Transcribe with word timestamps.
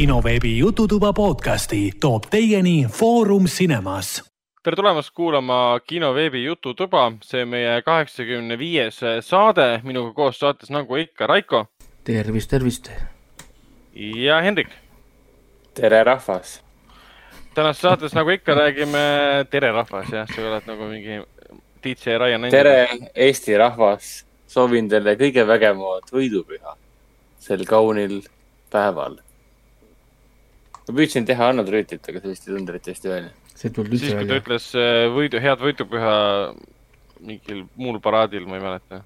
kinoveebi 0.00 0.58
Jututuba 0.58 1.12
podcasti 1.12 1.92
toob 2.00 2.22
teieni 2.30 2.86
Foorum 2.88 3.44
Cinemas. 3.44 4.24
tere 4.62 4.76
tulemast 4.76 5.10
kuulama 5.14 5.80
kinoveebi 5.86 6.44
Jututuba, 6.44 7.12
see 7.22 7.42
on 7.42 7.48
meie 7.52 7.82
kaheksakümne 7.82 8.58
viies 8.58 9.02
saade, 9.20 9.66
minuga 9.84 10.14
koos 10.16 10.40
saates 10.40 10.72
nagu 10.72 10.96
ikka 10.96 11.26
Raiko. 11.26 11.66
tervist, 12.04 12.50
tervist. 12.50 12.90
ja 13.92 14.40
Hendrik. 14.40 14.72
tere, 15.74 16.04
rahvas. 16.04 16.62
tänases 17.54 17.82
saates 17.82 18.16
nagu 18.16 18.30
ikka 18.30 18.54
räägime, 18.54 19.06
tere 19.50 19.72
rahvas, 19.72 20.12
jah, 20.12 20.28
sa 20.36 20.48
oled 20.48 20.66
nagu 20.66 20.88
mingi 20.88 21.22
DJ 21.84 22.18
Ryan. 22.18 22.50
tere, 22.50 22.88
Eesti 23.14 23.58
rahvas. 23.58 24.24
soovin 24.46 24.88
teile 24.88 25.18
kõige 25.20 25.46
vägevamat 25.46 26.08
võidupüha 26.12 26.78
sel 27.38 27.66
kaunil 27.68 28.22
päeval. 28.72 29.20
Ma 30.90 30.98
püüdsin 30.98 31.26
teha 31.28 31.48
Arnold 31.52 31.70
Rüütit, 31.70 32.02
aga 32.10 32.20
see 32.22 32.34
vist 32.34 32.48
ei 32.48 32.52
tulnud 32.54 32.74
eriti 32.74 32.94
hästi 32.94 33.10
välja. 33.12 33.32
see 33.54 33.70
ei 33.70 33.74
tulnud 33.76 33.94
üldse 33.94 34.04
siis, 34.06 34.16
kui 34.16 34.26
ta 34.26 34.34
välja. 34.34 34.42
ütles 34.42 34.68
äh, 34.74 35.06
võidu, 35.14 35.40
head 35.44 35.64
võidupüha 35.64 36.14
mingil 37.30 37.64
muul 37.78 38.00
paraadil, 38.02 38.46
ma 38.48 38.58
ei 38.58 38.64
mäleta. 38.64 39.02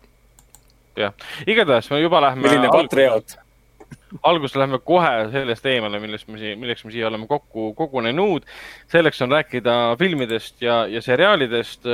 jah, 0.99 1.17
igatahes 1.47 1.91
me 1.93 2.01
juba 2.01 2.23
lähme. 2.25 2.47
milline 2.47 2.71
patrioot. 2.73 3.37
alguses 4.31 4.57
lähme 4.59 4.81
kohe 4.81 5.13
sellest 5.33 5.67
eemale, 5.69 6.01
millest 6.03 6.29
me 6.31 6.41
siia, 6.41 6.57
milleks 6.59 6.85
me 6.87 6.95
siia 6.95 7.11
oleme 7.11 7.29
kokku 7.31 7.73
kogunenud. 7.77 8.49
selleks 8.93 9.21
on 9.27 9.35
rääkida 9.37 9.79
filmidest 10.01 10.63
ja, 10.63 10.85
ja 10.87 11.03
seriaalidest. 11.03 11.91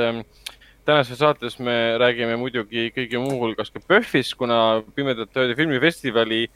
tänases 0.85 1.19
saates 1.19 1.59
me 1.59 1.97
räägime 2.01 2.37
muidugi 2.41 2.89
kõige 2.95 3.19
muu 3.21 3.37
hulgas 3.43 3.69
ka 3.69 3.79
PÖFFist, 3.79 4.33
kuna 4.39 4.81
Pimedate 4.95 5.43
Ööde 5.43 5.55
filmifestivali 5.55 6.47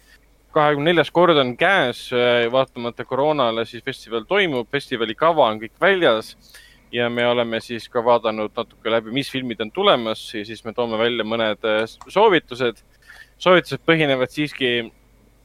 kahekümne 0.55 0.93
neljas 0.93 1.11
kord 1.11 1.37
on 1.37 1.55
käes, 1.59 2.07
vaatamata 2.51 3.05
koroonale, 3.05 3.65
siis 3.67 3.83
festival 3.83 4.23
toimub, 4.29 4.69
festivali 4.71 5.15
kava 5.19 5.49
on 5.51 5.59
kõik 5.59 5.75
väljas 5.81 6.35
ja 6.95 7.09
me 7.09 7.27
oleme 7.27 7.59
siis 7.59 7.87
ka 7.91 8.03
vaadanud 8.05 8.53
natuke 8.55 8.91
läbi, 8.91 9.13
mis 9.15 9.31
filmid 9.31 9.61
on 9.61 9.71
tulemas 9.71 10.21
ja 10.33 10.45
siis 10.47 10.63
me 10.65 10.73
toome 10.73 10.99
välja 11.01 11.25
mõned 11.27 11.65
äh, 11.67 11.81
soovitused. 12.07 12.83
soovitused 13.37 13.81
põhinevad 13.87 14.31
siiski 14.31 14.91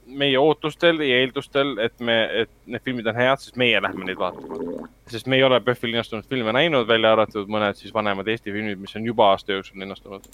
meie 0.05 0.39
ootustel 0.39 0.99
ja 1.05 1.21
eeldustel, 1.21 1.75
et 1.79 1.99
me, 1.99 2.15
et 2.43 2.51
need 2.65 2.83
filmid 2.83 3.07
on 3.07 3.15
head, 3.15 3.39
siis 3.39 3.55
meie 3.59 3.81
lähme 3.81 4.05
neid 4.07 4.19
vaatama. 4.19 4.87
sest 5.11 5.27
me 5.27 5.37
ei 5.37 5.43
ole 5.43 5.59
PÖFFil 5.59 5.93
linastunud 5.93 6.27
filme 6.27 6.53
näinud, 6.55 6.87
välja 6.87 7.11
arvatud 7.11 7.51
mõned 7.51 7.79
siis 7.79 7.93
vanemad 7.93 8.27
Eesti 8.27 8.51
filmid, 8.51 8.79
mis 8.79 8.95
on 8.95 9.05
juba 9.05 9.31
aasta 9.31 9.55
jooksul 9.55 9.79
linastunud. 9.79 10.27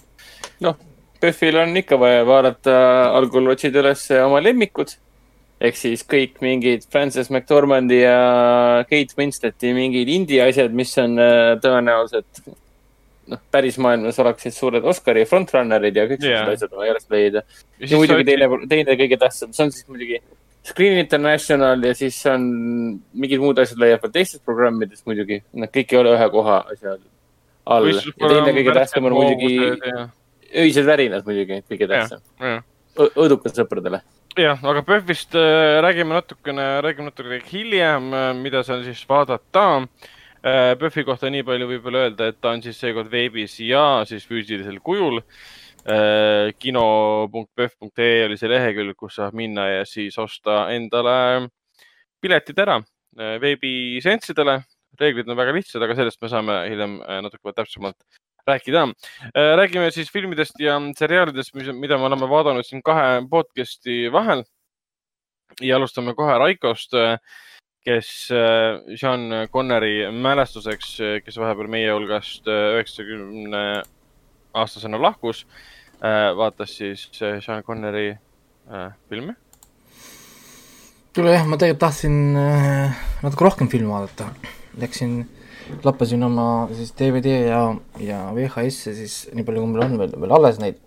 noh, 0.66 0.78
PÖFFil 1.22 1.60
on 1.62 1.82
ikka 1.82 2.00
vaja 2.00 2.24
vaadata, 2.28 2.78
algul 3.18 3.52
otsid 3.54 3.76
üles 3.80 4.08
oma 4.22 4.42
lemmikud. 4.44 4.96
ehk 5.58 5.74
siis 5.74 6.04
kõik 6.06 6.36
mingid 6.46 6.84
Frances 6.94 7.32
McDormandi 7.32 8.04
ja 8.04 8.18
Kate 8.86 9.18
Winsleti 9.18 9.72
mingid 9.74 10.10
indie 10.14 10.44
asjad, 10.44 10.70
mis 10.70 10.92
on 11.02 11.18
äh, 11.18 11.56
tõenäoliselt 11.64 12.44
noh, 13.32 13.42
päris 13.52 13.80
maailmas 13.82 14.20
oleksid 14.22 14.54
suured 14.54 14.86
Oscari 14.86 15.26
frontrunnerid 15.26 15.98
ja 15.98 16.06
kõik 16.12 16.22
Jaa. 16.22 16.44
sellised 16.44 16.68
asjad 16.68 16.76
on 16.76 16.82
vaja 16.84 16.92
järjest 16.92 17.16
leida. 17.16 17.44
ja 17.82 18.02
muidugi 18.02 18.28
teine, 18.30 18.50
teine 18.70 18.98
kõige 19.02 19.18
tähtsam, 19.24 19.56
see 19.56 19.66
on 19.66 19.74
siis 19.74 19.88
muidugi 19.90 20.22
Screen 20.68 20.98
International 21.00 21.84
ja 21.84 21.94
siis 21.96 22.20
on 22.28 22.48
mingid 23.16 23.42
muud 23.42 23.60
asjad 23.62 23.80
leiavad 23.80 24.12
teistest 24.12 24.44
programmidest 24.46 25.06
muidugi. 25.08 25.40
Nad 25.56 25.72
kõik 25.72 25.94
ei 25.94 26.00
ole 26.02 26.16
ühe 26.18 26.30
koha 26.34 26.58
asja 26.74 26.98
all. 27.66 27.88
ja 27.88 28.32
teine 28.34 28.56
kõige 28.58 28.74
tähtsam 28.76 29.08
on 29.08 29.16
muidugi 29.16 29.54
öised 30.56 30.88
värinad 30.88 31.26
muidugi, 31.28 31.62
kõige 31.68 31.90
tähtsam. 31.90 32.22
jah, 32.40 32.64
õudukad 33.08 33.58
sõpradele. 33.58 34.02
jah, 34.38 34.62
aga 34.64 34.84
PÖFFist 34.86 35.36
äh, 35.38 35.80
räägime 35.84 36.18
natukene, 36.18 36.68
räägime 36.86 37.12
natuke 37.12 37.42
hiljem, 37.52 38.12
mida 38.42 38.64
seal 38.64 38.86
siis 38.88 39.04
vaadata 39.10 39.68
äh,. 39.78 40.74
PÖFFi 40.78 41.04
kohta 41.04 41.32
nii 41.34 41.44
palju 41.44 41.68
võib-olla 41.68 42.06
öelda, 42.06 42.30
et 42.30 42.38
ta 42.40 42.54
on 42.54 42.62
siis 42.64 42.78
seekord 42.80 43.10
veebis 43.12 43.58
ja 43.66 44.06
siis 44.08 44.28
füüsilisel 44.30 44.80
kujul 44.86 45.20
äh,. 45.20 46.54
kino.pöhv.ee 46.60 48.26
oli 48.28 48.38
see 48.40 48.52
lehekülg, 48.52 48.96
kus 48.96 49.18
saab 49.20 49.36
minna 49.38 49.68
ja 49.72 49.86
siis 49.90 50.18
osta 50.22 50.68
endale 50.76 51.50
piletid 52.22 52.60
ära 52.60 52.80
äh, 52.82 53.38
veebiseanssidele. 53.42 54.62
reeglid 54.98 55.28
on 55.30 55.38
väga 55.38 55.54
lihtsad, 55.54 55.84
aga 55.84 55.94
sellest 55.94 56.22
me 56.22 56.30
saame 56.32 56.54
hiljem 56.70 56.96
äh, 57.02 57.20
natuke 57.22 57.54
täpsemalt 57.54 57.98
rääkida. 58.48 58.88
räägime 59.34 59.92
siis 59.92 60.12
filmidest 60.12 60.60
ja 60.60 60.80
seriaalidest, 60.98 61.54
mida 61.56 61.98
me 61.98 62.08
oleme 62.10 62.30
vaadanud 62.30 62.66
siin 62.66 62.84
kahe 62.84 63.22
podcast'i 63.30 64.12
vahel. 64.12 64.44
ja 65.62 65.76
alustame 65.76 66.14
kohe 66.14 66.38
Raikost, 66.38 66.92
kes 67.86 68.30
äh, 68.32 68.96
Sean 68.96 69.30
Connery 69.52 70.12
mälestuseks, 70.12 70.98
kes 71.26 71.38
vahepeal 71.40 71.68
meie 71.72 71.94
hulgast 71.94 72.48
äh, 72.48 72.76
üheksakümne 72.76 73.84
aastasena 74.54 75.02
lahkus, 75.02 75.46
vaatas 76.38 76.78
siis 76.78 77.10
äh, 77.22 77.42
Sean 77.42 77.64
Connery 77.64 78.10
äh, 78.10 78.92
filme. 79.10 79.36
kuule 81.16 81.34
jah, 81.34 81.48
ma 81.50 81.58
tegelikult 81.58 81.82
tahtsin 81.82 82.38
äh, 82.38 82.98
natuke 83.24 83.48
rohkem 83.48 83.70
filme 83.70 83.90
vaadata. 83.90 84.30
Läksin, 84.78 85.24
lappasin 85.84 86.24
oma 86.24 86.68
siis 86.74 86.94
DVD 86.98 87.34
ja, 87.48 87.62
ja 88.04 88.20
VHS-e 88.36 88.94
siis 88.98 89.16
nii 89.36 89.46
palju, 89.48 89.64
kui 89.64 89.72
mul 89.74 89.86
on 89.86 89.98
veel, 90.02 90.14
veel 90.24 90.36
alles 90.40 90.60
neid. 90.64 90.82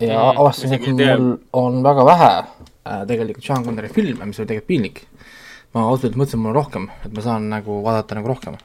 ja 0.00 0.16
Mm, 0.16 0.38
avastasin, 0.40 0.74
et 0.78 0.86
mul 1.20 1.34
on 1.52 1.82
väga 1.84 2.04
vähe 2.08 2.30
äh, 2.40 3.02
tegelikult 3.08 3.44
Sean 3.44 3.64
Connery 3.66 3.90
filme, 3.92 4.24
mis 4.24 4.38
oli 4.40 4.48
tegelikult 4.48 4.68
piinlik. 4.70 5.02
ma 5.74 5.84
ausalt 5.86 6.08
öeldes 6.08 6.18
mõtlesin, 6.18 6.38
et 6.38 6.42
mul 6.42 6.50
on 6.50 6.56
rohkem, 6.56 6.86
et 7.04 7.12
ma 7.14 7.22
saan 7.22 7.50
nagu 7.52 7.80
vaadata 7.84 8.16
nagu 8.18 8.30
rohkem. 8.32 8.56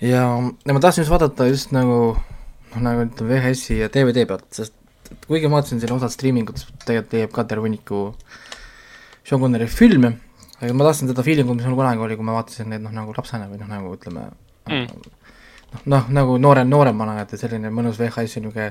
ja, 0.00 0.24
ja 0.66 0.74
ma 0.74 0.80
tahtsin 0.82 1.04
just 1.04 1.14
vaadata 1.14 1.46
just 1.46 1.72
nagu 1.72 2.16
noh, 2.16 2.80
nagu 2.82 3.06
ütleme 3.06 3.30
VHS-i 3.30 3.78
ja 3.84 3.88
DVD 3.92 4.26
pealt, 4.28 4.48
sest 4.52 4.74
kuigi 5.28 5.48
ma 5.48 5.60
vaatasin 5.60 5.80
siin 5.80 5.94
osad 5.94 6.12
striimingutes, 6.12 6.66
tegelikult 6.84 7.14
leiab 7.14 7.32
ka 7.36 7.46
terve 7.48 7.68
hunniku 7.68 8.02
Sean 9.24 9.40
Connery 9.40 9.70
filme, 9.70 10.16
aga 10.60 10.72
ma 10.72 10.88
tahtsin 10.88 11.10
seda 11.10 11.24
feeling'u, 11.26 11.56
mis 11.58 11.66
mul 11.66 11.78
kunagi 11.80 12.04
oli, 12.06 12.16
kui 12.18 12.26
ma 12.26 12.38
vaatasin 12.38 12.70
neid 12.70 12.84
noh, 12.84 12.94
nagu 12.94 13.14
lapsena 13.16 13.50
või 13.50 13.60
noh, 13.62 13.70
nagu 13.70 13.94
ütleme 13.96 14.30
Mm. 14.64 14.86
noh, 15.72 15.82
noh 15.92 16.06
nagu 16.16 16.36
noore, 16.40 16.64
nooremana, 16.64 17.18
et 17.20 17.34
selline 17.36 17.68
mõnus 17.74 17.98
VHS 18.00 18.38
on 18.38 18.46
niisugune 18.46 18.70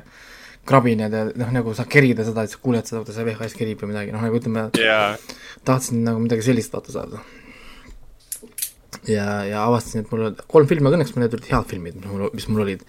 krabine 0.65 1.09
ja 1.11 1.25
noh, 1.29 1.51
nagu 1.53 1.73
saad 1.77 1.89
kerida 1.91 2.25
seda, 2.25 2.45
et 2.45 2.53
sa 2.53 2.61
kuuled 2.63 2.87
seda, 2.87 3.03
kuidas 3.03 3.19
see 3.19 3.27
VHS 3.27 3.57
kerib 3.59 3.83
või 3.83 3.91
midagi, 3.91 4.13
noh 4.15 4.23
nagu 4.23 4.39
ütleme, 4.39 4.69
ja, 4.79 4.99
tahtsin 5.67 6.01
nagu 6.07 6.23
midagi 6.23 6.45
sellist 6.47 6.73
vaata 6.73 6.95
saada. 6.95 7.21
ja, 9.09 9.43
ja 9.49 9.67
avastasin, 9.67 10.05
et 10.05 10.13
mul 10.13 10.29
olid 10.29 10.41
kolm 10.49 10.69
filmi, 10.71 10.89
aga 10.89 10.97
õnneks 10.97 11.13
need 11.19 11.37
olid 11.37 11.51
head 11.51 11.69
filmid, 11.69 11.99
mis 11.99 12.09
mul, 12.09 12.25
mis 12.33 12.49
mul 12.49 12.65
olid. 12.65 12.85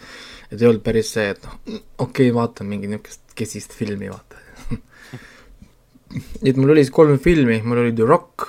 et 0.48 0.56
ei 0.56 0.70
olnud 0.70 0.84
päris 0.86 1.12
see, 1.18 1.34
et 1.34 1.44
noh, 1.44 1.60
okei 1.98 2.30
okay,, 2.30 2.34
vaatan 2.38 2.70
mingi 2.70 2.88
niisugust 2.88 3.36
kesist 3.36 3.74
filmi, 3.76 4.08
vaata. 4.08 4.40
et 6.48 6.56
mul 6.56 6.72
oli 6.72 6.86
siis 6.86 6.94
kolm 6.94 7.18
filmi, 7.20 7.60
mul 7.66 7.84
oli 7.84 7.92
The 7.92 8.08
Rock, 8.08 8.48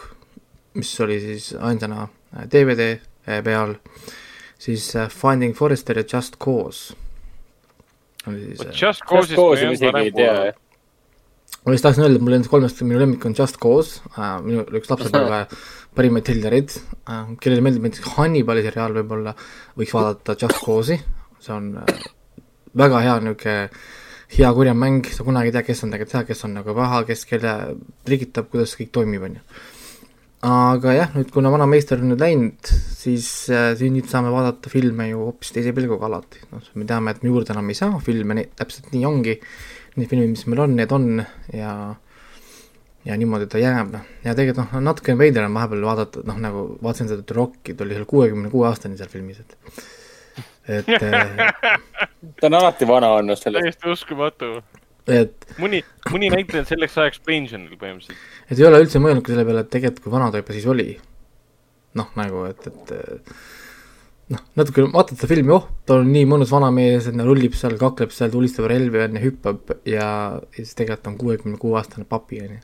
mis 0.76 0.92
oli 1.04 1.20
siis 1.24 1.54
ainsana 1.60 2.08
äh, 2.36 2.46
DVD 2.52 2.96
peal, 3.26 3.76
siis 4.60 4.96
äh, 4.96 5.10
Finding 5.10 5.56
Forrester 5.56 5.98
ja 5.98 6.04
Just 6.14 6.38
Cause. 6.40 6.96
äh, 8.28 8.34
Just 8.82 9.04
Cause'ist 9.10 9.36
Cause'i 9.36 9.66
ma 9.66 9.74
isegi 9.74 10.04
ei 10.04 10.12
tea. 10.12 10.54
ma 11.66 11.74
just 11.74 11.86
tahtsin 11.86 12.06
öelda, 12.06 12.20
et 12.20 12.26
mul 12.26 12.36
nendest 12.36 12.52
kolmest 12.52 12.82
minu 12.86 13.02
lemmik 13.02 13.26
on 13.26 13.36
Just 13.38 13.60
Cause 13.62 14.02
äh,, 14.18 14.40
minu 14.46 14.66
üks 14.80 14.92
lapsepõlve 14.92 15.46
parimaid 15.98 16.28
trillereid 16.28 16.78
äh,, 16.78 17.36
kellele 17.42 17.66
meeldib 17.66 17.88
näiteks 17.88 18.16
Hannibali 18.18 18.66
seriaal 18.66 18.96
võib-olla, 19.00 19.36
võiks 19.78 19.94
vaadata 19.96 20.38
Just 20.42 20.62
Cause'i, 20.66 21.00
see 21.40 21.54
on 21.56 21.76
äh, 21.82 22.10
väga 22.76 23.04
hea 23.06 23.20
niisugune 23.24 23.70
hea 24.36 24.52
kurja 24.54 24.74
mäng, 24.74 25.06
sa 25.14 25.24
kunagi 25.24 25.52
ei 25.52 25.54
tea, 25.54 25.64
kes 25.68 25.84
on 25.86 25.94
tegelikult 25.94 26.18
hea, 26.18 26.28
kes 26.28 26.46
on 26.48 26.56
nagu 26.58 26.74
paha, 26.76 27.04
kes 27.08 27.26
kelle 27.30 27.54
trikitab, 28.08 28.50
kuidas 28.52 28.74
kõik 28.80 28.92
toimib, 28.96 29.26
on 29.28 29.38
ju. 29.38 29.44
Aga 30.46 30.94
jah, 30.94 31.14
nüüd 31.18 31.32
kuna 31.34 31.50
vana 31.54 31.66
meister 31.70 32.02
on 32.02 32.12
nüüd 32.12 32.22
läinud, 32.22 32.72
siis 33.00 33.28
äh, 33.50 33.72
siin 33.80 33.96
nüüd 33.98 34.10
saame 34.12 34.32
vaadata 34.34 34.70
filme 34.70 35.08
ju 35.10 35.24
hoopis 35.24 35.54
teise 35.56 35.74
pilguga 35.76 36.10
alati, 36.10 36.44
noh, 36.52 36.64
me 36.78 36.88
teame, 36.90 37.16
et 37.16 37.24
me 37.24 37.32
juurde 37.32 37.56
enam 37.56 37.72
ei 37.72 37.78
saa 37.78 38.02
filme, 38.04 38.46
täpselt 38.60 38.92
nii 38.94 39.06
ongi 39.10 39.38
need 39.96 40.12
filmid, 40.12 40.34
mis 40.34 40.46
meil 40.52 40.66
on, 40.66 40.76
need 40.78 40.96
on 40.96 41.08
ja 41.56 41.72
ja 43.06 43.18
niimoodi 43.22 43.46
ta 43.50 43.62
jääb 43.62 43.94
ja 44.26 44.34
tegelikult 44.34 44.74
noh, 44.74 44.82
natuke 44.90 45.14
veider 45.18 45.46
on 45.46 45.58
vahepeal 45.58 45.86
vaadata, 45.86 46.24
noh 46.30 46.40
nagu 46.42 46.66
vaatasin 46.84 47.12
seda 47.12 47.38
Rocki, 47.38 47.74
ta 47.74 47.86
oli 47.86 47.98
seal 47.98 48.10
kuuekümne 48.10 48.50
kuue 48.54 48.68
aastani 48.70 48.98
seal 49.00 49.12
filmis, 49.12 49.42
et 49.42 49.58
et, 50.68 50.90
ta 52.42 52.50
on 52.50 52.58
alati 52.60 52.88
vana 52.90 53.14
olnud 53.20 53.40
sellest. 53.40 53.64
täiesti 53.64 53.94
uskumatu. 53.94 54.58
et, 55.12 55.50
mõni, 55.62 55.82
mõni 56.12 56.32
näitleja 56.34 56.66
selleks 56.70 56.98
ajaks 57.02 57.22
pensionil 57.26 57.78
põhimõtteliselt. 57.78 58.24
et 58.50 58.58
ei 58.60 58.68
ole 58.68 58.82
üldse 58.84 59.02
mõelnud 59.02 59.26
ka 59.26 59.34
selle 59.34 59.46
peale, 59.48 59.66
et 59.66 59.74
tegelikult 59.74 60.06
kui 60.06 60.16
vana 60.16 60.32
ta 60.32 60.42
juba 60.42 60.56
siis 60.56 60.66
oli. 60.72 60.88
noh, 61.96 62.10
nagu, 62.18 62.46
et, 62.50 62.66
et 62.68 62.96
noh, 64.34 64.42
natuke 64.58 64.86
vaatad 64.94 65.20
seda 65.20 65.30
filmi, 65.30 65.54
oh, 65.56 65.68
ta 65.88 66.00
on 66.02 66.10
nii 66.12 66.26
mõnus 66.30 66.52
vanamees, 66.54 67.10
et 67.10 67.18
ta 67.18 67.28
rullib 67.28 67.56
seal, 67.58 67.78
kakleb 67.82 68.14
seal, 68.16 68.32
tulistab 68.34 68.70
relvi 68.72 69.04
on 69.06 69.20
ja 69.20 69.24
hüppab 69.24 69.76
ja, 69.86 70.08
ja 70.42 70.58
siis 70.58 70.76
tegelikult 70.78 71.12
on 71.12 71.20
kuuekümne 71.22 71.62
kuue 71.62 71.78
aastane 71.80 72.08
papi 72.10 72.42
on 72.46 72.58
ju. 72.58 72.62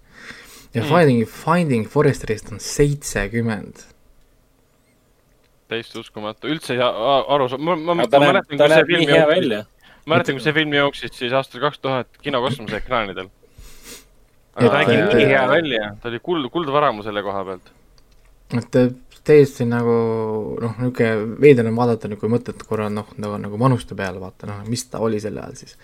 ja 0.77 0.85
Finding, 0.87 1.25
Finding 1.29 1.89
Foresterist 1.91 2.51
on 2.51 2.61
seitsekümmend. 2.63 3.85
täiesti 5.71 6.01
uskumatu, 6.01 6.49
üldse 6.51 6.75
ei 6.75 6.81
aru 6.81 7.47
saa-, 7.51 7.61
ma, 7.61 7.77
ma, 7.77 8.01
ma 8.01 8.09
mäletan, 8.09 8.57
ta 8.57 8.67
kui 8.67 8.73
see 8.73 8.89
film 8.89 9.13
välja. 9.29 9.63
mäletan, 10.05 10.37
kui 10.37 10.43
see 10.43 10.55
film 10.55 10.73
jooksis 10.73 11.13
siis 11.17 11.33
aastal 11.37 11.61
kaks 11.61 11.79
tuhat 11.79 12.09
kinokosmose 12.21 12.81
ekraanidel. 12.81 13.29
aga 14.55 14.65
Et- 14.65 14.71
ta 14.71 14.77
nägi 14.81 15.15
nii 15.15 15.27
hea 15.29 15.47
välja, 15.47 15.95
ta 16.01 16.09
oli 16.09 16.19
kuld, 16.19 16.49
kuldvaramu 16.51 17.03
selle 17.03 17.23
koha 17.23 17.45
pealt. 17.45 17.71
et 18.57 18.75
äh, 18.75 18.89
täiesti 19.23 19.65
nagu 19.69 19.93
noh, 20.61 20.77
niisugune 20.79 21.41
veider 21.41 21.67
on 21.69 21.77
vaadata 21.77 22.09
nagu 22.11 22.31
mõtet 22.31 22.63
korra 22.67 22.89
noh, 22.89 23.11
nagu, 23.17 23.37
nagu 23.41 23.59
vanuste 23.59 23.95
peale 23.95 24.19
vaata 24.19 24.49
noh, 24.49 24.63
mis 24.67 24.87
ta 24.89 24.99
oli 24.99 25.21
sel 25.23 25.37
ajal 25.37 25.55
siis. 25.59 25.77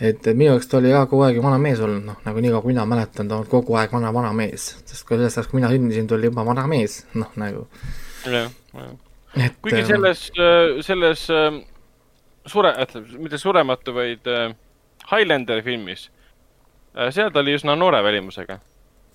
et 0.00 0.26
minu 0.34 0.52
jaoks 0.52 0.68
ta 0.68 0.78
oli 0.78 0.92
ka 0.92 1.06
kogu 1.10 1.24
aeg 1.26 1.40
vana 1.42 1.58
mees 1.62 1.80
olnud, 1.80 2.04
noh 2.06 2.20
nagu 2.26 2.44
nii 2.44 2.52
kaua 2.52 2.62
kui 2.62 2.74
mina 2.74 2.86
mäletan, 2.88 3.28
ta 3.28 3.40
on 3.40 3.48
kogu 3.50 3.76
aeg 3.80 3.92
vana, 3.92 4.12
vana 4.14 4.32
mees, 4.36 4.68
sest 4.84 5.06
kui 5.08 5.16
sellest 5.16 5.40
ajast, 5.40 5.50
kui 5.50 5.60
mina 5.60 5.72
sündisin, 5.72 6.06
ta 6.06 6.18
oli 6.18 6.30
juba 6.30 6.44
vana 6.46 6.66
mees, 6.70 7.02
noh 7.14 7.32
nagu, 7.40 7.66
jah, 8.26 8.50
jah. 8.76 9.52
kuigi 9.62 9.80
äh, 9.80 9.86
selles, 9.88 10.26
selles 10.86 11.28
äh, 11.32 11.60
sure, 12.46 12.72
mitte 13.18 13.38
surematu, 13.38 13.94
vaid 13.96 14.26
äh, 14.30 14.54
Highlander 15.10 15.62
filmis, 15.66 16.08
seal 17.10 17.30
ta 17.32 17.40
oli 17.42 17.54
üsna 17.56 17.74
noore 17.78 18.02
välimusega, 18.04 18.58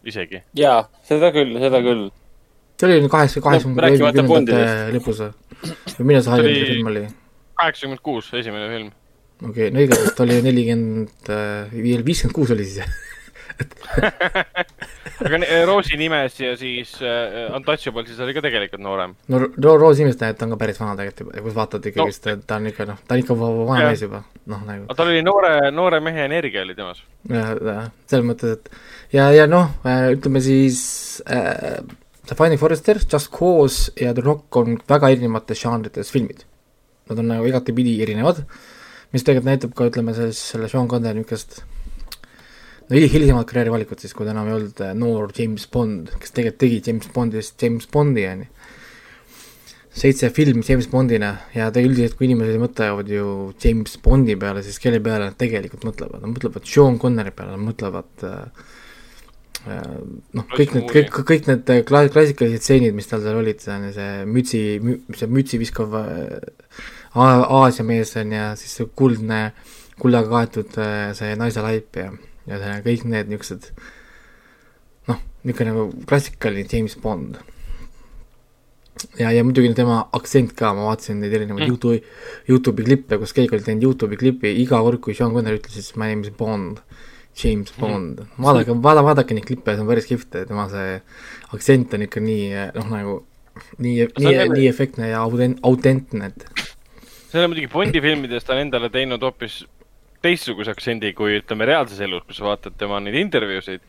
isegi. 0.07 0.41
jaa, 0.57 0.81
seda 1.07 1.31
küll, 1.35 1.57
seda 1.61 1.81
küll. 1.85 2.07
see 2.79 2.89
oli 2.89 3.09
kaheksa, 3.09 3.41
kaheksakümnenda, 3.41 3.87
rääkimata 3.87 4.21
üheksakümnendate 4.21 4.27
Bondidest. 4.27 4.93
lõpus 4.97 5.97
või 5.99 6.09
millal 6.11 6.23
see 6.25 6.31
Highlandi 6.37 6.61
oli- 6.61 6.71
film 6.71 6.91
oli? 6.93 7.03
kaheksakümmend 7.57 8.03
kuus, 8.05 8.31
esimene 8.37 8.67
film. 8.73 8.89
okei 9.41 9.51
okay,, 9.67 9.73
no 9.73 9.83
igatahes 9.85 10.15
ta 10.17 10.23
oli 10.27 10.41
nelikümmend, 10.45 11.31
viiskümmend 12.05 12.35
kuus 12.37 12.53
oli 12.55 12.65
siis 12.65 12.85
aga 15.25 15.37
ne- 15.41 15.49
Roosi 15.65 15.97
nimes 15.97 16.35
ja 16.39 16.53
siis 16.59 16.93
äh, 17.01 17.47
Untouchable, 17.55 18.03
siis 18.07 18.19
oli 18.23 18.33
ka 18.37 18.41
tegelikult 18.45 18.81
noorem. 18.83 19.15
no 19.31 19.39
Ro- 19.45 19.77
Roos 19.81 19.99
Imest 20.03 20.21
näeb, 20.21 20.37
ta 20.37 20.45
on 20.45 20.53
ka 20.55 20.59
päris 20.61 20.79
vana 20.81 20.95
tegelikult 20.99 21.25
juba, 21.35 21.45
kus 21.47 21.55
vaatad 21.57 21.87
ikkagist 21.91 22.27
no., 22.29 22.35
ta 22.47 22.59
on 22.61 22.67
ikka 22.71 22.85
noh, 22.91 22.99
ta 23.07 23.15
on 23.17 23.23
ikka 23.23 23.37
va- 23.39 23.51
vana 23.71 23.79
Jah. 23.81 23.91
mees 23.93 24.03
juba, 24.05 24.23
noh 24.53 24.65
nagu 24.67 24.85
aga 24.89 24.97
tal 24.99 25.11
oli 25.13 25.21
noore, 25.25 25.53
noore 25.71 25.99
mehe 26.05 26.25
energia 26.29 26.61
oli 26.67 26.75
temas. 26.77 27.01
ja, 27.29 27.45
ja 27.55 27.77
selles 28.07 28.27
mõttes, 28.29 28.57
et 28.59 28.69
ja, 29.15 29.29
ja 29.35 29.47
noh, 29.49 29.71
ütleme 30.13 30.41
siis 30.43 30.81
äh, 31.25 31.79
The 32.27 32.35
Finding 32.35 32.59
Forrester, 32.59 32.97
Just 32.99 33.31
Cause 33.31 33.91
ja 33.95 34.13
The 34.13 34.21
Rock 34.25 34.55
on 34.59 34.77
väga 34.89 35.09
erinevates 35.15 35.61
žanrites 35.63 36.09
filmid. 36.11 36.41
Nad 37.07 37.21
on 37.23 37.29
nagu 37.31 37.45
igatepidi 37.47 37.93
erinevad, 38.03 38.41
mis 39.15 39.23
tegelikult 39.23 39.47
näitab 39.47 39.71
ka, 39.79 39.85
ütleme 39.87 40.11
siis 40.17 40.41
selle 40.51 40.67
Sean 40.67 40.89
Connery 40.91 41.21
niisugust 41.21 41.61
no 42.89 42.95
hil- 42.95 43.09
hilisemat 43.11 43.47
karjäärivalikut 43.49 43.99
siis, 44.03 44.13
kui 44.15 44.25
ta 44.27 44.31
enam 44.35 44.47
ei 44.47 44.57
olnud 44.57 44.81
äh, 44.85 44.93
noor 44.95 45.31
James 45.37 45.67
Bond, 45.71 46.13
kes 46.21 46.31
tegelikult 46.35 46.61
tegi 46.63 46.81
James 46.87 47.09
Bondist 47.15 47.61
James 47.63 47.87
Bondi, 47.91 48.23
on 48.31 48.45
ju. 48.45 48.49
seitse 49.97 50.29
filmi 50.29 50.61
James 50.67 50.85
Bondina 50.91 51.31
ja 51.55 51.71
ta 51.73 51.81
üldiselt, 51.81 52.13
kui 52.19 52.27
inimesed 52.29 52.59
mõtlevad 52.61 53.07
ju 53.09 53.29
James 53.63 53.95
Bondi 54.03 54.35
peale, 54.37 54.61
siis 54.63 54.77
kelle 54.83 54.99
peale 55.01 55.31
nad 55.31 55.37
tegelikult 55.39 55.87
mõtlevad, 55.89 56.21
nad 56.21 56.35
mõtlevad 56.35 56.67
Sean 56.69 56.99
Connery 57.01 57.33
peale, 57.33 57.55
nad 57.57 57.63
mõtlevad 57.65 58.25
äh, 58.27 58.67
äh, 59.73 59.95
noh, 60.37 60.45
kõik 60.53 60.75
need, 60.77 60.85
kõik, 60.93 61.09
kõik 61.31 61.49
need 61.49 61.73
äh, 61.73 61.81
kla-, 61.87 62.05
klassikalised 62.13 62.61
stseenid, 62.61 62.93
mis 62.95 63.09
tal 63.09 63.23
seal 63.25 63.39
olid, 63.41 63.59
see 63.63 63.73
on 63.73 63.89
see 63.95 64.13
mütsi, 64.37 64.61
see 65.17 65.31
mütsi 65.33 65.59
viskav 65.63 65.97
äh, 65.97 66.37
Aa- 67.17 67.47
Aasia 67.63 67.81
mees 67.87 68.13
on 68.21 68.37
ja 68.37 68.51
siis 68.59 68.77
see 68.77 68.85
kuldne, 68.95 69.47
kullaga 69.97 70.29
kaetud 70.29 70.77
see 71.17 71.33
naise 71.41 71.63
laip 71.65 71.97
ja, 71.97 72.11
ja 72.47 72.79
kõik 72.85 73.05
need 73.07 73.29
niisugused 73.31 73.69
noh, 75.09 75.21
niisugune 75.43 75.73
nagu 75.73 75.85
klassikaline 76.09 76.67
James 76.71 76.97
Bond 77.03 77.39
ja, 79.19 79.31
ja 79.31 79.43
muidugi 79.45 79.73
tema 79.77 79.99
aktsent 80.15 80.53
ka, 80.57 80.71
ma 80.75 80.87
vaatasin 80.89 81.21
neid 81.21 81.35
erinevaid 81.37 81.67
Mm. 81.67 81.67
mm. 81.67 81.75
Youtube, 81.75 82.01
Youtube'i 82.49 82.87
klippe, 82.87 83.19
kus 83.21 83.33
keegi 83.35 83.55
oli 83.55 83.65
teinud 83.65 83.85
Youtube'i 83.87 84.19
klipi, 84.19 84.53
iga 84.63 84.81
kord, 84.85 85.01
kui 85.03 85.15
Sean 85.17 85.33
Connery 85.35 85.61
ütles, 85.61 85.77
siis 85.77 85.95
my 85.99 86.11
name 86.11 86.25
is 86.25 86.33
Bond, 86.33 86.81
James 87.37 87.73
Bond 87.77 88.23
mm., 88.23 88.43
vaadake, 88.43 88.77
vaada, 88.83 89.03
vaadake 89.05 89.37
neid 89.37 89.47
klippe, 89.49 89.75
see 89.75 89.85
on 89.85 89.89
päris 89.91 90.09
kihvt, 90.09 90.39
tema 90.49 90.67
see 90.71 90.99
aktsent 91.53 91.93
on 91.93 92.05
ikka 92.07 92.23
nii 92.23 92.47
noh, 92.77 92.91
nagu 92.93 93.17
nii, 93.81 94.07
nii 94.17 94.47
nii 94.53 94.67
efektne 94.69 95.11
ja 95.11 95.23
autent-, 95.25 95.61
autentne, 95.65 96.31
et 96.31 96.47
see 97.31 97.43
on 97.43 97.51
muidugi 97.51 97.69
Bondi 97.73 98.01
filmides 98.01 98.45
ta 98.47 98.55
on 98.55 98.65
endale 98.65 98.89
teinud 98.93 99.23
hoopis 99.25 99.61
teistsuguse 100.27 100.73
aktsendi 100.75 101.13
kui 101.17 101.39
ütleme 101.39 101.67
reaalses 101.69 102.03
elus, 102.05 102.25
kui 102.27 102.37
sa 102.37 102.47
vaatad 102.51 102.77
tema 102.79 102.99
neid 103.03 103.17
intervjuusid. 103.19 103.83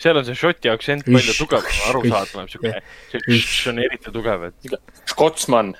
seal 0.00 0.18
on 0.20 0.26
see 0.26 0.36
šoti 0.36 0.68
aktsent 0.68 1.06
palju 1.08 1.34
tugevam, 1.38 1.76
arusaadavam, 1.90 2.48
siuke, 2.52 2.74
see 3.08 3.70
on 3.70 3.80
eriti 3.80 4.12
tugev, 4.12 4.50
et 4.50 4.74
Scotsman, 5.08 5.72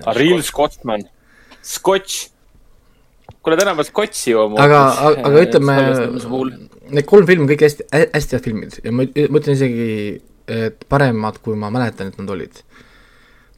a 0.00 0.14
real 0.16 0.40
Scotsman, 0.42 1.04
Scotch. 1.62 2.30
kuule, 3.42 3.58
tänapäeval 3.60 3.84
Scotchi 3.84 4.32
jooma. 4.32 4.62
aga, 4.64 4.80
aga 5.28 5.44
ütleme 5.44 5.76
puhul. 6.24 6.54
need 6.88 7.06
kolm 7.08 7.28
filmi 7.28 7.44
on 7.44 7.52
kõik 7.52 7.66
hästi, 7.66 7.88
hästi 7.92 8.38
head 8.38 8.48
filmid 8.48 8.80
ja 8.80 8.94
ma, 8.96 9.04
ma 9.04 9.42
ütlen 9.42 9.58
isegi, 9.58 9.90
et 10.48 10.88
paremad, 10.88 11.42
kui 11.44 11.58
ma 11.60 11.68
mäletan, 11.74 12.08
et 12.08 12.18
nad 12.20 12.32
olid. 12.32 12.62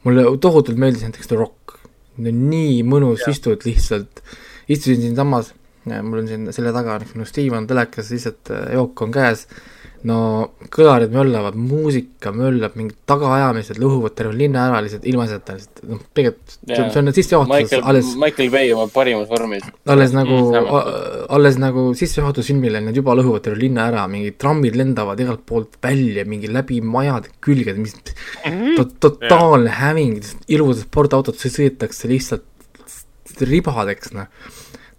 mulle 0.03 0.25
tohutult 0.43 0.79
meeldis 0.81 1.05
näiteks 1.07 1.31
The 1.31 1.39
Rock, 1.39 1.77
nii 2.19 2.81
mõnus 2.83 3.23
istuda 3.31 3.63
lihtsalt, 3.69 4.23
istusin 4.69 5.01
siinsamas, 5.01 5.53
mul 5.85 6.23
on 6.23 6.29
siin 6.29 6.49
selja 6.53 6.73
taga 6.75 6.99
niisugune 7.01 7.29
Steve 7.29 7.57
on 7.57 7.69
telekas, 7.69 8.11
lihtsalt 8.13 8.53
äh, 8.53 8.73
jook 8.77 9.01
on 9.05 9.13
käes, 9.15 9.47
no 10.07 10.17
kõlarid 10.73 11.13
möllavad, 11.13 11.57
muusika 11.57 12.31
möllab, 12.33 12.73
mingid 12.77 12.97
tagaajamised 13.09 13.77
lõhuvad 13.81 14.15
terve 14.17 14.33
linna 14.37 14.67
ära 14.69 14.79
lihtsalt 14.81 15.05
ilmaasjata 15.09 15.57
lihtsalt, 15.57 15.81
noh, 15.89 16.01
tegelikult 16.17 16.55
see 16.57 16.79
on, 16.81 16.89
see 16.93 17.01
on 17.01 17.13
sissejuhatus 17.17 17.53
Michael, 17.53 17.83
alles 17.91 18.13
Michael 18.21 18.49
Bay 18.53 18.71
oma 18.73 18.87
parimas 18.93 19.29
vormis. 19.29 19.67
alles 19.85 20.15
nagu 20.17 20.41
Mm, 20.41 20.67
mm,, 20.67 21.25
alles 21.35 21.57
nagu 21.61 21.83
sissejuhatusfilmile 21.97 22.81
nad 22.83 22.97
juba 22.97 23.13
lõhuvad 23.17 23.45
terve 23.45 23.61
linna 23.61 23.85
ära, 23.91 24.05
mingid 24.11 24.37
trammid 24.41 24.77
lendavad 24.79 25.19
igalt 25.21 25.43
poolt 25.47 25.77
välja, 25.83 26.25
mingi 26.27 26.49
läbi 26.51 26.81
majade 26.83 27.31
külged, 27.43 27.77
mis 27.81 27.95
to, 28.01 28.85
totaalne 29.05 29.71
häving, 29.81 30.17
ilusad 30.51 30.87
sportautod 30.87 31.37
sõidetakse 31.41 32.09
lihtsalt 32.11 32.45
ribadeks, 33.47 34.13
noh. 34.15 34.29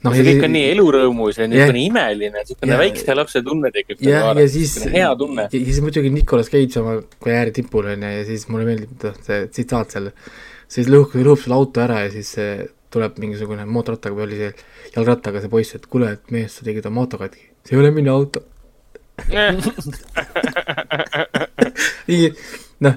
noh, 0.02 0.16
see 0.16 0.26
kõik 0.26 0.46
on 0.48 0.54
nii 0.56 0.68
elurõõmus 0.72 1.40
ja 1.40 1.48
niisugune 1.50 1.84
imeline, 1.86 2.42
niisugune 2.42 2.78
väikse 2.80 3.16
lapse 3.16 3.42
tunne 3.46 3.72
tekib. 3.74 4.02
ja, 4.06 4.24
ja 4.38 4.46
siis, 4.50 4.76
hea 4.92 5.10
tunne 5.18 5.48
ja. 5.48 5.52
siis 5.52 5.82
muidugi 5.84 6.12
Nicolas 6.14 6.50
Cage 6.52 6.80
oma 6.82 6.98
karjääri 7.18 7.54
tipul 7.60 7.90
on 7.92 8.06
ju, 8.06 8.14
ja 8.18 8.28
siis 8.28 8.46
mulle 8.50 8.68
meeldib 8.68 9.08
see 9.26 9.42
tsitaat 9.48 9.96
seal, 9.96 10.12
siis 10.72 10.90
lõhub, 10.90 11.16
lõhub 11.20 11.44
selle 11.44 11.58
auto 11.58 11.84
ära 11.84 12.04
ja 12.06 12.14
siis 12.14 12.32
see 12.38 12.54
tuleb 12.92 13.18
mingisugune 13.22 13.66
mootorrattaga 13.68 14.16
või 14.16 14.26
oli 14.26 14.40
see 14.40 14.52
jalgrattaga 14.96 15.42
see 15.42 15.52
poiss, 15.52 15.76
et 15.76 15.86
kuule, 15.90 16.14
et 16.16 16.34
mees, 16.34 16.58
sa 16.58 16.66
tegid 16.66 16.88
oma 16.90 17.06
auto 17.06 17.20
katki. 17.20 17.44
see 17.64 17.76
ei 17.76 17.82
ole 17.82 17.92
minu 17.94 18.12
auto. 18.12 18.44
mingi 22.08 22.28
noh, 22.82 22.94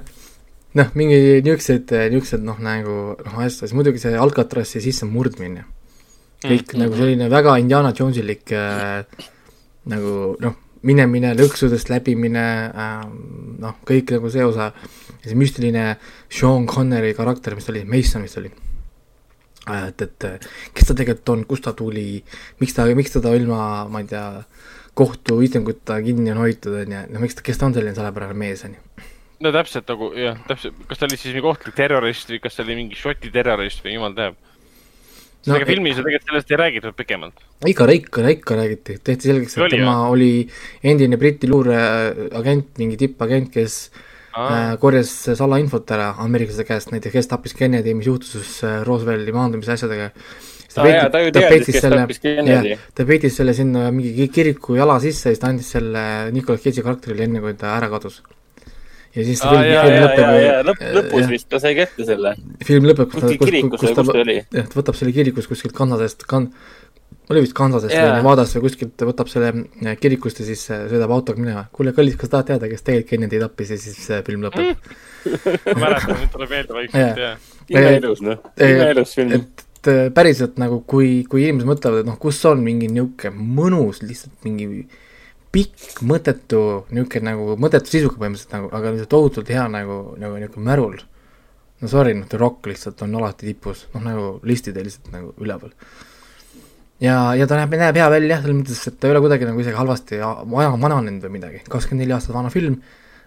noh, 0.75 0.91
mingi 0.97 1.19
niisugused, 1.45 1.93
niisugused 2.11 2.43
noh, 2.45 2.59
nagu 2.63 3.15
noh, 3.15 3.39
asjad, 3.45 3.71
muidugi 3.77 4.01
see 4.03 4.19
Alcatrazi 4.19 4.83
sissemurdmine. 4.83 5.65
kõik 6.45 6.75
mm, 6.75 6.81
nagu 6.81 6.97
selline 6.99 7.29
väga 7.31 7.55
Indiana 7.61 7.93
Jonesilik 7.95 8.51
äh, 8.53 9.23
nagu 9.89 10.35
noh, 10.43 10.59
minemine, 10.85 11.33
lõksudest 11.37 11.89
läbimine 11.89 12.45
äh,, 12.69 13.07
noh, 13.63 13.79
kõik 13.87 14.13
nagu 14.17 14.29
see 14.33 14.45
osa, 14.45 14.69
see 15.23 15.37
müstiline 15.37 15.95
Sean 16.29 16.67
Connery 16.69 17.15
karakter, 17.17 17.55
mis 17.57 17.65
ta 17.65 17.73
oli, 17.73 17.85
Mason 17.89 18.25
vist 18.27 18.37
oli 18.41 18.51
äh,. 18.51 19.87
et, 19.89 20.05
et 20.05 20.47
kes 20.75 20.91
ta 20.91 20.97
tegelikult 20.97 21.33
on, 21.33 21.45
kust 21.49 21.65
ta 21.65 21.73
tuli, 21.77 22.21
miks 22.61 22.77
ta, 22.77 22.85
miks 22.93 23.15
teda 23.15 23.33
ilma, 23.39 23.87
ma 23.89 24.03
ei 24.03 24.11
tea, 24.11 24.27
kohtuistinguta 24.95 25.97
kinni 26.03 26.31
on 26.35 26.43
hoitud, 26.45 26.77
on 26.83 26.93
ju, 26.93 27.03
no 27.15 27.23
miks 27.23 27.39
ta, 27.39 27.43
kes 27.47 27.59
ta 27.59 27.69
on 27.69 27.75
selline 27.75 27.97
salapärane 27.97 28.37
mees, 28.37 28.67
on 28.67 28.77
ju. 28.77 29.11
No 29.43 29.51
täpselt 29.55 29.87
nagu 29.91 30.11
jah, 30.15 30.37
täpselt, 30.47 30.77
kas 30.89 30.99
ta 31.01 31.07
oli 31.09 31.17
siis 31.19 31.33
mingi 31.35 31.49
ohtlik 31.51 31.75
terrorist 31.77 32.29
või 32.31 32.39
kas 32.43 32.55
ta 32.57 32.63
oli 32.63 32.75
mingi 32.79 32.95
šoti 32.99 33.31
terrorist 33.33 33.83
või 33.85 33.97
jumal 33.97 34.15
teab. 34.17 34.37
No, 35.45 35.59
no, 35.59 35.65
filmis 35.69 35.93
ju 35.99 36.01
tegelikult 36.01 36.31
sellest 36.31 36.51
ei 36.51 36.57
räägitud 36.57 36.95
pikemalt. 36.97 37.43
ikka, 37.69 37.85
ikka, 37.93 38.23
ikka 38.33 38.55
räägiti, 38.57 38.95
tehti 39.05 39.29
selgeks, 39.29 39.53
et 39.57 39.61
Oli, 39.67 39.75
tema 39.75 39.91
jah? 39.91 40.07
oli 40.09 40.29
endine 40.81 41.19
Briti 41.21 41.49
luureagent, 41.51 42.71
mingi 42.81 42.97
tippagent, 42.97 43.51
kes 43.53 43.75
äh, 44.33 44.73
korjas 44.81 45.11
salainfot 45.37 45.91
ära 45.93 46.07
ameeriklaste 46.23 46.65
käest, 46.65 46.89
näiteks 46.95 47.13
kes 47.19 47.29
tappis 47.29 47.53
Kennedy, 47.53 47.93
mis 47.93 48.09
juhtus 48.09 48.57
äh, 48.65 48.79
Roosevelti 48.87 49.35
maandumise 49.35 49.75
asjadega. 49.77 50.09
Aa 50.75 51.05
ta 51.13 51.21
ju 51.21 51.29
teadis, 51.31 51.69
kes 51.71 51.85
tappis 51.85 52.19
Kennedy. 52.23 52.73
ta 52.97 53.05
peitis 53.07 53.37
selle 53.37 53.53
sinna 53.55 53.91
mingi 53.95 54.15
ki- 54.17 54.31
kiriku 54.39 54.75
jala 54.75 54.97
sisse 55.03 55.29
ja 55.29 55.35
siis 55.35 55.43
ta 55.45 55.53
andis 55.53 55.69
selle 55.77 56.01
Nicolas 56.35 56.65
Cage'i 56.65 56.83
karakterile 56.83 57.29
enne, 57.29 57.39
kui 57.45 57.53
ta 57.53 57.77
ära 57.77 57.87
kadus. 57.93 58.23
Ja 59.15 59.25
siis 59.25 59.41
Aa, 59.41 59.51
film, 59.51 59.67
jaa, 59.71 59.83
film 59.83 59.95
ja, 59.95 59.99
ja, 59.99 60.05
lõpeb 60.05 60.39
ja 60.45 60.55
lõpp, 60.67 60.87
lõpus 60.99 61.23
jah, 61.23 61.29
vist 61.31 61.49
ta 61.51 61.59
sai 61.63 61.75
kätte 61.77 62.07
selle. 62.07 62.35
film 62.67 62.89
lõpeb, 62.89 63.11
kus 63.11 63.23
ta, 63.23 63.35
kus, 63.39 63.53
kus 63.75 63.85
kus 63.85 63.93
ta 63.95 64.17
oli? 64.23 64.39
jah, 64.43 64.67
ta 64.71 64.79
võtab 64.79 64.97
selle 64.99 65.15
kirikus 65.15 65.47
kuskilt 65.51 65.75
Kanadast, 65.77 66.27
kan-, 66.29 66.49
oli 67.29 67.41
vist 67.41 67.55
Kansasest 67.57 67.93
yeah. 67.93 68.09
või 68.09 68.21
Nevadast 68.21 68.57
või 68.57 68.65
kuskilt 68.67 69.05
võtab 69.09 69.29
selle 69.31 69.51
äh, 69.55 69.95
kirikust 69.97 70.41
ja 70.41 70.47
siis 70.47 70.65
äh, 70.73 70.85
sõidab 70.91 71.13
autoga 71.15 71.41
minema. 71.41 71.65
kuule, 71.73 71.93
kallis, 71.95 72.17
kas 72.19 72.31
tahad 72.33 72.51
teada, 72.51 72.69
kes 72.69 72.85
tegelikult 72.85 73.13
Kennedy 73.13 73.39
tappis 73.41 73.71
ja 73.73 73.77
siis 73.81 74.09
äh, 74.13 74.21
film 74.25 74.45
lõpeb 74.45 74.75
mäletan, 75.81 76.19
nüüd 76.19 76.33
tuleb 76.33 76.51
meelde 76.53 76.77
vaikselt 76.77 77.23
Jaa. 77.23 77.31
ja. 77.31 77.79
imeilus, 77.79 78.21
noh, 78.25 78.43
imeilus 78.61 79.15
film. 79.17 79.47
päriselt 80.13 80.59
nagu, 80.61 80.83
kui, 80.85 81.23
kui 81.29 81.47
inimesed 81.47 81.69
mõtlevad, 81.69 82.03
et 82.03 82.11
noh, 82.11 82.19
kus 82.21 82.43
on 82.49 82.61
mingi 82.65 82.91
niisugune 82.91 83.49
mõnus, 83.57 84.03
lihtsalt 84.05 84.45
mingi 84.45 84.85
pikk, 85.55 86.01
mõttetu, 86.07 86.61
niisugune 86.91 87.29
nagu 87.29 87.55
mõttetu 87.61 87.93
sisuga 87.93 88.19
põhimõtteliselt 88.19 88.55
nagu, 88.57 88.71
aga 88.75 88.91
lihtsalt 88.91 89.11
tohutult 89.13 89.51
hea 89.53 89.63
nagu, 89.71 89.99
nagu 90.19 90.39
niisugune 90.39 90.67
märul. 90.67 90.97
no 91.81 91.91
sorry, 91.91 92.15
noh, 92.17 92.27
The 92.31 92.39
Rock 92.41 92.67
lihtsalt 92.71 93.01
on 93.05 93.15
alati 93.19 93.47
tipus, 93.49 93.85
noh 93.93 94.03
nagu 94.03 94.27
listidel 94.47 94.87
lihtsalt 94.87 95.11
nagu 95.13 95.33
üleval. 95.43 95.71
ja, 97.03 97.17
ja 97.39 97.47
ta 97.47 97.59
näeb, 97.61 97.77
näeb 97.79 98.01
hea 98.01 98.09
välja, 98.11 98.41
selles 98.43 98.59
mõttes, 98.59 98.83
et 98.91 98.99
ta 98.99 99.07
ei 99.07 99.15
ole 99.15 99.23
kuidagi 99.23 99.49
nagu 99.49 99.63
isegi 99.63 99.79
halvasti 99.79 100.21
ja 100.21 100.35
aja 100.43 100.75
vananenud 100.75 101.27
või 101.27 101.37
midagi, 101.39 101.63
kakskümmend 101.69 102.05
neli 102.05 102.17
aastat 102.17 102.35
vana 102.35 102.51
film, 102.53 102.79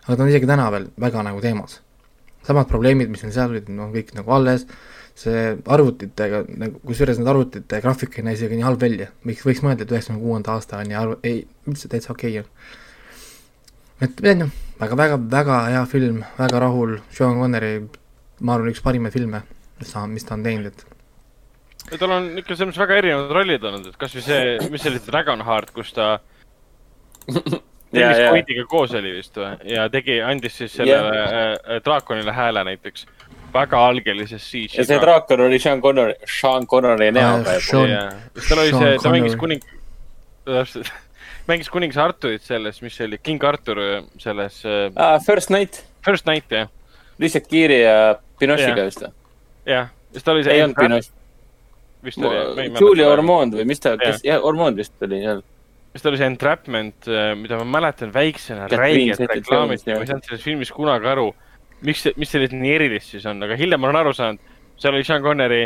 aga 0.04 0.16
ta 0.16 0.25
on 0.25 0.32
isegi 0.35 0.50
täna 0.50 0.68
veel 0.75 0.88
väga 1.00 1.25
nagu 1.30 1.40
teemas. 1.44 1.80
samad 2.49 2.68
probleemid, 2.68 3.11
mis 3.12 3.23
neil 3.25 3.32
seal 3.35 3.50
olid, 3.52 3.66
on 3.68 3.92
kõik 3.92 4.14
nagu 4.16 4.32
alles 4.32 4.64
see 5.19 5.45
arvutitega, 5.75 6.45
nagu 6.61 6.81
kusjuures 6.87 7.19
need 7.19 7.31
arvutite 7.31 7.81
graafik 7.85 8.19
ei 8.19 8.27
näe 8.27 8.37
isegi 8.39 8.59
nii 8.59 8.67
halb 8.67 8.83
välja, 8.83 9.09
võiks, 9.27 9.45
võiks 9.47 9.63
mõelda, 9.65 9.85
et 9.85 9.95
üheksakümne 9.95 10.23
kuuenda 10.23 10.55
aasta 10.55 10.83
on 10.83 10.93
ja 10.95 11.03
arv-, 11.05 11.25
ei, 11.27 11.43
üldse 11.67 11.91
täitsa 11.91 12.13
okei 12.15 12.39
okay 12.39 12.45
on. 12.45 12.77
et 14.07 14.15
tead 14.21 14.45
noh, 14.45 14.53
väga, 14.79 15.01
väga, 15.03 15.19
väga 15.35 15.59
hea 15.73 15.83
film, 15.91 16.23
väga 16.39 16.63
rahul, 16.67 16.99
Sean 17.15 17.41
Connery, 17.41 17.75
ma 18.41 18.55
arvan, 18.55 18.71
üks 18.71 18.85
parimaid 18.85 19.17
filme, 19.17 19.43
mis 19.81 19.95
ta, 19.95 20.07
mis 20.07 20.29
ta 20.29 20.39
on 20.39 20.47
teinud, 20.47 20.71
et 20.71 20.87
ja 21.89 21.99
tal 21.99 22.15
on 22.15 22.31
ikka 22.39 22.55
selles 22.55 22.71
mõttes 22.71 22.83
väga 22.85 23.01
erinevad 23.03 23.35
rollid 23.35 23.65
olnud, 23.65 23.89
et 23.91 23.99
kasvõi 24.01 24.25
see, 24.25 24.59
mis 24.71 24.85
see 24.85 24.93
oli, 24.93 25.03
Dragonheart, 25.09 25.75
kus 25.75 25.95
ta 25.97 26.19
Dennis 27.93 28.19
ja, 28.21 28.33
Quaidiga 28.33 28.65
koos 28.69 28.93
oli 28.99 29.15
vist 29.17 29.37
või, 29.39 29.55
ja 29.73 29.87
tegi, 29.93 30.19
andis 30.21 30.59
siis 30.61 30.75
sellele 30.77 31.15
yeah. 31.17 31.79
draakonile 31.85 32.35
hääle 32.37 32.65
näiteks. 32.69 33.07
Väga 33.52 33.81
algelises 33.90 34.45
siege. 34.50 34.78
ja 34.78 34.87
see 34.87 35.00
draakon 35.02 35.43
oli 35.47 35.59
Sean 35.62 35.83
Connor, 35.83 36.14
Sean 36.28 36.67
Connori 36.67 37.11
näoga 37.14 37.57
Ah, 37.59 38.14
tal 38.49 38.62
oli 38.62 38.73
Sean 38.73 38.83
see, 38.83 38.97
ta 39.02 39.12
mängis 39.12 39.37
Connery. 39.37 39.61
kuning, 39.61 39.62
täpselt, 40.49 40.90
mängis 41.50 41.71
kuningas 41.73 42.00
Arturit 42.02 42.45
selles, 42.47 42.83
mis 42.85 42.97
see 42.99 43.09
oli, 43.09 43.21
King 43.23 43.45
Artur 43.45 43.81
selles 44.21 44.61
uh, 44.67 44.88
ah,. 44.97 45.19
First 45.25 45.52
Night, 45.55 45.83
First 46.05 46.28
Night 46.28 46.52
jah, 46.52 46.71
lihtsalt 47.23 47.49
Kiiri 47.50 47.83
ja 47.83 48.17
Pinochiga 48.38 48.75
Jah. 48.76 48.90
vist 48.90 49.05
või? 49.05 49.14
jah, 49.69 49.93
siis 50.12 50.26
ta 50.26 50.35
oli 50.35 50.47
see. 50.47 50.57
ei 50.57 50.64
olnud 50.67 50.78
Pinochet, 50.78 51.14
vist 52.05 52.23
oli. 52.23 52.69
Julia. 52.78 53.09
Ormond 53.12 53.59
või 53.59 53.69
mis 53.73 53.83
ta, 53.83 53.97
kes, 54.00 54.23
jah, 54.26 54.45
Ormond 54.45 54.78
vist 54.78 55.09
oli 55.09 55.23
seal. 55.25 55.43
siis 55.93 56.05
ta 56.05 56.12
oli 56.12 56.21
see 56.21 56.31
Entrapment, 56.31 57.11
mida 57.40 57.59
ma 57.61 57.69
mäletan 57.78 58.12
väiksena, 58.14 58.69
räigelt 58.71 59.25
reklaamiti, 59.25 59.95
ma 59.95 60.05
ei 60.05 60.11
saanud 60.12 60.28
selles 60.31 60.45
filmis 60.47 60.73
kunagi 60.75 61.11
aru, 61.11 61.31
miks, 61.87 62.06
mis 62.16 62.30
sellest 62.32 62.54
nii 62.56 62.73
erilist 62.75 63.12
siis 63.14 63.26
on, 63.30 63.42
aga 63.47 63.56
hiljem 63.58 63.85
olen 63.85 63.97
aru 64.00 64.12
saanud, 64.16 64.40
seal 64.78 64.94
oli 64.97 65.04
Sean 65.06 65.23
Connery 65.23 65.62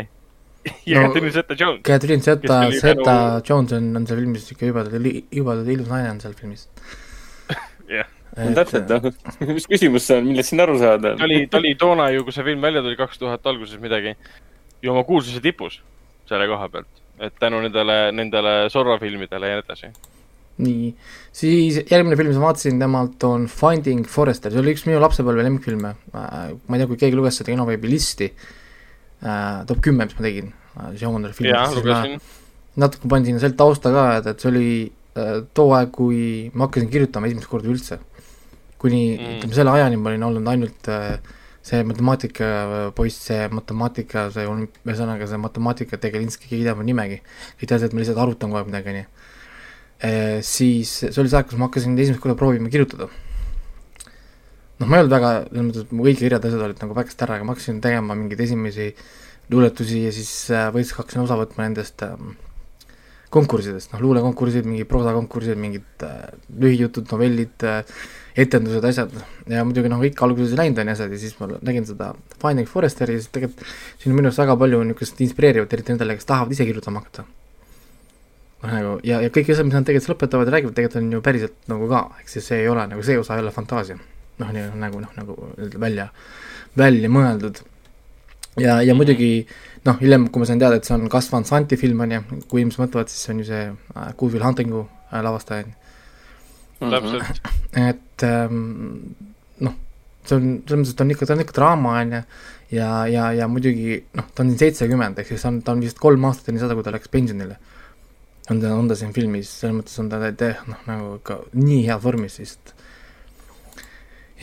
ja 0.87 1.01
No- 1.01 1.07
Catherine 1.09 1.31
Zeta-Jones. 1.35 1.81
Catherine 1.87 2.21
Zeta 2.23 2.41
Kes, 2.47 2.67
oli 2.67 2.79
Zeta 2.79 3.03
tänu- 3.03 3.41
Jones 3.49 3.73
on, 3.77 3.89
on 3.99 4.07
seal 4.07 4.19
filmis 4.21 4.51
ikka 4.55 4.69
jubedalt, 4.69 5.07
jubedalt 5.31 5.71
ilus 5.75 5.89
naine 5.91 6.11
on 6.13 6.21
seal 6.23 6.35
filmis. 6.39 6.67
jah, 7.97 8.07
täpselt, 8.55 8.89
noh, 8.89 9.09
mis 9.53 9.67
küsimus 9.69 10.07
see 10.07 10.17
on, 10.21 10.29
millest 10.31 10.53
siin 10.53 10.63
aru 10.63 10.77
saada 10.81 11.15
ta? 11.17 11.27
oli, 11.27 11.43
ta 11.51 11.59
oli 11.59 11.75
toona 11.79 12.09
ju, 12.15 12.23
kui 12.27 12.35
see 12.35 12.45
film 12.47 12.63
välja 12.63 12.81
tuli, 12.85 12.97
kaks 12.99 13.19
tuhat 13.21 13.45
alguses 13.51 13.81
midagi, 13.83 14.15
ju 14.83 14.93
oma 14.93 15.03
kuulsuse 15.07 15.41
tipus 15.43 15.81
selle 16.29 16.47
koha 16.47 16.69
pealt, 16.71 16.89
et 17.19 17.35
tänu 17.41 17.59
nendele, 17.65 17.97
nendele 18.15 18.55
Zorro 18.73 18.95
filmidele 19.01 19.49
ja 19.51 19.59
nii 19.59 19.65
edasi. 19.65 19.91
nii, 20.61 20.91
siis 21.33 21.79
järgmine 21.89 22.17
film, 22.19 22.29
mis 22.29 22.37
ma 22.37 22.51
vaatasin 22.51 22.81
temalt 22.81 23.23
on 23.25 23.47
Finding 23.49 24.05
Forrester, 24.09 24.53
see 24.53 24.61
oli 24.61 24.75
üks 24.75 24.85
minu 24.85 25.01
lapsepõlve 25.01 25.45
lemmikfilme. 25.47 25.93
ma 26.13 26.33
ei 26.53 26.81
tea, 26.81 26.89
kui 26.89 26.99
keegi 27.01 27.17
luges 27.17 27.39
seda 27.41 27.49
kinoveebi 27.49 27.89
listi 27.89 28.29
äh,, 28.29 29.63
top 29.69 29.81
kümme, 29.83 30.05
mis 30.05 30.17
ma 30.19 30.27
tegin 30.27 30.51
äh,, 30.53 30.91
jaa, 31.01 31.13
filmist, 31.33 31.77
lugesin. 31.79 32.19
natuke 32.83 33.09
panin 33.09 33.31
sinna 33.31 33.41
selle 33.41 33.57
tausta 33.57 33.93
ka, 33.93 34.07
et, 34.19 34.29
et 34.29 34.45
see 34.45 34.51
oli 34.53 34.73
äh, 35.17 35.39
too 35.57 35.73
aeg, 35.73 35.93
kui 35.95 36.51
ma 36.53 36.67
hakkasin 36.67 36.91
kirjutama 36.93 37.31
esimest 37.31 37.49
korda 37.49 37.73
üldse. 37.73 38.01
kuni 38.77 39.05
Mm. 39.17 39.39
ütleme 39.39 39.55
selle 39.55 39.71
ajani 39.71 39.97
ma 39.97 40.11
olin 40.11 40.27
olnud 40.27 40.49
ainult 40.51 40.89
äh, 40.91 41.17
see 41.63 41.83
matemaatikapoiss, 41.87 43.19
see 43.29 43.43
matemaatika, 43.55 44.27
see 44.35 44.43
ühesõnaga 44.83 45.27
see 45.31 45.39
matemaatika 45.39 45.99
tegelinski, 46.05 46.49
keegi 46.49 46.65
ei 46.65 46.67
tea 46.67 46.75
mu 46.75 46.83
nimegi. 46.87 47.21
kõik 47.59 47.69
teadsid, 47.71 47.87
et 47.87 47.95
ma 47.95 48.03
lihtsalt 48.03 48.19
arutan 48.19 48.51
kogu 48.51 48.59
aeg 48.59 48.71
midagi, 48.71 48.91
onju. 48.93 49.05
Siis 50.43 50.89
see 51.05 51.21
oli 51.21 51.31
see 51.31 51.39
aeg, 51.39 51.49
kus 51.49 51.59
ma 51.59 51.69
hakkasin 51.69 51.93
esimest 51.95 52.23
korda 52.23 52.35
proovima 52.39 52.71
kirjutada. 52.71 53.07
noh, 54.79 54.87
ma 54.87 54.97
ei 54.97 55.03
olnud 55.03 55.13
väga, 55.13 55.33
selles 55.47 55.67
mõttes, 55.67 55.85
et 55.85 55.93
mu 55.95 56.07
kõik 56.07 56.17
kirjad, 56.19 56.47
asjad 56.47 56.65
olid 56.65 56.81
nagu 56.83 56.97
väikest 56.97 57.21
ära, 57.23 57.37
aga 57.37 57.47
ma 57.47 57.55
hakkasin 57.55 57.83
tegema 57.83 58.17
mingeid 58.19 58.41
esimesi 58.43 58.89
luuletusi 59.53 60.01
ja 60.07 60.11
siis 60.15 60.33
äh, 60.51 60.67
võis, 60.75 60.91
hakkasin 60.97 61.23
osa 61.23 61.37
võtma 61.39 61.67
nendest 61.67 62.03
ähm, 62.03 62.33
konkurssidest, 63.33 63.93
noh, 63.93 64.01
luulekonkursid, 64.03 64.67
mingid 64.69 64.89
proosakonkursid, 64.89 65.57
mingid 65.59 66.05
lühijutud, 66.61 67.07
novellid 67.09 67.65
etendused, 68.39 68.85
asjad 68.85 69.13
ja 69.49 69.63
muidugi 69.65 69.91
noh, 69.91 70.01
kõik 70.03 70.21
alguses 70.25 70.53
ei 70.53 70.61
läinud, 70.63 70.81
on 70.81 70.91
ju 70.91 70.95
asjad 70.95 71.13
ja 71.13 71.21
siis 71.21 71.37
ma 71.39 71.49
nägin 71.55 71.87
seda 71.89 72.11
Finding 72.41 72.69
Foresteri 72.69 73.17
ja 73.17 73.21
siis 73.21 73.33
tegelikult 73.33 73.65
siin 74.01 74.13
on 74.13 74.19
minu 74.19 74.29
arust 74.29 74.41
väga 74.41 74.57
palju 74.63 74.83
niisugust 74.89 75.23
inspireerivat, 75.25 75.73
eriti 75.77 75.93
nendele, 75.93 76.17
kes 76.19 76.29
tahavad 76.29 76.53
ise 76.53 76.67
kirjutama 76.69 77.03
hakata. 77.03 77.25
Nagu 78.71 78.95
ja, 79.03 79.19
ja 79.23 79.31
kõik 79.33 79.51
asjad, 79.51 79.67
mis 79.67 79.75
nad 79.75 79.87
tegelikult 79.87 80.15
lõpetavad 80.15 80.49
ja 80.49 80.55
räägivad, 80.55 80.77
tegelikult 80.77 81.01
on 81.01 81.11
ju 81.17 81.21
päriselt 81.25 81.69
nagu 81.71 81.89
ka, 81.91 82.05
ehk 82.21 82.31
siis 82.31 82.47
see 82.47 82.63
ei 82.63 82.71
ole 82.71 82.87
nagu 82.91 83.03
see 83.03 83.19
osa 83.19 83.37
ei 83.37 83.43
ole 83.43 83.51
fantaasia. 83.55 83.99
noh, 84.39 84.49
nii 84.55 84.71
nagu 84.81 85.03
noh, 85.03 85.11
nagu 85.19 85.35
välja, 85.79 86.07
välja 86.77 87.11
mõeldud. 87.11 87.61
ja, 88.61 88.79
ja 88.81 88.95
muidugi 88.95 89.45
noh, 89.85 89.99
hiljem, 89.99 90.29
kui 90.31 90.43
ma 90.43 90.49
sain 90.49 90.61
teada, 90.61 90.79
et 90.79 90.87
see 90.87 90.95
on 90.95 91.07
Gus 91.11 91.29
Van 91.31 91.45
Santi 91.45 91.77
film 91.79 92.01
on 92.05 92.17
ju, 92.17 92.23
kui 92.47 92.63
inimesed 92.63 92.85
mõtlevad, 92.85 93.11
siis 93.11 93.25
see 93.25 93.35
on 93.35 93.43
ju 93.43 93.47
see 93.51 93.63
äh, 93.69 94.11
Good 94.17 94.35
Will 94.35 94.45
Huntingu 94.45 94.85
äh, 95.11 95.21
lavastaja 95.25 95.65
on 95.65 95.73
ju 95.73 95.79
täpselt, 96.91 97.41
et 97.79 98.25
ähm, 98.27 99.15
noh, 99.63 99.75
see 100.27 100.37
on, 100.37 100.49
selles 100.67 100.79
mõttes, 100.79 100.93
et 100.93 100.99
ta 100.99 101.05
on 101.05 101.13
ikka, 101.15 101.27
ta 101.27 101.35
on 101.35 101.43
ikka 101.43 101.57
draama, 101.57 101.93
on 102.01 102.15
ju, 102.17 102.21
ja, 102.77 102.89
ja, 103.11 103.29
ja 103.37 103.47
muidugi 103.51 104.01
noh, 104.17 104.27
ta 104.33 104.43
on 104.43 104.51
siin 104.51 104.61
seitsekümmend, 104.65 105.19
ehk 105.21 105.31
siis 105.33 105.45
on, 105.49 105.61
ta 105.65 105.75
on 105.75 105.83
vist 105.83 106.01
kolm 106.01 106.27
aastat 106.29 106.51
enne 106.51 106.63
seda, 106.63 106.75
kui 106.77 106.85
ta 106.85 106.93
läks 106.95 107.11
pensionile. 107.13 107.59
On 108.51 108.61
ta, 108.61 108.73
on 108.75 108.87
ta 108.89 108.95
siin 108.99 109.13
filmis, 109.15 109.49
selles 109.61 109.77
mõttes 109.77 109.99
on 110.01 110.09
ta 110.11 110.19
te- 110.35 110.55
noh, 110.67 110.79
nagu 110.89 111.17
ikka 111.19 111.39
nii 111.55 111.83
heas 111.87 112.01
vormis 112.03 112.39
lihtsalt. 112.41 112.73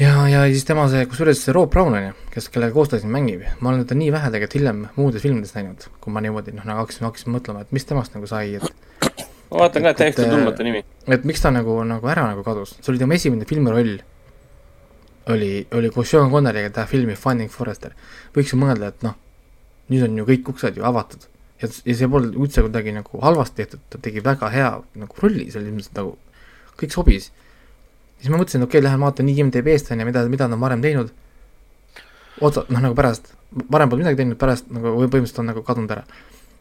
ja, 0.00 0.14
ja 0.30 0.44
siis 0.48 0.64
tema 0.68 0.86
see, 0.88 1.04
kusjuures 1.10 1.42
see 1.44 1.52
Rob 1.56 1.70
Brown 1.72 1.96
on 1.96 2.06
ju, 2.08 2.12
kes, 2.34 2.48
kellega 2.54 2.72
koos 2.76 2.92
ta 2.92 3.00
siin 3.00 3.12
mängib, 3.12 3.44
ma 3.60 3.72
olen 3.72 3.84
teda 3.84 3.98
nii 4.00 4.12
vähe 4.14 4.30
tegelikult 4.32 4.56
hiljem 4.56 4.84
muudes 4.96 5.24
filmides 5.24 5.52
näinud, 5.56 5.88
kui 6.00 6.14
ma 6.14 6.22
niimoodi 6.24 6.54
noh, 6.56 6.64
nagu 6.68 6.84
hakkasin, 6.84 7.04
hakkasin 7.08 7.34
mõtlema, 7.36 7.64
et 7.66 7.74
mis 7.76 7.84
temast 7.88 8.16
nagu 8.16 8.30
sai, 8.30 8.54
et 8.56 9.26
ma 9.50 9.64
vaatan 9.64 9.88
ka, 9.88 9.92
täiesti 9.98 10.24
et, 10.24 10.30
tundmatu 10.32 10.64
nimi. 10.64 10.84
et 11.10 11.26
miks 11.28 11.42
ta 11.44 11.52
nagu, 11.52 11.76
nagu 11.84 12.08
ära 12.08 12.24
nagu 12.30 12.44
kadus, 12.46 12.76
see 12.78 12.92
oli 12.94 13.02
tema 13.02 13.18
esimene 13.18 13.48
filmiroll. 13.48 13.98
oli, 15.30 15.66
oli 15.76 15.90
koos 15.94 16.08
Sean 16.10 16.30
Connery'ga 16.32 16.70
teha 16.74 16.86
filmi 16.88 17.14
Finding 17.14 17.50
Forrester. 17.52 17.92
võiks 18.34 18.54
ju 18.54 18.58
mõelda, 18.58 18.88
et 18.88 19.02
noh, 19.04 19.18
nüüd 19.90 20.06
on 20.08 20.16
ju 20.18 20.24
kõik 20.24 20.48
uksed 20.54 20.78
ju 20.78 20.86
avatud. 20.88 21.26
ja, 21.62 21.68
ja 21.68 21.96
see 21.96 22.08
polnud 22.10 22.36
üldse 22.38 22.64
kuidagi 22.66 22.94
nagu 22.96 23.22
halvasti 23.24 23.62
tehtud, 23.62 23.84
ta 23.92 24.00
tegi 24.02 24.24
väga 24.24 24.50
hea 24.54 24.72
nagu 25.02 25.22
rolli, 25.22 25.48
selles 25.52 25.74
mõttes 25.74 25.94
nagu 25.96 26.16
kõik 26.80 26.94
sobis. 26.96 27.30
siis 28.20 28.32
ma 28.32 28.40
mõtlesin, 28.40 28.64
okei 28.64 28.78
okay,, 28.80 28.86
lähen 28.88 29.04
vaatan 29.04 29.28
IMDB-st 29.28 29.92
on 29.94 30.02
ju, 30.02 30.08
mida, 30.08 30.24
mida 30.28 30.48
ta 30.48 30.56
on 30.56 30.64
varem 30.64 30.82
teinud. 30.82 31.12
oota, 32.40 32.64
noh 32.68 32.84
nagu 32.88 32.96
pärast, 32.96 33.32
varem 33.70 33.90
pole 33.90 34.04
midagi 34.04 34.22
teinud, 34.22 34.38
pärast 34.40 34.70
nagu 34.72 34.96
põhimõtteliselt 34.96 35.42
on 35.44 35.50
nagu 35.52 35.64
kadunud 35.66 35.96
ära 35.96 36.06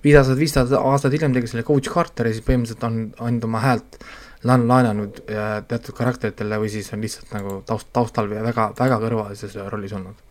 viis 0.04 0.16
aastat, 0.16 0.40
viis 0.40 0.56
aastat, 0.58 1.14
hiljem 1.14 1.36
tegi 1.36 1.52
selle 1.52 1.66
Coach 1.68 1.92
Carteri, 1.92 2.34
siis 2.36 2.46
põhimõtteliselt 2.46 2.86
on 2.88 3.00
andnud 3.20 3.48
oma 3.50 3.64
häält 3.64 4.00
laen-, 4.48 4.68
laenanud 4.70 5.22
äh, 5.28 5.60
teatud 5.68 5.98
karakteritele 5.98 6.60
või 6.62 6.72
siis 6.74 6.92
on 6.96 7.04
lihtsalt 7.04 7.34
nagu 7.36 7.60
taust, 7.68 7.90
taustal 7.96 8.30
väga, 8.32 8.72
väga 8.80 9.00
kõrvalises 9.04 9.58
rollis 9.74 9.96
olnud. 9.98 10.28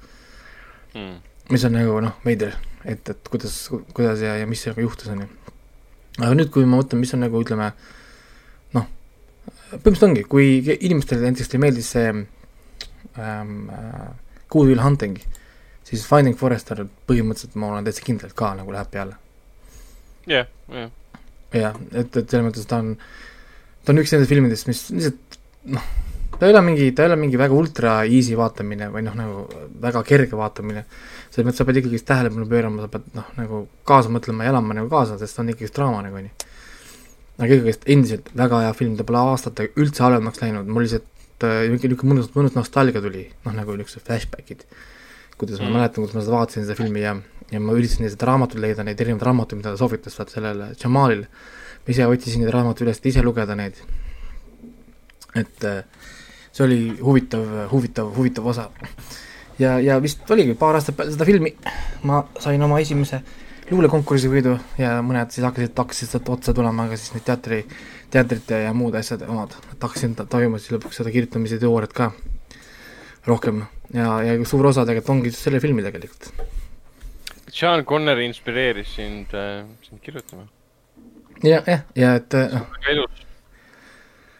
Mm. 0.94 1.18
Mis 1.52 1.64
on 1.64 1.76
nagu 1.76 2.00
noh, 2.04 2.16
veider, 2.24 2.56
et, 2.84 3.08
et 3.08 3.30
kuidas, 3.30 3.54
kuidas 3.96 4.22
ja, 4.24 4.36
ja 4.40 4.48
mis 4.48 4.62
sellega 4.64 4.84
juhtus, 4.84 5.10
on 5.12 5.24
ju. 5.24 5.28
aga 6.18 6.32
nüüd, 6.34 6.50
kui 6.54 6.66
ma 6.66 6.80
mõtlen, 6.80 7.00
mis 7.02 7.14
on 7.16 7.24
nagu 7.24 7.42
ütleme 7.42 7.70
noh, 8.76 8.88
põhimõtteliselt 9.70 10.08
ongi, 10.10 10.26
kui 10.28 10.50
inimestele 10.76 11.28
näiteks 11.28 11.52
teile 11.52 11.64
meeldis 11.64 11.92
see 11.94 12.10
ähm, 12.12 13.54
äh, 13.72 14.10
Good 14.48 14.72
Will 14.72 14.84
Hunting, 14.84 15.16
siis 15.88 16.04
Finding 16.08 16.36
Forrester 16.38 16.84
põhimõtteliselt 17.08 17.56
ma 17.60 17.72
olen 17.72 17.88
täitsa 17.88 18.04
kindel, 18.04 18.30
et 18.30 18.38
ka 18.38 18.52
nagu 18.58 18.74
läheb 18.74 18.92
peale 18.92 19.16
jah, 20.28 20.48
jah. 20.72 20.92
jah, 21.54 21.80
et, 21.92 22.12
et 22.12 22.24
selles 22.28 22.44
mõttes 22.50 22.68
ta 22.68 22.82
on, 22.82 22.92
ta 23.84 23.94
on 23.94 24.02
üks 24.02 24.12
nendest 24.12 24.32
filmidest, 24.32 24.68
mis 24.68 24.84
lihtsalt 24.92 25.40
noh, 25.72 25.88
ta 26.38 26.46
ei 26.46 26.52
ole 26.52 26.62
mingi, 26.64 26.90
ta 26.92 27.04
ei 27.04 27.12
ole 27.12 27.18
mingi 27.20 27.40
väga 27.40 27.56
ultra 27.56 27.94
easy 28.06 28.36
vaatamine 28.38 28.90
või 28.94 29.04
noh, 29.06 29.16
nagu 29.18 29.46
väga 29.82 30.02
kerge 30.06 30.38
vaatamine. 30.38 30.84
Selles 31.38 31.46
mõttes 31.46 31.60
sa 31.62 31.66
pead 31.68 31.78
ikkagi 31.78 31.98
tähelepanu 32.02 32.48
pöörama, 32.50 32.82
sa 32.82 32.90
pead 32.90 33.04
noh, 33.14 33.26
nagu 33.38 33.60
kaasa 33.86 34.10
mõtlema 34.10 34.46
ja 34.46 34.50
elama 34.50 34.74
nagu 34.74 34.88
kaasa, 34.90 35.18
sest 35.20 35.38
on 35.38 35.52
ikkagi 35.52 35.70
draama 35.76 36.00
nagu 36.02 36.18
onju. 36.18 36.32
aga 37.38 37.54
ikkagist 37.54 37.84
endiselt 37.86 38.30
väga 38.34 38.64
hea 38.64 38.72
film, 38.74 38.96
ta 38.98 39.04
pole 39.06 39.20
aastatega 39.22 39.78
üldse 39.78 40.02
halvemaks 40.02 40.42
läinud, 40.42 40.66
mul 40.66 40.82
lihtsalt 40.82 41.46
äh, 41.46 41.68
niisugune 41.70 41.92
niisugune 41.92 42.14
mõnus, 42.14 42.30
mõnus 42.34 42.56
nostalgia 42.58 43.02
tuli, 43.04 43.28
noh 43.44 43.54
nagu 43.54 43.76
niisugused 43.78 44.02
flashbackid. 44.08 44.64
kuidas 45.38 45.60
ma 45.60 45.68
Mm. 45.68 45.76
mäletan, 45.76 46.02
kuidas 46.02 46.16
ma 46.16 46.24
seda 46.26 46.34
vaatasin, 46.34 46.64
seda 46.66 46.74
filmi 46.74 47.04
ja, 47.04 47.14
ja 47.52 47.60
ma 47.62 47.76
üritasin 47.78 48.10
seda 48.10 48.26
raamatut 48.26 48.58
leida, 48.58 48.82
neid 48.82 48.98
erinevaid 48.98 49.28
raamatuid, 49.28 49.60
mida 49.60 49.70
ta 49.70 49.78
soovitas 49.78 50.18
vaat 50.18 50.34
sellele 50.34 50.72
Jamalile. 50.74 51.28
ma 51.86 51.94
ise 51.94 52.06
otsisin 52.10 52.42
neid 52.42 52.50
raamatuid 52.50 52.88
üles, 52.88 52.98
et 52.98 53.06
ise 53.06 53.22
lugeda 53.22 53.54
neid. 53.54 53.78
et 55.36 55.64
äh, 55.64 55.84
see 56.50 56.64
oli 56.66 56.80
huvitav, 56.98 57.70
huvitav, 57.70 58.10
huvitav 58.16 58.46
osa. 58.50 58.70
ja, 59.58 59.78
ja 59.80 59.98
vist 60.02 60.30
oligi 60.30 60.54
paar 60.58 60.78
aastat 60.78 60.96
peale 60.96 61.12
seda 61.14 61.26
filmi 61.28 61.54
ma 62.08 62.22
sain 62.40 62.62
oma 62.62 62.80
esimese 62.82 63.22
luulekonkursi 63.70 64.30
võidu 64.32 64.54
ja 64.80 64.98
mõned 65.04 65.32
siis 65.34 65.44
hakkasid, 65.44 65.74
hakkasid 65.76 66.12
sealt 66.12 66.28
otsa 66.32 66.54
tulema 66.56 66.88
ka 66.88 66.96
siis 66.96 67.12
need 67.16 67.26
teatri, 67.26 67.62
teatrite 68.12 68.62
ja 68.64 68.72
muud 68.76 68.96
asjad 68.96 69.24
omad, 69.28 69.52
et 69.72 69.82
hakkasin 69.84 70.14
ta- 70.18 70.26
tajuma 70.30 70.60
siis 70.60 70.76
lõpuks 70.76 71.00
seda 71.02 71.12
kirjutamise 71.12 71.60
teooriat 71.60 71.92
ka 71.96 72.10
rohkem 73.28 73.64
ja, 73.92 74.22
ja 74.24 74.36
suur 74.48 74.70
osa 74.70 74.86
tegelikult 74.88 75.16
ongi 75.16 75.32
just 75.32 75.44
selle 75.44 75.60
filmi 75.60 75.84
tegelikult. 75.84 76.30
Sean 77.52 77.84
Connery 77.88 78.28
inspireeris 78.28 78.90
sind 78.96 79.32
äh,, 79.36 79.64
sind 79.82 80.00
kirjutama. 80.04 80.46
ja, 81.42 81.62
jah, 81.66 81.84
ja 81.96 82.14
et 82.20 82.34
äh, 82.36 82.52
noh, 82.54 82.68
väga 82.76 82.94
ilus. 82.96 83.24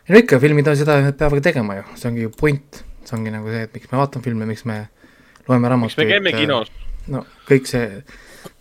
no 0.08 0.22
ikka 0.22 0.40
filmid 0.40 0.68
on 0.68 0.76
seda, 0.78 1.00
nad 1.04 1.16
peavad 1.20 1.44
tegema 1.44 1.80
ju, 1.80 1.88
see 1.96 2.12
ongi 2.12 2.24
ju 2.26 2.32
point, 2.32 2.84
see 3.04 3.16
ongi 3.18 3.32
nagu 3.34 3.52
see, 3.52 3.66
et 3.68 3.76
miks 3.76 3.92
me 3.92 4.00
vaatame 4.00 4.24
filme, 4.24 4.48
miks 4.48 4.64
me 4.68 4.86
loeme 5.48 5.68
raamatuid. 5.74 6.04
me 6.04 6.10
käime 6.12 6.32
kinos? 6.36 6.72
no 7.12 7.24
kõik 7.48 7.68
see 7.70 8.02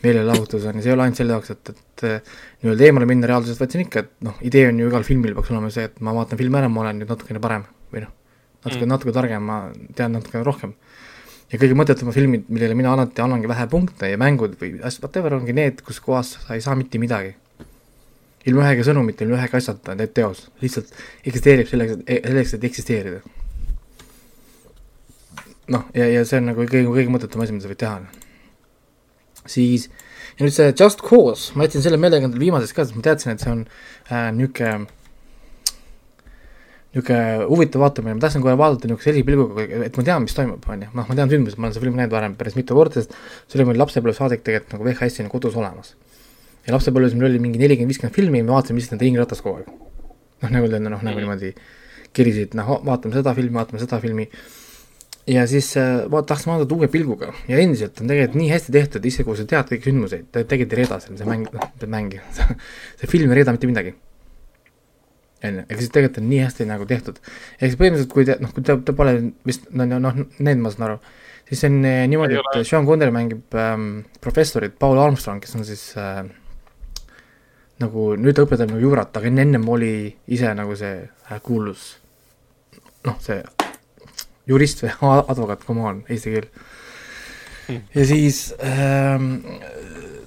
meelelahutus 0.04 0.66
on 0.68 0.78
ja 0.78 0.84
see 0.84 0.92
ei 0.92 0.96
ole 0.96 1.06
ainult 1.06 1.20
selle 1.20 1.36
jaoks, 1.36 1.54
et, 1.54 1.72
et 1.74 2.06
eh, 2.08 2.36
nii-öelda 2.62 2.88
eemale 2.90 3.08
minna 3.10 3.30
reaalsusest, 3.30 3.62
vaid 3.62 3.74
see 3.74 3.80
on 3.82 3.88
ikka, 3.88 4.04
et 4.04 4.28
noh, 4.28 4.38
idee 4.46 4.68
on 4.70 4.82
ju 4.82 4.90
igal 4.92 5.06
filmil 5.08 5.34
peaks 5.38 5.52
olema 5.54 5.72
see, 5.74 5.88
et 5.90 5.98
ma 6.06 6.14
vaatan 6.18 6.40
filmi 6.40 6.60
ära, 6.60 6.70
ma 6.72 6.84
olen 6.84 7.02
nüüd 7.02 7.14
natukene 7.14 7.42
parem 7.44 7.66
või 7.94 8.04
noh, 8.06 8.14
natuke 8.66 8.84
mm., 8.84 8.92
natuke 8.94 9.16
targem, 9.16 9.50
ma 9.50 9.58
tean 9.98 10.14
natuke 10.18 10.44
rohkem. 10.46 10.76
ja 11.52 11.60
kõige 11.62 11.78
mõttetumad 11.80 12.18
filmid, 12.18 12.46
millele 12.52 12.78
mina 12.78 12.94
alati 12.94 13.24
annangi 13.24 13.50
vähe 13.50 13.68
punkte 13.72 14.12
ja 14.12 14.22
mängud 14.22 14.58
või 14.62 14.78
whatever 14.84 15.38
ongi 15.40 15.56
need, 15.58 15.82
kus 15.86 16.02
kohas 16.04 16.36
sa 16.46 16.58
ei 16.58 16.62
saa 16.66 16.76
mitte 16.76 17.02
midagi. 17.02 17.36
ilma 18.48 18.64
ühegi 18.64 18.86
sõnumita, 18.88 19.26
ilma 19.26 19.42
ühegi 19.42 19.58
asjata 19.60 19.96
teed 20.00 20.14
teos, 20.16 20.48
lihtsalt 20.62 20.94
eksisteerib 21.26 21.68
selleks, 21.68 22.00
et, 22.06 22.24
selleks, 22.24 22.54
et 22.54 22.70
eksisteerida. 22.70 23.37
noh, 25.74 25.88
ja, 25.98 26.08
ja 26.12 26.24
see 26.28 26.42
on 26.42 26.52
nagu 26.52 26.64
kõige, 26.64 26.88
kõige 26.88 27.14
mõttetum 27.14 27.44
asi, 27.44 27.56
mida 27.56 27.68
sa 27.68 27.74
võid 27.74 27.82
teha 27.84 28.00
siis 29.48 29.88
ja 30.38 30.46
nüüd 30.46 30.54
see 30.54 30.74
Just 30.76 31.02
Cause, 31.06 31.56
ma 31.58 31.66
jätsin 31.66 31.84
selle 31.86 32.00
meelega 32.02 32.28
endale 32.28 32.44
viimaseks 32.44 32.76
ka, 32.76 32.86
sest 32.86 32.98
ma 32.98 33.04
teadsin, 33.06 33.34
et 33.34 33.44
see 33.44 33.54
on 33.54 33.64
äh, 33.66 34.30
niisugune 34.36 34.88
niisugune 36.98 37.48
huvitav 37.50 37.84
vaatamine, 37.84 38.18
ma 38.18 38.24
tahtsin 38.24 38.44
kohe 38.46 38.58
vaadata 38.60 38.90
niisuguse 38.90 39.12
helipilguga, 39.12 39.66
et 39.88 39.98
ma 39.98 40.06
tean, 40.08 40.26
mis 40.26 40.38
toimub, 40.38 40.68
on 40.74 40.86
ju, 40.86 40.92
noh, 41.00 41.08
ma 41.10 41.18
tean 41.18 41.32
sündmusi, 41.34 41.60
ma 41.60 41.68
olen 41.68 41.78
seda 41.78 41.86
filmi 41.86 42.02
näinud 42.02 42.16
varem 42.16 42.38
päris 42.40 42.58
mitu 42.58 42.78
korda, 42.78 43.02
sest 43.02 43.16
see 43.48 43.60
oli 43.60 43.70
mul 43.72 43.82
lapsepõlves 43.82 44.22
saadik 44.22 44.46
tegelikult 44.46 44.78
nagu 44.78 44.88
VHS-ina 44.88 45.34
kodus 45.34 45.58
olemas. 45.60 45.96
ja 46.68 46.76
lapsepõlves 46.76 47.16
meil 47.16 47.32
oli 47.32 47.42
mingi 47.44 47.62
nelikümmend, 47.62 47.94
viiskümmend 47.94 48.16
filmi 48.16 48.42
ja 48.42 48.48
me 48.48 48.56
vaatasime 48.56 48.80
lihtsalt 48.80 48.98
nende 48.98 49.08
ringiratast 49.08 49.46
kogu 49.46 49.62
aeg. 49.62 49.74
noh, 50.44 50.54
nagu 50.54 50.70
öelda, 50.70 50.82
noh, 50.84 51.04
nagu 51.06 51.22
niimoodi 51.22 51.54
kirisid, 52.18 52.56
noh, 52.58 52.78
vaatame 52.88 53.18
seda 53.18 53.34
filmi, 53.38 53.56
vaatame 53.58 53.84
seda 53.84 54.00
filmi 54.04 54.30
ja 55.28 55.44
siis 55.48 55.70
äh, 55.78 56.06
vaat-, 56.12 56.28
tahtsin 56.30 56.52
vaadata 56.52 56.76
uue 56.76 56.88
pilguga. 56.92 57.32
Ja 57.48 57.60
endiselt 57.62 58.02
on 58.02 58.10
tegelikult 58.12 58.40
nii 58.40 58.50
hästi 58.52 58.74
tehtud, 58.76 59.06
isegi 59.06 59.28
kui 59.28 59.38
sa 59.40 59.46
tead 59.50 59.72
kõiki 59.72 59.90
sündmuseid, 59.90 60.28
ta 60.32 60.44
tegelikult 60.44 60.76
ei 60.76 60.82
reeda 60.82 61.00
seal, 61.04 61.20
see 61.20 61.30
mäng, 61.30 61.50
noh, 61.54 61.72
mäng, 61.94 62.18
see 62.38 63.12
film 63.12 63.34
ei 63.34 63.42
reeda 63.42 63.56
mitte 63.56 63.70
midagi. 63.70 63.96
on 65.44 65.60
ju, 65.60 65.64
ega 65.70 65.78
siis 65.78 65.94
tegelikult 65.94 66.24
on 66.24 66.30
nii 66.32 66.42
hästi 66.42 66.66
nagu 66.66 66.90
tehtud. 66.90 67.20
ehk 67.60 67.70
siis 67.70 67.78
põhimõtteliselt, 67.80 68.14
kui 68.14 68.26
te, 68.26 68.38
noh, 68.42 68.54
kui 68.56 68.64
te, 68.66 68.78
te 68.86 68.96
pole 68.98 69.14
vist, 69.46 69.70
no, 69.70 69.86
noh, 69.86 70.24
need 70.40 70.64
ma 70.64 70.72
saan 70.74 70.88
aru, 70.90 70.98
siis 71.50 71.62
see 71.62 71.70
on 71.72 71.86
eh, 71.86 72.02
niimoodi, 72.10 72.40
et 72.42 72.68
Sean 72.68 72.88
Connery 72.88 73.14
mängib 73.14 73.56
ähm, 73.60 73.88
professorit 74.24 74.80
Paul 74.80 74.98
Armstrong, 75.04 75.44
kes 75.44 75.54
on 75.60 75.68
siis 75.68 75.92
äh, 76.00 76.24
nagu 77.84 78.10
nüüd 78.18 78.34
ta 78.34 78.48
õpetab 78.48 78.74
nagu 78.74 78.82
juurat, 78.82 79.14
aga 79.14 79.30
enne, 79.30 79.46
ennem 79.46 79.70
oli 79.70 79.94
ise 80.34 80.56
nagu 80.58 80.76
see 80.80 81.04
äh, 81.06 81.40
kuulus 81.46 81.94
noh, 83.06 83.20
see 83.22 83.38
jurist 84.48 84.84
või 84.84 84.94
advokaat, 85.32 85.66
come 85.68 85.86
on, 85.90 86.04
eesti 86.10 86.34
keel. 86.36 86.48
ja 87.96 88.06
siis 88.08 88.54
ähm, 88.64 89.34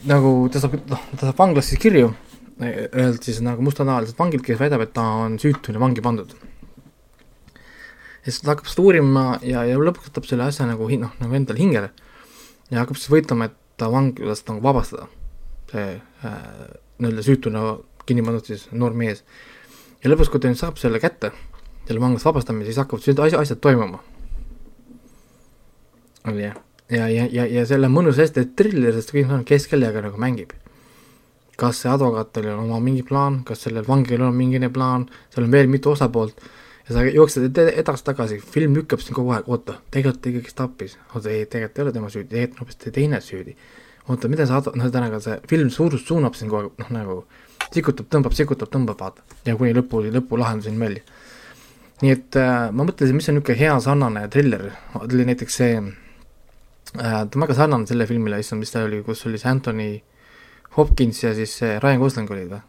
nagu 0.09 0.35
ta 0.52 0.62
saab, 0.62 0.76
noh, 0.90 1.06
ta 1.16 1.30
saab 1.30 1.40
vanglas 1.40 1.70
siis 1.70 1.80
kirju, 1.83 2.12
öelnud 2.61 3.24
siis 3.24 3.40
nagu 3.44 3.64
mustanahalised 3.64 4.18
vangilt, 4.18 4.44
kes 4.44 4.61
väidab, 4.61 4.85
et 4.85 4.94
ta 4.96 5.06
on 5.24 5.38
süütuna 5.40 5.80
vangi 5.80 6.04
pandud. 6.04 6.35
ja 8.20 8.28
siis 8.28 8.42
ta 8.42 8.52
hakkab 8.52 8.68
seda 8.68 8.85
uurima 8.85 9.24
ja, 9.46 9.64
ja 9.68 9.80
lõpuks 9.80 10.11
võtab 10.11 10.28
selle 10.28 10.48
asja 10.48 10.68
nagu 10.68 10.88
noh, 11.00 11.16
nagu 11.20 11.37
endale 11.38 11.61
hingele 11.61 11.90
ja 12.70 12.83
hakkab 12.83 12.98
siis 13.00 13.12
võitlema, 13.12 13.50
et 13.50 13.56
ta 13.80 13.88
vanglast 13.92 14.48
nagu 14.50 14.62
vabastada. 14.64 15.09
see 15.70 16.00
äh, 16.26 16.37
nii-öelda 16.98 17.22
süütuna 17.22 17.61
kinni 18.06 18.24
pandud 18.26 18.46
siis 18.46 18.66
noor 18.72 18.92
mees. 18.96 19.24
ja 20.02 20.11
lõpuks, 20.11 20.30
kui 20.30 20.40
ta 20.40 20.50
nüüd 20.50 20.61
saab 20.61 20.78
selle 20.80 21.00
kätte, 21.00 21.33
selle 21.90 22.03
vanglast 22.03 22.29
vabastamise, 22.29 22.70
siis 22.70 22.79
hakkavad 22.79 23.05
sünd- 23.05 23.22
asja, 23.26 23.42
asjad 23.42 23.61
toimuma. 23.66 23.98
oli 26.31 26.44
jah, 26.44 26.57
ja, 26.90 27.09
ja, 27.09 27.26
ja, 27.33 27.46
ja 27.46 27.66
selle 27.66 27.88
mõnus 27.90 28.20
hästi 28.20 28.50
triller, 28.57 28.94
sest 28.94 29.11
küsimus 29.14 29.40
on, 29.40 29.44
kes 29.48 29.66
kellega 29.70 30.03
nagu 30.05 30.20
mängib. 30.20 30.55
kas 31.61 31.83
see 31.83 31.90
advokaatil 31.92 32.46
on 32.55 32.62
oma 32.64 32.79
mingi 32.81 33.03
plaan, 33.05 33.42
kas 33.44 33.66
sellel 33.66 33.85
vangil 33.85 34.22
on 34.24 34.33
mingine 34.37 34.70
plaan, 34.72 35.11
seal 35.35 35.44
on 35.44 35.53
veel 35.53 35.68
mitu 35.68 35.90
osapoolt 35.90 36.38
ja 36.88 36.94
sa 36.94 37.03
jooksed 37.05 37.50
ed- 37.50 37.74
edasi-tagasi, 37.83 38.40
film 38.55 38.74
lükkab 38.79 39.03
sind 39.05 39.14
kogu 39.18 39.35
aeg, 39.37 39.48
oota, 39.50 39.76
tegelikult 39.92 40.22
ta 40.22 40.33
ikkagi 40.33 40.55
tappis, 40.57 40.96
oota 41.14 41.31
ei, 41.31 41.44
tegelikult 41.44 41.79
ei 41.79 41.85
ole 41.85 41.92
tema 41.92 42.09
süüdi, 42.11 42.31
tegelikult 42.33 42.61
on 42.61 42.66
hoopis 42.66 42.94
teine 42.96 43.20
süüdi. 43.20 43.57
oota, 44.09 44.29
mida 44.33 44.46
advo-, 44.48 44.72
noh, 44.74 44.88
ühesõnaga 44.88 45.20
see 45.22 45.37
film 45.53 45.70
suurus 45.70 46.07
suunab 46.09 46.35
sind 46.38 46.50
kogu 46.50 46.70
aeg, 46.70 46.81
noh 46.81 46.94
nagu 46.96 47.18
sikutab, 47.74 48.09
tõmbab, 48.11 48.35
sikutab, 48.35 48.70
tõmbab, 48.72 48.98
vaata. 48.98 49.22
ja 49.46 49.57
kuni 49.57 49.74
lõpu, 49.76 50.03
lõpulahenduseni 50.16 50.81
välja. 50.81 51.05
Nii 52.00 52.12
et 52.14 52.36
äh, 52.40 52.70
ma 52.72 52.86
mõtlesin, 52.88 53.16
mis 53.16 53.28
on 53.28 53.36
niisugune 53.38 53.58
hea 53.60 53.74
sarnane 53.84 54.24
triller, 54.32 54.70
oli 55.00 55.26
näiteks 55.28 55.58
see 55.60 55.74
äh,, 55.80 55.92
ta 56.96 57.28
on 57.28 57.44
väga 57.44 57.56
sarnane 57.58 57.88
selle 57.90 58.06
filmile, 58.08 58.40
issand, 58.40 58.64
mis 58.64 58.72
ta 58.72 58.84
oli, 58.86 59.02
kus 59.06 59.26
oli 59.28 59.40
see 59.40 59.50
Anthony 59.50 59.90
Hopkins 60.76 61.22
ja 61.24 61.34
siis 61.36 61.56
see 61.60 61.78
Ryan 61.82 62.02
Gosling 62.02 62.30
olid 62.30 62.50
või? 62.54 62.60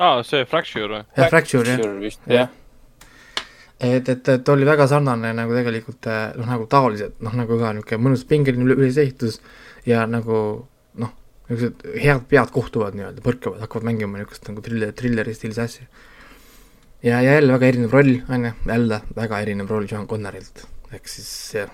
aa, 0.00 0.22
see 0.26 0.46
Fracture 0.48 0.88
või? 0.94 1.04
jah, 1.16 1.30
Fracture 1.32 1.76
jah. 1.76 2.18
jah. 2.30 2.52
et, 3.80 4.08
et, 4.08 4.28
et 4.36 4.52
oli 4.54 4.68
väga 4.68 4.86
sarnane 4.90 5.32
nagu 5.36 5.56
tegelikult 5.56 6.10
äh, 6.10 6.26
noh, 6.38 6.50
nagu 6.54 6.68
taolised, 6.70 7.18
noh 7.24 7.34
nagu 7.40 7.58
ka 7.60 7.74
niisugune 7.76 8.04
mõnus 8.06 8.26
pingeline 8.28 8.68
üle- 8.68 8.78
ülesehitus 8.78 9.40
ja 9.88 10.04
nagu 10.08 10.36
noh, 11.00 11.16
niisugused 11.48 11.98
head 11.98 12.28
pead 12.30 12.54
kohtuvad 12.54 12.94
nii-öelda, 12.98 13.24
põrkavad, 13.24 13.62
hakkavad 13.64 13.90
mängima 13.90 14.20
niisugust 14.20 14.48
nagu 14.52 14.64
triller, 14.64 14.94
trilleri 14.96 15.34
stiilis 15.36 15.60
asja. 15.66 15.88
ja, 17.02 17.20
ja 17.20 17.36
jälle 17.38 17.52
väga 17.56 17.70
erinev 17.72 17.92
roll, 17.94 18.16
on 18.28 18.48
ju, 18.48 18.52
jälle 18.68 19.00
väga 19.16 19.40
erinev 19.44 19.70
roll 19.70 19.88
Sean 19.88 20.06
Connerilt, 20.08 20.64
ehk 20.92 21.08
siis 21.08 21.30
jah. 21.56 21.70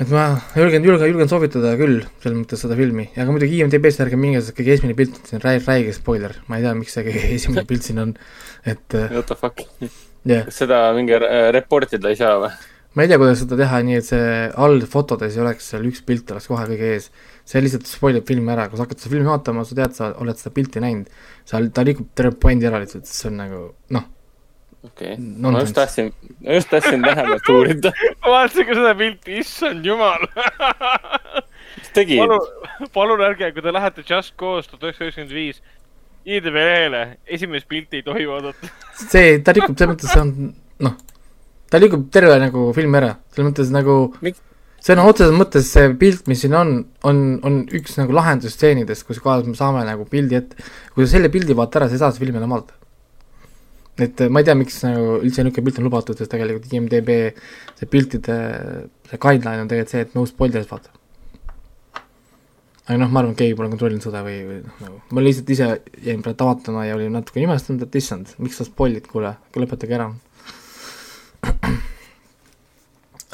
et 0.00 0.10
ma 0.10 0.26
julgen, 0.56 0.84
julgen, 0.84 1.08
julgen 1.12 1.30
soovitada 1.30 1.74
küll 1.80 2.00
selles 2.22 2.38
mõttes 2.40 2.64
seda 2.64 2.78
filmi, 2.78 3.08
aga 3.14 3.30
muidugi 3.30 3.60
IMDB-st 3.60 4.06
ärge 4.06 4.18
minge, 4.20 4.42
sest 4.42 4.56
kõige 4.58 4.76
esimene 4.78 4.98
pilt, 4.98 5.20
on 5.32 5.44
räi-, 5.44 5.60
räige 5.62 5.94
spoiler, 5.96 6.36
ma 6.48 6.58
ei 6.58 6.66
tea, 6.66 6.76
miks 6.78 6.96
see 6.96 7.06
kõige 7.08 7.26
esimene 7.38 7.66
pilt 7.68 7.88
siin 7.88 8.04
on, 8.06 8.14
et 8.64 8.98
äh, 8.98 9.10
What 9.12 9.30
the 9.30 9.38
fuck. 9.38 9.66
kas 10.24 10.62
seda 10.62 10.86
mingi 10.96 11.18
äh, 11.20 11.50
report 11.54 11.92
ida 11.98 12.10
ei 12.12 12.20
saa 12.20 12.38
või? 12.42 12.54
ma 12.94 13.04
ei 13.04 13.10
tea, 13.10 13.20
kuidas 13.20 13.40
seda 13.42 13.58
teha 13.58 13.80
nii, 13.84 14.00
et 14.00 14.08
see 14.08 14.26
all 14.64 14.82
fotodes 14.90 15.36
ei 15.36 15.44
oleks 15.44 15.70
seal 15.72 15.86
üks 15.90 16.02
pilt 16.06 16.30
oleks 16.32 16.46
kohe 16.50 16.66
kõige 16.70 16.92
ees. 16.94 17.08
See 17.44 17.60
lihtsalt 17.60 17.88
spoilib 17.88 18.26
filmi 18.28 18.52
ära, 18.54 18.68
kui 18.70 18.78
sa 18.78 18.86
hakkad 18.86 19.02
seda 19.02 19.12
filmi 19.12 19.28
vaatama, 19.28 19.64
sa 19.68 19.76
tead, 19.78 19.94
sa 19.96 20.10
oled 20.22 20.40
seda 20.40 20.52
pilti 20.56 20.82
näinud, 20.82 21.10
seal 21.48 21.68
ta 21.76 21.84
liigub 21.84 22.08
terve 22.16 22.32
puändi 22.40 22.68
ära 22.68 22.80
lihtsalt, 22.82 23.08
see 23.10 23.28
on 23.28 23.36
nagu 23.42 23.60
noh, 23.96 24.06
okei 24.86 25.12
okay., 25.12 25.50
ma 25.52 25.60
just 25.60 25.76
tahtsin, 25.76 26.10
ma 26.40 26.56
just 26.58 26.72
tahtsin 26.72 27.04
lähemalt 27.04 27.52
uurida. 27.52 27.92
ma 28.24 28.34
vaatasin 28.38 28.68
ka 28.70 28.78
seda 28.80 28.94
pilti, 29.00 29.38
issand 29.42 29.88
jumal. 29.88 30.24
mis 31.78 31.92
tegid? 31.96 32.22
palun, 32.22 32.88
palun 32.96 33.24
ärge, 33.28 33.52
kui 33.52 33.64
te 33.64 33.76
lähete 33.76 34.06
Just 34.08 34.36
Cause 34.40 34.70
tuhat 34.70 34.88
üheksasada 34.88 35.10
üheksakümmend 35.10 35.36
viis, 35.36 35.60
IDV 36.24 36.56
lehele, 36.56 37.02
esimest 37.36 37.68
pilti 37.68 38.00
ei 38.00 38.06
tohi 38.08 38.24
vaadata. 38.30 38.72
see, 39.12 39.36
ta 39.44 39.52
liigub 39.56 39.76
selles 39.76 39.92
mõttes, 39.92 40.16
see 40.16 40.24
on 40.24 40.54
noh, 40.88 40.96
ta 41.68 41.80
liigub 41.82 42.08
terve 42.14 42.40
nagu 42.40 42.70
film 42.76 43.00
ära, 43.00 43.18
selles 43.34 43.52
mõttes 43.52 43.72
nagu 43.74 43.98
Miks- 44.24 44.40
sõna 44.84 45.04
otseses 45.08 45.34
mõttes 45.36 45.68
see 45.72 45.90
pilt, 46.00 46.26
mis 46.30 46.42
siin 46.44 46.54
on, 46.58 46.72
on, 47.08 47.20
on 47.46 47.60
üks 47.78 47.96
nagu 48.00 48.14
lahendusstseenidest, 48.16 49.06
kus 49.08 49.20
kohas 49.24 49.46
me 49.48 49.56
saame 49.58 49.84
nagu 49.86 50.06
pildi 50.08 50.38
ette, 50.40 50.66
kui 50.94 51.06
sa 51.06 51.16
selle 51.16 51.30
pildi 51.32 51.56
vaatad 51.56 51.82
ära, 51.82 51.90
sa 51.90 51.96
ei 51.96 52.02
saa 52.02 52.12
seda 52.12 52.24
filmi 52.24 52.40
enam 52.40 52.56
vaadata. 52.56 52.80
et 54.04 54.20
äh, 54.20 54.28
ma 54.28 54.42
ei 54.42 54.48
tea, 54.48 54.56
miks 54.58 54.80
nagu 54.84 55.20
üldse 55.20 55.44
niisugune 55.46 55.68
pilt 55.68 55.80
on 55.80 55.88
lubatud, 55.88 56.18
sest 56.18 56.32
tegelikult 56.34 56.72
IMDB 56.74 57.14
see 57.78 57.88
piltide, 57.88 58.36
see 59.08 59.22
guideline 59.22 59.64
on 59.64 59.70
tegelikult 59.70 59.94
see, 59.94 60.04
et 60.04 60.18
no 60.18 60.26
spoilers 60.28 60.68
vaata. 60.68 60.92
aga 62.84 62.98
noh, 63.00 63.08
ma 63.08 63.22
arvan, 63.22 63.32
et 63.32 63.40
keegi 63.40 63.56
pole 63.56 63.72
kontrollinud 63.72 64.04
seda 64.04 64.20
või, 64.26 64.36
või 64.50 64.60
noh, 64.66 64.76
nagu 64.84 65.16
ma 65.16 65.24
lihtsalt 65.24 65.54
ise 65.56 65.70
jäin 66.04 66.20
praegu 66.26 66.50
vaatama 66.50 66.84
ja 66.90 66.98
olin 66.98 67.16
natuke 67.16 67.40
imestanud, 67.40 67.86
et 67.86 68.00
issand, 68.02 68.36
miks 68.42 68.60
sa 68.60 68.68
spoil'id, 68.68 69.08
kuule, 69.08 69.32
lõpetage 69.56 69.96
ära. 69.96 70.12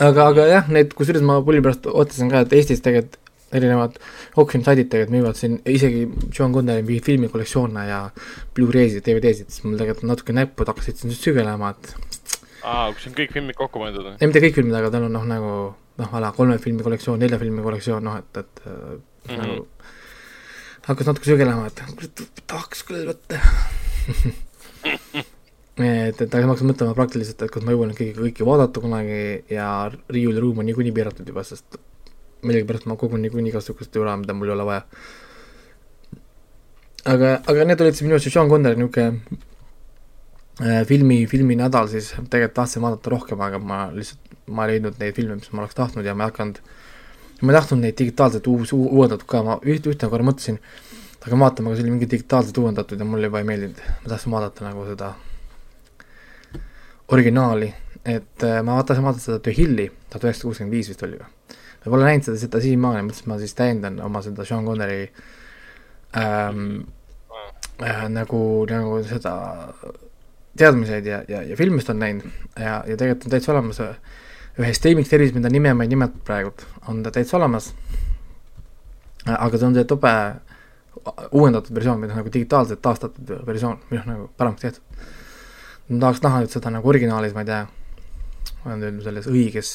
aga, 0.07 0.29
aga 0.33 0.47
jah, 0.51 0.71
need, 0.73 0.95
kusjuures 0.97 1.25
ma 1.27 1.41
pulli 1.45 1.63
pärast 1.65 1.89
ootasin 1.91 2.31
ka, 2.33 2.45
et 2.47 2.55
Eestis 2.59 2.83
tegelikult 2.85 3.19
erinevad 3.57 3.97
auction 4.39 4.63
saidid 4.63 4.87
tegelikult 4.91 5.15
müüvad 5.17 5.39
siin 5.39 5.57
isegi 5.67 6.05
John 6.37 6.55
Connori 6.55 6.85
mingeid 6.87 7.07
filmikollektsioone 7.09 7.83
ja 7.89 8.01
Blu-ray'sid, 8.55 9.03
DVD-sid, 9.07 9.51
siis 9.51 9.65
mul 9.67 9.81
tegelikult 9.81 10.07
natuke 10.13 10.37
näpud 10.37 10.71
hakkasid 10.71 11.03
siin 11.03 11.17
sügelema, 11.17 11.73
et 11.75 11.85
aa, 12.63 12.87
kus 12.95 13.09
on 13.11 13.17
kõik 13.19 13.35
filmid 13.35 13.59
kokku 13.59 13.83
pandud 13.83 14.07
või? 14.07 14.15
ei 14.21 14.31
mitte 14.31 14.45
kõik 14.45 14.57
filmid, 14.61 14.77
aga 14.79 14.93
tal 14.95 15.09
on 15.09 15.15
noh, 15.19 15.27
nagu 15.27 15.51
noh, 16.01 16.15
a 16.15 16.23
la 16.23 16.31
kolme 16.37 16.61
filmi 16.63 16.87
kollektsioon, 16.87 17.19
nelja 17.23 17.41
filmi 17.43 17.67
kollektsioon, 17.67 18.07
noh 18.07 18.21
et, 18.21 18.31
et 18.45 18.55
mm. 18.69 19.03
-hmm. 19.27 19.43
nagu 19.43 19.55
hakkas 20.87 21.07
natuke 21.11 21.27
sügelema, 21.33 21.67
et 21.67 21.77
tahaks 22.47 22.87
küll 22.87 23.03
võtta 23.11 23.37
et, 25.79 26.21
et 26.21 26.35
aga 26.35 26.47
ma 26.47 26.55
hakkasin 26.55 26.71
mõtlema 26.71 26.97
praktiliselt, 26.97 27.43
et 27.45 27.53
kas 27.53 27.65
ma 27.65 27.75
jõuan 27.75 27.95
kõiki, 27.95 28.17
kõiki 28.19 28.47
vaadata 28.47 28.83
kunagi 28.83 29.21
ja 29.53 29.69
riiuliruum 30.13 30.61
on 30.61 30.69
niikuinii 30.69 30.95
piiratud 30.97 31.29
juba, 31.29 31.45
sest 31.47 31.79
millegipärast 32.47 32.89
ma 32.89 32.97
kogun 33.01 33.23
niikuinii 33.25 33.53
igasugust 33.53 33.95
jura, 33.97 34.17
mida 34.21 34.35
mul 34.37 34.51
ei 34.51 34.55
ole 34.57 34.67
vaja. 34.69 34.83
aga, 37.05 37.39
aga 37.49 37.69
need 37.69 37.81
olid 37.81 37.97
siis 37.97 38.07
minu 38.07 38.17
arust 38.17 38.33
Sean 38.33 38.51
Connery 38.51 38.77
niisugune 38.81 39.23
äh, 40.61 40.83
filmi, 40.89 41.23
filminädal 41.31 41.89
siis, 41.93 42.13
tegelikult 42.19 42.59
tahtsin 42.59 42.85
vaadata 42.85 43.15
rohkem, 43.15 43.41
aga 43.47 43.63
ma 43.63 43.81
lihtsalt, 43.95 44.37
ma 44.51 44.67
ei 44.67 44.77
leidnud 44.77 45.01
neid 45.01 45.17
filme, 45.17 45.39
mis 45.41 45.53
ma 45.55 45.65
oleks 45.65 45.79
tahtnud 45.79 46.05
ja 46.05 46.17
ma 46.17 46.27
ei 46.27 46.35
hakanud, 46.35 46.61
ma 47.41 47.53
ei 47.53 47.61
tahtnud 47.61 47.85
neid 47.87 47.99
digitaalselt 48.01 48.53
uus, 48.53 48.75
uuendatud 48.77 49.29
ka, 49.31 49.43
ma 49.47 49.59
üht, 49.63 49.89
ühte 49.89 50.13
korra 50.13 50.27
mõtlesin, 50.27 50.61
aga 51.25 51.41
vaatama, 51.45 51.71
aga 51.71 51.79
see 51.79 51.87
oli 51.87 51.97
mingi 51.97 52.11
digitaalselt 52.17 52.61
uuendatud 52.61 53.01
ja 53.01 53.09
mulle 53.09 53.33
juba 53.33 53.41
ei 53.41 53.49
meeldinud, 53.49 53.83
ma 54.05 54.15
tahtsin 54.15 54.37
vaadata 54.37 54.69
nagu 54.69 54.89
seda 54.89 55.15
originaali, 57.13 57.73
et 58.05 58.47
äh, 58.47 58.61
ma 58.63 58.79
vaatasin, 58.79 59.05
vaatasin 59.05 59.27
seda 59.27 59.43
The 59.45 59.55
Hilli, 59.57 59.91
tuhat 60.11 60.29
üheksasada 60.29 60.51
kuuskümmend 60.51 60.77
viis 60.77 60.91
vist 60.93 61.05
oli 61.07 61.19
või? 61.19 61.29
ma 61.81 61.93
pole 61.95 62.07
näinud 62.07 62.29
seda, 62.29 62.39
seda 62.45 62.63
siiamaani, 62.63 63.05
mõtlesin, 63.09 63.29
ma 63.33 63.39
siis 63.41 63.57
täiendan 63.57 64.01
oma 64.05 64.21
seda 64.25 64.45
Sean 64.49 64.67
Connery 64.69 65.07
ähm, 66.21 66.65
äh, 67.83 68.07
nagu, 68.13 68.41
nagu 68.71 69.01
seda 69.09 69.35
teadmiseid 70.61 71.07
ja, 71.09 71.23
ja, 71.29 71.45
ja 71.47 71.57
filmist 71.57 71.89
on 71.93 72.03
näinud 72.03 72.27
ja, 72.59 72.83
ja 72.85 72.97
tegelikult 72.97 73.29
on 73.29 73.35
täitsa 73.37 73.55
olemas 73.55 73.81
äh, 73.85 73.95
ühe 74.61 74.73
streaming 74.75 75.09
service, 75.09 75.35
mida 75.37 75.51
nime 75.53 75.73
ma 75.75 75.87
ei 75.87 75.93
nimeta 75.93 76.21
praegult, 76.27 76.65
on 76.89 77.03
ta 77.05 77.13
täitsa 77.15 77.39
olemas. 77.39 77.73
aga 79.27 79.59
see 79.59 79.67
on 79.67 79.75
see 79.77 79.85
tobe 79.85 80.13
uuendatud 81.31 81.75
versioon, 81.75 82.01
noh, 82.03 82.17
nagu 82.17 82.33
digitaalselt 82.33 82.81
taastatud 82.83 83.31
versioon, 83.47 83.79
noh, 83.91 84.07
nagu 84.09 84.29
paremaks 84.37 84.65
tehtud. 84.65 84.90
Ma 85.91 86.01
tahaks 86.07 86.23
näha 86.25 86.45
nüüd 86.45 86.55
seda 86.55 86.73
nagu 86.75 86.93
originaalis, 86.93 87.35
ma 87.35 87.45
ei 87.45 87.51
tea, 87.51 87.65
on 88.65 88.79
öeldud 88.79 89.07
selles 89.07 89.27
õiges 89.31 89.73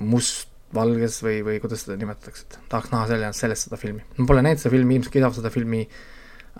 mustvalges 0.00 1.22
või, 1.24 1.40
või 1.46 1.60
kuidas 1.62 1.86
seda 1.86 1.96
nimetatakse, 2.00 2.44
et 2.46 2.58
tahaks 2.72 2.92
näha 2.92 3.08
selle, 3.10 3.32
sellest 3.36 3.68
seda 3.68 3.80
filmi. 3.80 4.04
ma 4.18 4.28
pole 4.28 4.44
näinud 4.44 4.60
seda 4.60 4.74
filmi, 4.74 4.98
ilmselt 4.98 5.14
kiidavad 5.14 5.38
seda 5.38 5.52
filmi 5.54 5.86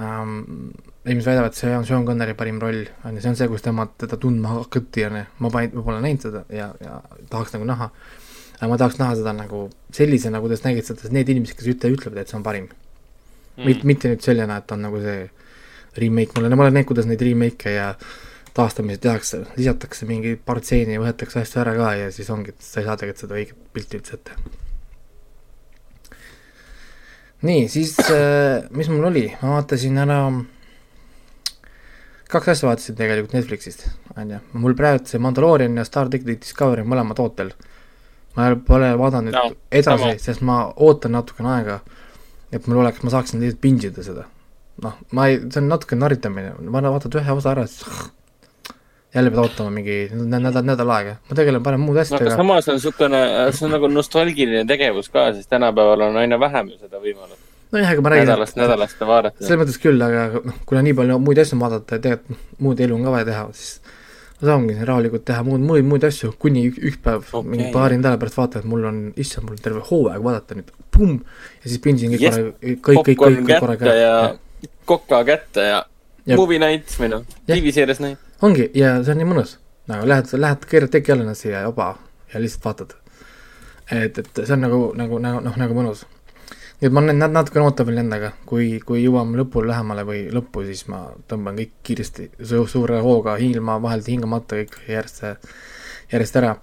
ähm, 0.01 0.38
ilmselt 1.07 1.31
väidavad, 1.31 1.53
et 1.53 1.61
see 1.61 1.75
on 1.77 1.87
Sean 1.87 2.07
Connery 2.07 2.35
parim 2.38 2.61
roll, 2.62 2.87
on 3.05 3.16
ju, 3.16 3.23
see 3.23 3.33
on 3.33 3.38
see, 3.38 3.49
kus 3.51 3.64
tema 3.64 3.87
teda 4.01 4.19
tundma 4.21 4.57
hakati, 4.57 5.07
on 5.09 5.19
ju, 5.21 5.25
ma 5.45 5.53
panin, 5.55 5.75
ma 5.77 5.85
pole 5.87 6.01
näinud 6.05 6.27
seda 6.27 6.42
ja, 6.53 6.71
ja 6.83 7.01
tahaks 7.31 7.55
nagu 7.57 7.69
näha. 7.69 7.90
aga 8.57 8.69
ma 8.73 8.79
tahaks 8.81 8.99
näha 9.03 9.16
seda 9.21 9.35
nagu 9.37 9.66
sellisena, 9.95 10.40
kuidas 10.40 10.64
nägid 10.64 10.88
seda 10.88 11.12
need 11.12 11.29
inimesed, 11.33 11.59
kes 11.59 11.75
ütle, 11.75 11.92
ütlevad, 11.92 12.23
et 12.23 12.33
see 12.33 12.38
on 12.38 12.47
parim 12.47 12.71
mm.. 12.71 13.66
mitte, 13.69 13.88
mitte 13.88 14.12
nüüd 14.12 14.25
selline, 14.25 14.57
et 14.62 14.73
on 14.73 14.87
nagu 14.88 15.03
see 15.05 15.27
remake, 16.01 16.35
ma 16.35 16.42
olen, 16.42 16.57
ma 16.57 16.66
olen 16.66 16.79
näinud, 16.81 16.88
kuidas 16.88 17.09
neid 17.09 17.23
remake'e 17.25 17.77
ja 17.77 17.90
taastamisi 18.57 19.03
tehakse, 19.05 19.42
lisatakse 19.57 20.09
mingi 20.09 20.37
paar 20.37 20.62
stseeni 20.64 20.97
ja 20.97 21.03
võetakse 21.03 21.42
asju 21.42 21.61
ära 21.62 21.75
ka 21.77 21.90
ja 22.01 22.12
siis 22.14 22.31
ongi, 22.33 22.55
et 22.55 22.64
sa 22.64 22.81
ei 22.81 22.88
saa 22.88 22.97
tegelikult 23.01 23.25
seda 23.25 23.37
õiget 23.40 23.59
pilti 23.77 24.01
üldse 24.01 24.16
ette. 24.16 24.37
nii, 27.47 27.66
siis 27.69 27.95
äh, 28.11 28.64
mis 28.75 28.88
mul 28.90 29.11
oli, 29.11 29.27
ma 29.42 29.59
vaatasin 29.59 30.01
ära 30.03 30.21
kaks 32.33 32.49
asja 32.55 32.71
vaatasin 32.71 32.97
tegelikult 32.99 33.37
Netflixist, 33.37 33.87
on 34.16 34.33
ju, 34.35 34.40
mul 34.59 34.75
praegu 34.79 35.07
see 35.07 35.21
Mandalorian 35.23 35.77
ja 35.79 35.85
Star 35.87 36.11
Trek 36.11 36.27
Discovery 36.27 36.83
on 36.83 36.90
mõlemad 36.90 37.21
ootel. 37.23 37.53
ma 38.37 38.51
pole 38.66 38.90
vaadanud 39.01 39.33
No, 39.37 39.45
edasi 39.73 40.16
sest 40.21 40.42
ma 40.45 40.66
ootan 40.77 41.14
natukene 41.16 41.53
aega, 41.55 41.79
et 42.53 42.66
mul 42.66 42.83
oleks, 42.83 43.05
ma 43.05 43.12
saaksin 43.14 43.40
lihtsalt 43.40 43.62
binge 43.62 43.92
ida 43.92 44.03
seda. 44.05 44.27
noh, 44.83 44.99
ma 45.12 45.29
ei, 45.29 45.38
see 45.45 45.62
on 45.62 45.71
natuke 45.73 45.97
narritamine, 45.97 46.57
ma 46.61 46.83
vaatad 46.88 47.14
ühe 47.21 47.37
osa 47.37 47.53
ära, 47.55 47.66
siis 47.71 47.85
jälle 49.14 49.31
pead 49.31 49.38
ootama 49.42 49.71
mingi 49.71 50.11
nä- 50.12 50.40
nädal, 50.40 50.62
nädal 50.66 50.90
aega, 50.90 51.16
ma 51.31 51.37
tegelen 51.38 51.62
parem 51.62 51.81
muude 51.81 52.01
no 52.01 52.03
aga 52.03 52.16
asjadega. 52.16 52.37
samas 52.37 52.69
on 52.69 52.75
niisugune, 52.79 53.21
see 53.53 53.66
on 53.66 53.71
nagu 53.77 53.88
nostalgiline 53.88 54.64
tegevus 54.69 55.09
ka, 55.09 55.33
sest 55.35 55.49
tänapäeval 55.51 56.01
on 56.11 56.16
aina 56.23 56.38
vähem 56.40 56.69
ju 56.75 56.79
seda 56.79 56.99
võimalust 57.01 57.42
nojah, 57.73 57.90
aga 57.92 58.01
ma 58.03 58.11
räägin, 58.12 58.27
nädalast 58.29 58.57
nädalast 58.61 59.01
vaadata. 59.01 59.45
selles 59.45 59.61
mõttes 59.62 59.79
küll, 59.83 60.03
aga 60.03 60.40
noh, 60.45 60.55
kuna 60.66 60.83
nii 60.83 60.95
palju 60.99 61.19
muid 61.23 61.38
asju 61.38 61.57
on 61.57 61.64
vaadata 61.66 61.97
ja 61.99 62.03
tegelikult 62.09 62.31
noh, 62.35 62.42
muud 62.66 62.81
elu 62.81 62.95
on 62.99 63.05
ka 63.09 63.14
vaja 63.16 63.25
teha, 63.31 63.47
siis 63.53 63.81
ma 64.40 64.49
saangi 64.51 64.77
rahulikult 64.90 65.25
teha 65.25 65.42
muud, 65.49 65.61
muid, 65.64 65.85
muid 65.88 66.05
asju, 66.05 66.35
kuni 66.38 66.66
ük- 66.69 66.83
üks 66.90 66.99
päev 67.03 67.25
okay. 67.33 67.51
Mingi 67.51 67.71
paari 67.73 67.97
nädala 67.97 68.19
pärast 68.21 68.37
vaatan, 68.37 68.61
et 68.66 68.69
mul 68.69 68.85
on, 68.85 68.99
issand, 69.16 69.47
mul 69.49 69.57
on 69.57 69.62
terve 69.64 69.81
hooaeg 69.90 70.23
vaadata 70.27 70.59
nüüd, 70.59 70.69
pumm, 70.92 71.21
ja 71.62 71.71
siis 71.71 71.81
pindsin 71.81 72.12
kõik 72.12 72.21
Yes. 72.27 72.37
korraga, 72.37 72.53
kõik, 72.61 72.81
kõik, 72.85 73.16
kõik, 73.23 73.40
kõik 73.49 73.61
korraga 73.64 73.95
ja 73.97 74.12
koka 74.85 75.25
kätte 75.25 75.64
ja 75.71 75.79
Jep. 76.27 76.37
movie 76.37 76.59
night 76.59 76.90
või 77.01 77.09
noh. 77.14 77.25
TV-seerias 77.47 78.01
night. 78.03 78.21
ongi, 78.42 78.70
ja 78.75 78.96
see 79.05 79.14
on 79.14 79.22
nii 79.22 79.29
mõnus. 79.29 79.57
nagu 79.87 80.07
lähed, 80.09 80.33
lähed, 80.35 80.64
keerad 80.66 80.90
teki 80.90 81.12
alla 81.12 81.22
ennast 81.22 81.44
siia 81.44 81.62
joba 81.62 81.94
ja 82.33 82.40
lihtsalt 82.42 82.64
vaatad. 82.64 82.94
et, 83.90 84.18
et 84.18 84.42
see 84.42 84.53
on 84.53 84.64
nagu, 84.66 84.81
nagu, 84.99 85.18
nagu 85.22 85.40
noh, 85.44 85.57
nagu 85.57 85.77
mõnus. 85.79 86.05
nii 86.81 86.88
et 86.88 86.92
ma 86.92 87.01
olen 87.01 87.18
nat- 87.22 87.33
natukene 87.33 87.64
ootan 87.64 87.87
veel 87.88 88.03
endaga, 88.03 88.33
kui, 88.46 88.81
kui 88.85 89.05
jõuame 89.05 89.38
lõpule 89.40 89.70
lähemale 89.70 90.05
või 90.09 90.27
lõppu, 90.35 90.66
siis 90.66 90.85
ma 90.92 91.07
tõmban 91.29 91.57
kõik 91.61 91.72
kiiresti 91.87 92.31
su 92.42 92.66
suure 92.70 93.01
hooga 93.01 93.38
ilma 93.38 93.79
vahelt 93.83 94.09
hingamata 94.11 94.61
kõik 94.61 94.77
järjest, 94.88 95.25
järjest 96.12 96.37
ära. 96.42 96.57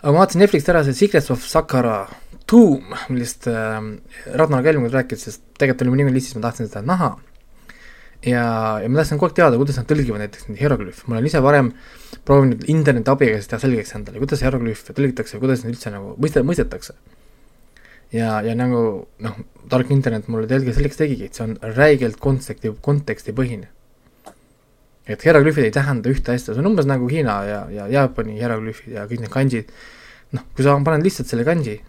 aga 0.00 0.12
ma 0.12 0.18
vaatasin 0.22 0.44
Netflixist 0.44 0.72
ära 0.72 0.84
see 0.84 0.94
Secrets 0.94 1.30
of 1.30 1.44
Sakara 1.44 2.06
Tomb, 2.46 2.92
millest 3.08 3.46
äh, 3.48 3.80
Ragnar 4.36 4.62
Kelm 4.62 4.88
rääkis, 4.92 5.22
sest 5.24 5.42
tegelikult 5.58 5.82
oli 5.82 5.90
mul 5.90 6.02
niimoodi 6.02 6.20
lihtsalt, 6.20 6.40
ma 6.40 6.48
tahtsin 6.50 6.68
seda 6.68 6.82
näha 6.84 7.14
ja, 8.26 8.44
ja 8.82 8.88
ma 8.88 9.00
tahtsin 9.00 9.18
kogu 9.18 9.30
aeg 9.30 9.36
teada, 9.38 9.58
kuidas 9.60 9.78
nad 9.80 9.88
tõlgivad 9.90 10.22
näiteks 10.22 10.48
neid 10.48 10.60
hieroglüüfe, 10.62 11.04
ma 11.08 11.16
olen 11.16 11.28
ise 11.28 11.42
varem 11.44 11.70
proovinud 12.24 12.64
interneti 12.72 13.12
abiga 13.12 13.40
teha 13.50 13.60
selgeks 13.62 13.94
endale, 13.98 14.20
kuidas 14.22 14.44
hieroglüüfe 14.44 14.96
tõlgitakse, 14.96 15.40
kuidas 15.42 15.64
neid 15.64 15.76
üldse 15.76 15.92
nagu 15.92 16.14
mõiste, 16.20 16.44
mõistetakse. 16.46 16.96
ja, 18.14 18.40
ja 18.46 18.54
nagu 18.56 18.80
noh, 19.26 19.38
tark 19.70 19.90
internet 19.90 20.28
mulle 20.32 20.48
telge 20.50 20.74
selleks 20.76 21.00
tegigi, 21.00 21.28
et 21.28 21.36
see 21.36 21.48
on 21.48 21.56
räigelt 21.76 22.20
konteksti, 22.22 22.72
kontekstipõhine. 22.80 23.68
et 25.06 25.24
hieroglüüfid 25.24 25.68
ei 25.68 25.74
tähenda 25.74 26.08
ühte 26.08 26.32
asja, 26.32 26.54
see 26.54 26.62
on 26.62 26.72
umbes 26.72 26.88
nagu 26.88 27.08
Hiina 27.10 27.42
ja, 27.44 27.60
ja 27.70 27.88
Jaapani 27.92 28.38
hieroglüüfid 28.38 28.96
ja 28.96 29.04
kõik 29.10 29.26
need 29.26 29.34
kanjid, 29.34 29.74
noh, 30.32 30.46
kui 30.56 30.64
sa 30.64 30.78
paned 30.80 31.04
lihtsalt 31.04 31.28
selle 31.28 31.44
kanji, 31.44 31.82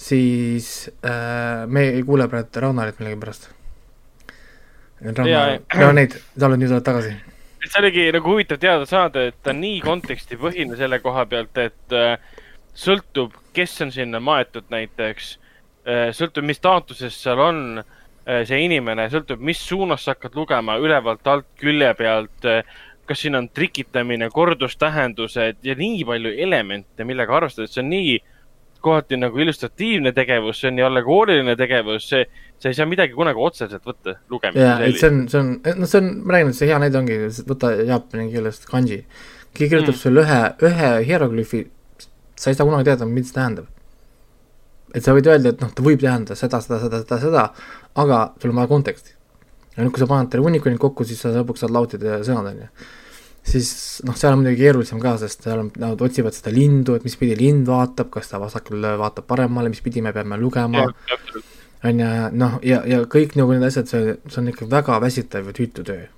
siis 0.00 0.90
äh, 1.04 1.68
me 1.68 1.86
ei 1.94 2.02
kuule 2.02 2.26
praegu 2.32 2.66
Ragnarit 2.66 2.98
millegipärast. 2.98 3.50
No 5.00 5.92
neid, 5.96 6.16
sa 6.36 6.48
oled 6.48 6.60
nüüd 6.60 6.72
oled 6.74 6.84
tagasi. 6.84 7.14
See 7.60 7.80
oligi 7.80 8.06
nagu 8.12 8.32
huvitav 8.32 8.60
teada 8.60 8.86
saada, 8.88 9.26
et 9.28 9.36
ta 9.44 9.52
on 9.52 9.60
nii 9.60 9.80
kontekstipõhine 9.84 10.76
selle 10.78 11.00
koha 11.04 11.26
pealt, 11.28 11.56
et 11.60 11.96
äh, 11.96 12.16
sõltub, 12.76 13.34
kes 13.56 13.74
on 13.84 13.92
sinna 13.92 14.20
maetud 14.24 14.68
näiteks 14.72 15.32
äh,, 15.84 16.06
sõltub, 16.16 16.46
mis 16.48 16.60
staatuses 16.60 17.16
seal 17.20 17.42
on 17.44 17.82
äh, 17.82 18.42
see 18.48 18.62
inimene, 18.64 19.08
sõltub, 19.12 19.42
mis 19.44 19.60
suunas 19.60 20.06
sa 20.06 20.14
hakkad 20.14 20.38
lugema, 20.40 20.78
ülevalt, 20.80 21.26
alt, 21.28 21.48
külje 21.60 21.92
pealt 21.98 22.48
äh,, 22.48 22.64
kas 23.10 23.24
siin 23.24 23.36
on 23.36 23.48
trikitamine, 23.52 24.30
kordustähendused 24.32 25.64
ja 25.66 25.76
nii 25.76 26.04
palju 26.08 26.32
elemente, 26.46 27.04
millega 27.04 27.36
arvestada, 27.36 27.68
see 27.68 27.82
on 27.82 27.90
nii 27.92 28.18
kohati 28.84 29.16
nagu 29.20 29.38
illustratiivne 29.42 30.12
tegevus, 30.16 30.60
see 30.60 30.68
on 30.70 30.76
nii 30.78 30.84
allegooriline 30.86 31.56
tegevus, 31.56 32.06
see, 32.10 32.24
sa 32.60 32.68
ei 32.70 32.76
saa 32.78 32.86
midagi 32.88 33.12
kunagi 33.16 33.40
otseselt 33.40 33.84
võtta 33.86 34.16
lugemise 34.30 34.64
jaa, 34.64 34.78
et 34.86 34.98
see 35.00 35.10
on, 35.10 35.20
see 35.32 35.40
on, 35.40 35.50
noh, 35.80 35.90
see 35.90 36.00
on, 36.02 36.08
ma 36.24 36.36
räägin, 36.36 36.52
et 36.54 36.58
see 36.60 36.70
hea 36.70 36.78
näide 36.82 36.98
ongi, 37.00 37.18
võta 37.48 37.72
jaapani 37.78 38.30
keelest 38.32 38.66
kanji. 38.70 39.02
keegi 39.54 39.70
kirjutab 39.74 39.94
Mm. 39.94 40.00
sulle 40.00 40.22
ühe, 40.24 40.40
ühe 40.68 40.90
hieroglüüfi, 41.08 41.62
sa 42.36 42.50
ei 42.50 42.54
saa 42.58 42.66
kunagi 42.68 42.84
teada, 42.90 43.06
mida 43.06 43.26
see 43.26 43.34
tähendab. 43.34 43.66
et 44.94 45.04
sa 45.04 45.12
võid 45.14 45.26
öelda, 45.30 45.48
et 45.54 45.60
noh, 45.62 45.70
ta 45.70 45.82
võib 45.86 46.00
tähendada 46.02 46.34
seda, 46.34 46.60
seda, 46.60 46.80
seda, 46.82 46.98
seda, 47.04 47.18
seda, 47.22 47.42
aga 47.94 48.16
sul 48.42 48.50
on 48.50 48.56
vaja 48.56 48.68
konteksti. 48.68 49.12
ja 49.76 49.84
nüüd, 49.84 49.92
kui 49.94 50.00
sa 50.02 50.06
paned 50.10 50.30
terve 50.30 50.44
hunniku 50.48 50.68
neid 50.68 50.80
kokku, 50.82 51.04
siis 51.04 51.20
sa 51.22 51.30
lõpuks 51.34 51.62
saad 51.62 51.70
lautida 51.70 52.18
sõnad, 52.26 52.48
on 52.50 52.64
ju. 52.64 52.68
Siis 53.46 53.70
noh, 54.06 54.16
seal 54.18 54.34
on 54.34 54.42
muidugi 54.42 54.60
keerulisem 54.60 55.00
ka, 55.02 55.14
sest 55.20 55.46
seal 55.46 55.64
on, 55.64 55.72
nad 55.80 56.02
otsivad 56.04 56.36
seda 56.36 56.52
lindu, 56.54 56.96
et 56.96 57.06
mis 57.06 57.16
pidi 57.20 57.36
lind 57.38 57.68
vaatab, 57.68 58.10
kas 58.14 58.30
ta 58.32 58.40
vasakule 58.42 58.94
vaatab 59.00 59.26
paremale, 59.30 59.72
mis 59.72 59.82
pidi 59.84 60.04
me 60.04 60.12
peame 60.16 60.38
lugema. 60.40 60.86
on 61.84 62.00
ju, 62.04 62.08
noh, 62.36 62.56
ja, 62.66 62.82
ja 62.88 63.02
kõik 63.08 63.36
nagu 63.40 63.56
need 63.56 63.66
asjad, 63.66 63.88
see, 63.88 64.16
see 64.28 64.40
on 64.42 64.50
ikka 64.52 64.68
väga 64.70 65.00
väsitav 65.02 65.48
ja 65.48 65.56
tüütu 65.56 65.84
töö. 65.86 66.08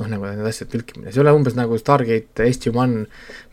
noh, 0.00 0.08
nagu 0.10 0.26
need 0.26 0.46
asjad 0.50 0.72
tõlkimine, 0.72 1.12
see 1.12 1.20
ei 1.20 1.22
ole 1.22 1.36
umbes 1.36 1.54
nagu 1.54 1.76
Stargate 1.78 2.48
SG-1, 2.50 3.04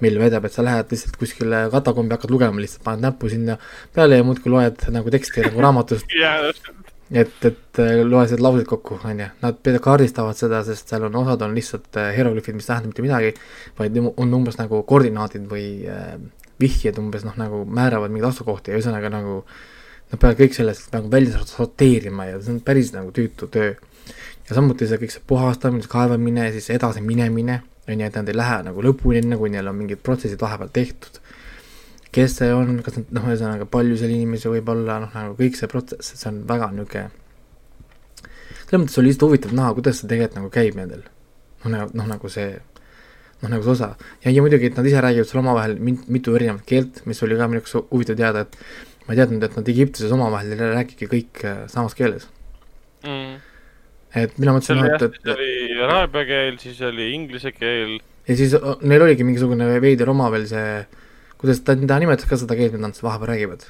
mil 0.02 0.16
vedab, 0.18 0.48
et 0.48 0.56
sa 0.56 0.66
lähed 0.66 0.90
lihtsalt 0.90 1.20
kuskile 1.22 1.68
katakombi, 1.70 2.18
hakkad 2.18 2.34
lugema 2.34 2.64
lihtsalt, 2.64 2.82
paned 2.88 3.06
näppu 3.06 3.30
sinna 3.30 3.60
peale 3.94 4.18
ja 4.18 4.26
muudkui 4.26 4.50
loed 4.50 4.88
nagu 4.90 5.14
teksti 5.14 5.46
nagu 5.46 5.62
raamatust. 5.68 6.10
et, 7.12 7.46
et 7.46 7.80
äh, 7.80 8.02
loe 8.08 8.24
need 8.30 8.44
laused 8.44 8.68
kokku, 8.70 9.00
on 9.08 9.20
ju, 9.20 9.28
nad 9.44 9.72
kaardistavad 9.84 10.38
seda, 10.40 10.62
sest 10.68 10.92
seal 10.92 11.08
on 11.08 11.18
osad 11.24 11.44
on 11.46 11.56
lihtsalt 11.58 12.00
äh, 12.00 12.12
hieroglüüfid, 12.16 12.56
mis 12.58 12.70
tähendab 12.70 12.94
mitte 12.94 13.06
midagi, 13.06 13.34
vaid 13.80 13.98
on 14.02 14.38
umbes 14.40 14.60
nagu 14.60 14.84
koordinaadid 14.88 15.48
või 15.52 15.66
äh, 15.92 16.16
vihjed 16.62 17.00
umbes 17.02 17.26
noh, 17.28 17.36
nagu 17.40 17.64
määravad 17.68 18.14
mingeid 18.14 18.32
asukohti 18.32 18.72
ja 18.72 18.80
ühesõnaga 18.80 19.12
nagu 19.12 19.42
nad 20.12 20.20
peavad 20.20 20.40
kõik 20.40 20.56
sellest 20.56 20.92
nagu 20.96 21.10
välja 21.12 21.42
sorteerima 21.48 22.28
ja 22.30 22.40
see 22.42 22.56
on 22.56 22.62
päris 22.66 22.92
nagu 22.96 23.14
tüütu 23.16 23.48
töö. 23.52 23.74
ja 24.48 24.56
samuti 24.58 24.88
see 24.88 25.00
kõik 25.02 25.14
see 25.14 25.24
puhastamine, 25.28 25.88
kaevamine, 25.90 26.50
siis 26.56 26.70
edasi 26.76 27.04
minemine, 27.04 27.62
on 27.88 28.00
ju, 28.00 28.08
et 28.08 28.20
nad 28.20 28.30
ei 28.30 28.38
lähe 28.38 28.62
nagu 28.68 28.84
lõpuni, 28.84 29.24
enne 29.24 29.40
kui 29.40 29.52
neil 29.52 29.68
on 29.68 29.78
mingid 29.80 30.04
protsessid 30.04 30.42
vahepeal 30.42 30.72
tehtud 30.74 31.21
kes 32.12 32.38
see 32.42 32.52
on, 32.54 32.82
kas 32.86 32.98
nad 33.00 33.16
noh, 33.16 33.28
ühesõnaga 33.30 33.68
palju 33.72 33.98
seal 34.00 34.12
inimesi 34.12 34.52
võib 34.52 34.70
olla, 34.74 35.00
noh 35.06 35.16
nagu 35.16 35.36
kõik 35.40 35.58
see 35.60 35.72
protsess, 35.72 36.16
see 36.20 36.30
on 36.32 36.44
väga 36.50 36.72
niisugune 36.76 37.10
selles 38.72 38.86
mõttes 38.86 39.00
oli 39.02 39.10
lihtsalt 39.12 39.28
huvitav 39.28 39.54
näha, 39.56 39.72
kuidas 39.76 39.98
see 40.00 40.08
tegelikult 40.08 40.38
nagu 40.40 40.52
käib 40.54 40.78
nendel. 40.80 41.02
noh, 41.64 41.72
nagu, 41.74 41.92
noh 42.00 42.08
nagu 42.08 42.30
see, 42.32 42.54
noh 43.42 43.52
nagu 43.52 43.66
see 43.66 43.74
osa. 43.74 43.90
ja, 44.24 44.32
ja 44.32 44.44
muidugi, 44.44 44.70
et 44.72 44.80
nad 44.80 44.88
ise 44.88 45.02
räägivad 45.04 45.28
seal 45.28 45.42
omavahel 45.44 45.76
mitu 45.84 46.36
erinevat 46.38 46.64
keelt, 46.66 47.02
mis 47.06 47.22
oli 47.24 47.36
ka 47.38 47.50
minu 47.52 47.60
jaoks 47.60 47.76
huvitav 47.92 48.20
teada, 48.22 48.46
et 48.48 48.56
ma 49.08 49.14
ei 49.14 49.20
teadnud, 49.20 49.44
et 49.44 49.58
nad 49.60 49.72
Egiptuses 49.76 50.16
omavahel 50.16 50.56
ei 50.56 50.72
räägigi 50.78 51.10
kõik 51.12 51.44
äh, 51.44 51.66
samas 51.72 51.98
keeles. 51.98 52.30
et 54.16 54.40
mina 54.40 54.56
mõtlesin, 54.56 54.80
noh, 54.80 54.88
jah, 54.88 54.96
et, 54.96 55.20
siis 55.20 55.28
et 55.28 55.36
oli 55.36 55.84
araabia 55.90 56.26
keel, 56.32 56.58
siis 56.64 56.82
oli 56.88 57.12
inglise 57.18 57.52
keel. 57.52 57.98
ja 58.28 58.40
siis 58.40 58.56
o- 58.56 58.78
neil 58.88 59.04
oligi 59.04 59.28
mingisugune 59.28 59.68
veider 59.84 60.10
oma 60.16 60.32
veel 60.32 60.48
see, 60.48 60.86
kuidas 61.42 61.62
ta, 61.66 61.76
ta 61.76 62.00
nimetas 62.02 62.30
ka 62.30 62.40
seda 62.40 62.58
keelt, 62.58 62.76
mida 62.78 62.88
nad 62.90 63.06
vahepeal 63.06 63.34
räägivad. 63.34 63.66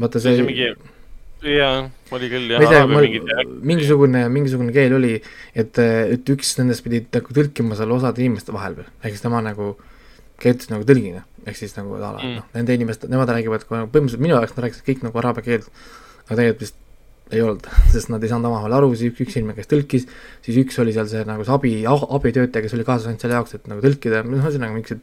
vaata 0.00 0.20
see 0.22 0.36
see 0.36 0.46
mingi, 0.46 0.70
jaa, 1.46 1.74
oli 2.16 2.30
küll 2.32 2.48
ma 2.50 2.56
jah, 2.56 2.64
ei 2.64 2.72
tea, 2.72 2.86
mingid 2.90 3.60
mingisugune, 3.72 4.22
mingisugune 4.32 4.72
keel 4.76 4.96
oli, 4.96 5.12
et, 5.54 5.78
et 5.82 6.32
üks 6.34 6.56
nendest 6.60 6.84
pidi 6.84 7.02
nagu 7.12 7.36
tõlkima 7.36 7.78
seal 7.78 7.92
osade 7.96 8.24
inimeste 8.24 8.54
vahel 8.56 8.80
veel, 8.80 8.88
ehk 9.02 9.14
siis 9.14 9.24
tema 9.24 9.42
nagu 9.44 9.74
käitus 10.42 10.68
nagu 10.72 10.84
tõlgina, 10.88 11.22
ehk 11.46 11.56
siis 11.60 11.76
nagu 11.78 11.96
a 11.96 12.00
la 12.02 12.16
Mm. 12.16 12.34
noh, 12.40 12.48
nende 12.56 12.74
inimeste, 12.76 13.08
nemad 13.12 13.30
räägivad 13.32 13.64
kohe, 13.68 13.84
põhimõtteliselt 13.92 14.24
minu 14.24 14.36
jaoks 14.36 14.56
nad 14.56 14.66
rääkisid 14.66 14.84
kõik 14.88 15.06
nagu 15.06 15.20
araabia 15.22 15.46
keelt, 15.46 15.70
aga 16.26 16.36
tegelikult 16.40 16.64
vist 16.66 16.76
ei 17.32 17.40
olnud, 17.42 17.68
sest 17.94 18.10
nad 18.12 18.22
ei 18.22 18.30
saanud 18.30 18.48
omavahel 18.50 18.76
aru, 18.78 18.90
siis 18.94 19.12
üks, 19.12 19.22
üks 19.24 19.38
inimene, 19.38 19.56
kes 19.58 19.70
tõlkis, 19.70 20.04
siis 20.46 20.60
üks 20.62 20.78
oli 20.82 20.92
seal 20.96 21.08
see 21.10 21.24
nagu 21.28 21.44
see 21.46 21.54
abi, 21.56 21.72
abitöötaja, 21.86 22.64
kes 22.66 22.76
oli 22.76 22.84
kaasas 22.86 23.08
ainult 23.10 23.24
selle 23.24 23.38
jaoks, 23.38 23.56
et 23.58 23.66
nagu 23.70 23.82
tõlkida, 23.84 24.22
noh, 24.26 24.44
ühesõnaga 24.44 24.76
mingisugused 24.76 25.02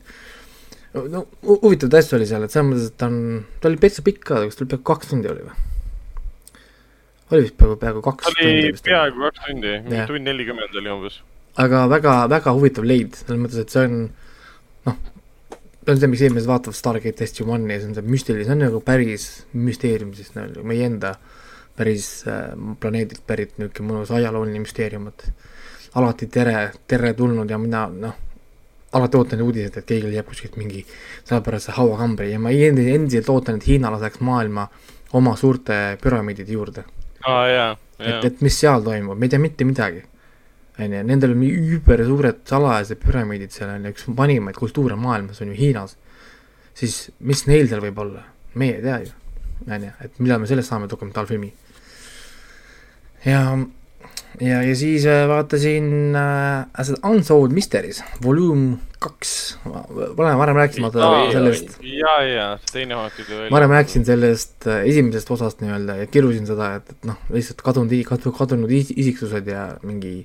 no 0.94 1.26
hu- 1.42 1.60
huvitavaid 1.62 2.00
asju 2.00 2.18
oli 2.20 2.28
seal, 2.30 2.46
et 2.46 2.54
selles 2.54 2.70
mõttes, 2.70 2.90
et 2.92 2.98
ta 3.02 3.10
on, 3.10 3.46
ta 3.62 3.70
oli 3.70 3.80
päris 3.82 4.02
pikk 4.06 4.26
ka, 4.30 4.42
kas 4.46 4.58
ta 4.60 4.66
oli 4.66 4.74
peaaegu 4.74 4.90
kaks 4.90 5.12
tundi 5.12 5.32
oli 5.32 5.46
või? 5.48 5.56
oli 7.34 7.46
vist 7.48 7.58
peaaegu, 7.58 7.78
peaaegu 7.82 8.04
kaks 8.06 8.28
tundi 8.28 8.50
oli 8.50 8.74
peaaegu 8.90 9.24
kaks 9.28 9.46
tundi, 9.48 9.78
mingi 9.88 10.06
tund 10.12 10.28
nelikümmend 10.30 10.78
oli 10.82 10.94
umbes. 10.94 11.22
aga 11.64 11.86
väga, 11.90 12.18
väga 12.34 12.54
huvitav 12.58 12.88
leid, 12.88 13.18
selles 13.20 13.42
mõttes, 13.42 13.64
et 13.64 13.74
see 13.74 13.88
on 13.88 13.96
noh, 14.90 15.00
see 15.54 15.96
on 15.96 16.02
see, 16.04 16.12
miks 16.12 16.26
inimesed 16.28 16.52
vaatavad 16.52 16.78
Stargate 16.78 17.30
SG-1-i 17.30 17.74
ja 17.74 17.80
see 17.82 17.90
on 17.90 17.98
see 17.98 18.12
müstiline, 18.14 18.46
see 18.46 18.58
on 18.58 18.64
nagu 18.68 18.84
päris 18.86 19.30
müsteerium 19.54 20.14
siis 20.18 20.36
nagu 20.38 20.66
meie 20.68 20.86
enda 20.90 21.16
päris 21.78 22.12
äh, 22.30 22.54
planeedilt 22.80 23.26
pärit 23.26 23.58
niisugune 23.58 23.90
mõnus 23.90 24.14
ajalooline 24.14 24.62
müsteerium, 24.62 25.10
et 25.10 25.26
alati 25.98 26.28
tere, 26.30 26.68
tere 26.90 27.16
tulnud 27.18 27.50
ja 27.50 27.58
mina 27.62 27.88
noh, 27.90 28.14
alati 28.94 29.18
ootan 29.18 29.42
uudiseid, 29.42 29.78
et 29.78 29.86
keegi 29.86 30.10
leiab 30.10 30.28
kuskilt 30.30 30.58
mingi 30.58 30.86
sellepärase 31.24 31.76
hauakambri 31.78 32.32
ja 32.32 32.40
ma 32.40 32.52
endi- 32.52 32.90
endiselt 32.96 33.30
ootan, 33.30 33.58
et 33.62 33.68
Hiina 33.68 33.92
laseks 33.94 34.22
maailma 34.22 34.68
oma 35.14 35.36
suurte 35.40 35.98
püramiidide 36.02 36.54
juurde 36.54 36.84
aa 37.28 37.48
jaa, 37.48 37.72
et, 38.00 38.08
jaa. 38.08 38.22
et 38.28 38.42
mis 38.42 38.60
seal 38.60 38.84
toimub, 38.86 39.18
me 39.18 39.28
ei 39.28 39.34
tea 39.34 39.42
mitte 39.42 39.68
midagi. 39.68 40.04
on 40.80 40.94
ju, 40.94 41.02
nendel 41.06 41.36
on 41.36 41.42
nii 41.44 41.58
üübersuured 41.76 42.40
salajased 42.50 42.98
püramiidid 43.04 43.54
seal 43.54 43.70
on 43.76 43.86
ju, 43.86 43.94
üks 43.94 44.08
vanimaid 44.18 44.58
kultuure 44.58 44.96
maailmas 44.98 45.42
on 45.42 45.52
ju 45.52 45.58
Hiinas. 45.58 45.98
siis 46.74 47.12
mis 47.20 47.46
neil 47.48 47.70
seal 47.70 47.84
võib 47.84 48.00
olla, 48.02 48.24
meie 48.58 48.80
ei 48.80 48.82
tea 48.82 48.98
ju, 49.06 49.14
on 49.68 49.86
ju, 49.88 49.92
et 50.08 50.20
millal 50.20 50.42
me 50.42 50.50
sellest 50.50 50.74
saame 50.74 50.90
dokumentaalfilmi. 50.92 51.54
ja, 53.26 53.46
ja, 54.44 54.60
ja 54.66 54.74
siis 54.76 55.06
äh, 55.10 55.24
vaatasin 55.30 55.88
äh, 56.20 56.84
seda 56.88 57.00
Unsolved 57.10 57.54
Mysteries, 57.56 58.02
volüüm 58.24 58.74
kaks, 59.04 59.32
varem, 59.68 60.38
varem 60.40 60.58
rääkisime 60.62 60.88
vaata 60.88 61.08
Aa, 61.10 61.32
sellest 61.34 61.74
jaa, 61.84 62.18
see 62.64 62.76
teine 62.78 62.96
hooaeg 63.00 63.16
tuli 63.18 63.38
välja. 63.38 63.52
varem 63.56 63.74
rääkisin 63.76 64.06
sellest 64.08 64.68
äh, 64.72 64.84
esimesest 64.90 65.32
osast 65.36 65.64
nii-öelda 65.64 65.98
ja 66.02 66.08
kirusin 66.12 66.48
seda, 66.50 66.74
et, 66.80 66.92
et 66.96 67.08
noh, 67.10 67.20
lihtsalt 67.34 67.64
kadunud, 67.66 67.96
kadunud 68.38 68.72
is- 68.72 68.94
isiksused 68.96 69.48
ja 69.52 69.66
mingi 69.84 70.16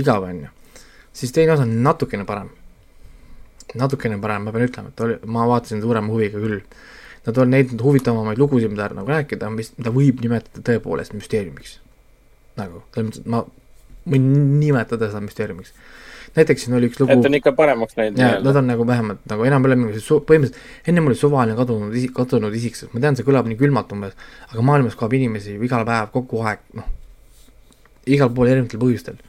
igav 0.00 0.26
on 0.28 0.44
ju. 0.46 0.52
siis 1.12 1.32
teine 1.34 1.52
osa 1.56 1.66
on 1.66 1.74
natukene 1.82 2.24
parem. 2.28 2.50
natukene 3.74 4.18
parem, 4.22 4.42
ma 4.46 4.52
pean 4.54 4.68
ütlema, 4.68 4.90
et 4.94 5.00
oli, 5.06 5.16
ma 5.26 5.46
vaatasin 5.50 5.80
suurema 5.82 6.12
huviga 6.12 6.38
küll. 6.38 6.60
Nad 7.26 7.38
on 7.40 7.50
neid 7.50 7.70
huvitavamaid 7.80 8.38
lugusid, 8.38 8.70
mida 8.70 8.90
nagu 8.94 9.08
rääkida, 9.08 9.48
mis, 9.50 9.70
mida 9.78 9.90
võib 9.90 10.20
nimetada 10.22 10.60
tõepoolest 10.66 11.14
müsteeriumiks. 11.16 11.78
nagu, 12.60 12.82
selles 12.94 13.10
mõttes, 13.10 13.22
et 13.24 13.30
ma 13.30 13.44
võin 14.10 14.26
nimetada 14.60 15.08
seda 15.10 15.22
müsteeriumiks. 15.24 15.72
näiteks 16.36 16.64
siin 16.64 16.74
oli 16.76 16.88
üks 16.90 16.98
lugu 17.00 17.12
et 17.14 17.26
on 17.28 17.36
ikka 17.38 17.52
paremaks 17.56 17.96
läinud 17.96 18.18
jaa, 18.20 18.40
nad 18.42 18.56
on 18.58 18.66
nagu 18.68 18.86
vähemalt 18.86 19.22
nagu 19.30 19.44
enam 19.48 19.64
ei 19.64 19.70
ole 19.70 19.76
mingi 19.80 20.02
su-, 20.02 20.20
põhimõtteliselt 20.28 20.90
ennem 20.90 21.06
oli 21.10 21.18
suvaline 21.18 21.56
kadunud 21.56 21.94
isik, 21.94 22.12
kadunud 22.16 22.54
isiksus, 22.58 22.90
ma 22.92 23.00
tean, 23.04 23.16
see 23.16 23.26
kõlab 23.26 23.48
nii 23.48 23.58
külmalt 23.60 23.92
umbes, 23.96 24.16
aga 24.50 24.66
maailmas 24.66 24.98
kaob 24.98 25.14
inimesi 25.16 25.56
ju 25.56 25.64
iga 25.64 25.80
päev 25.86 26.10
kogu 26.14 26.42
aeg, 26.44 26.64
noh, 26.80 26.88
igal 28.06 28.32
pool 28.34 28.50
erinevatel 28.50 28.82
põhjustel. 28.82 29.20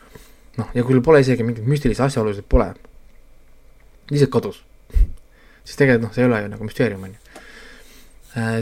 noh, 0.58 0.72
ja 0.76 0.84
kui 0.88 1.02
pole 1.04 1.22
isegi 1.24 1.44
mingeid 1.44 1.68
müstilisi 1.68 2.04
asjaolusid 2.04 2.48
pole, 2.50 2.72
lihtsalt 4.12 4.32
kadus, 4.34 4.64
siis 5.64 5.78
tegelikult 5.78 6.10
noh, 6.10 6.16
see 6.16 6.26
ei 6.26 6.30
ole 6.30 6.42
ju 6.42 6.52
nagu 6.52 6.68
müsteerium, 6.68 7.04
on 7.08 7.16
ju. 7.16 7.22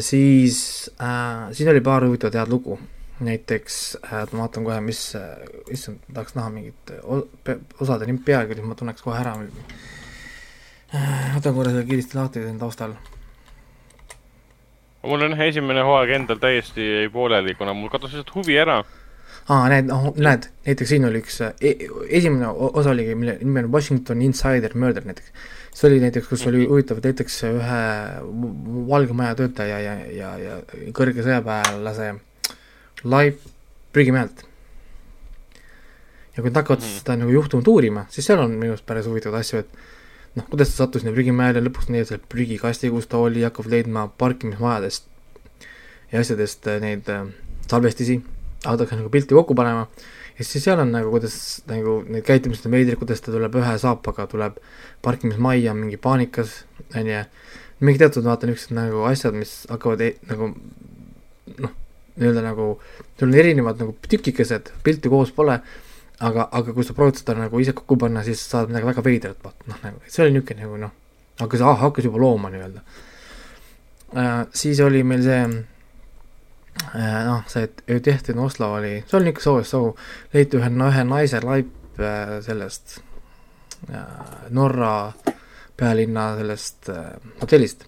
Siis 0.06 0.58
äh, 1.02 1.48
siin 1.58 1.70
oli 1.72 1.82
paar 1.82 2.06
huvitavat 2.06 2.36
head 2.38 2.52
lugu, 2.52 2.78
näiteks 3.20 3.98
äh, 4.06 4.24
ma 4.32 4.46
vaatan 4.46 4.64
kohe, 4.66 4.82
mis 4.82 5.16
äh,, 5.16 5.38
issand, 5.72 6.02
tahaks 6.14 6.36
näha 6.36 6.50
mingit 6.50 6.94
pe- 7.44 7.60
osade 7.82 8.08
nime 8.10 8.24
pealkirja, 8.26 8.66
ma 8.66 8.76
tunneks 8.76 9.06
kohe 9.06 9.20
ära 9.20 9.36
võtan 11.34 11.56
korra 11.56 11.72
selle 11.74 11.86
kiiresti 11.90 12.18
lahti 12.18 12.42
siin 12.44 12.60
taustal. 12.62 12.94
mul 15.04 15.26
on 15.26 15.34
esimene 15.42 15.82
hooaeg 15.84 16.12
endal 16.20 16.40
täiesti 16.40 16.84
jäi 16.86 17.08
pooleli, 17.12 17.56
kuna 17.60 17.74
mul 17.74 17.90
kadus 17.90 18.14
lihtsalt 18.14 18.36
huvi 18.36 18.58
ära. 18.62 18.84
aa, 19.50 19.70
näed, 19.70 19.90
noh, 19.90 20.12
näed, 20.16 20.48
näiteks 20.68 20.90
siin 20.94 21.06
oli 21.06 21.24
üks 21.24 21.42
e, 21.42 21.74
esimene 22.10 22.48
osa 22.48 22.94
oligi, 22.94 23.16
mille 23.16 23.38
nimi 23.42 23.66
on 23.66 23.72
Washington 23.72 24.22
Insider 24.22 24.78
Murder 24.78 25.06
näiteks. 25.06 25.34
see 25.74 25.90
oli 25.90 26.00
näiteks, 26.04 26.28
kus 26.30 26.46
oli 26.48 26.68
huvitav, 26.70 27.02
et 27.02 27.10
näiteks 27.10 27.42
ühe 27.50 27.82
Valge 28.90 29.18
Maja 29.18 29.36
töötaja 29.36 29.80
ja, 29.82 29.98
ja, 30.14 30.38
ja 30.38 30.62
kõrge 30.94 31.26
sõjaväelase 31.26 32.14
Laip 33.04 33.40
prügimäelt. 33.94 34.46
ja 36.34 36.42
kui 36.42 36.50
nad 36.50 36.56
hakkavad 36.56 36.80
mm. 36.80 36.86
-hmm. 36.86 37.00
seda 37.00 37.16
nagu 37.16 37.32
juhtumit 37.32 37.68
uurima, 37.68 38.06
siis 38.10 38.26
seal 38.26 38.40
on 38.40 38.52
minu 38.52 38.72
arust 38.74 38.86
päris 38.86 39.06
huvitavaid 39.06 39.40
asju, 39.40 39.60
et 39.60 39.70
noh, 40.36 40.46
kuidas 40.50 40.70
ta 40.72 40.84
sattus 40.84 41.04
sinna 41.04 41.14
prügimäele, 41.14 41.62
lõpuks 41.62 41.92
leiab 41.94 42.08
selle 42.10 42.24
prügikasti, 42.30 42.90
kus 42.90 43.08
ta 43.08 43.18
oli, 43.18 43.44
hakkab 43.46 43.70
leidma 43.70 44.08
parkimismajadest 44.18 45.06
ja 46.12 46.20
asjadest 46.20 46.68
äh, 46.68 46.82
neid 46.82 47.10
äh, 47.10 47.28
salvestisi, 47.70 48.22
hakatakse 48.66 48.96
nagu 48.96 49.10
pilti 49.14 49.38
kokku 49.38 49.56
panema 49.56 49.88
ja 50.38 50.46
siis 50.46 50.64
seal 50.64 50.80
on 50.82 50.92
nagu, 50.94 51.12
kuidas 51.14 51.36
nagu 51.70 52.00
need 52.08 52.26
käitumised 52.26 52.66
on 52.66 52.74
veidrad, 52.74 52.98
kuidas 53.02 53.22
ta 53.22 53.34
tuleb 53.34 53.56
ühe 53.62 53.76
saapaga, 53.82 54.26
tuleb 54.32 54.58
parkimismajja 55.06 55.76
mingi 55.78 56.00
paanikas, 56.02 56.64
on 56.96 57.10
ju, 57.10 57.22
mingi 57.84 58.02
teatud 58.02 58.26
vaata 58.26 58.50
niisugused 58.50 58.76
nagu 58.78 59.06
asjad, 59.10 59.38
mis 59.38 59.54
hakkavad 59.70 60.02
e 60.02 60.14
nagu 60.32 60.50
noh, 61.62 61.76
nii-öelda 62.20 62.44
nagu, 62.46 62.68
sul 63.20 63.32
on 63.32 63.40
erinevad 63.42 63.80
nagu 63.82 63.96
tükikesed, 64.10 64.72
pilti 64.86 65.10
koos 65.10 65.32
pole, 65.36 65.58
aga, 66.24 66.48
aga 66.52 66.74
kui 66.76 66.86
sa 66.86 66.96
proovid 66.98 67.20
seda 67.20 67.36
nagu 67.38 67.62
ise 67.62 67.74
kokku 67.78 67.98
panna, 68.04 68.24
siis 68.26 68.44
saad 68.50 68.70
midagi 68.72 68.90
väga 68.90 69.06
veidrat, 69.06 69.40
vaata 69.44 69.72
noh, 69.72 69.80
nagu 69.84 70.02
see 70.08 70.26
oli 70.26 70.36
niisugune 70.36 70.66
nagu 70.66 70.80
noh, 70.86 70.96
hakkas 71.42 71.64
ah,, 71.66 71.78
hakkas 71.82 72.10
juba 72.10 72.22
looma 72.22 72.52
nii-öelda 72.54 72.84
äh,. 74.18 74.34
siis 74.54 74.82
oli 74.86 75.04
meil 75.08 75.24
see 75.26 75.40
äh, 76.94 77.22
noh, 77.30 77.42
see 77.52 77.66
et 77.68 77.82
tehti 78.06 78.38
Oslo 78.38 78.74
oli, 78.78 79.00
see 79.08 79.18
oli 79.20 79.32
niisugune 79.32 79.64
soo, 79.64 79.64
soo, 79.68 79.96
leiti 80.36 80.62
ühe, 80.62 80.70
ühe 80.70 81.08
naise 81.10 81.42
laip 81.46 82.00
äh, 82.00 82.38
sellest 82.46 83.00
äh, 83.90 84.06
Norra 84.54 85.14
pealinna 85.78 86.36
sellest 86.38 86.94
äh, 86.94 87.10
hotellist 87.42 87.88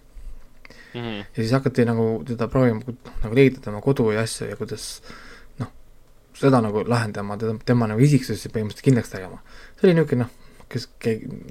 ja 0.95 1.37
siis 1.37 1.53
hakati 1.55 1.85
nagu 1.87 2.09
teda 2.27 2.47
proovima 2.51 2.95
nagu 3.23 3.35
leida 3.35 3.61
tema 3.63 3.81
kodu 3.83 4.09
ja 4.15 4.23
asju 4.25 4.49
ja 4.49 4.59
kuidas 4.59 5.01
seda 6.35 6.61
nagu 6.63 6.83
lahendama, 6.87 7.37
teda, 7.39 7.55
tema 7.67 7.87
nagu 7.89 8.01
isiksust 8.03 8.49
põhimõtteliselt 8.51 8.85
kindlaks 8.89 9.11
tegema. 9.13 9.39
see 9.77 9.87
oli 9.87 9.95
niisugune 9.95 10.25
noh, 10.25 10.31
kes, 10.71 10.87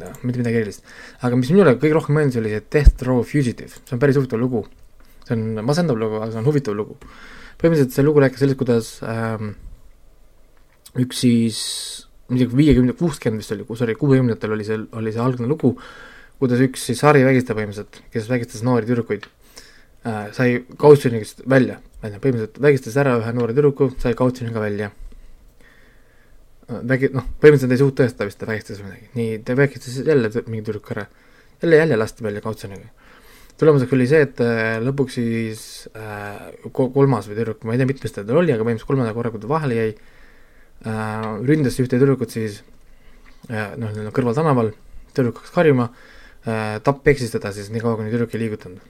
noh, 0.00 0.16
mitte 0.22 0.40
midagi 0.42 0.60
erilist. 0.60 0.88
aga 1.24 1.38
mis 1.40 1.52
minule 1.54 1.76
kõige 1.80 1.96
rohkem 1.96 2.18
meeldis, 2.18 2.40
oli 2.40 2.52
see 2.52 2.64
Death 2.76 3.06
Row 3.08 3.22
Fugitive, 3.24 3.72
see 3.80 3.96
on 3.96 4.02
päris 4.02 4.18
huvitav 4.20 4.40
lugu. 4.40 4.64
see 5.24 5.36
on 5.36 5.64
masendav 5.64 6.00
lugu, 6.00 6.20
aga 6.20 6.32
see 6.32 6.42
on 6.42 6.48
huvitav 6.48 6.76
lugu. 6.76 6.98
põhimõtteliselt 7.60 7.96
see 7.96 8.06
lugu 8.06 8.24
rääkis 8.24 8.44
sellest, 8.44 8.60
kuidas 8.60 8.90
ähm, 9.08 9.54
üks 11.00 11.24
siis, 11.24 11.60
midagi 12.32 12.56
viiekümne, 12.60 12.96
kuuskümmend 12.98 13.42
vist 13.42 13.54
oli, 13.56 13.64
sorry, 13.78 13.96
kuuekümnendatel 13.98 14.52
oli 14.56 14.66
see, 14.68 14.82
oli 15.00 15.14
see 15.14 15.22
algne 15.24 15.48
lugu, 15.48 15.74
kuidas 16.44 16.60
üks 16.60 16.82
siis 16.90 17.00
sarivägistaja 17.00 17.56
põhimõtteliselt, 17.56 18.02
kes 18.12 18.28
vägistas 18.28 18.64
noori 18.66 18.88
tüdrukuid 18.90 19.24
äh,, 20.04 20.26
sai 20.36 20.58
kautsjonist 20.80 21.40
välja, 21.48 21.78
on 22.02 22.12
ju, 22.12 22.20
põhimõtteliselt 22.20 22.60
vägistas 22.60 22.98
ära 23.00 23.16
ühe 23.20 23.32
noore 23.36 23.56
tüdruku, 23.56 23.88
sai 24.02 24.12
kautsjoniga 24.18 24.60
välja 24.60 24.90
äh, 24.90 26.82
vägi-, 26.90 27.12
noh, 27.16 27.24
põhimõtteliselt 27.40 27.72
ei 27.72 27.80
suutnud 27.80 28.00
tõestada 28.02 28.28
vist, 28.28 28.40
ta 28.40 28.50
vägistas 28.50 28.82
või 28.82 28.90
midagi, 28.90 29.08
nii, 29.16 29.38
ta 29.46 29.56
vägistas 29.58 29.96
jälle 30.04 30.30
mingi 30.44 30.66
tüdruku 30.68 30.94
ära. 30.96 31.06
jälle, 31.62 31.80
jälle 31.80 31.96
lasti 31.96 32.24
välja 32.24 32.44
kautsjoniga. 32.44 32.88
tulemuseks 33.56 33.92
oli 33.96 34.06
see, 34.10 34.22
et 34.28 34.40
äh, 34.44 34.76
lõpuks 34.84 35.16
siis 35.16 35.88
äh, 35.96 36.50
kolmas 36.72 37.28
või 37.30 37.40
tüdruk, 37.40 37.64
ma 37.64 37.72
ei 37.72 37.80
tea, 37.80 37.88
mitmes 37.88 38.12
ta 38.12 38.24
oli, 38.24 38.52
aga 38.52 38.64
põhimõtteliselt 38.64 38.92
kolmanda 38.92 39.16
korra, 39.16 39.32
kui 39.32 39.40
ta 39.40 39.48
vahele 39.48 39.80
jäi 39.80 39.92
äh,, 39.94 41.30
ründas 41.48 41.80
ühte 41.80 41.96
tüdrukut 41.96 42.36
siis 42.36 42.60
äh, 43.48 43.72
noh, 43.80 43.88
nii-öelda 43.94 44.12
kõrvaltänaval, 44.12 44.74
tüdruk 45.14 45.40
hakkas 45.40 45.56
karjuma 45.56 45.88
äh,, 45.88 46.10
tapp 46.44 47.08
eksis 47.08 47.32
teda 47.32 47.52
siis 47.56 47.70
nii 47.72 47.80
kaua, 47.80 47.96
kuni 47.96 48.12
tüdruk 48.12 48.34
ei 48.34 48.44
liigutanud 48.44 48.80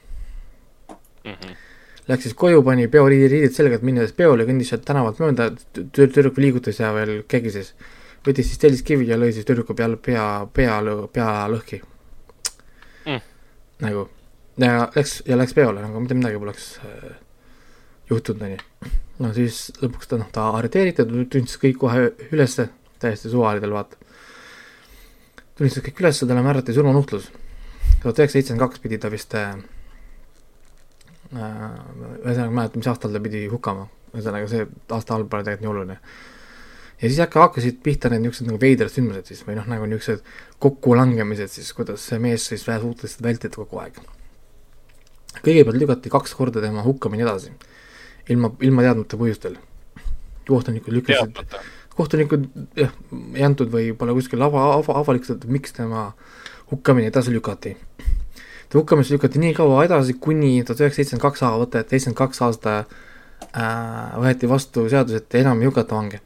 mm. 1.25 1.33
-hmm. 1.33 1.61
Läks 2.09 2.23
siis 2.27 2.35
koju, 2.37 2.63
pani 2.63 2.89
peoriidid 2.93 3.55
selga, 3.57 3.79
et 3.79 3.83
minnes 3.83 4.11
peole, 4.13 4.45
kõndis 4.45 4.69
sealt 4.69 4.83
tänavalt 4.85 5.23
mööda, 5.23 5.47
tüdruk 5.73 6.37
liigutas 6.37 6.81
ja 6.81 6.93
veel 6.93 7.23
kegises. 7.29 7.75
võttis 8.27 8.51
siis 8.51 8.59
telliskivi 8.59 9.09
ja 9.09 9.17
lõi 9.17 9.33
siis 9.33 9.45
tüdruku 9.45 9.75
peal 9.75 9.97
pea, 9.97 10.47
pea, 10.53 10.83
pea 11.13 11.49
lõhki 11.49 11.81
Mm. 13.07 13.21
nagu 13.85 14.09
ja 14.57 14.89
läks, 14.95 15.23
ja 15.29 15.37
läks 15.37 15.55
peole, 15.55 15.83
nagu 15.83 16.01
mitte 16.01 16.17
midagi 16.17 16.39
poleks 16.41 16.69
äh, 16.87 17.17
juhtunud, 18.11 18.47
onju. 18.47 18.93
no 19.21 19.33
siis 19.37 19.67
lõpuks 19.83 20.09
ta, 20.09 20.19
noh, 20.21 20.31
ta 20.33 20.47
arreteeriti, 20.59 21.03
ta 21.03 21.07
tunnistas 21.09 21.61
kõik 21.61 21.77
kohe 21.83 22.07
ülesse, 22.31 22.69
täiesti 23.03 23.33
suvaline 23.33 23.65
tal 23.65 23.77
vaata. 23.77 24.01
tunnistas 25.59 25.85
kõik 25.85 26.01
ülesse, 26.05 26.29
talle 26.29 26.45
määrati 26.47 26.77
surmanuhtlus. 26.77 27.29
Tuhat 28.03 28.19
üheksasada 28.19 28.33
seitsekümmend 28.33 28.67
kaks 28.67 28.83
pidi 28.85 28.99
ta 29.01 29.11
vist 29.13 29.35
äh, 29.39 29.55
ühesõnaga 31.33 32.47
ei 32.47 32.55
mäleta, 32.59 32.79
mis 32.79 32.89
aastal 32.91 33.15
ta 33.15 33.21
pidi 33.23 33.45
hukkama, 33.51 33.89
ühesõnaga 34.15 34.49
see 34.51 34.67
aastaarv 34.95 35.29
pole 35.31 35.47
tegelikult 35.47 35.65
nii 35.65 35.73
oluline. 35.73 35.99
ja 37.01 37.09
siis 37.09 37.21
hakka, 37.23 37.47
hakkasid 37.49 37.81
pihta 37.83 38.11
need 38.13 38.25
niisugused 38.25 38.51
nagu 38.51 38.61
veidrad 38.61 38.93
sündmused 38.93 39.31
siis 39.31 39.43
või 39.47 39.59
noh, 39.59 39.69
nagu 39.71 39.89
niisugused 39.91 40.25
kokkulangemised 40.63 41.53
siis, 41.57 41.73
kuidas 41.77 42.05
see 42.11 42.21
mees 42.23 42.47
siis 42.51 42.67
suutis 42.67 43.17
vältida 43.23 43.57
kogu 43.57 43.81
aeg. 43.83 43.99
kõigepealt 45.41 45.81
lükati 45.81 46.13
kaks 46.13 46.35
korda 46.39 46.63
tema 46.63 46.85
hukkamine 46.87 47.25
edasi, 47.27 47.53
ilma, 48.29 48.53
ilma 48.61 48.87
teadmata 48.87 49.19
põhjustel. 49.19 49.59
kohtunikud 50.47 50.93
lükkasid, 50.93 51.59
kohtunikud 51.97 52.47
jah, 52.77 52.93
ei 53.35 53.43
antud 53.43 53.73
või 53.73 53.93
pole 53.97 54.15
kuskil 54.15 54.43
ava, 54.43 54.75
ava, 54.79 55.01
avalikustatud, 55.01 55.51
miks 55.51 55.73
tema 55.73 56.13
hukkamine 56.71 57.13
edasi 57.13 57.33
lükati 57.33 57.77
ta 58.75 58.81
hukkamist 58.81 59.11
lükati 59.11 59.39
nii 59.39 59.55
kaua 59.55 59.85
edasi, 59.87 60.17
kuni 60.19 60.65
tuhat 60.67 60.81
üheksasada 60.81 60.97
seitsekümmend 60.97 61.23
kaks 61.23 61.43
aastat, 61.43 61.61
vaata 61.61 61.81
et 61.81 61.93
seitsekümmend 61.93 62.19
kaks 62.19 62.41
aasta 62.43 62.73
äh, 62.81 64.17
võeti 64.25 64.51
vastu 64.51 64.89
seadus, 64.91 65.21
et 65.21 65.37
enam 65.39 65.63
ei 65.63 65.71
hukata 65.71 65.95
vange 65.95 66.21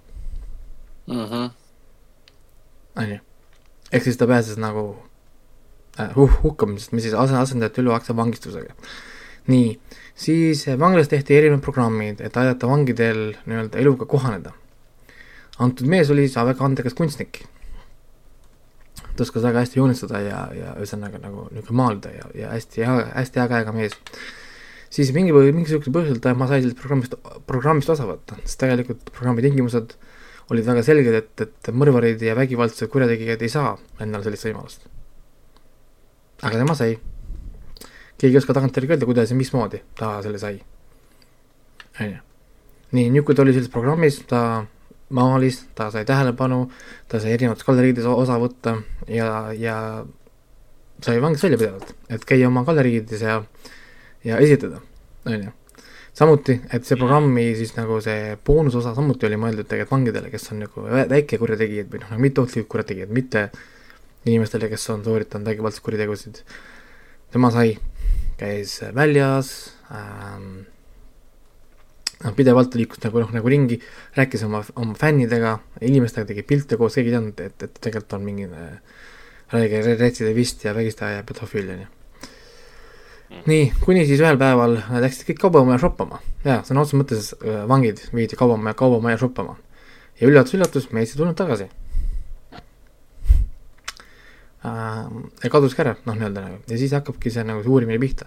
mm 1.07 1.25
-hmm. 1.25 1.51
on 2.97 3.11
ju. 3.11 3.19
ehk 3.93 4.05
siis 4.05 4.17
ta 4.17 4.27
pääses 4.27 4.57
nagu 4.57 4.97
äh, 6.01 6.15
huh, 6.15 6.43
hukkamisest, 6.43 6.93
mis 6.93 7.03
siis 7.03 7.15
ase-, 7.15 7.37
asendati 7.37 7.81
üleaegse 7.81 8.17
vangistusega. 8.17 8.75
nii, 9.47 9.81
siis 10.15 10.67
vanglas 10.79 11.09
tehti 11.09 11.37
erinevad 11.37 11.63
programmid, 11.63 12.21
et 12.21 12.37
aidata 12.37 12.69
vangidel 12.69 13.37
nii-öelda 13.47 13.79
eluga 13.79 14.07
kohaneda. 14.07 14.53
antud 15.59 15.87
mees 15.87 16.11
oli 16.11 16.29
siis 16.29 16.37
väga 16.37 16.65
andekas 16.65 16.95
kunstnik 16.95 17.45
ta 19.19 19.27
oskas 19.27 19.43
väga 19.43 19.65
hästi 19.65 19.81
joonistada 19.81 20.21
ja, 20.23 20.43
ja 20.55 20.75
ühesõnaga 20.79 21.19
nagu 21.23 21.49
niisugune 21.51 21.81
maalida 21.81 22.13
ja, 22.15 22.29
ja 22.39 22.53
hästi 22.55 22.85
hea, 22.85 22.99
hästi 23.17 23.43
hea 23.43 23.49
käega 23.51 23.75
mees. 23.75 23.97
siis 24.95 25.11
mingi, 25.17 25.35
mingisugusel 25.35 25.95
põhjusel 25.95 26.39
ma 26.39 26.47
sain 26.51 26.63
sellest 26.63 26.79
programmist, 26.79 27.19
programmist 27.51 27.91
osa 27.95 28.07
võtta, 28.09 28.39
sest 28.45 28.61
tegelikult 28.63 29.11
programmi 29.11 29.45
tingimused 29.45 29.97
olid 30.55 30.65
väga 30.65 30.85
selged, 30.87 31.19
et, 31.19 31.45
et 31.45 31.73
mõrvarid 31.75 32.23
ja 32.25 32.37
vägivaldsed 32.39 32.89
kurjategijad 32.93 33.43
ei 33.45 33.53
saa 33.53 33.75
endale 34.01 34.25
sellist 34.25 34.49
võimalust. 34.49 34.89
aga 36.43 36.63
tema 36.63 36.79
sai. 36.79 36.97
keegi 38.19 38.35
ei 38.35 38.41
oska 38.41 38.55
tagantjärgi 38.55 38.95
öelda, 38.95 39.07
kuidas 39.11 39.31
ja 39.35 39.37
mismoodi 39.37 39.83
ta 39.99 40.19
selle 40.23 40.39
sai. 40.39 40.63
on 42.01 42.15
ju. 42.15 42.25
nii, 42.97 43.23
kui 43.23 43.35
ta 43.35 43.43
oli 43.43 43.53
selles 43.57 43.75
programmis, 43.75 44.23
ta 44.31 44.65
maalis, 45.15 45.63
ta 45.75 45.89
sai 45.93 46.05
tähelepanu, 46.09 46.67
ta 47.09 47.21
sai 47.21 47.33
erinevates 47.37 47.67
galeriides 47.67 48.09
osa 48.09 48.37
võtta 48.41 48.77
ja, 49.09 49.29
ja 49.57 49.77
sai 51.05 51.23
vangist 51.23 51.47
välja 51.47 51.61
pidevalt, 51.61 51.95
et 52.13 52.27
käia 52.29 52.49
oma 52.51 52.65
galeriides 52.67 53.23
ja, 53.25 53.39
ja 54.27 54.39
esitada, 54.45 54.83
on 55.27 55.49
ju. 55.49 55.55
samuti, 56.19 56.59
et 56.75 56.85
see 56.85 56.99
programmi 56.99 57.47
siis 57.57 57.75
nagu 57.77 58.01
see 58.05 58.37
boonusosa 58.45 58.95
samuti 58.97 59.29
oli 59.29 59.39
mõeldud 59.41 59.69
tegelikult 59.71 59.97
vangidele, 59.97 60.33
kes 60.35 60.53
on 60.53 60.65
nagu 60.67 60.87
väike 61.15 61.39
kurjategijad 61.41 61.93
või 61.93 62.03
noh, 62.03 62.13
nagu 62.13 62.27
mitteohtlikud 62.27 62.71
kurjategijad, 62.75 63.13
mitte 63.15 63.49
inimestele, 64.29 64.69
kes 64.69 64.89
on 64.93 65.05
sooritanud 65.07 65.49
vägivaldseid 65.49 65.85
kuritegusid. 65.87 66.43
tema 67.33 67.51
sai, 67.55 67.79
käis 68.41 68.81
väljas 68.95 69.73
ähm,, 69.93 70.67
noh, 72.25 72.35
pidevalt 72.37 72.75
liikus 72.79 73.03
nagu 73.05 73.23
noh, 73.23 73.31
nagu 73.35 73.51
ringi, 73.51 73.79
rääkis 74.17 74.43
oma, 74.47 74.63
oma 74.81 74.97
fännidega, 74.99 75.59
inimestega, 75.87 76.29
tegi 76.31 76.45
pilte 76.47 76.79
koos, 76.81 76.97
keegi 76.99 77.13
ei 77.13 77.17
teadnud, 77.17 77.45
et, 77.45 77.63
et 77.69 77.79
tegelikult 77.79 78.19
on 78.19 78.27
mingi 78.27 78.49
räige 79.53 79.83
retsidivist 80.01 80.67
ja 80.67 80.75
vägistaja 80.77 81.21
ja 81.21 81.27
pedofiil, 81.29 81.71
on 81.75 81.85
ju. 81.85 81.89
nii, 83.47 83.65
kuni 83.85 84.05
siis 84.09 84.23
ühel 84.25 84.39
päeval 84.41 84.79
nad 84.81 85.05
läksid 85.05 85.29
kõik 85.31 85.43
kaubamaja 85.47 85.83
shoppama, 85.83 86.23
jaa, 86.45 86.63
sõna 86.67 86.85
otseses 86.85 87.01
mõttes 87.01 87.33
äh, 87.39 87.65
vangid 87.71 88.03
viidi 88.15 88.39
kaubamaja, 88.39 88.77
kaubamaja 88.79 89.21
shoppama. 89.21 89.59
ja 90.21 90.31
üllatus-üllatus, 90.31 90.91
mees 90.93 91.15
ei 91.15 91.21
tulnud 91.21 91.39
tagasi. 91.39 91.69
Ja 94.69 95.49
kaduski 95.53 95.81
ära, 95.85 95.93
noh, 96.05 96.17
nii-öelda 96.19 96.41
nagu, 96.43 96.57
ja 96.69 96.77
siis 96.81 96.91
hakkabki 96.93 97.31
see 97.31 97.45
nagu 97.47 97.63
see 97.63 97.71
uurimine 97.71 98.01
pihta 98.03 98.27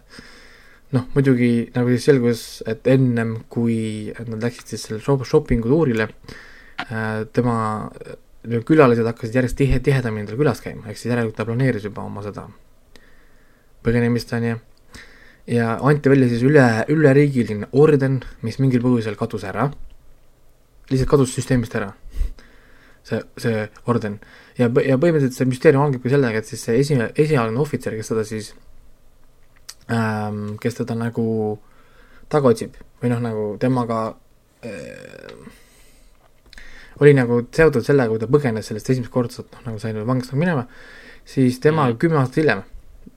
noh, 0.96 1.06
muidugi 1.16 1.52
nagu 1.76 1.94
siis 1.94 2.08
selgus, 2.10 2.42
et 2.68 2.88
ennem 2.92 3.38
kui 3.52 4.12
nad 4.28 4.44
läksid 4.44 4.74
siis 4.74 4.88
selle 4.88 5.04
shop-, 5.04 5.28
shopping'u 5.28 5.72
tuurile 5.72 6.10
äh,, 6.10 7.24
tema 7.34 7.56
äh, 7.88 8.18
külalised 8.68 9.06
hakkasid 9.06 9.38
järjest 9.38 9.60
tihe, 9.60 9.80
tihedamini 9.84 10.28
tal 10.30 10.40
külas 10.40 10.64
käima, 10.64 10.88
ehk 10.90 11.00
siis 11.00 11.12
järelikult 11.12 11.38
ta 11.38 11.46
planeeris 11.48 11.86
juba 11.88 12.04
oma 12.08 12.24
seda 12.26 12.48
põgenemist, 13.86 14.34
on 14.38 14.48
ju. 14.48 14.58
ja 15.52 15.78
anti 15.78 16.10
välja 16.10 16.30
siis 16.30 16.44
üle, 16.46 16.66
üleriigiline 16.92 17.72
orden, 17.78 18.22
mis 18.46 18.60
mingil 18.62 18.84
põhjusel 18.84 19.18
kadus 19.20 19.46
ära, 19.48 19.70
lihtsalt 20.92 21.10
kadus 21.10 21.36
süsteemist 21.38 21.76
ära, 21.78 21.92
see, 23.08 23.22
see 23.42 23.64
orden. 23.90 24.20
ja, 24.58 24.68
ja 24.68 24.98
põhimõtteliselt 24.98 25.38
see 25.38 25.50
müsteerium 25.50 25.86
algabki 25.86 26.14
sellega, 26.14 26.42
et 26.42 26.50
siis 26.50 26.66
see 26.68 26.82
esi, 26.82 27.00
esialgne 27.16 27.62
ohvitser, 27.62 27.96
kes 27.98 28.12
seda 28.14 28.26
siis 28.28 28.52
ähm,, 29.92 30.56
kes 30.62 30.80
teda 30.82 30.96
nagu 30.98 31.26
taga 32.32 32.54
otsib 32.54 32.78
või 33.02 33.12
noh, 33.12 33.22
nagu 33.24 33.46
temaga 33.62 34.04
äh, 34.64 35.60
oli 37.02 37.14
nagu 37.18 37.42
seotud 37.56 37.86
sellega, 37.86 38.12
kui 38.12 38.22
ta 38.22 38.30
põgenes 38.30 38.68
sellest 38.70 38.92
esimest 38.94 39.14
korda, 39.14 39.44
noh 39.56 39.72
nagu 39.72 39.82
sai 39.82 39.94
vangistada 39.96 40.40
minema, 40.40 40.68
siis 41.26 41.58
tema 41.64 41.88
mm. 41.88 41.98
kümme 42.02 42.20
aastat 42.22 42.42
hiljem, 42.44 42.62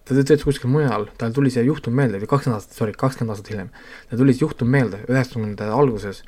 ta 0.05 0.17
töötas 0.17 0.45
kuskil 0.47 0.73
mujal, 0.73 1.09
tal 1.21 1.35
tuli 1.37 1.53
see 1.53 1.65
juhtum 1.67 1.97
meelde, 1.99 2.21
või 2.23 2.31
kakskümmend 2.31 2.61
aastat, 2.61 2.79
sorry, 2.79 2.95
kakskümmend 2.97 3.35
aastat 3.35 3.51
hiljem, 3.53 3.69
tal 4.11 4.23
tuli 4.23 4.35
see 4.35 4.47
juhtum 4.47 4.73
meelde 4.73 5.03
üheksakümnendate 5.05 5.77
alguses, 5.77 6.23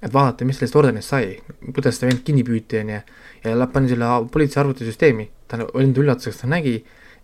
et 0.00 0.12
vaadata, 0.12 0.48
mis 0.48 0.60
sellest 0.60 0.76
ordenist 0.80 1.12
sai, 1.12 1.36
kuidas 1.66 1.98
seda 1.98 2.10
vend 2.12 2.24
kinni 2.24 2.44
püüti, 2.46 2.80
on 2.80 2.94
ju, 2.94 3.02
ja 3.44 3.68
pani 3.72 3.92
selle 3.92 4.10
politsei 4.32 4.62
arvutisüsteemi, 4.64 5.28
ta 5.50 5.60
enda 5.60 6.04
üllatuseks 6.04 6.42
ta 6.42 6.50
nägi, 6.52 6.78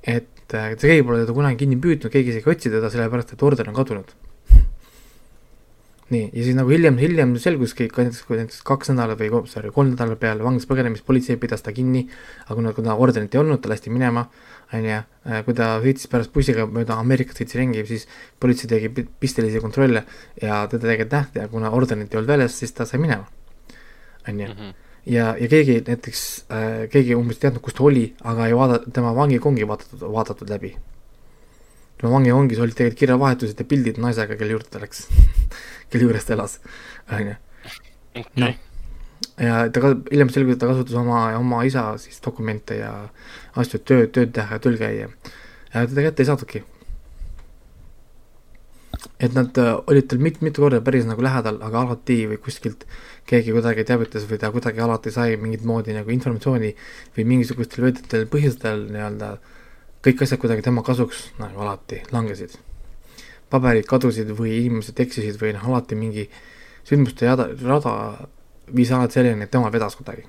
et 0.08 0.31
et 0.50 0.80
keegi 0.80 1.06
pole 1.06 1.22
teda 1.22 1.34
kunagi 1.36 1.62
kinni 1.62 1.78
püüdnud, 1.80 2.12
keegi 2.12 2.34
isegi 2.34 2.48
ei 2.48 2.54
otsi 2.56 2.72
teda, 2.72 2.90
sellepärast 2.92 3.34
et 3.34 3.42
order 3.42 3.70
on 3.70 3.76
kadunud. 3.78 4.14
nii, 6.12 6.26
ja 6.28 6.42
siis 6.44 6.56
nagu 6.58 6.68
hiljem, 6.68 6.98
hiljem 7.00 7.30
selguski, 7.40 7.86
näiteks 7.88 8.26
kui 8.28 8.36
näiteks 8.36 8.58
kaks 8.68 8.90
nädalat 8.92 9.20
või 9.20 9.46
sorry, 9.48 9.70
kolm 9.72 9.94
nädalat 9.94 10.20
peale 10.20 10.44
vanglas 10.44 10.68
põgenemist, 10.68 11.06
politsei 11.08 11.38
pidas 11.40 11.64
ta 11.64 11.72
kinni, 11.72 12.02
aga 12.44 12.56
kuna, 12.58 12.74
kuna 12.76 12.96
ordenit 13.00 13.32
ei 13.32 13.40
olnud, 13.40 13.62
ta 13.64 13.72
lasti 13.72 13.92
minema, 13.94 14.26
on 14.76 14.88
ju, 14.90 14.98
kui 15.46 15.56
ta 15.56 15.70
sõitis 15.80 16.10
pärast 16.12 16.34
bussiga 16.34 16.66
mööda 16.68 16.98
Ameerikat, 17.00 17.40
sõitis 17.40 17.56
ringi, 17.56 17.86
siis 17.88 18.04
politsei 18.40 18.68
tegi 18.68 18.92
pistelisi 18.92 19.60
kontrolle 19.64 20.04
ja 20.42 20.66
teda 20.68 20.84
tegelikult 20.84 21.16
nähti 21.16 21.40
ja 21.40 21.48
kuna 21.52 21.72
ordenit 21.72 22.12
ei 22.12 22.20
olnud 22.20 22.34
väljas, 22.34 22.60
siis 22.60 22.76
ta 22.76 22.84
sai 22.88 23.00
minema. 23.00 23.24
onju. 24.28 24.48
Mhm. 24.52 24.80
ja, 25.06 25.34
ja 25.38 25.48
keegi 25.50 25.82
näiteks 25.86 26.22
äh,, 26.52 26.88
keegi 26.92 27.14
umbes 27.18 27.38
ei 27.38 27.46
teadnud, 27.46 27.62
kus 27.64 27.76
ta 27.78 27.84
oli, 27.86 28.06
aga 28.28 28.48
ei 28.48 28.56
vaada, 28.56 28.80
tema 28.94 29.14
vangikongi 29.16 29.66
vaadatud, 29.68 30.02
vaadatud 30.14 30.50
läbi. 30.50 30.74
tema 32.00 32.12
vangikongis 32.16 32.58
olid 32.58 32.74
tegelikult 32.74 32.98
kirjavahetused 32.98 33.58
ja 33.58 33.68
pildid 33.68 33.98
naisega, 34.02 34.36
kelle 34.36 34.56
juurde 34.56 34.70
ta 34.70 34.82
läks, 34.82 35.06
kelle 35.90 36.08
juures 36.08 36.26
ta 36.26 36.36
elas, 36.36 36.58
onju. 37.10 37.34
noh, 38.42 38.54
ja 39.42 39.62
ta 39.72 39.82
ka, 39.84 39.94
hiljem 40.10 40.30
selgus, 40.34 40.56
et 40.56 40.62
ta 40.62 40.70
kasutas 40.70 40.98
oma, 40.98 41.24
oma 41.38 41.62
isa 41.66 41.92
siis 42.02 42.20
dokumente 42.24 42.78
ja 42.78 42.92
asju, 43.58 43.80
et 43.80 43.88
tööd, 43.88 44.12
tööd 44.14 44.36
teha 44.36 44.58
ja 44.58 44.62
tööl 44.62 44.78
käia. 44.80 45.08
ja 45.72 45.86
teda 45.86 46.08
kätte 46.08 46.22
ei 46.22 46.30
saadudki. 46.30 46.64
et 49.18 49.34
nad 49.34 49.58
äh, 49.58 49.74
olid 49.86 50.10
tal 50.10 50.18
mit-, 50.22 50.42
mitu 50.42 50.62
korda 50.62 50.80
päris 50.80 51.06
nagu 51.06 51.22
lähedal, 51.22 51.58
aga 51.62 51.86
alati 51.86 52.22
või 52.30 52.38
kuskilt 52.42 52.86
keegi 53.26 53.54
kuidagi 53.54 53.84
teavitas 53.86 54.26
või 54.28 54.38
ta 54.42 54.50
kuidagi 54.52 54.82
alati 54.82 55.12
sai 55.14 55.36
mingit 55.40 55.64
moodi 55.66 55.94
nagu 55.94 56.10
informatsiooni 56.10 56.74
või 57.16 57.26
mingisugustel 57.32 57.86
veedetel 57.86 58.26
põhjustel 58.30 58.86
nii-öelda 58.90 59.36
kõik 60.02 60.24
asjad 60.24 60.40
kuidagi 60.42 60.64
tema 60.66 60.82
kasuks 60.82 61.28
nagu 61.38 61.62
alati 61.62 62.02
langesid. 62.12 62.58
paberid 63.52 63.86
kadusid 63.86 64.30
või 64.32 64.56
inimesed 64.64 65.00
eksisid 65.04 65.36
või 65.40 65.52
noh, 65.52 65.66
alati 65.68 65.94
mingi 65.94 66.28
sündmuste 66.88 67.26
jada, 67.28 67.50
rada 67.62 67.92
viis 68.74 68.90
alati 68.90 69.18
selleni, 69.18 69.44
et 69.44 69.50
tema 69.50 69.70
vedas 69.70 69.96
kuidagi. 69.96 70.24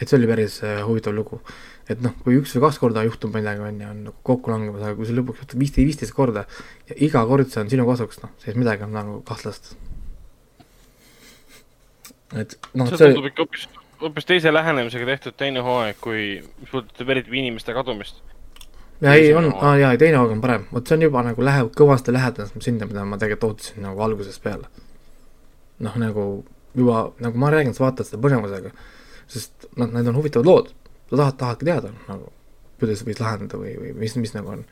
et 0.00 0.08
see 0.08 0.16
oli 0.16 0.30
päris 0.30 0.62
äh, 0.62 0.82
huvitav 0.86 1.14
lugu. 1.14 1.40
et 1.88 2.00
noh, 2.02 2.14
kui 2.24 2.36
üks 2.40 2.56
või 2.56 2.66
kaks 2.66 2.78
korda 2.78 3.04
juhtub 3.06 3.34
midagi, 3.34 3.60
on 3.60 3.80
ju, 3.80 3.90
on 3.90 4.02
nagu 4.08 4.16
kokku 4.22 4.50
langemas, 4.50 4.82
aga 4.82 4.96
kui 4.96 5.06
see 5.06 5.16
lõpuks 5.16 5.44
juhtub 5.44 5.62
viisteist, 5.62 5.86
viisteist 5.86 6.16
korda 6.16 6.46
ja 6.90 6.98
iga 7.06 7.24
kord 7.26 7.52
see 7.52 7.62
on 7.62 7.70
sinu 7.70 7.86
kasuks, 7.86 8.20
noh, 8.24 8.34
siis 8.42 8.58
midagi 8.58 8.84
on 8.88 8.96
nagu 8.96 9.20
kahtlast. 9.28 9.76
Et 12.36 12.58
noh, 12.74 12.88
see 12.90 12.98
tundub 13.00 13.28
ikka 13.30 13.44
hoopis, 13.44 13.68
hoopis 14.02 14.28
teise 14.28 14.52
lähenemisega 14.52 15.06
tehtud 15.12 15.36
teine 15.40 15.62
hooaeg, 15.64 15.96
kui, 16.00 16.24
mis 16.60 16.72
puudutab 16.72 17.14
eriti 17.14 17.32
inimeste 17.40 17.74
kadumist. 17.76 18.20
ja 19.00 19.14
ei, 19.14 19.32
on 19.34 19.50
hooaeg. 19.52 19.80
jaa, 19.82 19.94
teine 20.00 20.20
hooaeg 20.20 20.36
on 20.36 20.44
parem, 20.44 20.66
vot 20.72 20.86
see 20.86 20.98
on 20.98 21.06
juba 21.08 21.24
nagu 21.26 21.48
läheb 21.48 21.72
kõvasti 21.78 22.14
lähedal 22.14 22.52
sinna, 22.60 22.88
mida 22.90 23.04
ma 23.08 23.18
tegelikult 23.20 23.58
ootasin 23.58 23.82
nagu 23.86 24.04
algusest 24.04 24.42
peale. 24.44 24.68
noh, 25.84 25.96
nagu 26.02 26.28
juba, 26.76 27.08
nagu 27.24 27.38
ma 27.38 27.52
räägin, 27.54 27.74
sa 27.74 27.86
vaatad 27.86 28.08
seda 28.08 28.20
põnevusega, 28.22 28.74
sest 29.30 29.68
noh, 29.76 29.88
need 29.94 30.10
on 30.10 30.18
huvitavad 30.18 30.48
lood, 30.48 30.72
sa 31.08 31.16
tahad, 31.16 31.38
tahadki 31.40 31.68
teada 31.70 31.94
nagu, 32.08 32.32
kuidas 32.78 33.02
võis 33.06 33.20
lahendada 33.22 33.60
või, 33.60 33.74
või 33.80 33.94
mis, 34.04 34.16
mis 34.20 34.34
nagu 34.36 34.52
on. 34.52 34.66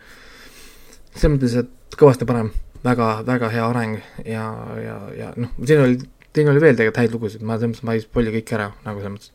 selles 1.15 1.39
mõttes, 1.39 1.57
et 1.63 1.97
kõvasti 1.99 2.29
parem, 2.29 2.53
väga, 2.85 3.09
väga 3.27 3.51
hea 3.55 3.65
areng 3.71 3.97
ja, 4.25 4.45
ja, 4.83 4.99
ja 5.17 5.33
noh, 5.41 5.55
siin 5.65 5.83
oli, 5.83 5.99
siin 6.37 6.53
oli 6.53 6.63
veel 6.63 6.77
tegelikult 6.77 7.03
häid 7.03 7.17
lugusid, 7.17 7.43
ma 7.43 7.57
selles 7.57 7.75
mõttes, 7.75 7.87
ma 7.89 7.97
ei 7.97 8.05
spoil'i 8.05 8.37
kõiki 8.39 8.57
ära 8.59 8.71
nagu 8.85 9.03
selles 9.03 9.17
mõttes 9.17 9.35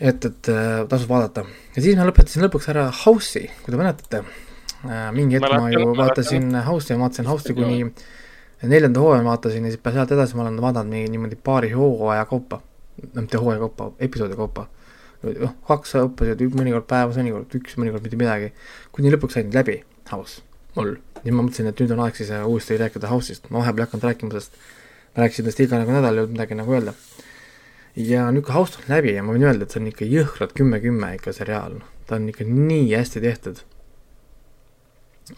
et, 0.00 0.24
et 0.24 0.50
äh, 0.52 0.82
tasub 0.90 1.10
vaadata. 1.10 1.46
ja 1.76 1.82
siis 1.82 1.96
ma 1.96 2.06
lõpetasin 2.08 2.44
lõpuks 2.44 2.68
ära 2.72 2.86
House'i, 3.04 3.48
kui 3.62 3.72
te 3.72 3.80
mäletate 3.80 4.22
äh,. 4.22 5.10
mingi 5.16 5.38
hetk 5.38 5.56
ma 5.56 5.70
ju 5.72 5.92
vaatasin 5.96 6.52
House'i 6.66 6.94
ja 6.94 7.00
vaatasin 7.00 7.28
House'i 7.30 7.56
kuni 7.56 7.80
neljanda 8.62 9.00
hooaja 9.00 9.24
vaatasin 9.24 9.64
ja 9.64 9.72
siis 9.72 9.82
peale 9.82 10.00
sealt 10.00 10.12
edasi 10.16 10.36
ma 10.36 10.44
olen 10.44 10.60
vaadanud 10.62 10.92
mingi 10.92 11.12
niimoodi 11.12 11.36
paari 11.44 11.72
hooaja 11.72 12.24
kaupa. 12.24 12.60
mitte 13.14 13.38
hooaja 13.38 13.58
kaupa, 13.58 13.92
episoodi 14.00 14.36
kaupa. 14.36 14.68
noh, 15.22 15.54
kaks 15.68 15.94
episoodi, 16.02 16.48
mõnikord 16.52 16.86
päevas, 16.88 17.16
mõnikord 17.20 17.56
üks, 17.58 17.76
mõnikord 17.80 18.04
mitte 18.04 18.20
midagi. 18.20 18.52
kuni 18.92 19.12
lõpuks 19.12 19.40
sain 19.40 19.52
läbi 19.52 19.82
House, 20.12 20.42
mul. 20.76 20.96
siis 21.22 21.34
ma 21.34 21.42
mõtlesin, 21.42 21.68
et 21.72 21.80
nüüd 21.80 21.92
on 21.96 22.04
aeg 22.04 22.16
siis 22.16 22.30
äh, 22.30 22.44
uuesti 22.46 22.76
rääkida 22.80 23.08
House'ist, 23.10 23.50
ma 23.50 23.64
vahepeal 23.64 23.84
ei 23.84 23.88
hakanud 23.88 24.08
rääkima, 24.10 24.36
sest 24.36 24.60
ma 25.16 25.24
rääkisin 25.24 25.48
tast 25.48 25.60
iga 25.64 25.80
nagu 25.80 25.94
nädal, 25.96 26.14
ei 26.14 26.24
olnud 26.24 26.36
midagi 26.36 26.58
nagu 26.58 26.76
öelda 26.76 26.94
ja 27.96 28.32
House 28.54 28.78
on 28.78 28.84
läbi 28.88 29.14
ja 29.14 29.22
ma 29.24 29.32
võin 29.32 29.46
öelda, 29.46 29.64
et 29.64 29.72
see 29.72 29.80
on 29.80 29.88
ikka 29.88 30.04
jõhkralt 30.10 30.52
kümme 30.56 30.80
kümme 30.84 31.14
ikka 31.16 31.32
seriaal, 31.32 31.78
noh, 31.80 31.88
ta 32.06 32.18
on 32.18 32.28
ikka 32.28 32.44
nii 32.44 32.92
hästi 32.92 33.22
tehtud. 33.24 33.62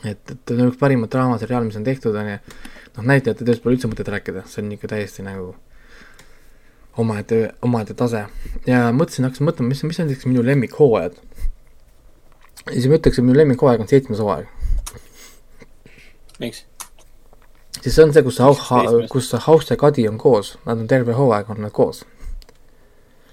et, 0.05 0.19
et 0.19 0.39
ta 0.45 0.55
on 0.55 0.73
üks 0.73 0.81
parimaid 0.81 1.11
draamaseriaal, 1.13 1.65
mis 1.69 1.79
on 1.79 1.87
tehtud, 1.87 2.17
on 2.19 2.33
ju, 2.33 2.41
noh, 2.97 3.07
näitlejate 3.13 3.47
tööst 3.47 3.63
pole 3.63 3.79
üldse 3.79 3.91
mõtet 3.91 4.11
rääkida, 4.11 4.43
see 4.51 4.65
on 4.65 4.73
ikka 4.75 4.91
täiesti 4.91 5.23
nagu 5.23 5.55
omaette, 6.99 7.55
omaette 7.63 7.95
tase 7.95 8.25
ja 8.67 8.89
mõtlesin, 8.91 9.29
hakkasin 9.29 9.49
mõtlema, 9.49 9.71
mis, 9.71 9.85
mis 9.87 10.03
on 10.03 10.11
näiteks 10.11 10.27
minu 10.27 10.43
lemmikhooajad. 10.45 11.21
ja 12.67 12.75
siis 12.75 12.91
ma 12.91 12.99
ütleks, 12.99 13.21
et 13.21 13.29
minu 13.29 13.39
lemmikhooaeg 13.39 13.87
on 13.87 13.93
seitsmes 13.95 14.25
hooaeg, 14.25 14.51
miks? 16.43 16.67
Siis 17.83 17.95
see 17.95 18.05
on 18.05 18.13
see, 18.13 18.23
kus 18.27 18.39
House 18.43 18.63
Seitsmes., 18.69 19.11
kus 19.11 19.33
House 19.47 19.75
ja 19.75 19.77
Kadi 19.81 20.09
on 20.09 20.19
koos, 20.19 20.57
nad 20.67 20.79
on 20.79 20.89
terve 20.91 21.17
hooaeg 21.19 21.51
on 21.51 21.63
nad 21.67 21.75
koos 21.75 22.05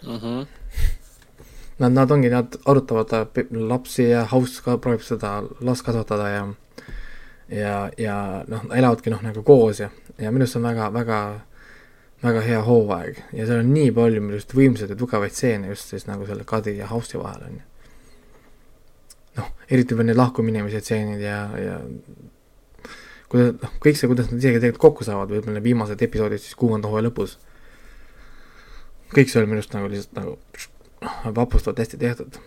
Mhm. 0.06 0.46
Nad, 1.78 1.92
nad 1.92 2.12
ongi, 2.12 2.30
nad 2.30 2.56
arutavad 2.66 3.14
äh, 3.14 3.46
lapsi 3.52 4.10
ja 4.10 4.26
House 4.26 4.62
ka 4.64 4.78
proovib 4.78 5.02
seda 5.04 5.42
last 5.60 5.84
kasvatada 5.86 6.30
ja 6.30 6.46
ja, 7.50 7.90
ja 7.98 8.44
noh, 8.48 8.64
elavadki 8.74 9.12
noh, 9.14 9.22
nagu 9.22 9.44
koos 9.44 9.80
ja, 9.80 9.90
ja 10.18 10.32
minu 10.32 10.46
arust 10.46 10.56
see 10.56 10.62
on 10.62 10.70
väga, 10.70 10.88
väga, 10.94 11.20
väga 12.24 12.42
hea 12.42 12.62
hooaeg 12.66 13.20
ja 13.34 13.46
seal 13.46 13.62
on 13.62 13.74
nii 13.74 13.92
palju 13.98 14.24
arust 14.30 14.56
võimsaid 14.58 14.94
ja 14.94 14.98
tugevaid 15.00 15.36
stseene 15.36 15.74
just 15.74 15.92
siis 15.94 16.08
nagu 16.08 16.26
selle 16.30 16.48
Kadi 16.48 16.78
ja 16.78 16.88
House'i 16.90 17.22
vahel 17.22 17.44
on 17.50 17.60
ju. 17.60 17.66
noh, 19.42 19.52
eriti 19.70 19.98
veel 19.98 20.10
need 20.10 20.22
lahkuminemise 20.22 20.82
stseenid 20.82 21.22
ja, 21.22 21.42
ja 21.60 21.78
kuidas, 23.30 23.56
noh, 23.62 23.74
kõik 23.84 24.00
see, 24.00 24.10
kuidas 24.12 24.30
nad 24.32 24.40
isegi 24.40 24.62
tegelikult 24.62 24.84
kokku 24.84 25.08
saavad, 25.08 25.32
võib-olla 25.34 25.64
viimased 25.64 26.02
episoodid 26.06 26.44
siis 26.44 26.58
kuuenda 26.60 26.90
hooaja 26.92 27.08
lõpus. 27.08 27.38
kõik 29.16 29.32
see 29.32 29.40
oli 29.40 29.50
minu 29.50 29.62
arust 29.62 29.74
nagu 29.76 29.90
lihtsalt 29.92 30.20
nagu 30.20 30.38
noh, 31.06 31.18
vapustavalt 31.36 31.80
hästi 31.80 31.98
tehtud. 31.98 32.38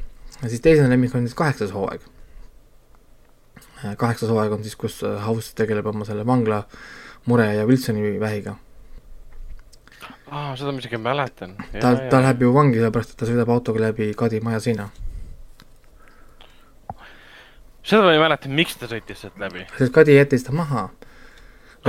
ja 0.43 0.49
siis 0.49 0.61
teine 0.61 0.89
lemmik 0.91 1.15
on 1.15 1.27
siis 1.27 1.35
kaheksas 1.39 1.73
hooaeg. 1.75 2.01
kaheksas 3.97 4.31
hooaeg 4.31 4.53
on 4.53 4.63
siis, 4.63 4.77
kus 4.77 5.03
äh, 5.03 5.19
House 5.27 5.55
tegeleb 5.55 5.87
oma 5.87 6.05
selle 6.05 6.27
vangla 6.27 6.65
mure 7.27 7.55
ja 7.55 7.67
Wilsoni 7.67 8.21
vähiga. 8.21 8.57
aa, 10.31 10.57
seda 10.57 10.73
ma 10.73 10.79
isegi 10.79 10.99
mäletan. 11.03 11.57
ta, 11.81 11.97
ta 12.11 12.23
läheb 12.23 12.43
ju 12.43 12.55
vangi 12.55 12.79
sellepärast, 12.79 13.15
et 13.15 13.23
ta 13.23 13.29
sõidab 13.29 13.53
autoga 13.53 13.89
läbi 13.89 14.13
Kadi 14.15 14.41
maja 14.41 14.61
seina. 14.61 14.89
Seda 17.89 18.05
ma 18.07 18.15
ei 18.15 18.21
mäleta, 18.23 18.51
miks 18.53 18.77
ta 18.81 18.89
sõitis 18.91 19.23
sealt 19.25 19.39
läbi. 19.41 19.65
sest 19.79 19.95
Kadi 19.95 20.17
jättis 20.19 20.45
ta 20.47 20.53
maha. 20.57 20.89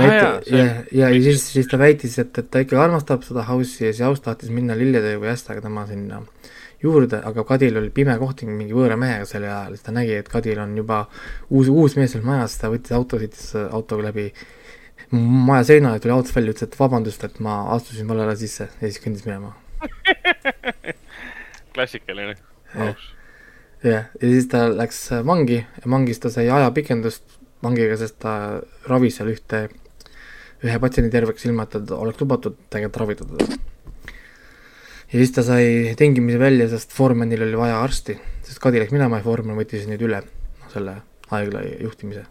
Jaa, 0.00 0.06
ja, 0.14 0.28
see- 0.46 0.60
ja, 0.96 1.08
ja, 1.10 1.22
siis, 1.26 1.42
siis 1.52 1.66
ta 1.68 1.76
väitis, 1.80 2.14
et, 2.22 2.30
et 2.38 2.46
ta 2.50 2.62
ikkagi 2.62 2.78
armastab 2.80 3.24
seda 3.26 3.42
House'i 3.48 3.88
ja 3.88 3.92
siis 3.92 4.04
House 4.06 4.22
tahtis 4.24 4.52
minna 4.54 4.76
lillede 4.78 5.16
või 5.20 5.32
ästaga 5.32 5.60
tema 5.64 5.82
sinna 5.88 6.22
juurde, 6.80 7.18
aga 7.26 7.44
Kadil 7.44 7.76
oli 7.76 7.90
pime 7.92 8.14
kohting 8.22 8.54
mingi 8.56 8.72
võõra 8.72 8.96
mehega 8.96 9.26
sel 9.28 9.44
ajal, 9.44 9.74
siis 9.76 9.84
ta 9.84 9.92
nägi, 9.92 10.14
et 10.22 10.30
Kadil 10.32 10.62
on 10.62 10.72
juba 10.78 11.02
uus, 11.50 11.68
uus 11.68 11.98
mees 11.98 12.14
seal 12.14 12.24
majas, 12.24 12.54
ta 12.62 12.70
võttis 12.72 12.94
auto, 12.96 13.18
sõitis 13.20 13.50
autoga 13.66 14.06
läbi 14.08 14.30
maja 15.10 15.66
seina 15.72 15.92
ja 15.96 16.00
tuli 16.00 16.14
autost 16.14 16.36
välja, 16.38 16.54
ütles, 16.54 16.70
et 16.70 16.78
vabandust, 16.80 17.26
et 17.26 17.40
ma 17.44 17.58
astusin 17.74 18.08
valele 18.08 18.36
sisse 18.40 18.70
ja 18.70 18.86
siis 18.86 19.02
kõndis 19.04 19.26
minema. 19.26 19.52
klassikaline. 21.74 22.36
Jah. 22.74 23.08
jah, 23.84 24.08
ja 24.20 24.32
siis 24.34 24.48
ta 24.52 24.66
läks 24.72 25.02
vangi 25.26 25.60
ja 25.60 25.90
vangis 25.90 26.20
ta 26.22 26.32
sai 26.32 26.48
ajapikendust 26.52 27.38
vangiga, 27.64 27.96
sest 28.00 28.18
ta 28.22 28.32
ravis 28.88 29.18
seal 29.18 29.30
ühte, 29.32 29.66
ühe 30.64 30.80
patsiendi 30.82 31.12
terveks, 31.12 31.44
ilma 31.48 31.66
et 31.66 31.76
ta 31.76 31.98
oleks 31.98 32.20
lubatud 32.22 32.56
tegelikult 32.72 33.00
ravida 33.02 33.28
teda. 33.28 33.60
ja 35.12 35.22
siis 35.22 35.32
ta 35.36 35.44
sai 35.46 35.94
tingimusi 36.00 36.40
välja, 36.40 36.68
sest 36.72 36.92
Foremanil 36.96 37.46
oli 37.48 37.60
vaja 37.60 37.80
arsti, 37.84 38.16
sest 38.46 38.60
Kadi 38.62 38.82
läks 38.82 38.94
minema 38.96 39.20
ja 39.20 39.26
Foreman 39.26 39.58
võttis 39.60 39.88
nüüd 39.88 40.04
üle 40.08 40.22
selle 40.72 41.00
haigla 41.30 41.64
juhtimise. 41.80 42.26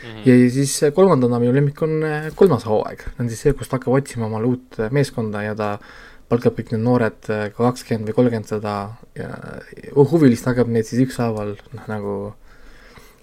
Mhm. 0.00 0.22
ja 0.24 0.34
siis 0.48 0.78
kolmandana 0.96 1.36
minu 1.42 1.52
lemmik 1.52 1.82
on 1.84 1.98
äh, 2.08 2.30
kolmas 2.34 2.64
hooaeg, 2.64 3.02
on 3.20 3.28
siis 3.28 3.42
see, 3.44 3.52
kus 3.52 3.68
ta 3.68 3.76
hakkab 3.76 3.98
otsima 3.98 4.30
omale 4.30 4.48
uut 4.48 4.78
äh, 4.80 4.88
meeskonda 4.96 5.42
ja 5.44 5.52
ta 5.58 5.74
palkab 6.30 6.56
kõik 6.58 6.72
need 6.74 6.84
noored 6.84 7.30
äh, 7.32 7.48
ka 7.54 7.64
kakskümmend 7.70 8.10
või 8.10 8.16
kolmkümmend 8.18 8.50
seda 8.50 8.74
ja 9.18 9.30
huvilist 9.94 10.46
hakkab 10.48 10.70
neid 10.70 10.86
siis 10.88 11.02
ükshaaval 11.08 11.56
noh, 11.58 11.88
nagu 11.90 12.14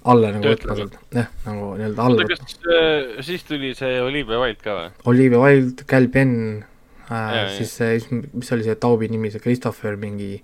alla 0.08 0.32
nagu 0.36 0.47
võtma 0.53 0.76
sealt, 0.78 0.97
jah, 1.16 1.30
nagu 1.47 1.72
nii-öelda 1.80 2.03
alla 2.03 2.24
võtma. 2.24 2.38
kas 2.38 2.60
äh, 2.68 3.24
siis 3.28 3.43
tuli 3.47 3.74
see 3.76 3.97
Olivia 4.03 4.39
Wilde 4.43 4.64
ka 4.64 4.76
või? 4.78 4.91
Olivia 5.12 5.41
Wilde, 5.43 5.88
Cal 5.89 6.08
Penn 6.14 6.62
äh,, 7.08 7.41
siis 7.58 7.74
see, 7.80 7.97
mis 8.12 8.53
oli 8.55 8.68
see 8.68 8.78
Taubi 8.80 9.10
nimi, 9.12 9.32
see 9.34 9.43
Christopher 9.43 9.99
mingi 9.99 10.38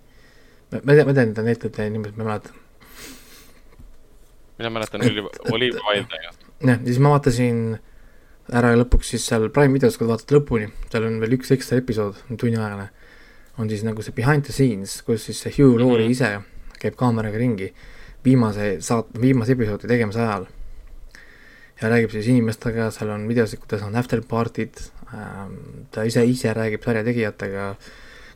ma 0.74 0.82
ei 0.82 0.98
tea, 0.98 1.06
ma 1.08 1.14
tean 1.14 1.30
nende 1.32 1.46
näitlejate 1.46 1.90
nimesid, 1.94 2.18
ma 2.18 2.24
ei 2.24 2.30
mäleta. 2.32 2.60
mina 4.58 4.70
mäletan 4.74 5.02
Et- 5.04 5.12
Olivia, 5.54 5.82
Wilde'iga. 5.88 6.20
jah, 6.24 6.36
ja 6.64 6.78
siis 6.86 7.00
ma 7.04 7.14
vaatasin 7.16 7.64
ära 8.52 8.74
lõpuks 8.76 9.14
siis 9.14 9.26
seal 9.30 9.48
Prime 9.56 9.74
videos, 9.78 9.96
kui 9.98 10.06
te 10.08 10.12
vaatate 10.12 10.36
lõpuni, 10.36 10.68
seal 10.92 11.06
on 11.08 11.20
veel 11.22 11.38
üks 11.38 11.52
ekstra 11.56 11.78
episood, 11.80 12.18
tunniajane, 12.38 12.90
on 13.58 13.70
siis 13.70 13.84
nagu 13.86 14.02
see 14.04 14.16
behind 14.16 14.44
the 14.44 14.54
scenes, 14.56 15.02
kus 15.08 15.30
siis 15.30 15.40
see 15.46 15.54
Hugh 15.58 15.78
Laurie 15.80 16.08
Mhm. 16.08 16.12
ise 16.12 16.32
käib 16.82 16.96
kaameraga 17.00 17.38
ringi 17.40 17.72
viimase 18.26 18.78
saat-, 18.82 19.14
viimase 19.20 19.54
episoodi 19.56 19.88
tegemise 19.88 20.20
ajal. 20.20 20.48
ja 21.82 21.90
räägib 21.90 22.12
siis 22.12 22.28
inimestega, 22.28 22.92
seal 22.92 23.10
on 23.10 23.28
videosid, 23.28 23.60
kuidas 23.60 23.82
on 23.84 23.96
after 23.96 24.22
party'd 24.22 24.78
ähm,, 25.14 25.56
ta 25.92 26.04
ise, 26.04 26.24
ise 26.26 26.54
räägib 26.54 26.84
sarja 26.84 27.04
tegijatega 27.04 27.76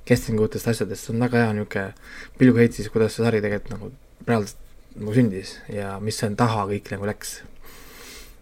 casting 0.07 0.39
utest 0.41 0.67
asjadest, 0.67 1.05
see 1.05 1.13
on 1.13 1.19
väga 1.21 1.43
hea 1.45 1.53
niisugune 1.53 1.93
pilguheit 2.39 2.73
siis, 2.73 2.89
kuidas 2.89 3.15
see 3.15 3.23
sari 3.23 3.41
tegelikult 3.43 3.71
nagu 3.75 3.91
reaalselt 4.27 4.57
nagu 4.97 5.13
sündis 5.13 5.57
ja 5.69 5.99
mis 6.03 6.17
seal 6.17 6.35
taha 6.35 6.65
kõik 6.67 6.91
nagu 6.91 7.05
läks. 7.05 7.41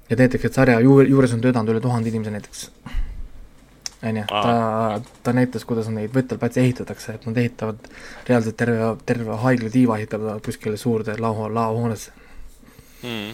Et 0.09 0.19
näiteks, 0.19 0.45
et 0.45 0.59
sarja 0.59 0.79
juur, 0.83 1.05
juures 1.09 1.33
on 1.33 1.41
töötanud 1.43 1.73
üle 1.73 1.81
tuhande 1.83 2.11
inimese 2.11 2.33
näiteks, 2.33 2.67
on 4.05 4.19
ju, 4.21 4.25
ta, 4.29 5.01
ta 5.23 5.33
näitas, 5.33 5.65
kuidas 5.65 5.89
neid 5.93 6.13
võttelplatse 6.13 6.61
ehitatakse, 6.61 7.17
et 7.17 7.25
nad 7.29 7.39
ehitavad 7.41 7.89
reaalselt 8.27 8.57
terve, 8.59 8.91
terve 9.05 9.39
haigla 9.45 9.71
tiiva 9.73 9.97
ehitavad 10.01 10.43
kuskile 10.45 10.77
suurde 10.77 11.17
lao, 11.19 11.49
laohoonesse 11.53 12.13
mm. 13.05 13.31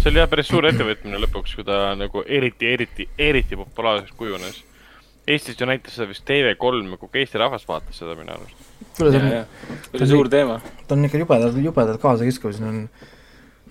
see 0.00 0.10
oli 0.10 0.20
jah 0.20 0.28
päris 0.30 0.50
suur 0.50 0.66
ettevõtmine 0.70 1.20
lõpuks, 1.26 1.54
kui 1.58 1.66
ta 1.68 1.92
nagu 1.98 2.24
eriti, 2.26 2.68
eriti, 2.74 3.08
eriti 3.18 3.58
populaarseks 3.60 4.16
kujunes. 4.18 4.64
Eestis 5.30 5.58
ju 5.60 5.66
näitas 5.68 5.94
seda 5.94 6.08
vist 6.10 6.24
TV3, 6.26 6.96
kogu 6.98 7.20
Eesti 7.20 7.38
rahvas 7.38 7.66
vaatas 7.68 8.00
seda 8.00 8.16
minu 8.18 8.32
arust. 8.34 8.68
kuule, 8.96 9.12
see 9.12 9.20
on, 9.20 9.74
see 9.84 9.98
oli 10.00 10.08
suur 10.10 10.30
teema. 10.32 10.58
ta 10.88 10.96
on 10.96 11.06
ikka 11.06 11.20
jubedalt, 11.20 11.58
jubedalt 11.62 12.00
kaasakiskuv, 12.02 12.54
siin 12.56 12.68
on 12.68 12.78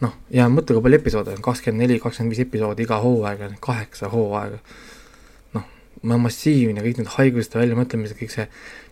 noh, 0.03 0.15
ja 0.33 0.47
mõtle, 0.51 0.77
kui 0.77 0.85
palju 0.85 0.99
episoode 1.01 1.35
on, 1.35 1.43
kakskümmend 1.43 1.83
neli, 1.83 1.99
kakskümmend 2.01 2.35
viis 2.35 2.45
episoodi 2.45 2.85
iga 2.85 2.99
hooaeg 3.03 3.43
on, 3.47 3.57
kaheksa 3.63 4.11
hooaega. 4.13 4.59
noh, 5.57 5.65
massiivne, 6.23 6.83
kõik 6.85 7.01
need 7.01 7.13
haiguste 7.17 7.59
väljamõtlemised, 7.59 8.17
kõik 8.19 8.33
see 8.35 8.47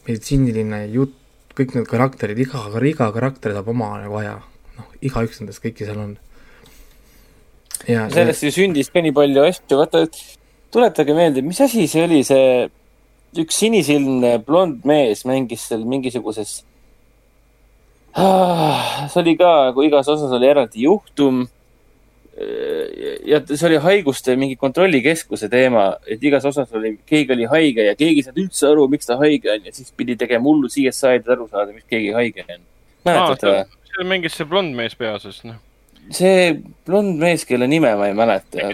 meditsiiniline 0.08 0.84
jutt, 0.93 1.16
kõik 1.58 1.76
need 1.78 1.89
karakterid, 1.89 2.39
iga, 2.43 2.64
iga 2.91 3.12
karakter 3.16 3.55
saab 3.55 3.70
oma 3.74 3.95
nagu 4.03 4.20
aja. 4.22 4.39
noh, 4.78 4.89
igaüks 5.01 5.41
nendest 5.41 5.64
kõiki 5.64 5.88
seal 5.88 6.01
on. 6.03 6.18
ja 7.88 8.10
sellest 8.14 8.43
ju 8.43 8.53
sündis 8.53 8.91
ka 8.93 9.01
nii 9.01 9.16
palju 9.16 9.47
asju, 9.47 9.80
vaata, 9.80 10.05
tuletage 10.74 11.16
meelde, 11.16 11.41
mis 11.45 11.62
asi 11.64 11.88
see 11.88 12.03
oli, 12.03 12.24
see 12.28 12.68
üks 13.38 13.60
sinisilmne 13.64 14.38
blond 14.45 14.86
mees 14.88 15.24
mängis 15.28 15.68
seal 15.70 15.84
mingisuguses. 15.88 16.62
See 18.18 19.22
oli 19.22 19.36
ka, 19.38 19.51
kui 19.76 19.88
igas 19.91 20.09
osas 20.09 20.34
oli 20.38 20.49
eraldi 20.49 20.88
juhtum. 20.88 21.45
ja 23.26 23.39
see 23.49 23.65
oli 23.65 23.80
haiguste 23.82 24.36
mingi 24.38 24.55
kontrollikeskuse 24.61 25.49
teema, 25.49 25.88
et 26.05 26.22
igas 26.22 26.45
osas 26.45 26.74
oli, 26.78 26.93
keegi 27.09 27.34
oli 27.34 27.47
haige 27.49 27.88
ja 27.88 27.95
keegi 27.97 28.22
ei 28.22 28.26
saanud 28.28 28.43
üldse 28.43 28.68
aru, 28.70 28.84
miks 28.93 29.09
ta 29.09 29.18
haige 29.18 29.49
on 29.55 29.65
ja 29.65 29.74
siis 29.74 29.89
pidi 29.97 30.15
tegema 30.22 30.45
hullu 30.45 30.70
CSI-d, 30.70 31.24
et 31.26 31.32
aru 31.34 31.47
saada, 31.49 31.74
miks 31.74 31.89
keegi 31.89 32.13
haige 32.13 32.45
on. 32.45 32.61
mäletate 33.09 33.49
või? 33.49 33.63
seal 33.89 34.11
mängis 34.11 34.38
see 34.38 34.49
blond 34.49 34.78
mees 34.78 34.93
peaosas, 34.99 35.39
noh. 35.49 35.57
see 36.13 36.51
blond 36.86 37.18
mees, 37.22 37.45
kelle 37.49 37.70
nime 37.70 37.95
ma 37.97 38.11
ei 38.11 38.18
mäleta. 38.18 38.70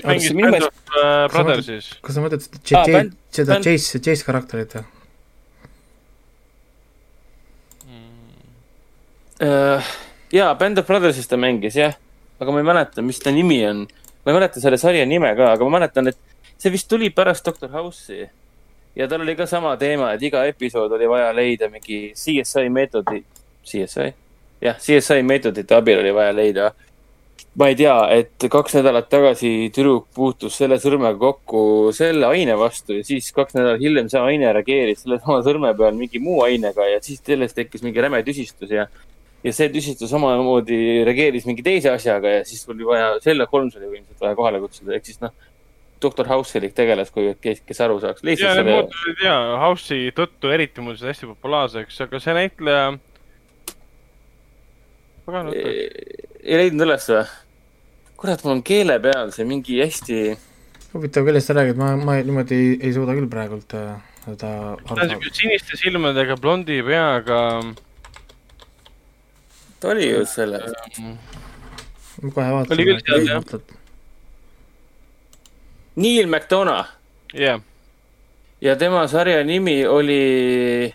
of 0.68 0.98
uh, 0.98 1.32
Brothersis. 1.32 1.94
kas 2.04 2.20
sa 2.20 2.26
mõtled 2.26 2.44
seda 2.50 2.84
ah, 2.84 3.08
seda. 3.32 3.62
Chase, 3.64 4.04
Chase 4.04 4.28
karakterit 4.28 4.76
või? 4.76 4.86
Jaa, 9.44 10.54
Band 10.56 10.78
of 10.78 10.88
Brothers'is 10.88 11.28
ta 11.28 11.38
mängis 11.40 11.76
jah, 11.80 11.98
aga 12.40 12.52
ma 12.52 12.62
ei 12.62 12.68
mäleta, 12.68 13.04
mis 13.06 13.20
ta 13.20 13.32
nimi 13.32 13.60
on. 13.68 13.86
ma 14.24 14.32
ei 14.32 14.38
mäleta 14.38 14.62
selle 14.64 14.78
sarja 14.78 15.06
nime 15.06 15.34
ka, 15.36 15.52
aga 15.54 15.68
ma 15.68 15.80
mäletan, 15.80 16.08
et 16.08 16.18
see 16.58 16.72
vist 16.72 16.88
tuli 16.90 17.10
pärast 17.10 17.46
Doctor 17.46 17.70
House'i. 17.74 18.30
ja 18.96 19.08
tal 19.08 19.22
oli 19.22 19.36
ka 19.36 19.46
sama 19.50 19.76
teema, 19.78 20.14
et 20.14 20.24
iga 20.24 20.46
episood 20.48 20.92
oli 20.92 21.10
vaja 21.10 21.34
leida 21.34 21.70
mingi 21.70 22.14
CSI 22.16 22.70
meetodi, 22.70 23.24
CSI? 23.66 24.14
jah, 24.62 24.80
CSI 24.80 25.24
meetodite 25.24 25.76
abil 25.76 26.00
oli 26.00 26.14
vaja 26.16 26.34
leida 26.34 26.72
ma 27.56 27.68
ei 27.70 27.76
tea, 27.78 27.96
et 28.16 28.46
kaks 28.50 28.80
nädalat 28.80 29.10
tagasi 29.12 29.70
tüdruk 29.74 30.08
puutus 30.16 30.56
selle 30.58 30.80
sõrmega 30.82 31.20
kokku 31.22 31.92
selle 31.94 32.26
aine 32.26 32.56
vastu 32.58 32.98
ja 32.98 33.06
siis 33.06 33.30
kaks 33.36 33.54
nädalat 33.58 33.82
hiljem 33.82 34.10
see 34.10 34.22
aine 34.22 34.50
reageeris 34.58 35.04
sellesama 35.04 35.44
sõrme 35.46 35.74
peal 35.78 35.94
mingi 35.98 36.22
muu 36.24 36.42
ainega 36.48 36.88
ja 36.90 37.02
siis 37.06 37.22
sellest 37.22 37.58
tekkis 37.60 37.86
mingi 37.86 38.02
räme 38.02 38.24
tüsistus 38.26 38.74
ja 38.74 38.88
ja 39.44 39.54
see 39.56 39.70
tüsistus 39.74 40.12
samamoodi 40.12 40.78
reageeris 41.08 41.48
mingi 41.50 41.66
teise 41.66 41.92
asjaga 41.92 42.38
ja 42.38 42.44
siis 42.48 42.64
oli 42.72 42.88
vaja, 42.88 43.16
Sherlock 43.24 43.52
Holmes 43.52 43.76
oli 43.80 43.90
võimsalt 43.92 44.22
vaja 44.24 44.38
kohale 44.40 44.62
kutsuda, 44.64 44.96
ehk 44.96 45.10
siis 45.10 45.20
noh, 45.24 45.34
doktor 46.04 46.28
House'ilik 46.32 46.76
tegeles, 46.76 47.12
kui, 47.14 47.32
kes, 47.44 47.62
kes 47.68 47.82
aru 47.84 48.00
saaks. 48.04 48.24
ja, 48.28 48.54
need 48.60 48.70
muutusid 48.70 49.24
ja, 49.24 49.36
House'i 49.64 50.14
tõttu 50.16 50.52
eriti 50.54 50.84
muutusid 50.84 51.12
hästi 51.12 51.32
populaarseks, 51.34 52.00
aga 52.08 52.24
see 52.24 52.38
näitleja. 52.40 52.88
ei 55.28 56.58
leidnud 56.60 56.88
üles 56.88 57.12
või? 57.12 57.28
kurat, 58.24 58.44
mul 58.46 58.58
on 58.58 58.66
keele 58.66 58.98
peal 59.04 59.32
see 59.36 59.48
mingi 59.48 59.80
hästi. 59.84 60.24
huvitav, 60.96 61.28
kellest 61.28 61.52
sa 61.52 61.60
räägid, 61.60 61.80
ma, 61.80 61.94
ma 62.00 62.20
niimoodi 62.24 62.60
ei, 62.60 62.76
ei 62.80 62.96
suuda 62.96 63.16
küll 63.18 63.32
praegult 63.32 63.76
äh, 63.76 63.96
seda 64.24 64.52
ta 64.88 64.96
on 64.96 65.10
siuke 65.12 65.32
siniste 65.36 65.80
silmadega, 65.80 66.38
blondi 66.40 66.80
peaga 66.86 67.40
ta 69.84 69.90
oli 69.90 70.10
ju 70.10 70.26
selles. 70.26 70.72
ma 72.22 72.32
kohe 72.32 72.52
vaatan. 72.56 72.74
oli 72.76 72.84
küll 72.88 73.02
seal 73.04 73.26
jah. 73.28 73.64
Neil 75.96 76.28
McDonough. 76.32 76.94
jah 77.34 77.42
yeah.. 77.42 77.62
ja 78.62 78.76
tema 78.80 79.02
sarja 79.12 79.42
nimi 79.44 79.82
oli 79.86 80.94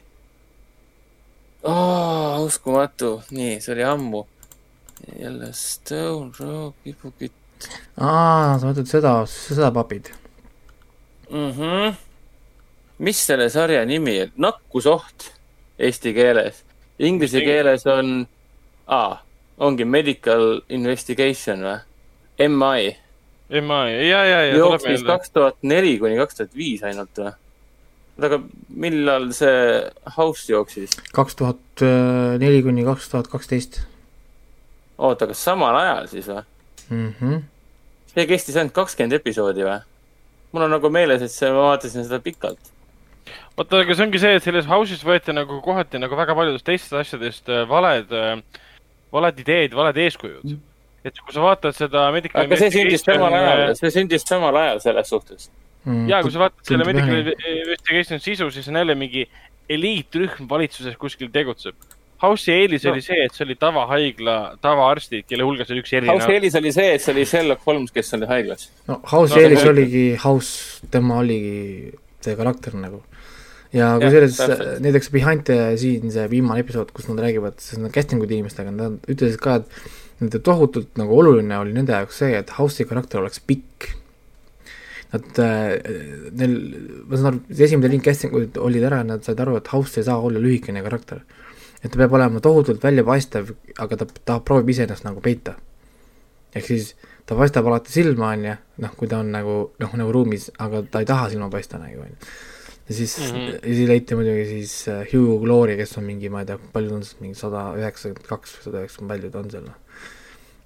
oh,. 1.62 2.41
uskumatu, 2.47 3.11
nii, 3.30 3.59
see 3.61 3.74
oli 3.74 3.84
ammu. 3.84 4.24
jälle 5.18 5.53
Stone 5.53 6.32
Rock, 6.41 6.80
kipukütt. 6.84 7.68
aa, 8.01 8.57
sa 8.57 8.70
mõtled 8.70 8.89
seda, 8.89 9.12
seda 9.28 9.68
papid 9.74 10.09
mm? 11.28 11.53
-hmm. 11.53 12.01
mis 13.05 13.20
selle 13.26 13.51
sarja 13.53 13.84
nimi 13.84 14.16
nakkusoht 14.36 15.28
eesti 15.78 16.16
keeles. 16.16 16.64
Inglise 16.99 17.41
keeles 17.45 17.86
on 17.86 18.26
aa, 18.89 19.18
ongi 19.59 19.84
medical 19.84 20.61
investigation 20.68 21.64
või? 21.66 21.76
MI. 22.39 22.95
MI, 23.49 23.84
ja, 24.09 24.22
ja, 24.28 24.41
ja. 24.47 24.57
jooksis 24.57 25.03
kaks 25.07 25.32
tuhat 25.34 25.57
neli 25.62 25.97
kuni 25.99 26.18
kaks 26.20 26.41
tuhat 26.41 26.57
viis 26.57 26.82
ainult 26.84 27.16
või? 27.16 27.32
oota, 27.32 28.28
aga 28.28 28.41
millal 28.68 29.30
see 29.36 29.61
House 30.16 30.53
jooksis? 30.53 30.99
kaks 31.16 31.39
tuhat 31.39 31.84
neli 32.43 32.62
kuni 32.66 32.84
kaks 32.86 33.09
tuhat 33.12 33.30
kaksteist. 33.32 33.80
oota, 34.99 35.30
kas 35.30 35.45
samal 35.45 35.76
ajal 35.80 36.11
siis 36.12 36.28
või 36.28 36.43
mm? 36.91 37.12
-hmm. 37.20 37.45
see 38.14 38.26
kestis 38.30 38.57
ainult 38.57 38.76
kakskümmend 38.76 39.16
episoodi 39.20 39.64
või? 39.64 39.78
mul 40.53 40.68
on 40.68 40.76
nagu 40.76 40.91
meeles, 40.91 41.22
et 41.22 41.32
see, 41.32 41.51
ma 41.53 41.70
vaatasin 41.72 42.05
seda 42.05 42.20
pikalt 42.24 42.72
oota, 43.59 43.82
aga 43.82 43.95
see 43.95 44.07
ongi 44.07 44.22
see, 44.22 44.36
et 44.39 44.45
selles 44.45 44.68
House'is 44.70 45.05
võeti 45.07 45.34
nagu 45.34 45.61
kohati 45.64 46.01
nagu 46.01 46.16
väga 46.18 46.36
paljudest 46.39 46.66
teistest 46.66 46.97
asjadest 47.01 47.51
äh, 47.53 47.64
valed 47.68 48.12
äh, 48.14 48.39
valed 49.14 49.44
ideed, 49.44 49.76
valed 49.76 50.00
eeskujud. 50.04 50.56
et 51.06 51.20
kui 51.24 51.34
sa 51.34 51.44
vaatad 51.44 51.76
seda 51.76 52.09
Medical 52.12 52.44
aga 52.44 52.59
see 52.61 52.72
sündis 52.74 53.04
samal 53.06 53.34
ajal, 53.34 53.74
see 53.78 53.92
sündis 53.94 54.26
samal 54.28 54.56
ajal 54.61 54.80
selles 54.84 55.12
suhtes 55.12 55.50
mm,. 55.84 56.09
ja 56.11 56.22
kui 56.24 56.34
sa 56.34 56.42
vaatad 56.46 56.72
selle 56.72 56.88
Medical 56.88 57.20
Investigation 57.22 58.24
sisu, 58.24 58.50
siis 58.54 58.68
on 58.68 58.80
jälle 58.82 58.96
mingi 58.98 59.28
eliitrühm 59.68 60.48
valitsuses 60.48 60.96
kuskil 60.96 61.30
tegutseb. 61.32 61.76
House'i 62.18 62.54
eelis 62.64 62.82
no. 62.82 62.92
oli 62.92 63.02
see, 63.04 63.18
et 63.28 63.36
see 63.36 63.44
oli 63.44 63.54
tavahaigla 63.61 64.34
tavaarstid, 64.64 65.26
kelle 65.28 65.44
hulgas 65.46 65.68
oli 65.70 65.84
üks 65.84 65.92
erinev. 65.94 66.16
House'i 66.16 66.38
eelis 66.38 66.56
oli 66.59 66.72
see, 66.74 66.88
et 66.96 67.04
see 67.04 67.12
oli 67.14 67.26
Sherlock 67.28 67.62
Holmes, 67.68 67.92
kes 67.94 68.11
oli 68.18 68.26
haiglas. 68.30 68.70
no 68.90 68.98
House'i 69.12 69.38
no, 69.38 69.44
eelis 69.44 69.68
oligi 69.70 70.04
House, 70.24 70.88
tema 70.90 71.20
oligi 71.22 71.92
see 72.24 72.34
karakter 72.40 72.74
nagu 72.80 73.04
ja 73.75 73.93
kusjuures 74.01 74.39
näiteks 74.85 75.11
Behind 75.12 75.45
the 75.49 75.77
Scene, 75.77 76.12
see 76.12 76.27
viimane 76.33 76.62
episood, 76.64 76.93
kus 76.97 77.09
nad 77.11 77.21
räägivad 77.25 77.59
siis 77.62 77.81
casting'u 77.95 78.29
tiimistega, 78.29 78.73
nad 78.75 79.09
ütlesid 79.11 79.41
ka, 79.43 79.59
et 79.61 80.23
nende 80.23 80.41
tohutult 80.45 80.99
nagu 80.99 81.16
oluline 81.21 81.59
oli 81.61 81.75
nende 81.77 81.95
jaoks 81.95 82.23
see, 82.23 82.33
et 82.39 82.55
House'i 82.59 82.89
karakter 82.89 83.21
oleks 83.23 83.43
pikk. 83.45 83.91
Nad 85.12 85.41
äh,, 85.41 85.77
neil, 86.37 86.57
ma 87.09 87.16
saan 87.16 87.31
aru, 87.31 87.43
esimene 87.66 87.93
ring 87.93 88.05
casting 88.05 88.35
ud 88.37 88.59
olid 88.61 88.85
ära, 88.89 89.01
nad 89.07 89.25
said 89.25 89.41
aru, 89.41 89.57
et 89.61 89.71
House 89.73 90.01
ei 90.01 90.09
saa 90.09 90.19
olla 90.21 90.43
lühikene 90.43 90.85
karakter. 90.85 91.23
et 91.79 91.93
ta 91.93 91.99
peab 92.01 92.12
olema 92.19 92.41
tohutult 92.43 92.83
väljapaistev, 92.83 93.53
aga 93.79 93.97
ta, 94.01 94.07
ta 94.27 94.41
proovib 94.43 94.73
iseennast 94.75 95.05
nagu 95.07 95.23
peita. 95.25 95.55
ehk 96.57 96.66
siis 96.66 96.95
ta 97.27 97.37
paistab 97.39 97.66
alati 97.69 97.93
silma, 97.93 98.33
on 98.35 98.45
ju, 98.45 98.55
noh, 98.85 98.93
kui 98.97 99.09
ta 99.09 99.21
on 99.23 99.31
nagu, 99.33 99.57
noh, 99.79 99.97
nagu 100.01 100.12
ruumis, 100.12 100.51
aga 100.59 100.83
ta 100.91 101.05
ei 101.05 101.09
taha 101.09 101.29
silma 101.31 101.51
paista 101.53 101.79
nagu, 101.79 102.01
on 102.03 102.12
ju 102.12 102.33
ja 102.89 102.95
siis 102.95 103.18
mm, 103.18 103.24
-hmm. 103.24 103.55
ja 103.55 103.74
siis 103.74 103.89
leiti 103.89 104.14
muidugi 104.14 104.45
siis 104.47 104.89
äh, 104.89 105.07
Hugh 105.12 105.43
Glory, 105.43 105.76
kes 105.76 105.99
on 105.99 106.05
mingi, 106.05 106.28
ma 106.28 106.41
ei 106.41 106.47
tea, 106.47 106.59
palju 106.72 106.91
ta 106.91 106.97
on 106.97 107.05
siis, 107.05 107.20
mingi 107.20 107.39
sada 107.39 107.64
üheksakümmend 107.76 108.28
kaks 108.28 108.57
või 108.57 108.64
sada 108.64 108.82
üheksakümmend, 108.82 109.14
palju 109.14 109.30
ta 109.30 109.39
on 109.39 109.51
seal, 109.51 109.66
noh. 109.68 110.03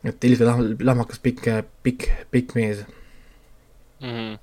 et 0.04 0.24
ilge 0.24 0.48
lah-, 0.48 0.64
lahmakas 0.80 1.18
pikk, 1.18 1.48
pikk, 1.82 2.08
pikk 2.30 2.54
mees 2.54 2.84
mm. 4.00 4.08
-hmm. 4.08 4.38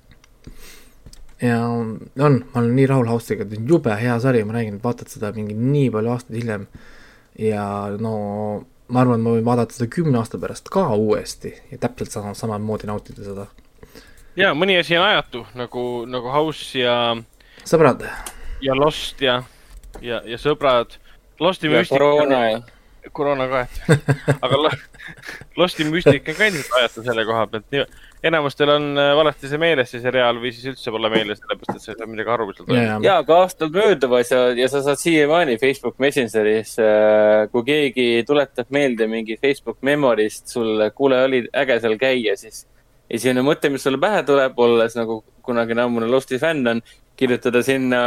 ja 1.46 1.60
on, 1.68 1.96
ma 2.16 2.60
olen 2.60 2.74
nii 2.76 2.86
rahul 2.86 3.08
House'iga, 3.08 3.48
on 3.56 3.68
jube 3.68 3.96
hea 3.96 4.18
sari, 4.20 4.44
ma 4.44 4.58
räägin, 4.58 4.82
vaatad 4.82 5.08
seda 5.08 5.32
mingi 5.32 5.54
nii 5.54 5.90
palju 5.90 6.16
aastaid 6.16 6.42
hiljem 6.42 6.68
ja 7.38 7.64
no 8.00 8.14
ma 8.90 9.04
arvan, 9.04 9.22
ma 9.22 9.34
võin 9.36 9.46
vaadata 9.46 9.76
seda 9.76 9.88
kümne 9.92 10.18
aasta 10.20 10.38
pärast 10.40 10.68
ka 10.72 10.88
uuesti 10.98 11.52
ja 11.70 11.78
täpselt 11.80 12.12
sama, 12.12 12.34
samamoodi 12.34 12.90
nautida 12.90 13.24
seda. 13.24 13.46
ja 14.36 14.52
mõni 14.54 14.78
asi 14.80 14.98
on 14.98 15.06
ajatu 15.06 15.44
nagu, 15.58 15.84
nagu 16.10 16.32
House 16.34 16.78
ja, 16.78 17.16
sõbrad, 17.70 18.04
ja 18.64 18.76
Lost 18.76 19.22
ja, 19.22 19.40
ja, 20.02 20.20
ja 20.26 20.38
sõbrad. 20.40 20.98
Losti 21.40 21.70
ja 21.70 21.78
müstika, 21.78 21.96
koroona 21.96 22.38
ja. 22.44 22.60
koroona 23.16 23.46
ka, 23.48 23.60
et, 23.64 24.14
aga 24.44 24.58
Lo- 24.60 24.76
Losti 25.56 25.86
müstika 25.88 26.34
on 26.34 26.36
ka 26.36 26.48
endiselt 26.50 26.74
ajatu 26.80 27.04
selle 27.06 27.24
koha 27.28 27.46
pealt, 27.48 27.64
nii, 27.72 27.84
enamustel 28.28 28.74
on 28.74 28.90
äh, 29.00 29.12
valesti 29.16 29.48
see 29.48 29.60
meeles, 29.62 29.88
see 29.88 30.02
seriaal 30.02 30.36
või 30.42 30.52
siis 30.52 30.74
üldse 30.74 30.92
pole 30.92 31.08
meeles, 31.12 31.40
sellepärast 31.40 31.78
et 31.78 31.86
see 31.86 31.96
on 32.04 32.12
midagi 32.12 32.34
haruldaselt 32.34 32.74
ja, 32.74 32.82
ja, 32.82 32.98
ja 33.06 33.14
aga 33.22 33.38
aastad 33.46 33.72
mööduvad 33.72 34.28
ja, 34.28 34.42
ja 34.58 34.68
sa 34.68 34.82
saad 34.84 35.00
siiamaani 35.00 35.56
Facebook 35.62 35.96
Messengeris, 36.02 36.74
kui 37.54 37.64
keegi 37.70 38.08
tuletab 38.28 38.68
meelde 38.76 39.08
mingi 39.08 39.38
Facebook 39.40 39.80
Memory'st 39.86 40.52
sulle, 40.52 40.90
kuule, 40.96 41.24
oli 41.30 41.46
äge 41.56 41.80
seal 41.80 41.96
käia, 42.00 42.36
siis 42.36 42.66
esimene 43.10 43.46
mõte, 43.46 43.72
mis 43.72 43.88
sulle 43.88 43.98
pähe 44.02 44.20
tuleb, 44.28 44.58
olles 44.60 45.00
nagu 45.00 45.22
kunagine 45.46 45.88
ammune 45.88 46.10
Losti 46.10 46.38
fänn 46.38 46.68
on, 46.74 46.84
kirjutada 47.20 47.62
sinna 47.66 48.02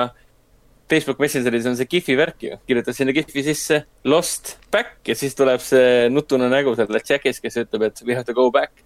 Facebook 0.89 1.22
Messengeris 1.24 1.68
on 1.70 1.78
see 1.80 1.89
Gif'i 1.89 2.16
värk 2.20 2.43
ju, 2.43 2.57
kirjutad 2.68 2.97
sinna 2.97 3.14
Gif'i 3.16 3.43
sisse 3.45 3.84
Lost 4.09 4.57
back 4.74 5.07
ja 5.07 5.16
siis 5.18 5.38
tuleb 5.38 5.61
see 5.64 6.09
nutune 6.11 6.49
nägu 6.51 6.76
seal 6.78 6.99
Jackis, 6.99 7.39
kes 7.43 7.61
ütleb, 7.64 7.88
et 7.88 8.03
we 8.05 8.18
have 8.18 8.28
to 8.28 8.36
go 8.38 8.49
back. 8.51 8.84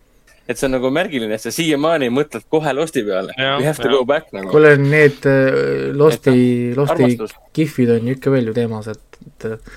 et 0.48 0.56
see 0.56 0.68
on 0.70 0.78
nagu 0.78 0.90
märgiline, 0.96 1.36
et 1.36 1.44
sa 1.44 1.52
siiamaani 1.52 2.08
mõtled 2.14 2.46
kohe 2.48 2.72
Losti 2.72 3.02
peale. 3.04 3.34
We 3.36 3.66
have 3.66 3.82
to 3.82 3.90
jah. 3.90 3.98
go 3.98 4.06
back 4.08 4.32
nagu. 4.32 4.48
kuule, 4.54 4.78
need 4.80 5.26
äh, 5.28 5.90
Losti, 5.92 6.72
Losti 6.78 7.04
armastus. 7.04 7.36
kihvid 7.58 7.92
on 7.98 8.08
ju 8.08 8.16
ikka 8.16 8.32
veel 8.32 8.48
ju 8.48 8.56
teemas, 8.56 8.88
et, 8.94 9.20
et 9.28 9.50
äh, 9.50 9.76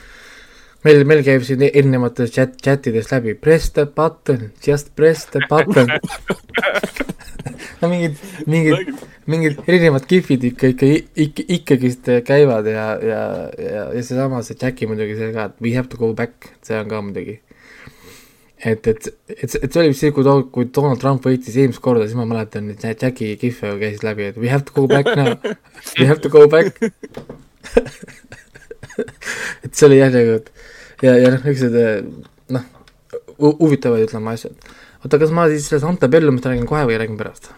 meil, 0.87 1.05
meil 1.09 1.23
käib 1.27 1.45
siin 1.47 1.63
erinevates 1.69 2.33
chat, 2.35 2.57
chattides 2.65 3.11
läbi 3.13 3.35
press 3.39 3.73
the 3.77 3.87
button, 3.87 4.51
just 4.65 4.95
press 4.97 5.27
the 5.33 5.43
button. 5.51 5.91
no 7.81 7.91
mingid, 7.93 8.17
mingid, 8.51 9.05
mingid 9.31 9.61
erinevad 9.67 10.07
kihvid 10.09 10.45
ikka, 10.51 10.73
ikka, 10.75 10.91
ikka, 11.27 11.47
ikkagist 11.59 12.11
käivad 12.27 12.69
ja, 12.71 12.89
ja, 13.05 13.21
ja, 13.59 13.85
ja 13.95 14.03
seesama 14.03 14.43
see 14.47 14.59
Jacki 14.61 14.89
muidugi 14.91 15.17
see 15.19 15.33
ka, 15.37 15.51
et 15.51 15.63
we 15.65 15.77
have 15.77 15.89
to 15.93 16.01
go 16.01 16.13
back, 16.17 16.53
see 16.67 16.77
on 16.79 16.91
ka 16.91 17.03
muidugi. 17.05 17.41
et, 18.61 18.87
et, 18.87 19.07
et, 19.29 19.55
et 19.57 19.73
see 19.73 19.81
oli 19.81 19.95
see, 19.97 20.13
kui 20.17 20.25
too, 20.27 20.45
kui 20.53 20.69
Donald 20.69 21.01
Trump 21.01 21.25
võitis 21.25 21.57
eelmist 21.57 21.81
korda, 21.85 22.05
siis 22.09 22.19
ma 22.19 22.29
mäletan, 22.29 22.69
et 22.73 23.03
Jacki 23.05 23.35
kihve 23.41 23.77
käis 23.81 24.05
läbi, 24.05 24.31
et 24.33 24.41
we 24.41 24.53
have 24.53 24.65
to 24.69 24.77
go 24.77 24.89
back 24.91 25.09
now, 25.17 25.37
we 25.99 26.09
have 26.09 26.21
to 26.25 26.33
go 26.33 26.45
back. 26.49 26.77
et 29.65 29.73
see 29.73 29.87
oli 29.89 30.01
jah 30.01 30.13
nagu, 30.13 30.41
et 30.41 30.53
ja, 31.05 31.17
ja 31.17 31.33
noh, 31.35 31.45
niisugused 31.45 32.53
noh, 32.57 32.67
huvitavad, 33.39 34.05
ütleme 34.07 34.35
asjad. 34.35 34.57
oota, 35.05 35.21
kas 35.23 35.33
ma 35.35 35.47
siis 35.53 35.69
sellest 35.71 35.89
Antebellumist 35.89 36.49
räägin 36.49 36.69
kohe 36.69 36.85
või 36.89 36.99
räägin 37.01 37.21
pärast? 37.21 37.53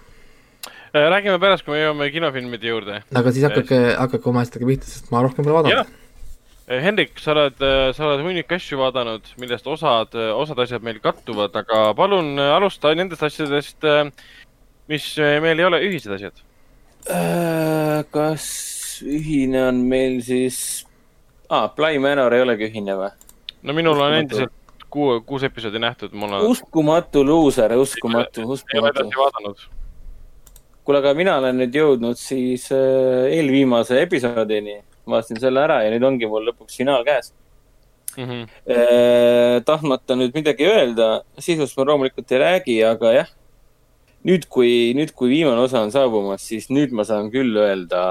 Äh, 0.93 1.09
räägime 1.09 1.39
pärast, 1.43 1.65
kui 1.65 1.77
me 1.77 1.83
jõuame 1.83 2.11
kinofilmide 2.15 2.71
juurde. 2.71 3.03
aga 3.15 3.35
siis 3.35 3.49
hakake, 3.49 3.83
hakake 3.97 4.31
oma 4.31 4.45
asjadega 4.45 4.71
pihta, 4.75 4.91
sest 4.91 5.13
ma 5.15 5.25
rohkem 5.25 5.47
pole 5.47 5.61
vaadanud., 5.61 5.99
Hendrik, 6.73 7.19
sa 7.21 7.35
oled, 7.35 7.59
sa 7.93 8.05
oled 8.07 8.23
hunnik 8.23 8.53
asju 8.55 8.79
vaadanud, 8.79 9.27
millest 9.43 9.67
osad, 9.69 10.15
osad 10.15 10.61
asjad 10.63 10.85
meil 10.87 11.01
kattuvad, 11.03 11.53
aga 11.59 11.91
palun 11.99 12.37
äh, 12.39 12.53
alusta 12.55 12.95
nendest 12.97 13.25
asjadest, 13.27 13.83
mis 14.89 15.09
äh, 15.19 15.37
meil 15.43 15.59
ei 15.59 15.67
ole 15.67 15.83
ühised 15.89 16.15
asjad. 16.15 16.39
Äh, 17.11 18.05
kas 18.15 18.47
ühine 19.03 19.67
on 19.73 19.83
meil 19.91 20.21
siis 20.23 20.87
ah,, 21.51 21.67
Bly 21.75 21.99
Manor 21.99 22.33
ei 22.33 22.45
olegi 22.45 22.71
ühine 22.71 22.95
või? 23.01 23.11
No 23.63 23.73
minul 23.73 23.93
on 23.95 23.99
Uskumatu. 23.99 24.21
endiselt 24.21 24.53
kuu, 24.91 25.21
kuus 25.27 25.43
episoodi 25.49 25.79
nähtud, 25.83 26.13
mul 26.13 26.33
on. 26.39 26.47
uskumatu 26.51 27.25
luuser, 27.25 27.73
uskumatu, 27.79 28.47
uskumatu 28.57 29.05
kuule, 30.85 30.99
aga 30.99 31.15
mina 31.15 31.37
olen 31.39 31.61
nüüd 31.63 31.77
jõudnud 31.79 32.19
siis 32.19 32.67
äh, 32.75 33.29
eelviimase 33.39 34.01
episoodini, 34.03 34.81
vaatasin 35.07 35.39
selle 35.41 35.63
ära 35.63 35.83
ja 35.85 35.93
nüüd 35.95 36.05
ongi 36.07 36.27
mul 36.31 36.51
lõpuks 36.51 36.77
finaal 36.83 37.07
käes 37.07 37.33
Mhm. 38.17 38.45
eh,. 38.69 39.63
tahtmata 39.65 40.17
nüüd 40.19 40.35
midagi 40.37 40.67
öelda, 40.69 41.23
sisust 41.41 41.79
ma 41.79 41.87
loomulikult 41.89 42.33
ei 42.33 42.41
räägi, 42.43 42.75
aga 42.85 43.13
jah. 43.15 43.31
nüüd, 44.23 44.45
kui, 44.53 44.93
nüüd, 44.95 45.11
kui 45.19 45.33
viimane 45.33 45.59
osa 45.65 45.81
on 45.83 45.91
saabumas, 45.91 46.45
siis 46.47 46.69
nüüd 46.71 46.93
ma 46.95 47.03
saan 47.03 47.31
küll 47.33 47.57
öelda 47.59 48.03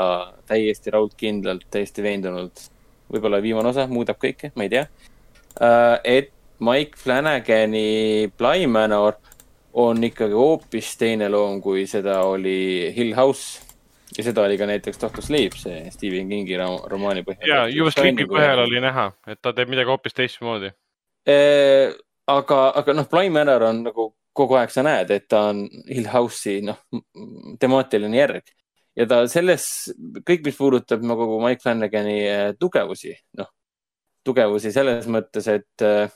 täiesti 0.49 0.91
raudkindlalt, 0.91 1.63
täiesti 1.71 2.03
veendunult. 2.03 2.65
võib-olla 3.11 3.39
viimane 3.43 3.69
osa 3.71 3.85
muudab 3.87 4.17
kõike, 4.19 4.51
ma 4.55 4.65
ei 4.67 4.73
tea. 4.73 4.87
Et 6.03 6.31
Mike 6.61 6.97
Flanagani 6.97 8.29
Bly 8.37 8.67
Manor 8.67 9.17
on 9.73 10.03
ikkagi 10.03 10.35
hoopis 10.35 10.93
teine 10.99 11.29
loom, 11.31 11.61
kui 11.63 11.85
seda 11.87 12.21
oli 12.27 12.91
Hill 12.95 13.15
House. 13.15 13.61
ja 14.17 14.23
seda 14.27 14.43
oli 14.43 14.57
ka 14.59 14.65
näiteks 14.67 14.99
Doctor 14.99 15.23
Sleep, 15.23 15.53
see 15.55 15.85
Stephen 15.91 16.27
Kingi 16.29 16.57
ro- 16.59 16.83
romaani 16.91 17.23
põhjal. 17.23 17.47
ja 17.47 17.59
juba 17.71 17.91
Sleepi 17.95 18.25
põhjal 18.27 18.59
oli 18.65 18.81
näha, 18.83 19.05
et 19.27 19.39
ta 19.41 19.53
teeb 19.55 19.69
midagi 19.71 19.87
hoopis 19.87 20.13
teistmoodi. 20.17 20.71
Eh, 21.25 21.93
aga, 22.27 22.57
aga 22.81 22.93
noh, 22.97 23.07
Bly 23.07 23.29
Manor 23.31 23.63
on 23.69 23.79
nagu 23.85 24.09
kogu 24.35 24.57
aeg 24.59 24.71
sa 24.73 24.83
näed, 24.83 25.11
et 25.15 25.27
ta 25.31 25.45
on 25.53 25.63
Hill 25.87 26.09
House'i 26.11 26.59
noh, 26.67 26.77
temaatiline 27.59 28.17
järg. 28.19 28.51
ja 28.99 29.05
ta 29.07 29.21
selles, 29.31 29.65
kõik, 30.27 30.43
mis 30.43 30.57
puudutab 30.59 31.01
nagu 31.07 31.39
Mike 31.39 31.63
Flanagani 31.63 32.17
eh, 32.27 32.53
tugevusi, 32.59 33.15
noh, 33.39 33.47
tugevusi 34.25 34.71
selles 34.73 35.07
mõttes, 35.11 35.47
et 35.51 35.85
äh, 35.85 36.11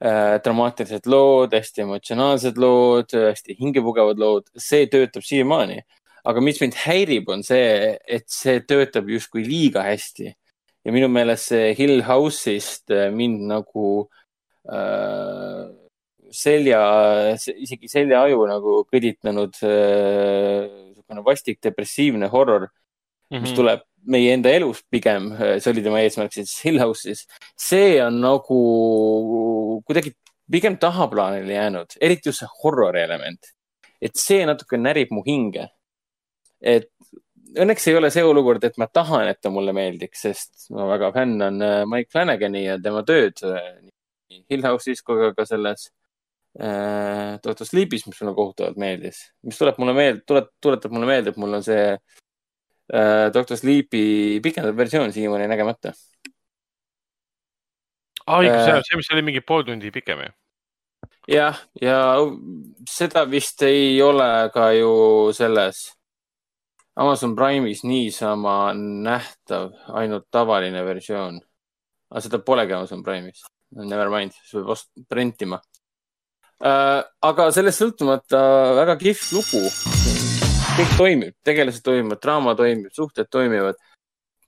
äh, 0.00 0.36
dramaatilised 0.44 1.08
lood, 1.10 1.54
hästi 1.56 1.84
emotsionaalsed 1.86 2.60
lood, 2.60 3.14
hästi 3.14 3.58
hingepugevad 3.60 4.22
lood, 4.22 4.48
see 4.56 4.88
töötab 4.92 5.26
siiamaani. 5.26 5.82
aga 6.24 6.40
mis 6.40 6.56
mind 6.62 6.78
häirib, 6.80 7.28
on 7.28 7.42
see, 7.44 7.98
et 8.08 8.24
see 8.32 8.62
töötab 8.64 9.10
justkui 9.12 9.42
liiga 9.44 9.82
hästi 9.84 10.30
ja 10.84 10.92
minu 10.92 11.08
meelest 11.12 11.50
see 11.52 11.72
Hill 11.78 12.02
House'ist 12.04 12.92
äh, 12.92 13.10
mind 13.12 13.44
nagu 13.48 13.88
äh, 14.68 15.64
selja, 16.34 16.80
isegi 17.36 17.88
seljaaju 17.90 18.46
nagu 18.50 18.78
kõditanud 18.90 19.60
äh, 19.64 20.64
niisugune 20.90 21.24
vastik 21.26 21.60
depressiivne 21.64 22.28
horror, 22.32 22.68
Mhm. 23.34 23.42
mis 23.42 23.56
tuleb 23.56 23.82
meie 24.06 24.34
enda 24.36 24.52
elust 24.52 24.84
pigem, 24.92 25.30
see 25.58 25.70
oli 25.72 25.82
tema 25.82 26.02
eesmärk 26.04 26.34
siis 26.36 26.52
Hill 26.64 26.78
House'is. 26.82 27.24
see 27.56 27.96
on 28.04 28.20
nagu 28.20 28.58
kuidagi 29.86 30.12
pigem 30.50 30.76
tahaplaanile 30.78 31.56
jäänud, 31.56 31.96
eriti 32.00 32.28
just 32.28 32.44
see 32.44 32.50
horrori 32.62 33.02
element. 33.02 33.40
et 34.02 34.16
see 34.16 34.44
natuke 34.46 34.76
närib 34.76 35.10
mu 35.10 35.22
hinge. 35.26 35.68
et 36.60 36.90
õnneks 37.58 37.88
ei 37.88 37.96
ole 37.96 38.10
see 38.10 38.24
olukord, 38.26 38.64
et 38.64 38.78
ma 38.78 38.86
tahan, 38.86 39.28
et 39.30 39.40
ta 39.40 39.50
mulle 39.50 39.72
meeldiks, 39.72 40.24
sest 40.26 40.70
ma 40.74 40.86
väga 40.90 41.12
fänn 41.14 41.42
on 41.42 41.60
äh, 41.62 41.82
Mike 41.86 42.10
Flanagani 42.12 42.64
ja 42.64 42.78
tema 42.82 43.04
tööd 43.06 43.40
äh, 43.46 43.76
nii 44.30 44.44
Hill 44.50 44.66
House'is 44.66 45.02
kui 45.06 45.20
ka, 45.20 45.30
ka 45.38 45.46
selles 45.48 45.88
äh, 46.60 47.38
Doctor 47.44 47.66
Sleep'is, 47.66 48.06
mis 48.08 48.20
mulle 48.20 48.34
kohutavalt 48.36 48.76
meeldis. 48.80 49.30
mis 49.42 49.58
tuleb 49.58 49.78
mulle 49.78 49.94
meelde, 49.96 50.24
tuleb, 50.26 50.50
tuletab 50.60 50.92
mulle 50.92 51.08
meelde, 51.08 51.32
et 51.32 51.40
mul 51.40 51.60
on 51.60 51.64
see 51.64 51.86
äh, 51.94 52.20
Doctor 53.34 53.56
Sleep'i 53.56 54.40
pikendatud 54.44 54.76
versioon 54.76 55.12
siiamaani 55.12 55.48
nägemata. 55.48 55.92
aa, 58.26 58.40
õigus, 58.40 58.56
Äh. 58.56 58.64
see 58.64 58.82
see, 58.88 58.96
mis 59.00 59.10
oli 59.12 59.22
mingi 59.22 59.40
pool 59.40 59.62
tundi 59.64 59.90
pikem 59.90 60.20
ju. 60.20 60.30
jah, 61.28 61.58
ja 61.80 61.98
seda 62.88 63.24
vist 63.24 63.62
ei 63.62 64.02
ole 64.02 64.50
ka 64.52 64.70
ju 64.76 65.32
selles 65.32 65.92
Amazon 66.96 67.34
Prime'is 67.36 67.82
niisama 67.84 68.72
nähtav, 68.76 69.72
ainult 69.98 70.28
tavaline 70.30 70.84
versioon. 70.84 71.40
aga 72.10 72.20
seda 72.20 72.38
polegi 72.38 72.72
Amazon 72.72 73.02
Prime'is. 73.02 73.42
Never 73.74 74.08
mind, 74.08 74.32
siis 74.44 74.52
peab 74.94 75.18
rentima 75.18 75.58
äh,. 76.62 77.02
aga 77.22 77.50
sellest 77.50 77.82
sõltumata 77.82 78.44
väga 78.78 78.96
kihvt 79.00 79.32
lugu. 79.34 80.33
Kõik 80.74 80.94
toimib, 80.98 81.34
tegelased 81.46 81.84
toimivad, 81.86 82.18
draama 82.22 82.54
toimib, 82.58 82.90
suhted 82.94 83.28
toimivad. 83.30 83.76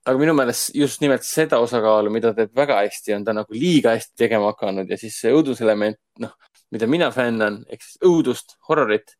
aga 0.06 0.18
minu 0.18 0.32
meelest 0.38 0.70
just 0.74 1.00
nimelt 1.02 1.24
seda 1.26 1.58
osakaalu, 1.62 2.10
mida 2.14 2.30
teeb 2.34 2.52
väga 2.54 2.76
hästi, 2.78 3.14
on 3.16 3.24
ta 3.26 3.32
nagu 3.34 3.54
liiga 3.54 3.94
hästi 3.94 4.14
tegema 4.22 4.52
hakanud 4.52 4.90
ja 4.90 4.98
siis 4.98 5.16
see 5.18 5.32
õuduselement, 5.34 5.98
noh, 6.22 6.32
mida 6.70 6.86
mina 6.90 7.08
fännan, 7.14 7.60
ehk 7.70 7.82
siis 7.82 7.98
õudust, 8.06 8.54
horrorit, 8.68 9.16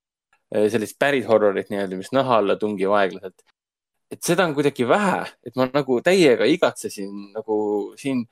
sellist 0.51 0.99
päris 0.99 1.27
horrorit 1.27 1.71
nii-öelda, 1.71 1.99
mis 1.99 2.13
naha 2.15 2.39
alla 2.43 2.59
tungib 2.59 2.95
aeglaselt. 2.95 3.43
et 4.11 4.23
seda 4.23 4.47
on 4.47 4.55
kuidagi 4.55 4.87
vähe, 4.89 5.25
et 5.47 5.57
ma 5.59 5.67
nagu 5.67 6.01
täiega 6.03 6.47
igatsesin 6.47 7.33
nagu 7.35 7.57
siin 7.99 8.23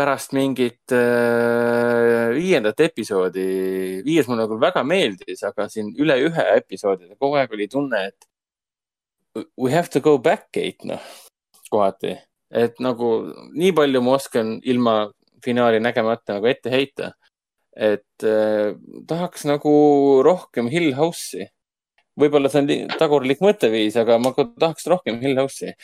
pärast 0.00 0.32
mingit 0.32 0.94
äh, 0.96 2.30
viiendat 2.32 2.80
episoodi, 2.80 3.44
viies 4.06 4.28
mulle 4.30 4.46
nagu 4.46 4.56
väga 4.60 4.82
meeldis, 4.86 5.44
aga 5.44 5.68
siin 5.68 5.92
üle 6.00 6.16
ühe 6.24 6.46
episoodide 6.56 7.18
kogu 7.20 7.36
aeg 7.40 7.52
oli 7.56 7.68
tunne, 7.68 8.06
et 8.08 9.44
we 9.60 9.70
have 9.72 9.92
to 9.92 10.00
go 10.00 10.16
back, 10.18 10.48
Kate, 10.54 10.88
noh, 10.88 11.02
kohati. 11.70 12.16
et 12.50 12.80
nagu 12.82 13.08
nii 13.54 13.70
palju 13.76 14.00
ma 14.02 14.16
oskan 14.16 14.56
ilma 14.66 14.94
finaali 15.44 15.78
nägemata 15.80 16.38
nagu 16.38 16.48
ette 16.50 16.72
heita. 16.72 17.12
et 17.76 18.24
äh, 18.26 18.74
tahaks 19.06 19.44
nagu 19.46 19.72
rohkem 20.26 20.68
Hill 20.68 20.94
House'i. 20.96 21.46
võib-olla 22.18 22.50
see 22.50 22.64
on 22.64 22.96
tagurlik 22.98 23.40
mõtteviis, 23.40 23.96
aga 24.00 24.18
ma 24.18 24.32
tahaks 24.34 24.88
rohkem 24.90 25.20
Hill 25.20 25.38
House'i. 25.38 25.76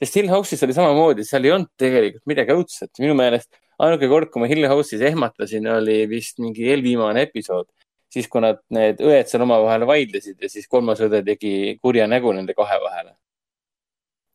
Sest 0.00 0.16
Hill 0.16 0.32
House'is 0.32 0.64
oli 0.64 0.76
samamoodi, 0.76 1.26
seal 1.28 1.44
ei 1.44 1.52
olnud 1.56 1.72
tegelikult 1.78 2.24
midagi 2.30 2.56
õudset. 2.56 2.90
minu 3.02 3.14
meelest 3.18 3.50
ainuke 3.80 4.08
kord, 4.08 4.30
kui 4.32 4.42
ma 4.42 4.48
Hill 4.50 4.68
House'is 4.68 5.04
ehmatasin, 5.10 5.68
oli 5.76 6.02
vist 6.08 6.40
mingi 6.40 6.68
eelviimane 6.72 7.28
episood 7.28 7.68
siis 8.12 8.28
kui 8.30 8.42
nad, 8.44 8.60
need 8.74 9.00
õed 9.04 9.30
seal 9.30 9.44
omavahel 9.46 9.86
vaidlesid 9.88 10.42
ja 10.42 10.50
siis 10.50 10.68
kolmas 10.70 11.02
õde 11.04 11.22
tegi 11.26 11.76
kurja 11.82 12.08
nägu 12.10 12.32
nende 12.34 12.56
kahe 12.58 12.78
vahele. 12.82 13.14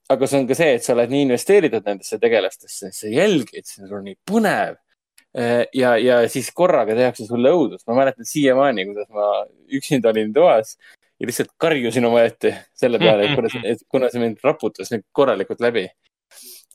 aga 0.09 0.27
see 0.29 0.39
on 0.39 0.47
ka 0.47 0.55
see, 0.57 0.73
et 0.77 0.83
sa 0.85 0.93
oled 0.93 1.09
nii 1.09 1.23
investeeritud 1.25 1.87
nendesse 1.87 2.19
tegelastesse, 2.21 2.91
sa 2.93 3.07
jälgid, 3.09 3.65
see 3.65 3.87
on 3.89 4.03
nii 4.05 4.19
põnev. 4.29 4.75
Äh, 5.35 5.65
ja, 5.73 5.95
ja 5.97 6.19
siis 6.31 6.51
korraga 6.55 6.93
tehakse 6.95 7.25
sulle 7.25 7.49
õudust. 7.51 7.83
ma 7.87 7.97
mäletan 7.97 8.27
siiamaani, 8.29 8.85
kuidas 8.91 9.09
ma 9.09 9.25
üksinda 9.79 10.13
olin 10.13 10.31
toas 10.33 10.77
ja 11.19 11.27
lihtsalt 11.29 11.53
karjusin 11.57 12.05
omaette 12.05 12.51
selle 12.75 12.99
peale, 12.99 13.29
et 13.29 13.35
kuna, 13.37 13.51
et 13.71 13.85
kuna 13.91 14.09
see 14.11 14.23
mind 14.23 14.41
raputas 14.43 14.91
nüüd 14.91 15.05
korralikult 15.15 15.63
läbi 15.63 15.85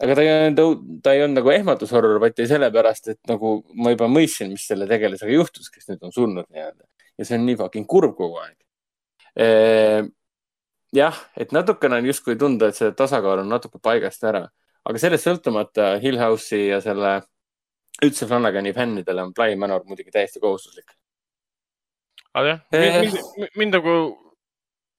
aga 0.00 0.16
ta 0.16 0.24
ei 0.24 0.30
olnud, 0.32 0.84
ta 1.04 1.14
ei 1.14 1.24
olnud 1.24 1.40
nagu 1.40 1.52
ehmatushorror, 1.52 2.20
vaid 2.22 2.38
sellepärast, 2.48 3.10
et 3.12 3.20
nagu 3.28 3.58
ma 3.76 3.92
juba 3.92 4.08
mõistsin, 4.10 4.52
mis 4.52 4.64
selle 4.68 4.88
tegelasega 4.90 5.34
juhtus, 5.34 5.68
kes 5.72 5.90
nüüd 5.90 6.06
on 6.06 6.14
surnud 6.14 6.46
nii-öelda. 6.48 6.86
ja 7.20 7.26
see 7.28 7.36
on 7.36 7.44
nii 7.44 7.58
fucking 7.60 7.88
kurb 7.88 8.14
kogu 8.16 8.38
aeg 8.40 8.56
e,. 9.36 9.48
jah, 10.96 11.18
et 11.36 11.52
natukene 11.52 12.00
on 12.00 12.08
justkui 12.08 12.38
tunda, 12.40 12.70
et 12.70 12.78
see 12.78 12.94
tasakaal 12.96 13.44
on 13.44 13.52
natuke 13.52 13.82
paigast 13.82 14.24
ära, 14.24 14.46
aga 14.88 15.02
sellest 15.02 15.28
sõltumata 15.28 15.92
Hill 16.00 16.20
House'i 16.20 16.70
ja 16.70 16.80
selle 16.84 17.18
üldse 18.00 18.28
Flanagani 18.30 18.72
fännidele 18.72 19.26
on 19.26 19.36
Bly 19.36 19.58
Manor 19.60 19.84
muidugi 19.84 20.14
täiesti 20.14 20.40
kohustuslik. 20.40 20.96
aga 22.32 22.56
jah, 22.56 23.04
mind, 23.04 23.52
mind 23.58 23.76
nagu 23.76 23.94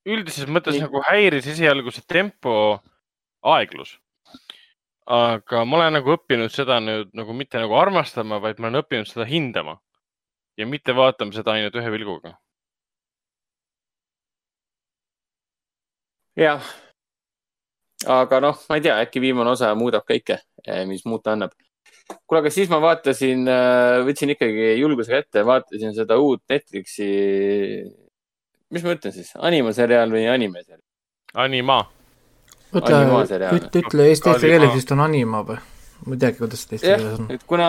üldises 0.05 0.47
mõttes 0.49 0.77
nii. 0.77 0.85
nagu 0.87 1.03
häiris 1.07 1.47
esialgu 1.51 1.93
see 1.93 2.05
tempo 2.07 2.53
aeglus 3.41 3.97
aga 5.11 5.63
ma 5.65 5.77
olen 5.79 5.97
nagu 5.97 6.13
õppinud 6.15 6.53
seda 6.53 6.79
nüüd 6.83 7.09
nagu 7.17 7.33
mitte 7.35 7.59
nagu 7.59 7.75
armastama, 7.75 8.39
vaid 8.43 8.59
ma 8.59 8.69
olen 8.69 8.81
õppinud 8.83 9.09
seda 9.09 9.25
hindama 9.27 9.79
ja 10.57 10.67
mitte 10.67 10.95
vaatama 10.95 11.35
seda 11.35 11.55
ainult 11.55 11.75
ühe 11.75 11.91
pilguga. 11.95 12.37
jah, 16.39 16.63
aga 18.07 18.39
noh, 18.41 18.61
ma 18.69 18.77
ei 18.79 18.85
tea, 18.85 18.95
äkki 19.03 19.21
viimane 19.21 19.51
osa 19.51 19.73
muudab 19.75 20.05
kõike, 20.07 20.39
eh, 20.65 20.85
mis 20.87 21.03
muuta 21.05 21.33
annab. 21.35 21.51
kuule, 22.27 22.39
aga 22.39 22.49
siis 22.49 22.69
ma 22.71 22.79
vaatasin, 22.81 23.43
äh, 23.47 23.99
võtsin 24.07 24.31
ikkagi 24.33 24.79
julgusega 24.79 25.19
ette, 25.25 25.43
vaatasin 25.45 25.93
seda 25.95 26.17
uut 26.19 26.41
Netflixi, 26.49 27.09
mis 28.71 28.85
ma 28.85 28.95
ütlen 28.95 29.15
siis, 29.15 29.33
animaseriaal 29.35 30.13
või 30.13 30.27
animeseriaal? 30.31 30.85
Anima 31.41 31.83
ütle, 32.75 33.51
ütle 33.81 34.07
eesti 34.09 34.33
keeles 34.39 34.73
vist 34.75 34.91
on 34.95 35.03
anima 35.03 35.43
või? 35.47 35.59
ma 36.01 36.15
ei 36.15 36.21
teagi, 36.23 36.39
kuidas 36.39 36.63
seda 36.63 36.77
eesti 36.77 36.87
keeles 36.87 37.19
on. 37.19 37.27
et 37.35 37.43
kuna 37.49 37.67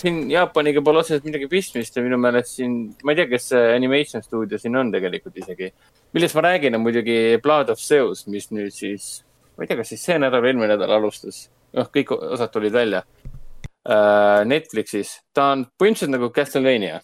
siin 0.00 0.22
Jaapaniga 0.32 0.82
pole 0.84 1.02
otseselt 1.02 1.28
midagi 1.28 1.46
pistmist 1.50 1.96
ja 1.96 2.02
minu 2.02 2.18
meelest 2.20 2.56
siin, 2.56 2.78
ma 3.06 3.14
ei 3.14 3.20
tea, 3.20 3.28
kes 3.30 3.50
see 3.52 3.68
animation 3.76 4.24
stuudio 4.24 4.58
siin 4.58 4.76
on 4.80 4.90
tegelikult 4.94 5.38
isegi. 5.38 5.70
millest 6.16 6.38
ma 6.38 6.44
räägin, 6.48 6.78
on 6.78 6.84
muidugi 6.86 7.18
Blood 7.44 7.70
of 7.74 7.82
Zeus, 7.82 8.26
mis 8.26 8.50
nüüd 8.50 8.74
siis, 8.74 9.22
ma 9.56 9.64
ei 9.64 9.70
tea, 9.70 9.78
kas 9.78 9.92
siis 9.94 10.08
see 10.08 10.18
nädal 10.18 10.42
või 10.42 10.54
eelmine 10.54 10.72
nädal 10.74 10.96
alustas. 10.98 11.46
noh, 11.76 11.90
kõik 11.94 12.14
osad 12.16 12.54
tulid 12.54 12.74
välja 12.74 13.04
uh,. 13.04 14.44
Netflixis, 14.48 15.18
ta 15.34 15.52
on 15.54 15.68
põhimõtteliselt 15.78 16.16
nagu 16.16 16.32
Castlevania 16.34 16.98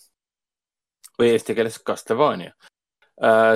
või 1.21 1.31
eesti 1.37 1.55
keeles 1.55 1.79
Castlevania 1.87 2.55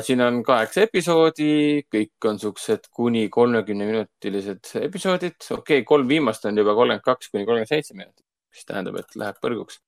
siin 0.06 0.20
on 0.22 0.42
kaheksa 0.46 0.84
episoodi, 0.86 1.82
kõik 1.90 2.26
on 2.30 2.38
siuksed 2.38 2.84
kuni 2.94 3.24
kolmekümne 3.28 3.88
minutilised 3.88 4.70
episoodid. 4.84 5.34
okei 5.50 5.80
okay,, 5.80 5.84
kolm 5.84 6.08
viimast 6.08 6.44
on 6.46 6.58
juba 6.58 6.74
kolmkümmend 6.78 7.02
kaks 7.02 7.32
kuni 7.32 7.44
kolmkümmend 7.44 7.72
seitse 7.72 7.94
minutit, 7.94 8.24
mis 8.54 8.68
tähendab, 8.68 9.00
et 9.00 9.18
läheb 9.18 9.40
põrguks. 9.42 9.80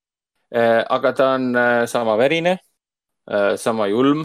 Äh, 0.51 0.83
aga 0.91 1.13
ta 1.15 1.31
on 1.37 1.55
äh, 1.55 1.87
sama 1.87 2.19
verine, 2.19 2.59
sama 3.57 3.87
julm, 3.87 4.25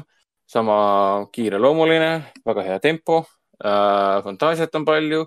sama 0.49 1.27
kiireloomuline, 1.35 2.11
väga 2.45 2.63
hea 2.65 2.77
tempo, 2.81 3.19
fantaasiat 3.61 4.73
on 4.79 4.85
palju, 4.87 5.19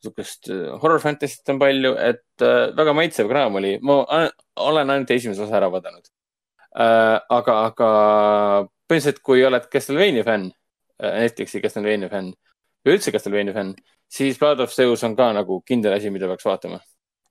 sihukest 0.00 0.48
horror 0.80 1.02
fantasy't 1.02 1.52
on 1.52 1.58
palju, 1.60 1.90
et 2.00 2.44
väga 2.78 2.94
maitsev 2.96 3.28
kraam 3.28 3.60
oli. 3.60 3.74
ma 3.82 3.98
olen 4.56 4.90
ainult 4.94 5.10
esimese 5.10 5.42
osa 5.44 5.58
ära 5.58 5.68
vaadanud. 5.68 6.08
aga, 6.72 7.58
aga 7.66 7.90
põhimõtteliselt, 8.90 9.22
kui 9.24 9.44
oled 9.46 9.68
Castlevania 9.70 10.24
fänn, 10.26 10.50
äh, 11.02 11.20
Netflixi 11.24 11.62
Castlevania 11.62 12.10
fänn 12.10 12.32
või 12.84 12.96
üldse 12.96 13.14
Castlevania 13.14 13.54
fänn, 13.54 13.76
siis 14.10 14.40
Blood 14.40 14.64
of 14.64 14.74
Zeus 14.74 15.04
on 15.06 15.14
ka 15.18 15.30
nagu 15.36 15.60
kindel 15.66 15.94
asi, 15.94 16.10
mida 16.10 16.28
peaks 16.30 16.48
vaatama. 16.48 16.80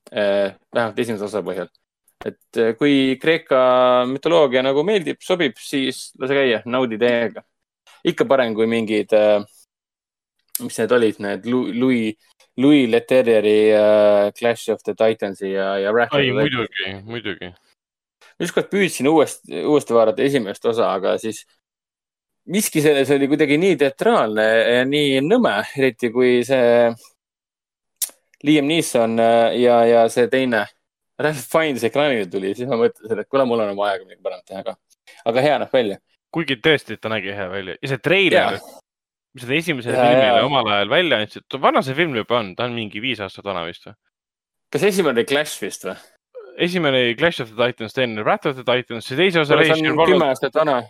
Äh, 0.09 0.55
vähemalt 0.73 0.99
esimese 0.99 1.27
osa 1.27 1.43
põhjal. 1.45 1.69
et 2.25 2.57
äh, 2.57 2.73
kui 2.75 3.17
Kreeka 3.21 4.05
mütoloogia 4.07 4.63
nagu 4.63 4.83
meeldib, 4.83 5.21
sobib, 5.23 5.59
siis 5.59 6.09
lase 6.19 6.35
käia, 6.35 6.63
naudi 6.65 6.97
täiega. 6.99 7.43
ikka 8.03 8.25
parem 8.25 8.55
kui 8.55 8.67
mingid, 8.67 9.11
mis 10.63 10.77
need 10.79 10.91
olid, 10.91 11.17
need 11.19 11.45
Louis, 11.45 12.15
Louis 12.57 12.87
Leterrieri 12.87 14.31
Clash 14.37 14.71
of 14.71 14.83
the 14.83 14.95
Titansi 14.95 15.51
ja, 15.51 15.73
ja. 15.79 15.91
ei, 16.15 16.31
muidugi, 16.31 16.93
muidugi 17.03 17.51
ükskord 18.39 18.69
püüdsin 18.71 19.07
uuesti, 19.11 19.63
uuesti 19.65 19.95
vaadata 19.95 20.23
esimest 20.23 20.65
osa, 20.65 20.93
aga 20.95 21.17
siis 21.21 21.43
miski 22.49 22.81
selles 22.81 23.11
oli 23.13 23.27
kuidagi 23.29 23.57
nii 23.61 23.77
teatraalne 23.79 24.45
ja 24.45 24.83
nii 24.87 25.21
nõme, 25.25 25.55
eriti 25.77 26.11
kui 26.13 26.39
see 26.47 26.89
Liam 28.47 28.69
Neeson 28.69 29.19
äh, 29.19 29.55
ja, 29.59 29.79
ja 29.85 30.03
see 30.11 30.29
teine 30.31 30.65
Ralph 31.19 31.47
Fiennes 31.51 31.83
ekraanile 31.83 32.29
tuli, 32.31 32.53
siis 32.55 32.69
ma 32.69 32.77
mõtlesin, 32.79 33.19
et 33.19 33.27
kuule, 33.27 33.45
mul 33.47 33.65
on 33.65 33.73
oma 33.73 33.89
aega 33.89 34.05
midagi 34.05 34.23
paremat 34.23 34.45
teha 34.47 34.63
ka. 34.63 34.77
aga 35.27 35.43
hea 35.43 35.57
näeb 35.63 35.73
välja. 35.75 35.97
kuigi 36.31 36.59
tõesti, 36.63 36.99
ta 37.01 37.11
nägi 37.11 37.33
hea 37.35 37.49
välja 37.51 37.75
ja 37.81 37.91
see 37.91 38.03
treiler, 38.05 38.59
mis 39.35 39.45
nad 39.45 39.57
esimesele 39.57 39.97
filmile 39.97 40.45
omal 40.45 40.71
ajal 40.75 40.93
välja 40.93 41.19
andsid, 41.19 41.59
vana 41.61 41.83
see 41.85 41.97
film 41.97 42.15
juba 42.15 42.39
on, 42.39 42.53
ta 42.55 42.69
on 42.69 42.77
mingi 42.77 43.03
viis 43.03 43.19
aastat 43.19 43.45
vana 43.49 43.65
vist 43.67 43.89
või? 43.89 43.97
kas 44.71 44.87
esimene 44.93 45.19
oli 45.19 45.27
Clash 45.27 45.61
vist 45.61 45.85
või? 45.89 45.97
Esimene 46.59 47.03
oli 47.05 47.15
Clash 47.15 47.41
of 47.41 47.51
the 47.55 47.65
Titans, 47.65 47.93
teine 47.93 48.23
Wrath 48.23 48.47
of 48.47 48.55
the 48.55 48.63
Titans, 48.63 49.07
see 49.07 49.17
teise 49.17 49.39
osa. 49.39 49.57
see 49.63 49.91
on 49.91 49.99
kümme 50.05 50.27
aastat 50.27 50.55
vana. 50.59 50.81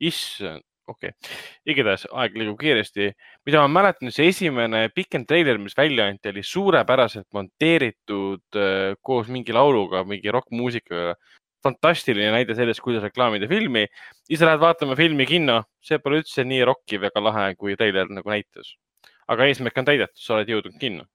issand, 0.00 0.62
okei 0.86 1.12
okay., 1.14 1.38
igatahes 1.72 2.04
aeg 2.12 2.36
liigub 2.36 2.58
kiiresti. 2.60 3.08
mida 3.48 3.62
ma 3.64 3.70
mäletan, 3.78 4.12
see 4.12 4.28
esimene 4.32 4.86
pikem 4.94 5.24
treiler, 5.28 5.58
mis 5.62 5.76
välja 5.78 6.10
anti, 6.10 6.34
oli 6.34 6.44
suurepäraselt 6.44 7.26
monteeritud 7.32 8.60
äh, 8.60 8.92
koos 9.02 9.32
mingi 9.32 9.56
lauluga, 9.56 10.04
mingi 10.04 10.32
rokkmuusikaga. 10.36 11.16
fantastiline 11.64 12.30
näide 12.30 12.54
sellest, 12.54 12.84
kuidas 12.84 13.02
reklaamida 13.08 13.48
filmi. 13.48 13.86
siis 14.28 14.44
lähed 14.44 14.60
vaatama 14.60 14.96
filmi 15.00 15.26
kinno, 15.26 15.62
see 15.80 15.98
pole 15.98 16.20
üldse 16.20 16.44
nii 16.44 16.62
rokkiv 16.68 17.08
ega 17.08 17.24
lahe, 17.24 17.54
kui 17.56 17.76
treiler 17.76 18.12
nagu 18.12 18.36
näitas. 18.36 18.76
aga 19.28 19.48
eesmärk 19.48 19.80
on 19.80 19.88
täidetud, 19.88 20.20
sa 20.20 20.36
oled 20.36 20.52
jõudnud 20.52 20.76
kinno 20.80 21.08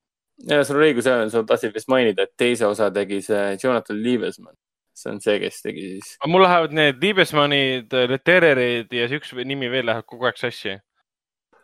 ja 0.49 0.61
sul 0.65 0.79
on 0.79 0.85
õigus, 0.87 1.07
sa 1.07 1.43
tahtsid 1.47 1.73
vist 1.75 1.89
mainida, 1.91 2.25
et 2.25 2.33
teise 2.39 2.67
osa 2.67 2.89
tegi 2.93 3.21
see 3.25 3.55
Jonathan 3.61 4.01
Liivesmann. 4.03 4.57
see 5.01 5.09
on 5.09 5.21
see, 5.23 5.37
kes 5.39 5.61
tegi 5.63 5.83
siis. 5.87 6.15
mul 6.27 6.43
lähevad 6.43 6.73
need 6.75 7.01
Liivesmannid, 7.01 7.93
Lettererid 8.11 8.91
ja 8.93 9.07
see 9.09 9.21
üks 9.21 9.31
nimi 9.47 9.69
veel 9.71 9.87
läheb 9.87 10.05
kogu 10.05 10.27
aeg 10.29 10.39
sassi. 10.39 10.75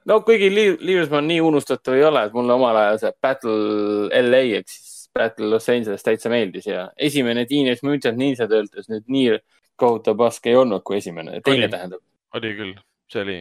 no 0.06 0.22
kuigi 0.26 0.50
Liivesmann 0.54 1.28
nii 1.28 1.42
unustatav 1.44 1.98
ei 1.98 2.06
ole, 2.08 2.28
et 2.28 2.38
mulle 2.38 2.56
omal 2.56 2.82
ajal 2.84 3.02
see 3.04 3.14
Battle 3.22 4.24
LA 4.30 4.44
ehk 4.62 4.72
siis 4.72 4.96
Battle 5.18 5.50
Los 5.50 5.70
Angeles 5.70 6.04
täitsa 6.06 6.30
meeldis 6.30 6.68
ja 6.70 6.90
esimene 6.98 7.46
Teenage 7.50 7.86
Mutant 7.88 8.18
Ninja 8.18 8.48
töötas 8.50 8.90
nüüd 8.92 9.08
nii 9.12 9.38
kohutav 9.78 10.18
pask 10.18 10.48
ei 10.50 10.58
olnud 10.58 10.84
kui 10.86 10.98
esimene, 10.98 11.42
teine 11.46 11.66
oli, 11.66 11.72
tähendab. 11.74 12.02
oli 12.38 12.54
küll, 12.58 12.74
see 13.12 13.22
oli. 13.22 13.38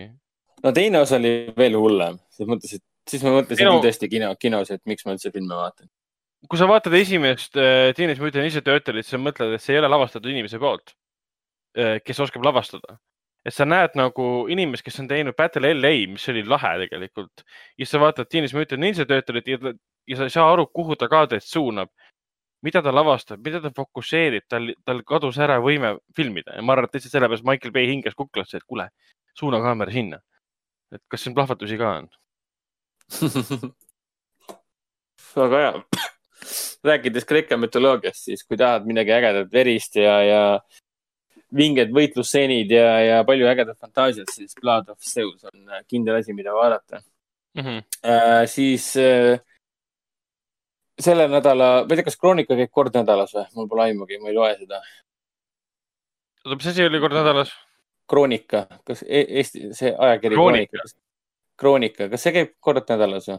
no 0.64 0.72
teine 0.76 1.00
osa 1.04 1.20
oli 1.20 1.32
veel 1.56 1.78
hullem, 1.80 2.18
selles 2.34 2.50
mõttes, 2.52 2.76
et 2.76 2.84
siis 3.10 3.24
ma 3.24 3.32
mõtlesin 3.36 3.68
Minu... 3.68 3.82
tõesti 3.84 4.10
kino, 4.10 4.32
kinos, 4.40 4.70
et 4.74 4.82
miks 4.88 5.06
ma 5.06 5.14
üldse 5.16 5.32
filme 5.34 5.54
vaatan. 5.54 5.88
kui 6.50 6.60
sa 6.60 6.68
vaatad 6.70 6.94
esimest 6.94 7.58
äh, 7.58 7.90
Teenage 7.96 8.22
Mutant 8.22 8.44
Ninja 8.44 8.62
Turtle'it, 8.62 9.08
sa 9.08 9.18
mõtled, 9.18 9.56
et 9.56 9.62
see 9.62 9.74
ei 9.74 9.80
ole 9.80 9.90
lavastatud 9.90 10.30
inimese 10.30 10.60
poolt 10.62 10.94
äh,, 11.78 11.98
kes 12.04 12.20
oskab 12.26 12.44
lavastada. 12.46 12.98
et 13.46 13.54
sa 13.54 13.64
näed 13.64 13.94
nagu 13.94 14.46
inimest, 14.50 14.84
kes 14.84 14.98
on 15.00 15.08
teinud 15.08 15.36
Battle 15.38 15.70
LA, 15.74 15.94
mis 16.10 16.28
oli 16.32 16.42
lahe 16.46 16.74
tegelikult. 16.84 17.46
ja 17.78 17.86
sa 17.86 18.02
vaatad 18.02 18.30
Teenage 18.30 18.58
Mutant 18.58 18.82
Ninja 18.82 19.06
Turtle'it 19.06 19.54
ja, 19.54 19.74
ja 20.06 20.20
sa 20.20 20.28
ei 20.28 20.34
saa 20.34 20.50
aru, 20.52 20.66
kuhu 20.66 20.96
ta 20.96 21.08
kaadrit 21.08 21.46
suunab. 21.46 21.90
mida 22.62 22.82
ta 22.82 22.90
lavastab, 22.90 23.38
mida 23.44 23.60
ta 23.62 23.70
fokusseerib, 23.70 24.42
tal, 24.48 24.72
tal 24.84 25.02
kadus 25.06 25.36
ära 25.38 25.60
võime 25.62 25.98
filmida 26.16 26.56
ja 26.56 26.62
ma 26.62 26.72
arvan, 26.72 26.88
et 26.88 26.96
lihtsalt 26.96 27.12
sellepärast 27.12 27.44
Michael 27.46 27.72
Bay 27.72 27.86
hingas 27.86 28.16
kuklasse, 28.18 28.56
et 28.56 28.64
kuule, 28.66 28.88
suuna 29.38 29.60
kaamera 29.62 29.92
sinna. 29.92 30.20
et 30.92 31.02
kas 31.10 31.22
siin 31.22 31.34
plahvatusi 31.34 31.78
ka 31.78 31.98
on 32.00 32.08
väga 35.36 35.58
hea. 35.62 35.72
rääkides 36.86 37.24
Kreeka 37.26 37.56
mütoloogiast, 37.58 38.24
siis 38.28 38.44
kui 38.46 38.56
tahad 38.60 38.86
midagi 38.86 39.12
ägedat, 39.16 39.48
verist 39.52 39.96
ja, 39.98 40.20
ja 40.22 40.42
vinged 41.56 41.90
võitlusstseenid 41.94 42.70
ja, 42.70 42.86
ja 43.02 43.18
palju 43.26 43.46
ägedat 43.50 43.78
fantaasiat, 43.80 44.30
siis 44.34 44.54
Blood 44.60 44.88
of 44.92 44.98
Zeus 45.02 45.44
on 45.46 45.68
äh, 45.70 45.82
kindel 45.88 46.20
asi, 46.20 46.32
mida 46.36 46.54
vaadata 46.54 47.02
Mhm. 47.56 47.78
äh,. 48.04 48.46
siis 48.46 48.96
äh, 49.00 49.40
selle 51.00 51.24
nädala, 51.28 51.68
ma 51.86 51.92
ei 51.94 51.96
tea, 51.96 52.04
kas 52.04 52.18
Kroonika 52.20 52.56
käib 52.58 52.70
kord 52.72 52.92
nädalas 52.96 53.32
või? 53.32 53.46
mul 53.56 53.68
pole 53.70 53.86
aimugi, 53.86 54.18
ma 54.20 54.28
ei 54.28 54.36
loe 54.36 54.50
seda. 54.58 54.82
oota, 56.44 56.56
mis 56.56 56.66
asi 56.72 56.84
oli 56.84 57.00
kord 57.00 57.16
nädalas? 57.16 57.54
Kroonika, 58.06 58.66
kas 58.86 59.02
e 59.02 59.24
Eesti, 59.40 59.70
see 59.74 59.90
ajakiri 59.90 60.36
Kroonika. 60.36 60.76
Kroonika? 60.76 61.05
Kroonika, 61.56 62.08
kas 62.12 62.22
see 62.26 62.32
käib 62.36 62.50
kord 62.60 62.84
nädalas 62.92 63.28
või? 63.30 63.38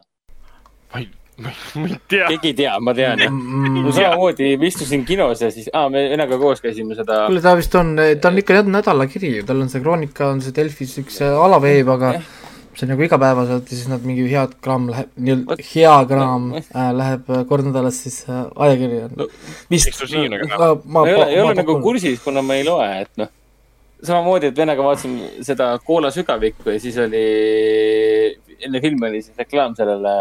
ma 0.93 0.99
ei, 1.01 1.07
ma 1.43 1.51
ei 1.85 1.97
tea. 2.09 2.27
keegi 2.31 2.47
ei 2.53 2.57
tea, 2.63 2.73
ma 2.81 2.93
tean 2.97 3.19
jah. 3.21 3.29
Mm, 3.33 3.91
samamoodi, 3.93 4.53
ma 4.57 4.65
istusin 4.71 5.03
kinos 5.05 5.41
ja 5.43 5.51
siis, 5.53 5.67
aa, 5.73 5.85
me 5.93 6.07
vennaga 6.09 6.39
koos 6.41 6.63
käisime 6.63 6.95
seda. 6.97 7.25
kuule, 7.27 7.43
ta 7.45 7.53
vist 7.59 7.75
on, 7.77 7.93
ta 8.21 8.31
on 8.31 8.41
ikka 8.41 8.57
jah 8.61 8.65
nädalakiri 8.73 9.35
ju, 9.39 9.45
tal 9.45 9.61
on 9.61 9.69
see 9.69 9.83
Kroonika 9.83 10.31
on 10.33 10.41
see 10.41 10.55
Delfis 10.57 10.95
üks 11.03 11.21
äh, 11.21 11.35
alaveeb, 11.45 11.91
aga 11.93 12.15
see 12.77 12.85
on 12.87 12.91
nagu 12.95 13.05
igapäevaselt 13.05 13.69
ja 13.71 13.77
siis 13.77 13.87
nad 13.89 14.03
mingi 14.05 14.25
head 14.31 14.51
kraam 14.61 14.89
läheb, 14.93 15.07
nii-öelda 15.17 15.55
hea 15.71 15.93
kraam 16.09 16.49
vot- 16.55 16.67
äh, 16.77 16.89
läheb 16.93 17.29
äh, 17.33 17.43
kord 17.49 17.65
nädalas 17.69 18.01
siis 18.05 18.19
äh, 18.29 18.43
ajakiri 18.67 18.99
on 19.07 19.15
No, 19.21 19.27
vist. 19.69 19.93
ma, 19.93 20.41
kraam. 20.47 20.83
ma, 20.85 21.01
ma 21.01 21.07
ei 21.09 21.15
ole, 21.17 21.25
ei 21.35 21.41
ole 21.41 21.53
ma 21.53 21.61
nagu 21.61 21.77
kursis, 21.85 22.19
kuna 22.25 22.41
ma 22.45 22.57
ei 22.57 22.65
loe, 22.67 22.89
et 23.01 23.13
noh. 23.21 23.29
samamoodi, 24.03 24.51
et 24.51 24.57
vennaga 24.57 24.83
vaatasin 24.85 25.43
seda 25.45 25.71
Koola 25.85 26.11
sügavikku 26.13 26.69
ja 26.73 26.81
siis 26.81 26.97
oli, 27.01 27.23
enne 28.59 28.81
filmi 28.83 29.09
oli 29.09 29.21
siis 29.25 29.37
reklaam 29.39 29.75
sellele 29.77 30.17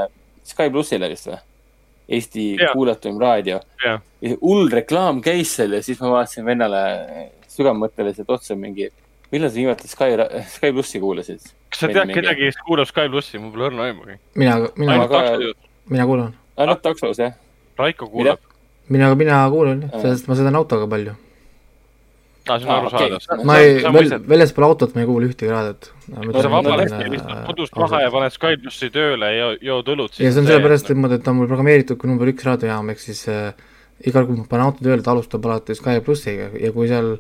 Sky 0.46 0.70
plussile 0.70 1.10
vist 1.10 1.28
või? 1.30 1.38
Eesti 2.16 2.42
Jaa. 2.54 2.70
kuulatuim 2.70 3.16
raadio. 3.18 3.58
See 3.82 4.36
hull 4.38 4.70
reklaam 4.70 5.18
käis 5.24 5.56
seal 5.58 5.74
ja 5.74 5.82
siis 5.82 5.98
ma 5.98 6.12
vaatasin 6.12 6.46
vennale 6.46 6.82
sügavmõtteliselt 7.50 8.30
otsa 8.30 8.54
mingi, 8.58 8.86
millal 9.32 9.50
sa 9.50 9.58
viimati 9.58 9.90
Sky, 9.90 10.14
Sky 10.54 10.72
plussi 10.76 11.02
kuulasid? 11.02 11.42
kas 11.76 11.82
sa 11.82 11.90
tead 11.90 12.14
kedagi, 12.14 12.46
kes 12.46 12.60
kuulab 12.66 12.88
Sky 12.88 13.10
plussi, 13.10 13.40
mul 13.42 13.52
pole 13.54 13.68
õrna 13.70 13.88
aimugi. 13.90 14.18
mina, 14.38 14.56
mina, 14.78 15.00
mina 15.90 16.06
kuulan. 16.06 16.34
ainult 16.56 16.82
taksos 16.84 17.18
jah? 17.20 17.34
Raiko 17.78 18.08
kuulab. 18.12 18.38
mina, 18.88 19.10
mina 19.18 19.42
kuulan 19.50 19.82
sest 20.02 20.30
ma 20.30 20.38
sõidan 20.38 20.62
autoga 20.62 20.86
palju. 20.90 21.16
aa, 22.48 22.58
see 22.58 22.66
on 22.68 22.72
Aa, 22.74 22.78
arusaadav 22.80 23.16
okei. 23.20 23.44
ma 23.48 23.58
ei, 23.58 23.76
väl- 23.96 24.28
väljaspool 24.28 24.64
autot 24.68 24.94
ma 24.94 25.00
ei 25.04 25.06
kuula 25.10 25.26
ühtegi 25.30 25.50
raadiot. 25.52 25.90
kui 26.16 26.42
sa 26.42 26.50
vabalt 26.52 26.84
istud 26.86 27.46
kodus 27.46 27.72
maha 27.76 28.00
ja 28.04 28.10
paned 28.14 28.32
Sky 28.36 28.56
plussi 28.62 28.90
tööle 28.94 29.30
ja 29.36 29.48
jood 29.70 29.88
õlut, 29.94 30.12
siis 30.14 30.26
ja 30.28 30.32
see 30.34 30.44
on 30.44 30.50
sellepärast 30.52 30.92
niimoodi, 30.92 31.18
et 31.20 31.24
ta 31.26 31.30
on 31.34 31.40
mul 31.40 31.48
programmeeritud 31.50 31.98
kui 31.98 32.10
number 32.10 32.28
üks 32.32 32.44
raadiojaam, 32.46 32.90
ehk 32.94 33.02
siis 33.02 33.24
äh, 33.32 33.50
igal 34.06 34.26
kord, 34.26 34.34
kui 34.34 34.44
ma 34.44 34.48
panen 34.50 34.66
auto 34.68 34.84
tööle, 34.84 35.02
ta 35.02 35.10
alustab 35.16 35.44
alati 35.48 35.74
Sky 35.74 36.00
plussiga 36.04 36.50
ja 36.60 36.72
kui 36.72 36.88
seal 36.90 37.16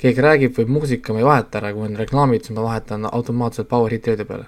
keegi 0.00 0.22
räägib 0.24 0.56
või 0.56 0.66
muusika, 0.78 1.12
ma 1.12 1.20
ei 1.20 1.26
vaheta 1.28 1.58
ära, 1.60 1.72
kui 1.76 1.84
on 1.90 1.96
reklaamid, 2.00 2.46
siis 2.46 2.56
ma 2.56 2.62
vahetan 2.64 3.04
automaatselt 3.12 3.68
Power 3.68 3.92
Hit 3.92 4.06
Radio 4.08 4.24
peale. 4.24 4.46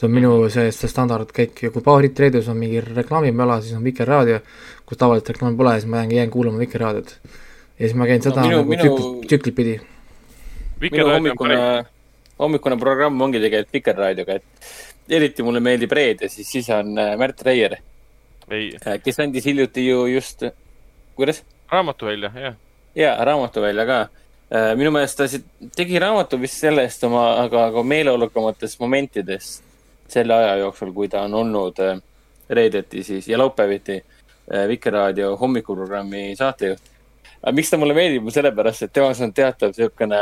see 0.00 0.06
on 0.08 0.12
minu 0.16 0.48
see, 0.48 0.70
see 0.72 0.88
standardkäik 0.88 1.58
ja 1.62 1.70
kui 1.70 1.82
Power 1.84 2.02
Hit 2.06 2.18
Radios 2.20 2.46
on 2.48 2.56
mingi 2.56 2.80
reklaamimöla, 2.80 3.58
siis 3.60 3.76
on 3.76 3.84
Vikerraadio, 3.84 4.38
kus 4.88 4.96
tavaliselt 4.98 5.28
reklaami 5.34 5.56
pole, 5.58 5.74
siis 5.80 5.90
ma 5.92 5.98
jään, 6.00 6.10
jään 6.16 6.30
kuulama 6.30 6.58
Vikerraadiot. 6.58 7.18
Ja 7.80 7.88
siis 7.88 7.96
ma 7.96 8.06
käin 8.06 8.22
seda 8.22 8.42
No 8.42 8.46
minu- 8.48 8.60
nagu 8.60 8.70
minu- 8.74 8.82
tsüklit, 8.84 9.26
tsüklit 9.28 9.56
pidi. 9.56 9.74
minu 10.80 11.06
hommikune, 11.08 11.58
hommikune 12.38 12.76
programm 12.78 13.20
ongi 13.20 13.40
tegelikult 13.40 13.72
Vikerraadioga, 13.74 14.34
et 14.40 15.14
eriti 15.16 15.42
mulle 15.42 15.60
meeldib 15.60 15.92
reede, 15.92 16.28
siis, 16.28 16.48
siis 16.52 16.68
on 16.70 16.92
äh, 16.98 17.16
Märt 17.18 17.42
Reier, 17.46 17.78
ei, 18.50 18.72
kes 19.04 19.18
andis 19.20 19.44
hiljuti 19.46 19.86
ju 19.88 20.04
just, 20.06 20.44
kuidas? 21.16 21.42
raamatu 21.72 22.06
välja, 22.06 22.30
jah. 22.34 22.54
ja 22.94 23.16
raamatu 23.24 23.62
välja 23.62 23.86
ka. 23.86 23.98
minu 24.76 24.90
meelest 24.90 25.16
ta 25.18 25.26
tegi 25.76 25.98
raamatu 26.02 26.38
vist 26.40 26.58
sellest 26.58 27.04
oma, 27.06 27.24
aga, 27.44 27.66
aga 27.70 27.82
meeleolukamatest 27.86 28.80
momentidest 28.80 29.62
selle 30.10 30.34
aja 30.34 30.56
jooksul, 30.58 30.90
kui 30.92 31.08
ta 31.08 31.22
on 31.22 31.34
olnud 31.34 31.78
äh, 31.78 32.00
reedeti 32.50 33.02
siis 33.06 33.28
ja 33.28 33.38
laupäeviti 33.38 34.00
äh, 34.00 34.64
Vikerraadio 34.68 35.36
hommikuprogrammi 35.36 36.34
saatejuht. 36.36 36.89
Miks 37.52 37.70
ta 37.72 37.78
mulle 37.80 37.96
meeldib, 37.96 38.28
sellepärast 38.34 38.86
et 38.86 38.92
temas 38.92 39.20
on 39.24 39.32
teatav 39.32 39.72
niisugune 39.72 40.20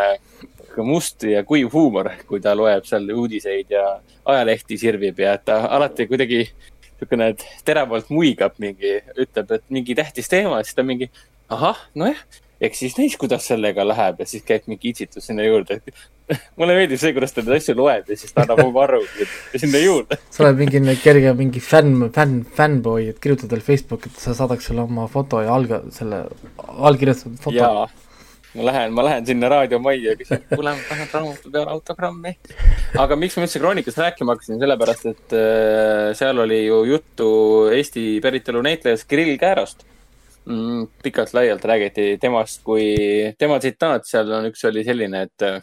must 0.86 1.24
ja 1.26 1.42
kuiv 1.46 1.72
huumor, 1.74 2.12
kui 2.28 2.40
ta 2.40 2.54
loeb 2.54 2.86
seal 2.86 3.08
uudiseid 3.10 3.72
ja 3.74 3.84
ajalehti 4.28 4.78
sirvib 4.78 5.18
ja 5.18 5.34
ta 5.38 5.64
alati 5.74 6.06
kuidagi 6.10 6.44
niisugune 6.44 7.32
teravalt 7.66 8.12
muigab 8.14 8.58
mingi, 8.62 8.98
ütleb, 9.18 9.56
et 9.58 9.64
mingi 9.74 9.96
tähtis 9.98 10.30
teema, 10.30 10.62
siis 10.62 10.78
ta 10.78 10.86
mingi 10.86 11.10
ahah, 11.50 11.80
nojah, 11.98 12.22
eks 12.60 12.80
siis 12.82 12.96
näis, 12.98 13.16
kuidas 13.18 13.46
sellega 13.46 13.84
läheb 13.86 14.22
ja 14.22 14.26
siis 14.26 14.42
käib 14.46 14.66
mingi 14.70 14.90
itsitus 14.92 15.28
sinna 15.28 15.46
juurde. 15.46 15.78
mulle 16.60 16.74
meeldib 16.76 17.00
see, 17.00 17.14
kuidas 17.16 17.32
ta 17.34 17.44
neid 17.44 17.56
asju 17.58 17.76
loeb 17.78 18.10
ja 18.10 18.18
siis 18.18 18.34
ta 18.34 18.44
annab 18.44 18.64
oma 18.66 18.82
aru 18.84 19.00
sinna 19.62 19.80
juurde. 19.82 20.18
sa 20.34 20.44
oled 20.44 20.58
mingi 20.60 20.96
kerge 21.02 21.32
mingi 21.38 21.62
fänn, 21.64 22.08
fänn, 22.14 22.42
fännboi, 22.58 23.08
et 23.12 23.22
kirjutad 23.22 23.52
talle 23.52 23.64
Facebooki, 23.64 24.10
et 24.12 24.20
sa 24.26 24.34
saadaks 24.36 24.68
sulle 24.70 24.84
oma 24.84 25.06
foto 25.12 25.42
ja 25.44 25.54
alg-, 25.54 25.88
selle 25.94 26.24
allkirjastatud 26.58 27.40
foto. 27.46 27.72
ma 28.58 28.64
lähen, 28.64 28.92
ma 28.96 29.04
lähen 29.06 29.26
sinna 29.28 29.52
raadiomajja 29.52 30.12
ja 30.12 30.18
küsin, 30.18 30.42
kuule, 30.56 30.74
ma 30.74 30.88
tahan 30.88 31.12
raamatu 31.14 31.52
peale 31.54 31.76
autogrammi. 31.76 32.34
aga 33.04 33.20
miks 33.20 33.38
ma 33.38 33.46
üldse 33.46 33.62
Kroonikast 33.62 34.02
rääkima 34.02 34.34
hakkasin, 34.34 34.58
sellepärast 34.64 35.12
et 35.12 35.36
äh, 35.38 36.08
seal 36.18 36.42
oli 36.42 36.64
ju 36.66 36.82
juttu 36.90 37.30
Eesti 37.76 38.18
päritolu 38.24 38.64
näitlejast 38.66 39.06
Kirill 39.08 39.38
Käärost. 39.38 39.86
Pikalt-laialt 41.04 41.64
räägiti 41.68 42.16
temast 42.20 42.62
kui, 42.64 42.88
tema 43.38 43.58
tsitaat 43.60 44.06
seal 44.08 44.32
on, 44.32 44.48
üks 44.48 44.64
oli 44.68 44.84
selline, 44.86 45.26
et 45.28 45.46
äh, 45.46 45.60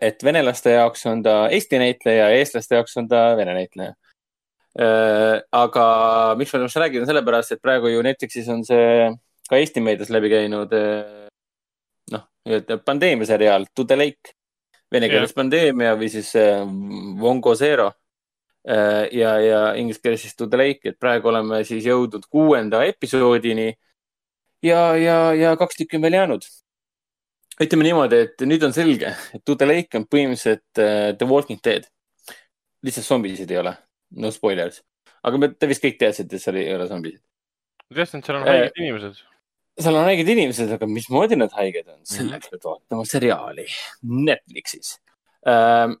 et 0.00 0.24
venelaste 0.26 0.72
jaoks 0.74 1.06
on 1.06 1.22
ta 1.22 1.34
Eesti 1.54 1.78
näitleja 1.78 2.28
ja 2.28 2.38
eestlaste 2.40 2.74
jaoks 2.74 2.96
on 2.98 3.08
ta 3.08 3.36
vene 3.38 3.54
näitleja. 3.54 3.94
aga 5.52 5.84
miks 6.38 6.52
ma 6.52 6.58
temast 6.58 6.78
räägin, 6.82 7.06
sellepärast 7.06 7.52
et 7.52 7.62
praegu 7.62 7.90
ju 7.90 8.02
Netflixis 8.02 8.48
on 8.50 8.64
see 8.66 9.10
ka 9.50 9.58
Eesti 9.58 9.82
meedias 9.82 10.10
läbi 10.14 10.30
käinud 10.30 10.74
eh, 10.78 11.26
noh, 12.14 12.26
nii-öelda 12.46 12.78
pandeemia 12.86 13.26
seriaal 13.26 13.66
To 13.74 13.84
the 13.84 13.98
Lake. 13.98 14.36
Vene 14.90 15.06
keeles 15.10 15.34
pandeemia 15.34 15.96
või 15.98 16.10
siis 16.10 16.30
eh, 16.38 16.62
Vongo 17.20 17.54
Zero. 17.58 17.90
ja, 18.64 19.30
ja 19.40 19.60
inglise 19.80 20.02
keeles 20.02 20.24
siis 20.24 20.36
To 20.36 20.46
the 20.46 20.58
Lake, 20.60 20.92
et 20.92 20.98
praegu 21.00 21.30
oleme 21.30 21.62
siis 21.64 21.86
jõudnud 21.86 22.26
kuuenda 22.30 22.82
episoodini. 22.84 23.72
ja, 24.62 24.96
ja, 24.96 25.32
ja 25.34 25.54
kaks 25.56 25.78
tükki 25.78 25.96
on 25.96 26.02
veel 26.02 26.18
jäänud. 26.18 26.44
ütleme 27.60 27.84
niimoodi, 27.84 28.20
et 28.26 28.44
nüüd 28.48 28.62
on 28.64 28.72
selge, 28.76 29.14
et 29.34 29.44
To 29.44 29.56
the 29.56 29.68
Lake 29.68 29.96
on 29.96 30.04
põhimõtteliselt 30.04 30.80
eh, 30.80 31.14
The 31.16 31.28
Walking 31.28 31.60
Dead. 31.64 31.88
lihtsalt 32.82 33.06
zombisid 33.06 33.50
ei 33.50 33.58
ole, 33.60 33.74
no 34.16 34.30
spoilers. 34.30 34.82
aga 35.22 35.38
me, 35.38 35.50
te 35.54 35.68
vist 35.68 35.84
kõik 35.84 35.98
teadsite, 36.00 36.36
et 36.36 36.42
seal 36.42 36.60
ei 36.60 36.74
ole 36.74 36.86
zombisid. 36.88 37.22
ma 37.88 37.96
teadsin, 37.96 38.20
et 38.20 38.26
seal 38.26 38.40
on 38.40 38.48
Äh, 38.48 38.60
haiged 38.60 38.84
inimesed. 38.84 39.24
seal 39.80 39.96
on 39.96 40.04
haiged 40.04 40.28
inimesed, 40.36 40.76
aga 40.76 40.86
mismoodi 40.86 41.40
nad 41.40 41.56
haiged 41.56 41.88
on, 41.88 42.04
selleks 42.04 42.52
pead 42.52 42.64
vaatama 42.68 43.08
seriaali 43.08 43.66
Netflixis 44.02 44.98
ähm,. 45.48 45.96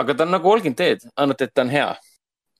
Aga 0.00 0.16
ta 0.16 0.26
on 0.26 0.34
nagu 0.34 0.48
Walking 0.48 0.76
Dead, 0.76 1.02
ainult 1.16 1.42
et 1.44 1.52
ta 1.54 1.64
on 1.66 1.72
hea. 1.72 1.90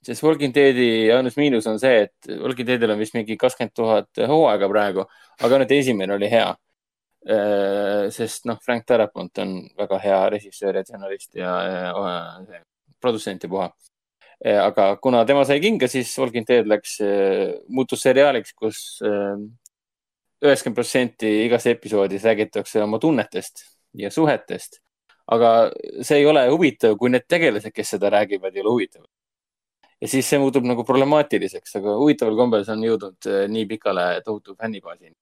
sest 0.01 0.23
Walking 0.25 0.53
Deadi 0.53 1.11
ainus 1.13 1.35
miinus 1.37 1.67
on 1.69 1.77
see, 1.79 2.07
et 2.07 2.31
Walking 2.41 2.65
Deadil 2.65 2.89
on 2.89 2.97
vist 2.97 3.13
mingi 3.13 3.35
kakskümmend 3.37 3.75
tuhat 3.77 4.21
hooaega 4.31 4.69
praegu, 4.69 5.05
aga 5.37 5.57
ainult 5.57 5.73
esimene 5.75 6.15
oli 6.15 6.29
hea 6.31 6.47
äh,. 7.29 8.09
sest 8.09 8.47
noh, 8.49 8.57
Frank 8.65 8.87
Darabont 8.89 9.37
on 9.43 9.53
väga 9.77 9.99
hea 10.01 10.19
režissöör 10.33 10.79
ja 10.79 10.83
stsenarist 10.83 11.35
ja 11.37 11.53
äh, 12.01 12.63
produtsent 12.99 13.43
ja 13.45 13.49
puha 13.49 13.69
äh,. 14.45 14.57
aga 14.63 14.95
kuna 14.97 15.25
tema 15.25 15.45
sai 15.45 15.59
kinga, 15.61 15.87
siis 15.87 16.17
Walking 16.17 16.49
Dead 16.49 16.65
läks, 16.65 16.97
muutus 17.69 18.01
seriaaliks, 18.01 18.57
kus 18.57 18.79
äh, 19.05 19.37
üheksakümmend 20.41 20.79
protsenti 20.81 21.35
igas 21.45 21.67
episoodis 21.69 22.25
räägitakse 22.25 22.81
oma 22.83 22.99
tunnetest 22.99 23.67
ja 23.93 24.09
suhetest. 24.11 24.81
Aga 25.31 25.49
see 26.03 26.21
ei 26.21 26.27
ole 26.27 26.45
huvitav, 26.49 26.97
kui 26.99 27.11
need 27.13 27.25
tegelased, 27.29 27.73
kes 27.75 27.95
seda 27.95 28.11
räägivad, 28.13 28.55
ei 28.55 28.63
ole 28.65 28.75
huvitavad. 28.75 29.09
ja 30.01 30.07
siis 30.09 30.29
see 30.29 30.39
muutub 30.41 30.65
nagu 30.65 30.83
problemaatiliseks, 30.83 31.75
aga 31.77 31.95
huvitaval 31.99 32.37
kombel 32.39 32.63
see 32.65 32.73
on 32.73 32.85
jõudnud 32.87 33.27
eh, 33.29 33.43
nii 33.53 33.67
pikale 33.69 34.05
tohutu 34.25 34.55
fännibaasini. 34.55 35.15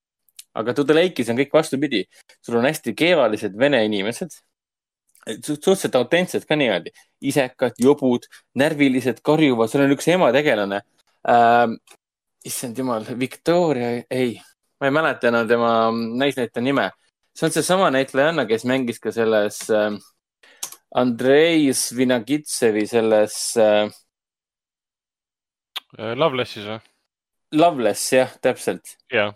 aga 0.55 0.73
To 0.73 0.83
the 0.83 0.95
Lake'is 0.95 1.29
on 1.29 1.37
kõik 1.39 1.53
vastupidi. 1.53 2.05
sul 2.41 2.57
on 2.57 2.65
hästi 2.65 2.95
keevalised 2.95 3.57
vene 3.59 3.83
inimesed, 3.85 4.35
suhteliselt 5.45 5.95
autentsed 5.95 6.45
ka 6.47 6.55
niimoodi, 6.55 6.91
isekad, 7.21 7.75
jobud, 7.77 8.25
närvilised, 8.55 9.21
karjuvad, 9.21 9.69
seal 9.69 9.85
on 9.85 9.95
üks 9.97 10.07
emategelane 10.07 10.81
ähm,. 11.27 11.79
issand 12.45 12.77
jumal, 12.77 13.03
Victoria, 13.19 14.03
ei 14.09 14.39
ma 14.79 14.87
ei 14.87 14.91
mäleta 14.91 15.27
enam 15.27 15.47
tema 15.47 15.71
naisnäitleja 15.91 16.63
nime. 16.63 16.89
See 17.39 17.47
on 17.47 17.55
seesama 17.55 17.87
näitlejanna, 17.95 18.43
kes 18.49 18.65
mängis 18.67 18.99
ka 18.99 19.13
selles 19.15 19.61
äh, 19.71 19.95
Andrei 20.99 21.71
Svinagitsevi 21.73 22.85
selles 22.89 23.39
äh, 23.57 23.87
Lovelessis 25.97 26.67
või? 26.67 26.79
Loveless, 27.57 28.11
jah, 28.13 28.33
täpselt. 28.41 28.91
jah, 29.09 29.31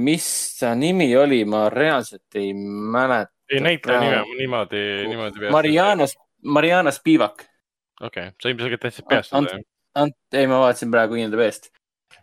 mis 0.00 0.26
ta 0.56 0.70
nimi 0.78 1.10
oli, 1.16 1.42
ma 1.44 1.66
reaalselt 1.68 2.38
ei 2.40 2.54
mäleta. 2.54 3.32
ei 3.52 3.60
näitleja 3.60 4.00
nime 4.00 4.20
ma 4.22 4.38
niimoodi, 4.38 4.84
niimoodi. 5.10 5.50
Mariana, 5.52 6.06
Mariana 6.56 6.90
Spivak. 6.90 7.44
okei, 8.00 8.30
sa 8.40 8.48
ilmselgelt 8.48 8.80
täitsa 8.86 9.04
peast 9.08 9.34
seda. 9.34 9.60
Ant-, 10.00 10.16
ei, 10.32 10.46
ma 10.48 10.62
vaatasin 10.64 10.90
praegu 10.90 11.20
Inda 11.20 11.36
peest. 11.36 11.68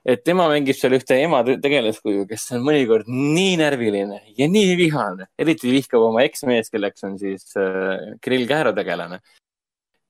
Et 0.05 0.23
tema 0.25 0.47
mängib 0.49 0.77
seal 0.77 0.95
ühte 0.97 1.17
ema 1.21 1.41
te- 1.45 1.57
tegelaskuju, 1.61 2.25
kes 2.29 2.47
on 2.57 2.65
mõnikord 2.65 3.09
nii 3.09 3.55
närviline 3.61 4.21
ja 4.37 4.47
nii 4.49 4.75
vihane, 4.79 5.29
eriti 5.39 5.71
vihkab 5.73 6.07
oma 6.07 6.23
eksmees, 6.25 6.71
kelleks 6.73 7.05
on 7.07 7.17
siis 7.21 7.53
äh, 7.59 8.15
Kirill 8.21 8.49
Kääro 8.49 8.73
tegelane. 8.77 9.21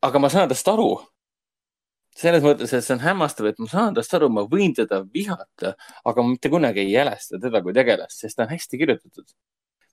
aga 0.02 0.20
ma 0.20 0.30
saan 0.30 0.50
tast 0.50 0.68
aru. 0.68 1.02
selles 2.16 2.44
mõttes, 2.44 2.74
et 2.76 2.84
see 2.84 2.94
on 2.94 3.00
hämmastav, 3.00 3.46
et 3.48 3.60
ma 3.60 3.68
saan 3.72 3.94
tast 3.96 4.14
aru, 4.14 4.28
ma 4.30 4.42
võin 4.44 4.74
teda 4.76 5.02
vihata, 5.14 5.76
aga 6.06 6.22
ma 6.22 6.34
mitte 6.34 6.50
kunagi 6.52 6.82
ei 6.84 6.92
jälesta 6.92 7.39
teda 7.39 7.62
kui 7.64 7.74
tegelast, 7.74 8.20
sest 8.20 8.36
ta 8.38 8.44
on 8.44 8.52
hästi 8.52 8.78
kirjutatud. 8.78 9.28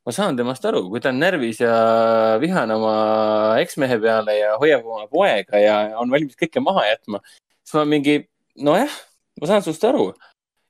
ma 0.07 0.13
saan 0.13 0.37
temast 0.37 0.65
aru, 0.65 0.89
kui 0.91 1.01
ta 1.01 1.11
on 1.11 1.19
närvis 1.19 1.61
ja 1.61 2.39
vihane 2.41 2.75
oma 2.75 3.59
eksmehe 3.61 3.99
peale 3.99 4.39
ja 4.39 4.57
hoiab 4.59 4.87
oma 4.87 5.07
poega 5.11 5.59
ja 5.59 5.99
on 5.99 6.11
valmis 6.11 6.39
kõike 6.39 6.63
maha 6.63 6.87
jätma, 6.87 7.21
siis 7.63 7.75
ma 7.75 7.85
mingi, 7.85 8.23
nojah, 8.57 8.95
ma 9.41 9.51
saan 9.51 9.65
sinust 9.65 9.85
aru. 9.89 10.11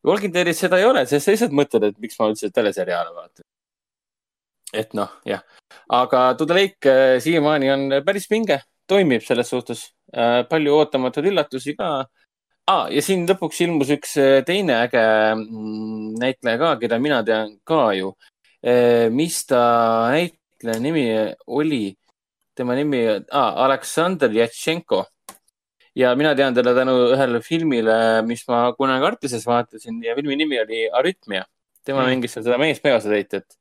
Walking 0.06 0.34
Deadis 0.34 0.60
seda 0.62 0.78
ei 0.78 0.86
ole, 0.86 1.04
sest 1.10 1.26
sa 1.26 1.34
lihtsalt 1.34 1.54
mõtled, 1.58 1.88
et 1.88 1.98
miks 2.02 2.18
ma 2.20 2.28
üldse 2.30 2.50
teleseriaale 2.54 3.14
vaatan. 3.14 3.44
et 4.76 4.92
noh, 4.92 5.08
jah, 5.24 5.40
aga 5.88 6.34
To 6.36 6.44
the 6.44 6.54
Lake 6.54 6.90
äh, 6.90 7.16
siiamaani 7.24 7.70
on 7.72 7.84
päris 8.04 8.28
vinge, 8.30 8.60
toimib 8.86 9.24
selles 9.24 9.48
suhtes. 9.48 9.92
palju 10.48 10.72
ootamatuid 10.72 11.26
üllatusi 11.28 11.74
ka 11.76 11.88
ah,. 12.66 12.86
ja 12.88 13.02
siin 13.04 13.26
lõpuks 13.28 13.58
ilmus 13.64 13.90
üks 13.92 14.16
äh, 14.16 14.40
teine 14.44 14.78
äge 14.86 15.02
mm, 15.34 16.14
näitleja 16.20 16.60
ka, 16.62 16.70
keda 16.80 16.98
mina 16.98 17.22
tean 17.24 17.58
ka 17.64 17.92
ju. 17.96 18.14
mis 19.12 19.44
ta 19.46 19.62
näitleja 20.12 20.80
nimi 20.80 21.04
oli? 21.46 21.96
tema 22.56 22.74
nimi 22.74 23.04
ah,, 23.30 23.52
Aleksandr 23.64 24.32
Jatšenko 24.32 25.04
ja 25.98 26.14
mina 26.16 26.34
tean 26.38 26.54
teda 26.54 26.74
tänu 26.76 26.94
ühele 27.14 27.40
filmile, 27.42 27.96
mis 28.26 28.44
ma 28.48 28.68
kunagi 28.78 29.06
Artises 29.08 29.46
vaatasin 29.46 29.98
ja 30.04 30.14
filmi 30.18 30.36
nimi 30.38 30.60
oli 30.60 30.86
Arütmia. 30.90 31.44
tema 31.84 32.02
Mm. 32.02 32.08
mängis 32.12 32.34
seal 32.34 32.44
seda 32.44 32.58
meespeaosatäitjat. 32.58 33.56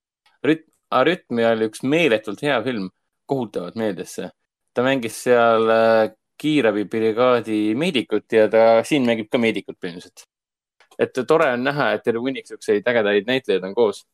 Arüt-, 0.46 0.68
Arütmia 0.92 1.52
oli 1.56 1.70
üks 1.70 1.84
meeletult 1.84 2.42
hea 2.44 2.58
film, 2.64 2.90
kohutavalt 3.26 3.76
meeldis 3.76 4.16
see. 4.20 4.30
ta 4.74 4.84
mängis 4.84 5.24
seal 5.24 5.70
äh, 5.74 6.12
kiirabibrigaadi 6.38 7.76
meedikut 7.76 8.32
ja 8.32 8.48
ta 8.50 8.84
siin 8.86 9.08
mängib 9.10 9.30
ka 9.32 9.40
meedikut 9.42 9.78
põhimõtteliselt. 9.82 10.28
et 11.00 11.20
tore 11.28 11.50
on 11.54 11.64
näha, 11.64 11.92
et 11.94 12.04
terve 12.04 12.20
hunnik 12.20 12.48
siukseid 12.48 12.86
ägedaid 12.86 13.26
näitlejaid 13.28 13.64
on 13.64 13.74
koos. 13.74 14.06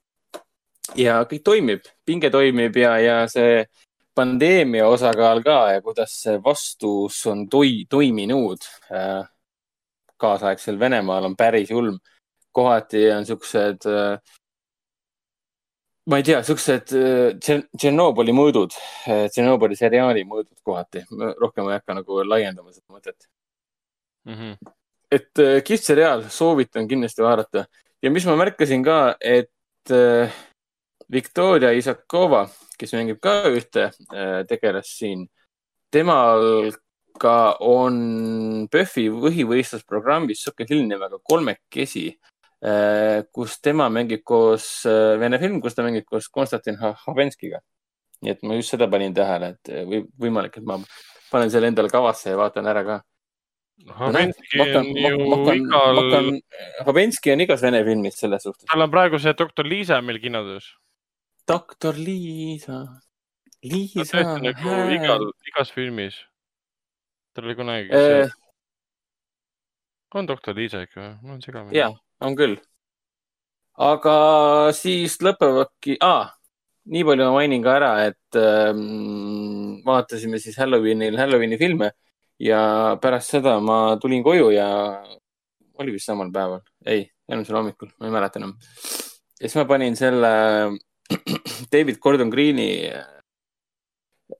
ja 0.95 1.23
kõik 1.27 1.43
toimib, 1.43 1.89
pinge 2.05 2.29
toimib 2.29 2.77
ja, 2.77 2.97
ja 2.99 3.17
see 3.27 3.65
pandeemia 4.15 4.87
osakaal 4.87 5.41
ka 5.43 5.57
ja 5.73 5.81
kuidas 5.81 6.13
see 6.25 6.37
vastus 6.43 7.25
on 7.29 7.47
toi, 7.49 7.83
toiminud 7.89 8.65
äh, 8.91 9.23
kaasaegsel 10.17 10.79
Venemaal 10.79 11.25
on 11.31 11.35
päris 11.37 11.71
julm. 11.71 11.99
kohati 12.53 13.11
on 13.11 13.25
siuksed 13.25 13.85
äh,, 13.89 14.19
ma 16.05 16.17
ei 16.17 16.23
tea, 16.23 16.43
siuksed 16.43 16.93
äh, 16.93 17.31
Tšer- 17.39 17.65
Tšernobõli 17.77 18.35
mõõdud, 18.35 18.75
Tšernobõli 19.07 19.75
seriaali 19.75 20.25
mõõdud 20.29 20.59
kohati. 20.63 21.05
rohkem 21.41 21.69
ei 21.69 21.79
hakka 21.79 21.97
nagu 21.97 22.21
laiendama 22.27 22.71
seda 22.71 22.93
mõtet. 22.93 23.29
Mhm. 24.25 24.53
et 25.11 25.39
äh, 25.39 25.61
kihvt 25.65 25.83
seriaal, 25.83 26.29
soovitan 26.29 26.87
kindlasti 26.87 27.21
vaadata. 27.21 27.65
ja 28.01 28.11
mis 28.11 28.25
ma 28.25 28.35
märkasin 28.35 28.83
ka, 28.83 29.15
et 29.19 29.49
Viktoria 31.11 31.71
Isakova, 31.71 32.47
kes 32.83 32.93
mängib 32.97 33.21
ka 33.23 33.39
ühte 33.49 33.89
äh, 33.89 34.43
tegelast 34.49 34.99
siin, 34.99 35.25
temal 35.93 36.71
ka 37.21 37.55
on 37.61 38.67
PÖFFi 38.73 39.07
põhivõistlusprogrammis 39.23 40.39
sihuke 40.43 40.65
film 40.69 40.87
nimega 40.89 41.19
Kolmekesi, 41.21 42.07
kus 43.35 43.57
tema 43.61 43.85
mängib 43.93 44.23
koos, 44.25 44.65
vene 45.21 45.37
film, 45.41 45.59
kus 45.61 45.75
ta 45.77 45.83
mängib 45.85 46.07
koos 46.09 46.29
Konstantin 46.33 46.77
Ha- 46.79 46.95
Havenskiga. 47.05 47.59
nii 48.23 48.31
et 48.31 48.43
ma 48.47 48.55
just 48.55 48.71
seda 48.71 48.87
panin 48.87 49.13
tähele, 49.13 49.49
et 49.57 49.71
või 49.85 49.99
võimalik, 50.25 50.57
et 50.57 50.63
ma 50.65 50.77
panen 51.29 51.51
selle 51.51 51.67
endale 51.67 51.91
kavasse 51.91 52.31
ja 52.31 52.37
vaatan 52.39 52.69
ära 52.71 52.83
ka. 52.87 53.01
Havenski 53.99 54.61
on 54.63 54.89
ju 54.95 55.27
igal, 55.57 56.31
Havenski 56.87 57.33
on 57.33 57.43
igas 57.43 57.61
vene 57.65 57.83
filmis 57.83 58.15
selles 58.21 58.45
suhtes. 58.47 58.65
tal 58.71 58.85
on 58.85 58.91
praegu 58.93 59.19
see 59.19 59.33
doktor 59.35 59.67
Liisa 59.67 59.99
meil 60.01 60.21
kinodes. 60.23 60.71
Doktor 61.47 61.95
Liisa, 61.97 62.85
ta 62.87 63.01
Liisa 63.63 64.03
on 64.03 64.07
tõesti 64.09 64.43
nagu 64.47 64.75
igal, 64.91 65.25
igas 65.49 65.71
filmis. 65.75 66.19
tal 67.33 67.47
oli 67.47 67.55
kunagi 67.55 67.89
Äh, 67.89 68.27
see, 68.27 68.29
on 70.13 70.27
doktor 70.29 70.55
Liisa 70.55 70.83
ikka 70.85 70.99
või? 71.01 71.15
mul 71.21 71.35
on 71.37 71.41
segamini. 71.41 71.77
ja, 71.77 71.89
on 72.21 72.37
küll. 72.39 72.55
aga 73.77 74.15
siis 74.77 75.17
lõpevadki 75.23 75.97
ah,, 76.01 76.31
nii 76.85 77.03
palju 77.07 77.27
ma 77.27 77.35
mainin 77.39 77.63
ka 77.63 77.75
ära, 77.79 77.91
et 78.11 78.39
ähm, 78.39 79.81
vaatasime 79.85 80.39
siis 80.39 80.57
Halloweenil 80.59 81.17
Halloweeni 81.17 81.57
filme 81.57 81.91
ja 82.39 82.95
pärast 83.01 83.35
seda 83.35 83.59
ma 83.63 83.97
tulin 84.01 84.23
koju 84.23 84.51
ja 84.53 84.67
oli 85.79 85.95
vist 85.95 86.05
samal 86.05 86.31
päeval, 86.31 86.61
ei, 86.85 87.07
eelmisel 87.27 87.57
hommikul, 87.57 87.91
ma 87.99 88.07
ei 88.07 88.13
mäleta 88.13 88.39
enam. 88.39 88.57
ja 89.39 89.47
siis 89.47 89.55
ma 89.59 89.65
panin 89.65 89.95
selle 89.97 90.33
David 91.73 91.99
Gordon 92.01 92.29
Green'i 92.33 92.67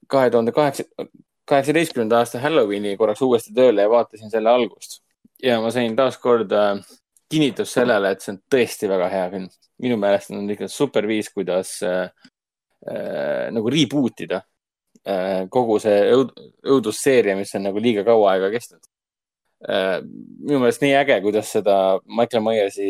kahe 0.08 0.30
tuhande 0.30 0.52
kaheksa, 0.52 0.84
kaheksateistkümnenda 1.46 2.22
aasta 2.22 2.42
Halloweeni 2.44 2.98
korraks 2.98 3.22
uuesti 3.22 3.54
tööle 3.56 3.86
ja 3.86 3.92
vaatasin 3.92 4.32
selle 4.34 4.50
algust 4.50 5.02
ja 5.44 5.60
ma 5.62 5.72
sain 5.76 5.96
taaskord 5.96 6.52
äh, 6.56 6.80
kinnitust 7.34 7.80
sellele, 7.80 8.14
et 8.14 8.24
see 8.24 8.34
on 8.36 8.40
tõesti 8.56 8.90
väga 8.90 9.10
hea 9.12 9.28
film. 9.34 9.52
minu 9.84 9.98
meelest 10.00 10.32
on 10.32 10.50
ikka 10.54 10.68
super 10.72 11.08
viis, 11.10 11.30
kuidas 11.34 11.76
äh, 11.84 12.10
äh, 12.88 13.50
nagu 13.52 13.72
reboot 13.74 14.22
ida 14.24 14.44
äh, 15.08 15.44
kogu 15.52 15.80
see 15.84 15.98
õud, 16.14 16.32
õudusseeria, 16.76 17.36
mis 17.36 17.54
on 17.58 17.66
nagu 17.68 17.82
liiga 17.84 18.06
kaua 18.08 18.36
aega 18.36 18.52
kestnud 18.54 18.84
äh,. 18.84 18.93
Minu 19.64 20.60
meelest 20.60 20.84
nii 20.84 20.94
äge, 21.00 21.20
kuidas 21.24 21.52
seda 21.56 21.76
Michael 22.04 22.44
Myersi 22.44 22.88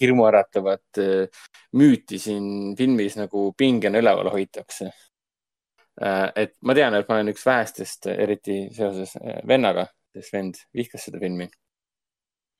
hirmuäratavat 0.00 1.00
äh, 1.02 1.46
müüti 1.76 2.20
siin 2.22 2.76
filmis 2.78 3.18
nagu 3.20 3.50
pingena 3.58 4.00
üleval 4.00 4.32
hoitakse 4.32 4.88
äh,. 4.88 6.28
et 6.36 6.54
ma 6.62 6.76
tean, 6.78 6.96
et 6.96 7.08
ma 7.08 7.18
olen 7.18 7.34
üks 7.34 7.44
vähestest, 7.46 8.08
eriti 8.14 8.64
seoses 8.76 9.16
äh, 9.20 9.42
vennaga, 9.48 9.88
sest 10.16 10.32
vend 10.32 10.62
vihkas 10.76 11.10
seda 11.10 11.20
filmi 11.20 11.50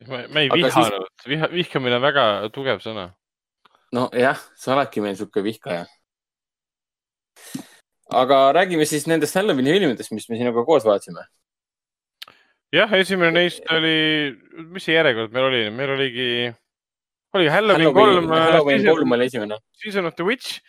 ma 0.08 0.40
ei 0.40 0.50
vihanud 0.50 0.72
siis..., 0.72 1.26
viha, 1.28 1.48
vihkamine 1.52 1.98
on 1.98 2.04
väga 2.04 2.24
tugev 2.54 2.80
sõna. 2.84 3.10
nojah, 3.94 4.40
sa 4.56 4.74
oledki 4.76 5.02
meil 5.04 5.16
sihuke 5.18 5.42
vihkaja. 5.44 5.84
aga 8.22 8.40
räägime 8.56 8.86
siis 8.88 9.06
nendest 9.06 9.36
Halloweeni 9.38 9.72
filmidest, 9.72 10.12
mis 10.12 10.28
me 10.28 10.40
sinuga 10.40 10.64
koos 10.68 10.84
vaatasime. 10.84 11.24
jah, 12.72 12.92
esimene 12.96 13.32
neist 13.36 13.68
oli, 13.72 14.32
mis 14.72 14.86
see 14.86 14.96
järjekord 14.96 15.34
meil 15.34 15.48
oli, 15.50 15.62
meil 15.74 15.92
oligi, 15.96 16.28
oli 17.36 17.50
Halloween 17.52 17.92
kolm, 17.96 18.32
Halloween 18.32 18.86
kolm 18.86 19.16
oli 19.16 19.28
esimene. 19.28 19.60
Season 19.82 20.08
of 20.08 20.16
the 20.16 20.26
Witch. 20.26 20.60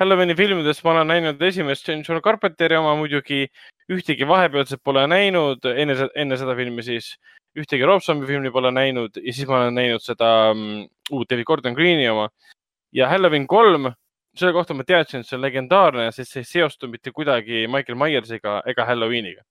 Halloweeni 0.00 0.34
filmidest 0.34 0.82
ma 0.82 0.90
olen 0.90 1.06
näinud 1.06 1.42
esimest 1.46 1.86
John 1.86 2.18
Carpenteri 2.22 2.74
oma 2.74 2.96
muidugi, 2.98 3.44
ühtegi 3.94 4.26
vahepealset 4.26 4.82
pole 4.82 5.04
näinud, 5.06 5.62
enne, 5.70 5.94
enne 6.18 6.38
seda 6.40 6.56
filmi 6.58 6.82
siis, 6.82 7.12
ühtegi 7.54 7.86
Rob 7.86 8.02
Zombie 8.02 8.26
filmi 8.26 8.50
pole 8.50 8.72
näinud 8.74 9.20
ja 9.22 9.32
siis 9.32 9.46
ma 9.46 9.60
olen 9.60 9.78
näinud 9.78 10.02
seda 10.02 10.30
mm, 10.50 10.88
uut 11.14 11.30
David 11.30 11.46
Gordon 11.46 11.78
Green'i 11.78 12.08
oma. 12.10 12.26
ja 12.92 13.06
Halloween 13.08 13.46
kolm, 13.46 13.92
selle 14.34 14.52
kohta 14.52 14.74
ma 14.74 14.82
teadsin, 14.82 15.22
et 15.22 15.30
see 15.30 15.38
on 15.38 15.46
legendaarne, 15.46 16.10
sest 16.10 16.34
see 16.34 16.42
ei 16.42 16.50
seostu 16.50 16.90
mitte 16.90 17.14
kuidagi 17.14 17.68
Michael 17.70 17.98
Myersiga 17.98 18.62
ega 18.66 18.86
Halloweeniga. 18.90 19.46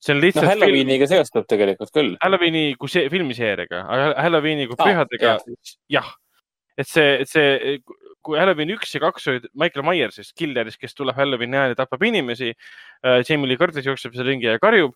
See 0.00 0.14
on 0.14 0.20
no 0.20 0.24
lihtsalt 0.24 0.46
film 0.46 0.54
Halloweeniga 0.64 1.08
seostub 1.10 1.46
tegelikult 1.50 1.92
küll. 1.94 2.14
Halloweeni 2.24 2.74
kui 2.80 2.92
see 2.92 3.08
filmiseeriaga, 3.12 3.84
aga 3.84 4.10
Halloweeni 4.24 4.68
kui 4.70 4.78
Aa, 4.78 4.88
pühadega 4.88 5.34
jah., 5.36 5.74
jah. 5.92 6.12
et 6.80 6.88
see, 6.88 7.16
et 7.24 7.28
see, 7.28 7.80
kui 8.24 8.38
Halloween 8.40 8.72
üks 8.74 8.92
ja 8.94 9.00
kaks 9.02 9.28
olid 9.32 9.48
Michael 9.58 9.84
Myersist, 9.86 10.32
killerist, 10.38 10.80
kes 10.80 10.96
tuleb 10.96 11.16
Halloweeni 11.18 11.56
ajal 11.56 11.74
ja 11.74 11.80
tapab 11.82 12.04
inimesi 12.08 12.52
äh,. 12.52 13.20
Jamie 13.28 13.48
Lee 13.50 13.60
Curtis 13.60 13.88
jookseb 13.88 14.16
seal 14.16 14.28
ringi 14.28 14.48
ja 14.48 14.60
karjub. 14.62 14.94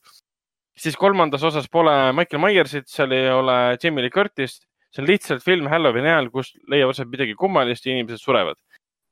siis 0.77 0.97
kolmandas 0.99 1.43
osas 1.47 1.69
pole 1.71 1.93
Michael 2.13 2.43
Myersit, 2.43 2.89
seal 2.91 3.13
ei 3.15 3.29
ole 3.31 3.79
Jamie 3.83 4.03
Lee 4.03 4.11
Curtist. 4.11 4.65
see 4.95 5.03
on 5.03 5.09
lihtsalt 5.09 5.43
film 5.43 5.67
Halloweeni 5.67 6.09
ajal, 6.09 6.31
kus 6.31 6.53
leiab 6.71 6.93
aset 6.93 7.09
midagi 7.11 7.35
kummalist 7.35 7.87
ja 7.87 7.93
inimesed 7.93 8.23
surevad. 8.23 8.57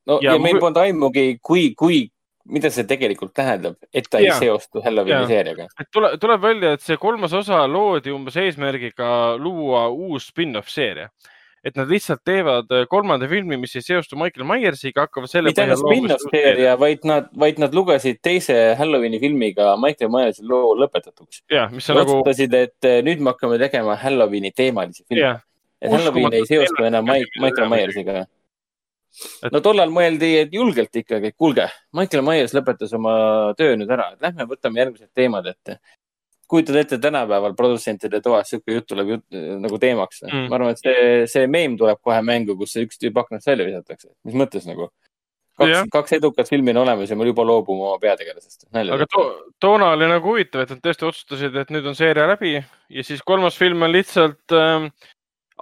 no 0.06 0.18
Ja 0.22 0.32
ja, 0.32 0.36
ja 0.36 0.42
meil 0.42 0.60
polnud 0.60 0.80
aimugi, 0.82 1.38
kui, 1.42 1.74
kui 1.74 2.08
mida 2.48 2.70
see 2.74 2.86
tegelikult 2.88 3.34
tähendab, 3.36 3.76
et 3.94 4.08
ta 4.10 4.20
ei 4.20 4.28
Jaa. 4.28 4.38
seostu 4.40 4.82
Halloweeni 4.84 5.28
seeriaga. 5.30 5.68
tule, 5.94 6.14
tuleb 6.20 6.42
välja, 6.42 6.72
et 6.76 6.82
see 6.82 6.98
kolmas 7.00 7.34
osa 7.38 7.62
loodi 7.70 8.14
umbes 8.14 8.36
eesmärgiga 8.40 9.36
luua 9.38 9.86
uus 9.90 10.28
spin-off 10.32 10.72
seeria. 10.72 11.10
et 11.62 11.76
nad 11.78 11.86
lihtsalt 11.86 12.24
teevad 12.26 12.72
äh, 12.74 12.88
kolmanda 12.90 13.28
filmi, 13.30 13.54
mis 13.56 13.76
ei 13.78 13.84
seostu 13.86 14.16
Michael 14.18 14.42
Myersiga, 14.48 15.04
hakkavad 15.06 15.30
selle 15.30 15.52
mitte 15.52 15.62
ainult 15.62 15.84
spin-off 15.84 16.26
seeria, 16.32 16.74
vaid 16.80 17.06
nad, 17.06 17.28
vaid 17.38 17.62
nad 17.62 17.74
lugesid 17.74 18.18
teise 18.18 18.56
Halloweeni 18.78 19.20
filmiga 19.22 19.76
Michael 19.78 20.10
Myersi 20.10 20.42
loo 20.42 20.74
lõpetatuks. 20.80 21.44
nagu, 21.52 22.02
otsustasid, 22.02 22.58
et 22.58 22.90
eh, 22.90 22.98
nüüd 23.06 23.22
me 23.22 23.30
hakkame 23.30 23.60
tegema 23.62 23.94
Halloweeni 24.02 24.50
teemalisi 24.50 25.06
filme. 25.06 25.36
et 25.82 25.90
Halloween 25.90 26.34
ei 26.40 26.46
seostu 26.50 26.90
enam 26.90 27.06
Michael 27.06 27.70
Myersiga. 27.70 28.24
No 29.52 29.60
tollal 29.64 29.90
mõeldi, 29.92 30.30
et 30.40 30.54
julgelt 30.54 30.94
ikkagi, 30.96 31.32
et 31.32 31.36
kuulge, 31.38 31.66
Michael 31.96 32.24
Myers 32.26 32.54
lõpetas 32.56 32.94
oma 32.96 33.14
töö 33.58 33.74
nüüd 33.76 33.90
ära, 33.92 34.12
et 34.14 34.24
lähme 34.24 34.46
võtame 34.48 34.80
järgmised 34.80 35.10
teemad 35.14 35.50
ette. 35.52 35.78
kujutad 36.52 36.76
ette, 36.76 36.98
tänapäeval 37.00 37.54
produtsentide 37.56 38.18
toas 38.20 38.50
sihuke 38.52 38.74
jutt 38.74 38.86
tuleb 38.90 39.08
jut, 39.08 39.22
nagu 39.32 39.78
teemaks 39.80 40.22
Mm. 40.22 40.48
ma 40.50 40.56
arvan, 40.56 40.74
et 40.74 40.78
see, 40.82 41.26
see 41.26 41.46
meem 41.46 41.78
tuleb 41.80 41.96
kohe 42.02 42.18
mängu, 42.20 42.56
kus 42.58 42.72
see 42.72 42.84
üks 42.84 43.00
tüüp 43.00 43.16
aknast 43.16 43.46
välja 43.46 43.64
visatakse. 43.64 44.08
mis 44.24 44.34
mõttes 44.34 44.66
nagu? 44.68 44.90
Kaks, 45.56 45.88
kaks 45.92 46.12
edukat 46.16 46.48
filmi 46.48 46.70
on 46.72 46.82
olemas 46.82 47.10
ja 47.10 47.16
me 47.16 47.24
juba 47.24 47.44
loobume 47.44 47.84
oma 47.84 47.98
peategelasest. 48.00 48.66
aga 48.72 49.06
to, 49.06 49.24
toona 49.60 49.92
oli 49.92 50.08
nagu 50.08 50.28
huvitav, 50.28 50.64
et 50.64 50.70
nad 50.70 50.80
tõesti 50.80 51.08
otsustasid, 51.08 51.56
et 51.56 51.70
nüüd 51.70 51.86
on 51.86 51.96
seeria 51.96 52.26
läbi 52.26 52.54
ja 52.56 53.04
siis 53.04 53.22
kolmas 53.24 53.56
film 53.56 53.82
on 53.82 53.92
lihtsalt 53.92 54.52
ähm, 54.56 54.88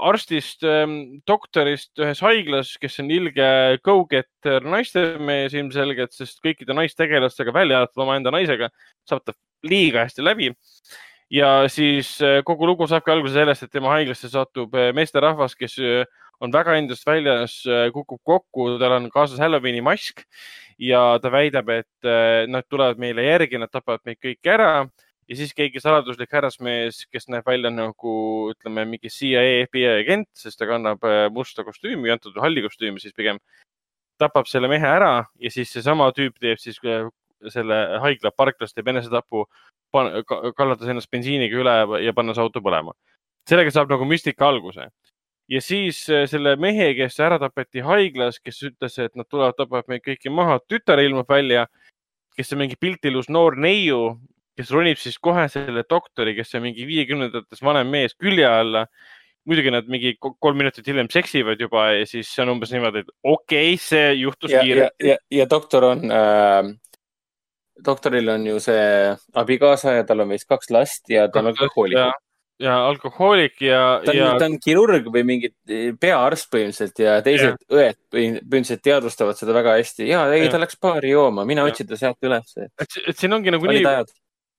arstist 0.09 0.65
ähm,, 0.67 1.21
doktorist 1.29 2.01
ühes 2.01 2.23
haiglas, 2.25 2.73
kes 2.81 2.99
on 3.03 3.11
ilge 3.13 3.51
go-getter 3.87 4.65
naistemees 4.65 5.55
ilmselgelt, 5.57 6.15
sest 6.17 6.41
kõikide 6.45 6.77
naistegelastega, 6.77 7.55
välja 7.55 7.81
arvatud 7.81 8.05
omaenda 8.05 8.33
naisega, 8.35 8.71
saab 9.09 9.25
ta 9.27 9.37
liiga 9.67 10.07
hästi 10.07 10.25
läbi. 10.25 10.55
ja 11.31 11.69
siis 11.71 12.17
äh, 12.27 12.41
kogu 12.45 12.67
lugu 12.67 12.89
saabki 12.91 13.13
alguse 13.13 13.35
sellest, 13.35 13.63
et 13.63 13.71
tema 13.71 13.93
haiglasse 13.93 14.29
satub 14.33 14.75
äh, 14.75 14.91
meesterahvas, 14.97 15.55
kes 15.55 15.77
äh, 15.79 16.05
on 16.41 16.53
väga 16.53 16.75
endast 16.81 17.05
väljas, 17.07 17.61
kukub 17.93 18.19
kokku, 18.25 18.79
tal 18.81 18.95
on 18.97 19.11
kaasas 19.13 19.39
Halloweeni 19.39 19.83
mask 19.85 20.23
ja 20.81 21.19
ta 21.21 21.29
väidab, 21.29 21.69
et 21.69 22.09
nad 22.49 22.65
tulevad 22.65 22.97
meile 22.97 23.27
järgi, 23.27 23.59
nad 23.61 23.69
tapavad 23.69 24.01
meid 24.09 24.17
kõiki 24.25 24.49
ära 24.49 24.71
ja 25.31 25.39
siis 25.39 25.53
keegi 25.55 25.81
saladuslik 25.83 26.33
härrasmees, 26.35 27.05
kes 27.13 27.29
näeb 27.31 27.47
välja 27.47 27.71
nagu 27.71 28.15
ütleme, 28.51 28.85
mingi 28.91 29.13
CIA, 29.15 29.63
FBI 29.69 29.87
agent, 30.01 30.29
sest 30.35 30.59
ta 30.59 30.67
kannab 30.67 31.05
äh, 31.07 31.29
musta 31.31 31.65
kostüümi, 31.67 32.11
antud 32.11 32.39
halli 32.43 32.65
kostüümi 32.67 33.03
siis 33.03 33.15
pigem, 33.15 33.39
tapab 34.21 34.51
selle 34.51 34.69
mehe 34.71 34.87
ära 34.87 35.13
ja 35.41 35.53
siis 35.55 35.71
seesama 35.73 36.11
tüüp 36.17 36.41
teeb 36.43 36.59
siis 36.63 36.81
äh, 36.83 37.07
selle 37.49 37.79
haigla 38.03 38.35
parklas 38.37 38.75
teeb 38.75 38.91
enesetapu, 38.93 39.47
kallates 39.91 40.91
ennast 40.91 41.11
bensiiniga 41.11 41.57
üle 41.63 42.03
ja 42.05 42.13
pannes 42.15 42.39
auto 42.39 42.61
põlema. 42.63 42.93
sellega 43.49 43.73
saab 43.75 43.89
nagu 43.91 44.05
müstika 44.07 44.47
alguse 44.47 44.91
ja 45.51 45.61
siis 45.63 46.03
äh, 46.11 46.27
selle 46.31 46.57
mehe, 46.57 46.93
kes 46.99 47.19
ära 47.23 47.39
tapeti 47.43 47.83
haiglas, 47.87 48.39
kes 48.43 48.63
ütles, 48.71 48.99
et 48.99 49.15
nad 49.19 49.27
tulevad, 49.31 49.57
tapavad 49.59 49.89
meid 49.91 50.03
kõiki 50.07 50.31
maha, 50.31 50.59
tütar 50.71 51.03
ilmub 51.03 51.31
välja, 51.31 51.67
kes 52.37 52.53
on 52.55 52.63
mingi 52.63 52.79
piltilus 52.81 53.31
noor 53.31 53.57
neiu, 53.59 54.19
kes 54.59 54.75
ronib 54.75 54.99
siis 55.01 55.19
kohe 55.23 55.47
selle 55.53 55.85
doktori, 55.89 56.35
kes 56.37 56.55
on 56.59 56.67
mingi 56.67 56.87
viiekümnendates 56.89 57.63
vanem 57.65 57.91
mees 57.91 58.17
külje 58.19 58.47
alla. 58.49 58.87
muidugi 59.49 59.71
nad 59.73 59.87
mingi 59.89 60.11
ko- 60.21 60.35
kolm 60.39 60.59
minutit 60.61 60.87
hiljem 60.87 61.09
seksivad 61.11 61.61
juba 61.61 61.87
ja 61.95 62.05
siis 62.07 62.29
see 62.29 62.43
on 62.45 62.51
umbes 62.53 62.71
niimoodi, 62.75 63.01
et 63.01 63.09
okei 63.25 63.71
okay,, 63.73 63.79
see 63.81 64.13
juhtus 64.21 64.53
ja, 64.53 64.59
ja 64.59 64.65
kiirelt., 64.65 64.95
ja, 65.01 65.17
ja 65.33 65.47
doktor 65.49 65.87
on 65.89 66.05
äh,, 66.13 66.69
doktoril 67.85 68.29
on 68.29 68.47
ju 68.47 68.61
see 68.63 68.83
abikaasa 69.41 70.01
ja 70.01 70.09
tal 70.09 70.25
on 70.25 70.35
vist 70.35 70.49
kaks 70.49 70.71
last 70.75 71.09
ja 71.11 71.29
ta 71.29 71.41
on 71.41 71.51
alkohoolik. 71.53 71.99
ja, 72.61 72.75
alkohoolik 72.87 73.61
ja, 73.65 74.01
ta 74.05 74.13
on 74.13 74.19
ja, 74.19 74.31
ta 74.39 74.49
on 74.51 74.57
kirurg 74.65 75.09
või 75.15 75.25
mingi 75.27 75.53
peaarst 76.01 76.51
põhimõtteliselt 76.53 77.05
ja 77.05 77.19
teised 77.25 77.57
ja. 77.57 77.77
õed 77.77 78.01
põhimõtteliselt 78.13 78.85
teadvustavad 78.85 79.41
seda 79.41 79.57
väga 79.57 79.79
hästi. 79.81 80.09
ja 80.11 80.27
ei, 80.35 80.49
ta 80.53 80.61
läks 80.61 80.81
baari 80.83 81.15
jooma, 81.15 81.47
mina 81.49 81.65
otsin 81.69 81.89
ta 81.89 81.99
sealt 82.01 82.29
üles. 82.29 82.53
et, 82.61 83.01
et 83.07 83.17
siin 83.17 83.33
ongi 83.37 83.55
nagu 83.57 83.71
nii. 83.71 83.87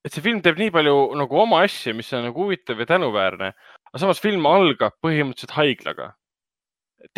Et 0.05 0.13
see 0.13 0.23
film 0.25 0.41
teeb 0.45 0.59
nii 0.59 0.73
palju 0.73 0.95
nagu 1.19 1.39
oma 1.43 1.61
asja, 1.65 1.93
mis 1.97 2.09
on 2.17 2.25
nagu 2.29 2.47
huvitav 2.47 2.79
ja 2.81 2.87
tänuväärne, 2.89 3.51
aga 3.91 4.01
samas 4.01 4.21
film 4.23 4.47
algab 4.49 4.97
põhimõtteliselt 5.05 5.55
haiglaga. 5.57 6.13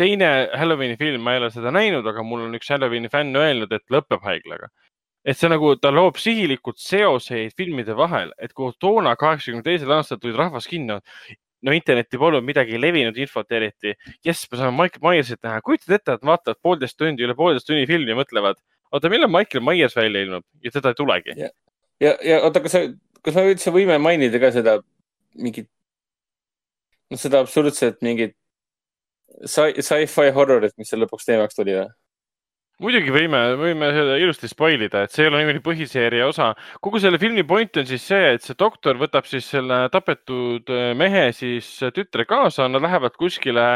teine 0.00 0.48
Halloweeni 0.56 0.96
film, 0.96 1.20
ma 1.20 1.34
ei 1.34 1.42
ole 1.42 1.50
seda 1.52 1.68
näinud, 1.74 2.06
aga 2.08 2.22
mul 2.24 2.46
on 2.46 2.56
üks 2.56 2.70
Halloweeni 2.72 3.10
fänn 3.12 3.36
öelnud, 3.36 3.72
et 3.72 3.84
lõpeb 3.92 4.24
haiglaga. 4.24 4.68
et 5.24 5.38
see 5.40 5.48
nagu, 5.48 5.72
ta 5.80 5.88
loob 5.88 6.18
sihilikult 6.20 6.76
seoseid 6.76 7.54
filmide 7.56 7.96
vahel, 7.96 8.32
et 8.38 8.52
kui 8.52 8.72
toona 8.80 9.16
kaheksakümne 9.16 9.64
teisel 9.64 9.92
aastal 9.96 10.18
tulid 10.20 10.36
rahvas 10.36 10.66
kinno, 10.68 11.00
no 11.64 11.72
internetti 11.72 12.20
polnud 12.20 12.44
midagi 12.44 12.76
levinud 12.80 13.16
infot 13.16 13.52
eriti. 13.52 13.94
jess, 14.24 14.44
me 14.52 14.60
saame 14.60 14.76
Michael 14.76 15.04
Myersit 15.06 15.40
näha, 15.42 15.62
kujutad 15.64 15.96
ette, 15.96 16.18
et 16.18 16.26
vaatavad 16.30 16.60
poolteist 16.62 16.98
tundi, 17.00 17.24
üle 17.24 17.36
poolteist 17.38 17.66
tunni 17.70 17.86
filmi 17.88 18.12
ja 18.12 18.18
mõtlevad, 18.20 18.60
oota, 18.92 19.12
millal 19.12 19.32
Michael 19.32 19.64
Myers 19.64 19.96
välja 19.96 20.26
ilmub 20.26 20.44
ja 20.60 20.74
teda 20.74 20.92
ei 20.92 21.00
tulegi. 21.00 21.38
ja, 22.02 22.14
ja 22.24 22.40
oota, 22.46 22.62
kas 22.64 22.76
sa, 22.76 22.84
kas 23.22 23.36
me 23.38 23.46
üldse 23.52 23.72
võime 23.74 23.98
mainida 24.02 24.40
ka 24.42 24.52
seda 24.54 24.78
mingit, 25.34 25.68
noh, 27.10 27.20
seda 27.20 27.42
absurdset 27.44 28.00
mingit 28.06 28.36
sci- 29.44 29.82
sci-fi 29.82 30.32
horrorit, 30.34 30.74
mis 30.78 30.90
seal 30.90 31.04
lõpuks 31.04 31.28
teemaks 31.28 31.58
tuli 31.58 31.76
või? 31.78 31.90
muidugi 32.82 33.12
võime, 33.14 33.40
võime 33.58 33.88
seda 33.94 34.16
ilusti 34.18 34.48
spoil 34.50 34.82
ida, 34.82 35.04
et 35.04 35.14
see 35.14 35.22
ei 35.24 35.28
ole 35.30 35.40
niikuinii 35.40 35.62
põhiseeria 35.62 36.26
osa. 36.26 36.50
kogu 36.82 36.98
selle 37.02 37.20
filmi 37.22 37.44
point 37.46 37.78
on 37.78 37.86
siis 37.86 38.02
see, 38.10 38.32
et 38.34 38.42
see 38.42 38.56
doktor 38.58 38.98
võtab 38.98 39.28
siis 39.30 39.46
selle 39.46 39.84
tapetud 39.94 40.72
äh, 40.74 40.90
mehe 40.98 41.28
siis 41.36 41.68
tütre 41.94 42.26
kaasa, 42.26 42.66
nad 42.68 42.82
lähevad 42.82 43.14
kuskile 43.20 43.68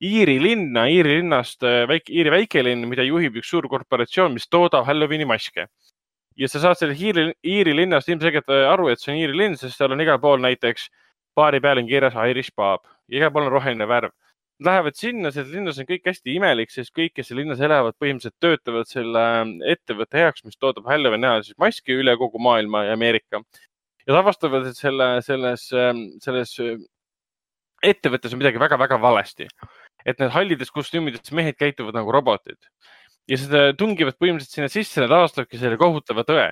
Iiri 0.00 0.38
linna, 0.40 0.86
Iiri 0.88 1.18
linnast 1.20 1.62
äh, 1.62 1.84
väike, 1.90 2.12
Iiri 2.14 2.32
väikelinn, 2.38 2.88
mida 2.88 3.04
juhib 3.04 3.36
üks 3.42 3.52
suur 3.52 3.68
korporatsioon, 3.68 4.32
mis 4.32 4.48
toodab 4.48 4.88
Halloweeni 4.88 5.28
maske. 5.28 5.68
Ja 6.38 6.48
sa 6.48 6.62
saad 6.62 6.78
sellest 6.78 7.02
Iiri, 7.02 7.32
Iiri 7.44 7.74
linnast 7.76 8.08
ilmselgelt 8.08 8.48
äh, 8.54 8.68
aru, 8.70 8.88
et 8.92 9.02
see 9.02 9.12
on 9.14 9.20
Iiri 9.20 9.36
linn, 9.36 9.58
sest 9.58 9.78
seal 9.78 9.92
on 9.94 10.04
igal 10.04 10.20
pool 10.22 10.40
näiteks 10.42 10.88
baari 11.38 11.60
peal 11.62 11.82
on 11.82 11.88
kirjas 11.90 12.16
Irish 12.30 12.54
pub 12.56 12.86
igal 13.08 13.32
pool 13.32 13.46
on 13.48 13.54
roheline 13.54 13.86
värv. 13.88 14.14
Lähevad 14.66 14.96
sinna, 14.98 15.30
selles 15.30 15.52
linnas 15.54 15.76
on 15.78 15.86
kõik 15.86 16.08
hästi 16.08 16.32
imelik, 16.34 16.72
sest 16.74 16.90
kõik, 16.96 17.12
kes 17.14 17.28
seal 17.30 17.38
linnas 17.38 17.60
elavad, 17.62 17.94
põhimõtteliselt 18.02 18.42
töötavad 18.42 18.88
selle 18.90 19.22
ähm, 19.36 19.52
ettevõtte 19.62 20.18
heaks, 20.18 20.42
mis 20.46 20.58
toodab 20.58 20.88
ajal 20.90 21.44
siis 21.46 21.58
maski 21.62 21.94
üle 21.94 22.16
kogu 22.18 22.42
maailma 22.42 22.82
ja 22.88 22.96
Ameerika. 22.98 23.44
ja 24.02 24.10
nad 24.10 24.18
avastavad, 24.24 24.66
et 24.66 24.76
selle, 24.76 25.06
selles, 25.22 25.68
selles 26.24 26.56
äh, 26.64 26.74
ettevõttes 27.86 28.34
on 28.34 28.42
midagi 28.42 28.58
väga-väga 28.58 28.98
valesti. 29.00 29.46
et 30.06 30.18
need 30.18 30.30
hallides 30.30 30.70
kostüümides 30.70 31.32
mehed 31.32 31.54
käituvad 31.58 31.94
nagu 31.94 32.12
robotid 32.12 32.58
ja 33.28 33.38
seda 33.40 33.68
tungivad 33.78 34.16
põhimõtteliselt 34.16 34.56
sinna 34.56 34.72
sisse, 34.72 35.02
nad 35.02 35.12
avastavadki 35.12 35.60
selle 35.60 35.78
kohutava 35.80 36.24
tõe 36.28 36.48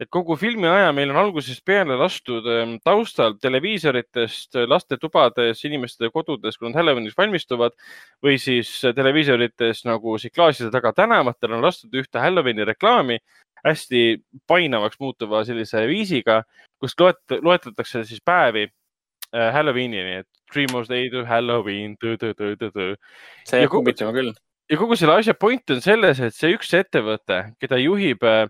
et 0.00 0.08
kogu 0.12 0.36
filmi 0.36 0.68
aja 0.68 0.90
meil 0.94 1.10
on 1.12 1.18
algusest 1.20 1.62
peale 1.66 1.96
lastud 1.96 2.44
ähm, 2.52 2.76
taustal 2.84 3.36
televiisoritest 3.40 4.58
äh, 4.60 4.66
lastetubades, 4.68 5.62
inimeste 5.68 6.10
kodudes, 6.12 6.58
kui 6.58 6.68
nad 6.68 6.76
Halloweeniks 6.76 7.16
valmistuvad 7.16 7.76
või 8.24 8.36
siis 8.42 8.72
äh, 8.84 8.94
televiisorites 8.96 9.84
nagu 9.88 10.18
siin 10.20 10.34
klaaside 10.36 10.70
taga 10.74 10.92
tänavatel 10.96 11.56
on 11.56 11.64
lastud 11.64 11.96
ühte 11.96 12.20
Halloweeni 12.20 12.68
reklaami 12.68 13.18
hästi 13.64 14.02
painavaks 14.46 15.00
muutuva 15.00 15.42
sellise 15.48 15.86
viisiga, 15.88 16.42
kus 16.80 16.94
loet-, 17.00 17.38
loetletakse 17.40 18.04
siis 18.06 18.20
päevi 18.24 18.68
äh, 18.68 19.48
Halloweenini, 19.54 20.20
et 20.22 20.28
three 20.52 20.68
most 20.72 20.92
day 20.92 21.08
to 21.10 21.24
Halloween, 21.26 21.96
see 22.00 23.62
Ja 23.62 23.64
jääb 23.64 23.72
kummitsema 23.72 24.12
küll. 24.14 24.36
Ja 24.70 24.78
kogu 24.78 24.96
selle 24.98 25.18
asja 25.20 25.34
point 25.38 25.70
on 25.70 25.82
selles, 25.84 26.20
et 26.20 26.34
see 26.34 26.54
üks 26.56 26.72
ettevõte, 26.76 27.42
keda 27.62 27.78
juhib 27.80 28.24
äh, 28.26 28.46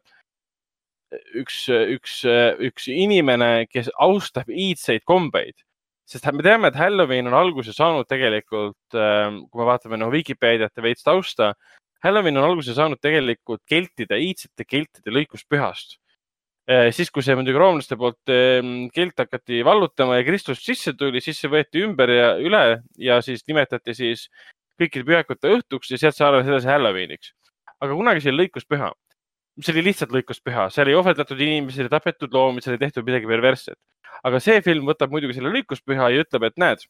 üks, 1.38 1.66
üks, 1.70 2.20
üks 2.68 2.88
inimene, 2.93 3.66
kes 3.70 3.90
austab 4.02 4.51
iidseid 4.51 5.05
kombeid, 5.09 5.59
sest 6.06 6.26
me 6.32 6.44
teame, 6.47 6.70
et 6.70 6.78
Halloween 6.78 7.30
on 7.30 7.36
alguse 7.38 7.74
saanud 7.74 8.09
tegelikult, 8.10 8.78
kui 8.94 9.60
me 9.60 9.68
vaatame 9.68 10.01
nagu 10.01 10.14
Vikipeediat 10.14 10.74
ja 10.76 10.84
veits 10.84 11.06
tausta, 11.06 11.52
Halloween 12.05 12.38
on 12.38 12.51
alguse 12.51 12.74
saanud 12.76 13.01
tegelikult 13.02 13.62
keltide, 13.68 14.18
iidsete 14.22 14.66
keltide 14.68 15.14
lõikuspühast. 15.14 15.98
siis, 16.90 17.12
kui 17.14 17.22
see 17.22 17.36
muidugi 17.38 17.60
roomlaste 17.62 17.94
poolt 17.94 18.30
ähm, 18.34 18.88
kelt 18.90 19.20
hakati 19.22 19.60
vallutama 19.62 20.16
ja 20.16 20.24
Kristus 20.26 20.64
sisse 20.64 20.97
tuli, 20.98 21.20
siis 21.22 21.38
see 21.38 21.51
võeti 21.51 21.84
ümber 21.86 22.10
ja 22.10 22.32
üle 22.43 22.62
ja 22.98 23.20
siis 23.22 23.44
nimetati 23.47 23.94
siis 23.94 24.24
kõikide 24.81 25.07
pühakute 25.09 25.53
õhtuks 25.57 25.90
ja 25.93 26.01
sealt 26.01 26.19
saadakse 26.19 26.53
edasi 26.53 26.70
Halloweeniks. 26.70 27.32
aga 27.81 27.93
kunagi 27.93 28.23
see 28.24 28.32
oli 28.32 28.44
lõikuspüha. 28.44 28.93
see 29.61 29.73
oli 29.73 29.86
lihtsalt 29.89 30.12
lõikuspüha, 30.12 30.69
seal 30.70 30.89
ei 30.89 30.94
ohverdatud 30.94 31.40
inimesi, 31.40 31.82
ei 31.82 31.93
tapetud 31.93 32.32
loomi, 32.32 32.62
seal 32.62 32.77
ei 32.77 32.85
tehtud 32.85 33.07
midagi 33.07 33.27
perversset. 33.27 33.78
aga 34.24 34.40
see 34.40 34.61
film 34.62 34.86
võtab 34.86 35.11
muidugi 35.11 35.35
selle 35.35 35.53
lõikuspüha 35.55 36.12
ja 36.12 36.24
ütleb, 36.24 36.48
et 36.51 36.57
näed, 36.61 36.86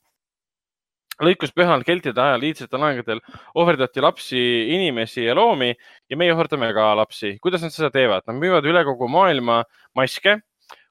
lõikuspühal 1.23 1.85
keltide 1.87 2.21
ajal 2.21 2.45
iidsetel 2.45 2.83
aegadel 2.89 3.23
ohverdati 3.57 4.03
lapsi, 4.05 4.41
inimesi 4.75 5.25
ja 5.25 5.37
loomi 5.37 5.73
ja 6.11 6.19
meie 6.19 6.35
ohverdame 6.35 6.73
ka 6.77 6.93
lapsi. 6.97 7.37
kuidas 7.43 7.63
nad 7.63 7.73
seda 7.73 7.91
teevad? 7.91 8.27
Nad 8.27 8.37
müüvad 8.41 8.67
üle 8.69 8.85
kogu 8.85 9.09
maailma 9.09 9.63
maske, 9.97 10.41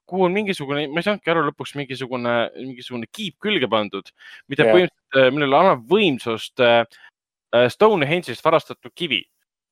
kuhu 0.10 0.27
on 0.27 0.36
mingisugune, 0.36 0.88
ma 0.91 1.02
ei 1.02 1.07
saanudki 1.07 1.32
aru 1.34 1.45
lõpuks 1.49 1.76
mingisugune, 1.80 2.34
mingisugune 2.57 3.10
kiip 3.11 3.38
külge 3.44 3.69
pandud, 3.72 4.11
mida 4.52 4.68
Jah. 4.68 4.76
põhimõtteliselt, 4.76 5.36
millele 5.36 5.60
annab 5.60 5.86
võimsust 5.91 6.64
äh, 6.64 6.84
äh, 7.56 7.69
Stonehenge'ist 7.73 8.45
varastatud 8.45 8.94
kivi. 8.94 9.23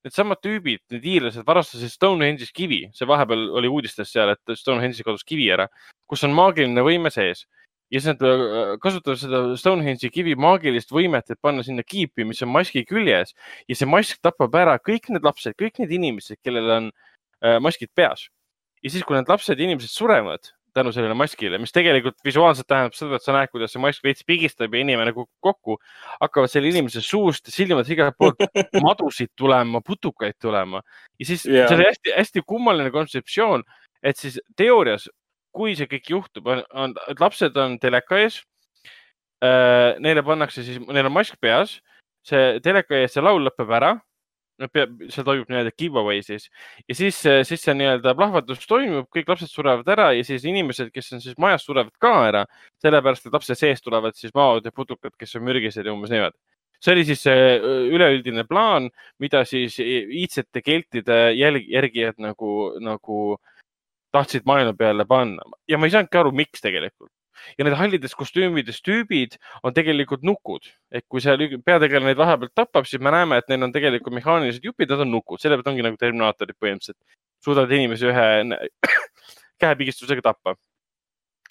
Needsamad 0.03 0.41
tüübid, 0.43 0.81
need 0.91 1.05
iirlased 1.07 1.45
varastasid 1.47 1.93
Stonehenge'is 1.93 2.51
kivi, 2.55 2.81
see 2.95 3.07
vahepeal 3.07 3.45
oli 3.59 3.71
uudistes 3.71 4.11
seal, 4.11 4.33
et 4.33 4.57
Stonehenge'is 4.59 5.05
kadus 5.05 5.23
kivi 5.27 5.47
ära, 5.55 5.69
kus 6.09 6.25
on 6.27 6.35
maagiline 6.35 6.83
võime 6.83 7.13
sees 7.13 7.45
ja 7.93 8.01
siis 8.01 8.09
nad 8.09 8.23
äh, 8.25 8.75
kasutavad 8.81 9.19
seda 9.21 9.41
Stonehenge'i 9.59 10.11
kivi 10.13 10.33
maagilist 10.39 10.91
võimet, 10.93 11.29
et 11.29 11.41
panna 11.41 11.63
sinna 11.65 11.85
kiipi, 11.85 12.25
mis 12.25 12.41
on 12.41 12.49
maski 12.53 12.85
küljes 12.89 13.35
ja 13.69 13.77
see 13.77 13.89
mask 13.89 14.21
tapab 14.25 14.55
ära 14.57 14.79
kõik 14.81 15.11
need 15.13 15.25
lapsed, 15.25 15.53
kõik 15.59 15.77
need 15.83 15.93
inimesed, 15.99 16.39
kellel 16.45 16.71
on 16.77 16.89
äh, 16.89 17.59
maskid 17.61 17.93
peas. 17.95 18.27
Ja 18.83 18.91
siis, 18.91 19.05
kui 19.07 19.17
need 19.17 19.31
lapsed 19.31 19.59
ja 19.59 19.67
inimesed 19.67 19.91
surevad 19.91 20.51
tänu 20.73 20.89
sellele 20.89 21.13
maskile, 21.13 21.59
mis 21.61 21.71
tegelikult 21.73 22.17
visuaalselt 22.25 22.65
tähendab 22.65 22.95
seda, 22.97 23.19
et 23.19 23.25
sa 23.25 23.35
näed, 23.35 23.51
kuidas 23.53 23.75
see 23.75 23.81
mask 23.81 24.05
veits 24.05 24.25
pigistab 24.25 24.73
ja 24.73 24.81
inimene 24.81 25.13
kukub 25.13 25.45
kokku, 25.45 25.75
hakkavad 26.17 26.49
selle 26.49 26.71
inimese 26.73 27.03
suust 27.05 27.45
ja 27.51 27.53
silmadest 27.53 27.93
igalt 27.93 28.17
poolt 28.17 28.41
madusid 28.87 29.29
tulema, 29.37 29.83
putukaid 29.85 30.39
tulema 30.41 30.81
ja 31.19 31.29
siis 31.29 31.45
Jaa. 31.45 31.67
see 31.67 31.77
oli 31.77 31.89
hästi-hästi 31.91 32.41
kummaline 32.49 32.89
kontseptsioon, 32.95 33.61
et 34.01 34.17
siis 34.17 34.39
teoorias 34.57 35.05
kui 35.53 35.75
see 35.77 35.87
kõik 35.89 36.09
juhtub, 36.15 36.49
on, 36.49 36.63
on, 36.73 36.95
et 37.11 37.21
lapsed 37.21 37.57
on 37.61 37.77
teleka 37.81 38.19
ees. 38.23 38.41
Neile 39.43 40.23
pannakse 40.25 40.63
siis, 40.65 40.79
neil 40.87 41.09
on 41.09 41.13
mask 41.13 41.37
peas, 41.43 41.77
see 42.25 42.57
teleka 42.63 42.97
ees, 42.97 43.13
see 43.13 43.23
laul 43.23 43.43
lõpeb 43.45 43.71
ära. 43.77 43.93
See 44.61 45.23
toimub 45.25 45.49
nii-öelda 45.49 45.71
giveaway 45.77 46.21
siis. 46.25 46.49
Ja 46.87 46.95
siis, 46.95 47.19
siis 47.49 47.63
see 47.65 47.75
nii-öelda 47.77 48.13
plahvatus 48.17 48.67
toimub, 48.69 49.07
kõik 49.13 49.31
lapsed 49.33 49.51
surevad 49.51 49.87
ära 49.89 50.11
ja 50.13 50.23
siis 50.27 50.45
inimesed, 50.49 50.91
kes 50.93 51.13
on 51.15 51.23
siis 51.23 51.37
majas, 51.41 51.65
surevad 51.65 51.93
ka 52.01 52.13
ära, 52.27 52.43
sellepärast 52.83 53.27
et 53.27 53.33
lapse 53.33 53.57
seest 53.57 53.85
tulevad 53.85 54.17
siis 54.17 54.33
maod 54.37 54.65
ja 54.65 54.73
putukad, 54.75 55.13
kes 55.19 55.35
on 55.39 55.47
mürgised 55.47 55.85
ja 55.85 55.95
umbes 55.95 56.13
niimoodi. 56.13 56.37
See 56.83 56.91
oli 56.91 57.05
siis 57.07 57.21
see 57.23 57.43
üleüldine 57.95 58.43
plaan, 58.43 58.89
mida 59.23 59.45
siis 59.47 59.77
iidsete 59.79 60.61
keltide 60.61 61.19
jälg, 61.37 61.69
järgijad 61.71 62.19
nagu, 62.19 62.73
nagu 62.83 63.37
tahtsid 64.13 64.43
maailma 64.45 64.75
peale 64.77 65.05
panna. 65.07 65.47
Ja 65.67 65.79
ma 65.79 65.87
ei 65.87 65.93
saanudki 65.95 66.19
aru, 66.19 66.33
miks 66.35 66.61
tegelikult. 66.61 67.11
Ja 67.57 67.65
need 67.67 67.77
hallides 67.77 68.15
kostüümides 68.17 68.81
tüübid 68.85 69.37
on 69.63 69.75
tegelikult 69.75 70.25
nukud, 70.27 70.67
et 70.91 71.05
kui 71.09 71.23
seal 71.23 71.41
peategelane 71.65 72.11
neid 72.11 72.19
vahepeal 72.19 72.51
tapab, 72.55 72.87
siis 72.89 73.01
me 73.01 73.13
näeme, 73.13 73.39
et 73.41 73.49
neil 73.51 73.67
on 73.67 73.73
tegelikult 73.75 74.15
mehaanilised 74.19 74.65
jupid, 74.65 74.91
nad 74.93 75.05
on 75.05 75.13
nukud, 75.13 75.41
sellepärast 75.41 75.71
ongi 75.73 75.85
nagu 75.85 75.99
Terminaatorid 75.99 76.59
põhimõtteliselt. 76.61 76.99
suudavad 77.43 77.71
inimesi 77.75 78.07
ühe 78.07 78.27
käepigistusega 79.63 80.23
tappa. 80.29 80.55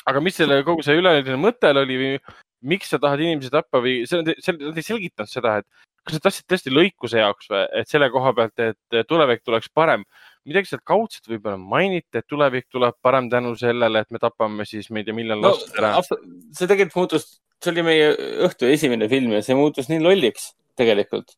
aga 0.06 0.20
mis 0.20 0.34
selle 0.34 0.62
kogu 0.66 0.82
see 0.82 0.98
üleüldine 0.98 1.36
mõte 1.38 1.70
oli 1.70 1.98
või 2.00 2.14
miks 2.62 2.90
sa 2.90 2.98
tahad 2.98 3.20
inimesi 3.22 3.50
tappa 3.50 3.80
või 3.82 4.02
see, 4.06 4.22
see, 4.38 4.54
nad 4.59 4.78
ei 4.78 4.86
selgitanud 4.86 5.30
seda, 5.30 5.59
et 5.60 5.66
kas 6.02 6.18
sa 6.18 6.24
tahtsid 6.26 6.48
tõesti 6.50 6.72
lõikuse 6.74 7.20
jaoks 7.20 7.50
või, 7.52 7.62
et 7.80 7.90
selle 7.90 8.08
koha 8.10 8.32
pealt, 8.36 8.62
et 8.62 9.08
tulevik 9.08 9.44
tuleks 9.46 9.70
parem 9.74 10.04
midagi 10.48 10.72
sealt 10.72 10.82
kaudselt 10.86 11.28
võib-olla 11.30 11.58
mainiti, 11.60 12.18
et 12.18 12.26
tulevik 12.28 12.66
tuleb 12.72 12.96
parem 13.04 13.28
tänu 13.30 13.54
sellele, 13.58 14.02
et 14.02 14.10
me 14.14 14.20
tapame 14.22 14.66
siis, 14.68 14.88
ma 14.90 15.00
ei 15.00 15.06
tea, 15.06 15.14
millal 15.16 15.42
no, 15.42 15.52
last 15.52 15.78
ära. 15.78 15.94
see 16.02 16.66
tegelikult 16.66 16.98
muutus, 16.98 17.28
see 17.62 17.72
oli 17.74 17.86
meie 17.86 18.10
õhtu 18.48 18.70
esimene 18.70 19.08
film 19.12 19.36
ja 19.36 19.42
see 19.46 19.56
muutus 19.58 19.90
nii 19.92 20.02
lolliks 20.02 20.50
tegelikult. 20.78 21.36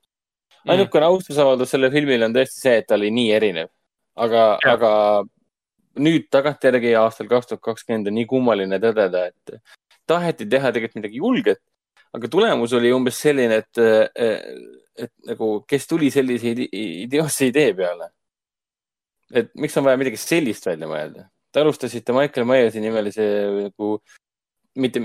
ainukene 0.64 1.04
mm. 1.04 1.10
austusavaldus 1.12 1.74
sellele 1.74 1.92
filmile 1.92 2.28
on 2.28 2.36
tõesti 2.36 2.62
see, 2.62 2.76
et 2.80 2.88
ta 2.88 2.96
oli 2.96 3.12
nii 3.12 3.30
erinev. 3.36 3.70
aga, 4.16 4.46
aga 4.64 4.90
nüüd 6.00 6.30
tagantjärgi 6.32 6.94
aastal 6.98 7.28
kaks 7.30 7.50
tuhat 7.50 7.64
kakskümmend 7.68 8.08
on 8.08 8.16
nii 8.18 8.28
kummaline 8.30 8.80
tõdeda, 8.82 9.28
et 9.28 9.58
taheti 10.08 10.48
teha 10.48 10.72
tegelikult 10.72 11.02
midagi 11.02 11.20
julget, 11.20 11.60
aga 12.14 12.28
tulemus 12.30 12.72
oli 12.78 12.92
umbes 12.94 13.16
selline, 13.20 13.62
et, 13.62 13.80
et 14.94 15.12
nagu, 15.26 15.48
kes 15.68 15.88
tuli 15.90 16.10
sellise 16.14 16.54
idiootse 16.54 17.50
idee 17.50 17.72
peale 17.74 18.12
et 19.34 19.50
miks 19.58 19.76
on 19.78 19.86
vaja 19.86 19.98
midagi 20.00 20.18
sellist 20.20 20.66
välja 20.68 20.88
mõelda. 20.90 21.28
Te 21.52 21.62
alustasite 21.62 22.14
Michael 22.14 22.46
Myersi 22.48 22.82
nimelise 22.82 23.24
nagu, 23.68 23.96
mitte 24.82 25.02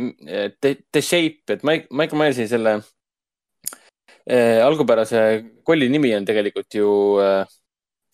The, 0.61 0.75
The 0.89 1.03
Shape, 1.05 1.55
et 1.55 1.65
Mike, 1.67 1.89
Michael 1.93 2.21
Myersi 2.23 2.47
selle 2.49 2.79
äh, 4.25 4.59
algupärase 4.65 5.23
kolli 5.65 5.89
nimi 5.93 6.13
on 6.17 6.25
tegelikult 6.25 6.79
ju 6.79 6.91
äh, 7.23 7.57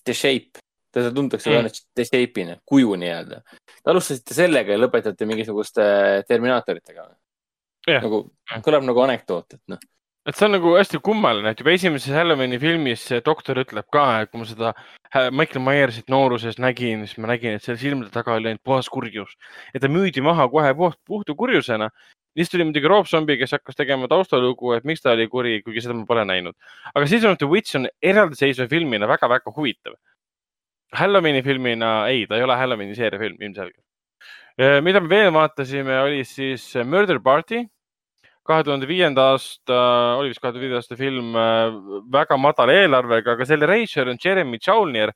The 0.04 0.14
Shape. 0.14 0.64
teda 0.96 1.10
tuntakse 1.12 1.52
mm. 1.52 1.66
The 1.92 2.04
Shape'ina, 2.08 2.54
kuju 2.64 2.94
nii-öelda. 2.96 3.42
Te 3.84 3.92
alustasite 3.92 4.32
sellega 4.38 4.72
ja 4.72 4.80
lõpetate 4.80 5.26
mingisuguste 5.28 5.84
Terminaatoritega. 6.28 7.10
Yeah. 7.86 8.02
nagu, 8.02 8.24
kõlab 8.66 8.86
nagu 8.88 9.02
anekdoot, 9.04 9.54
et 9.54 9.62
noh 9.70 9.82
et 10.26 10.34
see 10.34 10.48
on 10.48 10.56
nagu 10.56 10.72
hästi 10.74 11.00
kummaline, 11.06 11.52
et 11.54 11.60
juba 11.62 11.74
esimeses 11.76 12.14
Halloweeni 12.18 12.58
filmis 12.62 13.04
doktor 13.26 13.60
ütleb 13.62 13.86
ka, 13.94 14.06
et 14.24 14.32
kui 14.32 14.42
ma 14.42 14.48
seda 14.50 14.72
Michael 15.30 15.62
Myersit 15.62 16.10
nooruses 16.10 16.58
nägin, 16.62 17.04
siis 17.06 17.20
ma 17.22 17.30
nägin, 17.30 17.58
et 17.58 17.66
selle 17.66 17.78
silmade 17.82 18.10
taga 18.14 18.34
oli 18.34 18.50
ainult 18.50 18.64
puhas 18.66 18.90
kurjus 18.90 19.36
ja 19.74 19.82
ta 19.84 19.92
müüdi 19.92 20.24
maha 20.26 20.48
kohe 20.50 20.74
puht, 20.78 20.98
puhta 21.06 21.36
kurjusena. 21.38 21.92
siis 22.36 22.50
tuli 22.50 22.66
muidugi 22.66 22.90
Rob 22.90 23.06
Zombie, 23.08 23.38
kes 23.38 23.54
hakkas 23.56 23.78
tegema 23.78 24.10
taustalugu, 24.12 24.74
et 24.74 24.84
miks 24.84 25.06
ta 25.06 25.14
oli 25.14 25.28
kuri, 25.30 25.62
kuigi 25.64 25.86
seda 25.86 25.94
ma 25.94 26.06
pole 26.10 26.26
näinud. 26.26 26.58
aga 26.96 27.06
Season 27.08 27.32
of 27.32 27.38
the 27.38 27.48
Witch 27.48 27.76
on 27.76 27.88
eraldiseisva 28.02 28.68
filmina 28.68 29.08
väga-väga 29.08 29.54
huvitav. 29.56 29.94
Halloweeni 30.94 31.44
filmina, 31.44 32.08
ei, 32.10 32.26
ta 32.26 32.38
ei 32.38 32.44
ole 32.44 32.58
Halloweeni 32.58 32.96
seeriafilm 32.96 33.38
ilmselgelt. 33.42 33.86
mida 34.82 35.00
me 35.00 35.10
veel 35.10 35.32
vaatasime, 35.34 36.02
oli 36.02 36.24
siis 36.26 36.74
Murder 36.84 37.20
Party 37.20 37.68
kahe 38.46 38.64
tuhande 38.66 38.88
viienda 38.90 39.32
aasta, 39.34 39.78
oli 40.20 40.32
vist 40.32 40.42
kahe 40.42 40.54
tuhande 40.54 40.66
viienda 40.66 40.82
aasta 40.82 40.98
film 41.00 41.32
väga 42.14 42.38
madala 42.38 42.76
eelarvega, 42.84 43.34
aga 43.36 43.48
selle 43.50 43.70
reisijal 43.70 44.12
on 44.14 44.22
Jeremy 44.22 44.60
Joulnier, 44.62 45.14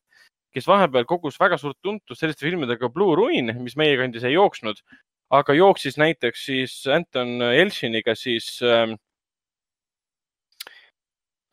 kes 0.53 0.67
vahepeal 0.67 1.05
kogus 1.09 1.37
väga 1.39 1.59
suurt 1.61 1.77
tuntust 1.85 2.23
selliste 2.23 2.47
filmidega 2.47 2.89
Blue 2.93 3.15
Ruin, 3.17 3.53
mis 3.61 3.77
meie 3.77 3.97
kandis 3.99 4.25
ei 4.25 4.33
jooksnud, 4.33 4.81
aga 5.29 5.53
jooksis 5.57 5.99
näiteks 6.01 6.47
siis 6.49 6.79
Anton 6.89 7.37
Elshiniga 7.51 8.15
siis 8.17 8.49
äh, 8.65 8.95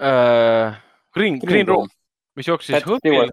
äh, 0.01 0.81
Green, 1.13 1.39
Green 1.45 1.69
Room, 1.69 1.93
mis 2.37 2.49
jooksis 2.49 2.85
Hõbbil 2.89 3.33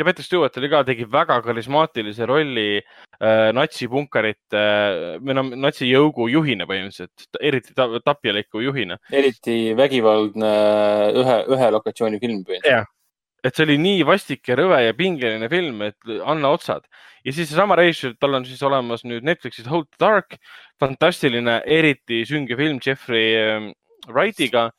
ja 0.00 0.06
Patrick 0.06 0.26
Stewart 0.26 0.56
oli 0.56 0.70
ka, 0.72 0.82
tegi 0.88 1.06
väga 1.10 1.36
karismaatilise 1.44 2.26
rolli 2.28 2.68
äh, 2.80 3.50
natsipunkarite 3.56 4.60
äh, 4.60 5.18
või 5.20 5.36
noh, 5.36 5.50
natsijõugu 5.66 6.30
juhina 6.32 6.66
põhimõtteliselt, 6.68 7.28
eriti 7.44 7.76
ta, 7.76 7.86
tapjaliku 8.04 8.64
juhina. 8.64 8.96
eriti 9.12 9.74
vägivaldne 9.78 10.54
ühe, 11.20 11.36
ühe 11.56 11.68
lokatsiooni 11.76 12.22
film 12.22 12.40
põhimõtteliselt. 12.48 12.96
et 13.44 13.56
see 13.56 13.64
oli 13.64 13.76
nii 13.80 14.00
vastik 14.04 14.48
ja 14.50 14.56
rõve 14.58 14.82
ja 14.84 14.96
pingeline 14.96 15.48
film, 15.52 15.84
et 15.88 16.14
anna 16.24 16.54
otsad. 16.56 16.88
ja 17.24 17.32
siis 17.32 17.50
seesama 17.52 17.76
reisijal, 17.80 18.16
tal 18.20 18.40
on 18.40 18.48
siis 18.48 18.62
olemas 18.64 19.04
nüüd 19.04 19.26
Netflixis 19.26 19.68
Hold 19.68 19.90
the 19.92 20.00
Dark, 20.00 20.40
fantastiline, 20.80 21.60
eriti 21.66 22.24
sünge 22.28 22.56
film 22.56 22.80
Jeffrey 22.84 23.36
äh, 23.36 23.70
Wrightiga 24.08 24.70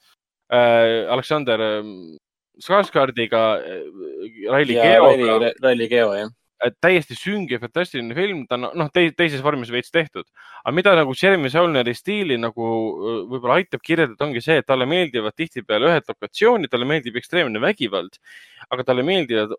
äh,, 0.49 1.06
Aleksander 1.14 1.61
äh, 1.69 1.93
Skarsgardiga, 2.61 3.41
Raili 4.51 4.77
Geoga. 4.77 5.51
Raili 5.63 5.89
Geo, 5.91 6.13
jah 6.17 6.31
täiesti 6.81 7.15
sünge, 7.17 7.57
fantastiline 7.61 8.13
film, 8.15 8.43
ta 8.49 8.57
on 8.57 8.67
noh 8.77 8.89
te, 8.93 9.07
teises 9.17 9.41
vormis 9.43 9.71
veits 9.73 9.91
tehtud. 9.93 10.27
aga 10.61 10.73
mida 10.75 10.93
nagu 10.97 11.15
Jeremy 11.17 11.49
Saulneri 11.49 11.93
stiili 11.97 12.38
nagu 12.38 12.67
võib-olla 13.31 13.57
aitab 13.61 13.81
kirjeldada, 13.81 14.27
ongi 14.27 14.43
see, 14.45 14.59
et 14.61 14.67
talle 14.67 14.85
meeldivad 14.85 15.33
tihtipeale 15.38 15.89
ühed 15.89 16.11
lokatsioonid, 16.11 16.69
talle 16.69 16.85
meeldib 16.85 17.17
ekstreemne 17.17 17.61
vägivald, 17.63 18.19
aga 18.69 18.85
talle 18.85 19.05
meeldivad 19.07 19.55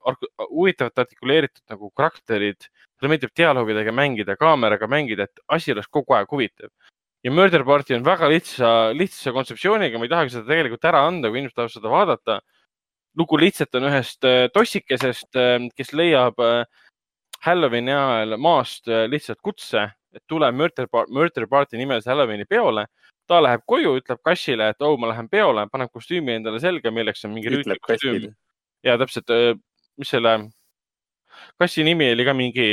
huvitavalt 0.47 1.05
artikuleeritud 1.05 1.75
nagu 1.75 1.91
karakterid, 1.97 2.71
talle 3.01 3.15
meeldib 3.17 3.35
dialoogidega 3.37 3.95
mängida, 3.99 4.39
kaameraga 4.39 4.87
mängida, 4.91 5.27
et 5.27 5.47
asi 5.59 5.75
oleks 5.75 5.91
kogu 5.91 6.15
aeg 6.19 6.31
huvitav 6.31 6.71
ja 7.23 7.31
Murder 7.31 7.63
Party 7.63 7.95
on 7.95 8.03
väga 8.07 8.27
lihtsa, 8.31 8.69
lihtsa 8.99 9.31
kontseptsiooniga, 9.35 9.99
ma 9.99 10.07
ei 10.07 10.11
tahagi 10.11 10.35
seda 10.35 10.49
tegelikult 10.49 10.89
ära 10.91 11.05
anda, 11.07 11.31
kui 11.31 11.39
inimesed 11.39 11.55
tahavad 11.55 11.75
seda 11.75 11.93
vaadata 11.93 12.41
lugu 13.19 13.39
lihtsalt 13.41 13.75
on 13.79 13.89
ühest 13.91 14.25
tossikesest, 14.55 15.39
kes 15.77 15.93
leiab 15.93 16.39
Halloweeni 17.43 17.93
ajal 17.93 18.37
maast 18.39 18.87
lihtsalt 18.87 19.41
kutse, 19.43 19.89
et 20.15 20.23
tule 20.31 20.51
Murder, 20.55 20.87
Murder 21.11 21.47
Party 21.51 21.77
nimelise 21.77 22.11
Halloweeni 22.11 22.47
peole. 22.49 22.87
ta 23.31 23.39
läheb 23.39 23.63
koju, 23.67 23.93
ütleb 24.01 24.19
kassile, 24.27 24.67
et 24.73 24.83
oh, 24.83 24.97
ma 24.99 25.09
lähen 25.13 25.29
peole, 25.31 25.63
paneb 25.71 25.93
kostüümi 25.95 26.35
endale 26.35 26.59
selga, 26.61 26.91
milleks 26.91 27.23
on 27.25 27.31
mingi 27.33 27.53
rüütlik 27.55 27.81
kostüüm. 27.87 28.33
ja 28.85 28.97
täpselt, 28.99 29.31
mis 29.97 30.11
selle 30.11 30.33
kassi 31.59 31.85
nimi 31.87 32.11
oli 32.13 32.25
ka 32.27 32.35
mingi 32.37 32.67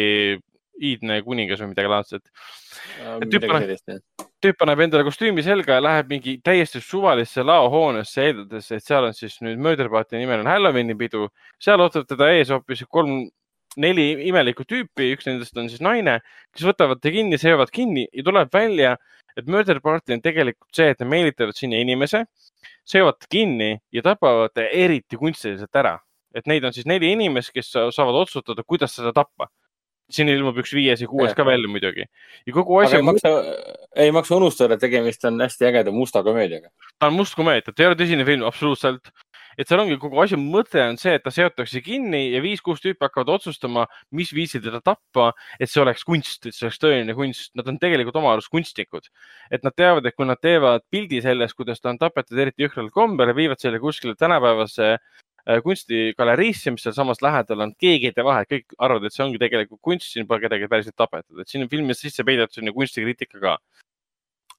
iidne 0.79 1.21
kuningas 1.25 1.59
või 1.61 1.71
midagi 1.73 1.91
laadset. 1.91 2.23
tüüp 3.19 3.41
midagi 3.43 3.51
paneb- 3.53 3.71
tüüp 4.43 4.57
paneb 4.59 4.79
endale 4.85 5.03
kostüümi 5.03 5.43
selga 5.43 5.77
ja 5.79 5.83
läheb 5.83 6.09
mingi 6.09 6.37
täiesti 6.43 6.81
suvalisse 6.81 7.43
laohoonesse, 7.43 8.21
eeldades, 8.29 8.71
et 8.71 8.83
seal 8.83 9.03
on 9.09 9.13
siis 9.13 9.39
nüüd 9.41 9.59
Murder 9.59 9.89
Party 9.89 10.17
nimeline 10.17 10.49
Halloweeni 10.49 10.95
pidu. 10.97 11.27
seal 11.59 11.79
ootab 11.79 12.07
teda 12.07 12.31
ees 12.31 12.49
hoopis 12.49 12.85
kolm, 12.89 13.29
neli 13.77 14.11
imelikku 14.27 14.63
tüüpi, 14.65 15.11
üks 15.15 15.27
nendest 15.27 15.57
on 15.57 15.69
siis 15.69 15.81
naine, 15.81 16.19
kes 16.55 16.65
võtavad 16.65 17.01
ta 17.03 17.11
kinni, 17.13 17.37
seovad 17.37 17.69
kinni 17.71 18.07
ja 18.13 18.23
tuleb 18.23 18.49
välja, 18.53 18.95
et 19.37 19.47
Murder 19.47 19.79
Party 19.79 20.13
on 20.13 20.21
tegelikult 20.21 20.73
see, 20.75 20.89
et 20.89 20.99
nad 20.99 21.07
meelitavad 21.11 21.55
sinna 21.55 21.77
inimese, 21.79 22.25
seovad 22.89 23.21
kinni 23.29 23.77
ja 23.93 24.01
tapavad 24.01 24.51
ta 24.55 24.65
eriti 24.71 25.17
kunstiliselt 25.17 25.75
ära. 25.75 25.99
et 26.35 26.45
neid 26.45 26.63
on 26.63 26.73
siis 26.73 26.85
neli 26.85 27.07
inimest, 27.11 27.49
kes 27.51 27.71
sa- 27.71 27.87
saavad 27.91 28.13
otsustada, 28.13 28.61
kuidas 28.63 28.93
seda 28.93 29.09
tappa. 29.11 29.47
Siin 30.13 30.29
ilmub 30.33 30.57
üks 30.63 30.73
viies 30.75 31.01
ja 31.03 31.07
kuues 31.09 31.31
Jah. 31.31 31.37
ka 31.37 31.45
välja 31.47 31.69
muidugi. 31.71 32.05
ja 32.47 32.53
kogu 32.53 32.79
asja 32.81 32.99
ei 32.99 33.05
maksa, 33.05 33.31
ei 33.95 34.13
maksa 34.15 34.37
unustada, 34.37 34.75
et 34.75 34.83
tegemist 34.83 35.25
on 35.29 35.39
hästi 35.41 35.69
ägeda 35.69 35.93
musta 35.93 36.23
komöödiaga. 36.25 36.69
ta 36.99 37.07
on 37.07 37.17
must 37.17 37.35
komöödia, 37.37 37.73
ta 37.73 37.83
ei 37.83 37.91
ole 37.91 37.99
tõsine 37.99 38.25
film, 38.25 38.45
absoluutselt. 38.47 39.11
et 39.59 39.67
seal 39.67 39.81
ongi 39.83 39.97
kogu 40.01 40.21
asja 40.23 40.39
mõte 40.39 40.81
on 40.81 40.97
see, 40.97 41.13
et 41.19 41.23
ta 41.23 41.33
seotakse 41.35 41.81
kinni 41.85 42.29
ja 42.33 42.41
viis-kuus 42.41 42.81
tüüpi 42.81 43.05
hakkavad 43.05 43.33
otsustama, 43.35 43.85
mis 44.15 44.33
viisil 44.33 44.63
teda 44.63 44.81
tappa, 44.81 45.33
et 45.59 45.69
see 45.69 45.83
oleks 45.83 46.05
kunst, 46.07 46.45
et 46.45 46.55
see 46.55 46.65
oleks 46.67 46.79
tõeline 46.81 47.15
kunst. 47.17 47.51
Nad 47.59 47.67
on 47.67 47.79
tegelikult 47.81 48.15
oma 48.21 48.33
arust 48.33 48.49
kunstnikud. 48.53 49.11
et 49.51 49.63
nad 49.63 49.75
teavad, 49.75 50.05
et 50.05 50.15
kui 50.15 50.25
nad 50.25 50.39
teevad 50.41 50.85
pildi 50.89 51.21
sellest, 51.21 51.57
kuidas 51.59 51.81
ta 51.81 51.93
on 51.93 51.99
tapetud 52.01 52.39
eriti 52.39 52.65
jõhkral 52.65 52.89
kombel 52.89 53.33
ja 53.33 53.35
viivad 53.35 53.59
selle 53.59 53.79
kuskile 53.83 54.15
tänapäevase 54.15 54.97
kunstigaleriisse, 55.65 56.71
mis 56.75 56.83
sealsamas 56.85 57.23
lähedal 57.25 57.65
on, 57.65 57.75
keegi 57.81 58.11
ei 58.11 58.15
tee 58.15 58.25
vahet, 58.25 58.49
kõik 58.51 58.75
arvavad, 58.77 59.07
et 59.09 59.15
see 59.15 59.25
ongi 59.25 59.41
tegelikult 59.41 59.81
kunst, 59.81 60.11
siin 60.13 60.27
pole 60.29 60.43
kedagi 60.45 60.69
päriselt 60.69 60.97
tapetud, 60.99 61.39
et 61.41 61.49
siin 61.49 61.65
on 61.65 61.71
filmis 61.71 62.01
sisse 62.03 62.25
peidetud 62.27 62.59
selline 62.59 62.75
kunstikriitika 62.75 63.41
ka 63.41 63.57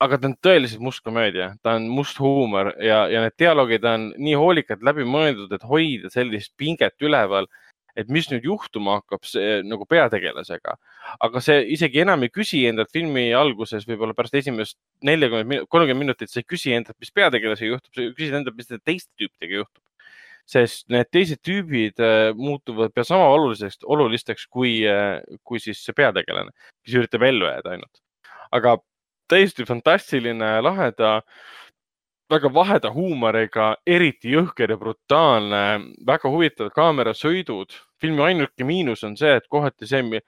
aga 0.00 0.18
ta 0.18 0.30
on 0.30 0.36
tõeliselt 0.44 0.82
must 0.84 1.02
komöödia, 1.04 1.52
ta 1.64 1.76
on 1.76 1.88
must 1.92 2.20
huumor 2.20 2.72
ja, 2.80 3.02
ja 3.12 3.24
need 3.26 3.36
dialoogid 3.40 3.84
on 3.88 4.10
nii 4.16 4.36
hoolikalt 4.40 4.84
läbi 4.86 5.04
mõeldud, 5.04 5.52
et 5.52 5.66
hoida 5.68 6.10
sellist 6.12 6.54
pinget 6.60 6.96
üleval, 7.04 7.48
et 7.98 8.08
mis 8.08 8.30
nüüd 8.30 8.46
juhtuma 8.46 9.00
hakkab 9.00 9.26
see, 9.28 9.60
nagu 9.66 9.84
peategelasega. 9.90 10.76
aga 11.26 11.42
see 11.44 11.64
isegi 11.74 12.00
enam 12.04 12.22
ei 12.24 12.32
küsi 12.32 12.62
endalt 12.70 12.92
filmi 12.94 13.28
alguses, 13.36 13.84
võib-olla 13.88 14.16
pärast 14.16 14.38
esimest 14.40 14.78
neljakümmet, 15.04 15.68
kolmkümmend 15.68 16.06
minutit, 16.06 16.32
sa 16.32 16.40
ei 16.40 16.48
küsi 16.48 16.72
endalt, 16.76 16.96
mis 17.02 17.12
peategelasega 17.12 17.74
juhtub, 17.74 17.92
sa 17.92 18.08
küsid 18.16 18.40
endalt, 18.40 18.56
mis 18.56 18.72
teiste 18.72 19.10
tüüpidega 19.20 19.62
juhtub. 19.62 19.82
Sest 20.50 20.88
need 20.90 21.08
teised 21.14 21.40
tüübid 21.46 22.00
äh, 22.02 22.34
muutuvad 22.34 22.92
pea 22.94 23.06
sama 23.06 23.28
oluliseks, 23.36 23.84
olulisteks 23.86 24.46
kui, 24.50 24.80
kui 25.46 25.62
siis 25.62 25.82
see 25.86 25.94
peategelane, 25.96 26.50
kes 26.84 27.00
üritab 27.02 27.26
ellu 27.28 27.46
jääda 27.46 27.76
ainult. 27.76 28.02
aga 28.50 28.78
täiesti 29.30 29.64
fantastiline, 29.66 30.48
laheda, 30.66 31.20
väga 32.30 32.50
vaheda 32.54 32.90
huumoriga, 32.94 33.72
eriti 33.86 34.34
jõhker 34.34 34.74
ja 34.74 34.78
brutaalne, 34.78 35.62
väga 36.06 36.30
huvitavad 36.30 36.74
kaamerasõidud. 36.74 37.78
filmi 38.00 38.22
ainuke 38.22 38.64
miinus 38.64 39.04
on 39.04 39.16
see, 39.16 39.34
et 39.36 39.46
kohati 39.48 39.86
see 39.86 40.02
mi- 40.02 40.22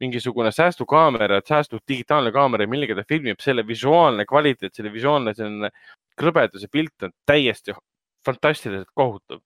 mingisugune 0.00 0.50
säästukaamera, 0.52 1.40
säästu 1.44 1.78
digitaalne 1.88 2.32
kaamera, 2.32 2.66
millega 2.66 2.94
ta 2.94 3.04
filmib, 3.08 3.40
selle 3.40 3.66
visuaalne 3.66 4.24
kvaliteet, 4.24 4.74
selle 4.74 4.92
visuaalne 4.92 5.34
selline 5.34 5.70
krõbeduse 6.16 6.68
pilt 6.72 7.02
on 7.02 7.12
täiesti 7.26 7.74
fantastiliselt 8.24 8.88
kohutav. 8.94 9.40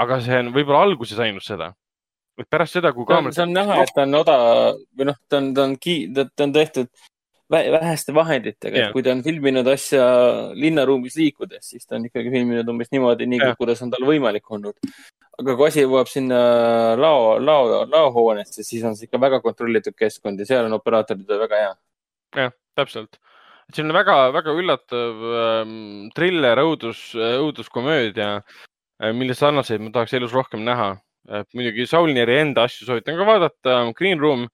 Aga 0.00 0.20
see 0.24 0.40
on 0.40 0.52
võib-olla 0.54 0.82
alguses 0.88 1.20
ainult 1.22 1.46
seda. 1.46 1.72
et 2.40 2.48
pärast 2.48 2.78
seda, 2.78 2.92
kui 2.96 3.04
kaamera 3.08 3.36
see 3.36 3.44
on 3.44 3.54
näha, 3.56 3.82
et 3.84 3.94
ta 3.94 4.06
on 4.06 4.20
oda 4.22 4.36
või 4.96 5.10
noh, 5.10 5.18
ta 5.28 5.40
on, 5.42 5.50
ta 5.54 5.66
on 5.68 5.76
ta 5.78 6.46
on 6.46 6.52
tehtud 6.56 6.88
vä- 7.52 7.70
väheste 7.72 8.14
vahenditega 8.14 8.78
yeah., 8.78 8.92
kui 8.94 9.02
ta 9.02 9.12
on 9.14 9.22
filminud 9.26 9.68
asja 9.70 10.04
linnaruumis 10.56 11.16
liikudes, 11.20 11.70
siis 11.72 11.86
ta 11.86 11.98
on 11.98 12.06
ikkagi 12.08 12.32
filminud 12.32 12.68
umbes 12.72 12.92
niimoodi, 12.94 13.28
nii 13.30 13.42
Jah. 13.42 13.56
kuidas 13.58 13.82
on 13.84 13.92
tal 13.92 14.06
võimalik 14.08 14.46
olnud. 14.50 14.78
aga 15.40 15.56
kui 15.56 15.68
asi 15.70 15.84
jõuab 15.84 16.08
sinna 16.10 16.38
lao, 17.00 17.38
lao, 17.40 17.82
laohoonesse, 17.88 18.64
siis 18.66 18.84
on 18.84 18.96
see 18.96 19.08
ikka 19.08 19.20
väga 19.20 19.40
kontrollitud 19.44 19.96
keskkond 19.96 20.40
ja 20.40 20.48
seal 20.48 20.68
on 20.68 20.78
operaatorid 20.78 21.36
väga 21.44 21.62
hea. 21.64 21.74
jah, 22.44 22.56
täpselt. 22.78 23.20
see 23.74 23.84
on 23.84 23.94
väga-väga 23.94 24.56
üllatav 24.62 25.24
ähm, 25.44 26.10
triller, 26.14 26.62
õudus, 26.64 27.10
õuduskomöödia, 27.16 28.40
mille 29.16 29.34
sarnaseid 29.36 29.82
ma 29.82 29.92
tahaks 29.94 30.14
elus 30.18 30.34
rohkem 30.36 30.64
näha. 30.66 30.96
muidugi 31.54 31.86
Saulnieri 31.86 32.38
enda 32.40 32.64
asju 32.66 32.86
soovitan 32.86 33.16
ka 33.16 33.26
vaadata, 33.26 33.76
Green 33.96 34.20
Room. 34.20 34.48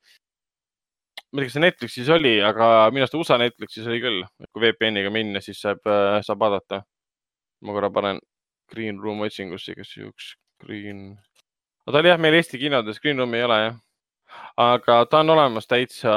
ma 1.32 1.42
ei 1.42 1.46
tea, 1.46 1.46
kas 1.46 1.54
see 1.56 1.64
Netflixis 1.64 2.10
oli, 2.12 2.34
aga 2.42 2.90
minu 2.94 3.04
arust 3.04 3.16
USA 3.18 3.38
Netflixis 3.38 3.86
oli 3.86 4.00
küll, 4.00 4.22
kui 4.52 4.62
VPN-iga 4.62 5.10
minna, 5.12 5.42
siis 5.44 5.60
saab, 5.60 5.82
saab 6.26 6.42
vaadata. 6.42 6.82
ma 7.60 7.72
korra 7.76 7.90
panen 7.90 8.20
Green 8.72 9.00
Room 9.02 9.24
otsingusse, 9.26 9.74
kas 9.78 9.96
üks 9.98 10.34
Green, 10.64 11.16
ta 11.86 11.98
oli 11.98 12.12
jah 12.12 12.20
meil 12.20 12.38
Eesti 12.38 12.60
kinodes, 12.62 13.00
Green 13.02 13.18
Room 13.18 13.34
ei 13.34 13.44
ole 13.46 13.60
jah 13.64 13.82
aga 14.56 15.04
ta 15.10 15.20
on 15.20 15.30
olemas 15.30 15.66
täitsa, 15.66 16.12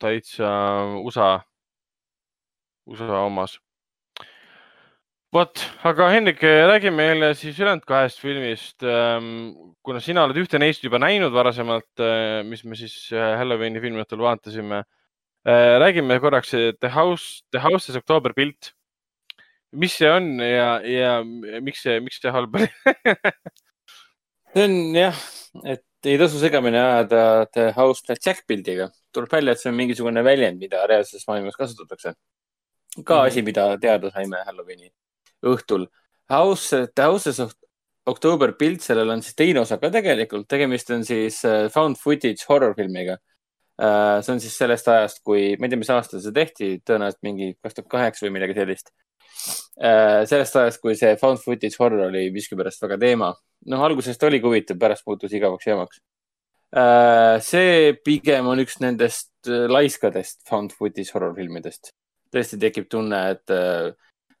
täitsa 0.00 0.48
USA, 1.02 1.40
USA 2.86 3.20
omas. 3.20 3.58
vot, 5.36 5.60
aga 5.84 6.06
Hendrik, 6.14 6.40
räägi 6.40 6.90
meile 6.94 7.32
siis 7.36 7.58
ülejäänud 7.60 7.84
kahest 7.84 8.20
filmist. 8.22 8.80
kuna 9.84 10.00
sina 10.00 10.22
oled 10.24 10.38
ühte 10.40 10.58
neist 10.58 10.84
juba 10.84 11.00
näinud 11.02 11.34
varasemalt, 11.34 12.02
mis 12.48 12.62
me 12.64 12.78
siis 12.78 12.94
äh, 13.12 13.34
Halloweeni 13.36 13.82
filmiõhtul 13.82 14.22
vaatasime. 14.24 14.82
räägime 15.82 16.18
korraks 16.20 16.54
The 16.80 16.88
House, 16.94 17.44
The 17.52 17.60
House'is 17.60 18.00
oktoober 18.00 18.32
pilt. 18.34 18.72
mis 19.72 19.92
see 19.98 20.08
on 20.08 20.40
ja, 20.40 20.80
ja 20.80 21.22
miks 21.60 21.82
see, 21.84 22.00
miks 22.00 22.20
see 22.22 22.32
halb 22.32 22.56
oli? 22.56 22.68
see 24.54 24.64
on 24.64 24.76
jah, 24.96 25.24
et 25.64 25.84
ei 26.06 26.18
tasu 26.18 26.40
segamini 26.40 26.80
ajada 26.80 27.46
The 27.52 27.72
House 27.76 28.06
The 28.06 28.16
Jack 28.16 28.46
pildiga. 28.46 28.88
tuleb 29.12 29.32
välja, 29.32 29.52
et 29.52 29.60
see 29.60 29.68
on 29.70 29.76
mingisugune 29.76 30.24
väljend, 30.24 30.62
mida 30.62 30.86
reaalses 30.86 31.28
maailmas 31.28 31.56
kasutatakse. 31.60 32.14
ka 33.04 33.14
Mhm. 33.20 33.26
asi, 33.26 33.42
mida 33.42 33.74
teada 33.78 34.10
saime 34.10 34.40
Halloweeni 34.46 34.88
õhtul. 35.44 35.86
House, 36.30 36.86
The 36.94 37.06
House's 37.06 37.40
of 37.42 37.54
October 38.06 38.52
pilt, 38.54 38.84
sellel 38.86 39.10
on 39.10 39.22
siis 39.22 39.34
teine 39.34 39.62
osa 39.64 39.78
ka 39.82 39.90
tegelikult, 39.90 40.46
tegemist 40.48 40.90
on 40.94 41.02
siis 41.06 41.40
äh, 41.46 41.66
found 41.74 41.98
footage 41.98 42.46
horror 42.48 42.74
filmiga. 42.78 43.18
see 43.76 44.32
on 44.32 44.38
siis 44.40 44.54
sellest 44.56 44.86
ajast, 44.88 45.18
kui, 45.20 45.50
ma 45.60 45.66
ei 45.66 45.72
tea, 45.72 45.78
mis 45.82 45.90
aastal 45.92 46.20
see 46.24 46.32
tehti, 46.32 46.68
tõenäoliselt 46.80 47.26
mingi 47.26 47.50
kaks 47.60 47.74
tuhat 47.76 47.90
kaheksa 47.92 48.24
või 48.24 48.32
midagi 48.38 48.54
sellist. 48.56 48.88
sellest 50.30 50.56
ajast, 50.56 50.80
kui 50.80 50.94
see 50.96 51.10
found 51.20 51.42
footage 51.42 51.76
horror 51.78 52.06
oli 52.06 52.30
miskipärast 52.32 52.80
väga 52.86 52.96
teema. 53.02 53.34
noh, 53.66 53.82
algusest 53.84 54.22
oligi 54.24 54.48
huvitav, 54.48 54.78
pärast 54.80 55.04
muutus 55.06 55.34
igavaks 55.36 55.66
jamaks. 55.66 56.00
see 57.50 57.92
pigem 58.04 58.48
on 58.48 58.64
üks 58.64 58.80
nendest 58.80 59.30
äh, 59.48 59.68
laiskadest 59.68 60.40
found 60.48 60.72
footage 60.72 61.12
horror 61.12 61.34
filmidest. 61.36 61.92
tõesti 62.32 62.58
tekib 62.58 62.88
tunne, 62.88 63.20
et 63.36 63.52
äh, 63.52 63.92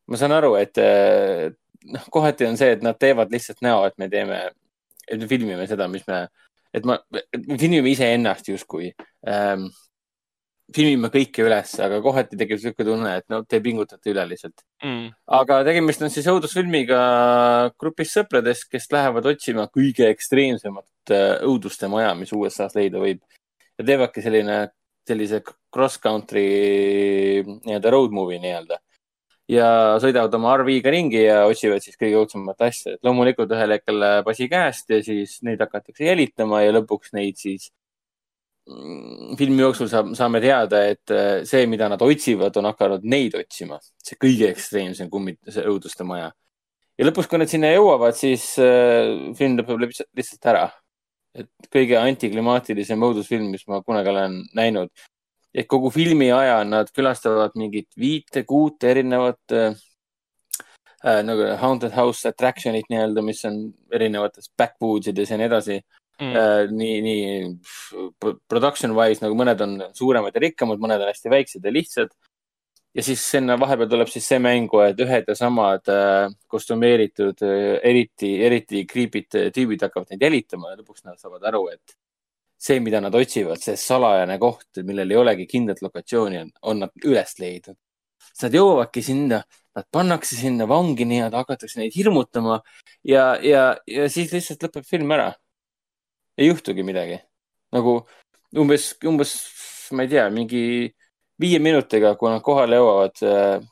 ma 0.06 0.18
saan 0.20 0.34
aru, 0.36 0.54
et 0.60 0.78
äh, 0.82 1.48
noh, 1.92 2.10
kohati 2.12 2.46
on 2.48 2.58
see, 2.58 2.76
et 2.76 2.84
nad 2.84 2.98
teevad 3.00 3.32
lihtsalt 3.32 3.62
näo, 3.64 3.84
et 3.88 3.96
me 4.00 4.08
teeme, 4.12 4.42
et 5.06 5.18
me 5.20 5.28
filmime 5.30 5.66
seda, 5.70 5.88
mis 5.90 6.06
me, 6.08 6.22
et 6.74 6.86
ma, 6.86 6.98
me 7.46 7.58
filmime 7.58 7.90
iseennast 7.92 8.52
justkui 8.52 8.92
ähm,. 9.28 9.68
filmime 10.74 11.06
kõike 11.14 11.44
üles, 11.46 11.76
aga 11.78 12.00
kohati 12.02 12.34
tekib 12.34 12.58
niisugune 12.58 12.86
tunne, 12.88 13.10
et 13.20 13.26
no 13.30 13.36
te 13.46 13.60
pingutate 13.62 14.10
üle 14.10 14.24
lihtsalt. 14.26 14.64
Mm. 14.82 15.12
aga 15.38 15.60
tegemist 15.68 16.02
on 16.02 16.10
siis 16.10 16.26
õudusfilmiga 16.32 17.02
grupist 17.78 18.16
sõpradest, 18.18 18.66
kes 18.72 18.90
lähevad 18.90 19.28
otsima 19.30 19.68
kõige 19.70 20.10
ekstreemsemat 20.10 21.14
äh, 21.14 21.36
õuduste 21.46 21.90
maja, 21.92 22.10
mis 22.18 22.34
USA-s 22.34 22.74
leida 22.78 22.98
võib. 23.02 23.22
ja 23.78 23.86
teevadki 23.86 24.24
selline, 24.24 24.58
sellise 25.06 25.42
cross-country 25.46 26.48
nii-öelda 27.46 27.94
road 27.94 28.14
movie 28.18 28.42
nii-öelda. 28.42 28.80
Ja 29.50 29.96
sõidavad 30.02 30.34
oma 30.36 30.54
RV-ga 30.58 30.92
ringi 30.92 31.22
ja 31.22 31.40
otsivad 31.46 31.84
siis 31.84 31.98
kõige 31.98 32.18
õudsemat 32.22 32.62
asja, 32.66 32.96
et 32.96 33.06
loomulikult 33.06 33.52
ühel 33.54 33.76
hetkel 33.76 34.00
läheb 34.02 34.30
asi 34.30 34.48
käest 34.50 34.90
ja 34.90 35.00
siis 35.06 35.38
neid 35.46 35.62
hakatakse 35.62 36.08
jälitama 36.08 36.64
ja 36.64 36.74
lõpuks 36.74 37.14
neid 37.14 37.38
siis 37.38 37.68
mm, 38.66 39.36
filmi 39.38 39.62
jooksul 39.62 39.90
saab, 39.92 40.10
saame 40.18 40.42
teada, 40.42 40.82
et 40.90 41.14
äh, 41.14 41.44
see, 41.46 41.68
mida 41.70 41.90
nad 41.92 42.02
otsivad, 42.02 42.58
on 42.58 42.70
hakanud 42.72 43.06
neid 43.06 43.38
otsima. 43.38 43.78
see 44.02 44.18
kõige 44.22 44.50
ekstreemsem 44.50 45.10
kummi, 45.12 45.36
see 45.46 45.66
õuduste 45.70 46.06
maja. 46.06 46.32
ja 46.98 47.06
lõpus, 47.06 47.30
kui 47.30 47.38
nad 47.38 47.52
sinna 47.52 47.70
jõuavad, 47.70 48.18
siis 48.18 48.52
äh, 48.62 49.30
film 49.38 49.60
lõpeb 49.60 49.86
lihtsalt 49.86 50.50
ära. 50.54 50.70
et 51.36 51.70
kõige 51.70 52.00
antiklimaatilisem 52.00 52.98
õudusfilm, 52.98 53.52
mis 53.52 53.66
ma 53.70 53.78
kunagi 53.84 54.10
olen 54.10 54.40
näinud. 54.58 54.90
Et 55.56 55.68
kogu 55.70 55.90
filmi 55.94 56.28
aja 56.34 56.60
nad 56.68 56.90
külastavad 56.94 57.56
mingit 57.56 57.88
viite-kuut 58.00 58.84
erinevat 58.84 59.56
äh, 59.56 59.76
äh, 61.00 61.22
nagu 61.24 61.48
haunted 61.62 61.94
house 61.96 62.28
attraction'it 62.28 62.90
nii-öelda, 62.92 63.24
mis 63.24 63.40
on 63.48 63.62
erinevates 63.92 64.50
backwoods 64.58 65.12
ides 65.12 65.32
ja 65.32 65.40
nii 65.40 65.48
edasi 65.48 65.80
mm.. 66.20 66.76
nii, 66.76 67.00
nii 67.08 68.06
p- 68.20 68.36
production 68.48 68.96
wise 68.98 69.24
nagu 69.24 69.38
mõned 69.38 69.64
on 69.64 69.76
suuremad 69.96 70.36
ja 70.36 70.44
rikkamad, 70.44 70.82
mõned 70.82 71.00
on 71.00 71.12
hästi 71.12 71.32
väiksed 71.32 71.64
ja 71.64 71.72
lihtsad. 71.72 72.12
ja 72.96 73.02
siis 73.04 73.24
sinna 73.24 73.56
vahepeal 73.60 73.88
tuleb 73.92 74.12
siis 74.12 74.28
see 74.28 74.40
mängu, 74.40 74.80
et 74.84 75.00
ühed 75.00 75.28
ja 75.28 75.36
samad 75.36 75.88
äh, 75.92 76.28
kostümeeritud 76.52 77.44
äh,, 77.48 77.78
eriti, 77.80 78.36
eriti 78.44 78.84
creepy'd 78.88 79.40
tüübid 79.56 79.88
hakkavad 79.88 80.12
neid 80.12 80.28
jälitama 80.28 80.74
ja 80.74 80.82
lõpuks 80.82 81.08
nad 81.08 81.16
saavad 81.20 81.48
aru, 81.48 81.70
et 81.72 81.96
see, 82.58 82.80
mida 82.80 83.00
nad 83.04 83.14
otsivad, 83.14 83.60
see 83.62 83.76
salajane 83.80 84.38
koht, 84.40 84.80
millel 84.86 85.12
ei 85.12 85.20
olegi 85.20 85.46
kindlat 85.50 85.82
lokatsiooni, 85.84 86.40
on, 86.44 86.52
on 86.72 86.84
nad 86.86 87.04
üles 87.04 87.36
leidnud. 87.40 87.78
siis 88.30 88.46
nad 88.46 88.56
jõuavadki 88.58 89.02
sinna, 89.04 89.42
nad 89.76 89.86
pannakse 89.92 90.36
sinna 90.38 90.66
vangi 90.68 91.06
nii-öelda, 91.08 91.44
hakatakse 91.44 91.80
neid 91.80 91.96
hirmutama 91.96 92.60
ja, 93.04 93.34
ja, 93.44 93.66
ja 93.86 94.08
siis 94.12 94.32
lihtsalt 94.32 94.64
lõpeb 94.68 94.86
film 94.88 95.12
ära. 95.12 95.32
ei 96.38 96.48
juhtugi 96.48 96.82
midagi. 96.82 97.20
nagu 97.72 98.00
umbes, 98.56 98.94
umbes, 99.04 99.34
ma 99.92 100.06
ei 100.06 100.08
tea, 100.08 100.28
mingi 100.30 100.62
viie 101.40 101.58
minutiga, 101.60 102.14
kui 102.16 102.30
nad 102.32 102.42
kohale 102.44 102.78
jõuavad, 102.80 103.20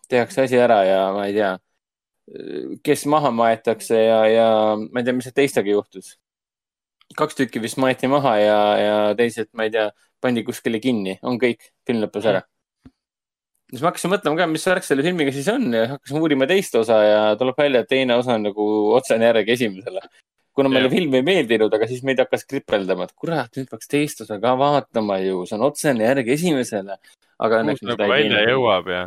tehakse 0.09 0.44
asi 0.44 0.59
ära 0.61 0.82
ja 0.85 0.98
ma 1.16 1.27
ei 1.28 1.36
tea, 1.36 1.55
kes 2.85 3.06
maha 3.11 3.31
maetakse 3.35 3.97
ja, 4.01 4.20
ja 4.28 4.48
ma 4.77 5.01
ei 5.01 5.06
tea, 5.06 5.16
mis 5.16 5.32
teistega 5.35 5.73
juhtus. 5.73 6.15
Kaks 7.19 7.39
tükki 7.39 7.62
vist 7.62 7.78
maeti 7.81 8.11
maha 8.11 8.35
ja, 8.41 8.59
ja 8.78 8.97
teised, 9.19 9.51
ma 9.57 9.69
ei 9.69 9.73
tea, 9.74 9.89
pandi 10.24 10.45
kuskile 10.47 10.81
kinni, 10.82 11.16
on 11.27 11.39
kõik, 11.41 11.73
film 11.86 12.05
lõppes 12.05 12.28
ära. 12.31 12.43
siis 13.70 13.82
ma 13.82 13.91
hakkasin 13.91 14.12
mõtlema 14.12 14.39
ka, 14.39 14.47
mis 14.51 14.66
värk 14.69 14.86
selle 14.86 15.05
filmiga 15.07 15.32
siis 15.35 15.49
on 15.53 15.66
ja 15.74 15.86
hakkasin 15.95 16.20
uurima 16.20 16.49
teist 16.51 16.77
osa 16.78 17.01
ja 17.05 17.19
tuleb 17.41 17.59
välja, 17.59 17.82
et 17.82 17.91
teine 17.91 18.16
osa 18.20 18.36
on 18.39 18.47
nagu 18.49 18.69
otsene 18.99 19.28
järg 19.31 19.51
esimesele. 19.57 20.05
kuna 20.55 20.70
meile 20.70 20.91
film 20.91 21.15
ei 21.19 21.27
meeldinud, 21.27 21.73
aga 21.74 21.89
siis 21.91 22.05
meid 22.07 22.20
hakkas 22.23 22.47
kripeldama, 22.47 23.09
et 23.09 23.16
kurat, 23.19 23.51
nüüd 23.57 23.69
peaks 23.70 23.91
teist 23.91 24.23
osa 24.23 24.39
ka 24.41 24.55
vaatama 24.59 25.19
ju, 25.24 25.43
see 25.49 25.59
on 25.59 25.66
otsene 25.70 26.07
järg 26.07 26.31
esimesele. 26.36 26.99
aga 27.39 27.62
õnneks 27.62 27.82
me 27.82 27.91
nagu 27.91 27.99
seda 27.99 28.09
ei 28.09 28.15
välja 28.16 28.36
teinud. 28.39 28.53
jõuab 28.55 28.93
ja. 28.95 29.03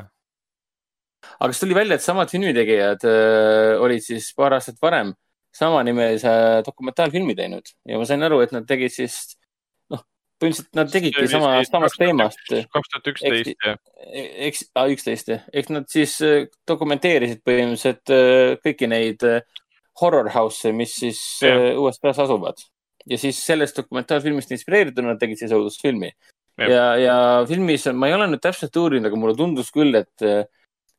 aga 1.37 1.53
siis 1.53 1.63
tuli 1.63 1.77
välja, 1.77 1.95
et 1.95 2.05
samad 2.05 2.33
filmitegijad 2.33 3.07
äh, 3.07 3.77
olid 3.81 4.03
siis 4.03 4.33
paar 4.35 4.59
aastat 4.59 4.81
varem 4.81 5.15
samanimelise 5.57 6.31
dokumentaalfilmi 6.65 7.35
teinud 7.37 7.73
ja 7.89 7.99
ma 7.99 8.07
sain 8.07 8.23
aru, 8.25 8.39
et 8.45 8.53
nad 8.55 8.67
tegid 8.69 8.93
siis, 8.93 9.17
noh, 9.93 10.03
põhimõtteliselt 10.41 10.79
nad 10.79 10.91
tegidki 10.93 11.27
sama, 11.31 11.53
samast 11.67 11.99
teemast. 12.01 12.43
kaks 12.73 12.93
tuhat 12.93 13.11
üksteist 13.13 13.53
ja. 13.65 13.75
eks, 14.47 14.65
üksteist 14.95 15.31
jah, 15.33 15.45
eks 15.53 15.73
nad 15.73 15.87
siis 15.91 16.17
äh, 16.25 16.47
dokumenteerisid 16.69 17.43
põhimõtteliselt 17.47 18.13
äh, 18.13 18.55
kõiki 18.63 18.91
neid 18.91 19.25
äh, 19.27 19.41
horror 20.01 20.29
house'e, 20.33 20.73
mis 20.77 20.93
siis 21.01 21.21
Jah. 21.41 21.71
äh, 21.71 21.77
USA-s 21.81 22.25
asuvad. 22.27 22.65
ja 23.07 23.15
siis 23.15 23.37
sellest 23.39 23.77
dokumentaalfilmist 23.79 24.49
inspireerituna 24.51 25.13
nad 25.13 25.19
tegid 25.21 25.39
siis 25.39 25.53
õudusfilmi. 25.55 26.09
Jah. 26.57 26.69
ja, 26.69 26.85
ja 26.99 27.17
filmis, 27.47 27.85
ma 27.95 28.09
ei 28.09 28.15
ole 28.17 28.25
nüüd 28.27 28.41
täpselt 28.43 28.75
uurinud, 28.75 29.07
aga 29.07 29.19
mulle 29.19 29.35
tundus 29.37 29.69
küll, 29.71 29.95
et 29.95 30.25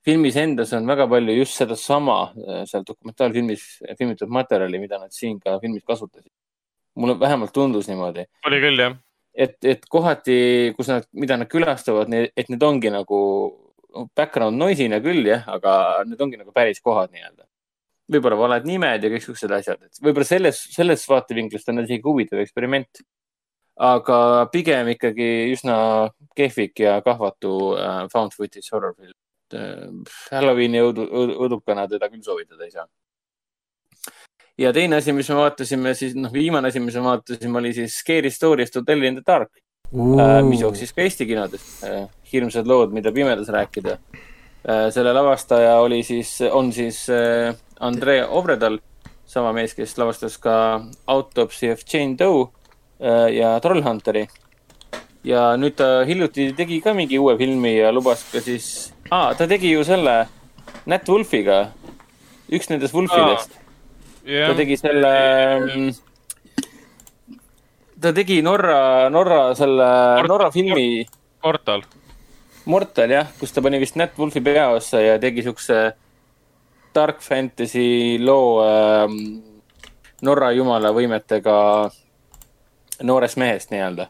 filmis 0.06 0.36
endas 0.36 0.72
on 0.76 0.86
väga 0.86 1.08
palju 1.10 1.36
just 1.40 1.58
sedasama 1.58 2.18
äh, 2.30 2.64
seal 2.70 2.86
dokumentaalfilmis 2.86 3.66
filmitud 3.98 4.30
materjali, 4.32 4.80
mida 4.82 4.98
nad 4.98 5.12
siin 5.14 5.38
ka 5.40 5.58
filmis 5.60 5.84
kasutasid. 5.84 6.32
mulle 6.98 7.14
vähemalt 7.20 7.52
tundus 7.52 7.88
niimoodi 7.88 8.26
oli 8.46 8.60
küll 8.62 8.82
jah. 8.82 8.96
et, 9.34 9.56
et 9.64 9.86
kohati, 9.88 10.38
kus 10.76 10.88
nad, 10.88 11.06
mida 11.12 11.36
nad 11.36 11.48
külastavad, 11.48 12.12
et 12.12 12.48
need 12.48 12.62
ongi 12.62 12.90
nagu 12.90 13.18
background 14.16 14.58
noise'ina 14.58 15.00
küll 15.04 15.26
jah, 15.26 15.44
aga 15.48 15.74
need 16.06 16.20
ongi 16.20 16.40
nagu 16.40 16.52
päris 16.54 16.80
kohad 16.84 17.12
nii-öelda. 17.12 17.46
võib-olla 18.08 18.38
valed 18.40 18.66
nimed 18.68 19.04
ja 19.04 19.10
kõik 19.12 19.24
siuksed 19.24 19.52
asjad, 19.52 19.82
et 19.84 20.02
võib-olla 20.02 20.26
selles, 20.26 20.60
selles 20.72 21.04
vaatevinklist 21.08 21.68
on 21.68 21.84
isegi 21.84 22.04
huvitav 22.04 22.42
eksperiment. 22.44 23.02
aga 23.78 24.48
pigem 24.50 24.88
ikkagi 24.90 25.52
üsna 25.54 26.10
kehvik 26.36 26.80
ja 26.82 26.98
kahvatu 27.02 27.52
äh, 27.78 28.06
found 28.12 28.34
footage 28.34 28.66
horror 28.72 28.94
film. 28.96 29.14
Halloweeni 29.54 30.82
õudu, 30.84 31.06
õudukana 31.44 31.86
teda 31.88 32.10
küll 32.12 32.24
soovitada 32.24 32.64
ei 32.66 32.74
saa. 32.74 32.86
ja 34.58 34.72
teine 34.72 34.98
asi, 34.98 35.12
mis 35.12 35.28
me 35.30 35.38
vaatasime 35.40 35.94
siis, 35.94 36.16
noh, 36.18 36.32
viimane 36.32 36.68
asi, 36.68 36.80
mis 36.80 36.96
me 36.98 37.04
vaatasime, 37.06 37.58
oli 37.58 37.72
siis 37.76 38.00
Scary 38.02 38.30
Stories 38.30 38.74
to 38.74 38.82
tell 38.82 39.02
in 39.02 39.20
the 39.20 39.24
dark 39.26 39.50
uh,, 39.92 40.40
mis 40.44 40.60
jooksis 40.60 40.92
ka 40.92 41.04
Eesti 41.06 41.26
kinodes 41.26 41.68
uh,. 41.86 42.08
hirmsad 42.32 42.66
lood, 42.66 42.92
mida 42.92 43.12
pimedas 43.14 43.48
rääkida 43.54 43.98
selle 44.90 45.12
lavastaja 45.12 45.78
oli 45.80 46.02
siis, 46.02 46.38
on 46.52 46.72
siis 46.72 47.06
Andrei 47.80 48.22
Ovredal, 48.22 48.78
sama 49.28 49.52
mees, 49.52 49.74
kes 49.76 49.94
lavastas 49.98 50.38
ka 50.42 50.54
Autopsy 51.06 51.70
of 51.72 51.84
Jane 51.92 52.16
Doe 52.18 52.48
ja 53.32 53.58
Trollhunteri. 53.60 54.26
Ja 55.24 55.52
nüüd 55.58 55.76
ta 55.78 56.04
hiljuti 56.08 56.52
tegi 56.56 56.80
ka 56.84 56.94
mingi 56.94 57.18
uue 57.18 57.36
filmi 57.38 57.78
ja 57.78 57.92
lubas 57.92 58.24
ka 58.32 58.42
siis 58.44 58.92
ah,, 59.10 59.34
ta 59.34 59.46
tegi 59.50 59.72
ju 59.72 59.84
selle 59.84 60.26
Nat 60.88 61.08
Wolfiga, 61.08 61.70
üks 62.52 62.68
nendest 62.70 62.94
Wolfidest. 62.96 63.56
Ah 63.56 63.68
ta 64.28 64.54
tegi 64.56 64.76
selle, 64.76 65.12
ta 68.00 68.12
tegi 68.12 68.42
Norra, 68.44 69.08
Norra 69.08 69.54
selle, 69.56 69.88
Norra 70.28 70.50
filmi. 70.52 71.06
Portal. 71.40 71.84
Mortal. 72.68 73.14
Jah, 73.14 73.30
kus 73.40 73.54
ta 73.54 73.64
pani 73.64 73.80
vist 73.80 73.96
Nat 73.96 74.16
Wolfi 74.20 74.42
peaossa 74.44 75.00
ja 75.00 75.16
tegi 75.22 75.44
siukse 75.46 75.78
dark 76.94 77.22
fantasy 77.24 78.18
loo 78.20 78.60
äh, 78.64 79.08
Norra 80.24 80.52
jumala 80.52 80.92
võimetega 80.92 81.56
noorest 83.06 83.38
mehest 83.38 83.72
nii-öelda 83.72 84.08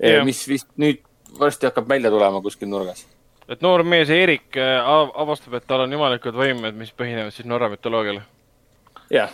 Jah.. 0.00 0.24
mis 0.24 0.42
vist 0.48 0.68
nüüd 0.76 0.98
varsti 1.40 1.66
hakkab 1.68 1.88
välja 1.88 2.10
tulema 2.10 2.40
kuskil 2.44 2.68
nurgas. 2.68 3.06
et 3.48 3.62
noor 3.62 3.82
mees 3.82 4.10
Eerik 4.10 4.56
av- 4.60 5.12
avastab, 5.14 5.54
et 5.54 5.66
tal 5.66 5.80
on 5.86 5.92
jumalikud 5.92 6.34
võimed, 6.34 6.74
mis 6.76 6.92
põhinevad 6.92 7.32
siis 7.32 7.46
Norra 7.46 7.68
mütoloogial. 7.72 8.20
jah, 9.10 9.30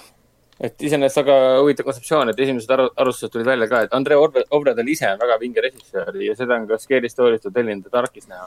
et 0.61 0.83
iseenesest 0.83 1.23
väga 1.23 1.39
huvitav 1.61 1.85
kontseptsioon, 1.89 2.31
et 2.31 2.41
esimesed 2.41 2.71
aru, 2.71 2.91
arvustused 2.97 3.33
tulid 3.33 3.47
välja 3.47 3.69
ka, 3.69 3.81
et 3.87 3.95
Andrei 3.95 4.17
Orve- 4.19 4.45
Ovredal 4.51 4.89
ise 4.89 5.09
on 5.11 5.19
väga 5.19 5.39
vinge 5.41 5.65
režissöör 5.65 6.21
ja 6.23 6.37
seda 6.37 6.55
on 6.61 6.69
ka 6.69 6.79
Scary 6.79 7.09
Stories 7.09 7.41
to 7.41 7.51
tell 7.51 7.69
in 7.69 7.83
the 7.83 7.91
dark'is 7.91 8.29
näha. 8.29 8.47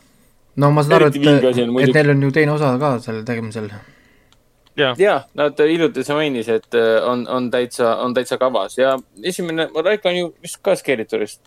no 0.55 0.71
ma 0.71 0.83
saan 0.83 1.01
aru, 1.01 1.11
et, 1.11 1.15
et 1.17 1.93
neil 1.95 2.09
on 2.09 2.21
ju 2.21 2.31
teine 2.31 2.51
osa 2.51 2.77
ka 2.79 2.99
selle 2.99 3.23
tegemisel. 3.27 3.69
ja, 4.77 4.91
ja 4.99 5.15
nad 5.39 5.59
hiljuti 5.59 6.03
see 6.03 6.15
mainis, 6.17 6.49
et 6.51 6.75
äh, 6.75 6.97
on, 7.07 7.25
on 7.31 7.49
täitsa, 7.53 7.95
on 8.03 8.13
täitsa 8.17 8.37
kavas 8.41 8.77
ja 8.77 8.95
esimene, 9.23 9.67
Raiko 9.85 10.09
on 10.11 10.17
ju 10.19 10.29
vist 10.43 10.59
ka 10.65 10.75
Scary 10.79 11.05
Story'st, 11.07 11.41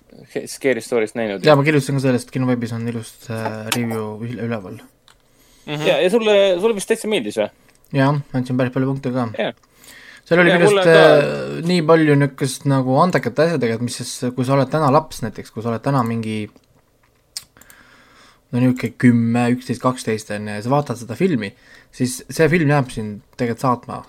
Scary 0.48 0.80
Story'st 0.84 1.18
näinud. 1.18 1.44
ja 1.46 1.56
ma 1.56 1.64
kirjutasin 1.66 1.98
ka 2.00 2.04
sellest, 2.08 2.30
kinoveebis 2.34 2.72
on 2.76 2.86
ilus 2.88 3.14
äh, 3.30 3.66
review 3.76 4.18
üle- 4.26 4.44
üleval. 4.48 4.78
ja, 5.68 5.98
ja 6.00 6.10
sulle, 6.10 6.36
sulle 6.60 6.74
vist 6.78 6.88
täitsa 6.92 7.08
meeldis 7.12 7.36
või? 7.40 7.48
jah, 7.96 8.20
andsin 8.36 8.56
päris 8.60 8.72
palju 8.74 8.88
punkte 8.94 9.12
ka 9.14 9.28
Jah.. 9.38 9.52
seal 10.28 10.40
oli 10.42 10.50
Ja 10.52 10.56
minu 10.60 10.70
arust 10.72 10.88
ka- 10.88 10.96
äh, 10.96 11.60
nii 11.68 11.82
palju 11.88 12.16
niisugust 12.20 12.64
nagu 12.68 12.96
andekate 13.02 13.44
asjadega, 13.48 13.76
et 13.78 13.84
mis 13.84 14.00
siis, 14.00 14.14
kui 14.36 14.44
sa 14.48 14.56
oled 14.56 14.72
täna 14.72 14.88
laps 14.94 15.20
näiteks, 15.24 15.52
kui 15.52 15.62
sa 15.64 15.72
oled 15.74 15.84
täna 15.84 16.00
mingi 16.06 16.46
no 18.52 18.60
niisugune 18.62 18.94
kümme, 19.00 19.42
üksteist, 19.56 19.82
kaksteist 19.84 20.30
on 20.36 20.48
ju, 20.48 20.54
ja 20.56 20.64
sa 20.64 20.72
vaatad 20.72 20.96
seda 21.00 21.16
filmi, 21.18 21.50
siis 21.94 22.20
see 22.30 22.48
film 22.52 22.70
jääb 22.72 22.92
sind 22.94 23.20
tegelikult 23.36 23.64
saatma 23.64 24.02